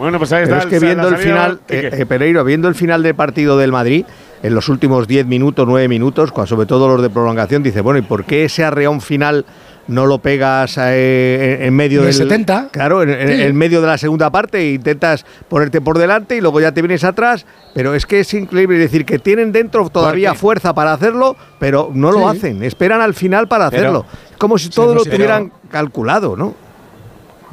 Bueno, 0.00 0.18
pues 0.18 0.32
ahí 0.32 0.44
Pero 0.44 0.56
está. 0.56 0.68
es 0.68 0.74
que 0.74 0.84
viendo 0.84 1.08
el 1.08 1.14
salida- 1.16 1.30
final, 1.34 1.60
¿Qué, 1.66 1.78
eh, 1.78 1.90
eh, 1.92 2.06
Pereiro, 2.06 2.42
viendo 2.42 2.68
el 2.68 2.74
final 2.74 3.02
del 3.02 3.14
partido 3.14 3.56
del 3.58 3.70
Madrid, 3.70 4.04
en 4.42 4.54
los 4.54 4.68
últimos 4.70 5.06
10 5.06 5.26
minutos, 5.26 5.66
9 5.68 5.86
minutos, 5.88 6.32
sobre 6.46 6.66
todo 6.66 6.88
los 6.88 7.02
de 7.02 7.10
prolongación, 7.10 7.62
dice, 7.62 7.82
bueno, 7.82 7.98
¿y 7.98 8.02
por 8.02 8.24
qué 8.24 8.46
ese 8.46 8.64
arreón 8.64 9.02
final 9.02 9.44
no 9.88 10.06
lo 10.06 10.18
pegas 10.20 10.78
eh, 10.78 11.58
en, 11.60 11.66
en 11.66 11.74
medio 11.76 11.98
En 12.00 12.06
del 12.06 12.14
el 12.14 12.22
70? 12.22 12.68
Claro, 12.70 13.02
en, 13.02 13.08
Sí. 13.10 13.42
en 13.42 13.56
medio 13.56 13.80
de 13.82 13.88
la 13.88 13.98
segunda 13.98 14.30
parte 14.30 14.58
e 14.58 14.72
intentas 14.72 15.26
ponerte 15.48 15.80
por 15.82 15.98
delante 15.98 16.36
y 16.36 16.40
luego 16.40 16.60
ya 16.60 16.72
te 16.72 16.80
vienes 16.80 17.04
atrás, 17.04 17.44
pero 17.74 17.94
es 17.94 18.06
que 18.06 18.20
es 18.20 18.32
increíble 18.32 18.76
es 18.76 18.82
decir 18.90 19.04
que 19.04 19.18
tienen 19.18 19.52
dentro 19.52 19.90
todavía 19.90 20.32
fuerza 20.34 20.74
para 20.74 20.94
hacerlo, 20.94 21.36
pero 21.58 21.90
no 21.92 22.10
lo 22.10 22.26
hacen, 22.28 22.62
esperan 22.62 23.02
al 23.02 23.12
final 23.12 23.46
para 23.48 23.68
Pero- 23.68 23.82
hacerlo. 23.82 24.06
Como 24.38 24.56
si 24.56 24.70
todo 24.70 24.94
lo 24.94 25.04
tuvieran 25.04 25.52
calculado, 25.70 26.34
¿no? 26.36 26.54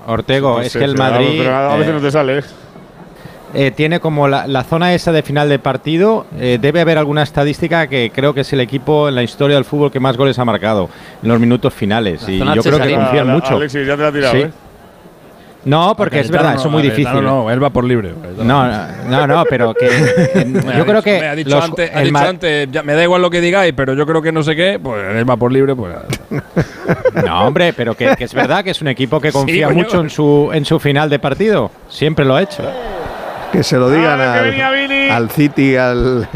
Ortego, 0.08 0.56
No 0.58 0.62
es 0.62 0.74
que 0.76 0.84
el 0.84 0.96
Madrid 0.96 1.36
pero 1.40 1.56
a 1.56 1.76
veces 1.78 1.90
eh, 1.90 1.94
no 1.94 2.02
te 2.02 2.12
sale. 2.12 2.40
¿eh? 2.40 2.44
eh, 3.54 3.72
tiene 3.72 4.00
como 4.00 4.28
la, 4.28 4.48
la 4.48 4.64
zona 4.64 4.94
esa 4.94 5.12
de 5.12 5.22
final 5.24 5.50
de 5.50 5.60
partido, 5.60 6.26
eh, 6.40 6.58
debe 6.62 6.82
haber 6.82 6.98
alguna 6.98 7.24
estadística 7.24 7.88
que 7.88 8.12
creo 8.14 8.34
que 8.34 8.42
es 8.42 8.54
el 8.54 8.60
equipo 8.62 9.08
en 9.10 9.16
la 9.16 9.24
historia 9.24 9.56
del 9.56 9.66
fútbol 9.66 9.92
que 9.92 10.00
más 10.00 10.18
goles 10.18 10.38
ha 10.40 10.46
marcado 10.46 10.90
en 11.22 11.30
los 11.30 11.40
minutos 11.40 11.74
finales. 11.74 12.28
y 12.28 12.40
yo 12.40 12.62
creo 12.64 12.80
que 12.80 12.94
confían 12.96 13.30
Ah, 13.30 13.34
mucho. 13.34 13.56
Alexis, 13.56 13.86
ya 13.88 13.96
te 13.96 14.02
la 14.02 14.08
ha 14.10 14.12
tirado, 14.12 14.34
Sí. 14.34 14.46
¿Eh? 15.68 15.69
No, 15.69 15.95
porque 15.95 16.19
es 16.22 16.31
verdad, 16.31 16.52
eso 16.53 16.60
es 16.61 16.65
no, 16.65 16.72
muy 16.72 16.81
difícil. 16.84 17.22
No, 17.23 17.49
él 17.52 17.61
va 17.64 17.69
por 17.69 17.84
libre. 17.84 18.14
No, 18.38 18.68
no, 19.07 19.27
no, 19.27 19.44
pero 19.49 19.73
que 19.73 19.88
eh, 20.35 20.45
Me 20.45 20.60
ha 20.60 20.64
yo 20.64 20.72
dicho- 20.72 20.85
creo 20.85 21.02
que 21.02 21.19
me 21.19 21.27
ha 21.27 21.35
dicho 21.35 21.49
los- 21.49 21.64
antes, 21.65 21.91
ha 21.94 22.02
el 22.02 22.07
dicho 22.07 22.18
antes, 22.18 22.68
ya, 22.72 22.84
me 22.84 22.94
da 22.94 23.03
igual 23.03 23.22
lo 23.22 23.30
que 23.30 23.41
digáis, 23.41 23.73
pero 23.76 23.94
yo 23.94 24.06
creo 24.06 24.22
que 24.22 24.31
no 24.31 24.44
sé 24.44 24.56
qué, 24.56 24.80
pues 24.81 25.03
él 25.15 25.30
va 25.30 25.35
por 25.38 25.52
libre, 25.52 25.76
pues. 25.76 25.95
No, 27.26 27.48
hombre, 27.48 27.73
pero 27.73 27.95
que, 27.95 28.15
que 28.15 28.23
es 28.23 28.34
verdad 28.34 28.64
que 28.64 28.69
es 28.72 28.81
un 28.81 28.88
equipo 28.88 29.19
que 29.19 29.31
confía 29.31 29.69
mucho 29.69 29.99
en 30.02 30.10
su 30.10 30.49
en 30.53 30.64
su 30.65 30.80
final 30.80 31.10
de 31.10 31.19
partido. 31.19 31.72
Siempre 31.89 32.23
lo 32.26 32.35
ha 32.35 32.41
hecho. 32.44 32.64
Que 33.52 33.64
se 33.64 33.77
lo 33.77 33.89
digan 33.89 34.19
al 34.22 35.30
City, 35.31 35.76
al, 35.76 36.27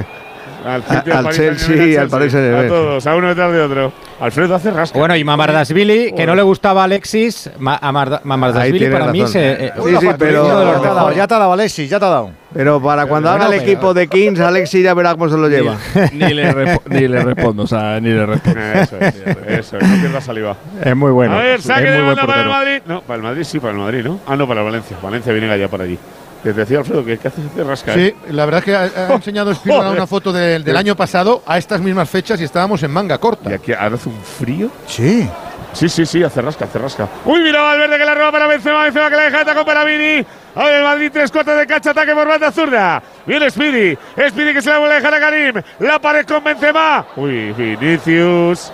Al, 0.65 0.83
a- 0.87 0.93
City, 1.01 1.11
al 1.11 1.23
Paris 1.23 1.37
Chelsea, 1.37 2.01
al 2.01 2.09
Paris 2.09 2.35
A 2.35 2.67
todos, 2.67 3.07
a 3.07 3.15
uno 3.15 3.27
detrás 3.29 3.51
de 3.51 3.61
otro. 3.61 3.91
Alfredo 4.19 4.53
hace 4.55 4.69
rasca. 4.71 4.97
Bueno, 4.99 5.15
y 5.15 5.23
Mamardasvili, 5.23 6.13
que 6.13 6.25
no 6.27 6.35
le 6.35 6.43
gustaba 6.43 6.81
a 6.81 6.83
Alexis, 6.85 7.49
Ma- 7.57 7.79
Mamardasvili 8.23 8.87
para 8.89 9.07
mí 9.11 9.25
se, 9.27 9.65
eh, 9.67 9.71
Sí, 9.83 9.95
sí, 9.99 10.07
pero- 10.17 10.43
Ya 10.47 10.53
te 10.53 10.87
ha 10.87 10.89
dado, 10.89 10.95
mejores. 10.95 11.17
ya 11.17 11.27
te 11.27 11.33
ha 11.33 11.37
dado, 11.39 11.53
Alexis, 11.53 11.89
ya 11.89 11.99
te 11.99 12.05
ha 12.05 12.09
dado. 12.09 12.31
Pero 12.53 12.81
para 12.81 13.05
cuando 13.05 13.29
haga 13.29 13.47
el 13.47 13.53
equipo 13.53 13.93
de 13.93 14.07
Kings, 14.07 14.39
Alexis 14.39 14.83
ya 14.83 14.93
verá 14.93 15.13
cómo 15.13 15.29
se 15.29 15.37
lo 15.37 15.47
lleva. 15.49 15.77
ni, 16.13 16.33
le 16.33 16.53
repo- 16.53 16.81
ni 16.89 17.07
le 17.07 17.23
respondo, 17.23 17.63
o 17.63 17.67
sea, 17.67 17.99
ni 17.99 18.09
le 18.09 18.25
respondo. 18.25 18.59
Eso 18.73 18.97
es, 18.99 19.15
eso 19.47 19.77
es, 19.77 19.87
no 19.87 19.95
pierdas 20.01 20.23
saliva. 20.23 20.55
es 20.83 20.95
muy 20.95 21.11
bueno. 21.11 21.35
a 21.35 21.39
ver, 21.39 21.61
saque 21.61 21.89
de 21.89 22.01
banda 22.01 22.25
para 22.25 22.41
el. 22.43 22.49
Madrid. 22.49 22.81
No, 22.85 23.01
para 23.01 23.17
el 23.17 23.23
Madrid 23.23 23.43
sí, 23.43 23.59
para 23.59 23.71
el 23.73 23.79
Madrid, 23.79 24.03
¿no? 24.03 24.19
Ah, 24.27 24.35
no, 24.35 24.47
para 24.47 24.59
el 24.61 24.65
Valencia. 24.65 24.97
Valencia 25.01 25.31
viene 25.33 25.57
ya 25.57 25.67
para 25.67 25.85
allí. 25.85 25.97
Te 26.43 26.53
decía 26.53 26.79
Alfredo 26.79 27.05
que, 27.05 27.17
que 27.19 27.27
hace 27.27 27.41
hace 27.41 27.63
rasca. 27.63 27.93
Sí, 27.93 28.15
la 28.29 28.45
verdad 28.45 28.59
es 28.59 28.65
que 28.65 28.75
ha, 28.75 29.07
ha 29.09 29.13
enseñado 29.15 29.53
Joder. 29.55 29.91
una 29.91 30.07
foto 30.07 30.31
del, 30.33 30.63
del 30.63 30.75
año 30.77 30.95
pasado 30.95 31.43
a 31.45 31.57
estas 31.57 31.79
mismas 31.81 32.09
fechas 32.09 32.41
y 32.41 32.45
estábamos 32.45 32.81
en 32.83 32.91
manga 32.91 33.17
corta. 33.19 33.49
Y 33.51 33.53
aquí 33.53 33.73
ahora 33.73 33.95
hace 33.95 34.09
un 34.09 34.21
frío. 34.23 34.69
Sí. 34.87 35.29
Sí, 35.73 35.87
sí, 35.87 36.05
sí, 36.05 36.21
hace 36.21 36.41
rasca, 36.41 36.65
hace 36.65 36.79
rasca. 36.79 37.07
Uy, 37.23 37.39
mira 37.43 37.61
Valverde 37.61 37.97
que 37.97 38.03
la 38.05 38.13
roba 38.15 38.31
para 38.33 38.47
Benzema, 38.47 38.83
Benzema 38.83 39.09
que 39.09 39.15
la 39.15 39.23
deja 39.23 39.41
ataca 39.41 39.63
para 39.63 39.85
Vini. 39.85 40.25
A 40.55 40.65
ver, 40.65 40.73
el 40.75 40.83
Madrid, 40.83 41.09
tres 41.13 41.31
cuartos 41.31 41.57
de 41.57 41.65
cancha, 41.65 41.91
ataque 41.91 42.13
por 42.13 42.27
banda 42.27 42.51
zurda. 42.51 43.01
Viene 43.25 43.49
Speedy, 43.49 43.97
Speedy 44.29 44.53
que 44.53 44.61
se 44.61 44.69
la 44.69 44.79
vuelve 44.79 44.95
a 44.95 44.97
dejar 44.97 45.13
a 45.13 45.19
Karim. 45.21 45.61
La 45.79 45.97
pared 45.99 46.25
con 46.25 46.43
Benzema. 46.43 47.05
Uy, 47.15 47.53
Vinicius. 47.53 48.73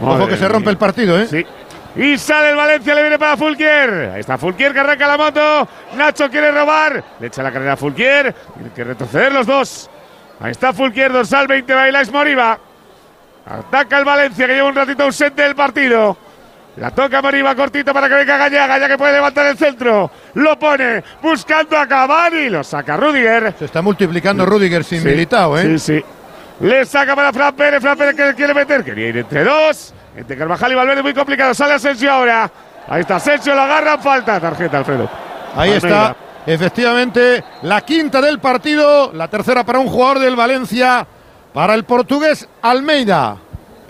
Ojo 0.00 0.26
que 0.26 0.36
se 0.36 0.48
rompe 0.48 0.70
el 0.70 0.78
partido, 0.78 1.20
¿eh? 1.20 1.26
Sí. 1.26 1.44
Y 1.96 2.18
sale 2.18 2.50
el 2.50 2.56
Valencia, 2.56 2.94
le 2.94 3.02
viene 3.02 3.18
para 3.18 3.36
Fulquier. 3.36 4.10
Ahí 4.14 4.20
está 4.20 4.36
Fulquier 4.36 4.72
que 4.72 4.80
arranca 4.80 5.06
la 5.06 5.16
moto. 5.16 5.68
Nacho 5.96 6.28
quiere 6.28 6.50
robar. 6.50 7.02
Le 7.20 7.28
echa 7.28 7.42
la 7.42 7.52
carrera 7.52 7.74
a 7.74 7.76
Fulquier. 7.76 8.34
Tiene 8.54 8.70
que 8.74 8.84
retroceder 8.84 9.32
los 9.32 9.46
dos. 9.46 9.90
Ahí 10.40 10.50
está 10.50 10.72
Fulquier, 10.72 11.12
dorsal 11.12 11.46
20, 11.46 11.72
Bailáis 11.72 12.10
Moriba. 12.10 12.58
Ataca 13.46 13.98
el 13.98 14.04
Valencia 14.04 14.46
que 14.46 14.54
lleva 14.54 14.68
un 14.68 14.74
ratito 14.74 15.04
ausente 15.04 15.42
del 15.42 15.54
partido. 15.54 16.16
La 16.76 16.90
toca 16.90 17.22
Mariba 17.22 17.54
cortito 17.54 17.94
para 17.94 18.08
que 18.08 18.14
venga 18.16 18.36
Gallaga, 18.36 18.78
ya 18.78 18.88
que 18.88 18.98
puede 18.98 19.12
levantar 19.12 19.46
el 19.46 19.56
centro. 19.56 20.10
Lo 20.34 20.58
pone 20.58 21.04
buscando 21.22 21.78
a 21.78 21.86
Cavani. 21.86 22.48
Lo 22.48 22.64
saca 22.64 22.96
Rudiger. 22.96 23.54
Se 23.56 23.66
está 23.66 23.80
multiplicando 23.80 24.44
Rudiger 24.44 24.82
sin 24.82 25.00
Sí, 25.02 25.06
militado, 25.08 25.56
¿eh? 25.56 25.62
Sí, 25.62 25.78
sí. 25.78 26.04
Le 26.60 26.84
saca 26.84 27.14
para 27.14 27.32
Fran 27.32 27.54
Pérez. 27.54 27.80
Fran 27.80 27.96
Pérez 27.96 28.16
que 28.16 28.34
quiere 28.34 28.54
meter. 28.54 28.82
Quería 28.82 29.08
ir 29.08 29.18
entre 29.18 29.44
dos. 29.44 29.94
Entre 30.16 30.36
Carvajal 30.36 30.72
y 30.72 30.74
Valverde, 30.74 31.02
muy 31.02 31.14
complicado. 31.14 31.54
Sale 31.54 31.74
Asensio 31.74 32.10
ahora. 32.10 32.50
Ahí 32.88 33.00
está 33.00 33.16
Asensio, 33.16 33.54
lo 33.54 33.62
agarra. 33.62 33.98
Falta. 33.98 34.40
Tarjeta, 34.40 34.78
Alfredo. 34.78 35.08
Ahí 35.56 35.72
Almeida. 35.72 35.76
está, 35.76 36.16
efectivamente, 36.46 37.44
la 37.62 37.80
quinta 37.80 38.20
del 38.20 38.38
partido, 38.38 39.12
la 39.12 39.28
tercera 39.28 39.64
para 39.64 39.78
un 39.78 39.88
jugador 39.88 40.18
del 40.18 40.36
Valencia, 40.36 41.06
para 41.52 41.74
el 41.74 41.84
portugués 41.84 42.48
Almeida. 42.62 43.36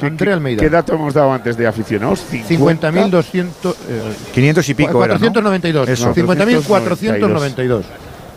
André 0.00 0.32
Almeida. 0.32 0.60
¿Qué 0.60 0.68
dato 0.68 0.94
hemos 0.94 1.14
dado 1.14 1.32
antes 1.32 1.56
de 1.56 1.66
aficionados? 1.66 2.24
50.200. 2.30 3.74
eh, 3.88 4.14
500 4.34 4.68
y 4.68 4.74
pico 4.74 5.04
era, 5.04 5.14
¿no? 5.14 5.20
492. 5.20 5.88
Eso. 5.88 6.14
50.492. 6.14 7.82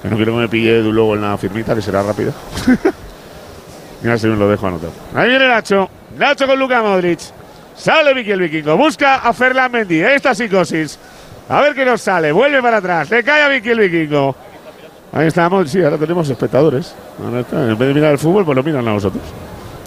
Que 0.02 0.10
no 0.10 0.16
quiero 0.16 0.34
que 0.34 0.40
me 0.40 0.48
pille 0.48 0.78
Edu 0.80 0.94
luego 0.94 1.16
en 1.16 1.22
la 1.22 1.38
firmita, 1.38 1.76
que 1.76 1.82
será 1.82 2.04
rápida. 2.04 2.32
Mira 4.02 4.18
si 4.18 4.28
me 4.28 4.36
lo 4.36 4.48
dejo 4.48 4.68
anotado. 4.68 4.92
Ahí 5.16 5.30
viene 5.30 5.48
Nacho. 5.48 5.90
Nacho 6.18 6.48
con 6.48 6.58
Luka 6.60 6.82
Modric. 6.82 7.20
Sale 7.78 8.14
Vicky 8.14 8.32
el 8.32 8.42
vikingo. 8.42 8.76
Busca 8.76 9.18
a 9.18 9.32
Ferland 9.34 9.74
Mendy. 9.74 10.02
Está 10.02 10.34
psicosis. 10.34 10.98
A 11.48 11.62
ver 11.62 11.74
qué 11.74 11.86
nos 11.86 12.02
sale. 12.02 12.32
Vuelve 12.32 12.62
para 12.62 12.78
atrás. 12.78 13.10
Le 13.10 13.24
cae 13.24 13.44
a 13.44 13.48
Vicky 13.48 13.74
vikingo. 13.74 14.36
Ahí 15.14 15.28
estamos. 15.28 15.70
Sí, 15.70 15.82
ahora 15.84 15.98
tenemos 15.98 16.30
espectadores. 16.30 16.94
Ahora 17.24 17.42
está. 17.42 17.64
En 17.64 17.78
vez 17.78 17.88
de 17.88 17.94
mirar 17.94 18.12
el 18.12 18.18
fútbol, 18.18 18.44
pues 18.44 18.56
lo 18.56 18.64
miran 18.64 18.88
a 18.88 18.94
nosotros. 18.94 19.24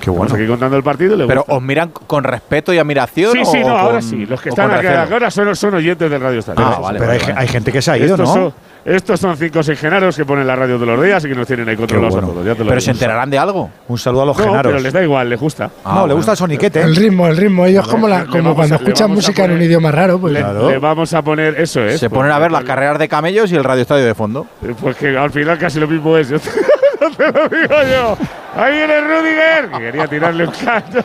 Qué 0.00 0.10
Estamos 0.10 0.32
aquí 0.32 0.46
contando 0.46 0.76
el 0.76 0.82
partido. 0.82 1.16
le 1.16 1.26
Pero 1.26 1.40
gusta. 1.42 1.54
os 1.54 1.62
miran 1.62 1.90
con 1.90 2.24
respeto 2.24 2.72
y 2.72 2.78
admiración. 2.78 3.32
Sí, 3.32 3.44
sí, 3.44 3.58
o 3.62 3.68
no, 3.68 3.76
ahora 3.76 3.92
con- 4.00 4.02
sí. 4.02 4.26
Los 4.26 4.40
que 4.40 4.48
están 4.48 4.70
recelo? 4.70 4.98
ahora 5.14 5.30
son, 5.30 5.54
son 5.56 5.74
oyentes 5.74 6.10
del 6.10 6.20
Radio 6.20 6.38
Estadio. 6.40 6.64
Ah, 6.64 6.78
vale, 6.80 6.98
Pero 6.98 7.12
hay, 7.12 7.20
hay 7.36 7.48
gente 7.48 7.70
que 7.72 7.82
se 7.82 7.90
ha 7.90 7.96
ido, 7.98 8.06
estos 8.14 8.20
¿no? 8.28 8.34
Son, 8.34 8.54
estos 8.82 9.20
son 9.20 9.36
cinco 9.36 9.58
o 9.58 9.62
seis 9.62 9.78
genaros 9.78 10.16
que 10.16 10.24
ponen 10.24 10.46
la 10.46 10.56
radio 10.56 10.76
todos 10.76 10.88
los 10.96 11.04
días 11.04 11.22
y 11.24 11.28
que 11.28 11.34
nos 11.34 11.46
tienen 11.46 11.68
ahí 11.68 11.76
controlados 11.76 12.14
bueno. 12.14 12.28
a 12.28 12.30
todos. 12.32 12.46
ya 12.46 12.52
te 12.54 12.60
lo 12.60 12.64
Pero 12.64 12.76
digo. 12.76 12.80
se 12.80 12.90
enterarán 12.92 13.28
de 13.28 13.38
algo. 13.38 13.68
Un 13.88 13.98
saludo 13.98 14.22
a 14.22 14.26
los 14.26 14.38
No, 14.38 14.44
genaros. 14.44 14.70
pero 14.72 14.82
les 14.82 14.92
da 14.92 15.02
igual, 15.02 15.28
les 15.28 15.38
gusta. 15.38 15.70
no, 15.84 16.06
le 16.06 16.14
gusta 16.14 16.30
el 16.30 16.36
soniquete. 16.38 16.80
El 16.80 16.96
ritmo, 16.96 17.26
el 17.26 17.36
ritmo. 17.36 17.66
Ellos 17.66 17.86
como, 17.86 18.08
la, 18.08 18.24
como 18.24 18.54
cuando 18.54 18.76
a- 18.76 18.78
escuchan 18.78 19.10
música 19.10 19.44
en 19.44 19.50
un 19.52 19.60
idioma 19.62 19.92
raro. 19.92 20.18
Pues, 20.18 20.32
Le, 20.32 20.40
le 20.42 20.78
vamos 20.78 21.12
a 21.12 21.20
poner 21.22 21.60
eso, 21.60 21.84
¿eh? 21.84 21.98
Se 21.98 22.08
ponen 22.08 22.32
a 22.32 22.38
ver 22.38 22.50
las 22.50 22.64
carreras 22.64 22.98
de 22.98 23.06
camellos 23.08 23.52
y 23.52 23.56
el 23.56 23.64
radio 23.64 23.82
estadio 23.82 24.04
de 24.06 24.14
fondo. 24.14 24.46
Pues 24.80 24.96
que 24.96 25.14
al 25.16 25.30
final 25.30 25.58
casi 25.58 25.78
lo 25.78 25.86
mismo 25.86 26.16
es. 26.16 26.32
No 27.00 27.10
te 27.10 27.32
lo 27.32 27.48
digo 27.48 27.82
yo. 27.90 28.16
Ahí 28.56 28.76
viene 28.76 29.00
Rudiger. 29.00 29.70
Que 29.70 29.78
quería 29.78 30.06
tirarle 30.06 30.44
un 30.46 30.52
canto 30.52 30.98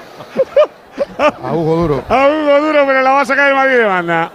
A 1.44 1.54
Hugo 1.54 1.76
Duro. 1.78 2.04
a 2.10 2.28
Hugo 2.28 2.62
Duro, 2.68 2.84
pero 2.86 3.02
la 3.02 3.12
va 3.12 3.22
a 3.22 3.26
sacar 3.26 3.50
el 3.50 3.56
Madrid 3.56 3.78
de 3.78 3.86
banda. 3.86 4.32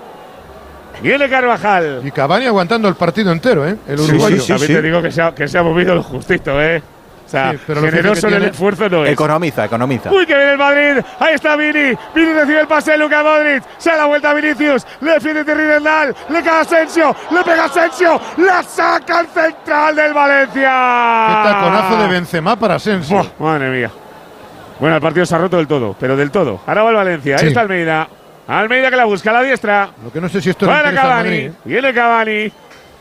Viene 1.02 1.28
Carvajal. 1.30 2.02
Y 2.04 2.10
Cavani 2.10 2.46
aguantando 2.46 2.86
el 2.88 2.94
partido 2.94 3.32
entero, 3.32 3.66
¿eh? 3.66 3.76
El 3.88 3.98
Sí, 3.98 4.10
uruguayo. 4.10 4.40
sí, 4.40 4.48
También 4.48 4.72
te 4.74 4.82
digo 4.82 5.02
que 5.02 5.10
se, 5.10 5.22
ha, 5.22 5.34
que 5.34 5.48
se 5.48 5.56
ha 5.58 5.62
movido 5.62 5.94
lo 5.94 6.02
justito, 6.02 6.60
¿eh? 6.62 6.82
O 7.30 7.32
sea, 7.32 7.52
Sí, 7.52 7.58
pero 7.64 7.80
lo 7.80 7.86
generoso 7.88 8.26
en 8.26 8.34
el 8.34 8.42
esfuerzo 8.46 8.88
no 8.88 9.04
es. 9.04 9.12
Economiza, 9.12 9.64
economiza. 9.64 10.10
Uy, 10.10 10.26
que 10.26 10.34
viene 10.34 10.50
el 10.50 10.58
Madrid. 10.58 11.04
Ahí 11.20 11.34
está 11.34 11.54
Vini. 11.54 11.96
Vini 12.12 12.32
recibe 12.32 12.60
el 12.62 12.66
pase 12.66 12.90
de 12.90 12.98
Luca 12.98 13.22
Modric. 13.22 13.62
Se 13.78 13.90
da 13.90 13.98
la 13.98 14.06
vuelta 14.06 14.30
a 14.30 14.34
Vinicius. 14.34 14.84
Le 15.00 15.12
defiende 15.12 15.44
Terry 15.44 15.64
Rendal. 15.68 16.12
Le 16.28 16.42
cae 16.42 16.60
Asensio. 16.62 17.14
Le 17.30 17.44
pega 17.44 17.66
Asensio. 17.66 18.20
La 18.38 18.64
saca 18.64 19.20
el 19.20 19.26
central 19.28 19.94
del 19.94 20.12
Valencia. 20.12 20.62
Qué 21.44 21.50
taconazo 21.52 22.02
de 22.02 22.08
Benzema 22.08 22.56
para 22.58 22.74
Asensio. 22.74 23.24
Buah, 23.38 23.52
madre 23.52 23.70
mía. 23.70 23.90
Bueno, 24.80 24.96
el 24.96 25.00
partido 25.02 25.24
se 25.24 25.34
ha 25.36 25.38
roto 25.38 25.56
del 25.56 25.68
todo, 25.68 25.94
pero 26.00 26.16
del 26.16 26.32
todo. 26.32 26.60
Ahora 26.66 26.82
va 26.82 26.90
el 26.90 26.96
Valencia. 26.96 27.34
Ahí 27.36 27.40
Sí. 27.42 27.46
está 27.48 27.60
Almeida. 27.60 28.08
Almeida 28.48 28.90
que 28.90 28.96
la 28.96 29.04
busca 29.04 29.30
a 29.30 29.34
la 29.34 29.42
diestra. 29.42 29.90
Lo 30.02 30.10
que 30.10 30.20
no 30.20 30.28
sé 30.28 30.40
si 30.42 30.50
esto 30.50 30.66
Para 30.66 30.92
Cavani. 30.92 31.28
¿eh? 31.36 31.52
Viene 31.64 31.94
Cavani. 31.94 32.50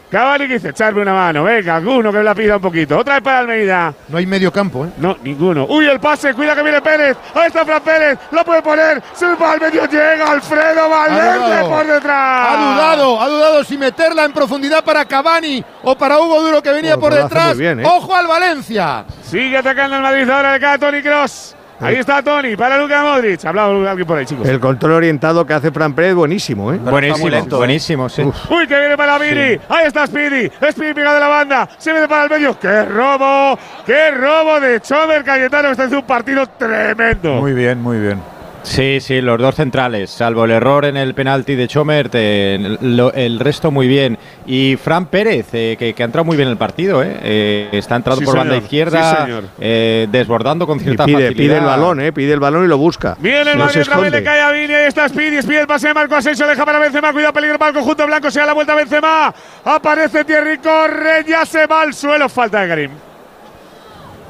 Cavani 0.10 0.48
que 0.48 0.54
dice, 0.56 0.70
echarme 0.70 1.04
una 1.04 1.14
mano. 1.14 1.44
Venga, 1.44 1.76
alguno 1.76 2.12
que 2.12 2.18
me 2.18 2.24
la 2.24 2.34
pida 2.34 2.56
un 2.56 2.62
poquito. 2.62 2.98
Otra 2.98 3.16
vez 3.16 3.24
para 3.24 3.40
Almeida. 3.40 3.94
No 4.08 4.18
hay 4.18 4.26
medio 4.26 4.52
campo, 4.52 4.86
¿eh? 4.86 4.90
No, 4.98 5.16
ninguno. 5.24 5.68
Uy, 5.70 5.86
el 5.88 6.00
pase, 6.00 6.34
cuida 6.34 6.56
que 6.56 6.64
viene 6.64 6.82
Pérez. 6.82 7.16
Ahí 7.36 7.48
está 7.48 7.64
Fran 7.64 7.82
Pérez. 7.82 8.18
Lo 8.32 8.44
puede 8.44 8.62
poner. 8.64 9.04
Se 9.14 9.28
va 9.36 9.52
al 9.52 9.60
medio. 9.62 9.86
Llega 9.86 10.32
Alfredo 10.32 10.90
Valverde 10.90 11.64
por 11.70 11.86
detrás. 11.86 12.48
Ha 12.50 12.56
dudado, 12.74 13.22
ha 13.22 13.28
dudado 13.28 13.64
si 13.64 13.78
meterla 13.78 14.26
en 14.26 14.34
profundidad 14.34 14.84
para 14.84 15.06
Cavani 15.06 15.64
o 15.84 15.96
para 15.96 16.18
Hugo 16.20 16.42
Duro 16.42 16.62
que 16.64 16.72
venía 16.72 16.96
Bueno, 16.96 17.16
por 17.16 17.24
detrás. 17.24 17.56
bien, 17.58 17.80
¿eh? 17.80 17.84
¡Ojo 17.86 18.16
al 18.16 18.26
Valencia! 18.28 19.06
Sigue 19.22 19.58
atacando 19.58 19.98
el 19.98 20.02
Madrid. 20.02 20.28
Ahora 20.30 20.60
cae 20.60 20.74
a 20.76 20.80
Tony 20.80 21.04
Cross. 21.04 21.56
Ahí 21.80 21.96
está 21.96 22.22
Tony 22.22 22.56
para 22.56 22.78
Luka 22.78 23.02
Modric. 23.04 23.44
Ha 23.46 23.50
hablado 23.50 23.90
alguien 23.90 24.08
por 24.08 24.18
ahí, 24.18 24.26
chicos. 24.26 24.48
El 24.48 24.60
control 24.60 24.94
orientado 24.94 25.46
que 25.46 25.54
hace 25.54 25.72
Fran 25.72 25.94
Pérez, 25.94 26.14
buenísimo, 26.14 26.74
¿eh? 26.74 26.78
Buenísimo, 26.78 27.30
lento, 27.30 27.56
¿eh? 27.56 27.60
buenísimo, 27.60 28.10
sí. 28.10 28.22
Uy, 28.22 28.68
que 28.68 28.80
viene 28.80 28.98
para 28.98 29.18
Vini. 29.18 29.60
Ahí 29.70 29.88
está 29.88 30.06
Speedy. 30.06 30.52
Speedy 30.72 30.94
pega 30.94 31.14
de 31.14 31.20
la 31.20 31.28
banda. 31.28 31.70
Se 31.78 31.92
viene 31.92 32.08
para 32.08 32.24
el 32.26 32.30
medio. 32.30 32.60
¡Qué 32.60 32.86
robo! 32.86 33.58
¡Qué 33.86 34.12
robo 34.12 34.60
de 34.60 34.82
Chover 34.82 35.24
Cayetano! 35.24 35.72
Está 35.72 35.84
haciendo 35.84 36.02
un 36.02 36.08
partido 36.08 36.46
tremendo. 36.48 37.36
Muy 37.36 37.54
bien, 37.54 37.82
muy 37.82 38.00
bien. 38.00 38.39
Sí, 38.62 39.00
sí, 39.00 39.22
los 39.22 39.40
dos 39.40 39.56
centrales, 39.56 40.10
salvo 40.10 40.44
el 40.46 40.52
error 40.52 40.84
en 40.86 40.98
el 40.98 41.14
penalti 41.14 41.56
de 41.56 41.68
Chomert, 41.68 42.12
eh, 42.14 42.78
lo- 42.82 43.12
el 43.14 43.40
resto 43.40 43.72
muy 43.72 43.88
bien. 43.88 44.18
Y 44.46 44.76
Fran 44.76 45.06
Pérez, 45.08 45.48
eh, 45.54 45.76
que, 45.80 45.94
que 45.94 46.04
ha 46.04 46.06
entrado 46.06 46.26
muy 46.26 46.36
bien 46.36 46.48
en 46.50 46.52
el 46.52 46.58
partido, 46.58 47.02
eh, 47.02 47.18
eh, 47.24 47.70
está 47.72 47.96
entrando 47.96 48.20
Sí, 48.20 48.26
por 48.26 48.36
banda 48.38 48.54
señor. 48.56 48.64
izquierda, 48.64 49.26
Sí, 49.26 49.32
eh, 49.60 50.08
desbordando 50.12 50.68
con 50.68 50.78
Y 50.78 50.82
cierta 50.84 51.06
pide, 51.06 51.16
facilidad. 51.28 51.38
pide 51.38 51.58
el 51.58 51.64
balón, 51.66 52.02
¿eh? 52.02 52.12
Pide 52.12 52.34
el 52.34 52.40
balón 52.40 52.66
y 52.66 52.68
lo 52.68 52.78
busca. 52.78 53.16
Viene 53.20 53.52
el 53.54 53.70
se 53.70 53.82
otra 53.82 53.98
vez, 53.98 54.12
le 54.12 54.24
cae 54.24 54.42
a 54.42 54.52
Vini, 54.52 54.74
ahí 54.74 54.88
está 54.88 55.08
Speedy, 55.08 55.42
Speedy 55.42 55.62
el 55.62 55.68
pase 55.68 55.88
de 55.88 55.94
Marco 55.94 56.16
Asensio, 56.16 56.46
deja 56.46 56.66
para 56.66 56.80
Benzema, 56.80 57.14
cuidado, 57.14 57.34
peligro 57.34 57.58
para 57.58 57.70
el 57.70 57.76
conjunto 57.76 58.06
blanco, 58.06 58.30
se 58.30 58.40
da 58.42 58.46
la 58.48 58.54
vuelta 58.54 58.74
a 58.74 58.76
Benzema, 58.76 59.34
aparece 59.64 60.26
Thierry, 60.26 60.58
corre, 60.58 61.24
ya 61.28 61.46
se 61.46 61.66
va 61.66 61.82
al 61.82 61.94
suelo, 61.94 62.28
falta 62.28 62.62
de 62.62 62.68
Karim. 62.68 62.92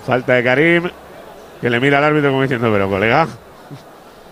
Falta 0.06 0.34
de 0.34 0.44
Karim, 0.44 0.84
que 1.60 1.70
le 1.70 1.80
mira 1.80 1.98
al 1.98 2.04
árbitro 2.06 2.30
como 2.30 2.44
diciendo, 2.44 2.70
pero 2.72 2.88
colega, 2.90 3.28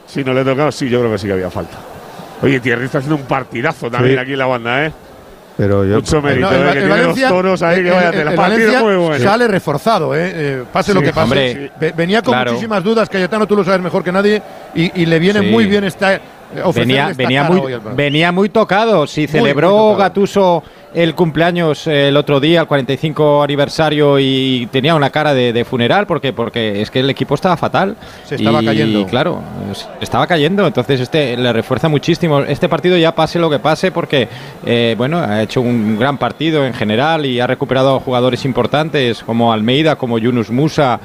si 0.08 0.24
no 0.24 0.34
le 0.34 0.42
he 0.42 0.46
tocado, 0.46 0.72
sí, 0.72 0.90
yo 0.90 1.00
creo 1.00 1.12
que 1.12 1.18
sí 1.20 1.28
que 1.28 1.34
había 1.34 1.52
falta. 1.52 1.78
Oye, 2.42 2.60
Thierry 2.60 2.86
está 2.86 2.98
haciendo 3.00 3.16
un 3.18 3.24
partidazo 3.28 3.90
también 3.92 4.16
Sí. 4.16 4.20
aquí 4.20 4.32
en 4.34 4.40
la 4.40 4.46
banda, 4.48 4.86
¿eh? 4.86 4.92
Pero 5.58 5.84
yo. 5.86 5.96
Mucho 5.96 6.22
mérito, 6.22 6.52
No, 6.52 6.56
el, 6.56 6.62
eh, 6.62 6.66
Va- 6.66 6.72
que 6.74 6.78
el 6.78 6.84
tiene 6.86 7.02
Valencia, 7.02 7.30
los 7.30 7.38
toros 7.38 7.62
ahí, 7.64 7.76
que 7.82 7.88
el- 7.90 7.94
vaya 7.96 8.10
el 8.10 8.14
Partido 8.36 8.38
Valencia 8.38 8.80
muy 8.84 8.96
bueno. 8.96 9.24
sale 9.26 9.48
reforzado, 9.48 10.16
¿eh? 10.16 10.32
Eh, 10.36 10.64
pase 10.72 10.94
lo 10.94 11.02
que 11.02 11.10
pase. 11.10 11.22
hombre. 11.24 11.72
Ve- 11.80 11.94
Venía 11.98 12.22
con 12.22 12.34
Claro. 12.34 12.52
muchísimas 12.52 12.84
dudas, 12.84 13.10
Cayetano, 13.10 13.48
tú 13.48 13.56
lo 13.56 13.64
sabes 13.64 13.82
mejor 13.82 14.04
que 14.04 14.12
nadie, 14.12 14.40
y, 14.76 15.02
y 15.02 15.06
le 15.08 15.18
viene 15.18 15.40
Sí. 15.40 15.48
muy 15.48 15.66
bien 15.66 15.84
esta, 15.84 16.20
Venía, 16.74 17.10
esta 17.10 17.24
venía, 17.24 17.42
cara 17.44 17.56
muy, 17.56 17.74
venía 17.96 18.32
muy 18.32 18.50
tocado. 18.50 19.08
Si 19.08 19.28
celebró. 19.28 19.96
Gatuso 19.96 20.64
el 20.94 21.14
cumpleaños 21.16 21.86
eh, 21.86 22.08
el 22.08 22.18
otro 22.18 22.40
día, 22.40 22.62
el 22.62 22.68
45 22.68 23.44
aniversario, 23.44 24.18
y 24.20 24.68
tenía 24.72 24.96
una 24.96 25.10
cara 25.10 25.34
de, 25.34 25.54
de 25.54 25.66
funeral, 25.66 26.08
porque, 26.08 26.34
porque 26.34 26.82
es 26.82 26.90
que 26.90 27.02
el 27.02 27.10
equipo 27.10 27.36
estaba 27.36 27.58
fatal. 27.58 27.96
Se 28.26 28.36
estaba 28.36 28.64
y, 28.64 28.66
cayendo. 28.66 29.06
claro, 29.06 29.42
estaba 30.02 30.26
cayendo. 30.26 30.66
Entonces 30.66 31.00
este 31.02 31.38
le 31.38 31.54
refuerza 31.54 31.88
muchísimo. 31.88 32.40
Este 32.42 32.70
partido 32.70 32.98
ya 32.98 33.14
pase 33.14 33.38
lo 33.38 33.50
que 33.50 33.60
pase, 33.60 33.92
porque 33.92 34.28
eh, 34.66 34.96
bueno, 34.98 35.20
ha 35.20 35.44
hecho 35.44 35.62
un 35.62 36.00
gran 36.00 36.18
partido 36.18 36.66
en 36.66 36.74
general 36.74 37.26
y 37.26 37.40
ha 37.40 37.48
recuperado 37.48 37.96
a 37.96 38.00
jugadores 38.00 38.46
importantes 38.46 39.24
como 39.24 39.54
Almeida, 39.54 39.98
como 39.98 40.18
Yunus 40.18 40.50
Musa. 40.50 41.00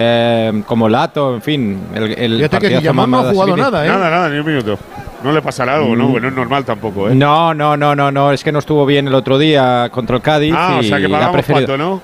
Eh, 0.00 0.62
como 0.64 0.88
Lato, 0.88 1.34
en 1.34 1.42
fin, 1.42 1.78
el, 1.92 2.12
el 2.16 2.36
Fíjate 2.36 2.58
que 2.60 2.68
Guillamón 2.78 3.10
no 3.10 3.18
ha 3.18 3.32
jugado 3.32 3.56
nada, 3.56 3.84
¿eh? 3.84 3.88
Nada, 3.88 4.08
nada, 4.10 4.28
ni 4.28 4.38
un 4.38 4.46
minuto. 4.46 4.78
No 5.24 5.32
le 5.32 5.42
pasará 5.42 5.74
algo, 5.74 5.96
¿no? 5.96 6.06
Mm. 6.08 6.12
Bueno, 6.12 6.28
es 6.28 6.34
normal 6.34 6.64
tampoco, 6.64 7.08
¿eh? 7.08 7.14
No, 7.16 7.52
no, 7.52 7.76
no, 7.76 7.96
no, 7.96 8.12
no, 8.12 8.30
es 8.32 8.44
que 8.44 8.52
no 8.52 8.60
estuvo 8.60 8.86
bien 8.86 9.08
el 9.08 9.14
otro 9.14 9.36
día 9.38 9.88
contra 9.90 10.14
el 10.14 10.22
Cádiz. 10.22 10.54
Ah, 10.56 10.76
o 10.78 10.82
y 10.82 10.88
sea 10.88 10.98
que 11.00 11.08
pagamos 11.08 11.34
preferido- 11.36 11.66
cuánto, 11.66 11.76
¿no? 11.76 12.00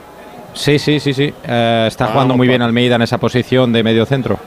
Sí, 0.55 0.79
sí, 0.81 0.99
sí, 0.99 1.15
sí. 1.15 1.33
Eh, 1.47 1.85
está 1.89 2.07
Pagamos 2.07 2.13
jugando 2.15 2.37
muy 2.37 2.49
bien. 2.49 2.63
Almeida 2.63 2.97
en 2.97 3.03
esa 3.03 3.19
posición 3.19 3.73
de 3.73 3.83
medio 3.85 4.05
centro. 4.07 4.39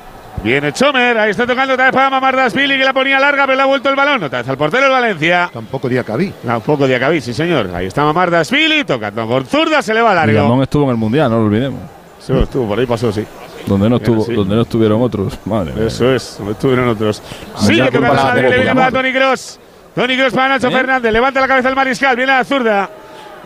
Viene 0.44 0.72
Chomer, 0.72 1.18
ahí 1.18 1.32
está 1.32 1.48
tocando 1.48 1.74
otra 1.74 1.86
vez 1.86 1.94
para 1.94 2.10
Mamardashvili 2.10 2.78
que 2.78 2.84
la 2.86 2.94
ponía 2.94 3.20
larga, 3.20 3.46
pero 3.46 3.56
le 3.56 3.62
ha 3.64 3.66
vuelto 3.66 3.90
el 3.90 3.96
balón. 3.96 4.24
Otra 4.24 4.40
vez 4.40 4.50
al 4.50 4.58
portero 4.58 4.84
del 4.84 4.92
Valencia. 4.92 5.50
Tampoco 5.52 5.90
Diacabí. 5.90 6.32
Tampoco 6.46 6.86
Diacabí, 6.86 7.22
sí 7.22 7.34
señor. 7.34 7.72
Ahí 7.74 7.88
está 7.88 8.04
Mamardashvili, 8.04 8.84
tocando 8.84 9.26
con 9.28 9.46
zurda, 9.46 9.82
se 9.82 9.94
le 9.94 10.02
va 10.02 10.14
largo. 10.14 10.32
Guillamón 10.34 10.62
estuvo 10.62 10.84
en 10.84 10.90
el 10.92 10.98
Mundial, 10.98 11.30
no 11.32 11.38
lo 11.40 11.46
olvidemos. 11.46 11.80
Sí, 12.28 12.34
estuvo, 12.34 12.68
por 12.68 12.78
ahí 12.78 12.86
pasó, 12.86 13.10
sí. 13.10 13.26
Donde 13.66 13.90
no, 13.90 13.96
estuvo, 13.96 14.26
sí. 14.26 14.34
donde 14.34 14.54
no 14.54 14.64
estuvieron 14.64 15.02
otros. 15.02 15.40
Madre 15.46 15.74
mía. 15.74 15.88
Eso 15.88 16.14
es, 16.14 16.38
no 16.44 16.52
estuvieron 16.52 16.90
otros. 16.90 17.22
Viene 17.66 17.90
por 17.90 18.02
para. 18.02 18.92
Tony 18.92 19.14
Cross. 19.14 19.60
Tony 19.96 20.18
Cross 20.18 20.34
para 20.34 20.50
Nacho 20.50 20.68
¿Eh? 20.68 20.72
Fernández, 20.72 21.14
levanta 21.14 21.40
la 21.40 21.48
cabeza 21.48 21.70
el 21.70 21.76
mariscal, 21.76 22.18
viene 22.18 22.34
a 22.34 22.40
la 22.40 22.44
zurda. 22.44 22.90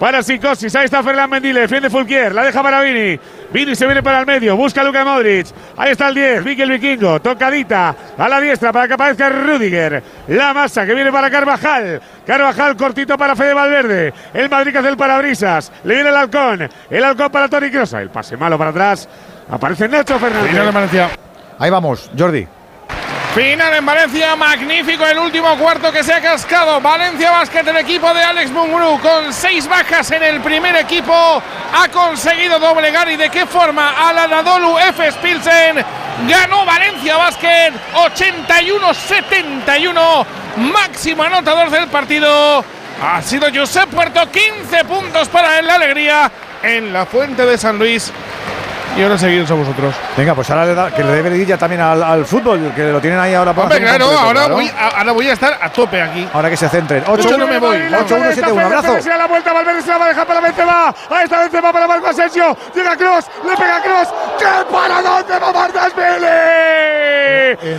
Para 0.01 0.23
Psicosis, 0.23 0.75
ahí 0.75 0.85
está 0.85 1.03
Ferland 1.03 1.31
Mendy, 1.31 1.53
le 1.53 1.61
defiende 1.61 1.87
Fulquier, 1.87 2.33
la 2.33 2.43
deja 2.43 2.63
para 2.63 2.81
Vini. 2.81 3.19
Vini 3.53 3.75
se 3.75 3.85
viene 3.85 4.01
para 4.01 4.21
el 4.21 4.25
medio, 4.25 4.57
busca 4.57 4.81
a 4.81 4.83
Luka 4.83 5.05
Modric. 5.05 5.45
Ahí 5.77 5.91
está 5.91 6.07
el 6.07 6.15
10, 6.15 6.43
Mikel 6.43 6.71
Vikingo, 6.71 7.21
tocadita 7.21 7.95
a 8.17 8.27
la 8.27 8.41
diestra 8.41 8.73
para 8.73 8.87
que 8.87 8.95
aparezca 8.95 9.29
Rudiger. 9.29 10.01
La 10.29 10.55
masa 10.55 10.87
que 10.87 10.95
viene 10.95 11.11
para 11.11 11.29
Carvajal. 11.29 12.01
Carvajal 12.25 12.75
cortito 12.75 13.15
para 13.15 13.35
Fede 13.35 13.53
Valverde. 13.53 14.11
El 14.33 14.49
Madrid 14.49 14.71
que 14.71 14.79
hace 14.79 14.89
el 14.89 14.97
parabrisas. 14.97 15.71
Le 15.83 15.93
viene 15.93 16.09
el 16.09 16.15
halcón. 16.15 16.67
El 16.89 17.03
halcón 17.03 17.29
para 17.29 17.47
Tony 17.47 17.69
Kroos. 17.69 17.93
El 17.93 18.09
pase 18.09 18.35
malo 18.35 18.57
para 18.57 18.71
atrás. 18.71 19.07
Aparece 19.51 19.87
Nacho 19.87 20.17
Fernández. 20.17 20.49
Ahí 21.59 21.69
vamos, 21.69 22.09
Jordi. 22.17 22.47
Final 23.35 23.73
en 23.75 23.85
Valencia, 23.85 24.35
magnífico 24.35 25.05
el 25.05 25.17
último 25.17 25.57
cuarto 25.57 25.89
que 25.89 26.03
se 26.03 26.13
ha 26.13 26.19
cascado. 26.19 26.81
Valencia 26.81 27.31
Basket, 27.31 27.65
el 27.65 27.77
equipo 27.77 28.13
de 28.13 28.21
Alex 28.21 28.51
Munguru, 28.51 28.99
con 28.99 29.31
seis 29.31 29.69
bajas 29.69 30.11
en 30.11 30.21
el 30.21 30.41
primer 30.41 30.75
equipo, 30.75 31.13
ha 31.13 31.87
conseguido 31.87 32.59
doblegar 32.59 33.09
y 33.09 33.15
de 33.15 33.29
qué 33.29 33.45
forma 33.45 34.09
a 34.09 34.11
la 34.11 34.27
Nadolu 34.27 34.77
F. 34.79 35.09
Spilsen. 35.13 35.77
Ganó 36.27 36.65
Valencia 36.65 37.15
Basket 37.15 37.71
81-71, 37.93 40.25
máximo 40.57 41.23
anotador 41.23 41.69
del 41.69 41.87
partido. 41.87 42.65
Ha 43.01 43.21
sido 43.21 43.47
Josep 43.53 43.89
Puerto, 43.91 44.29
15 44.29 44.83
puntos 44.83 45.29
para 45.29 45.57
él, 45.57 45.67
la 45.67 45.75
alegría 45.75 46.29
en 46.63 46.91
la 46.91 47.05
Fuente 47.05 47.45
de 47.45 47.57
San 47.57 47.79
Luis. 47.79 48.11
Y 48.97 49.03
ahora 49.03 49.17
seguimos 49.17 49.49
a 49.49 49.53
vosotros. 49.53 49.95
Venga, 50.17 50.35
pues 50.35 50.49
ahora 50.49 50.65
le 50.65 50.75
da- 50.75 50.91
que 50.91 51.01
le 51.03 51.21
dé 51.21 51.29
vidilla 51.29 51.57
también 51.57 51.79
al, 51.81 52.03
al 52.03 52.25
fútbol, 52.25 52.73
que 52.75 52.91
lo 52.91 52.99
tienen 52.99 53.19
ahí 53.19 53.33
ahora 53.33 53.53
para 53.53 53.63
Hombre, 53.67 53.79
claro, 53.79 54.05
completo, 54.05 54.25
ahora, 54.25 54.39
claro. 54.41 54.55
Voy, 54.55 54.71
a- 54.77 54.87
ahora 54.99 55.11
voy 55.13 55.29
a 55.29 55.33
estar 55.33 55.57
a 55.61 55.69
tope 55.71 56.01
aquí. 56.01 56.27
Ahora 56.33 56.49
que 56.49 56.57
se 56.57 56.67
centren. 56.67 57.03
8 57.07 57.29
Yo 57.29 57.37
no 57.37 57.47
me 57.47 57.57
voy. 57.57 57.77
8-1-7-1. 57.77 58.65
Abrazo. 58.65 59.01
Se 59.01 59.17
la 59.17 59.27
vuelta, 59.27 59.53
Valverde 59.53 59.81
se 59.81 59.87
la 59.89 59.97
va 59.97 60.05
a 60.05 60.07
dejar 60.09 60.27
para 60.27 60.41
Benzema. 60.41 60.93
Ahí 61.09 61.23
está 61.23 61.39
Benzema 61.39 61.71
para 61.71 61.87
Marco 61.87 62.07
Asensio. 62.07 62.57
Llega 62.75 62.97
Cross, 62.97 63.25
le 63.49 63.55
pega 63.55 63.81
Cross. 63.81 64.09
¡Qué 64.37 64.45
paradón 64.71 65.25
de 65.27 65.39
Mamardasvili! 65.39 66.27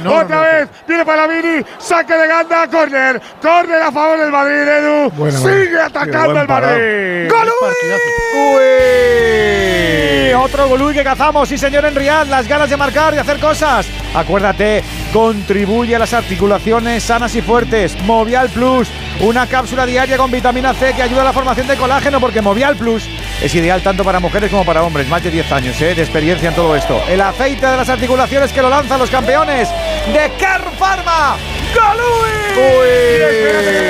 Otra 0.08 0.40
vez, 0.40 0.68
viene 0.88 1.04
para 1.04 1.26
Vini. 1.26 1.62
Saque 1.78 2.14
de 2.14 2.26
ganda, 2.26 2.66
córner. 2.68 3.20
Córner 3.40 3.82
a 3.82 3.92
favor 3.92 4.18
del 4.18 4.30
Madrid, 4.30 4.66
Edu. 4.68 5.10
Bueno, 5.10 5.38
Sigue 5.38 5.68
bueno. 5.72 5.84
atacando 5.84 6.40
el 6.40 6.48
Madrid. 6.48 7.30
¡Uy! 8.34 10.32
Otro 10.34 10.68
Golui 10.68 10.94
que 11.02 11.08
señor, 11.58 11.84
en 11.84 11.94
Riyadh. 11.94 12.28
Las 12.28 12.46
ganas 12.46 12.70
de 12.70 12.76
marcar, 12.76 13.14
de 13.14 13.20
hacer 13.20 13.38
cosas. 13.38 13.86
Acuérdate, 14.14 14.82
contribuye 15.12 15.94
a 15.94 15.98
las 15.98 16.14
articulaciones 16.14 17.02
sanas 17.02 17.34
y 17.34 17.42
fuertes. 17.42 17.96
Movial 18.04 18.48
Plus, 18.48 18.88
una 19.20 19.46
cápsula 19.46 19.86
diaria 19.86 20.16
con 20.16 20.30
vitamina 20.30 20.72
C 20.74 20.94
que 20.94 21.02
ayuda 21.02 21.22
a 21.22 21.24
la 21.24 21.32
formación 21.32 21.66
de 21.66 21.76
colágeno 21.76 22.20
porque 22.20 22.40
Movial 22.40 22.76
Plus 22.76 23.08
es 23.42 23.54
ideal 23.54 23.82
tanto 23.82 24.04
para 24.04 24.20
mujeres 24.20 24.50
como 24.50 24.64
para 24.64 24.82
hombres. 24.82 25.08
Más 25.08 25.22
de 25.22 25.30
10 25.30 25.52
años 25.52 25.80
¿eh? 25.82 25.94
de 25.94 26.02
experiencia 26.02 26.48
en 26.48 26.54
todo 26.54 26.74
esto. 26.74 27.00
El 27.08 27.20
aceite 27.20 27.66
de 27.66 27.76
las 27.76 27.88
articulaciones 27.88 28.52
que 28.52 28.62
lo 28.62 28.70
lanzan 28.70 28.98
los 28.98 29.10
campeones 29.10 29.68
de 30.12 30.32
Car 30.38 30.62
Pharma. 30.78 31.36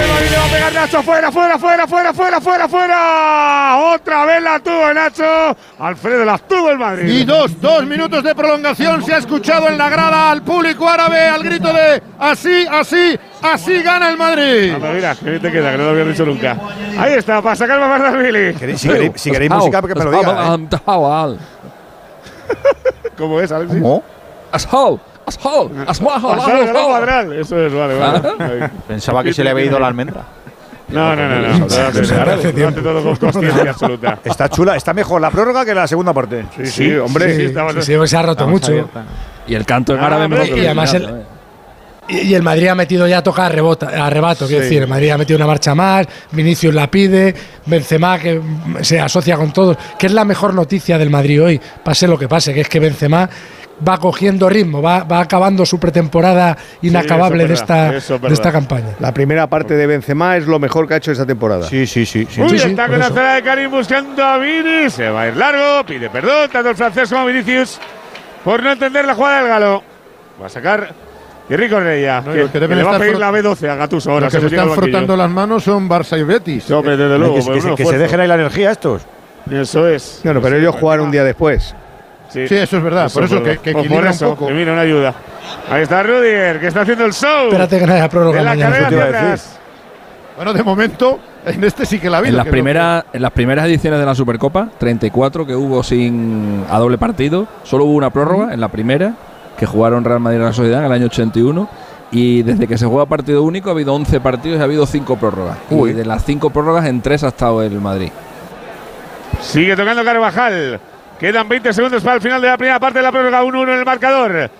Madrid, 0.08 0.30
le 0.30 0.36
va 0.36 0.44
a 0.44 0.48
pegar 0.48 0.72
Nacho. 0.72 1.02
Fuera, 1.02 1.32
fuera, 1.32 1.58
fuera, 1.58 1.86
fuera, 1.86 2.12
fuera, 2.12 2.40
fuera, 2.40 2.68
fuera. 2.68 3.78
Otra 3.94 4.24
vez 4.26 4.42
la 4.42 4.60
tuvo 4.60 4.94
Nacho. 4.94 5.56
Alfredo 5.78 6.24
la 6.24 6.38
tuvo 6.38 6.70
el 6.70 6.78
Madrid. 6.78 7.08
Y 7.08 7.24
dos, 7.24 7.60
dos 7.60 7.84
minutos 7.84 8.22
de 8.22 8.34
prolongación. 8.34 9.04
Se 9.04 9.14
ha 9.14 9.18
escuchado 9.18 9.68
en 9.68 9.78
la 9.78 9.88
grada 9.88 10.30
al 10.30 10.42
público 10.42 10.88
árabe 10.88 11.11
al 11.18 11.42
grito 11.42 11.72
de 11.72 12.02
así, 12.18 12.66
así, 12.70 13.18
así 13.42 13.82
gana 13.82 14.10
el 14.10 14.16
Madrid. 14.16 14.72
Anda, 14.74 14.92
mira, 14.92 15.14
que 15.14 15.38
te 15.38 15.52
queda, 15.52 15.72
que 15.72 15.78
no 15.78 15.84
lo 15.84 15.90
había 15.90 16.04
dicho 16.04 16.24
nunca. 16.24 16.56
Ahí 16.98 17.14
está, 17.14 17.40
para 17.42 17.56
sacar 17.56 17.80
Mamardasvili. 17.80 18.52
Si 18.76 18.88
queréis, 18.88 19.12
si 19.16 19.30
queréis 19.30 19.50
música, 19.50 19.80
que 19.82 19.94
me 19.94 20.04
lo 20.04 20.10
diga. 20.10 20.54
¿eh? 20.54 20.68
¿Cómo 23.16 23.40
es, 23.40 23.52
Alexis? 23.52 23.80
¿Cómo? 23.80 24.02
Ashol, 24.52 25.00
ashol. 25.26 25.70
Eso 27.38 27.66
es, 27.66 27.72
vale, 27.72 27.98
vale. 27.98 28.70
Pensaba 28.88 29.22
que 29.22 29.32
se 29.32 29.44
le 29.44 29.50
había 29.50 29.66
ido 29.66 29.78
la 29.78 29.86
almendra. 29.86 30.22
No, 30.88 31.16
no, 31.16 31.28
no, 31.28 31.40
no. 31.40 31.40
no, 31.40 31.58
no, 31.58 32.70
no, 32.70 32.82
todo 32.82 33.02
con 33.02 33.16
conciencia 33.16 33.70
absoluta. 33.70 34.18
Está 34.24 34.48
chula, 34.50 34.76
está 34.76 34.92
mejor 34.92 35.20
la 35.22 35.30
prórroga 35.30 35.64
que 35.64 35.74
la 35.74 35.86
segunda 35.86 36.12
parte. 36.12 36.44
Sí, 36.56 36.66
sí, 36.66 36.94
hombre. 36.96 37.50
Sí, 37.82 37.96
se 38.06 38.16
ha 38.16 38.22
roto 38.22 38.46
mucho. 38.46 38.88
Y 39.46 39.54
el 39.54 39.64
canto 39.66 39.94
en 39.94 40.00
Ah, 40.00 40.06
árabe 40.06 40.28
mejor 40.28 40.46
Y, 40.46 40.50
que 40.50 40.56
y 40.56 40.60
el 40.60 40.66
además 40.66 40.94
el, 40.94 41.02
y 42.08 42.18
y 42.20 42.34
el 42.34 42.42
Madrid 42.42 42.68
ha 42.68 42.74
metido 42.74 43.06
ya 43.06 43.22
toca 43.22 43.46
a, 43.46 43.48
rebota, 43.48 43.88
a 44.04 44.10
rebato, 44.10 44.46
quiero 44.46 44.62
Sí. 44.62 44.68
decir, 44.68 44.82
el 44.82 44.88
Madrid 44.88 45.10
ha 45.10 45.18
metido 45.18 45.36
una 45.36 45.46
marcha 45.46 45.74
más, 45.74 46.06
Vinicius 46.32 46.74
la 46.74 46.90
pide, 46.90 47.34
Benzema 47.66 48.18
que 48.18 48.40
se 48.82 49.00
asocia 49.00 49.36
con 49.36 49.52
todos, 49.52 49.76
que 49.98 50.06
es 50.06 50.12
la 50.12 50.24
mejor 50.24 50.52
noticia 50.52 50.98
del 50.98 51.10
Madrid 51.10 51.42
hoy, 51.42 51.60
pase 51.82 52.06
lo 52.08 52.18
que 52.18 52.28
pase, 52.28 52.52
que 52.52 52.60
es 52.62 52.68
que 52.68 52.80
Benzema 52.80 53.28
va 53.88 53.98
cogiendo 53.98 54.48
ritmo, 54.48 54.82
va, 54.82 55.04
va 55.04 55.20
acabando 55.20 55.64
su 55.64 55.80
pretemporada 55.80 56.56
inacabable 56.82 57.44
de, 57.44 57.48
verdad, 57.48 57.96
esta, 57.96 58.18
de 58.18 58.34
esta 58.34 58.52
campaña. 58.52 58.90
La 59.00 59.12
primera 59.14 59.46
parte 59.48 59.74
de 59.74 59.86
Benzema 59.86 60.36
es 60.36 60.46
lo 60.46 60.58
mejor 60.58 60.86
que 60.86 60.94
ha 60.94 60.96
hecho 60.98 61.10
esta 61.12 61.24
temporada. 61.26 61.66
Sí, 61.68 61.86
sí, 61.86 62.04
sí. 62.04 62.26
sí. 62.30 62.40
Uy, 62.42 62.50
Sí, 62.50 62.58
sí, 62.58 62.68
está 62.70 62.88
con 62.88 62.98
la 62.98 63.10
de 63.10 63.42
Karim 63.42 63.70
buscando 63.70 64.22
a 64.24 64.38
Vini. 64.38 64.88
Se 64.90 65.08
va 65.08 65.22
a 65.22 65.28
ir 65.28 65.36
largo, 65.36 65.84
pide 65.86 66.10
perdón, 66.10 66.50
tanto 66.52 66.70
el 66.70 66.76
francés 66.76 67.08
como 67.10 67.26
Vinicius, 67.26 67.80
por 68.44 68.62
no 68.62 68.72
entender 68.72 69.04
la 69.04 69.14
jugada 69.14 69.38
del 69.40 69.48
galo. 69.48 69.82
Va 70.40 70.46
a 70.46 70.48
sacar 70.48 70.92
Thierry 71.48 71.68
Correia, 71.68 72.20
No, 72.24 72.32
que, 72.32 72.48
que 72.50 72.60
deben 72.60 72.78
le 72.78 72.84
va 72.84 72.96
a 72.96 72.98
pedir 72.98 73.18
la 73.18 73.30
B12 73.30 73.68
a 73.68 73.74
Gattuso 73.76 74.10
ahora. 74.10 74.26
Los 74.26 74.32
que 74.34 74.38
se 74.40 74.44
metido 74.44 74.62
están 74.62 74.76
frotando 74.76 75.16
las 75.16 75.30
manos 75.30 75.62
son 75.64 75.88
Barça 75.88 76.18
y 76.18 76.22
Betis. 76.22 76.64
Sí, 76.64 76.72
hombre, 76.72 76.96
desde 76.96 77.18
luego. 77.18 77.34
que, 77.36 77.42
por 77.42 77.54
que- 77.76 77.82
que 77.82 77.86
se 77.86 77.98
dejen 77.98 78.20
ahí 78.20 78.28
la 78.28 78.34
energía 78.34 78.70
estos. 78.70 79.02
Eso 79.50 79.88
es. 79.88 80.20
Bueno, 80.24 80.40
pero 80.40 80.56
ellos 80.56 80.74
jugaron 80.78 81.06
un 81.06 81.12
día 81.12 81.24
después. 81.24 81.74
Sí, 82.28 82.48
Sí, 82.48 82.54
eso 82.56 82.78
es 82.78 82.82
verdad. 82.82 83.10
por 83.12 83.24
eso 83.24 83.42
que, 83.42 83.58
que 83.58 83.72
pues 83.72 83.88
por 83.88 84.06
eso, 84.06 84.30
un 84.30 84.34
poco. 84.36 84.46
que 84.46 84.54
mira 84.54 84.72
una 84.72 84.80
ayuda. 84.82 85.12
Ahí 85.70 85.82
está 85.82 86.02
Rudiger, 86.02 86.60
que 86.60 86.68
está 86.68 86.80
haciendo 86.80 87.04
el 87.04 87.12
show. 87.12 87.46
Espérate 87.48 87.78
que 87.78 87.86
no 87.86 87.92
haya 87.92 88.08
prórroga 88.08 88.38
en 88.38 88.44
la 88.46 88.50
mañana. 88.52 88.70
carrera 88.78 88.88
eso 88.88 89.02
hacia 89.08 89.18
atrás. 89.18 89.58
Bueno, 90.36 90.52
de 90.54 90.62
momento, 90.62 91.18
en 91.46 91.64
este 91.64 91.86
sí 91.86 91.98
que 91.98 92.10
la 92.10 92.20
vi. 92.20 92.28
En 92.28 92.36
las, 92.36 92.46
primeras, 92.46 93.04
en 93.12 93.22
las 93.22 93.32
primeras 93.32 93.66
ediciones 93.66 93.98
de 93.98 94.06
la 94.06 94.14
Supercopa, 94.14 94.68
34 94.78 95.46
que 95.46 95.54
hubo 95.54 95.82
sin 95.82 96.64
a 96.70 96.78
doble 96.78 96.98
partido, 96.98 97.46
solo 97.64 97.84
hubo 97.84 97.94
una 97.94 98.10
prórroga 98.10 98.52
en 98.54 98.60
la 98.60 98.68
primera, 98.68 99.14
que 99.58 99.66
jugaron 99.66 100.04
Real 100.04 100.20
Madrid 100.20 100.38
y 100.38 100.42
la 100.42 100.52
Sociedad 100.52 100.80
en 100.80 100.86
el 100.86 100.92
año 100.92 101.06
81. 101.06 101.68
Y 102.14 102.42
desde 102.42 102.68
que 102.68 102.76
se 102.76 102.84
juega 102.84 103.06
partido 103.06 103.42
único 103.42 103.70
ha 103.70 103.72
habido 103.72 103.94
11 103.94 104.20
partidos 104.20 104.58
y 104.58 104.60
ha 104.60 104.64
habido 104.64 104.84
5 104.84 105.16
prórrogas. 105.16 105.56
Y 105.70 105.92
de 105.92 106.04
las 106.04 106.22
5 106.24 106.50
prórrogas, 106.50 106.84
en 106.84 107.00
3 107.00 107.24
ha 107.24 107.28
estado 107.28 107.62
el 107.62 107.80
Madrid. 107.80 108.10
Sigue 109.40 109.74
tocando 109.74 110.04
Carvajal. 110.04 110.78
Quedan 111.18 111.48
20 111.48 111.72
segundos 111.72 112.02
para 112.02 112.16
el 112.16 112.20
final 112.20 112.42
de 112.42 112.48
la 112.48 112.58
primera 112.58 112.78
parte 112.78 112.98
de 112.98 113.04
la 113.04 113.12
prórroga. 113.12 113.42
1-1 113.42 113.62
en 113.62 113.78
el 113.78 113.84
marcador. 113.86 114.50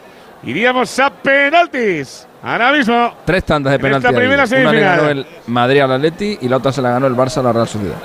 Iríamos 0.45 0.99
a 0.99 1.11
penaltis. 1.11 2.27
Ahora 2.43 2.73
mismo. 2.73 3.15
Tres 3.25 3.45
tandas 3.45 3.71
de 3.71 3.77
En 3.77 3.83
penalti. 3.83 4.07
esta 4.07 4.17
primera 4.19 4.43
Una 4.43 4.43
le 4.43 4.49
semifinal. 4.49 4.97
ganó 4.97 5.09
el 5.11 5.27
Madrid 5.47 5.81
al 5.81 5.93
Atleti 5.93 6.39
y 6.41 6.49
la 6.49 6.57
otra 6.57 6.73
se 6.73 6.83
la 6.83 6.91
ganó 6.91 7.07
el 7.07 7.15
Barça 7.15 7.39
a 7.39 7.43
la 7.45 7.53
Real 7.53 7.69
Sociedad. 7.69 7.97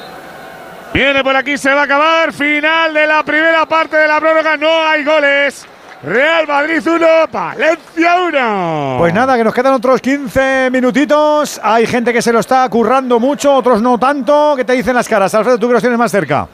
Viene 0.93 1.23
por 1.23 1.35
aquí, 1.35 1.57
se 1.57 1.73
va 1.73 1.81
a 1.81 1.83
acabar. 1.85 2.31
Final 2.33 2.93
de 2.93 3.07
la 3.07 3.23
primera 3.23 3.65
parte 3.65 3.97
de 3.97 4.07
la 4.07 4.19
prórroga. 4.19 4.55
No 4.57 4.67
hay 4.87 5.03
goles. 5.03 5.65
Real 6.03 6.45
Madrid 6.47 6.79
1, 6.87 7.07
Valencia 7.31 8.15
1. 8.27 8.95
Pues 8.99 9.13
nada, 9.15 9.35
que 9.35 9.43
nos 9.43 9.53
quedan 9.53 9.73
otros 9.73 9.99
15 9.99 10.69
minutitos. 10.71 11.59
Hay 11.63 11.87
gente 11.87 12.13
que 12.13 12.21
se 12.21 12.31
lo 12.31 12.39
está 12.39 12.69
currando 12.69 13.19
mucho, 13.19 13.55
otros 13.55 13.81
no 13.81 13.97
tanto. 13.97 14.53
¿Qué 14.55 14.63
te 14.63 14.73
dicen 14.73 14.93
las 14.95 15.07
caras? 15.09 15.33
Alfredo, 15.33 15.57
tú 15.57 15.67
que 15.67 15.73
los 15.73 15.81
tienes 15.81 15.97
más 15.97 16.11
cerca. 16.11 16.47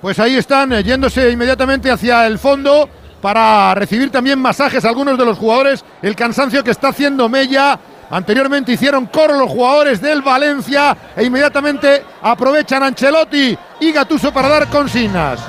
Pues 0.00 0.18
ahí 0.18 0.36
están, 0.36 0.72
eh, 0.72 0.82
yéndose 0.82 1.30
inmediatamente 1.30 1.90
hacia 1.90 2.26
el 2.26 2.38
fondo 2.38 2.88
para 3.24 3.74
recibir 3.74 4.10
también 4.10 4.38
masajes 4.38 4.84
algunos 4.84 5.16
de 5.16 5.24
los 5.24 5.38
jugadores. 5.38 5.82
El 6.02 6.14
cansancio 6.14 6.62
que 6.62 6.72
está 6.72 6.88
haciendo 6.88 7.26
Mella. 7.26 7.80
Anteriormente 8.10 8.72
hicieron 8.72 9.06
coro 9.06 9.38
los 9.38 9.48
jugadores 9.48 10.02
del 10.02 10.20
Valencia 10.20 10.94
e 11.16 11.24
inmediatamente 11.24 12.04
aprovechan 12.20 12.82
Ancelotti 12.82 13.56
y 13.80 13.92
Gatuso 13.92 14.30
para 14.30 14.50
dar 14.50 14.68
consignas. 14.68 15.40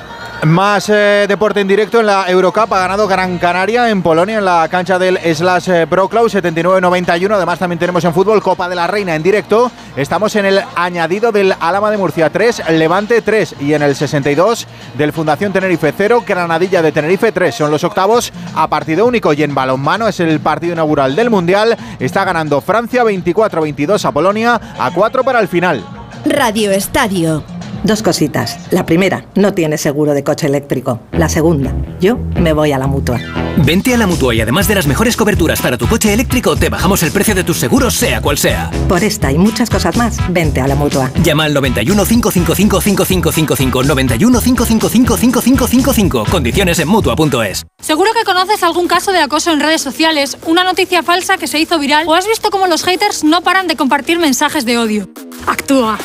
Más 0.44 0.88
eh, 0.90 1.24
deporte 1.26 1.60
en 1.60 1.66
directo 1.66 1.98
en 1.98 2.06
la 2.06 2.28
Eurocup. 2.28 2.72
Ha 2.72 2.78
ganado 2.78 3.08
Gran 3.08 3.38
Canaria 3.38 3.90
en 3.90 4.02
Polonia 4.02 4.38
en 4.38 4.44
la 4.44 4.68
cancha 4.68 4.98
del 4.98 5.18
Slash 5.18 5.70
eh, 5.70 5.86
Pro 5.88 6.08
Club 6.08 6.28
79-91. 6.28 7.34
Además 7.34 7.58
también 7.58 7.78
tenemos 7.78 8.04
en 8.04 8.12
fútbol 8.12 8.42
Copa 8.42 8.68
de 8.68 8.76
la 8.76 8.86
Reina 8.86 9.14
en 9.14 9.22
directo. 9.22 9.72
Estamos 9.96 10.36
en 10.36 10.44
el 10.44 10.60
añadido 10.76 11.32
del 11.32 11.54
Álama 11.58 11.90
de 11.90 11.96
Murcia 11.96 12.30
3, 12.30 12.70
Levante 12.70 13.22
3 13.22 13.56
y 13.60 13.72
en 13.72 13.82
el 13.82 13.96
62 13.96 14.66
del 14.96 15.12
Fundación 15.12 15.52
Tenerife 15.52 15.92
0, 15.96 16.22
Granadilla 16.26 16.82
de 16.82 16.92
Tenerife 16.92 17.32
3. 17.32 17.54
Son 17.54 17.70
los 17.70 17.82
octavos 17.82 18.32
a 18.54 18.68
partido 18.68 19.06
único 19.06 19.32
y 19.32 19.42
en 19.42 19.54
balonmano 19.54 20.06
es 20.06 20.20
el 20.20 20.38
partido 20.40 20.74
inaugural 20.74 21.16
del 21.16 21.30
Mundial. 21.30 21.76
Está 21.98 22.24
ganando 22.24 22.60
Francia 22.60 23.02
24-22 23.04 24.04
a 24.04 24.12
Polonia 24.12 24.60
a 24.78 24.90
4 24.92 25.24
para 25.24 25.40
el 25.40 25.48
final. 25.48 25.82
Radio 26.24 26.70
Estadio. 26.70 27.55
Dos 27.84 28.02
cositas. 28.02 28.58
La 28.70 28.86
primera, 28.86 29.26
no 29.34 29.54
tienes 29.54 29.80
seguro 29.80 30.14
de 30.14 30.24
coche 30.24 30.46
eléctrico. 30.46 31.00
La 31.12 31.28
segunda, 31.28 31.74
yo 32.00 32.18
me 32.38 32.52
voy 32.52 32.72
a 32.72 32.78
la 32.78 32.86
mutua. 32.86 33.20
Vente 33.58 33.94
a 33.94 33.96
la 33.96 34.06
mutua 34.06 34.34
y 34.34 34.40
además 34.40 34.68
de 34.68 34.74
las 34.74 34.86
mejores 34.86 35.16
coberturas 35.16 35.62
para 35.62 35.78
tu 35.78 35.86
coche 35.86 36.12
eléctrico, 36.12 36.56
te 36.56 36.68
bajamos 36.68 37.02
el 37.02 37.10
precio 37.10 37.34
de 37.34 37.42
tus 37.42 37.56
seguros, 37.56 37.94
sea 37.94 38.20
cual 38.20 38.36
sea. 38.36 38.70
Por 38.88 39.02
esta 39.02 39.32
y 39.32 39.38
muchas 39.38 39.70
cosas 39.70 39.96
más, 39.96 40.18
vente 40.32 40.60
a 40.60 40.68
la 40.68 40.74
mutua. 40.74 41.10
Llama 41.22 41.44
al 41.44 41.54
91 41.54 42.04
555 42.04 42.80
5555 42.80 43.82
91 43.84 44.40
555 44.40 45.16
5555. 45.16 46.24
Condiciones 46.30 46.78
en 46.78 46.88
mutua.es. 46.88 47.66
Seguro 47.80 48.10
que 48.12 48.24
conoces 48.24 48.62
algún 48.62 48.88
caso 48.88 49.12
de 49.12 49.20
acoso 49.20 49.52
en 49.52 49.60
redes 49.60 49.80
sociales, 49.80 50.36
una 50.46 50.64
noticia 50.64 51.02
falsa 51.02 51.38
que 51.38 51.46
se 51.46 51.58
hizo 51.58 51.78
viral 51.78 52.06
o 52.08 52.14
has 52.14 52.26
visto 52.26 52.50
cómo 52.50 52.66
los 52.66 52.84
haters 52.84 53.24
no 53.24 53.42
paran 53.42 53.68
de 53.68 53.76
compartir 53.76 54.18
mensajes 54.18 54.66
de 54.66 54.78
odio. 54.78 55.08
Actúa. 55.46 55.98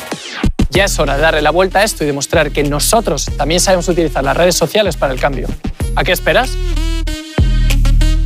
Ya 0.72 0.86
es 0.86 0.98
hora 0.98 1.16
de 1.16 1.22
darle 1.22 1.42
la 1.42 1.50
vuelta 1.50 1.80
a 1.80 1.84
esto 1.84 2.02
y 2.02 2.06
demostrar 2.06 2.50
que 2.50 2.62
nosotros 2.62 3.30
también 3.36 3.60
sabemos 3.60 3.88
utilizar 3.88 4.24
las 4.24 4.34
redes 4.34 4.56
sociales 4.56 4.96
para 4.96 5.12
el 5.12 5.20
cambio. 5.20 5.46
¿A 5.94 6.02
qué 6.02 6.12
esperas? 6.12 6.56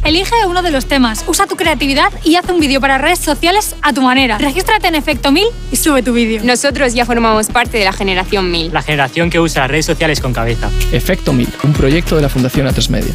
El 0.05 0.15
Elige 0.15 0.47
uno 0.49 0.63
de 0.63 0.71
los 0.71 0.87
temas, 0.87 1.25
usa 1.27 1.49
tu 1.49 1.57
creatividad 1.57 2.13
y 2.23 2.37
haz 2.37 2.49
un 2.49 2.61
vídeo 2.61 2.81
para 2.81 2.99
redes 2.99 3.19
sociales 3.19 3.75
a 3.83 3.93
tu 3.93 4.03
manera. 4.03 4.39
Regístrate 4.39 4.87
en 4.87 4.95
Efecto 4.95 5.33
1000 5.33 5.45
y 5.73 5.77
sube 5.77 6.05
tu 6.05 6.13
vídeo. 6.13 6.43
Nosotros 6.45 6.95
ya 6.95 7.05
formamos 7.05 7.49
parte 7.49 7.79
de 7.79 7.85
la 7.85 7.93
generación 7.93 8.49
1000. 8.53 8.73
La 8.73 8.83
generación 8.83 9.29
que 9.29 9.41
usa 9.41 9.63
las 9.63 9.71
redes 9.73 9.87
sociales 9.87 10.21
con 10.21 10.33
cabeza. 10.33 10.71
Efecto 10.93 11.33
1000, 11.33 11.49
un 11.65 11.73
proyecto 11.73 12.15
de 12.15 12.23
la 12.23 12.29
Fundación 12.29 12.69
A3 12.69 12.89
Media. 12.91 13.15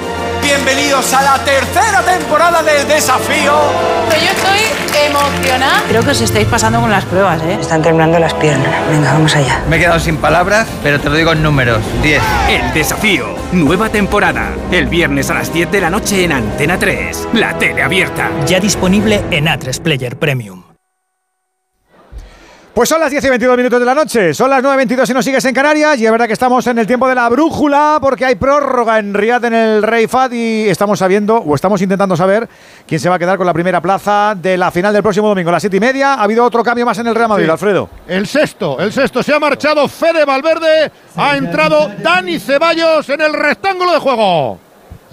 Bienvenidos 0.53 1.13
a 1.13 1.21
la 1.21 1.43
tercera 1.45 2.01
temporada 2.01 2.61
del 2.61 2.85
desafío. 2.85 3.53
Yo 4.09 4.31
estoy 4.31 5.07
emocionada. 5.07 5.81
Creo 5.87 6.03
que 6.03 6.09
os 6.09 6.19
estáis 6.19 6.45
pasando 6.45 6.81
con 6.81 6.91
las 6.91 7.05
pruebas, 7.05 7.41
¿eh? 7.43 7.57
Están 7.61 7.81
temblando 7.81 8.19
las 8.19 8.33
piernas. 8.33 8.69
Venga, 8.89 9.13
vamos 9.13 9.33
allá. 9.33 9.63
Me 9.69 9.77
he 9.77 9.79
quedado 9.79 10.01
sin 10.01 10.17
palabras, 10.17 10.67
pero 10.83 10.99
te 10.99 11.09
lo 11.09 11.15
digo 11.15 11.31
en 11.31 11.41
números. 11.41 11.79
10. 12.03 12.21
El 12.49 12.73
desafío. 12.73 13.27
Nueva 13.53 13.87
temporada. 13.87 14.49
El 14.71 14.87
viernes 14.87 15.29
a 15.29 15.35
las 15.35 15.53
10 15.53 15.71
de 15.71 15.79
la 15.79 15.89
noche 15.89 16.25
en 16.25 16.33
Antena 16.33 16.77
3. 16.77 17.29
La 17.31 17.57
tele 17.57 17.81
abierta. 17.81 18.29
Ya 18.45 18.59
disponible 18.59 19.23
en 19.31 19.45
A3 19.45 19.81
Player 19.81 20.19
Premium. 20.19 20.70
Pues 22.73 22.87
son 22.87 23.01
las 23.01 23.11
10 23.11 23.25
y 23.25 23.29
22 23.29 23.57
minutos 23.57 23.79
de 23.81 23.85
la 23.85 23.93
noche, 23.93 24.33
son 24.33 24.49
las 24.49 24.63
9.22 24.63 25.05
si 25.05 25.13
nos 25.13 25.25
sigues 25.25 25.43
en 25.43 25.53
Canarias 25.53 25.99
y 25.99 26.05
es 26.05 26.11
verdad 26.11 26.25
que 26.25 26.31
estamos 26.33 26.65
en 26.67 26.79
el 26.79 26.87
tiempo 26.87 27.05
de 27.09 27.15
la 27.15 27.27
brújula 27.27 27.97
porque 27.99 28.23
hay 28.23 28.35
prórroga 28.35 28.97
en 28.97 29.13
Riyadh 29.13 29.43
en 29.43 29.53
el 29.53 29.83
Rey 29.83 30.07
Fad 30.07 30.31
y 30.31 30.69
estamos 30.69 30.97
sabiendo 30.97 31.35
o 31.35 31.53
estamos 31.53 31.81
intentando 31.81 32.15
saber 32.15 32.47
quién 32.87 33.01
se 33.01 33.09
va 33.09 33.15
a 33.15 33.19
quedar 33.19 33.37
con 33.37 33.45
la 33.45 33.51
primera 33.53 33.81
plaza 33.81 34.35
de 34.37 34.55
la 34.55 34.71
final 34.71 34.93
del 34.93 35.03
próximo 35.03 35.27
domingo 35.27 35.49
a 35.49 35.51
las 35.51 35.61
7 35.63 35.75
y 35.75 35.79
media. 35.81 36.13
Ha 36.13 36.23
habido 36.23 36.45
otro 36.45 36.63
cambio 36.63 36.85
más 36.85 36.97
en 36.97 37.07
el 37.07 37.13
Real 37.15 37.27
Madrid, 37.27 37.43
Sí. 37.45 37.51
Alfredo. 37.51 37.89
El 38.07 38.25
sexto, 38.25 38.79
el 38.79 38.93
sexto. 38.93 39.21
Se 39.21 39.33
ha 39.33 39.39
marchado 39.39 39.89
Fede 39.89 40.23
Valverde. 40.23 40.89
Ha 41.17 41.35
entrado 41.35 41.91
Dani 42.01 42.39
Ceballos 42.39 43.09
en 43.09 43.19
el 43.19 43.33
rectángulo 43.33 43.91
de 43.91 43.99
juego. 43.99 44.59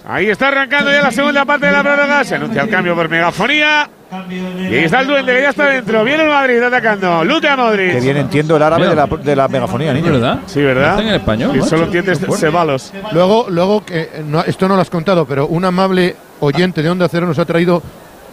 Ahí 0.07 0.31
está 0.31 0.47
arrancando 0.49 0.93
ya 0.93 1.03
la 1.03 1.11
segunda 1.11 1.45
parte 1.45 1.67
de 1.67 1.73
la 1.73 1.83
prórroga. 1.83 2.23
Se 2.23 2.37
anuncia 2.37 2.63
el 2.63 2.71
cambio 2.71 2.95
por 2.95 3.09
megafonía. 3.09 3.91
Y 4.31 4.75
ahí 4.75 4.85
está 4.85 5.01
el 5.03 5.07
duende 5.07 5.35
que 5.35 5.43
ya 5.43 5.51
está 5.51 5.67
dentro. 5.67 6.03
Viene 6.05 6.23
el 6.25 6.29
Madrid 6.31 6.63
atacando. 6.63 7.25
Luka 7.25 7.57
Modric. 7.57 7.93
Que 7.93 8.01
bien 8.01 8.17
entiendo 8.17 8.57
el 8.57 8.63
árabe 8.63 8.89
de 8.89 8.95
la, 8.95 9.07
de 9.07 9.37
la 9.37 9.49
megafonía, 9.49 9.93
niño. 9.93 10.13
¿Verdad? 10.13 10.39
Sí, 10.47 10.63
¿verdad? 10.63 10.91
Está 10.99 11.03
en 11.09 11.15
español, 11.15 11.57
Y 11.57 11.63
solo 11.63 11.85
entiendes. 11.85 12.21
Cebalos. 12.39 12.93
Luego, 13.13 13.47
luego 13.51 13.85
que 13.85 14.01
eh, 14.03 14.25
no- 14.27 14.43
esto 14.45 14.67
no 14.69 14.77
lo 14.77 14.81
has 14.83 14.91
contado, 14.91 15.27
pero 15.27 15.47
un 15.47 15.65
amable 15.65 16.17
oyente 16.41 16.83
de 16.83 16.89
Onda 16.91 17.09
Cero 17.09 17.27
nos 17.27 17.39
ha 17.39 17.45
traído 17.45 17.83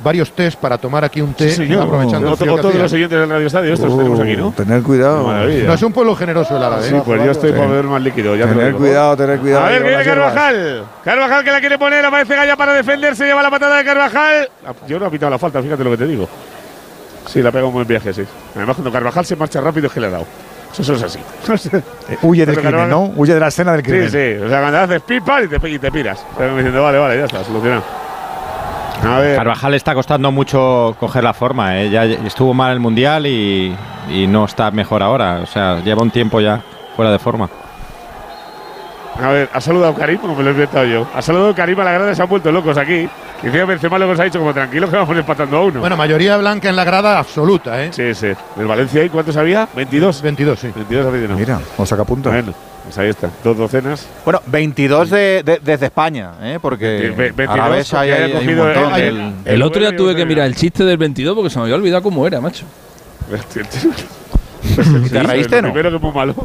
varios 0.03 0.31
tés 0.31 0.55
para 0.55 0.77
tomar 0.77 1.03
aquí 1.03 1.21
un 1.21 1.33
té, 1.33 1.49
Sí, 1.49 1.55
señor. 1.57 1.83
aprovechando 1.83 2.27
el 2.27 2.33
otro 2.33 2.45
de 2.55 2.69
hacía. 2.69 2.81
los 2.83 2.93
oyentes 2.93 3.19
del 3.19 3.29
Radio 3.29 3.47
Estadio. 3.47 3.73
Estos 3.73 3.93
Uh, 3.93 3.97
tenemos 3.97 4.19
aquí, 4.19 4.37
¿no? 4.37 4.51
Tener 4.51 4.81
cuidado. 4.83 5.31
No 5.33 5.73
es 5.73 5.81
un 5.83 5.93
pueblo 5.93 6.15
generoso 6.15 6.55
el 6.57 6.63
árabe. 6.63 6.83
Sí, 6.83 6.95
¿eh? 6.95 7.01
pues 7.05 7.23
yo 7.23 7.31
estoy 7.31 7.51
para 7.51 7.67
beber 7.67 7.85
más 7.85 8.01
líquido. 8.01 8.35
Ya 8.35 8.47
Tener 8.47 8.73
cuidado, 8.75 9.17
tener 9.17 9.39
cuidado. 9.39 9.65
A 9.65 9.69
ver, 9.69 9.83
viene. 9.83 10.03
Carvajal. 10.03 10.83
Carvajal 11.03 11.43
que 11.43 11.51
la 11.51 11.59
quiere 11.59 11.77
poner. 11.77 12.05
Aparece 12.05 12.35
Gaya 12.35 12.55
para 12.55 12.73
defenderse. 12.73 13.25
Lleva 13.25 13.41
la 13.43 13.49
patada 13.49 13.77
de 13.77 13.85
Carvajal. 13.85 14.49
Ah, 14.65 14.73
Yo 14.87 14.99
no 14.99 15.07
he 15.07 15.09
pitado 15.09 15.29
la 15.31 15.39
falta, 15.39 15.61
fíjate 15.61 15.83
lo 15.83 15.91
que 15.91 15.97
te 15.97 16.07
digo. 16.07 16.27
Sí, 17.27 17.41
la 17.41 17.51
pega 17.51 17.65
un 17.65 17.73
buen 17.73 17.87
viaje, 17.87 18.13
sí. 18.13 18.23
Además, 18.55 18.75
cuando 18.75 18.91
Carvajal 18.91 19.25
se 19.25 19.35
marcha 19.35 19.59
rápido 19.59 19.87
es 19.87 19.93
que 19.93 19.99
le 19.99 20.07
ha 20.07 20.11
dado. 20.11 20.25
Eso, 20.77 20.93
es 20.93 21.03
así. 21.03 21.19
Eh, 22.09 22.17
huye 22.21 22.45
del 22.45 22.57
crimen, 22.59 22.87
¿no? 22.89 23.13
Huye 23.15 23.33
de 23.33 23.39
la 23.39 23.47
escena 23.47 23.71
del 23.71 23.81
crimen. 23.81 24.11
Sí, 24.11 24.17
sí. 24.17 24.43
O 24.43 24.49
sea, 24.49 24.59
cuando 24.59 24.77
haces 24.79 25.01
pipa 25.01 25.41
y 25.41 25.47
te, 25.47 25.69
y 25.69 25.79
te 25.79 25.91
piras. 25.91 26.23
Pero 26.37 26.55
diciendo, 26.55 26.83
vale, 26.83 26.99
vale, 26.99 27.17
ya 27.17 27.25
está, 27.25 27.43
solucionado. 27.43 27.81
A 29.03 29.19
ver. 29.19 29.35
Carvajal 29.37 29.73
está 29.73 29.93
costando 29.93 30.31
mucho 30.31 30.95
coger 30.99 31.23
la 31.23 31.33
forma. 31.33 31.79
¿eh? 31.81 31.89
Ya 31.89 32.05
estuvo 32.05 32.53
mal 32.53 32.73
el 32.73 32.79
mundial 32.79 33.25
y, 33.27 33.75
y 34.09 34.27
no 34.27 34.45
está 34.45 34.71
mejor 34.71 35.03
ahora. 35.03 35.41
O 35.43 35.45
sea, 35.45 35.79
lleva 35.81 36.01
un 36.01 36.11
tiempo 36.11 36.39
ya 36.39 36.61
fuera 36.95 37.11
de 37.11 37.19
forma. 37.19 37.49
A 39.21 39.29
ver, 39.29 39.49
ha 39.53 39.61
saludado 39.61 39.93
Karim, 39.93 40.17
como 40.17 40.35
me 40.35 40.43
lo 40.43 40.49
he 40.49 40.53
inventado 40.53 40.85
yo. 40.85 41.07
Ha 41.15 41.21
saludado 41.21 41.55
Karim 41.55 41.79
a 41.79 41.83
la 41.85 41.91
grada, 41.93 42.13
se 42.13 42.21
han 42.21 42.27
vuelto 42.27 42.51
locos 42.51 42.77
aquí. 42.77 43.07
Y 43.43 43.47
encima 43.47 43.65
Benzema 43.65 43.97
luego 43.97 44.15
se 44.15 44.21
ha 44.21 44.25
dicho 44.25 44.39
como 44.39 44.53
tranquilo 44.53 44.89
que 44.89 44.95
vamos 44.95 45.15
empatando 45.17 45.57
a 45.57 45.61
uno. 45.61 45.79
Bueno, 45.79 45.95
mayoría 45.95 46.35
blanca 46.37 46.67
en 46.69 46.75
la 46.75 46.83
grada 46.83 47.19
absoluta, 47.19 47.81
¿eh? 47.83 47.93
Sí, 47.93 48.13
sí. 48.13 48.33
¿El 48.57 48.65
Valencia 48.65 49.01
ahí 49.01 49.09
cuántos 49.09 49.37
había? 49.37 49.67
¿22? 49.75 50.21
22, 50.21 50.59
sí. 50.59 50.71
22 50.73 51.05
aficionados. 51.05 51.39
Mira, 51.39 51.59
nos 51.77 51.87
saca 51.87 52.03
punto. 52.03 52.29
Bueno, 52.29 52.53
pues 52.85 52.97
ahí 52.97 53.09
está. 53.09 53.29
Dos 53.43 53.57
docenas. 53.57 54.07
Bueno, 54.23 54.41
22 54.45 55.09
de, 55.09 55.43
de- 55.43 55.59
desde 55.61 55.87
España, 55.87 56.31
¿eh? 56.41 56.59
porque 56.61 56.85
Ve- 56.85 57.09
ve- 57.09 57.31
22, 57.31 57.49
árabes 57.49 57.93
hay, 57.93 58.09
porque 58.09 58.13
hay- 58.13 58.23
haya 58.23 58.25
hay 58.25 58.31
un 58.31 58.37
cogido 58.39 58.63
montón. 58.65 58.95
el- 58.95 59.15
del- 59.17 59.33
El 59.55 59.61
otro 59.63 59.81
día 59.81 59.95
tuve 59.95 60.15
que 60.15 60.25
mirar 60.25 60.45
el 60.45 60.55
chiste 60.55 60.83
del 60.85 60.97
22 60.97 61.35
porque 61.35 61.49
se 61.49 61.57
me 61.57 61.63
había 61.63 61.75
olvidado 61.75 62.01
cómo 62.03 62.25
era, 62.25 62.39
macho. 62.41 62.65
¿Y 65.05 65.09
te 65.09 65.23
reíste, 65.23 65.61
no? 65.61 65.73
Primero 65.73 65.91
que 65.91 66.05
muy 66.05 66.13
malo. 66.13 66.35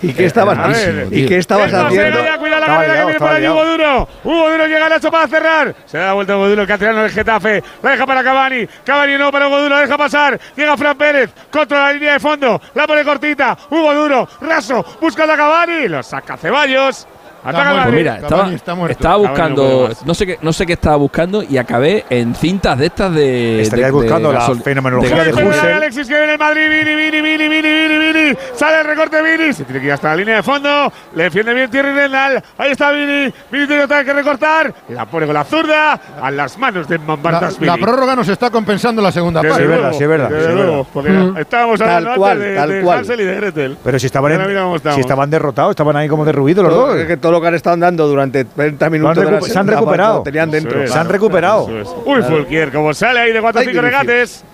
¿Y 0.00 0.12
qué 0.12 0.26
estabas, 0.26 0.56
ver, 0.68 1.08
¿y 1.10 1.26
qué 1.26 1.38
estabas 1.38 1.66
Esto, 1.66 1.86
haciendo? 1.86 2.18
cuidado 2.38 2.60
la 2.60 2.66
carrera 2.66 2.94
que 2.94 3.18
viene 3.18 3.28
allí. 3.28 3.48
Hugo 3.48 3.64
Duro. 3.64 4.08
Hugo 4.22 4.50
Duro 4.50 4.66
llega 4.66 4.88
Nacho 4.88 5.10
para 5.10 5.26
cerrar. 5.26 5.74
Se 5.86 5.98
da 5.98 6.06
la 6.06 6.12
vuelta 6.12 6.36
Hugo 6.36 6.48
Duro, 6.48 6.62
el 6.62 6.68
castellano 6.68 7.02
del 7.02 7.10
Getafe. 7.10 7.62
La 7.82 7.90
deja 7.90 8.06
para 8.06 8.22
Cavani. 8.22 8.66
Cavani 8.84 9.18
no 9.18 9.32
para 9.32 9.48
Hugo 9.48 9.58
Duro, 9.58 9.74
la 9.74 9.80
deja 9.80 9.98
pasar. 9.98 10.38
Llega 10.56 10.76
Fran 10.76 10.96
Pérez 10.96 11.30
contra 11.50 11.86
la 11.86 11.92
línea 11.92 12.12
de 12.12 12.20
fondo. 12.20 12.60
La 12.74 12.86
pone 12.86 13.04
cortita. 13.04 13.58
Hugo 13.70 13.94
Duro, 13.94 14.28
raso, 14.40 14.84
busca 15.00 15.24
a 15.24 15.36
Cavani. 15.36 15.88
Lo 15.88 16.02
saca 16.02 16.36
Ceballos. 16.36 17.06
Ataca. 17.48 17.64
Madrid. 17.64 17.82
Pues 17.84 17.94
mira, 17.94 18.16
estaba, 18.16 18.52
está 18.52 18.74
muerto. 18.74 19.18
buscando, 19.18 19.88
no 20.04 20.14
sé 20.14 20.26
qué, 20.26 20.38
no 20.42 20.52
sé 20.52 20.66
qué 20.66 20.72
estaba 20.74 20.96
buscando 20.96 21.42
y 21.42 21.56
acabé 21.58 22.04
en 22.10 22.34
cintas 22.34 22.78
de 22.78 22.86
estas 22.86 23.14
de. 23.14 23.62
Estarías 23.62 23.86
de- 23.88 23.92
de 23.98 24.02
buscando 24.02 24.32
la 24.32 24.40
gasol- 24.40 24.62
fenomenología 24.62 25.24
de 25.24 25.32
de 25.32 25.44
Husserl. 25.48 25.72
Alexis 25.74 26.08
que 26.08 26.14
viene 26.16 26.32
el 26.32 26.38
Madrid, 26.38 26.68
Vini, 26.68 26.94
Vini, 26.94 27.20
Vini, 27.20 27.48
Vini, 27.48 27.68
Vini, 27.88 28.12
Vini. 28.12 28.36
Sale 28.54 28.80
el 28.80 28.86
recorte 28.86 29.22
Vini. 29.22 29.52
Se 29.52 29.64
tiene 29.64 29.80
que 29.80 29.86
ir 29.86 29.92
hasta 29.92 30.08
la 30.08 30.16
línea 30.16 30.36
de 30.36 30.42
fondo. 30.42 30.92
Le 31.14 31.22
defiende 31.24 31.54
bien 31.54 31.70
Thierry 31.70 31.92
Rendal. 31.92 32.42
Ahí 32.58 32.72
está 32.72 32.90
Vini. 32.90 33.32
Vini 33.50 33.66
tiene 33.66 33.84
otra 33.84 34.04
que 34.04 34.12
recortar. 34.12 34.74
La 34.88 35.06
pone 35.06 35.26
con 35.26 35.34
la 35.34 35.44
zurda 35.44 36.00
a 36.20 36.30
las 36.30 36.58
manos 36.58 36.88
de 36.88 36.98
La, 36.98 37.04
Mambartas 37.04 37.60
la 37.60 37.76
prórroga 37.76 38.14
nos 38.16 38.28
está 38.28 38.50
compensando 38.50 39.00
la 39.02 39.12
segunda 39.12 39.40
parte. 39.42 39.56
Sí, 39.56 39.62
es 39.62 39.68
verdad, 39.68 39.92
sí, 39.92 40.02
es 40.04 40.08
verdad, 40.08 40.30
desde 40.30 40.54
luego, 40.54 40.86
porque 40.92 41.10
Mm. 41.10 41.36
estábamos 41.38 41.78
Tal 41.78 41.88
hablando 41.90 42.18
cual, 42.20 42.32
antes 42.32 42.48
de, 42.50 42.56
tal 42.56 42.68
de 42.70 42.80
cual. 42.82 42.98
Hansel 42.98 43.20
y 43.20 43.24
de 43.24 43.34
Gretel. 43.36 43.78
Pero 43.82 43.98
si 43.98 44.06
estaban, 44.06 44.32
en- 44.32 44.94
si 44.94 45.00
estaban 45.00 45.30
derrotados, 45.30 45.70
estaban 45.70 45.96
ahí 45.96 46.08
como 46.08 46.24
derruidos 46.24 46.64
los 46.64 46.74
dos. 46.74 46.84
Todo, 46.88 46.96
es 46.98 47.06
que 47.06 47.16
todo 47.16 47.37
lo 47.38 47.42
que 47.42 47.48
han 47.48 47.54
estado 47.54 47.74
andando 47.74 48.06
durante 48.06 48.44
30 48.44 48.90
minutos 48.90 49.24
de 49.24 49.30
la 49.30 49.40
se 49.40 49.58
han 49.58 49.66
recuperado. 49.66 50.22
tenían 50.22 50.50
dentro. 50.50 50.72
Eso 50.78 50.84
es. 50.84 50.92
Se 50.92 50.98
han 50.98 51.08
recuperado. 51.08 51.68
Eso 51.68 51.80
es. 51.80 51.88
Uy, 52.04 52.22
Fulquier, 52.22 52.72
como 52.72 52.92
sale 52.94 53.20
ahí 53.20 53.32
de 53.32 53.40
4 53.40 53.58
o 53.58 53.60
Ay, 53.60 53.68
5 53.72 53.82
Vinicius. 53.82 53.84
regates. 54.06 54.44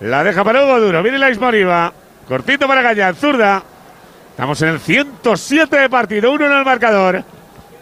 La 0.00 0.24
deja 0.24 0.44
para 0.44 0.64
Hugo 0.64 0.80
Duro. 0.80 1.02
Viene 1.02 1.18
la 1.18 1.30
Moriva. 1.38 1.92
Cortito 2.28 2.66
para 2.66 2.82
Gañán, 2.82 3.14
zurda. 3.14 3.62
Estamos 4.30 4.60
en 4.62 4.68
el 4.70 4.80
107 4.80 5.76
de 5.76 5.88
partido, 5.88 6.32
uno 6.32 6.46
en 6.46 6.52
el 6.52 6.64
marcador. 6.64 7.22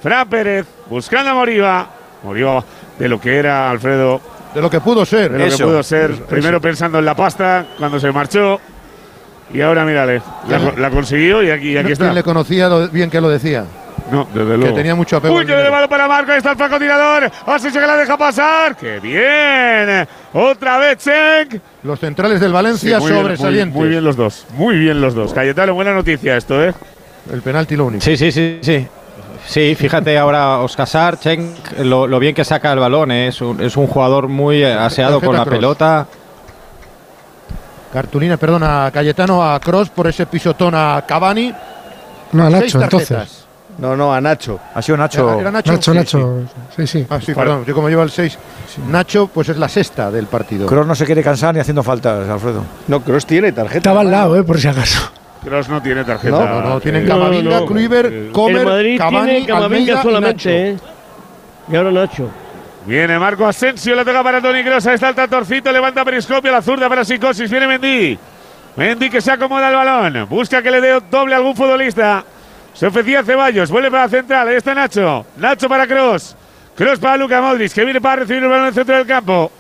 Fran 0.03 0.29
Pérez 0.29 0.67
buscando 0.91 1.31
a 1.31 1.35
Moriva. 1.35 1.87
Moriva 2.23 2.63
de 2.99 3.09
lo 3.09 3.21
que 3.21 3.37
era 3.37 3.71
Alfredo, 3.71 4.21
De 4.55 4.61
lo 4.61 4.69
que 4.69 4.81
pudo 4.81 5.05
ser. 5.07 5.33
de 5.33 5.39
lo 5.39 5.45
Eso. 5.47 5.57
que 5.59 5.65
pudo 5.65 5.83
ser. 5.83 6.13
Primero 6.25 6.61
pensando 6.61 6.99
en 6.99 7.05
la 7.05 7.15
pasta 7.15 7.65
cuando 7.79 7.99
se 7.99 8.13
marchó. 8.13 8.61
Y 9.55 9.61
ahora 9.61 9.85
mírale, 9.85 10.23
la, 10.49 10.59
la 10.77 10.91
consiguió 10.91 11.43
y 11.43 11.51
aquí, 11.51 11.73
y 11.73 11.77
aquí 11.77 11.93
está. 11.93 12.05
¿Quién 12.07 12.15
le 12.15 12.23
conocía 12.23 12.69
lo 12.69 12.89
bien 12.89 13.11
que 13.11 13.21
lo 13.21 13.29
decía? 13.29 13.65
No, 14.11 14.27
desde 14.33 14.57
luego. 14.57 14.75
tenía 14.75 14.95
mucho 14.95 15.17
apego 15.17 15.37
Uy, 15.37 15.47
que 15.47 15.55
de 15.55 15.69
balón 15.71 15.89
para 15.89 16.09
Marco. 16.09 16.33
Ahí 16.33 16.39
está 16.39 16.51
el 16.51 16.57
flaco 16.57 16.79
tirador. 16.79 17.31
Asensio 17.47 17.81
que 17.81 17.87
la 17.87 17.97
deja 17.97 18.17
pasar. 18.17 18.77
¡Qué 18.77 18.99
bien! 19.01 20.07
Otra 20.33 20.79
vez 20.79 20.99
Cheng. 20.99 21.61
Los 21.83 22.01
centrales 22.01 22.41
del 22.41 22.53
Valencia 22.53 22.97
Sí, 22.99 23.03
muy 23.03 23.13
bien, 23.13 23.23
sobresalientes. 23.23 23.75
Muy, 23.75 23.83
muy 23.83 23.89
bien 23.91 24.05
los 24.05 24.17
dos. 24.17 24.47
Muy 24.55 24.79
bien 24.79 25.01
los 25.01 25.15
dos. 25.15 25.33
Cayetano, 25.33 25.75
buena 25.75 25.95
noticia 25.95 26.37
esto, 26.37 26.63
¿eh? 26.63 26.75
El 27.33 27.43
penalti 27.43 27.77
lo 27.77 27.87
único. 27.87 28.03
Sí, 28.05 28.17
sí, 28.17 28.33
sí, 28.33 28.59
sí. 28.63 28.87
Sí, 29.47 29.75
fíjate 29.75 30.17
ahora 30.19 30.59
Oscar 30.59 31.19
Chen, 31.19 31.55
lo, 31.79 32.07
lo 32.07 32.19
bien 32.21 32.35
que 32.35 32.45
saca 32.45 32.73
el 32.73 32.79
balón. 32.79 33.11
¿eh? 33.11 33.29
Es, 33.29 33.41
un, 33.41 33.61
es 33.61 33.77
un 33.77 33.87
jugador 33.87 34.29
muy 34.29 34.63
aseado 34.65 35.15
Tarjeta 35.21 35.27
con 35.27 35.37
la 35.37 35.43
cross. 35.45 35.57
pelota. 35.57 36.07
Cartulina, 37.93 38.37
perdona, 38.39 38.87
a 38.87 38.91
Cayetano, 38.91 39.43
a 39.43 39.61
Cross 39.61 39.91
por 39.91 40.07
ese 40.07 40.25
pisotón 40.27 40.75
a 40.75 41.05
Cavani. 41.07 41.53
No, 42.33 42.47
a 42.47 42.51
Nacho, 42.51 42.81
entonces. 42.81 43.42
No, 43.79 43.97
no, 43.97 44.13
a 44.15 44.21
Nacho. 44.21 44.61
Ha 44.75 44.83
sido 44.83 44.97
Nacho. 44.99 45.31
¿Era, 45.33 45.41
era 45.41 45.51
Nacho? 45.51 45.73
Nacho, 45.73 45.93
Sí, 45.93 45.99
Nacho. 45.99 46.41
Sí, 46.77 46.87
sí. 46.87 46.99
sí. 47.01 47.07
Ah, 47.09 47.19
sí, 47.21 47.35
perdón, 47.35 47.65
yo 47.65 47.75
como 47.75 47.89
llevo 47.89 48.03
el 48.03 48.11
6. 48.11 48.39
Nacho, 48.89 49.29
pues 49.33 49.49
es 49.49 49.57
la 49.57 49.69
sexta 49.69 50.11
del 50.11 50.27
partido. 50.27 50.67
Kroos 50.67 50.87
no 50.87 50.95
se 50.95 51.05
quiere 51.07 51.23
cansar 51.23 51.55
ni 51.55 51.61
haciendo 51.61 51.83
faltas, 51.83 52.29
Alfredo. 52.29 52.65
No, 52.89 53.01
Cross 53.01 53.27
tiene 53.27 53.51
tarjeta. 53.53 53.79
Estaba 53.79 54.01
al 54.03 54.11
lado, 54.11 54.37
eh, 54.39 54.45
por 54.45 54.59
si 54.61 54.69
acaso. 54.69 55.11
Cross 55.43 55.69
no 55.69 55.83
tiene 55.83 56.05
tarjeta. 56.05 56.39
No, 56.39 56.61
no, 56.61 56.69
no, 56.69 56.81
tienen 56.81 57.05
Eh, 57.05 57.09
Camavinga, 57.09 57.61
no. 57.61 57.67
Kluivert, 57.67 58.13
El 58.13 58.31
Comer, 58.33 58.65
Madrid 58.65 58.99
Cavani, 58.99 59.17
tiene 59.27 59.53
Almeida 59.53 59.55
Camavinga 59.55 59.83
y 59.93 59.95
Nacho. 59.95 60.03
solamente, 60.03 60.69
¿eh? 60.71 60.77
Y 61.69 61.77
ahora 61.77 61.91
Nacho. 61.91 62.29
Viene 62.87 63.19
Marco 63.19 63.47
Asensio, 63.47 63.95
le 63.95 64.05
toca 64.05 64.23
para 64.23 64.41
Toni 64.41 64.63
Kroos. 64.63 64.87
Ahí 64.87 64.95
está 64.95 65.09
el 65.09 65.15
Tatorcito, 65.15 65.73
levanta 65.73 66.05
Periscopio, 66.05 66.51
la 66.53 66.63
zurda 66.63 66.89
para 66.89 67.05
Psicosis. 67.05 67.51
Viene 67.51 67.67
Mendy. 67.67 68.19
Mendy 68.77 69.11
que 69.11 69.21
se 69.21 69.31
acomoda 69.31 69.69
el 69.69 69.75
balón. 69.75 70.29
Busca 70.29 70.63
que 70.63 70.71
le 70.71 70.81
dé 70.81 71.01
doble 71.11 71.35
a 71.35 71.39
algún 71.39 71.55
futbolista. 71.55 72.25
Se 72.75 72.87
ofrecía 72.87 73.23
Ceballos, 73.23 73.71
vuelve 73.71 73.91
para 73.91 74.05
la 74.05 74.09
central, 74.09 74.49
ahí 74.49 74.57
está 74.57 74.75
Nacho. 74.75 75.25
Nacho 75.37 75.69
para 75.69 75.87
Cross. 75.87 76.37
Cross 76.77 76.99
para 76.99 77.17
Luca 77.19 77.41
Modric, 77.41 77.73
que 77.73 77.85
viene 77.85 78.01
para 78.01 78.17
recibir 78.17 78.43
el 78.43 78.49
balón 78.49 78.63
en 78.65 78.69
el 78.69 78.75
centro 78.75 78.97
del 78.97 79.07
campo. 79.07 79.51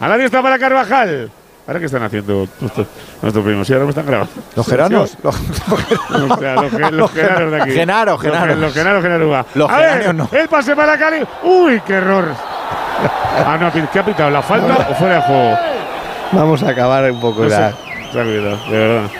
A 0.00 0.08
la 0.08 0.16
diestra 0.16 0.42
para 0.42 0.58
Carvajal. 0.58 1.30
¿Ahora 1.66 1.78
qué 1.78 1.86
están 1.86 2.02
haciendo 2.02 2.48
nuestros, 2.60 2.86
nuestros 3.20 3.44
primos? 3.44 3.66
Sí, 3.66 3.72
ahora 3.72 3.84
me 3.84 3.90
están 3.90 4.06
grabando. 4.06 4.32
Los 4.56 4.66
geranos. 4.66 5.16
Los, 5.22 5.36
O 5.36 6.38
sea, 6.38 6.54
los, 6.56 6.70
ge- 6.72 6.90
los 6.92 7.10
genaros 7.12 7.50
de 7.52 7.62
aquí. 7.62 7.70
Genaro, 7.72 8.12
Los 8.12 8.20
ge- 8.22 8.30
Genaro. 8.30 8.54
Los 8.56 8.74
genaros, 8.74 9.02
genaruga. 9.02 9.46
Los 9.54 9.70
A 9.70 9.78
ver, 9.78 10.14
no. 10.14 10.28
el 10.32 10.48
pase 10.48 10.74
para 10.74 10.98
Cali. 10.98 11.24
¡Uy, 11.44 11.80
qué 11.86 11.94
error! 11.94 12.28
Ah, 13.44 13.56
no, 13.58 13.72
¿qué 13.90 13.98
ha 13.98 14.04
pitado? 14.04 14.30
¿La 14.30 14.42
falta 14.42 14.86
o 14.90 14.94
fuera 14.94 15.14
de 15.16 15.22
juego? 15.22 15.58
Vamos 16.32 16.62
a 16.62 16.68
acabar 16.68 17.10
un 17.10 17.18
poco 17.20 17.42
No 17.44 17.48
ya. 17.48 17.72
sé. 18.12 18.18
De 18.22 18.44
verdad. 18.70 19.10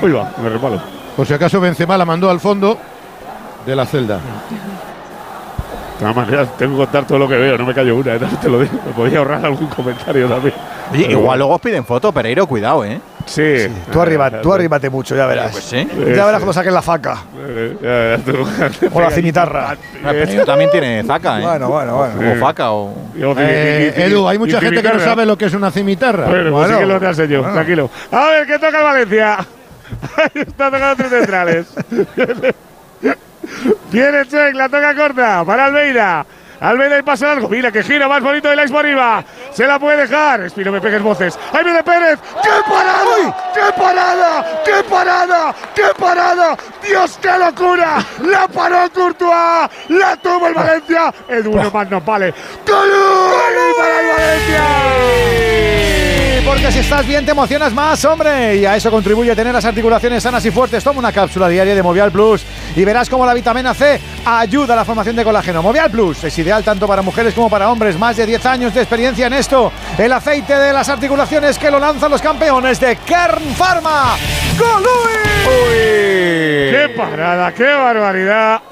Uy, 0.00 0.12
va, 0.12 0.30
me 0.40 0.48
repalo. 0.48 0.80
Por 1.16 1.26
si 1.26 1.34
acaso 1.34 1.60
Benzema 1.60 1.96
la 1.98 2.04
mandó 2.04 2.30
al 2.30 2.40
fondo 2.40 2.78
de 3.66 3.76
la 3.76 3.86
celda. 3.86 4.16
De 4.16 6.08
todas 6.08 6.16
maneras, 6.16 6.48
tengo 6.58 6.72
que 6.72 6.84
contar 6.84 7.06
todo 7.06 7.18
lo 7.18 7.28
que 7.28 7.36
veo, 7.36 7.56
no 7.56 7.64
me 7.64 7.74
callo 7.74 7.94
una, 7.96 8.14
¿eh? 8.16 8.20
te 8.40 8.48
lo 8.48 8.60
digo. 8.60 8.72
Me 8.86 8.92
podía 8.92 9.18
ahorrar 9.18 9.44
algún 9.44 9.68
comentario 9.68 10.28
también. 10.28 10.54
Oye, 10.92 11.10
igual 11.12 11.38
luego 11.38 11.54
os 11.54 11.60
piden 11.60 11.84
foto, 11.84 12.10
Pereiro, 12.12 12.46
cuidado, 12.46 12.84
¿eh? 12.84 13.00
Sí. 13.24 13.68
Tú 13.92 14.00
arriba, 14.00 14.42
tú 14.42 14.52
arríbate 14.52 14.90
mucho, 14.90 15.14
ya 15.14 15.26
verás. 15.26 15.52
Pues 15.52 15.64
sí. 15.64 15.88
Ya 15.96 16.24
verás 16.26 16.40
cuando 16.40 16.52
saquen 16.52 16.74
la 16.74 16.82
faca. 16.82 17.18
Eh, 17.38 17.76
ya 17.80 17.88
verás 17.88 18.22
tú. 18.24 18.88
O 18.92 19.00
la 19.00 19.10
cimitarra. 19.10 19.76
Pereiro 20.02 20.44
también 20.44 20.70
tiene 20.72 21.04
zaca, 21.04 21.38
¿eh? 21.38 21.42
Bueno, 21.42 21.68
bueno, 21.68 21.96
bueno. 21.98 22.32
O 22.32 22.36
faca 22.36 22.72
o. 22.72 22.92
Eh, 23.38 23.92
Edu, 23.96 24.26
hay 24.26 24.38
mucha 24.38 24.60
gente 24.60 24.82
que 24.82 24.92
no 24.92 24.98
sabe 24.98 25.24
lo 25.24 25.38
que 25.38 25.44
es 25.44 25.54
una 25.54 25.70
cimitarra. 25.70 26.26
Bueno, 26.26 26.50
pues 26.50 26.68
sí 26.68 26.78
que 26.78 26.86
lo 26.86 26.98
te 26.98 27.06
enseño, 27.06 27.38
Bueno. 27.38 27.54
tranquilo. 27.54 27.90
A 28.10 28.26
ver, 28.26 28.46
¿qué 28.48 28.54
toca 28.58 28.78
el 28.78 28.84
Valencia? 28.84 29.38
Ahí 30.16 30.42
está 30.42 30.70
tocando 30.70 30.96
tres 30.96 31.10
centrales. 31.10 31.66
Viene 33.90 34.26
Check, 34.26 34.54
la 34.54 34.68
toca 34.68 34.94
corta 34.94 35.44
para 35.44 35.64
Almeida. 35.66 36.24
Almeida 36.60 36.98
y 36.98 37.02
pasa 37.02 37.26
largo. 37.26 37.48
Mira 37.48 37.72
que 37.72 37.82
gira 37.82 38.06
más 38.06 38.22
bonito 38.22 38.48
de 38.48 38.54
Lais 38.54 38.70
por 38.70 38.86
arriba. 38.86 39.24
Se 39.52 39.66
la 39.66 39.80
puede 39.80 40.06
dejar. 40.06 40.42
Espino, 40.42 40.70
me 40.70 40.80
pegues 40.80 41.02
voces. 41.02 41.36
Ahí 41.52 41.64
viene 41.64 41.82
Pérez. 41.82 42.20
¡Qué 42.40 42.50
parada! 42.70 43.36
¡Qué 43.52 43.72
parada! 43.76 44.62
¡Qué 44.64 44.84
parada! 44.88 45.52
¡Qué 45.74 45.86
parada! 45.98 46.56
¡Dios, 46.86 47.18
qué 47.20 47.36
locura! 47.36 47.96
¡La 48.22 48.46
paró 48.46 48.88
Courtois! 48.94 49.68
¡La 49.88 50.16
tuvo 50.16 50.46
el 50.46 50.54
Valencia! 50.54 51.12
Edu, 51.28 51.56
no 51.56 51.68
más 51.70 51.90
nos 51.90 52.04
vale. 52.04 52.32
¡Gol 52.64 52.90
para 53.76 54.00
el 54.00 54.06
Valencia! 54.08 54.62
Porque 56.44 56.72
si 56.72 56.80
estás 56.80 57.06
bien 57.06 57.24
te 57.24 57.30
emocionas 57.30 57.72
más, 57.72 58.04
hombre. 58.04 58.56
Y 58.56 58.66
a 58.66 58.74
eso 58.74 58.90
contribuye 58.90 59.34
tener 59.36 59.54
las 59.54 59.64
articulaciones 59.64 60.22
sanas 60.22 60.44
y 60.44 60.50
fuertes. 60.50 60.82
Toma 60.82 60.98
una 60.98 61.12
cápsula 61.12 61.48
diaria 61.48 61.74
de 61.74 61.82
Movial 61.82 62.10
Plus 62.10 62.44
y 62.74 62.84
verás 62.84 63.08
cómo 63.08 63.24
la 63.24 63.32
vitamina 63.32 63.72
C 63.74 64.00
ayuda 64.24 64.74
a 64.74 64.78
la 64.78 64.84
formación 64.84 65.14
de 65.14 65.22
colágeno. 65.22 65.62
Movial 65.62 65.90
Plus 65.90 66.24
es 66.24 66.36
ideal 66.38 66.64
tanto 66.64 66.88
para 66.88 67.00
mujeres 67.00 67.32
como 67.32 67.48
para 67.48 67.70
hombres. 67.70 67.96
Más 67.96 68.16
de 68.16 68.26
10 68.26 68.46
años 68.46 68.74
de 68.74 68.80
experiencia 68.80 69.28
en 69.28 69.34
esto. 69.34 69.72
El 69.96 70.12
aceite 70.12 70.58
de 70.58 70.72
las 70.72 70.88
articulaciones 70.88 71.58
que 71.58 71.70
lo 71.70 71.78
lanzan 71.78 72.10
los 72.10 72.20
campeones 72.20 72.80
de 72.80 72.96
Kern 72.96 73.54
Pharma. 73.56 74.16
¡Golui! 74.58 75.62
¡Qué 76.70 76.92
parada! 76.96 77.52
¡Qué 77.52 77.64
barbaridad! 77.64 78.71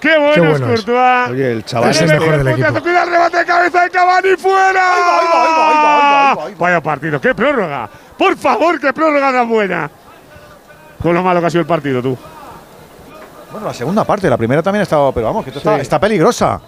¡Qué 0.00 0.18
bueno, 0.18 0.34
Qué 0.34 0.40
bueno 0.40 0.72
es. 0.72 0.80
Courtois! 0.84 1.30
Oye, 1.30 1.52
el 1.52 1.64
chaval 1.64 1.90
Es 1.90 2.00
el 2.00 2.08
mejor 2.08 2.38
del 2.38 2.48
equipo. 2.48 2.80
Cuida 2.82 3.02
el 3.04 3.10
remate 3.10 3.36
de 3.38 3.44
cabeza 3.44 3.82
de 3.84 3.90
Cavani 3.90 4.36
fuera. 4.38 6.36
Vaya 6.58 6.80
partido, 6.80 7.20
qué 7.20 7.34
prórroga. 7.34 7.88
Por 8.16 8.36
favor, 8.36 8.80
qué 8.80 8.92
prórroga 8.92 9.32
tan 9.32 9.48
buena. 9.48 9.90
Con 11.02 11.14
lo 11.14 11.22
malo 11.22 11.40
que 11.40 11.46
ha 11.46 11.50
sido 11.50 11.62
el 11.62 11.66
partido, 11.66 12.02
tú. 12.02 12.16
Bueno, 13.52 13.66
la 13.66 13.74
segunda 13.74 14.04
parte, 14.04 14.28
la 14.30 14.36
primera 14.36 14.62
también 14.62 14.80
ha 14.80 14.82
estado, 14.84 15.12
pero 15.12 15.26
vamos, 15.26 15.44
que 15.44 15.50
esto 15.50 15.58
está, 15.58 15.74
Sí. 15.76 15.80
está 15.82 15.98
peligrosa. 15.98 16.60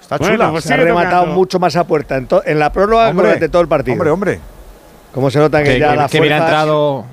Está 0.00 0.16
Bueno, 0.18 0.34
chula. 0.36 0.50
pues 0.50 0.64
Se 0.64 0.74
ha 0.74 0.76
rematado 0.76 1.20
tocando. 1.22 1.34
mucho 1.34 1.58
más 1.58 1.76
a 1.76 1.84
puerta 1.84 2.16
en, 2.16 2.26
to- 2.26 2.42
en 2.46 2.58
la 2.58 2.72
prórroga 2.72 3.08
que 3.08 3.14
durante 3.14 3.48
todo 3.48 3.62
el 3.62 3.68
partido. 3.68 3.94
Hombre, 3.94 4.10
hombre. 4.10 4.40
Como 5.12 5.30
se 5.30 5.38
nota 5.38 5.58
que, 5.62 5.70
Que, 5.74 5.78
ya 5.80 5.90
que- 5.90 5.96
la 5.96 6.08
que 6.08 6.20
hubiera 6.20 6.36
fuerza- 6.38 6.46
entrado. 6.54 7.04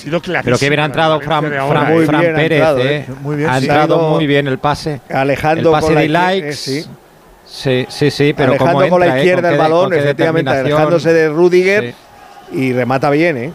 Ha 0.00 0.02
sido 0.02 0.20
clarísimo. 0.20 0.44
Pero 0.44 0.58
que 0.58 0.66
hubiera 0.66 0.84
entrado 0.84 1.20
Fran, 1.20 1.50
de 1.50 1.60
Muy 1.60 2.02
¿eh? 2.02 2.06
Fran 2.06 2.20
bien 2.20 2.32
ha 2.34 2.36
Pérez, 2.36 2.58
entrado, 2.58 2.78
eh. 2.80 2.96
eh. 2.96 3.06
Muy 3.20 3.36
bien, 3.36 3.50
ha 3.50 3.58
entrado 3.58 4.06
Ha 4.06 4.10
muy 4.10 4.26
bien 4.26 4.46
el 4.48 4.58
pase. 4.58 5.00
Alejando 5.12 5.70
el 5.70 5.72
pase 5.72 5.86
con 5.86 5.94
la 5.94 6.00
de 6.02 6.08
likes. 6.08 6.48
eh, 6.48 6.52
sí. 6.52 6.86
Sí, 7.48 7.86
sí, 7.88 8.10
sí, 8.10 8.34
pero 8.36 8.50
Alejando 8.52 8.88
con 8.88 9.00
la 9.00 9.06
eh, 9.06 9.18
izquierda 9.18 9.42
con 9.42 9.52
el 9.52 9.58
balón, 9.58 9.92
efectivamente, 9.94 10.50
alejándose 10.50 11.12
de 11.12 11.28
Rudiger 11.28 11.94
Sí. 12.50 12.58
y 12.58 12.72
remata 12.72 13.08
bien, 13.10 13.36
¿eh? 13.36 13.52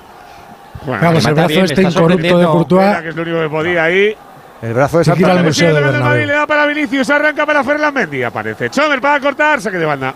Bueno, 0.85 1.01
Vamos, 1.01 1.25
el 1.25 1.33
brazo 1.33 1.47
bien, 1.49 1.65
este 1.65 1.81
está 1.81 1.99
incorrupto 1.99 2.37
de 2.39 2.45
Courtois. 2.45 2.97
que 3.01 3.09
es 3.09 3.15
lo 3.15 3.21
único 3.21 3.41
que 3.41 3.49
podía 3.49 3.83
ahí. 3.83 4.15
El 4.61 4.73
brazo 4.73 4.99
de 4.99 5.05
Santa 5.05 5.31
al 5.31 5.43
museo 5.43 5.73
Madrid, 5.73 5.91
Bernabéu. 5.91 6.25
le 6.27 6.33
da 6.33 6.47
para 6.47 6.65
Vinicius, 6.67 7.09
arranca 7.09 7.45
para 7.45 7.63
Ferland 7.63 7.95
Mendy, 7.97 8.23
aparece. 8.23 8.69
Chomer 8.69 9.01
para 9.01 9.19
cortar, 9.19 9.59
saque 9.61 9.77
de 9.77 9.85
banda. 9.85 10.13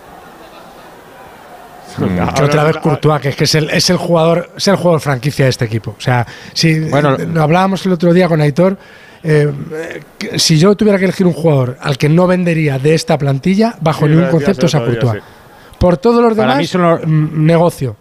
Que 1.97 2.43
otra 2.43 2.63
vez 2.63 2.77
Courtois, 2.77 3.21
que 3.21 3.29
es 3.29 3.35
que 3.35 3.43
es 3.45 3.55
el, 3.55 3.69
es 3.69 3.89
el 3.89 3.97
jugador, 3.97 4.49
es 4.57 4.67
el 4.67 4.75
jugador 4.75 4.99
franquicia 5.01 5.45
de 5.45 5.49
este 5.51 5.65
equipo. 5.65 5.95
O 5.97 6.01
sea, 6.01 6.25
si 6.53 6.79
Bueno, 6.89 7.15
eh, 7.15 7.27
hablábamos 7.39 7.85
el 7.85 7.93
otro 7.93 8.13
día 8.13 8.27
con 8.27 8.41
Aitor, 8.41 8.77
eh, 9.23 9.51
que 10.17 10.37
si 10.37 10.57
yo 10.59 10.75
tuviera 10.75 10.97
que 10.99 11.05
elegir 11.05 11.25
un 11.25 11.33
jugador 11.33 11.77
al 11.81 11.97
que 11.97 12.09
no 12.09 12.27
vendería 12.27 12.77
de 12.79 12.93
esta 12.93 13.17
plantilla, 13.17 13.75
bajo 13.81 14.05
Sí, 14.05 14.11
ningún 14.11 14.29
concepto 14.29 14.65
es 14.67 14.75
a 14.75 14.79
Courtois. 14.83 15.23
Por 15.79 15.97
todos 15.97 16.21
los 16.21 16.33
Para 16.33 16.43
demás, 16.49 16.57
mí 16.59 16.67
son 16.67 16.81
los- 16.81 16.99
mm, 17.05 17.45
negocio. 17.45 17.95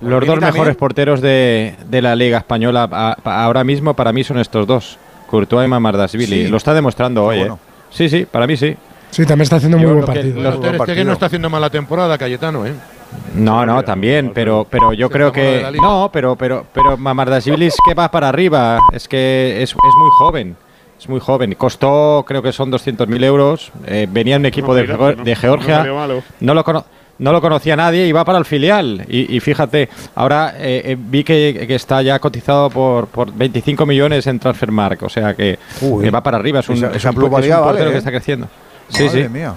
Los 0.00 0.20
dos 0.20 0.28
también. 0.38 0.52
mejores 0.52 0.76
porteros 0.76 1.20
de, 1.20 1.74
de 1.88 2.02
la 2.02 2.14
Liga 2.14 2.38
Española 2.38 2.88
a- 2.90 3.16
a- 3.24 3.44
ahora 3.44 3.64
mismo 3.64 3.94
para 3.94 4.12
mí 4.12 4.22
son 4.22 4.38
estos 4.38 4.66
dos, 4.66 4.96
Courtois 5.28 5.66
y 5.66 5.68
Mamardashvili. 5.70 6.44
Sí. 6.44 6.48
Lo 6.48 6.56
está 6.56 6.72
demostrando 6.72 7.24
hoy, 7.24 7.38
bueno. 7.38 7.54
¿eh? 7.54 7.68
Sí, 7.90 8.08
sí, 8.08 8.24
para 8.30 8.46
mí 8.46 8.56
sí. 8.56 8.76
Sí, 9.10 9.24
también 9.24 9.42
está 9.42 9.56
haciendo 9.56 9.78
muy 9.78 9.86
buen 9.86 10.00
que- 10.00 10.06
partido. 10.06 10.34
Pero 10.36 10.60
Ter 10.60 10.80
Stegen 10.82 11.06
no 11.06 11.12
está 11.14 11.26
haciendo 11.26 11.50
mala 11.50 11.70
temporada, 11.70 12.16
Cayetano, 12.18 12.66
¿eh? 12.66 12.72
No, 13.34 13.64
no, 13.64 13.82
también, 13.82 14.32
pero, 14.34 14.66
pero 14.68 14.92
yo 14.92 15.08
creo 15.08 15.32
que 15.32 15.64
no, 15.80 16.10
pero, 16.12 16.36
pero, 16.36 16.66
pero 16.72 16.96
Mamardashvili 16.98 17.66
es 17.66 17.76
que 17.86 17.94
va 17.94 18.10
para 18.10 18.28
arriba, 18.28 18.78
es 18.92 19.08
que 19.08 19.62
es, 19.62 19.70
es 19.70 19.74
muy 19.98 20.10
joven, 20.18 20.56
es 20.98 21.08
muy 21.08 21.18
joven. 21.20 21.54
Costó, 21.54 22.22
creo 22.28 22.42
que 22.42 22.52
son 22.52 22.70
200.000 22.70 23.24
euros. 23.24 23.72
eh, 23.86 24.06
venía 24.10 24.36
en 24.36 24.42
un 24.42 24.46
equipo 24.46 24.74
de, 24.74 24.86
no- 24.86 25.12
de 25.14 25.36
Georgia, 25.36 25.84
no 26.40 26.54
lo 26.54 26.62
cono- 26.64 26.84
no 27.18 27.32
lo 27.32 27.40
conocía 27.40 27.74
nadie 27.76 28.06
y 28.06 28.12
va 28.12 28.24
para 28.26 28.38
el 28.38 28.44
filial. 28.44 29.04
Y, 29.08 29.34
y 29.34 29.40
fíjate, 29.40 29.88
ahora 30.14 30.54
eh, 30.58 30.82
eh, 30.84 30.96
vi 30.98 31.24
que, 31.24 31.64
que 31.66 31.74
está 31.74 32.02
ya 32.02 32.18
cotizado 32.18 32.68
por, 32.70 33.06
por 33.08 33.32
25 33.32 33.86
millones 33.86 34.26
en 34.26 34.38
Transfermarkt, 34.38 35.02
o 35.02 35.08
sea 35.08 35.34
que, 35.34 35.58
Uy. 35.80 36.04
que 36.04 36.10
va 36.10 36.22
para 36.22 36.36
arriba. 36.36 36.60
Es 36.60 36.68
un, 36.68 36.76
Esa- 36.76 36.90
es 36.90 36.96
esa 36.96 37.10
un, 37.10 37.24
es 37.24 37.30
portero 37.30 37.64
vale, 37.64 37.78
que 37.84 37.94
¿eh? 37.94 37.96
está 37.98 38.10
creciendo. 38.10 38.46
Sí, 38.88 39.04
Madre 39.04 39.22
sí. 39.24 39.28
mía. 39.28 39.54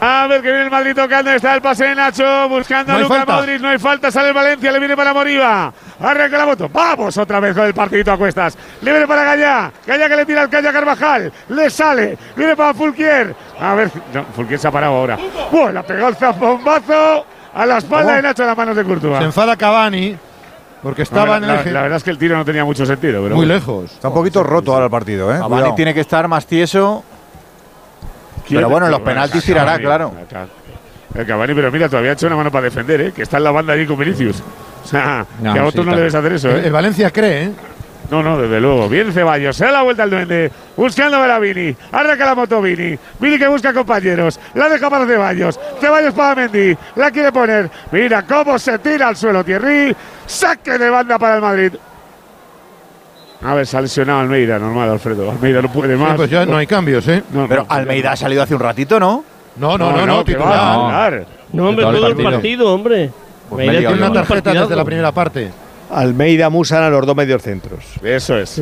A 0.00 0.26
ver 0.26 0.42
que 0.42 0.48
viene 0.48 0.64
el 0.64 0.70
Madrid 0.70 0.94
tocando, 0.94 1.30
está 1.30 1.54
el 1.54 1.62
pase 1.62 1.84
de 1.84 1.94
Nacho, 1.94 2.48
buscando 2.48 2.92
No 2.92 2.94
a 2.94 2.96
hay 2.98 3.02
Luca 3.04 3.14
falta. 3.16 3.36
Modric, 3.36 3.60
no 3.60 3.68
hay 3.68 3.78
falta, 3.78 4.10
sale 4.10 4.28
el 4.28 4.34
Valencia, 4.34 4.70
le 4.72 4.78
viene 4.78 4.96
para 4.96 5.14
Moriba, 5.14 5.72
arranca 6.00 6.36
la 6.36 6.44
moto, 6.46 6.68
vamos 6.70 7.16
otra 7.16 7.40
vez 7.40 7.54
con 7.54 7.64
el 7.64 7.72
partidito 7.72 8.12
a 8.12 8.18
cuestas, 8.18 8.58
le 8.82 8.90
viene 8.90 9.06
para 9.06 9.24
Gallá, 9.24 9.72
Gallá 9.86 10.08
que 10.08 10.16
le 10.16 10.26
tira 10.26 10.42
al 10.42 10.50
Calla 10.50 10.72
Carvajal, 10.74 11.32
le 11.48 11.70
sale, 11.70 12.18
viene 12.36 12.54
para 12.54 12.74
Fulquier, 12.74 13.34
a 13.58 13.74
ver, 13.76 13.90
no, 14.12 14.24
Fulquier 14.36 14.58
se 14.58 14.68
ha 14.68 14.70
parado 14.70 14.94
ahora, 14.94 15.16
¡Buah, 15.50 15.72
la 15.72 15.82
pegó 15.84 16.08
el 16.08 16.16
zambombazo 16.16 17.24
a 17.54 17.64
la 17.64 17.78
espalda 17.78 18.04
¿Cómo? 18.06 18.16
de 18.16 18.22
Nacho 18.22 18.42
en 18.42 18.48
las 18.48 18.56
manos 18.58 18.76
de 18.76 18.84
Courtois. 18.84 19.18
Se 19.18 19.24
enfada 19.24 19.56
Cavani 19.56 20.16
porque 20.82 21.00
No, 21.00 21.04
estaba 21.04 21.26
la, 21.28 21.36
en 21.38 21.42
el 21.44 21.48
la- 21.48 21.60
eje 21.62 21.70
la 21.70 21.80
verdad 21.82 21.96
es 21.96 22.04
que 22.04 22.10
el 22.10 22.18
tiro 22.18 22.36
no 22.36 22.44
tenía 22.44 22.64
mucho 22.66 22.84
sentido, 22.84 23.22
pero 23.22 23.36
muy 23.36 23.46
bueno. 23.46 23.54
lejos. 23.54 23.92
Está 23.92 24.08
un 24.08 24.14
poquito 24.14 24.42
roto 24.42 24.72
ahora 24.74 24.86
el 24.86 24.90
partido, 24.90 25.34
¿eh? 25.34 25.38
Cavani 25.38 25.74
tiene 25.76 25.94
que 25.94 26.00
estar 26.00 26.28
más 26.28 26.46
tieso. 26.46 27.04
Pero 28.48 28.68
bueno, 28.68 28.86
en 28.86 28.92
los 28.92 29.00
penaltis 29.00 29.44
tirará, 29.44 29.78
claro. 29.78 30.12
El 31.14 31.26
Cavani, 31.26 31.54
pero 31.54 31.70
mira, 31.70 31.88
todavía 31.88 32.10
ha 32.10 32.14
hecho 32.14 32.26
una 32.26 32.36
mano 32.36 32.50
para 32.50 32.64
defender, 32.64 33.00
¿eh? 33.00 33.12
que 33.12 33.22
está 33.22 33.36
en 33.36 33.44
la 33.44 33.52
banda 33.52 33.72
allí 33.72 33.86
con 33.86 33.98
Vinicius. 33.98 34.42
O 34.84 34.86
sea, 34.86 35.24
No, 35.40 35.54
que 35.54 35.58
a 35.60 35.62
sí, 35.62 35.68
otros 35.68 35.86
no 35.86 35.96
debes 35.96 36.14
hacer 36.14 36.32
eso, 36.34 36.50
El, 36.50 36.56
¿eh? 36.56 36.66
el 36.66 36.72
Valencia 36.72 37.10
cree, 37.10 37.44
¿eh? 37.44 37.50
No, 38.10 38.22
no, 38.22 38.36
desde 38.36 38.60
luego. 38.60 38.86
Bien 38.88 39.10
Ceballos, 39.12 39.56
se 39.56 39.64
da 39.64 39.72
la 39.72 39.82
vuelta 39.82 40.02
al 40.02 40.10
duende, 40.10 40.52
buscando 40.76 41.16
a 41.16 41.38
Vini. 41.38 41.74
Arranca 41.90 42.26
la 42.26 42.34
moto 42.34 42.60
Vini. 42.60 42.98
Vini 43.18 43.38
que 43.38 43.48
busca 43.48 43.72
compañeros. 43.72 44.38
La 44.54 44.68
deja 44.68 44.90
para 44.90 45.06
Ceballos. 45.06 45.58
Ceballos 45.80 46.12
para 46.12 46.34
Mendy. 46.34 46.76
La 46.96 47.10
quiere 47.10 47.32
poner. 47.32 47.70
Mira 47.92 48.22
cómo 48.26 48.58
se 48.58 48.78
tira 48.78 49.08
al 49.08 49.16
suelo 49.16 49.42
Thierry. 49.42 49.96
Saque 50.26 50.76
de 50.78 50.90
banda 50.90 51.18
para 51.18 51.36
el 51.36 51.40
Madrid. 51.40 51.72
A 53.44 53.54
ver, 53.54 53.66
se 53.66 53.76
ha 53.76 53.80
lesionado 53.82 54.20
Almeida, 54.20 54.58
normal, 54.58 54.88
Alfredo. 54.90 55.30
Almeida 55.30 55.60
no 55.62 55.70
puede 55.70 55.96
Sí, 55.96 56.02
más. 56.02 56.16
pues 56.16 56.30
ya 56.30 56.46
no 56.46 56.56
hay 56.56 56.66
cambios, 56.66 57.06
¿eh? 57.08 57.22
No, 57.32 57.46
Pero 57.46 57.62
no, 57.62 57.66
Almeida 57.74 58.12
ha 58.12 58.16
salido 58.16 58.42
hace 58.42 58.54
un 58.54 58.60
ratito, 58.60 58.98
¿no? 58.98 59.22
No, 59.56 59.76
no, 59.78 59.92
no, 59.92 60.06
no, 60.06 60.24
titular. 60.24 60.50
a 60.52 61.10
No. 61.52 61.68
hombre, 61.68 61.84
Todo 61.84 61.90
el 61.92 62.04
el 62.04 62.10
partido. 62.16 62.30
partido, 62.30 62.74
hombre. 62.74 63.10
Pues 63.50 63.68
Almeida 63.68 63.88
tiene 63.88 63.94
una 64.02 64.06
un 64.08 64.26
tarjeta 64.26 64.52
desde 64.52 64.74
la 64.76 64.84
primera 64.84 65.12
parte. 65.12 65.50
Almeida, 65.90 66.48
Musa 66.48 66.78
eran 66.78 66.90
los 66.92 67.06
dos 67.06 67.14
medios 67.14 67.42
centros. 67.42 67.84
Eso 68.02 68.36
es. 68.38 68.58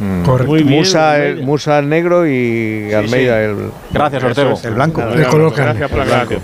Mm. 0.00 0.22
Correcto. 0.24 0.52
Bien. 0.54 0.66
Musa, 0.68 1.18
el. 1.22 1.42
Musa 1.42 1.78
el 1.78 1.88
negro 1.88 2.26
y 2.26 2.92
Almeida 2.94 3.40
el. 3.42 3.70
Gracias, 3.92 4.24
Ortego. 4.24 4.52
es. 4.54 4.64
El 4.64 4.74
blanco. 4.74 5.02
Claro, 5.02 5.28
color 5.30 5.52
Gracias 5.54 5.76
carne. 5.76 5.88
por 5.88 5.98
la 5.98 6.04
aclaración. 6.04 6.40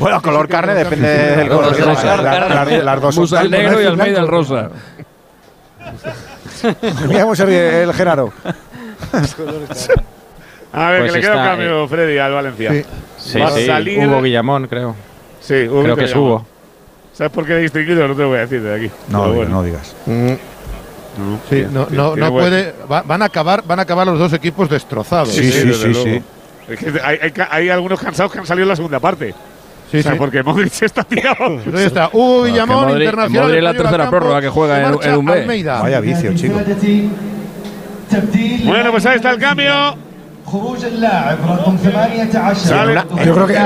Bueno, 0.00 0.22
color 0.22 0.48
carne 0.48 0.74
depende 0.74 1.08
del 1.08 1.48
color. 1.48 1.76
Las 2.84 3.00
dos 3.02 3.16
Musa 3.18 3.42
el 3.42 3.50
negro 3.50 3.82
y 3.82 3.84
Almeida 3.84 4.20
el 4.20 4.28
rosa. 4.28 4.70
Mira 7.08 7.22
cómo 7.22 7.34
se 7.36 7.44
ríe 7.46 7.82
el 7.82 7.92
Genaro. 7.92 8.32
A 10.72 10.90
ver, 10.90 11.00
Pues 11.02 11.12
que 11.12 11.18
le 11.18 11.24
queda 11.24 11.36
un 11.36 11.44
cambio, 11.48 11.88
Freddy, 11.88 12.18
al 12.18 12.32
Valencia. 12.32 12.72
Sí. 12.72 12.84
Sí, 13.16 13.38
Va 13.38 13.46
a 13.46 13.50
sí, 13.52 13.66
salir- 13.66 14.06
Hugo 14.06 14.22
Guillamón, 14.22 14.66
creo. 14.66 14.94
Sí, 15.40 15.68
Hugo 15.68 15.82
creo 15.84 15.96
que 15.96 16.04
es. 16.04 16.14
Hugo. 16.16 16.44
¿Sabes 17.12 17.32
por 17.32 17.46
qué 17.46 17.52
he 17.54 17.58
distinguido? 17.60 18.08
No 18.08 18.14
te 18.14 18.22
lo 18.22 18.28
voy 18.28 18.38
a 18.38 18.40
decir 18.40 18.60
de 18.60 18.74
aquí. 18.74 18.90
No, 19.08 19.22
Pero 19.22 19.32
digas, 19.32 19.36
bueno. 19.36 19.50
no 19.56 19.62
digas. 19.62 19.94
No, 21.16 21.38
Sí, 21.48 21.64
no, 21.70 21.86
no, 21.90 22.16
no 22.16 22.30
puede. 22.32 22.74
va- 22.90 23.02
van, 23.02 23.22
a 23.22 23.26
acabar, 23.26 23.62
van 23.64 23.78
a 23.78 23.82
acabar 23.82 24.04
los 24.06 24.18
dos 24.18 24.32
equipos 24.32 24.68
destrozados. 24.68 25.28
Sí, 25.32 25.44
sí, 25.52 25.72
sí, 25.72 25.86
luego. 25.88 26.02
sí. 26.02 26.22
Es 26.68 26.78
que 26.78 27.00
hay, 27.04 27.18
hay 27.22 27.30
ca- 27.30 27.48
hay 27.52 27.68
algunos 27.68 28.00
cansados 28.00 28.32
que 28.32 28.38
han 28.40 28.46
salido 28.46 28.64
en 28.64 28.70
la 28.70 28.76
segunda 28.76 28.98
parte. 28.98 29.32
Sí, 29.90 29.98
o 29.98 30.02
sea, 30.02 30.12
sí. 30.12 30.18
porque 30.18 30.42
Modric 30.42 30.82
está 30.82 31.04
tirado. 31.04 31.60
Pero 31.64 31.78
ahí 31.78 31.84
está. 31.84 32.10
Hugo 32.12 32.44
Guillamón, 32.44 32.88
Modric- 32.88 33.00
internacional. 33.04 33.42
Modric 33.42 33.58
es 33.58 33.64
la 33.64 33.74
tercera 33.74 34.10
prórroga 34.10 34.40
que 34.40 34.48
juega 34.48 34.88
en- 34.88 35.14
un 35.16 35.24
mes. 35.24 35.36
Almeida. 35.36 35.80
Vaya 35.82 36.00
vicio, 36.00 36.34
chico. 36.34 36.60
Bueno, 38.64 38.90
pues 38.90 39.06
ahí 39.06 39.16
está 39.16 39.30
el 39.30 39.38
cambio. 39.38 39.96
Sale 42.54 43.02
Yo 43.24 43.34
creo 43.34 43.46
que 43.46 43.56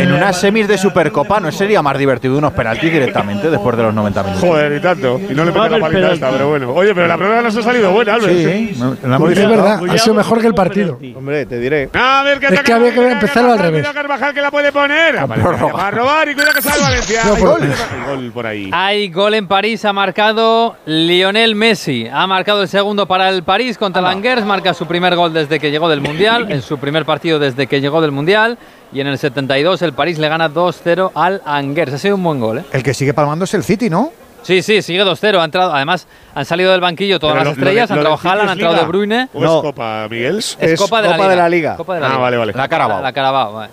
En 0.00 0.12
unas 0.12 0.40
semis 0.40 0.68
de 0.68 0.78
Supercopa 0.78 1.40
no 1.40 1.50
sería 1.50 1.82
más 1.82 1.98
divertido 1.98 2.38
unos 2.38 2.52
penaltis 2.52 2.92
directamente 2.92 3.50
después 3.50 3.76
de 3.76 3.82
los 3.82 3.94
90 3.94 4.22
minutos. 4.22 4.48
Joder, 4.48 4.72
y 4.72 4.80
tanto. 4.80 5.18
Y 5.28 5.34
no 5.34 5.44
le 5.44 5.50
Va 5.50 5.66
a 5.66 5.68
mete 5.68 5.80
la 5.80 5.88
penalti. 5.88 6.14
esta, 6.14 6.30
pero 6.30 6.48
bueno. 6.48 6.70
Oye, 6.72 6.94
pero 6.94 7.06
la 7.08 7.16
prueba 7.16 7.42
nos 7.42 7.56
ha 7.56 7.62
salido 7.62 7.90
buena, 7.90 8.14
Albert. 8.14 8.32
Sí, 8.32 8.76
la 9.02 9.16
hemos 9.16 9.30
es 9.32 9.48
verdad, 9.48 9.80
ha 9.88 9.98
sido 9.98 10.14
mejor 10.14 10.40
que 10.40 10.46
el 10.46 10.54
partido. 10.54 10.98
Hombre, 11.16 11.46
te 11.46 11.58
diré. 11.58 11.90
A 11.94 12.22
ver 12.22 12.38
qué 12.38 12.46
Es 12.46 12.60
que 12.62 12.72
había 12.72 12.92
que 12.92 13.10
empezarlo 13.12 13.52
al 13.52 13.58
revés. 13.58 13.80
cuidado 13.80 13.94
Carvajal 13.94 14.34
que 14.34 14.40
la 14.40 14.50
puede 14.50 14.72
poner. 14.72 15.16
Va 15.16 15.86
a 15.86 15.90
robar 15.90 16.28
y 16.28 16.34
cuidado 16.34 16.54
que 16.54 16.62
sale 16.62 16.82
Valencia. 16.82 17.22
Hay 17.24 17.40
gol 17.40 18.32
por 18.32 18.46
ahí. 18.46 18.70
Hay 18.72 19.10
gol 19.10 19.34
en 19.34 19.46
París, 19.46 19.84
ha 19.84 19.92
marcado 19.92 20.76
Lionel 20.86 21.54
Messi. 21.54 22.08
Ha 22.12 22.26
marcado 22.26 22.62
el 22.62 22.68
segundo 22.68 23.06
para 23.06 23.28
el 23.30 23.42
París 23.42 23.78
contra 23.78 23.95
el 24.00 24.06
Angers, 24.06 24.44
marca 24.44 24.74
su 24.74 24.86
primer 24.86 25.14
gol 25.16 25.32
desde 25.32 25.58
que 25.58 25.70
llegó 25.70 25.88
del 25.88 26.00
Mundial, 26.00 26.50
en 26.50 26.62
su 26.62 26.78
primer 26.78 27.04
partido 27.04 27.38
desde 27.38 27.66
que 27.66 27.80
llegó 27.80 28.00
del 28.00 28.12
Mundial. 28.12 28.58
Y 28.92 29.00
en 29.00 29.06
el 29.08 29.18
72 29.18 29.82
el 29.82 29.92
París 29.92 30.18
le 30.18 30.28
gana 30.28 30.48
2-0 30.48 31.10
al 31.14 31.42
Angers. 31.44 31.92
Ha 31.94 31.98
sido 31.98 32.14
un 32.16 32.22
buen 32.22 32.40
gol, 32.40 32.58
¿eh? 32.58 32.64
El 32.72 32.82
que 32.82 32.94
sigue 32.94 33.12
palmando 33.14 33.44
es 33.44 33.54
el 33.54 33.64
City, 33.64 33.90
¿no? 33.90 34.12
Sí, 34.42 34.62
sí, 34.62 34.80
sigue 34.80 35.02
2-0. 35.04 35.40
Ha 35.40 35.44
entrado, 35.44 35.74
además, 35.74 36.06
han 36.34 36.44
salido 36.44 36.70
del 36.70 36.80
banquillo 36.80 37.18
todas 37.18 37.34
Pero 37.36 37.44
las 37.50 37.58
estrellas. 37.58 37.90
han 37.90 37.96
entrado 37.98 38.20
Haaland, 38.22 38.48
ha 38.48 38.52
entrado 38.52 38.74
es 38.74 38.80
De 38.80 38.86
Bruyne. 38.86 39.28
¿O 39.34 39.40
No. 39.40 39.56
es 39.56 39.62
Copa, 39.62 40.06
Miguel? 40.08 40.38
Es, 40.38 40.56
Es 40.60 40.80
Copa, 40.80 41.02
de, 41.02 41.08
Copa 41.08 41.18
la 41.24 41.28
de 41.30 41.36
la 41.36 41.48
Liga. 41.48 41.76
Copa 41.76 41.94
de 41.94 42.00
la 42.00 42.06
Ah, 42.06 42.10
Liga. 42.10 42.20
vale, 42.22 42.36
vale. 42.36 42.52
La 42.54 42.68
Carabao. 42.68 43.02
La 43.02 43.12
Carabao, 43.12 43.52
vale. 43.54 43.70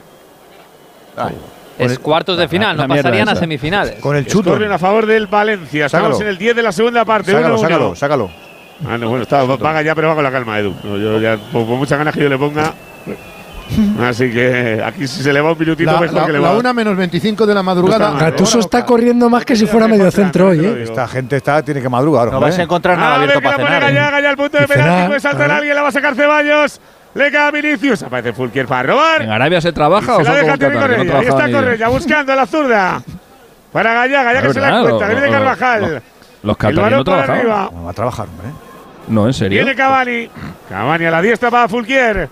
Ay. 1.16 1.36
Es 1.78 1.98
cuartos 2.00 2.38
de 2.38 2.48
final, 2.48 2.78
la 2.78 2.88
no 2.88 2.96
pasarían 2.96 3.30
a 3.30 3.32
esa. 3.34 3.42
semifinales. 3.42 4.00
Con 4.00 4.16
el 4.16 4.26
chuto. 4.28 4.54
A 4.56 4.78
favor 4.80 5.06
del 5.08 5.28
Valencia. 5.28 5.88
Estamos 5.88 6.10
Sácalo. 6.18 6.22
en 6.24 6.28
el 6.30 6.38
10 6.38 6.56
de 6.56 6.64
la 6.64 6.72
segunda 6.72 7.04
parte. 7.06 7.32
Sácalo, 7.32 7.56
1-1. 7.58 7.62
sácalo, 7.62 7.96
sácalo. 7.96 8.30
Ah, 8.88 8.98
no, 8.98 9.08
bueno, 9.10 9.24
está, 9.24 9.44
vaga 9.44 9.82
ya, 9.82 9.96
pero 9.96 10.10
va 10.10 10.16
con 10.16 10.24
la 10.24 10.32
calma, 10.32 10.60
Edu. 10.60 10.74
No, 10.84 10.98
yo 10.98 11.20
ya, 11.20 11.38
por, 11.52 11.66
por 11.66 11.78
muchas 11.78 11.98
ganas 11.98 12.14
que 12.14 12.22
yo 12.24 12.30
le 12.30 12.38
ponga. 12.38 12.74
Así 14.02 14.30
que 14.32 14.84
aquí 14.86 15.08
si 15.08 15.24
se 15.24 15.34
le 15.34 15.42
va 15.42 15.54
un 15.54 15.58
minutito 15.58 15.92
La, 15.92 16.00
mejor 16.00 16.16
la- 16.22 16.26
que 16.28 16.32
le 16.34 16.40
la 16.40 16.50
va. 16.52 16.58
una 16.58 16.74
menos 16.74 16.96
25 16.96 17.46
de 17.46 17.54
la 17.56 17.64
madrugada. 17.64 18.12
No 18.12 18.18
Gattuso 18.20 18.60
está 18.60 18.86
corriendo 18.86 19.30
más 19.30 19.46
que 19.46 19.56
si 19.56 19.66
fuera 19.66 19.88
medio 19.88 20.12
centro 20.12 20.50
hoy, 20.50 20.64
¿eh? 20.64 20.84
Esta 20.84 21.08
gente 21.08 21.38
está, 21.38 21.64
tiene 21.64 21.82
que 21.82 21.90
madrugar, 21.90 22.32
No 22.32 22.40
vais 22.40 22.58
a 22.60 22.64
encontrar 22.64 22.98
nada 22.98 23.16
A 23.16 23.18
ver 23.20 23.30
abierto 23.32 23.40
que 23.42 23.48
la 23.48 23.52
para 23.56 23.64
pone 23.64 23.76
cenar. 23.80 23.94
Gallaga, 23.94 24.22
ya 24.22 24.30
el 24.30 24.38
punto 24.38 24.58
de 24.60 24.68
penalti. 24.68 25.08
Puede 25.08 25.20
saltar 25.20 25.40
claro. 25.46 25.54
alguien, 25.60 25.76
la 25.76 25.82
va 25.82 25.88
a 25.88 25.92
sacar 25.92 26.16
Ceballos. 26.16 26.82
Le 27.16 27.32
queda 27.32 27.52
Vinicius. 27.52 28.04
Aparece 28.04 28.34
Fulquier 28.34 28.68
para 28.68 28.84
robar. 28.84 29.22
¿En 29.22 29.32
Arabia 29.32 29.62
se 29.62 29.72
trabaja 29.72 30.18
o 30.18 30.24
Se 30.24 30.24
la 30.24 30.36
deja 30.36 30.58
Tony 30.58 30.60
que 30.60 30.70
no 30.76 30.82
Correa. 30.82 31.20
Ahí 31.20 31.28
está 31.28 31.52
Correa 31.52 31.88
buscando 31.90 32.36
la 32.36 32.46
zurda. 32.46 33.02
Para 33.72 33.94
Gallaga, 33.94 34.34
ya 34.34 34.42
que 34.42 34.54
se 34.54 34.60
la 34.60 34.82
cuenta. 34.82 35.08
Que 35.08 35.14
viene 35.16 35.30
Carvajal. 35.32 35.82
lo- 35.82 36.02
Los 36.44 36.58
balón 36.58 37.04
no. 37.06 37.72
No 37.72 37.84
va 37.86 37.92
a 37.92 37.94
trabajar, 37.94 38.28
hombre. 38.28 38.73
No, 39.08 39.28
en 39.28 39.34
serio. 39.34 39.58
Viene 39.64 39.76
Cavani. 39.76 40.28
Cavani 40.70 41.06
a 41.06 41.12
la 41.12 41.22
diestra 41.22 41.50
para 41.52 41.68
Fulquier. 41.68 42.30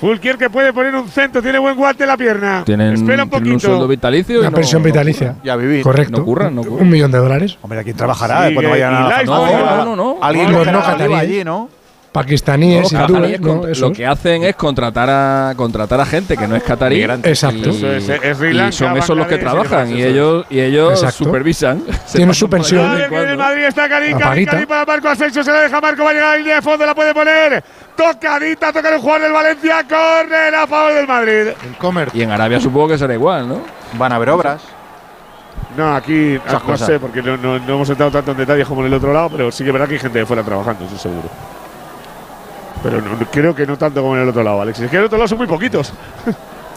Fulquier 0.00 0.36
que 0.36 0.50
puede 0.50 0.72
poner 0.72 0.94
un 0.94 1.08
centro. 1.08 1.40
Tiene 1.42 1.58
buen 1.58 1.76
guante 1.76 2.04
en 2.04 2.08
la 2.08 2.16
pierna. 2.16 2.62
¿Tienen, 2.64 2.94
Espera 2.94 3.24
un 3.24 3.30
tienen 3.30 3.48
un 3.48 3.54
poquito. 3.54 3.68
sueldo 3.68 3.88
vitalicio. 3.88 4.36
y 4.36 4.38
Una 4.40 4.50
no- 4.50 4.56
pensión 4.56 4.82
no 4.82 4.86
vitalicia. 4.86 5.36
Ya 5.42 5.56
vivir. 5.56 5.82
Correcto. 5.82 6.18
No 6.18 6.24
curran, 6.24 6.54
no 6.54 6.62
curran. 6.62 6.82
Un 6.82 6.90
millón 6.90 7.10
de 7.10 7.18
dólares. 7.18 7.58
Hombre, 7.62 7.80
¿a 7.80 7.84
quién 7.84 7.96
trabajará 7.96 8.42
Sigue 8.44 8.54
cuando 8.54 8.70
vayan 8.70 8.94
a 8.94 9.08
la? 9.08 9.22
No, 9.24 9.46
no, 9.46 9.84
no, 9.84 9.96
no. 9.96 10.18
Alguien 10.20 10.52
no 10.52 10.82
cataríes. 10.82 11.18
allí, 11.18 11.44
¿no? 11.44 11.68
Pakistaníes, 12.14 12.92
hindúes, 12.92 13.40
¿no? 13.40 13.60
con- 13.60 13.70
Eso. 13.70 13.88
lo 13.88 13.92
que 13.92 14.06
hacen 14.06 14.44
es 14.44 14.54
contratar 14.54 15.10
a 15.10 15.52
contratar 15.56 16.00
a 16.00 16.06
gente 16.06 16.36
que 16.36 16.46
no 16.46 16.54
es 16.54 16.62
catarí 16.62 17.02
Exacto. 17.02 17.70
Eso 17.70 17.90
es, 17.90 18.08
es 18.08 18.40
y 18.40 18.72
son 18.72 18.96
esos 18.96 19.16
los 19.16 19.26
que 19.26 19.34
y 19.34 19.38
trabajan 19.38 19.90
y 19.90 20.00
ellos 20.00 20.46
y 20.48 20.60
ellos 20.60 20.92
Exacto. 20.92 21.24
supervisan 21.24 21.82
Tienen 22.12 22.32
su 22.32 22.48
pensión. 22.48 22.86
Madrid 23.36 23.64
está. 23.64 23.88
Karim 23.88 24.16
para 24.68 24.84
Marco 24.84 25.08
Asensio, 25.08 25.42
se 25.42 25.50
la 25.50 25.62
deja 25.62 25.80
Marco, 25.80 26.04
va 26.04 26.10
a 26.10 26.12
llegar 26.12 26.28
a 26.28 26.30
la 26.32 26.36
línea 26.38 26.54
de 26.56 26.62
fondo, 26.62 26.86
la 26.86 26.94
puede 26.94 27.12
poner. 27.12 27.64
Tocadita, 27.96 28.72
toca 28.72 28.94
el 28.94 29.00
jugador 29.00 29.22
del 29.22 29.32
Valencia, 29.32 29.84
corre 29.88 30.56
a 30.56 30.66
favor 30.68 30.94
del 30.94 31.08
Madrid. 31.08 31.48
En 31.64 32.08
y 32.12 32.22
en 32.22 32.30
Arabia 32.30 32.60
supongo 32.60 32.88
que 32.88 32.98
será 32.98 33.12
igual 33.14 33.48
¿no? 33.48 33.58
Van 33.98 34.12
a 34.12 34.16
haber 34.16 34.30
obras. 34.30 34.62
No, 35.76 35.96
aquí 35.96 36.38
no 36.68 36.76
sé, 36.78 37.00
porque 37.00 37.20
no, 37.20 37.36
no- 37.36 37.58
no 37.58 37.74
hemos 37.74 37.90
entrado 37.90 38.12
tanto 38.12 38.30
en 38.30 38.36
detalles 38.36 38.68
como 38.68 38.82
en 38.82 38.86
el 38.86 38.94
otro 38.94 39.12
lado, 39.12 39.30
pero 39.30 39.50
sí 39.50 39.64
que 39.64 39.70
es 39.70 39.72
verdad 39.72 39.88
que 39.88 39.94
hay 39.94 40.00
gente 40.00 40.20
de 40.20 40.26
fuera 40.26 40.44
trabajando, 40.44 40.84
eso 40.84 40.96
seguro. 40.96 41.28
Pero 42.84 43.00
no- 43.00 43.16
no- 43.16 43.26
creo 43.32 43.52
que 43.54 43.66
no 43.66 43.76
tanto 43.76 44.00
como 44.02 44.14
en 44.16 44.22
el 44.22 44.28
otro 44.28 44.42
lado, 44.44 44.60
Alexis. 44.60 44.84
Es 44.84 44.90
que 44.90 44.96
en 44.96 45.00
el 45.00 45.06
otro 45.06 45.18
lado 45.18 45.26
son 45.26 45.38
muy 45.38 45.46
poquitos. 45.48 45.92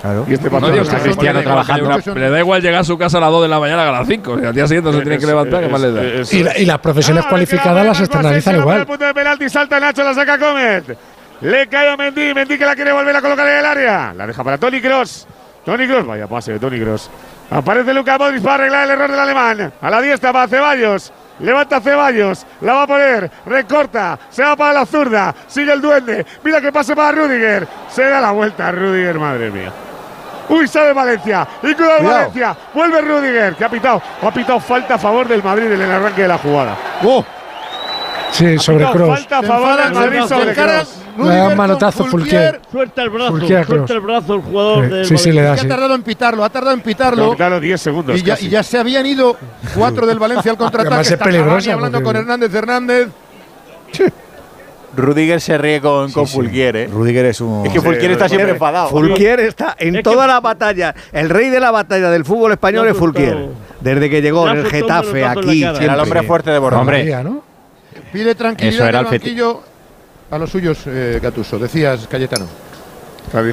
Claro. 0.02 0.26
Y 0.28 0.34
este 0.34 0.46
No 0.46 0.52
partido 0.52 0.72
digo 0.74 0.84
está 0.84 0.98
que 0.98 1.04
Cristiano 1.04 1.42
trabajando. 1.42 1.98
Le 2.16 2.30
da 2.30 2.40
igual 2.40 2.62
llegar 2.62 2.82
a 2.82 2.84
su 2.84 2.98
casa 2.98 3.18
a 3.18 3.22
las 3.22 3.30
2 3.32 3.42
de 3.44 3.48
la 3.48 3.60
mañana 3.60 3.88
a 3.90 3.92
las 3.92 4.08
5. 4.08 4.34
al 4.34 4.54
día 4.54 4.68
siguiente 4.68 4.92
se 4.94 5.02
tiene 5.02 5.18
que 5.18 5.26
levantar, 5.26 5.64
¿qué 5.64 5.70
más 5.70 5.82
le 5.82 5.92
da? 5.92 6.04
Y, 6.32 6.44
la- 6.44 6.58
y 6.58 6.66
las 6.66 6.80
profesiones 6.80 7.26
cualificadas 7.26 7.86
las 7.86 8.00
externalizan 8.00 8.56
El 8.56 8.62
igual. 8.62 8.86
punto 8.86 9.06
de 9.06 9.14
penalti, 9.14 9.50
salta 9.50 9.80
Nacho, 9.80 10.04
la 10.04 10.14
saca 10.14 10.38
Comet. 10.40 10.98
Le 11.42 11.68
cae 11.68 11.90
a 11.90 11.98
Mendy, 11.98 12.34
Mendy 12.34 12.58
que 12.58 12.66
la 12.66 12.76
quiere 12.76 12.92
volver 12.94 13.16
a 13.16 13.22
colocar 13.22 13.48
en 13.48 13.58
el 13.58 13.66
área. 13.66 14.14
La 14.16 14.26
deja 14.28 14.44
para 14.44 14.58
Tony 14.58 14.82
Cross. 14.82 15.28
Tony 15.66 15.88
Cross, 15.88 16.06
vaya 16.08 16.28
pase 16.28 16.54
de 16.54 16.60
Tony 16.60 16.80
Cross. 16.80 17.10
Aparece 17.52 17.94
Luca 17.94 18.18
Modric 18.18 18.42
para 18.42 18.56
arreglar 18.56 18.86
el 18.86 18.92
error 18.92 19.12
del 19.12 19.20
alemán. 19.20 19.74
A 19.82 19.90
la 19.90 20.02
diestra 20.02 20.32
para 20.32 20.48
Ceballos. 20.48 21.12
Levanta 21.40 21.80
Ceballos, 21.80 22.46
la 22.62 22.74
va 22.74 22.84
a 22.84 22.88
poner, 22.88 23.32
recorta, 23.46 24.18
se 24.30 24.44
va 24.44 24.56
para 24.56 24.74
la 24.74 24.86
zurda, 24.86 25.36
sigue 25.48 25.72
el 25.72 25.82
duende, 25.82 26.26
mira 26.44 26.60
que 26.60 26.72
pase 26.72 26.96
para 26.96 27.12
Rudiger, 27.12 27.68
se 27.90 28.04
da 28.04 28.20
la 28.20 28.32
vuelta 28.32 28.72
Rudiger, 28.72 29.20
madre 29.20 29.52
mía. 29.52 29.72
Uy, 30.50 30.68
sale 30.68 30.94
Valencia, 30.94 31.48
y 31.62 31.76
cuidado 31.76 32.00
Cuidado. 32.00 32.18
Valencia, 32.20 32.58
vuelve 32.74 33.02
Rudiger, 33.02 33.56
que 33.56 33.66
ha 33.66 33.70
pitado, 33.70 34.02
ha 34.22 34.32
pitado 34.32 34.60
falta 34.60 34.96
a 34.96 34.98
favor 34.98 35.28
del 35.28 35.44
Madrid 35.44 35.72
en 35.72 35.82
el 35.82 35.92
arranque 35.92 36.24
de 36.24 36.28
la 36.28 36.38
jugada. 36.38 36.76
¡Oh! 37.04 37.24
Sí, 38.32 38.58
sobre 38.58 38.86
Cross. 38.86 39.20
Falta 39.20 39.38
a 39.40 39.44
favor 39.44 39.78
del 39.78 39.94
Madrid 39.94 40.22
sobre 40.28 40.54
Kroos. 40.54 41.07
Le 41.18 41.36
da 41.36 41.48
un 41.48 41.56
manotazo 41.58 42.06
Fulquier. 42.06 42.62
Suelta 42.72 43.04
el 43.04 43.10
brazo, 43.10 43.32
Fulquier 43.32 43.66
suelta 43.66 43.94
el 43.94 44.00
brazo 44.02 44.36
el 44.36 44.42
jugador 44.42 44.86
Sí, 44.86 44.90
del 44.94 45.06
sí, 45.06 45.18
sí, 45.18 45.32
le 45.32 45.42
da, 45.42 45.54
que 45.56 45.60
sí. 45.62 45.66
ha 45.66 45.70
tardado 45.70 45.96
en 45.96 46.04
pitarlo, 46.04 46.44
ha 46.44 46.50
tardado 46.50 46.74
en 46.74 46.82
pitarlo. 46.82 47.36
Claro, 47.36 47.60
10 47.60 47.82
segundos. 47.82 48.18
Y 48.20 48.24
ya, 48.24 48.34
casi. 48.36 48.48
y 48.48 48.50
ya 48.50 48.64
se 48.64 48.78
habían 48.78 49.06
ido 49.06 49.36
cuatro 49.76 50.06
del 50.06 50.20
Valencia 50.20 50.52
al 50.52 50.58
contraataque. 50.60 50.88
Además 50.94 51.08
es 51.08 51.14
Está 51.14 51.26
peligrosa, 51.26 51.56
Cavani 51.58 51.72
hablando 51.72 52.04
con 52.04 52.16
Hernández 52.16 52.54
Hernández. 52.54 53.08
Rudiger 54.96 55.40
se 55.42 55.58
ríe 55.60 55.80
con, 55.80 56.12
con 56.12 56.26
Fulquier, 56.28 56.76
¿eh? 56.76 56.88
Rudiger 56.92 57.26
es 57.26 57.40
un. 57.42 57.66
Es 57.68 57.74
que 57.74 57.82
Fulquier 57.82 58.12
está 58.12 58.28
siempre 58.28 58.52
enfadado. 58.52 58.90
Fulquier 58.90 59.42
está 59.42 59.76
en 59.78 59.96
Es 59.96 60.00
que- 60.00 60.04
toda 60.04 60.26
la 60.26 60.40
batalla. 60.40 60.96
El 61.12 61.30
rey 61.30 61.50
de 61.50 61.60
la 61.60 61.70
batalla 61.72 62.10
del 62.10 62.26
fútbol 62.26 62.54
español 62.54 62.88
ha 62.88 62.92
es 62.92 62.98
Fulquier. 62.98 63.50
Desde 63.80 64.10
que 64.10 64.22
llegó 64.22 64.50
en 64.50 64.58
el 64.58 64.66
Getafe 64.66 65.24
aquí. 65.26 65.64
Era 65.64 65.94
el 65.94 66.00
hombre 66.00 66.24
fuerte 66.24 66.50
de 66.50 66.58
Borja. 66.60 66.80
Hombre. 66.80 67.24
¿no? 67.24 67.44
Pide 68.12 68.34
tranquilidad 68.36 68.74
Eso 68.76 68.88
era 68.88 69.00
el 69.02 69.06
banquillo 69.06 69.62
a 70.32 70.38
los 70.38 70.50
suyos, 70.50 70.80
eh, 70.88 71.20
Gatuso. 71.22 71.58
Decías, 71.60 72.08
Cayetano. 72.08 72.46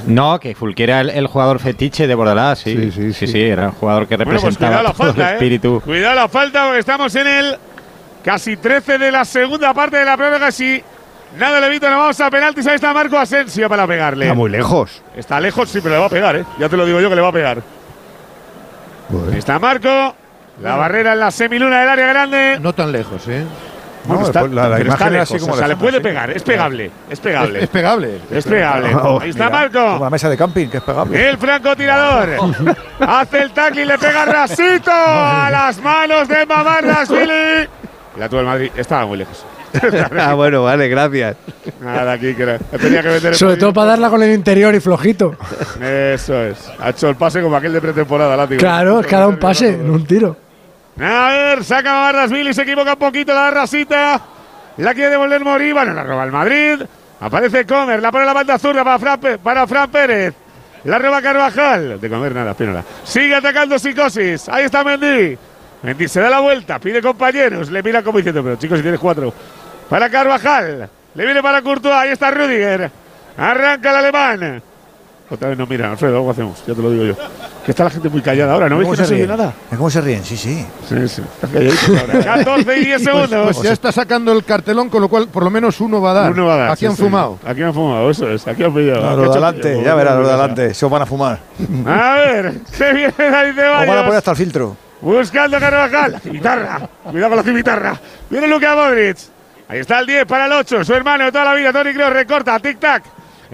No, 0.06 0.38
que 0.38 0.54
Fulquier 0.54 0.90
era 0.90 1.00
el, 1.00 1.10
el 1.10 1.26
jugador 1.26 1.58
fetiche 1.58 2.06
de 2.06 2.14
Bordalás, 2.14 2.60
sí. 2.60 2.76
Sí, 2.76 2.90
Sí, 2.92 3.12
sí, 3.12 3.12
sí, 3.12 3.26
sí. 3.26 3.42
era 3.42 3.66
el 3.66 3.70
jugador 3.72 4.06
que 4.06 4.16
Bueno, 4.16 4.30
pues 4.30 4.42
representaba 4.42 4.76
cuidado 4.78 4.88
la 4.88 4.92
todo 4.94 5.06
el 5.08 5.14
falta, 5.14 5.30
¿eh? 5.30 5.34
espíritu. 5.34 5.80
Cuidado 5.84 6.14
la 6.14 6.28
falta 6.28 6.64
porque 6.66 6.78
estamos 6.78 7.14
en 7.16 7.26
el 7.26 7.56
casi 8.24 8.56
13 8.56 8.98
de 8.98 9.10
la 9.10 9.24
segunda 9.24 9.74
parte 9.74 9.96
de 9.96 10.04
la 10.04 10.16
prórroga. 10.16 10.52
Si 10.52 10.80
nada 11.38 11.58
le 11.58 11.66
evita, 11.66 11.90
nos 11.90 11.98
vamos 11.98 12.20
a 12.20 12.30
penaltis. 12.30 12.66
Ahí 12.68 12.76
está 12.76 12.92
Marco 12.94 13.18
Asensio 13.18 13.68
para 13.68 13.84
pegarle. 13.86 14.26
Está 14.26 14.34
muy 14.34 14.50
lejos. 14.50 15.02
Está 15.16 15.40
lejos, 15.40 15.68
sí, 15.68 15.80
pero 15.82 15.96
le 15.96 16.00
va 16.00 16.06
a 16.06 16.10
pegar, 16.10 16.36
¿eh? 16.36 16.44
Ya 16.60 16.68
te 16.68 16.76
lo 16.76 16.86
digo 16.86 17.00
yo 17.00 17.08
que 17.10 17.16
le 17.16 17.22
va 17.22 17.28
a 17.28 17.32
pegar. 17.32 17.60
Ahí 19.32 19.38
está 19.38 19.58
Marco. 19.58 20.14
La 20.62 20.76
barrera 20.76 21.14
en 21.14 21.18
la 21.18 21.32
semiluna 21.32 21.80
del 21.80 21.88
área 21.88 22.06
grande. 22.06 22.58
No 22.60 22.72
tan 22.72 22.92
lejos, 22.92 23.26
¿eh? 23.26 23.42
Bueno, 24.06 24.20
No, 24.22 24.26
está, 24.26 24.40
después 24.40 24.54
la- 24.54 24.68
la 24.68 24.76
pero 24.76 24.90
está 24.90 25.04
imagen 25.04 25.06
era 25.06 25.12
lejos, 25.22 25.30
así 25.34 25.40
como 25.40 25.52
o 25.54 25.56
sea, 25.56 25.68
le 25.68 25.76
puede 25.76 26.00
pegar, 26.00 26.30
es 26.30 26.42
pegable, 26.42 26.90
es 27.10 27.20
pegable. 27.20 27.58
Es, 27.58 27.64
es 27.64 27.70
pegable. 27.70 28.18
Es 28.30 28.44
pegable. 28.46 28.94
Oh, 28.94 29.20
Ahí 29.20 29.30
está 29.30 29.46
mira, 29.46 29.70
Como 29.70 29.86
Marco. 29.88 30.04
la 30.04 30.10
mesa 30.10 30.28
de 30.28 30.36
camping, 30.36 30.68
que 30.68 30.76
es 30.78 30.82
pegable. 30.82 31.28
El 31.30 31.38
francotirador 31.38 32.28
hace 33.00 33.38
el 33.42 33.50
tackle 33.52 33.82
y 33.82 33.84
le 33.86 33.98
pega 33.98 34.24
rasito 34.26 34.90
a 34.92 35.48
las 35.50 35.80
manos 35.80 36.28
de 36.28 36.44
Mamarrasvili. 36.46 37.68
La 38.18 38.28
tuvo 38.28 38.40
el 38.40 38.46
Madrid, 38.46 38.70
estaba 38.76 39.06
muy 39.06 39.18
lejos. 39.18 39.44
Ah, 40.16 40.34
bueno, 40.34 40.62
vale, 40.62 40.86
gracias. 40.88 41.34
Nada, 41.80 42.12
aquí 42.12 42.32
que 42.34 42.58
tenía 42.80 43.02
que 43.02 43.08
meter 43.08 43.26
el 43.30 43.34
Sobre 43.34 43.56
todo 43.56 43.72
para 43.72 43.88
darla 43.88 44.08
con 44.08 44.22
el 44.22 44.32
interior 44.32 44.72
y 44.72 44.78
flojito. 44.78 45.34
Eso 45.82 46.40
es. 46.44 46.70
Ha 46.78 46.90
hecho 46.90 47.08
el 47.08 47.16
pase 47.16 47.42
como 47.42 47.56
aquel 47.56 47.72
de 47.72 47.80
pretemporada, 47.80 48.36
látigo. 48.36 48.60
Claro, 48.60 49.00
es 49.00 49.06
que 49.08 49.14
ha 49.16 49.18
dado 49.18 49.30
un 49.30 49.38
pase 49.40 49.70
en 49.70 49.90
un 49.90 50.06
tiro. 50.06 50.36
A 51.00 51.28
ver, 51.28 51.64
saca 51.64 51.92
Bardasvili, 51.92 52.54
se 52.54 52.62
equivoca 52.62 52.92
un 52.92 52.98
poquito 52.98 53.34
la 53.34 53.50
rasita. 53.50 54.20
La 54.76 54.94
quiere 54.94 55.10
devolver 55.10 55.44
Moriba, 55.44 55.84
no 55.84 55.92
la 55.92 56.04
roba 56.04 56.24
el 56.24 56.32
Madrid. 56.32 56.82
Aparece 57.20 57.66
Comer, 57.66 58.00
la 58.02 58.12
pone 58.12 58.24
la 58.24 58.32
banda 58.32 58.58
zurda 58.58 58.84
para 58.84 58.98
Fran, 58.98 59.38
para 59.42 59.66
Fran 59.66 59.90
Pérez. 59.90 60.34
La 60.84 60.98
roba 60.98 61.22
Carvajal. 61.22 62.00
De 62.00 62.10
comer 62.10 62.34
nada, 62.34 62.50
espinola. 62.50 62.84
Sigue 63.04 63.34
atacando 63.34 63.78
Psicosis. 63.78 64.48
Ahí 64.48 64.64
está 64.64 64.84
Mendy. 64.84 65.36
Mendy 65.82 66.08
se 66.08 66.20
da 66.20 66.28
la 66.28 66.40
vuelta, 66.40 66.78
pide 66.78 67.00
compañeros. 67.00 67.70
Le 67.70 67.82
mira 67.82 68.02
como 68.02 68.18
diciendo, 68.18 68.42
pero 68.42 68.56
chicos, 68.56 68.78
si 68.78 68.82
tienes 68.82 69.00
cuatro. 69.00 69.32
Para 69.88 70.10
Carvajal. 70.10 70.88
Le 71.14 71.24
viene 71.24 71.42
para 71.42 71.62
Courtois. 71.62 71.94
Ahí 71.94 72.10
está 72.10 72.30
Rudiger. 72.30 72.90
Arranca 73.36 73.90
el 73.90 73.96
alemán. 73.96 74.62
Otra 75.30 75.48
vez 75.48 75.56
no 75.56 75.66
miran, 75.66 75.92
Alfredo, 75.92 76.16
algo 76.18 76.30
hacemos, 76.30 76.62
ya 76.66 76.74
te 76.74 76.82
lo 76.82 76.90
digo 76.90 77.04
yo. 77.04 77.14
Que 77.64 77.70
está 77.70 77.84
la 77.84 77.90
gente 77.90 78.10
muy 78.10 78.20
callada 78.20 78.52
ahora, 78.52 78.68
¿no 78.68 78.76
ves 78.76 78.84
¿Cómo 78.84 78.94
que 78.94 79.00
no 79.00 79.08
se 79.08 79.08
se 79.08 79.22
oye 79.22 79.26
nada? 79.26 79.54
¿Cómo 79.70 79.88
se 79.88 80.00
ríen? 80.02 80.22
Sí, 80.22 80.36
sí. 80.36 80.66
Sí, 80.86 81.08
sí. 81.08 81.22
Ahora. 81.98 82.24
14 82.44 82.78
y 82.78 82.84
10 82.84 83.02
segundos. 83.02 83.30
Pues, 83.30 83.56
pues 83.56 83.62
ya 83.62 83.72
está 83.72 83.90
sacando 83.90 84.32
el 84.32 84.44
cartelón, 84.44 84.90
con 84.90 85.00
lo 85.00 85.08
cual 85.08 85.28
por 85.28 85.42
lo 85.42 85.50
menos 85.50 85.80
uno 85.80 86.02
va 86.02 86.10
a 86.10 86.14
dar. 86.14 86.32
Uno 86.32 86.44
va 86.44 86.54
a 86.54 86.56
dar. 86.58 86.70
Aquí 86.72 86.80
sí, 86.80 86.86
han 86.86 86.96
sí. 86.96 87.02
fumado. 87.02 87.38
Aquí 87.46 87.62
han 87.62 87.72
fumado, 87.72 88.10
eso 88.10 88.28
es. 88.28 88.46
Aquí 88.46 88.62
han 88.62 88.74
pillado. 88.74 89.00
No, 89.00 89.08
han 89.08 89.20
de 89.22 89.26
adelante, 89.26 89.70
pillo. 89.72 89.82
ya 89.82 89.94
verás, 89.94 90.16
los 90.16 90.26
de 90.26 90.32
adelante. 90.32 90.74
Se 90.74 90.84
os 90.84 90.92
van 90.92 91.02
a 91.02 91.06
fumar. 91.06 91.38
A 91.86 92.14
ver, 92.16 92.54
se 92.70 92.92
viene 92.92 93.14
David 93.16 93.58
Os 93.58 93.86
van 93.86 93.98
a 93.98 94.02
poner 94.02 94.18
hasta 94.18 94.30
el 94.32 94.36
filtro. 94.36 94.76
Buscando 95.00 95.56
a 95.56 95.60
Carvajal. 95.60 96.12
La 96.12 96.20
cimitarra. 96.20 96.88
Cuidado 97.02 97.30
con 97.30 97.36
la 97.38 97.42
cimitarra. 97.42 98.00
Viene 98.28 98.46
Luka 98.46 98.74
Modric. 98.74 99.16
Ahí 99.68 99.78
está 99.78 100.00
el 100.00 100.06
10 100.06 100.26
para 100.26 100.46
el 100.46 100.52
8. 100.52 100.84
Su 100.84 100.92
hermano 100.92 101.24
de 101.24 101.32
toda 101.32 101.44
la 101.44 101.54
vida, 101.54 101.72
Tony 101.72 101.94
Kroos, 101.94 102.12
recorta. 102.12 102.58
Tic-tac. 102.58 103.02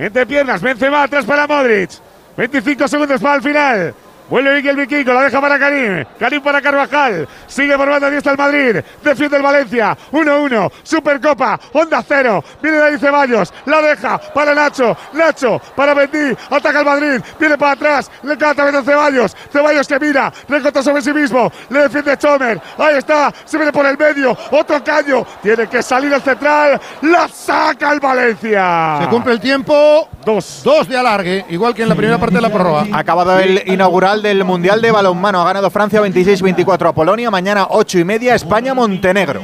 Entre 0.00 0.24
piernas. 0.24 0.62
Benzema 0.62 1.02
atrás 1.02 1.26
para 1.26 1.46
Modric. 1.46 1.90
25 2.34 2.88
segundos 2.88 3.20
para 3.20 3.34
el 3.36 3.42
final. 3.42 3.94
Vuelve 4.30 4.54
Miguel 4.54 4.76
Vikingo, 4.76 5.12
la 5.12 5.24
deja 5.24 5.40
para 5.40 5.58
Karim. 5.58 6.04
Karim 6.16 6.40
para 6.40 6.62
Carvajal. 6.62 7.26
Sigue 7.48 7.76
por 7.76 7.90
banda 7.90 8.08
diestra 8.08 8.30
el 8.30 8.38
Madrid. 8.38 8.76
Defiende 9.02 9.36
el 9.36 9.42
Valencia. 9.42 9.98
1-1. 10.12 10.70
Supercopa. 10.84 11.58
Onda 11.72 12.00
cero. 12.06 12.44
Viene 12.62 12.78
David 12.78 12.98
Ceballos. 12.98 13.52
La 13.66 13.82
deja 13.82 14.18
para 14.18 14.54
Nacho. 14.54 14.96
Nacho 15.14 15.60
para 15.74 15.96
Mendy. 15.96 16.36
Ataca 16.48 16.78
el 16.78 16.86
Madrid. 16.86 17.20
Viene 17.40 17.58
para 17.58 17.72
atrás. 17.72 18.08
Le 18.22 18.38
canta 18.38 18.68
a 18.68 18.82
Ceballos. 18.84 19.36
Ceballos 19.52 19.88
que 19.88 19.98
mira. 19.98 20.32
Recorta 20.48 20.80
sobre 20.80 21.02
sí 21.02 21.12
mismo. 21.12 21.50
Le 21.68 21.80
defiende 21.80 22.16
Chomer. 22.16 22.60
Ahí 22.78 22.98
está. 22.98 23.34
Se 23.44 23.56
viene 23.56 23.72
por 23.72 23.84
el 23.84 23.98
medio. 23.98 24.36
Otro 24.52 24.82
caño. 24.84 25.26
Tiene 25.42 25.66
que 25.66 25.82
salir 25.82 26.12
el 26.12 26.22
central. 26.22 26.80
La 27.02 27.26
saca 27.26 27.92
el 27.92 27.98
Valencia. 27.98 28.98
Se 29.00 29.08
cumple 29.08 29.32
el 29.32 29.40
tiempo. 29.40 30.08
Dos. 30.24 30.60
Dos 30.62 30.86
de 30.86 30.96
alargue, 30.96 31.46
igual 31.48 31.74
que 31.74 31.82
en 31.82 31.88
la 31.88 31.94
primera 31.94 32.18
parte 32.18 32.36
de 32.36 32.42
la 32.42 32.50
prórroga. 32.50 32.86
Acabado 32.92 33.38
el 33.38 33.62
inaugural 33.66 34.19
del 34.22 34.44
Mundial 34.44 34.80
de 34.80 34.90
Balonmano. 34.90 35.40
Ha 35.40 35.44
ganado 35.44 35.70
Francia 35.70 36.00
26-24 36.02 36.88
a 36.88 36.92
Polonia. 36.92 37.30
Mañana 37.30 37.66
8 37.70 37.98
y 37.98 38.04
media, 38.04 38.34
España-Montenegro. 38.34 39.40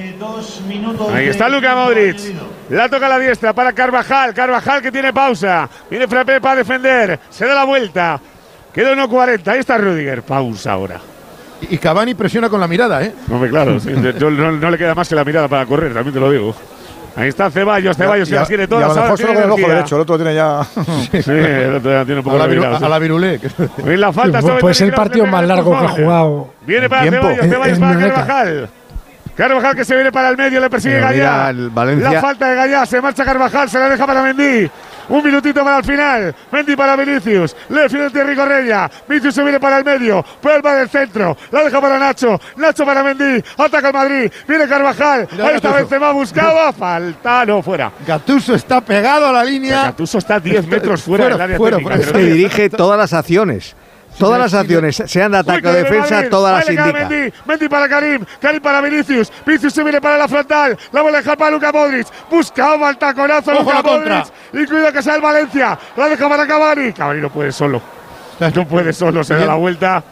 Ahí 1.13 1.29
está 1.29 1.49
Luka 1.49 1.75
Modric. 1.75 2.19
La 2.71 2.89
toca 2.89 3.07
a 3.07 3.09
la 3.11 3.19
diestra 3.19 3.53
para 3.53 3.73
Carvajal. 3.73 4.35
Carvajal 4.35 4.83
que 4.83 4.93
tiene 4.93 5.13
pausa. 5.13 5.69
Viene 5.91 6.09
Frappé 6.09 6.41
para 6.41 6.57
defender. 6.57 7.21
Se 7.31 7.47
da 7.47 7.55
la 7.55 7.65
vuelta. 7.65 8.21
Queda 8.73 8.95
1.40. 8.95 9.49
Ahí 9.49 9.61
está 9.61 9.79
Rudiger. 9.79 10.23
Pausa 10.23 10.73
ahora. 10.73 11.01
Y 11.71 11.79
Cavani 11.79 12.15
presiona 12.15 12.49
con 12.49 12.61
la 12.61 12.69
mirada, 12.69 13.03
¿eh? 13.03 13.15
Hombre, 13.31 13.49
claro. 13.49 13.81
sí, 13.81 13.91
no, 13.91 14.53
no 14.53 14.71
le 14.71 14.79
queda 14.79 14.95
más 14.95 15.09
que 15.09 15.15
la 15.15 15.25
mirada 15.25 15.49
para 15.49 15.65
correr, 15.65 15.95
también 15.95 16.13
te 16.13 16.21
lo 16.21 16.31
digo. 16.31 16.55
Ahí 17.17 17.28
está 17.28 17.51
Ceballos. 17.51 17.97
Ceballos 17.97 18.28
que 18.28 18.35
Y 18.35 18.39
las 18.39 18.49
quiere 18.49 18.65
y 18.65 18.67
todas. 18.67 18.91
a 18.91 18.95
lo 18.95 19.03
mejor 19.03 19.19
solo 19.19 19.35
con 19.35 19.43
el 19.45 19.51
ojo 19.51 19.69
derecho, 19.69 19.97
el 19.97 20.03
otro 20.03 20.17
tiene 20.17 20.35
ya. 20.35 20.61
Sí, 21.12 21.31
el 21.31 21.75
otro 21.77 21.91
ya 21.91 22.05
tiene 22.05 22.19
un 22.20 22.25
poco 22.25 22.36
A 22.36 22.41
la, 22.41 22.45
viru- 22.47 22.49
revirado, 22.51 22.78
sí. 22.78 22.85
a 22.85 22.89
la 22.89 22.99
virulé. 22.99 23.41
Y 23.86 23.97
la 23.97 24.12
falta 24.12 24.41
Sí, 24.43 24.47
sobre 24.47 24.61
puede 24.61 24.75
ser 24.75 24.89
el 24.89 24.95
partido 24.95 25.27
más 25.27 25.45
largo 25.47 25.70
que 25.78 25.85
ha 25.85 25.89
jugado. 25.89 26.49
Viene 26.67 26.89
para 26.89 27.03
Tiempo. 27.03 27.27
Ceballos, 27.28 27.47
Ceballos 27.49 27.78
para. 27.81 27.99
Carvajal. 27.99 28.69
Carvajal 29.36 29.77
que 29.77 29.85
se 29.85 29.95
viene 29.95 30.11
para 30.12 30.28
el 30.31 30.36
medio, 30.36 30.61
le 30.61 30.70
persigue 30.70 30.99
Gallá. 31.01 31.53
La 31.53 32.20
falta 32.20 32.49
de 32.49 32.57
Gallá, 32.57 32.86
se 32.86 33.01
marcha 33.03 33.25
Carvajal, 33.25 33.69
se 33.69 33.78
la 33.78 33.89
deja 33.91 34.07
para 34.07 34.23
Mendy. 34.23 34.70
Un 35.09 35.23
minutito 35.25 35.62
para 35.65 35.78
el 35.78 35.85
final. 35.85 36.35
Mendy 36.51 36.76
para 36.76 36.97
Vinicius. 36.97 37.57
Le 37.68 37.83
defiende 37.83 38.10
Thierry 38.10 38.35
Correia. 38.36 38.91
Vinicius 39.09 39.35
se 39.35 39.43
viene 39.43 39.60
para 39.60 39.78
el 39.78 39.85
medio. 39.85 40.25
Vuelve 40.43 40.70
del 40.75 40.89
centro. 40.89 41.36
La 41.51 41.65
deja 41.65 41.81
para 41.81 41.99
Nacho. 41.99 42.41
Nacho 42.57 42.85
para 42.85 43.02
Mendy. 43.02 43.43
Ataca 43.59 43.89
el 43.89 43.94
Madrid. 43.94 44.33
Viene 44.49 44.67
Carvajal. 44.68 45.28
Mira, 45.31 45.44
Ahí 45.49 45.55
está 45.57 45.68
Gattuso. 45.68 45.75
Benzema. 45.75 46.12
Buscaba. 46.12 46.73
Falta. 46.73 47.44
No, 47.47 47.62
fuera. 47.62 47.93
Gatuso 48.07 48.55
está 48.55 48.81
pegado 48.81 49.26
a 49.26 49.33
la 49.33 49.44
línea. 49.44 49.85
Gattuso 49.85 50.18
está 50.18 50.41
10 50.41 50.67
metros 50.67 51.02
fuera, 51.02 51.25
Fuera, 51.25 51.36
del 51.36 51.43
área 51.43 51.57
fuera, 51.57 51.76
técnica, 51.78 52.12
no- 52.12 52.18
dirige 52.18 52.70
todas 52.70 52.99
las 52.99 53.12
acciones. 53.12 53.76
Todas 54.19 54.39
las 54.39 54.55
acciones, 54.55 55.03
sean 55.07 55.33
de 55.33 55.39
ataque 55.39 55.69
o 55.69 55.73
defensa, 55.73 56.28
todas 56.28 56.59
las 56.59 56.69
indica. 56.69 56.93
Mendy, 56.93 57.33
Mendy 57.45 57.69
para 57.69 57.89
Karim, 57.89 58.25
Karim 58.41 58.62
para 58.62 58.81
Vinicius, 58.81 59.31
Vinicius 59.45 59.73
se 59.75 59.83
viene 59.83 60.01
para 60.01 60.17
la 60.17 60.28
frontal, 60.28 60.77
la 60.93 61.01
a 61.01 61.11
dejar 61.12 61.36
para 61.36 61.51
Luka 61.51 61.73
Modric, 61.73 62.07
buscaba 62.31 62.91
el 62.91 62.97
taconazo 62.97 63.53
Luka 63.53 63.75
la 63.75 63.83
contra. 63.83 64.19
Modric, 64.19 64.33
y 64.53 64.67
cuida 64.67 64.93
que 64.93 65.03
sea 65.03 65.17
el 65.17 65.20
Valencia, 65.20 65.78
la 65.97 66.09
deja 66.09 66.28
para 66.28 66.47
Cavani, 66.47 66.93
Cavani 66.93 67.20
no 67.20 67.31
puede 67.31 67.53
solo, 67.53 67.81
no 68.55 68.67
puede 68.67 68.93
solo, 68.93 69.23
se 69.23 69.35
da 69.35 69.47
la 69.47 69.55
vuelta. 69.55 70.03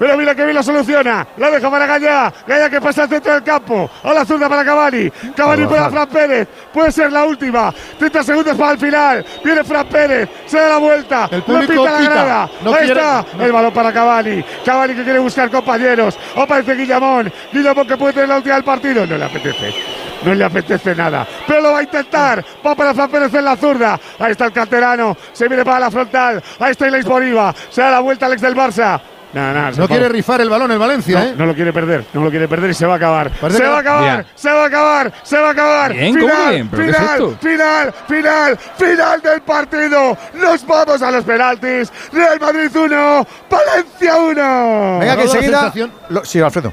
Pero 0.00 0.16
mira 0.16 0.34
que 0.34 0.44
bien 0.44 0.56
lo 0.56 0.62
soluciona. 0.62 1.26
La 1.36 1.50
deja 1.50 1.70
para 1.70 1.84
Gallá. 1.86 2.32
Gallá 2.46 2.70
que 2.70 2.80
pasa 2.80 3.02
al 3.02 3.08
centro 3.10 3.34
del 3.34 3.42
campo. 3.44 3.88
A 4.02 4.14
la 4.14 4.24
zurda 4.24 4.48
para 4.48 4.64
Cavani. 4.64 5.10
Cavani 5.36 5.66
para 5.66 5.90
Fran 5.90 6.08
Pérez. 6.08 6.48
Puede 6.72 6.90
ser 6.90 7.12
la 7.12 7.24
última. 7.26 7.70
30 7.98 8.22
segundos 8.24 8.56
para 8.56 8.72
el 8.72 8.78
final. 8.78 9.24
Viene 9.44 9.62
Fran 9.62 9.86
Pérez. 9.88 10.26
Se 10.46 10.58
da 10.58 10.70
la 10.70 10.76
vuelta. 10.78 11.28
El 11.30 11.42
público 11.42 11.72
pita 11.84 11.92
la 11.92 11.98
pita. 11.98 12.10
grada. 12.14 12.50
No 12.62 12.70
Ahí 12.74 12.84
quiere- 12.86 13.00
está. 13.00 13.24
no- 13.36 13.44
El 13.44 13.52
balón 13.52 13.72
para 13.74 13.92
Cavani. 13.92 14.42
Cavani 14.64 14.94
que 14.94 15.04
quiere 15.04 15.18
buscar 15.18 15.50
compañeros. 15.50 16.18
Aparece 16.34 16.74
Guillamón. 16.76 17.30
Guillamón 17.52 17.86
que 17.86 17.96
puede 17.98 18.14
tener 18.14 18.30
la 18.30 18.36
última 18.38 18.54
del 18.54 18.64
partido. 18.64 19.06
No 19.06 19.18
le 19.18 19.24
apetece. 19.26 19.74
No 20.22 20.34
le 20.34 20.44
apetece 20.44 20.94
nada. 20.94 21.26
Pero 21.46 21.60
lo 21.60 21.72
va 21.72 21.78
a 21.78 21.82
intentar. 21.82 22.42
Va 22.66 22.74
para 22.74 22.94
Fran 22.94 23.10
Pérez 23.10 23.34
en 23.34 23.44
la 23.44 23.54
zurda. 23.54 24.00
Ahí 24.18 24.32
está 24.32 24.46
el 24.46 24.52
canterano. 24.52 25.14
Se 25.34 25.46
viene 25.46 25.62
para 25.62 25.80
la 25.80 25.90
frontal. 25.90 26.42
Ahí 26.58 26.70
está 26.72 26.86
Alex 26.86 27.04
Boriva. 27.04 27.54
Se 27.68 27.82
da 27.82 27.90
la 27.90 28.00
vuelta 28.00 28.24
Alex 28.24 28.40
del 28.40 28.56
Barça. 28.56 28.98
Nada, 29.32 29.52
nada. 29.52 29.72
se 29.72 29.80
No 29.80 29.86
quiere 29.86 30.08
rifar 30.08 30.40
el 30.40 30.48
balón 30.50 30.72
el 30.72 30.78
Valencia, 30.78 31.18
No, 31.20 31.24
¿eh? 31.26 31.34
no 31.36 31.46
lo 31.46 31.54
quiere 31.54 31.72
perder, 31.72 32.04
no 32.12 32.24
lo 32.24 32.30
quiere 32.30 32.48
perder 32.48 32.70
y 32.70 32.74
se 32.74 32.84
va 32.84 32.94
a 32.94 32.96
acabar. 32.96 33.30
Parece 33.40 33.58
se 33.58 33.62
que- 33.62 33.68
va 33.68 33.76
a 33.76 33.80
acabar, 33.80 34.02
Bien. 34.24 34.26
se 34.34 34.50
va 34.50 34.62
a 34.62 34.66
acabar, 34.66 35.12
se 35.22 35.38
va 35.38 35.48
a 35.48 35.50
acabar. 35.52 35.92
Bien, 35.92 36.14
¿cómo 36.18 36.28
final, 36.34 36.50
bien? 36.52 36.68
¿Pero 36.68 36.82
qué 36.84 36.90
es 36.90 36.96
final, 36.98 37.36
final, 37.40 37.94
final, 38.08 38.58
final 38.76 39.20
del 39.22 39.40
partido. 39.42 40.18
Nos 40.34 40.66
vamos 40.66 41.00
a 41.02 41.10
los 41.12 41.24
penaltis. 41.24 41.92
Real 42.12 42.40
Madrid 42.40 42.76
1, 42.76 43.26
Valencia 43.48 44.16
1. 44.16 44.98
Venga, 44.98 45.00
que 45.00 45.06
Dado 45.06 45.16
la 45.16 45.22
enseguida. 45.22 45.58
sensación- 45.60 45.92
Lo- 46.08 46.24
sí, 46.24 46.40
Alfredo. 46.40 46.72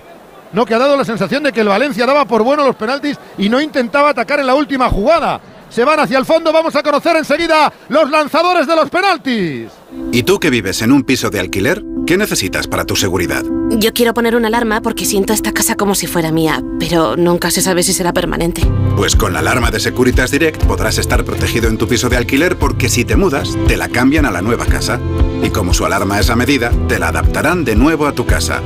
No, 0.54 0.66
que 0.66 0.74
ha 0.74 0.80
dado 0.80 0.98
la 0.98 1.06
sensación 1.06 1.44
de 1.44 1.52
que 1.54 1.62
el 1.62 1.68
Valencia 1.68 2.06
daba 2.06 2.26
por 2.26 2.42
bueno 2.42 2.66
los 2.66 2.76
penaltis 2.76 3.20
y 3.38 3.50
no 3.50 3.62
intentaba 3.62 4.10
atacar 4.10 4.40
en 4.40 4.48
la 4.48 4.56
última 4.56 4.90
jugada. 4.90 5.40
Se 5.70 5.84
van 5.84 6.00
hacia 6.00 6.18
el 6.18 6.26
fondo, 6.26 6.52
vamos 6.54 6.74
a 6.76 6.82
conocer 6.82 7.18
enseguida 7.18 7.72
los 7.90 8.10
lanzadores 8.10 8.66
de 8.66 8.76
los 8.76 8.90
penaltis. 8.90 9.68
¿Y 10.12 10.24
tú 10.24 10.40
que 10.40 10.50
vives 10.50 10.82
en 10.82 10.92
un 10.92 11.04
piso 11.04 11.30
de 11.30 11.40
alquiler? 11.40 11.84
¿Qué 12.06 12.18
necesitas 12.18 12.68
para 12.68 12.86
tu 12.86 12.96
seguridad? 12.96 13.44
Yo 13.72 13.94
quiero 13.94 14.14
poner 14.14 14.36
una 14.36 14.48
alarma 14.48 14.82
porque 14.82 15.06
siento 15.06 15.34
esta 15.34 15.52
casa 15.52 15.76
como 15.76 15.96
si 15.96 16.08
fuera 16.08 16.32
mía, 16.32 16.64
pero 16.80 17.16
nunca 17.18 17.52
se 17.52 17.62
sabe 17.62 17.84
si 17.84 17.94
será 17.94 18.14
permanente. 18.14 18.62
Pues 18.96 19.16
con 19.16 19.34
la 19.34 19.40
alarma 19.40 19.72
de 19.72 19.80
Securitas 19.80 20.32
Direct 20.32 20.64
podrás 20.64 20.98
estar 20.98 21.24
protegido 21.26 21.68
en 21.68 21.78
tu 21.78 21.88
piso 21.88 22.10
de 22.10 22.18
alquiler 22.18 22.58
porque 22.58 22.90
si 22.90 23.06
te 23.06 23.16
mudas, 23.16 23.58
te 23.68 23.78
la 23.78 23.90
cambian 23.90 24.26
a 24.26 24.32
la 24.32 24.42
nueva 24.42 24.66
casa. 24.66 25.00
Y 25.44 25.50
como 25.50 25.74
su 25.74 25.86
alarma 25.86 26.20
es 26.20 26.30
a 26.30 26.36
medida, 26.36 26.72
te 26.88 27.00
la 27.00 27.10
adaptarán 27.10 27.66
de 27.66 27.76
nuevo 27.76 28.08
a 28.08 28.14
tu 28.14 28.26
casa. 28.26 28.62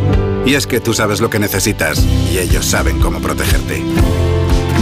Y 0.45 0.53
es 0.53 0.67
que 0.67 0.79
tú 0.79 0.93
sabes 0.93 1.21
lo 1.21 1.29
que 1.29 1.39
necesitas 1.39 2.03
y 2.31 2.37
ellos 2.37 2.65
saben 2.65 2.99
cómo 2.99 3.19
protegerte. 3.19 3.83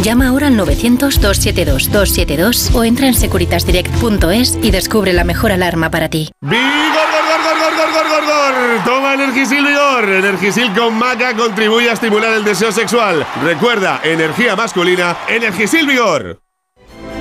Llama 0.04 0.28
ahora 0.30 0.48
al 0.48 0.58
900-272-272 0.58 2.74
o 2.74 2.84
entra 2.86 3.08
en 3.08 3.14
securitasdirect.es 3.14 4.58
y 4.62 4.72
descubre 4.72 5.12
la 5.12 5.26
mejor 5.26 5.52
alarma 5.52 5.92
para 5.92 6.08
ti. 6.10 6.30
¡Vigor, 6.40 6.58
gor, 6.58 7.26
gor, 7.28 7.44
gor, 7.44 7.60
gor, 7.76 7.92
gor, 7.92 8.08
gor, 8.08 8.24
gor! 8.26 8.54
Toma 8.86 9.14
Energisil 9.16 9.66
Vigor. 9.66 10.08
Energisil 10.10 10.74
con 10.74 10.98
maca 10.98 11.36
contribuye 11.36 11.90
a 11.90 11.94
estimular 11.94 12.32
el 12.34 12.46
deseo 12.46 12.72
sexual. 12.72 13.26
Recuerda, 13.44 14.00
energía 14.04 14.56
masculina, 14.56 15.18
Energisil 15.28 15.86
Vigor. 15.86 16.40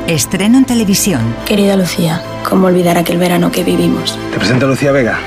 Estreno 0.06 0.58
en 0.58 0.64
televisión. 0.64 1.34
Querida 1.46 1.74
Lucía, 1.76 2.22
¿cómo 2.48 2.68
olvidar 2.68 2.96
aquel 2.96 3.18
verano 3.18 3.50
que 3.50 3.64
vivimos? 3.64 4.16
Te 4.30 4.38
presento 4.38 4.66
a 4.66 4.68
Lucía 4.68 4.92
Vega, 4.92 5.18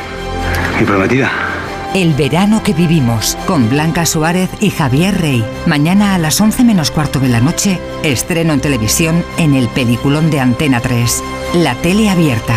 mi 0.80 0.86
prometida. 0.86 1.51
El 1.94 2.14
verano 2.14 2.64
que 2.64 2.72
vivimos, 2.72 3.38
con 3.45 3.70
Blanca 3.70 4.06
Suárez 4.06 4.50
y 4.61 4.70
Javier 4.70 5.20
Rey. 5.20 5.45
Mañana 5.66 6.16
a 6.16 6.18
las 6.18 6.40
11 6.40 6.64
menos 6.64 6.90
cuarto 6.90 7.20
de 7.20 7.28
la 7.28 7.42
noche, 7.42 7.82
estreno 8.02 8.53
en 8.53 8.61
televisión 8.61 9.26
en 9.38 9.56
el 9.56 9.68
peliculón 9.68 10.30
de 10.30 10.40
Antena 10.40 10.80
3. 10.80 11.22
La 11.56 11.76
tele 11.76 12.10
abierta. 12.10 12.53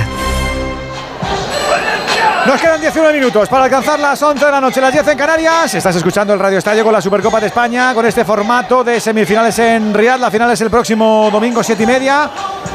Nos 2.47 2.61
quedan 2.61 2.81
19 2.81 3.13
minutos 3.19 3.49
para 3.49 3.65
alcanzar 3.65 3.99
las 3.99 4.23
11 4.23 4.45
de 4.45 4.51
la 4.53 4.61
noche, 4.61 4.81
las 4.81 4.93
10 4.93 5.09
en 5.09 5.19
Canarias. 5.19 5.75
Estás 5.75 5.97
escuchando 5.97 6.33
el 6.33 6.39
Radio 6.39 6.59
Estadio 6.59 6.85
con 6.85 6.93
la 6.93 7.01
Supercopa 7.01 7.41
de 7.41 7.49
España, 7.49 7.93
con 7.93 8.07
este 8.07 8.25
formato 8.25 8.85
de 8.85 9.01
semifinales 9.01 9.59
en 9.59 9.93
Riyadh. 9.93 10.21
La 10.21 10.31
final 10.31 10.53
es 10.53 10.61
el 10.61 10.71
próximo 10.71 11.29
domingo, 11.33 11.61
7 11.61 11.83
y 11.83 11.87
media. 11.87 12.31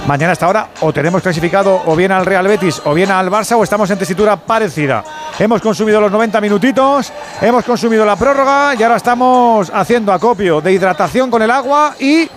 Mañana 0.08 0.32
a 0.32 0.34
esta 0.34 0.50
hora 0.50 0.70
o 0.82 0.92
tenemos 0.92 1.22
clasificado 1.22 1.84
o 1.86 1.96
bien 1.96 2.12
al 2.12 2.26
Real 2.26 2.46
Betis 2.48 2.82
o 2.84 2.94
bien 2.94 3.12
al 3.12 3.30
Barça 3.30 3.56
o 3.56 3.64
estamos 3.64 3.90
en 3.92 3.98
tesitura 3.98 4.36
parecida. 4.36 5.06
Hemos 5.40 5.62
consumido 5.62 6.02
los 6.02 6.12
90 6.12 6.42
minutitos, 6.42 7.14
hemos 7.40 7.64
consumido 7.64 8.06
la 8.06 8.18
prórroga 8.18 8.76
y 8.78 8.84
ahora 8.84 8.98
estamos 8.98 9.72
haciendo 9.74 10.12
acopio 10.12 10.60
de 10.60 10.74
hidratación 10.74 11.32
con 11.32 11.42
el 11.42 11.50
agua 11.50 11.96
y 11.98 12.28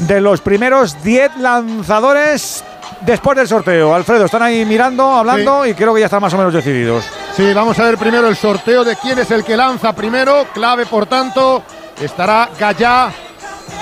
de 0.00 0.20
los 0.20 0.42
primeros 0.42 1.02
10 1.02 1.38
lanzadores 1.38 2.62
después 3.00 3.38
del 3.38 3.48
sorteo. 3.48 3.94
Alfredo, 3.94 4.26
están 4.26 4.42
ahí 4.42 4.66
mirando, 4.66 5.10
hablando 5.10 5.64
y 5.64 5.72
creo 5.72 5.94
que 5.94 6.00
ya 6.00 6.06
están 6.06 6.20
más 6.20 6.34
o 6.34 6.36
menos 6.36 6.52
decididos. 6.52 7.06
Sí, 7.34 7.50
vamos 7.54 7.78
a 7.78 7.84
ver 7.84 7.96
primero 7.96 8.28
el 8.28 8.36
sorteo 8.36 8.84
de 8.84 8.94
quién 8.96 9.18
es 9.18 9.30
el 9.30 9.42
que 9.42 9.56
lanza 9.56 9.94
primero. 9.94 10.48
Clave, 10.52 10.84
por 10.84 11.06
tanto, 11.06 11.62
estará 11.98 12.50
Gallá 12.58 13.10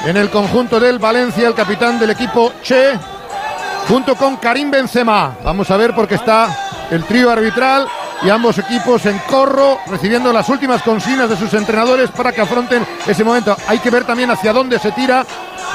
en 0.06 0.16
el 0.16 0.30
conjunto 0.30 0.78
del 0.78 1.00
Valencia, 1.00 1.48
el 1.48 1.54
capitán 1.54 1.98
del 1.98 2.10
equipo 2.10 2.52
Che, 2.62 2.92
junto 3.88 4.14
con 4.14 4.36
Karim 4.36 4.70
Benzema. 4.70 5.36
Vamos 5.42 5.68
a 5.68 5.76
ver 5.76 5.96
porque 5.96 6.14
está 6.14 6.86
el 6.92 7.02
trío 7.02 7.28
arbitral 7.28 7.88
y 8.22 8.30
ambos 8.30 8.58
equipos 8.58 9.06
en 9.06 9.18
corro, 9.20 9.78
recibiendo 9.86 10.32
las 10.32 10.48
últimas 10.48 10.82
consignas 10.82 11.30
de 11.30 11.36
sus 11.36 11.52
entrenadores 11.54 12.10
para 12.10 12.32
que 12.32 12.40
afronten 12.40 12.86
ese 13.06 13.24
momento. 13.24 13.56
Hay 13.66 13.78
que 13.78 13.90
ver 13.90 14.04
también 14.04 14.30
hacia 14.30 14.52
dónde 14.52 14.78
se 14.78 14.92
tira 14.92 15.24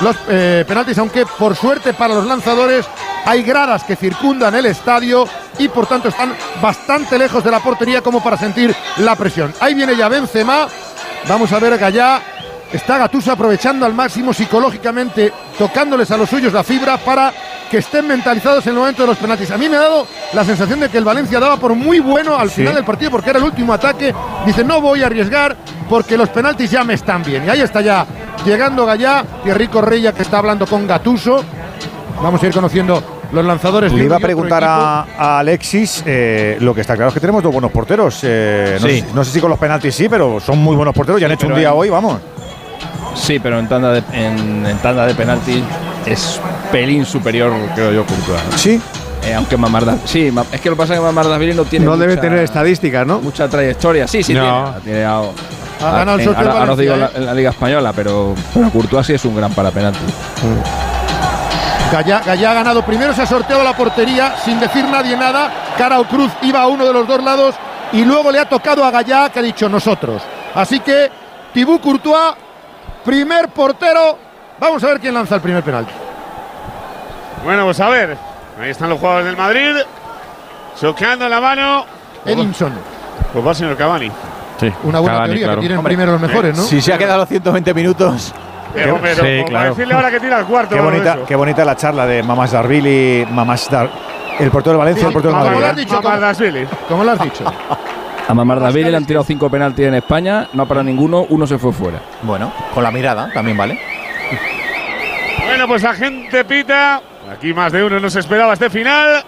los 0.01 0.15
eh, 0.27 0.65
penaltis, 0.67 0.97
aunque 0.97 1.25
por 1.25 1.55
suerte 1.55 1.93
para 1.93 2.15
los 2.15 2.25
lanzadores 2.25 2.85
hay 3.25 3.43
gradas 3.43 3.83
que 3.83 3.95
circundan 3.95 4.55
el 4.55 4.65
estadio 4.65 5.27
y 5.57 5.69
por 5.69 5.87
tanto 5.87 6.09
están 6.09 6.35
bastante 6.61 7.17
lejos 7.17 7.43
de 7.43 7.51
la 7.51 7.59
portería 7.59 8.01
como 8.01 8.21
para 8.21 8.37
sentir 8.37 8.75
la 8.97 9.15
presión. 9.15 9.53
Ahí 9.59 9.73
viene 9.73 9.95
ya 9.95 10.09
Benzema, 10.09 10.67
vamos 11.27 11.51
a 11.53 11.59
ver 11.59 11.77
Gallá, 11.77 12.21
está 12.73 12.97
Gattuso 12.97 13.31
aprovechando 13.31 13.85
al 13.85 13.93
máximo 13.93 14.33
psicológicamente, 14.33 15.31
tocándoles 15.57 16.09
a 16.11 16.17
los 16.17 16.29
suyos 16.29 16.51
la 16.53 16.63
fibra 16.63 16.97
para 16.97 17.31
que 17.69 17.77
estén 17.77 18.07
mentalizados 18.07 18.65
en 18.67 18.73
el 18.73 18.79
momento 18.79 19.01
de 19.03 19.07
los 19.07 19.17
penaltis. 19.17 19.49
A 19.51 19.57
mí 19.57 19.67
me 19.69 19.77
ha 19.77 19.81
dado 19.81 20.05
la 20.33 20.43
sensación 20.43 20.79
de 20.79 20.89
que 20.89 20.97
el 20.97 21.03
Valencia 21.03 21.39
daba 21.39 21.57
por 21.57 21.73
muy 21.73 21.99
bueno 21.99 22.37
al 22.37 22.49
final 22.49 22.75
del 22.75 22.83
partido 22.83 23.09
porque 23.11 23.29
era 23.31 23.39
el 23.39 23.45
último 23.45 23.73
ataque. 23.73 24.13
Dice, 24.45 24.63
no 24.63 24.79
voy 24.81 25.01
a 25.01 25.07
arriesgar 25.07 25.55
porque 25.89 26.17
los 26.17 26.29
penaltis 26.29 26.69
ya 26.69 26.83
me 26.83 26.93
están 26.93 27.23
bien. 27.23 27.45
Y 27.45 27.49
ahí 27.49 27.61
está 27.61 27.81
ya 27.81 28.05
llegando 28.45 28.85
Gallá, 28.85 29.23
Thierry 29.43 29.67
Correia 29.69 30.11
que 30.13 30.21
está 30.21 30.37
hablando 30.39 30.67
con 30.67 30.85
Gatuso. 30.85 31.43
Vamos 32.21 32.41
a 32.43 32.47
ir 32.47 32.53
conociendo 32.53 33.01
los 33.31 33.43
lanzadores. 33.43 33.91
Le 33.91 34.03
iba 34.03 34.17
a 34.17 34.19
preguntar 34.19 34.63
a, 34.63 35.05
a 35.17 35.39
Alexis, 35.39 36.03
eh, 36.05 36.57
lo 36.59 36.75
que 36.75 36.81
está 36.81 36.93
claro 36.95 37.07
es 37.09 37.13
que 37.15 37.19
tenemos 37.19 37.41
dos 37.41 37.51
buenos 37.51 37.71
porteros. 37.71 38.19
eh, 38.23 38.77
no, 38.79 38.87
Sí. 38.87 39.01
sé, 39.01 39.07
no 39.15 39.23
sé 39.23 39.31
si 39.31 39.41
con 39.41 39.49
los 39.49 39.57
penaltis 39.57 39.95
sí, 39.95 40.07
pero 40.07 40.39
son 40.39 40.59
muy 40.59 40.75
buenos 40.75 40.93
porteros 40.93 41.19
y 41.19 41.25
han 41.25 41.31
hecho 41.31 41.47
un 41.47 41.55
día 41.55 41.69
en- 41.69 41.73
hoy, 41.75 41.89
vamos. 41.89 42.19
Sí, 43.15 43.39
pero 43.39 43.59
en 43.59 43.67
tanda 43.67 43.91
de, 43.91 44.03
en, 44.13 44.65
en 44.65 44.77
tanda 44.79 45.05
de 45.05 45.13
penalti 45.15 45.63
es 46.05 46.39
pelín 46.71 47.05
superior, 47.05 47.51
creo 47.75 47.91
yo, 47.91 48.05
Courtois. 48.05 48.41
Sí. 48.55 48.81
Eh, 49.25 49.33
aunque 49.33 49.55
Mamarda. 49.55 49.95
Sí, 50.03 50.33
es 50.51 50.59
que 50.59 50.69
lo 50.69 50.75
que 50.75 50.79
pasa 50.79 50.93
es 50.95 50.99
que 50.99 51.05
Mamardashvili 51.05 51.53
no 51.53 51.63
tiene. 51.63 51.85
No 51.85 51.95
debe 51.95 52.17
tener 52.17 52.39
estadísticas, 52.39 53.07
¿no? 53.07 53.19
Mucha 53.21 53.47
trayectoria. 53.47 54.05
Sí, 54.07 54.21
sí, 54.21 54.33
No. 54.33 54.73
tiene. 54.81 54.81
Tiene 54.83 55.05
a- 55.05 55.21
Ha 55.81 55.91
ganado 55.91 56.17
el 56.19 56.27
ahora, 56.27 56.51
ahora 56.59 56.71
os 56.73 56.77
digo 56.77 56.93
en 56.93 56.99
la, 56.99 57.05
Valencia, 57.07 57.19
en 57.21 57.25
la 57.27 57.33
Liga 57.33 57.49
Española, 57.51 57.93
pero, 57.95 58.35
pero 58.53 58.69
Courtois 58.69 59.05
sí 59.07 59.13
es 59.13 59.23
un 59.25 59.35
gran 59.35 59.53
para 59.53 59.71
penalti. 59.71 59.99
Gallá, 61.91 62.21
Gallá 62.25 62.51
ha 62.51 62.53
ganado 62.55 62.83
primero, 62.83 63.13
se 63.13 63.21
ha 63.21 63.25
sorteado 63.25 63.63
la 63.63 63.75
portería 63.75 64.35
sin 64.43 64.59
decir 64.59 64.83
nadie 64.85 65.15
nada. 65.15 65.51
Cara 65.77 65.99
o 65.99 66.05
Cruz 66.07 66.31
iba 66.41 66.61
a 66.61 66.67
uno 66.67 66.85
de 66.85 66.93
los 66.93 67.07
dos 67.07 67.23
lados 67.23 67.55
y 67.91 68.03
luego 68.03 68.31
le 68.31 68.39
ha 68.39 68.45
tocado 68.49 68.83
a 68.83 68.91
Gallá 68.91 69.29
que 69.29 69.39
ha 69.39 69.43
dicho 69.43 69.69
nosotros. 69.69 70.21
Así 70.55 70.79
que 70.79 71.09
Tibú 71.53 71.79
Courtois, 71.79 72.33
primer 73.03 73.49
portero. 73.49 74.17
Vamos 74.59 74.83
a 74.83 74.87
ver 74.87 74.99
quién 74.99 75.13
lanza 75.13 75.35
el 75.35 75.41
primer 75.41 75.63
penalti. 75.63 75.91
Bueno, 77.43 77.65
pues 77.65 77.79
a 77.79 77.89
ver. 77.89 78.17
Ahí 78.61 78.69
están 78.69 78.89
los 78.89 78.99
jugadores 78.99 79.25
del 79.25 79.37
Madrid. 79.37 79.75
Choqueando 80.79 81.27
la 81.27 81.39
mano. 81.41 81.85
Edinson. 82.25 82.73
Pues 83.31 83.45
va 83.45 83.49
el 83.51 83.55
señor 83.55 83.77
Cavani. 83.77 84.11
Sí, 84.59 84.71
Una 84.83 84.99
buena 84.99 85.25
teoría 85.25 85.49
que 85.55 85.57
tienen 85.57 85.83
primero 85.83 86.11
los 86.13 86.21
mejores, 86.21 86.55
¿no? 86.55 86.63
Si 86.63 86.81
se 86.81 86.93
ha 86.93 86.97
quedado 86.97 87.19
los 87.19 87.29
120 87.29 87.73
minutos. 87.73 88.33
Eh, 88.75 88.89
hombre, 88.89 89.13
Sí, 89.15 89.43
claro. 89.49 89.69
decirle 89.71 89.93
ahora 89.93 90.09
que 90.09 90.19
tira 90.19 90.39
el 90.39 90.45
cuarto. 90.45 90.75
Qué 90.75 90.81
bonita, 90.81 91.17
qué 91.27 91.35
bonita 91.35 91.65
la 91.65 91.75
charla 91.75 92.05
de 92.07 92.23
Mamás 92.23 92.51
Darvili, 92.51 93.27
Mamás 93.29 93.69
Dar, 93.69 93.89
el 94.39 94.49
portero 94.49 94.73
de 94.73 94.77
Valencia, 94.79 95.07
el 95.07 95.13
portero 95.13 95.33
de 95.33 95.39
¿Cómo 95.39 95.51
lo 95.51 95.57
has 95.57 95.71
Madrid. 95.73 95.83
dicho? 95.85 96.01
Mamardashvili. 96.01 96.67
¿Cómo 96.87 97.03
lo 97.03 97.11
has 97.11 97.19
dicho? 97.21 97.43
A 98.27 98.33
Mamardashvili 98.33 98.89
le 98.89 98.97
han 98.97 99.05
tirado 99.05 99.25
cinco 99.25 99.49
penaltis 99.49 99.85
en 99.85 99.95
España, 99.95 100.47
no 100.53 100.65
para 100.65 100.81
ninguno, 100.81 101.25
uno 101.29 101.45
se 101.45 101.57
fue 101.57 101.73
fuera. 101.73 101.99
Bueno, 102.21 102.51
con 102.73 102.83
la 102.83 102.91
mirada 102.91 103.29
también 103.33 103.57
vale. 103.57 103.79
Bueno, 105.45 105.67
pues 105.67 105.83
la 105.83 105.93
gente 105.93 106.43
pita. 106.45 107.01
Aquí 107.31 107.53
más 107.53 107.71
de 107.71 107.83
uno 107.83 107.99
no 107.99 108.09
se 108.09 108.19
esperaba 108.19 108.53
este 108.53 108.69
final. 108.69 109.23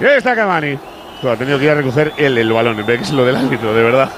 Y 0.00 0.04
ahí 0.04 0.18
está 0.18 0.34
Cavani. 0.34 0.78
Ha 1.22 1.36
tenido 1.36 1.58
que 1.58 1.64
ir 1.66 1.70
a 1.70 1.74
recoger 1.74 2.12
él 2.16 2.38
el 2.38 2.52
balón 2.52 2.78
en 2.78 2.86
vez 2.86 2.86
de 2.86 2.96
que 2.98 3.02
es 3.04 3.12
lo 3.12 3.24
del 3.24 3.36
árbitro, 3.36 3.74
de 3.74 3.82
verdad. 3.82 4.10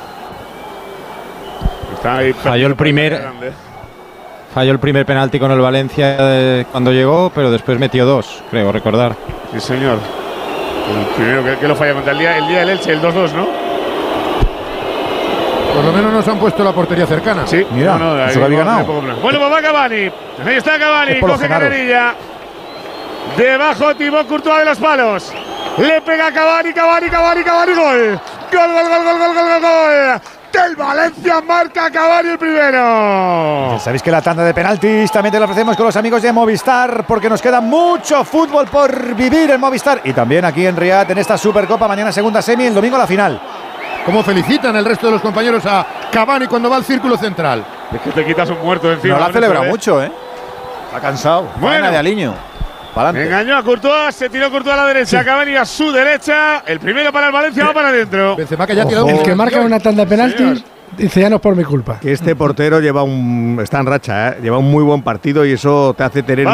Está 1.94 2.18
ahí 2.18 2.32
Falló 2.32 2.66
el 2.68 2.76
primer-. 2.76 3.20
Falló 4.54 4.72
el 4.72 4.78
primer 4.78 5.04
penalti 5.04 5.38
con 5.38 5.50
el 5.50 5.60
Valencia 5.60 6.16
eh, 6.18 6.66
cuando 6.70 6.92
llegó, 6.92 7.30
pero 7.34 7.50
después 7.50 7.78
metió 7.78 8.04
dos, 8.06 8.42
creo 8.50 8.70
recordar. 8.70 9.16
Sí, 9.52 9.60
señor. 9.60 9.98
El 10.90 11.06
primero 11.14 11.44
que, 11.44 11.58
que 11.58 11.68
lo 11.68 11.76
falla 11.76 11.94
contra 11.94 12.12
el 12.12 12.18
día, 12.18 12.38
el 12.38 12.48
día 12.48 12.58
del 12.60 12.70
Elche, 12.70 12.92
el 12.92 13.00
2-2, 13.00 13.32
¿no? 13.32 13.46
Por 15.74 15.84
lo 15.84 15.92
menos 15.92 16.12
nos 16.12 16.28
han 16.28 16.38
puesto 16.38 16.62
la 16.62 16.72
portería 16.72 17.06
cercana. 17.06 17.46
Sí, 17.46 17.66
Mira, 17.70 17.96
no, 17.96 18.14
no, 18.14 18.24
eso 18.26 18.38
que 18.38 18.44
había 18.44 18.58
ganado. 18.58 18.84
Bueno, 19.22 19.38
pues 19.38 19.52
va 19.52 19.62
Cavani. 19.62 20.10
Ahí 20.44 20.56
está 20.56 20.78
Cavani, 20.78 21.12
Es 21.12 21.20
coge 21.20 21.48
carrerilla. 21.48 22.14
Debajo 23.36 23.94
Thibaut 23.94 24.26
Courtois 24.26 24.58
de 24.58 24.64
los 24.66 24.78
palos. 24.78 25.32
Le 25.78 26.00
pega 26.02 26.26
a 26.26 26.32
Cavani, 26.32 26.72
Cavani, 26.74 27.08
Cavani, 27.08 27.42
Cavani, 27.42 27.72
gol. 27.72 28.20
Gol, 28.52 28.72
gol, 28.72 28.88
gol, 28.88 29.04
gol, 29.04 29.18
gol, 29.18 29.34
gol, 29.34 29.60
gol, 29.62 30.20
Del 30.52 30.76
Valencia 30.76 31.40
marca 31.40 31.90
Cavani 31.90 32.28
el 32.30 32.38
primero. 32.38 33.78
Sabéis 33.80 34.02
que 34.02 34.10
la 34.10 34.20
tanda 34.20 34.44
de 34.44 34.52
penaltis 34.52 35.10
también 35.10 35.32
te 35.32 35.38
la 35.38 35.46
ofrecemos 35.46 35.76
con 35.76 35.86
los 35.86 35.96
amigos 35.96 36.20
de 36.20 36.30
Movistar 36.30 37.06
porque 37.06 37.30
nos 37.30 37.40
queda 37.40 37.60
mucho 37.62 38.22
fútbol 38.22 38.66
por 38.66 39.14
vivir 39.14 39.50
en 39.50 39.60
Movistar 39.60 40.02
y 40.04 40.12
también 40.12 40.44
aquí 40.44 40.66
en 40.66 40.76
Riyadh 40.76 41.10
en 41.10 41.18
esta 41.18 41.38
Supercopa 41.38 41.88
mañana 41.88 42.12
segunda 42.12 42.42
semi 42.42 42.66
el 42.66 42.74
domingo 42.74 42.98
la 42.98 43.06
final. 43.06 43.40
Como 44.04 44.22
felicitan 44.22 44.76
el 44.76 44.84
resto 44.84 45.06
de 45.06 45.12
los 45.12 45.22
compañeros 45.22 45.64
a 45.64 45.86
Cavani 46.10 46.46
cuando 46.46 46.68
va 46.68 46.76
al 46.76 46.84
círculo 46.84 47.16
central. 47.16 47.64
Es 47.90 48.00
que 48.02 48.10
te 48.10 48.24
quitas 48.24 48.50
un 48.50 48.60
muerto 48.60 48.92
encima. 48.92 49.18
No 49.18 49.28
eso, 49.28 49.64
¿eh? 49.64 49.68
mucho, 49.68 50.02
¿eh? 50.02 50.12
Está 50.86 51.00
cansado. 51.00 51.48
Bueno. 51.56 51.90
De 51.90 51.96
Aliño. 51.96 52.51
Pa'lante. 52.94 53.24
Engañó 53.24 53.56
a 53.56 53.62
Courtois, 53.62 54.14
se 54.14 54.28
tiró 54.28 54.50
Courtois 54.50 54.74
a 54.74 54.76
la 54.76 54.86
derecha, 54.86 55.24
Cavani 55.24 55.56
a 55.56 55.64
su 55.64 55.90
derecha. 55.92 56.58
El 56.66 56.78
primero 56.78 57.10
para 57.12 57.26
el 57.28 57.32
Valencia 57.32 57.64
va 57.64 57.72
para 57.72 57.88
adentro. 57.88 58.36
Benzema 58.36 58.66
que 58.66 58.74
ya 58.76 58.82
ha 58.82 58.88
tirado 58.88 59.08
El 59.08 59.22
que 59.22 59.34
marca 59.34 59.60
una 59.60 59.80
tanda 59.80 60.04
de 60.04 60.10
penaltis 60.10 60.36
Señor. 60.38 60.58
dice 60.98 61.20
ya 61.22 61.30
no 61.30 61.36
es 61.36 61.42
por 61.42 61.56
mi 61.56 61.64
culpa. 61.64 61.98
Que 62.00 62.12
este 62.12 62.36
portero 62.36 62.80
lleva 62.80 63.02
un 63.02 63.58
está 63.62 63.80
en 63.80 63.86
racha, 63.86 64.28
¿eh? 64.28 64.38
lleva 64.42 64.58
un 64.58 64.70
muy 64.70 64.84
buen 64.84 65.02
partido 65.02 65.46
y 65.46 65.52
eso 65.52 65.94
te 65.96 66.04
hace 66.04 66.22
tener 66.22 66.46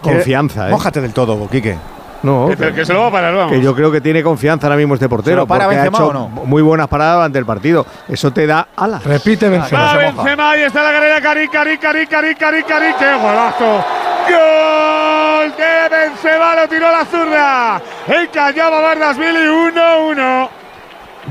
confianza. 0.00 0.68
¿eh? 0.68 0.70
Mójate 0.70 1.00
del 1.00 1.12
todo, 1.12 1.48
Quique. 1.48 1.76
No, 2.22 2.48
Que, 2.56 2.72
que 2.72 2.84
se 2.86 2.92
lo 2.92 3.00
va 3.00 3.06
a 3.08 3.10
parar, 3.10 3.34
vamos. 3.34 3.50
que 3.50 3.60
yo 3.60 3.74
creo 3.74 3.90
que 3.90 4.00
tiene 4.00 4.22
confianza 4.22 4.68
ahora 4.68 4.76
mismo 4.76 4.94
este 4.94 5.08
portero. 5.08 5.34
¿Se 5.34 5.40
lo 5.40 5.46
para 5.48 5.64
porque 5.64 5.80
ha 5.80 5.82
Benzema 5.82 5.98
hecho 5.98 6.08
o 6.10 6.12
no? 6.12 6.28
muy 6.46 6.62
buenas 6.62 6.86
paradas 6.86 7.16
durante 7.16 7.38
el 7.40 7.44
partido. 7.44 7.84
Eso 8.08 8.32
te 8.32 8.46
da 8.46 8.68
alas. 8.76 9.02
Repite 9.02 9.48
Benzema. 9.48 9.82
Va. 9.86 9.96
Benzema, 9.96 10.50
ahí 10.52 10.60
está 10.62 10.84
la 10.84 10.92
carrera, 10.92 11.20
Cari, 11.20 11.48
Cari, 11.48 11.78
Cari, 11.78 12.06
Cari, 12.06 12.34
Cari, 12.36 12.62
Cari, 12.62 12.86
qué 12.96 13.14
golazo. 13.20 13.84
Gol 14.28 15.01
de 15.50 15.88
Benzema, 15.90 16.54
lo 16.54 16.68
tiró 16.68 16.90
la 16.90 17.04
zurda. 17.04 17.82
Encallaba 18.06 18.80
Bardasvili, 18.80 19.38
1-1. 19.40 20.48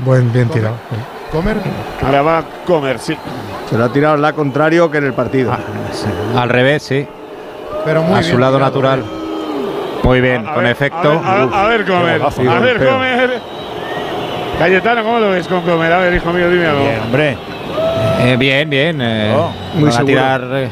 Buen, 0.04 0.32
bien 0.32 0.48
tirado. 0.48 0.74
Comer. 1.30 1.56
Ahora 2.04 2.22
va 2.22 2.38
a 2.38 2.42
comer, 2.66 2.98
sí. 2.98 3.16
Se 3.70 3.78
lo 3.78 3.84
ha 3.84 3.88
tirado 3.92 4.14
al 4.14 4.22
lado 4.22 4.34
contrario 4.36 4.90
que 4.90 4.98
en 4.98 5.04
el 5.04 5.14
partido. 5.14 5.52
Al 6.36 6.48
revés, 6.48 6.82
sí. 6.82 7.06
Pero 7.84 8.02
muy 8.02 8.16
a 8.16 8.20
bien 8.20 8.32
su 8.32 8.38
lado 8.38 8.56
tirado, 8.58 8.70
natural. 8.70 9.00
¿eh? 9.00 10.02
Muy 10.04 10.20
bien, 10.20 10.46
A 10.46 10.52
con 10.54 10.62
ver, 10.64 10.72
efecto. 10.72 11.22
A 11.24 11.34
ver, 11.44 11.48
a- 11.54 11.62
a 11.64 11.66
ver, 11.68 11.86
comer. 11.86 12.18
golazo, 12.18 12.40
A 12.42 12.58
ver, 12.60 12.78
golpeo. 12.78 12.92
comer. 12.94 13.40
Cayetano, 14.58 15.02
¿cómo 15.04 15.18
lo 15.18 15.30
ves 15.30 15.48
con 15.48 15.62
comer? 15.62 15.92
A 15.92 15.98
ver, 15.98 16.14
hijo 16.14 16.32
mío, 16.32 16.50
dime 16.50 16.66
algo. 16.66 16.82
Bien, 16.84 17.00
hombre. 17.00 17.36
Eh, 18.20 18.36
bien, 18.38 18.68
bien. 18.70 19.00
eh, 19.00 19.34
Oh, 19.36 19.50
muy 19.74 19.84
van 19.84 19.88
a 19.88 19.92
seguro. 19.96 20.06
tirar. 20.06 20.42
eh, 20.52 20.68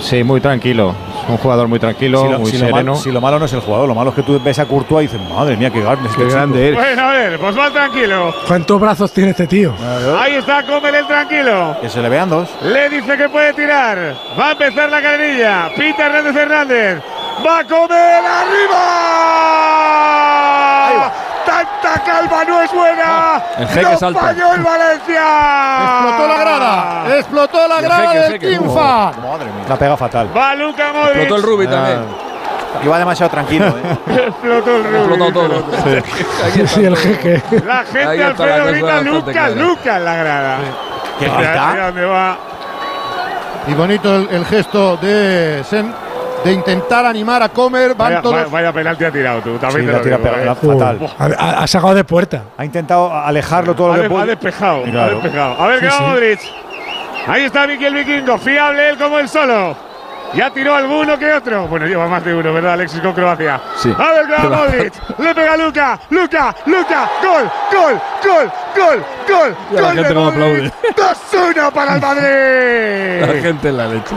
sí, 0.00 0.22
muy 0.24 0.40
tranquilo. 0.40 0.94
Un 1.30 1.38
jugador 1.38 1.68
muy 1.68 1.78
tranquilo, 1.78 2.22
Si 2.22 2.28
lo, 2.28 2.38
muy 2.40 2.50
si 2.50 2.56
lo 2.58 2.66
sereno. 2.66 2.76
malo, 2.76 2.94
si 2.96 3.12
lo 3.12 3.20
malo 3.20 3.38
no 3.38 3.44
es 3.44 3.52
el 3.52 3.60
jugador, 3.60 3.88
lo 3.88 3.94
malo 3.94 4.10
es 4.10 4.16
que 4.16 4.22
tú 4.22 4.40
ves 4.42 4.58
a 4.58 4.66
Courtois 4.66 5.10
y 5.10 5.16
dices, 5.16 5.30
madre 5.30 5.56
mía, 5.56 5.70
qué 5.70 5.80
grande. 5.80 6.06
este 6.08 6.16
Qué 6.18 6.24
chico". 6.24 6.34
grande 6.36 6.68
eres. 6.68 6.78
Bueno, 6.78 7.02
a 7.02 7.12
ver, 7.12 7.38
pues 7.38 7.58
va 7.58 7.70
tranquilo. 7.70 8.34
¿Cuántos 8.46 8.80
brazos 8.80 9.12
tiene 9.12 9.30
este 9.30 9.46
tío? 9.46 9.72
Ahí 10.18 10.34
está 10.34 10.64
Comer 10.64 10.94
el 10.94 11.06
tranquilo. 11.06 11.76
Que 11.80 11.88
se 11.88 12.00
le 12.02 12.08
vean 12.08 12.28
dos. 12.30 12.48
Le 12.62 12.88
dice 12.90 13.16
que 13.16 13.28
puede 13.28 13.52
tirar. 13.54 14.14
Va 14.38 14.48
a 14.48 14.52
empezar 14.52 14.90
la 14.90 15.00
carrerilla. 15.02 15.70
Pita 15.76 16.06
Hernández 16.06 16.36
Hernández. 16.36 16.98
Va 17.46 17.58
a 17.60 17.64
comer 17.64 18.22
arriba. 18.24 18.80
Tanta 21.82 22.02
calma 22.04 22.44
no 22.44 22.62
es 22.62 22.72
buena. 22.72 23.42
El 23.58 23.68
jeque 23.68 23.82
Lo 23.82 23.96
salta. 23.98 24.20
falló 24.20 24.54
el 24.54 24.62
Valencia. 24.62 25.22
Explotó 25.82 26.28
la 26.28 26.36
grada. 26.40 27.16
Explotó 27.18 27.68
la 27.68 27.76
El 27.78 27.82
grada 27.84 28.06
jeque, 28.08 28.18
del 28.18 28.32
jeque. 28.32 28.48
Quinfa. 28.58 28.80
Madre 29.12 29.44
mía. 29.46 29.64
La 29.68 29.76
pega 29.76 29.96
fatal. 29.96 30.30
Va 30.36 30.54
Luca 30.54 30.92
Modric. 30.92 31.16
Explotó 31.16 31.36
el 31.36 31.42
Rubi 31.42 31.66
Ah, 31.66 31.70
también. 31.70 32.30
Iba 32.84 32.98
demasiado 32.98 33.30
tranquilo, 33.30 33.66
¿eh? 33.66 33.98
Explotó 34.28 34.76
el 34.76 34.84
rubio. 34.84 34.98
Explotó 34.98 35.32
todo. 35.32 35.64
Sí, 36.54 36.66
sí, 36.66 36.84
el 36.84 36.96
jeque. 36.96 37.42
La 37.66 37.84
gente 37.84 38.24
Alfredo 38.24 38.66
grita 38.66 39.00
clara. 39.24 39.50
Lucas 39.50 39.96
en 39.96 40.04
la 40.04 40.14
grada. 40.16 40.56
¿Qué 41.18 41.28
mira 41.28 41.86
dónde 41.86 42.04
va. 42.06 42.36
Y 43.66 43.74
bonito 43.74 44.16
el, 44.16 44.28
el 44.30 44.46
gesto 44.46 44.96
de 44.96 45.62
Sen 45.68 45.92
de 46.44 46.52
intentar 46.52 47.04
animar 47.06 47.42
a 47.42 47.48
Comer. 47.50 47.94
Van 47.94 48.08
Vaya, 48.10 48.22
todos. 48.22 48.50
vaya, 48.50 48.72
penalti 48.72 49.04
ha 49.04 49.10
tirado 49.10 49.40
tú. 49.40 49.58
También 49.58 49.82
Sí, 49.82 49.86
te 49.86 49.92
la 49.92 49.98
lo 49.98 50.04
tira 50.04 50.16
digo, 50.18 50.28
eh. 50.36 50.44
la- 50.44 50.54
fatal. 50.54 51.10
Ha, 51.18 51.24
ha- 51.44 51.62
ha 51.62 51.66
sacado 51.66 51.94
de 51.94 52.04
puerta. 52.04 52.42
Ha 52.56 52.64
intentado 52.64 53.12
alejarlo 53.14 53.74
todo 53.74 53.92
Ha, 53.92 53.96
lo 53.96 54.02
que 54.02 54.06
ha 54.06 54.10
puede. 54.10 54.26
despejado, 54.26 54.84
ha 54.84 54.90
Claro. 54.90 55.14
despejado. 55.20 55.62
A 55.62 55.66
ver 55.68 55.76
Sí, 55.80 55.84
qué 55.84 55.86
va 55.90 55.98
sí. 55.98 56.02
Modric. 56.04 56.40
Ahí 57.28 57.42
está 57.44 57.66
Vicky 57.66 57.84
el 57.84 57.94
vikingo, 57.94 58.38
fiable 58.38 58.88
él 58.90 58.96
como 58.98 59.18
él 59.18 59.28
solo. 59.28 59.76
Ya 60.32 60.48
tiró 60.50 60.76
alguno 60.76 61.18
que 61.18 61.32
otro. 61.32 61.66
Bueno, 61.66 61.86
lleva 61.86 62.06
más 62.06 62.24
de 62.24 62.32
uno, 62.32 62.52
¿verdad, 62.52 62.74
Alexis 62.74 63.00
con 63.00 63.12
Croacia? 63.12 63.60
Sí. 63.76 63.92
A 63.98 64.12
ver 64.12 64.26
qué 64.28 64.32
va 64.48 64.56
Modric. 64.58 64.92
Le 65.18 65.34
pega 65.34 65.56
Luca, 65.56 65.98
Luca, 66.10 66.54
Luca. 66.66 67.10
Gol, 67.20 67.50
gol, 67.72 68.00
gol, 68.22 68.52
gol, 68.76 69.04
gol. 69.28 69.56
La 69.72 69.80
gol 69.82 69.92
gente 69.94 70.08
de 70.08 70.14
Modric. 70.14 70.72
2-1 70.96 71.72
para 71.72 71.94
el 71.96 72.00
La 73.20 73.26
Madrid. 73.26 73.42
gente 73.42 73.68
en 73.70 73.76
la 73.76 73.86
leche. 73.88 74.14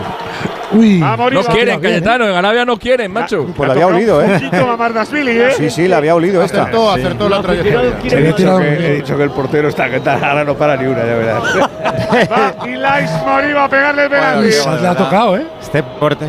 Uy, 0.74 1.00
No 1.00 1.44
quieren, 1.46 1.80
Cayetano. 1.80 2.28
En 2.28 2.36
Arabia 2.36 2.66
no 2.66 2.78
quieren, 2.78 3.12
macho. 3.12 3.46
Pues 3.56 3.68
la 3.68 3.74
había 3.74 3.88
olido, 3.88 4.20
Un 4.20 4.26
¿eh? 4.26 4.34
poquito 4.40 4.70
a 4.72 4.78
Mardasvili, 4.78 5.32
¿eh? 5.32 5.52
Sí, 5.58 5.70
sí, 5.70 5.88
la 5.88 5.98
había 5.98 6.16
olido 6.16 6.44
esta. 6.44 6.64
Acertó, 6.64 6.92
acertó 6.92 7.30
la 7.30 7.42
trayectoria. 7.42 7.92
había 8.18 8.36
tirado 8.36 8.60
muy 8.60 8.68
He 8.68 8.94
dicho 8.96 9.18
que 9.18 9.24
el 9.24 9.32
portero 9.32 9.70
está 9.70 9.90
que 9.90 10.00
tal, 10.00 10.24
ahora 10.24 10.44
no 10.44 10.56
para 10.56 10.76
ni 10.78 10.88
una, 10.88 11.00
ya 11.00 11.16
verás. 11.16 11.44
Va 12.32 12.68
Ilais 12.68 13.12
Moriba 13.26 13.64
a 13.66 13.70
pegarle 13.70 14.04
el 14.06 14.10
penalti. 14.10 14.52
Se 14.52 14.82
le 14.82 14.88
ha 14.88 14.96
tocado, 14.96 15.38
¿eh? 15.38 15.46
Este 15.62 15.84
porte. 15.84 16.26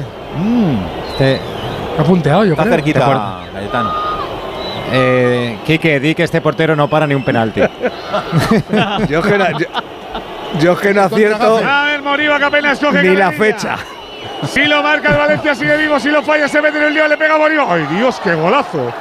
Este. 1.13 1.41
Ha 1.99 2.03
punteado, 2.03 2.45
yo 2.45 2.53
Está 2.53 2.65
creo. 2.65 2.75
cerquita, 2.75 3.41
Te 3.47 3.53
Cayetano. 3.59 3.93
Eh, 4.93 5.59
Quique, 5.65 5.99
di 6.01 6.15
que 6.15 6.25
este 6.25 6.41
portero 6.41 6.77
no 6.77 6.89
para 6.89 7.07
ni 7.07 7.15
un 7.15 7.25
penalti. 7.25 7.61
Yo 9.09 9.21
es 9.21 9.27
que 9.27 9.39
yo, 9.39 9.67
yo 10.61 10.77
que 10.77 10.95
no 10.95 11.03
acierto 11.03 11.59
A 11.59 11.85
ver, 11.85 12.03
Moriba 12.03 12.39
que 12.39 12.45
apenas 12.45 12.79
coge 12.79 13.03
ni 13.03 13.17
la 13.17 13.33
fecha. 13.33 13.77
Si 14.47 14.65
lo 14.67 14.83
marca 14.83 15.11
el 15.11 15.17
Valencia, 15.19 15.55
sigue 15.55 15.77
vivo. 15.77 15.99
Si 15.99 16.09
lo 16.11 16.23
falla, 16.23 16.49
se 16.49 16.61
mete 16.61 16.79
en 16.79 16.85
el 16.85 16.95
lío, 16.95 17.09
le 17.09 17.17
pega 17.17 17.35
a 17.35 17.39
Moriba. 17.39 17.67
¡Ay, 17.69 17.87
Dios, 17.97 18.21
qué 18.23 18.35
golazo! 18.35 18.93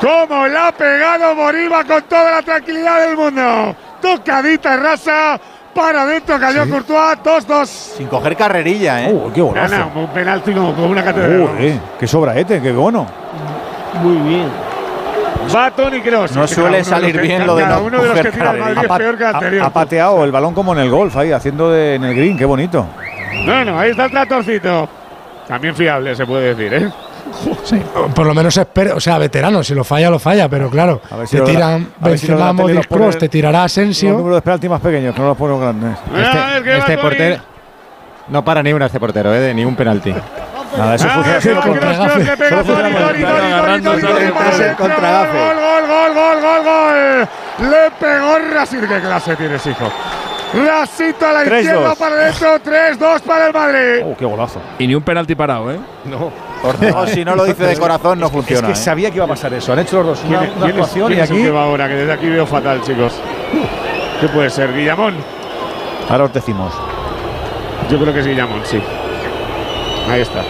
¿Cómo 0.00 0.46
le 0.46 0.56
ha 0.58 0.72
pegado 0.72 1.34
Moriba 1.34 1.84
con 1.84 2.02
toda 2.04 2.30
la 2.30 2.42
tranquilidad 2.42 3.06
del 3.06 3.16
mundo? 3.16 3.74
Tocadita 4.00 4.76
rasa. 4.76 5.40
Para 5.74 6.02
adentro 6.02 6.38
cayó 6.40 6.68
Courtois. 6.68 7.18
2-2. 7.22 7.66
Sin 7.66 8.08
coger 8.08 8.36
carrerilla, 8.36 9.02
¿eh? 9.04 9.12
Uh, 9.12 9.30
qué 9.32 9.40
golazo. 9.40 9.70
Gana 9.70 9.86
un 9.94 10.08
penalti 10.08 10.52
como 10.52 10.74
con 10.74 10.84
una 10.84 11.04
catedral. 11.04 11.46
Joder, 11.48 11.78
qué 11.98 12.06
sobraete, 12.08 12.60
qué 12.60 12.72
bueno. 12.72 13.06
Muy 14.02 14.16
bien. 14.28 14.48
Va 15.54 15.70
Tony 15.70 16.00
Kroos. 16.00 16.32
No 16.32 16.46
suele 16.48 16.82
salir 16.84 17.14
que- 17.16 17.22
bien 17.22 17.46
lo 17.46 17.54
de 17.56 17.62
cada 17.62 17.76
no 17.76 17.84
uno 17.84 18.02
de 18.02 18.08
los 18.08 18.20
que 18.20 18.32
tira 18.32 18.50
el 18.50 18.58
Madrid 18.58 18.78
es 18.82 18.88
peor 18.98 19.16
que 19.16 19.22
el 19.24 19.28
Ha, 19.28 19.32
anterior. 19.38 19.66
ha 19.66 19.70
pateado 19.70 20.24
el 20.24 20.32
balón 20.32 20.54
como 20.54 20.72
en 20.72 20.80
el 20.80 20.90
golf 20.90 21.16
ahí, 21.16 21.30
haciendo 21.32 21.70
de, 21.70 21.94
en 21.94 22.04
el 22.04 22.14
green, 22.14 22.36
qué 22.36 22.44
bonito. 22.44 22.86
Bueno, 23.44 23.78
ahí 23.78 23.90
está 23.90 24.04
el 24.06 24.10
tratorcito. 24.10 24.88
También 25.48 25.74
fiable, 25.74 26.14
se 26.14 26.26
puede 26.26 26.54
decir, 26.54 26.74
¿eh? 26.74 26.90
Por 28.14 28.26
lo 28.26 28.34
menos 28.34 28.56
espera, 28.56 28.94
o 28.94 29.00
sea, 29.00 29.18
veterano, 29.18 29.62
si 29.62 29.74
lo 29.74 29.84
falla, 29.84 30.10
lo 30.10 30.18
falla, 30.18 30.48
pero 30.48 30.70
claro, 30.70 31.00
A 31.10 31.16
ver 31.16 31.28
si 31.28 31.36
te 31.36 31.42
tiran 31.42 31.88
a 32.00 32.08
ver 32.08 32.18
si 32.18 32.26
Benzema, 32.28 32.52
Modric, 32.52 32.76
los 32.76 32.86
Kroos, 32.86 33.18
te 33.18 33.28
tirará 33.28 33.58
Los 33.62 33.72
Asensio. 33.72 34.10
números 34.12 34.36
de 34.36 34.42
penalti 34.42 34.68
más 34.68 34.80
pequeños, 34.80 35.14
que 35.14 35.20
no 35.20 35.28
los 35.28 35.36
pongo 35.36 35.58
grandes. 35.60 35.96
a 36.08 36.12
ver, 36.54 36.62
¿qué 36.64 36.70
va 36.70 36.76
Este 36.78 36.98
portero. 36.98 37.42
No 38.28 38.44
para 38.44 38.62
ni 38.62 38.72
una 38.72 38.86
este 38.86 38.98
portero, 39.00 39.34
¿eh? 39.34 39.40
De 39.40 39.54
ni 39.54 39.64
un 39.64 39.74
penalti. 39.76 40.14
Nada, 40.78 40.94
eso 40.94 41.06
Ah, 41.10 41.22
funciona 41.24 41.60
con 41.60 41.74
pega 41.78 41.94
Solo 41.96 42.64
funciona 42.64 42.88
Gol, 42.88 43.20
Gafe. 43.80 45.38
gol, 45.38 45.56
gol, 45.88 46.14
gol, 46.14 46.40
gol, 46.40 46.64
gol. 46.64 47.28
Le 47.70 47.90
pegó 47.98 48.38
Rasil. 48.54 48.80
¿Qué 48.88 49.00
clase 49.00 49.36
tienes, 49.36 49.66
hijo? 49.66 49.90
Rasito 50.52 51.26
a 51.26 51.32
la 51.32 51.44
3-2. 51.44 51.60
izquierda 51.60 51.94
para 51.94 52.14
adentro. 52.16 52.48
3-2 52.64 53.20
para 53.20 53.46
el 53.46 53.52
Madrid. 53.52 54.02
Oh, 54.04 54.16
qué 54.16 54.24
golazo. 54.24 54.60
Y 54.78 54.86
ni 54.86 54.94
un 54.94 55.02
penalti 55.02 55.34
parado, 55.34 55.70
¿eh? 55.70 55.78
No, 56.04 56.32
si 57.06 57.24
no 57.24 57.36
lo 57.36 57.44
dice 57.44 57.64
de 57.64 57.76
corazón, 57.76 58.18
no 58.18 58.28
funciona. 58.30 58.68
Es 58.68 58.74
que 58.74 58.80
¿eh? 58.80 58.84
sabía 58.84 59.10
que 59.10 59.16
iba 59.16 59.24
a 59.26 59.28
pasar 59.28 59.52
eso. 59.54 59.72
Han 59.72 59.78
hecho 59.78 59.98
los 60.02 60.06
dos 60.20 60.24
una, 60.28 60.40
¿Quién, 60.40 60.50
una 60.52 60.58
quién 60.66 60.70
es, 60.70 60.74
actuación 60.76 61.06
quién 61.08 61.18
y 61.18 61.22
es 61.22 61.30
el 61.30 61.36
aquí. 61.36 61.44
que 61.44 61.50
va 61.50 61.62
ahora? 61.64 61.88
Que 61.88 61.94
desde 61.94 62.12
aquí 62.12 62.28
veo 62.28 62.46
fatal, 62.46 62.82
chicos. 62.82 63.12
¿Qué 64.20 64.28
puede 64.28 64.50
ser? 64.50 64.72
¿Guillamón? 64.74 65.14
Ahora 66.08 66.24
os 66.24 66.32
decimos. 66.32 66.74
Yo 67.88 67.98
creo 68.00 68.12
que 68.12 68.20
es 68.20 68.26
Guillamón, 68.26 68.60
sí. 68.64 68.80
Ahí 70.10 70.20
está. 70.22 70.42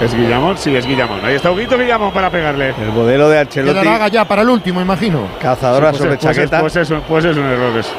¿Es 0.00 0.14
Guillamón? 0.14 0.56
Sí, 0.56 0.74
es 0.76 0.86
Guillamón. 0.86 1.24
Ahí 1.24 1.34
está 1.34 1.50
Huguito 1.50 1.76
Guillamón 1.76 2.12
para 2.12 2.30
pegarle. 2.30 2.68
El 2.80 2.92
modelo 2.92 3.28
de 3.28 3.40
Ancelotti, 3.40 3.84
la 3.84 3.94
haga 3.96 4.08
ya 4.08 4.24
para 4.24 4.42
el 4.42 4.48
último, 4.48 4.80
imagino. 4.80 5.22
cazadora 5.40 5.90
Sí, 5.92 5.98
sobre 5.98 6.10
pues, 6.16 6.24
es- 6.24 6.36
chaqueta. 6.36 6.60
Pues, 6.60 6.76
es, 6.76 6.88
pues, 6.88 7.00
es, 7.00 7.06
pues 7.08 7.24
es 7.24 7.36
un 7.36 7.44
error 7.44 7.76
eso. 7.76 7.90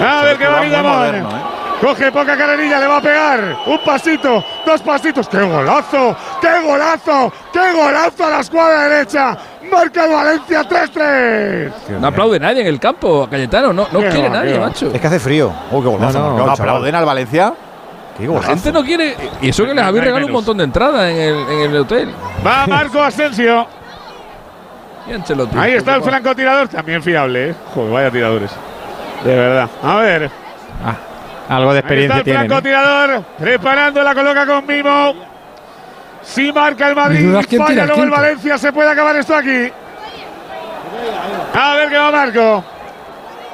A 0.00 0.22
ver 0.24 0.38
qué 0.38 0.46
va 0.46 0.62
Guillamón. 0.62 0.92
moderno, 0.92 1.30
¿eh? 1.30 1.42
Coge 1.80 2.10
poca 2.10 2.36
carrerilla, 2.36 2.78
le 2.80 2.86
va 2.86 2.96
a 2.96 3.00
pegar. 3.02 3.56
Un 3.66 3.78
pasito, 3.84 4.42
dos 4.64 4.80
pasitos. 4.80 5.28
¡Qué 5.28 5.42
golazo! 5.42 6.16
¡Qué 6.40 6.60
golazo! 6.64 7.32
¡Qué 7.52 7.72
golazo 7.72 8.24
a 8.26 8.30
la 8.30 8.40
escuadra 8.40 8.88
derecha! 8.88 9.36
Marca 9.70 10.04
el 10.04 10.12
Valencia 10.12 10.62
3-3. 10.62 11.72
No 12.00 12.06
aplaude 12.06 12.38
nadie 12.38 12.62
en 12.62 12.68
el 12.68 12.78
campo, 12.78 13.26
Cayetano. 13.30 13.72
No, 13.72 13.88
no 13.90 13.98
quiere 14.00 14.28
va, 14.28 14.36
nadie, 14.36 14.58
macho. 14.58 14.90
Es 14.94 15.00
que 15.00 15.06
hace 15.06 15.18
frío. 15.18 15.52
Oh, 15.70 15.82
qué 15.82 15.88
golazo. 15.88 16.18
No, 16.18 16.30
no, 16.30 16.46
marcado. 16.46 16.52
¿Aplauden 16.52 16.94
al 16.94 17.04
Valencia? 17.04 17.54
Qué 18.16 18.26
La 18.28 18.42
gente 18.42 18.72
no 18.72 18.84
quiere. 18.84 19.16
Y 19.42 19.48
eso 19.48 19.64
que 19.64 19.74
les 19.74 19.84
habéis 19.84 20.04
regalado 20.04 20.26
un 20.26 20.32
montón 20.32 20.56
de 20.56 20.64
entradas 20.64 21.10
en 21.10 21.16
el, 21.16 21.34
en 21.48 21.60
el 21.70 21.76
hotel. 21.76 22.14
Va 22.46 22.66
Marco 22.66 23.02
Asensio. 23.02 23.66
Y. 25.06 25.58
Ahí 25.58 25.74
está 25.74 25.96
el 25.96 26.02
francotirador, 26.02 26.68
también 26.68 27.02
fiable, 27.02 27.50
¿eh? 27.50 27.54
Joder, 27.74 27.92
vaya 27.92 28.10
tiradores. 28.10 28.50
De 29.24 29.34
verdad. 29.34 29.68
A 29.82 29.96
ver. 29.96 30.30
Algo 31.48 31.72
de 31.72 31.78
Ahí 31.78 32.04
está 32.04 32.18
experiencia 32.18 32.20
el. 32.20 32.28
¿eh? 32.28 32.34
francotirador. 32.34 33.22
Preparando 33.38 34.02
la 34.02 34.14
coloca 34.14 34.46
con 34.46 34.66
Mimo. 34.66 35.14
Si 36.22 36.52
marca 36.52 36.88
el 36.88 36.94
Madrid 36.94 37.32
falla 37.58 37.86
luego 37.86 38.02
el 38.02 38.08
quinto. 38.08 38.10
Valencia, 38.16 38.58
se 38.58 38.72
puede 38.72 38.90
acabar 38.90 39.16
esto 39.16 39.34
aquí. 39.34 39.70
A 41.54 41.74
ver 41.74 41.88
qué 41.88 41.98
va 41.98 42.10
Marco. 42.10 42.64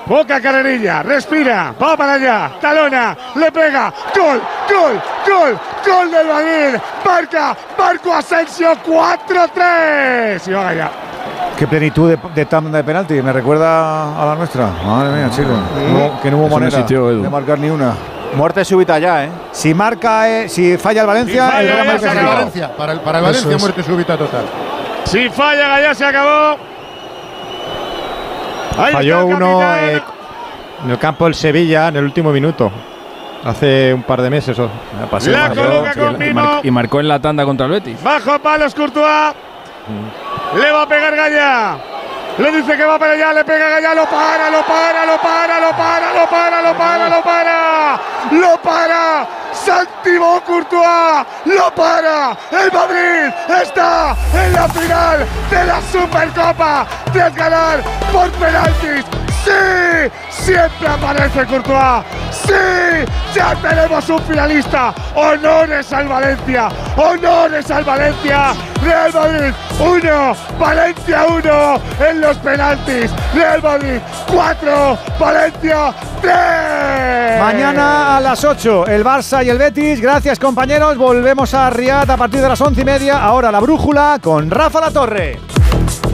Poca 0.07 0.40
carrerilla, 0.40 1.02
respira, 1.05 1.73
va 1.81 1.97
para 1.97 2.15
allá, 2.15 2.50
talona, 2.60 3.16
le 3.36 3.52
pega, 3.52 3.92
gol, 4.12 4.42
gol, 4.68 5.00
gol, 5.28 5.60
gol 5.86 6.10
del 6.10 6.26
Madrid, 6.26 6.81
marca, 7.05 7.57
Marco 7.78 8.12
Asensio 8.15 8.73
4-3. 8.84 10.49
Y 10.49 10.52
va 10.52 10.68
allá. 10.68 10.90
Qué 11.57 11.67
plenitud 11.67 12.09
de, 12.10 12.19
de 12.35 12.44
tanda 12.47 12.78
de 12.78 12.85
penalti. 12.85 13.15
Me 13.23 13.33
recuerda 13.33 14.20
a 14.23 14.27
la 14.27 14.35
nuestra. 14.35 14.70
Madre 14.85 15.17
mía, 15.17 15.31
chicos. 15.31 15.52
No- 15.93 16.20
que 16.23 16.31
no 16.31 16.39
hubo 16.39 16.47
Eso 16.47 16.59
manera 16.59 16.83
de 17.23 17.28
marcar 17.28 17.59
ni 17.59 17.69
una. 17.70 17.94
Muerte 18.35 18.65
súbita 18.65 18.99
ya, 18.99 19.25
¿eh? 19.25 19.28
Si 19.51 19.75
marca, 19.75 20.28
eh, 20.28 20.49
si 20.49 20.77
falla 20.78 21.01
el 21.02 21.07
Valencia, 21.09 21.47
Si 21.47 21.51
falla, 21.52 21.60
el 21.60 21.67
Real 21.67 21.78
ya 21.78 21.85
Madrid 21.93 22.01
se 22.01 22.07
Para 22.09 22.20
el. 22.20 22.27
Valencia, 22.27 22.77
para 22.77 22.93
el, 22.93 23.01
para 23.01 23.19
el 23.19 23.25
Eso 23.25 23.33
Valencia, 23.33 23.57
es. 23.57 23.62
muerte 23.62 23.83
súbita 23.83 24.17
total. 24.17 24.44
Si 25.05 25.28
falla, 25.31 25.69
Gallá 25.69 25.94
se 25.94 26.05
acabó. 26.05 26.57
Ahí 28.78 28.93
Falló 28.93 29.27
uno 29.27 29.60
eh, 29.77 30.01
en 30.85 30.91
el 30.91 30.99
campo 30.99 31.25
del 31.25 31.35
Sevilla 31.35 31.89
en 31.89 31.97
el 31.97 32.05
último 32.05 32.31
minuto. 32.31 32.70
Hace 33.44 33.93
un 33.94 34.02
par 34.02 34.23
de 34.23 34.31
meses. 34.31 34.59
o- 34.59 34.69
La 35.27 35.49
coloca 35.49 35.93
Y 36.27 36.33
mar- 36.35 36.60
y 36.62 36.70
marcó 36.70 37.01
en 37.01 37.09
la 37.09 37.19
tanda 37.19 37.44
contra 37.44 37.67
el 37.67 37.73
Betis. 37.73 38.02
Bajo 38.02 38.39
palos 38.39 38.75
Courtois. 38.75 39.35
Le 40.55 40.73
va 40.73 40.83
a 40.83 40.89
pegar 40.89 41.15
Gallá. 41.15 41.78
Le 42.39 42.52
dice 42.52 42.76
que 42.76 42.84
va 42.84 42.99
para 42.99 43.12
allá, 43.12 43.33
le 43.34 43.44
pega 43.44 43.68
Gallá, 43.68 43.94
lo 43.94 44.07
para, 44.07 44.50
lo 44.50 44.62
para, 44.62 45.05
lo 45.05 45.18
para, 45.18 45.60
lo 45.60 45.70
para, 45.76 46.12
lo 46.12 46.26
para, 46.26 46.62
lo 46.62 46.78
para, 46.78 47.09
lo 47.09 47.23
para. 47.23 48.00
Lo 48.31 48.62
para. 48.62 49.26
Santiago 49.52 50.41
Courtois. 50.47 51.26
Lo 51.44 51.70
para. 51.75 52.36
El 52.50 52.73
Madrid 52.73 53.34
está 53.62 54.17
en 54.33 54.52
la 54.52 54.68
final 54.68 55.26
de 55.50 55.65
la 55.65 55.83
Supercopa. 55.92 56.86
Tras 57.12 57.34
ganar 57.34 57.83
por 58.12 58.31
penaltis. 58.33 59.19
¡Sí! 59.44 60.10
Siempre 60.31 60.89
aparece 60.89 61.47
Courtois. 61.47 62.05
¡Sí! 62.31 62.52
¡Ya 63.35 63.55
tenemos 63.57 64.09
un 64.09 64.20
finalista! 64.23 64.94
¡Honores 65.15 65.93
al 65.93 66.09
Valencia! 66.09 66.69
¡Honores 66.97 67.70
al 67.70 67.85
Valencia! 67.85 68.52
Real 68.83 69.12
Madrid 69.12 69.52
1, 69.78 70.36
Valencia 70.59 71.27
1 71.27 71.81
en 72.09 72.20
los 72.20 72.36
penaltis. 72.39 73.10
Real 73.35 73.62
Madrid 73.62 74.01
4, 74.27 74.99
Valencia 75.19 75.94
3. 76.23 77.41
Mañana 77.41 78.17
a 78.17 78.20
las 78.20 78.43
8, 78.44 78.86
el 78.86 79.05
Barça 79.05 79.44
y 79.44 79.51
el 79.51 79.59
Betis. 79.59 80.01
Gracias, 80.01 80.39
compañeros. 80.39 80.97
Volvemos 80.97 81.52
a 81.55 81.69
Riad 81.70 82.10
a 82.10 82.17
partir 82.17 82.41
de 82.41 82.49
las 82.49 82.60
11 82.60 82.81
y 82.81 82.85
media. 82.85 83.23
Ahora 83.23 83.52
la 83.52 83.60
brújula 83.60 84.19
con 84.23 84.51
Rafa 84.51 84.81
La 84.81 84.91
Torre. 84.91 85.39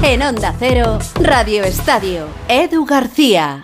En 0.09 0.23
Onda 0.23 0.55
Cero, 0.57 1.01
Radio 1.21 1.65
Estadio, 1.65 2.29
Edu 2.47 2.85
García. 2.85 3.55